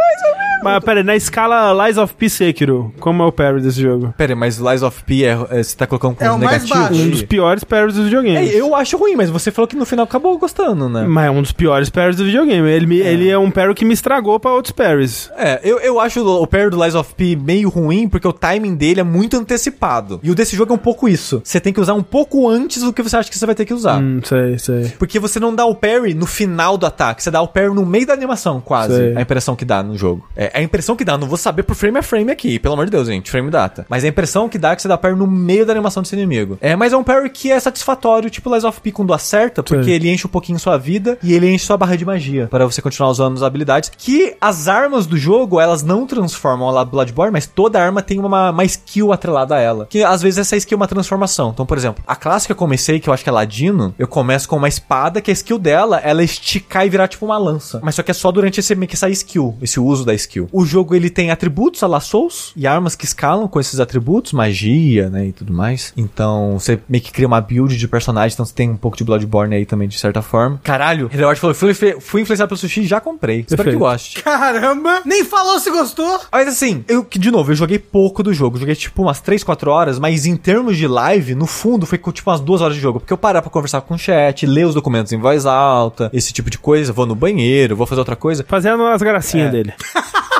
Mas 0.63 0.83
pera 0.83 0.99
aí, 0.99 1.03
na 1.05 1.15
escala 1.15 1.85
Lies 1.87 1.97
of 1.97 2.13
P 2.15 2.29
Sekiro, 2.29 2.93
como 2.99 3.23
é 3.23 3.25
o 3.25 3.31
Perry 3.31 3.61
desse 3.61 3.81
jogo? 3.81 4.13
Pera 4.17 4.33
aí, 4.33 4.39
mas 4.39 4.57
Lies 4.57 4.81
of 4.83 5.03
P 5.03 5.23
é, 5.25 5.37
é- 5.49 5.63
você 5.63 5.75
tá 5.75 5.87
colocando 5.87 6.15
como 6.15 6.29
É 6.43 6.45
mais 6.45 6.63
negativo? 6.63 7.01
Um 7.01 7.09
dos 7.09 7.21
piores 7.23 7.63
Perrys 7.63 7.95
dos 7.95 8.05
videogames. 8.05 8.51
É, 8.53 8.55
eu 8.59 8.75
acho 8.75 8.97
ruim, 8.97 9.15
mas 9.15 9.29
você 9.29 9.51
falou 9.51 9.67
que 9.67 9.75
no 9.75 9.85
final 9.85 10.03
acabou 10.05 10.37
gostando, 10.37 10.87
né? 10.89 11.05
Mas 11.07 11.25
é 11.27 11.31
um 11.31 11.41
dos 11.41 11.51
piores 11.51 11.89
parries 11.89 12.15
do 12.15 12.25
videogame. 12.25 12.67
Ele, 12.69 12.85
me- 12.85 12.97
ele 12.99 13.29
é 13.29 13.37
um 13.37 13.49
parry 13.51 13.73
que 13.73 13.85
me 13.85 13.93
estragou 13.93 14.39
pra 14.39 14.51
outros 14.51 14.71
parries. 14.71 15.29
É, 15.37 15.59
eu, 15.63 15.79
eu 15.79 15.99
acho 15.99 16.21
o 16.25 16.47
parry 16.47 16.69
do 16.69 16.81
Lies 16.83 16.95
of 16.95 17.13
P 17.15 17.35
meio 17.35 17.69
ruim 17.69 18.07
porque 18.07 18.27
o 18.27 18.33
timing 18.33 18.75
dele 18.75 18.99
é 18.99 19.03
muito 19.03 19.37
antecipado. 19.37 20.19
E 20.23 20.29
o 20.31 20.35
desse 20.35 20.55
jogo 20.55 20.71
é 20.71 20.75
um 20.75 20.79
pouco 20.79 21.07
isso. 21.07 21.41
Você 21.43 21.59
tem 21.59 21.71
que 21.73 21.79
usar 21.79 21.93
um 21.93 22.03
pouco 22.03 22.47
antes 22.49 22.81
do 22.83 22.91
que 22.93 23.01
você 23.01 23.17
acha 23.17 23.29
que 23.29 23.37
você 23.37 23.45
vai 23.45 23.55
ter 23.55 23.65
que 23.65 23.73
usar. 23.73 24.01
Hum, 24.01 24.19
sei, 24.23 24.57
sei. 24.59 24.93
Porque 24.99 25.19
você 25.19 25.39
não 25.39 25.53
dá 25.53 25.65
o 25.65 25.75
parry 25.75 26.13
no 26.13 26.25
final 26.25 26.77
do 26.77 26.85
ataque, 26.85 27.23
você 27.23 27.31
dá 27.31 27.41
o 27.41 27.47
parry 27.47 27.73
no 27.73 27.85
meio 27.85 28.05
da 28.07 28.13
animação, 28.13 28.59
quase. 28.61 28.95
Sei. 28.95 29.15
A 29.17 29.21
impressão 29.21 29.55
que 29.55 29.65
dá 29.65 29.81
no 29.83 29.97
jogo. 29.97 30.27
É, 30.35 30.50
a 30.53 30.61
impressão 30.61 30.95
que 30.95 31.05
dá, 31.05 31.17
não 31.17 31.27
vou 31.27 31.37
saber 31.37 31.63
por 31.63 31.75
frame 31.75 31.97
a 31.97 32.03
frame 32.03 32.31
aqui, 32.31 32.59
pelo 32.59 32.73
amor 32.73 32.85
de 32.85 32.91
Deus, 32.91 33.07
gente, 33.07 33.29
frame 33.29 33.49
data. 33.49 33.85
Mas 33.89 34.03
a 34.03 34.07
impressão 34.07 34.49
que 34.49 34.57
dá 34.57 34.71
é 34.71 34.75
que 34.75 34.81
você 34.81 34.87
dá 34.87 34.97
parry 34.97 35.15
no 35.15 35.27
meio 35.27 35.65
da 35.65 35.73
animação 35.73 36.03
desse 36.03 36.15
inimigo. 36.15 36.57
É, 36.61 36.75
mas 36.75 36.93
é 36.93 36.97
um 36.97 37.03
parry 37.03 37.29
que 37.29 37.51
é 37.51 37.59
satisfatório, 37.59 38.29
tipo 38.29 38.51
Lies 38.51 38.63
of 38.63 38.79
P 38.81 38.91
quando 38.91 39.13
acerta, 39.13 39.63
porque 39.63 39.83
Sei. 39.83 39.93
ele 39.93 40.09
enche 40.09 40.27
um 40.27 40.29
pouquinho 40.29 40.59
sua 40.59 40.77
vida 40.77 41.17
e 41.23 41.33
ele 41.33 41.49
enche 41.49 41.65
sua 41.65 41.77
barra 41.77 41.95
de 41.95 42.05
magia, 42.05 42.47
para 42.47 42.65
você 42.65 42.81
continuar 42.81 43.09
usando 43.09 43.35
as 43.35 43.43
habilidades. 43.43 43.91
Que 43.97 44.35
as 44.39 44.67
armas 44.67 45.05
do 45.05 45.17
jogo, 45.17 45.59
elas 45.59 45.83
não 45.83 46.05
transformam 46.05 46.75
a 46.77 46.85
Bloodborne, 46.85 47.31
mas 47.31 47.45
toda 47.45 47.81
arma 47.81 48.01
tem 48.01 48.19
uma, 48.19 48.51
uma 48.51 48.63
skill 48.65 49.11
atrelada 49.11 49.55
a 49.55 49.59
ela. 49.59 49.85
Que 49.89 50.03
às 50.03 50.21
vezes 50.21 50.39
essa 50.39 50.55
skill 50.55 50.75
é 50.75 50.79
uma 50.79 50.87
transformação. 50.87 51.51
Então, 51.53 51.65
por 51.65 51.77
exemplo, 51.77 52.03
a 52.07 52.15
classe 52.15 52.45
que 52.45 52.51
eu 52.51 52.55
comecei, 52.55 52.99
que 52.99 53.09
eu 53.09 53.13
acho 53.13 53.23
que 53.23 53.29
é 53.29 53.33
Ladino, 53.33 53.93
eu 53.97 54.07
começo 54.07 54.47
com 54.47 54.57
uma 54.57 54.67
espada 54.67 55.21
que 55.21 55.31
a 55.31 55.33
skill 55.33 55.59
dela, 55.59 55.99
ela 55.99 56.21
é 56.21 56.25
esticar 56.25 56.85
e 56.85 56.89
virar 56.89 57.07
tipo 57.07 57.25
uma 57.25 57.37
lança. 57.37 57.79
Mas 57.83 57.95
só 57.95 58.03
que 58.03 58.11
é 58.11 58.13
só 58.13 58.31
durante 58.31 58.59
esse, 58.59 58.75
meio 58.75 58.87
que 58.87 58.95
essa 58.95 59.09
skill, 59.09 59.55
esse 59.61 59.79
uso 59.79 60.05
da 60.05 60.13
skill. 60.13 60.40
O 60.51 60.65
jogo 60.65 60.95
ele 60.95 61.09
tem 61.09 61.31
atributos 61.31 61.83
a 61.83 61.87
la 61.87 61.99
Souls 61.99 62.51
e 62.55 62.65
armas 62.67 62.95
que 62.95 63.05
escalam 63.05 63.47
com 63.47 63.59
esses 63.59 63.79
atributos, 63.79 64.33
magia, 64.33 65.09
né, 65.09 65.27
e 65.27 65.31
tudo 65.31 65.53
mais. 65.53 65.93
Então, 65.95 66.57
você 66.59 66.79
meio 66.87 67.03
que 67.03 67.11
cria 67.11 67.27
uma 67.27 67.41
build 67.41 67.75
de 67.77 67.87
personagem, 67.87 68.33
então 68.33 68.45
você 68.45 68.53
tem 68.53 68.69
um 68.69 68.77
pouco 68.77 68.97
de 68.97 69.03
Bloodborne 69.03 69.55
aí 69.55 69.65
também, 69.65 69.87
de 69.87 69.97
certa 69.99 70.21
forma. 70.21 70.59
Caralho, 70.63 71.07
Redward 71.07 71.39
falou, 71.39 71.53
fui, 71.55 71.73
fui 71.73 72.21
influenciado 72.21 72.47
pelo 72.49 72.57
sushi 72.57 72.81
e 72.81 72.85
já 72.87 72.99
comprei. 72.99 73.39
Espero 73.41 73.57
que 73.57 73.63
Perfeito. 73.63 73.79
goste. 73.79 74.21
Caramba! 74.23 75.01
Nem 75.05 75.23
falou 75.25 75.59
se 75.59 75.69
gostou. 75.69 76.19
Mas 76.31 76.47
assim, 76.47 76.83
eu 76.87 77.05
de 77.11 77.31
novo, 77.31 77.51
eu 77.51 77.55
joguei 77.55 77.77
pouco 77.79 78.23
do 78.23 78.33
jogo. 78.33 78.57
Joguei 78.57 78.75
tipo 78.75 79.01
umas 79.03 79.19
3, 79.21 79.43
4 79.43 79.69
horas, 79.71 79.99
mas 79.99 80.25
em 80.25 80.35
termos 80.35 80.77
de 80.77 80.87
live, 80.87 81.35
no 81.35 81.45
fundo, 81.45 81.85
foi 81.85 81.97
tipo 81.97 82.29
umas 82.29 82.39
2 82.39 82.61
horas 82.61 82.75
de 82.75 82.81
jogo. 82.81 82.99
Porque 82.99 83.13
eu 83.13 83.17
parar 83.17 83.41
pra 83.41 83.51
conversar 83.51 83.81
com 83.81 83.93
o 83.93 83.97
chat, 83.97 84.45
ler 84.45 84.65
os 84.65 84.73
documentos 84.73 85.11
em 85.11 85.17
voz 85.19 85.45
alta, 85.45 86.09
esse 86.13 86.31
tipo 86.33 86.49
de 86.49 86.57
coisa, 86.57 86.91
vou 86.93 87.05
no 87.05 87.15
banheiro, 87.15 87.75
vou 87.75 87.85
fazer 87.85 87.99
outra 87.99 88.15
coisa. 88.15 88.45
Fazendo 88.47 88.83
as 88.85 89.01
gracinhas 89.01 89.49
É. 89.49 89.51
dele. 89.51 89.73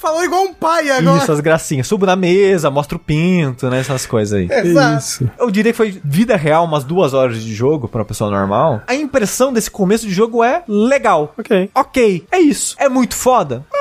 Falou 0.00 0.24
igual 0.24 0.44
um 0.44 0.54
pai 0.54 0.90
agora. 0.90 1.18
Isso, 1.18 1.30
as 1.30 1.40
gracinhas. 1.40 1.86
Subo 1.86 2.06
na 2.06 2.16
mesa, 2.16 2.70
mostro 2.70 2.96
o 2.96 3.00
pinto, 3.00 3.68
né? 3.68 3.80
Essas 3.80 4.06
coisas 4.06 4.32
aí. 4.32 4.48
Exato. 4.50 5.30
Eu 5.38 5.50
diria 5.50 5.72
que 5.72 5.76
foi 5.76 6.00
vida 6.02 6.36
real, 6.36 6.64
umas 6.64 6.84
duas 6.84 7.12
horas 7.12 7.42
de 7.42 7.54
jogo 7.54 7.86
pra 7.86 8.00
uma 8.00 8.06
pessoa 8.06 8.30
normal. 8.30 8.80
A 8.86 8.94
impressão 8.94 9.52
desse 9.52 9.70
começo 9.70 10.06
de 10.06 10.14
jogo 10.14 10.42
é 10.42 10.62
legal. 10.66 11.34
Ok. 11.36 11.70
Ok, 11.74 12.24
é 12.32 12.38
isso. 12.38 12.74
É 12.78 12.88
muito 12.88 13.14
foda? 13.14 13.62
Ah, 13.72 13.79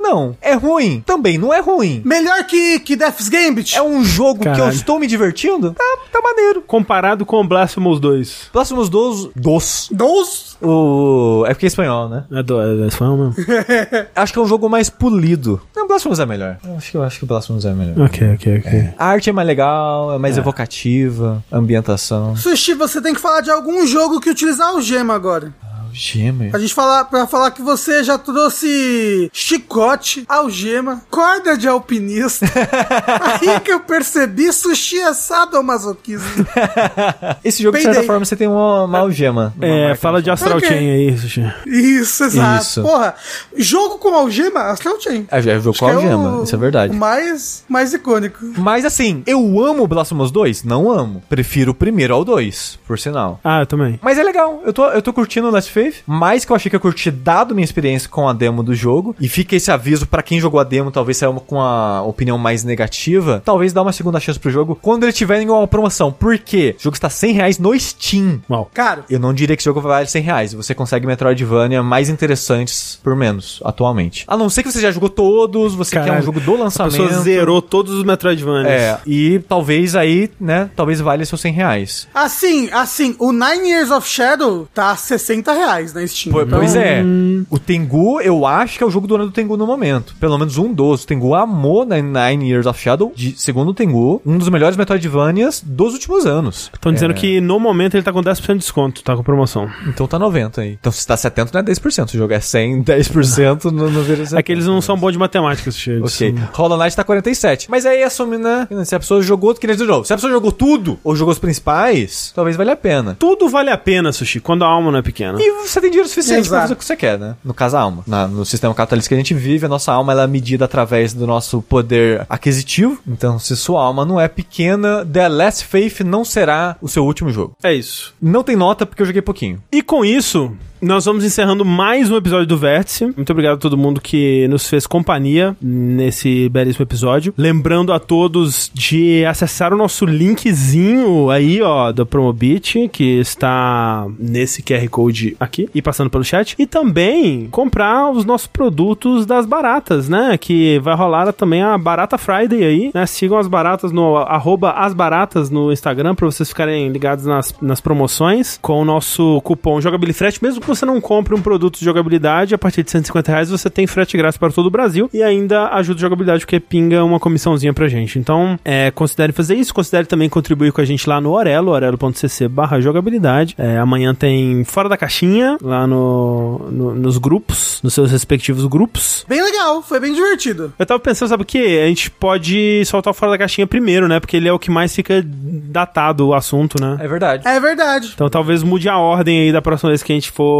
não. 0.00 0.36
É 0.40 0.54
ruim? 0.54 1.02
Também 1.06 1.38
não 1.38 1.52
é 1.52 1.60
ruim. 1.60 2.02
Melhor 2.04 2.44
que, 2.44 2.80
que 2.80 2.96
Death's 2.96 3.28
Gambit. 3.28 3.76
É 3.76 3.82
um 3.82 4.02
jogo 4.04 4.40
que 4.40 4.48
eu 4.48 4.52
Caralho. 4.52 4.72
estou 4.74 4.98
me 4.98 5.06
divertindo? 5.06 5.72
Tá, 5.72 5.98
tá 6.12 6.20
maneiro. 6.22 6.62
Comparado 6.62 7.24
com 7.26 7.46
Blasphemous 7.46 8.00
2. 8.00 8.48
Próximos 8.52 8.88
dos. 8.88 9.30
Dos. 9.36 9.88
Dos. 9.92 10.56
O. 10.62 11.44
É 11.46 11.54
porque 11.54 11.66
é 11.66 11.68
espanhol, 11.68 12.08
né? 12.08 12.24
É 12.32 12.42
do, 12.42 12.60
é 12.86 12.90
fã 12.90 13.16
mesmo? 13.16 13.34
Acho 14.14 14.32
que 14.32 14.38
é 14.38 14.42
um 14.42 14.46
jogo 14.46 14.68
mais 14.68 14.90
polido. 14.90 15.60
Não, 15.74 15.86
Blasphemous 15.86 16.18
é 16.18 16.26
melhor. 16.26 16.58
Eu 16.64 16.76
acho 16.76 16.90
que, 16.90 16.96
eu 16.96 17.02
acho 17.02 17.18
que 17.18 17.24
o 17.24 17.26
Blasphemous 17.26 17.64
é 17.64 17.72
melhor. 17.72 18.06
ok, 18.06 18.34
ok, 18.34 18.58
ok. 18.58 18.88
A 18.98 19.06
arte 19.06 19.30
é 19.30 19.32
mais 19.32 19.46
legal, 19.46 20.14
é 20.14 20.18
mais 20.18 20.36
evocativa, 20.38 21.42
a 21.50 21.58
ambientação. 21.58 22.36
Sushi, 22.36 22.74
você 22.74 23.00
tem 23.00 23.14
que 23.14 23.20
falar 23.20 23.40
de 23.40 23.50
algum 23.50 23.86
jogo 23.86 24.20
que 24.20 24.30
utilizar 24.30 24.68
algema 24.68 25.14
agora. 25.14 25.52
Gêmeo. 25.92 26.50
A 26.54 26.58
gente 26.58 26.74
falar 26.74 27.04
pra 27.04 27.26
falar 27.26 27.50
que 27.50 27.62
você 27.62 28.02
já 28.04 28.16
trouxe 28.18 29.30
chicote, 29.32 30.24
algema, 30.28 31.02
corda 31.10 31.56
de 31.56 31.66
alpinista. 31.68 32.46
Aí 33.40 33.60
que 33.60 33.72
eu 33.72 33.80
percebi 33.80 34.52
sushi 34.52 34.98
é 35.00 35.12
sadomasoquismo. 35.14 36.46
Esse 37.44 37.62
jogo, 37.62 37.76
de 37.76 37.82
certa 37.84 38.02
forma, 38.02 38.24
você 38.24 38.36
tem 38.36 38.46
uma, 38.48 38.84
uma 38.84 38.98
algema. 38.98 39.52
Uma 39.56 39.66
É, 39.66 39.94
fala 39.94 40.22
de 40.22 40.30
Astral 40.30 40.58
Ok. 40.58 40.68
Chain 40.68 40.90
aí, 40.90 41.18
Sushi. 41.18 41.52
Isso, 41.66 42.24
exato. 42.24 42.62
Isso. 42.62 42.82
Porra, 42.82 43.14
jogo 43.56 43.98
com 43.98 44.14
algema, 44.14 44.60
Astral 44.70 45.00
Chain. 45.00 45.26
É, 45.30 45.38
é 45.38 45.42
jogo 45.58 45.70
Acho 45.70 45.78
com 45.80 45.88
é 45.88 45.94
algema, 45.94 46.38
o- 46.40 46.44
isso 46.44 46.54
é 46.54 46.58
verdade. 46.58 46.92
O 46.94 46.96
mais, 46.96 47.64
mais 47.68 47.92
icônico. 47.92 48.38
Mas 48.56 48.84
assim, 48.84 49.22
eu 49.26 49.40
amo 49.64 49.86
Blasphemous 49.86 50.30
2? 50.30 50.64
Não 50.64 50.90
amo. 50.90 51.22
Prefiro 51.28 51.72
o 51.72 51.74
primeiro 51.74 52.14
ao 52.14 52.24
2, 52.24 52.78
por 52.86 52.98
sinal. 52.98 53.40
Ah, 53.44 53.60
eu 53.60 53.66
também. 53.66 53.98
Mas 54.02 54.18
é 54.18 54.22
legal, 54.22 54.62
eu 54.64 54.72
tô, 54.72 54.86
eu 54.88 55.02
tô 55.02 55.12
curtindo 55.12 55.48
o 55.48 55.50
Last 55.50 55.70
Faith, 55.82 55.96
mais 56.06 56.44
que 56.44 56.52
eu 56.52 56.56
achei 56.56 56.68
que 56.70 56.76
eu 56.76 56.80
curti 56.80 57.10
dado 57.10 57.54
minha 57.54 57.64
experiência 57.64 58.08
com 58.08 58.28
a 58.28 58.32
demo 58.32 58.62
do 58.62 58.74
jogo. 58.74 59.14
E 59.20 59.28
fica 59.28 59.56
esse 59.56 59.70
aviso 59.70 60.06
pra 60.06 60.22
quem 60.22 60.40
jogou 60.40 60.60
a 60.60 60.64
demo, 60.64 60.90
talvez 60.90 61.16
saia 61.16 61.30
uma- 61.30 61.40
com 61.40 61.60
a 61.60 62.02
opinião 62.02 62.36
mais 62.38 62.64
negativa, 62.64 63.42
talvez 63.44 63.72
dá 63.72 63.82
uma 63.82 63.92
segunda 63.92 64.20
chance 64.20 64.38
pro 64.38 64.50
jogo 64.50 64.78
quando 64.80 65.04
ele 65.04 65.12
tiver 65.12 65.40
em 65.40 65.48
uma 65.48 65.66
promoção. 65.66 66.12
Por 66.12 66.38
quê? 66.38 66.74
O 66.78 66.82
jogo 66.82 66.96
está 66.96 67.08
100 67.10 67.32
reais 67.32 67.58
no 67.58 67.78
Steam. 67.78 68.40
Mal. 68.48 68.70
Cara, 68.72 69.04
Eu 69.08 69.18
não 69.18 69.32
diria 69.34 69.56
que 69.56 69.60
esse 69.60 69.68
jogo 69.68 69.80
vale 69.80 70.06
100 70.06 70.22
reais. 70.22 70.52
Você 70.52 70.74
consegue 70.74 71.06
Metroidvania 71.06 71.82
mais 71.82 72.08
interessantes 72.08 72.98
por 73.02 73.16
menos, 73.16 73.60
atualmente. 73.64 74.24
A 74.26 74.36
não 74.36 74.48
ser 74.48 74.62
que 74.62 74.70
você 74.70 74.80
já 74.80 74.90
jogou 74.90 75.08
todos, 75.08 75.74
você 75.74 75.92
quer 75.96 76.02
um 76.02 76.04
Caralho, 76.06 76.24
jogo 76.24 76.40
do 76.40 76.54
A 76.54 76.58
lançamento. 76.58 76.96
pessoa 76.96 77.20
zerou 77.22 77.60
todos 77.62 77.92
os 77.94 78.04
Metroidvanias. 78.04 78.70
É, 78.72 78.98
e 79.06 79.38
talvez 79.48 79.94
aí, 79.96 80.30
né, 80.40 80.70
talvez 80.76 81.00
valha 81.00 81.24
seus 81.24 81.40
100 81.40 81.52
reais. 81.52 82.08
assim, 82.14 82.68
assim, 82.72 83.14
o 83.18 83.32
Nine 83.32 83.68
Years 83.70 83.90
of 83.90 84.06
Shadow 84.08 84.68
tá 84.74 84.94
60 84.96 85.52
reais 85.52 85.69
na 85.94 86.06
Steam. 86.06 86.32
Po- 86.32 86.42
Então, 86.42 86.58
Pois 86.58 86.74
é. 86.76 87.02
O 87.50 87.58
Tengu, 87.58 88.20
eu 88.20 88.46
acho 88.46 88.78
que 88.78 88.84
é 88.84 88.86
o 88.86 88.90
jogo 88.90 89.06
do 89.06 89.14
ano 89.14 89.26
do 89.26 89.32
Tengu 89.32 89.56
no 89.56 89.66
momento. 89.66 90.14
Pelo 90.20 90.38
menos 90.38 90.58
um 90.58 90.72
dos. 90.72 91.04
O 91.04 91.06
Tengu 91.06 91.34
amou 91.34 91.84
na 91.84 91.96
Nine 92.00 92.50
Years 92.50 92.66
of 92.66 92.80
Shadow, 92.80 93.12
de, 93.14 93.34
segundo 93.40 93.70
o 93.70 93.74
Tengu, 93.74 94.20
um 94.24 94.38
dos 94.38 94.48
melhores 94.48 94.76
Metroidvanias 94.76 95.62
dos 95.64 95.92
últimos 95.94 96.26
anos. 96.26 96.70
Estão 96.74 96.92
dizendo 96.92 97.12
É. 97.12 97.14
que 97.14 97.40
no 97.40 97.58
momento 97.58 97.94
ele 97.94 98.02
tá 98.02 98.12
com 98.12 98.22
10% 98.22 98.52
de 98.54 98.58
desconto, 98.60 99.02
tá 99.02 99.16
com 99.16 99.22
promoção. 99.22 99.68
Então 99.86 100.06
tá 100.06 100.18
90 100.18 100.60
aí. 100.60 100.72
Então 100.80 100.92
se 100.92 101.06
tá 101.06 101.16
70 101.16 101.50
não 101.52 101.60
é 101.60 101.64
10%. 101.64 102.10
Se 102.10 102.16
o 102.16 102.18
jogo 102.18 102.32
é 102.32 102.40
100, 102.40 102.82
10% 102.82 103.64
não, 103.70 103.90
não 103.90 104.02
vira 104.02 104.24
70. 104.24 104.30
É 104.40 104.42
que 104.42 104.52
eles 104.52 104.66
não 104.66 104.80
são 104.80 104.96
bons 104.96 105.12
de 105.12 105.18
matemática, 105.18 105.70
Sushi. 105.70 105.90
eles 105.90 106.14
Ok. 106.14 106.34
Hollow 106.52 106.78
Knight 106.78 106.96
tá 106.96 107.04
47. 107.04 107.70
Mas 107.70 107.84
aí 107.84 108.02
assume, 108.02 108.38
né? 108.38 108.66
Se 108.84 108.94
a 108.94 108.98
pessoa 109.00 109.20
jogou, 109.22 109.54
que 109.54 109.66
nem 109.66 109.76
novo. 109.76 110.04
Se 110.04 110.12
a 110.12 110.16
pessoa 110.16 110.32
jogou 110.32 110.50
tudo, 110.52 110.98
ou 111.04 111.14
jogou 111.14 111.32
os 111.32 111.38
principais, 111.38 112.32
talvez 112.34 112.56
valha 112.56 112.72
a 112.72 112.76
pena. 112.76 113.16
Tudo 113.18 113.48
vale 113.48 113.70
a 113.70 113.76
pena, 113.76 114.12
Sushi, 114.12 114.40
quando 114.40 114.64
a 114.64 114.66
alma 114.68 114.90
não 114.90 114.98
é 114.98 115.02
pequena. 115.02 115.38
E 115.40 115.50
você 115.68 115.80
tem 115.80 115.90
dinheiro 115.90 116.08
suficiente 116.08 116.48
pra 116.48 116.58
Exato. 116.58 116.62
fazer 116.62 116.72
o 116.74 116.76
que 116.76 116.84
você 116.84 116.96
quer, 116.96 117.18
né? 117.18 117.36
No 117.44 117.54
caso, 117.54 117.76
a 117.76 117.80
alma. 117.80 118.02
Na- 118.06 118.26
no 118.28 118.44
sistema 118.44 118.74
capitalista 118.74 119.08
que 119.08 119.14
a 119.14 119.18
gente 119.18 119.34
vive, 119.34 119.66
a 119.66 119.68
nossa 119.68 119.92
alma 119.92 120.12
ela 120.12 120.24
é 120.24 120.26
medida 120.26 120.64
através 120.64 121.12
do 121.12 121.26
nosso 121.26 121.60
poder 121.62 122.26
aquisitivo. 122.28 122.98
Então, 123.06 123.38
se 123.38 123.56
sua 123.56 123.82
alma 123.82 124.04
não 124.04 124.20
é 124.20 124.28
pequena, 124.28 125.04
The 125.04 125.28
Last 125.28 125.64
Faith 125.64 126.00
não 126.00 126.24
será 126.24 126.76
o 126.80 126.88
seu 126.88 127.04
último 127.04 127.30
jogo. 127.30 127.54
É 127.62 127.72
isso. 127.72 128.14
Não 128.20 128.42
tem 128.42 128.56
nota 128.56 128.84
porque 128.86 129.02
eu 129.02 129.06
joguei 129.06 129.22
pouquinho. 129.22 129.62
E 129.72 129.82
com 129.82 130.04
isso, 130.04 130.52
nós 130.80 131.04
vamos 131.04 131.24
encerrando 131.24 131.64
mais 131.64 132.10
um 132.10 132.16
episódio 132.16 132.46
do 132.46 132.56
Vértice. 132.56 133.04
Muito 133.04 133.30
obrigado 133.30 133.54
a 133.56 133.58
todo 133.58 133.76
mundo 133.76 134.00
que 134.00 134.48
nos 134.48 134.66
fez 134.66 134.86
companhia 134.86 135.54
nesse 135.60 136.48
belíssimo 136.48 136.84
episódio. 136.84 137.34
Lembrando 137.36 137.92
a 137.92 137.98
todos 137.98 138.70
de 138.72 139.24
acessar 139.26 139.74
o 139.74 139.76
nosso 139.76 140.06
linkzinho 140.06 141.28
aí, 141.28 141.60
ó, 141.60 141.92
da 141.92 142.06
Promobit, 142.06 142.88
que 142.88 143.20
está 143.20 144.06
nesse 144.18 144.62
QR 144.62 144.88
Code 144.88 145.36
aqui 145.38 145.68
e 145.74 145.82
passando 145.82 146.08
pelo 146.08 146.24
chat. 146.24 146.56
E 146.58 146.66
também 146.66 147.48
comprar 147.50 148.10
os 148.10 148.24
nossos 148.24 148.46
produtos 148.46 149.26
das 149.26 149.44
baratas, 149.44 150.08
né? 150.08 150.38
Que 150.38 150.78
vai 150.78 150.96
rolar 150.96 151.30
também 151.32 151.62
a 151.62 151.76
Barata 151.76 152.16
Friday 152.16 152.64
aí, 152.64 152.90
né? 152.94 153.04
Sigam 153.04 153.38
as 153.38 153.48
baratas 153.48 153.92
no 153.92 154.16
arroba 154.16 154.70
as 154.72 154.94
baratas 154.94 155.50
no 155.50 155.70
Instagram 155.72 156.14
pra 156.14 156.26
vocês 156.26 156.48
ficarem 156.48 156.88
ligados 156.88 157.26
nas, 157.26 157.54
nas 157.60 157.80
promoções. 157.80 158.58
Com 158.62 158.80
o 158.80 158.84
nosso 158.84 159.40
cupom 159.42 159.80
Jogabilifrete, 159.80 160.42
mesmo 160.42 160.60
que 160.60 160.69
você 160.74 160.86
não 160.86 161.00
compre 161.00 161.34
um 161.34 161.40
produto 161.42 161.78
de 161.78 161.84
jogabilidade, 161.84 162.54
a 162.54 162.58
partir 162.58 162.82
de 162.82 162.90
150 162.90 163.30
reais 163.30 163.50
você 163.50 163.68
tem 163.70 163.86
frete 163.86 164.16
grátis 164.16 164.38
para 164.38 164.50
todo 164.52 164.66
o 164.66 164.70
Brasil 164.70 165.08
e 165.12 165.22
ainda 165.22 165.68
ajuda 165.68 165.98
a 165.98 166.02
jogabilidade 166.02 166.40
porque 166.44 166.58
pinga 166.60 167.04
uma 167.04 167.18
comissãozinha 167.20 167.72
pra 167.72 167.88
gente. 167.88 168.18
Então, 168.18 168.58
é, 168.64 168.90
considere 168.90 169.32
fazer 169.32 169.54
isso, 169.56 169.74
considere 169.74 170.06
também 170.06 170.28
contribuir 170.28 170.72
com 170.72 170.80
a 170.80 170.84
gente 170.84 171.08
lá 171.08 171.20
no 171.20 171.30
Orelo, 171.32 171.70
orelo.cc 171.72 172.48
barra 172.48 172.80
jogabilidade. 172.80 173.54
É, 173.58 173.78
amanhã 173.78 174.14
tem 174.14 174.64
Fora 174.64 174.88
da 174.88 174.96
Caixinha, 174.96 175.56
lá 175.62 175.86
no, 175.86 176.58
no- 176.70 176.94
nos 176.94 177.18
grupos, 177.18 177.80
nos 177.82 177.94
seus 177.94 178.10
respectivos 178.10 178.64
grupos. 178.66 179.24
Bem 179.28 179.42
legal, 179.42 179.82
foi 179.82 180.00
bem 180.00 180.12
divertido. 180.14 180.72
Eu 180.78 180.86
tava 180.86 181.00
pensando, 181.00 181.28
sabe 181.28 181.42
o 181.42 181.46
que? 181.46 181.58
A 181.80 181.86
gente 181.86 182.10
pode 182.10 182.84
soltar 182.86 183.10
o 183.10 183.14
Fora 183.14 183.32
da 183.32 183.38
Caixinha 183.38 183.66
primeiro, 183.66 184.08
né? 184.08 184.20
Porque 184.20 184.36
ele 184.36 184.48
é 184.48 184.52
o 184.52 184.58
que 184.58 184.70
mais 184.70 184.94
fica 184.94 185.22
datado 185.24 186.28
o 186.28 186.34
assunto, 186.34 186.80
né? 186.80 186.96
É 187.00 187.08
verdade. 187.08 187.46
É 187.46 187.60
verdade. 187.60 188.10
Então 188.14 188.28
talvez 188.28 188.62
mude 188.62 188.88
a 188.88 188.98
ordem 188.98 189.40
aí 189.42 189.52
da 189.52 189.62
próxima 189.62 189.90
vez 189.90 190.02
que 190.02 190.12
a 190.12 190.14
gente 190.14 190.30
for, 190.30 190.59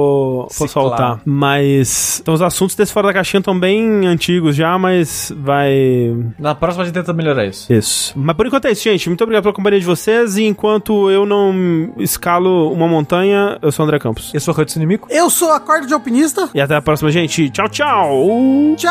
for 0.51 0.69
Ciclar. 0.69 0.89
soltar. 0.89 1.21
Mas. 1.25 2.21
Então 2.21 2.35
os 2.35 2.43
assuntos 2.43 2.75
desse 2.77 2.93
Fora 2.93 3.09
da 3.09 3.13
Caixinha 3.15 3.41
estão 3.41 3.59
bem 3.59 4.07
antigos 4.07 4.55
já, 4.57 4.79
mas 4.79 5.33
vai. 5.37 6.15
Na 6.39 6.55
próxima 6.55 6.83
a 6.83 6.87
gente 6.87 6.95
tenta 6.95 7.13
melhorar 7.13 7.47
isso. 7.47 7.73
Isso. 7.73 8.13
Mas 8.17 8.37
por 8.37 8.47
enquanto 8.47 8.67
é 8.67 8.73
isso, 8.73 8.83
gente. 8.85 9.09
Muito 9.09 9.23
obrigado 9.23 9.43
pela 9.43 9.55
companhia 9.55 9.81
de 9.81 9.87
vocês. 9.87 10.37
E 10.37 10.45
enquanto 10.45 11.11
eu 11.11 11.25
não 11.27 11.93
escalo 11.99 12.73
uma 12.73 12.87
montanha, 12.89 13.59
eu 13.63 13.73
sou 13.73 13.85
o 13.85 13.89
André 13.89 13.99
Campos. 13.99 14.33
Eu 14.35 14.41
sou 14.41 14.55
o 14.55 14.61
Hudson 14.61 14.79
Inimigo. 14.79 15.07
Eu 15.11 15.31
sou 15.31 15.53
a 15.53 15.61
corda 15.61 15.87
de 15.87 15.95
alpinista. 15.95 16.49
E 16.55 16.61
até 16.61 16.77
a 16.77 16.83
próxima, 16.83 17.11
gente. 17.11 17.51
Tchau, 17.51 17.69
tchau! 17.69 18.27
Tchau! 18.77 18.91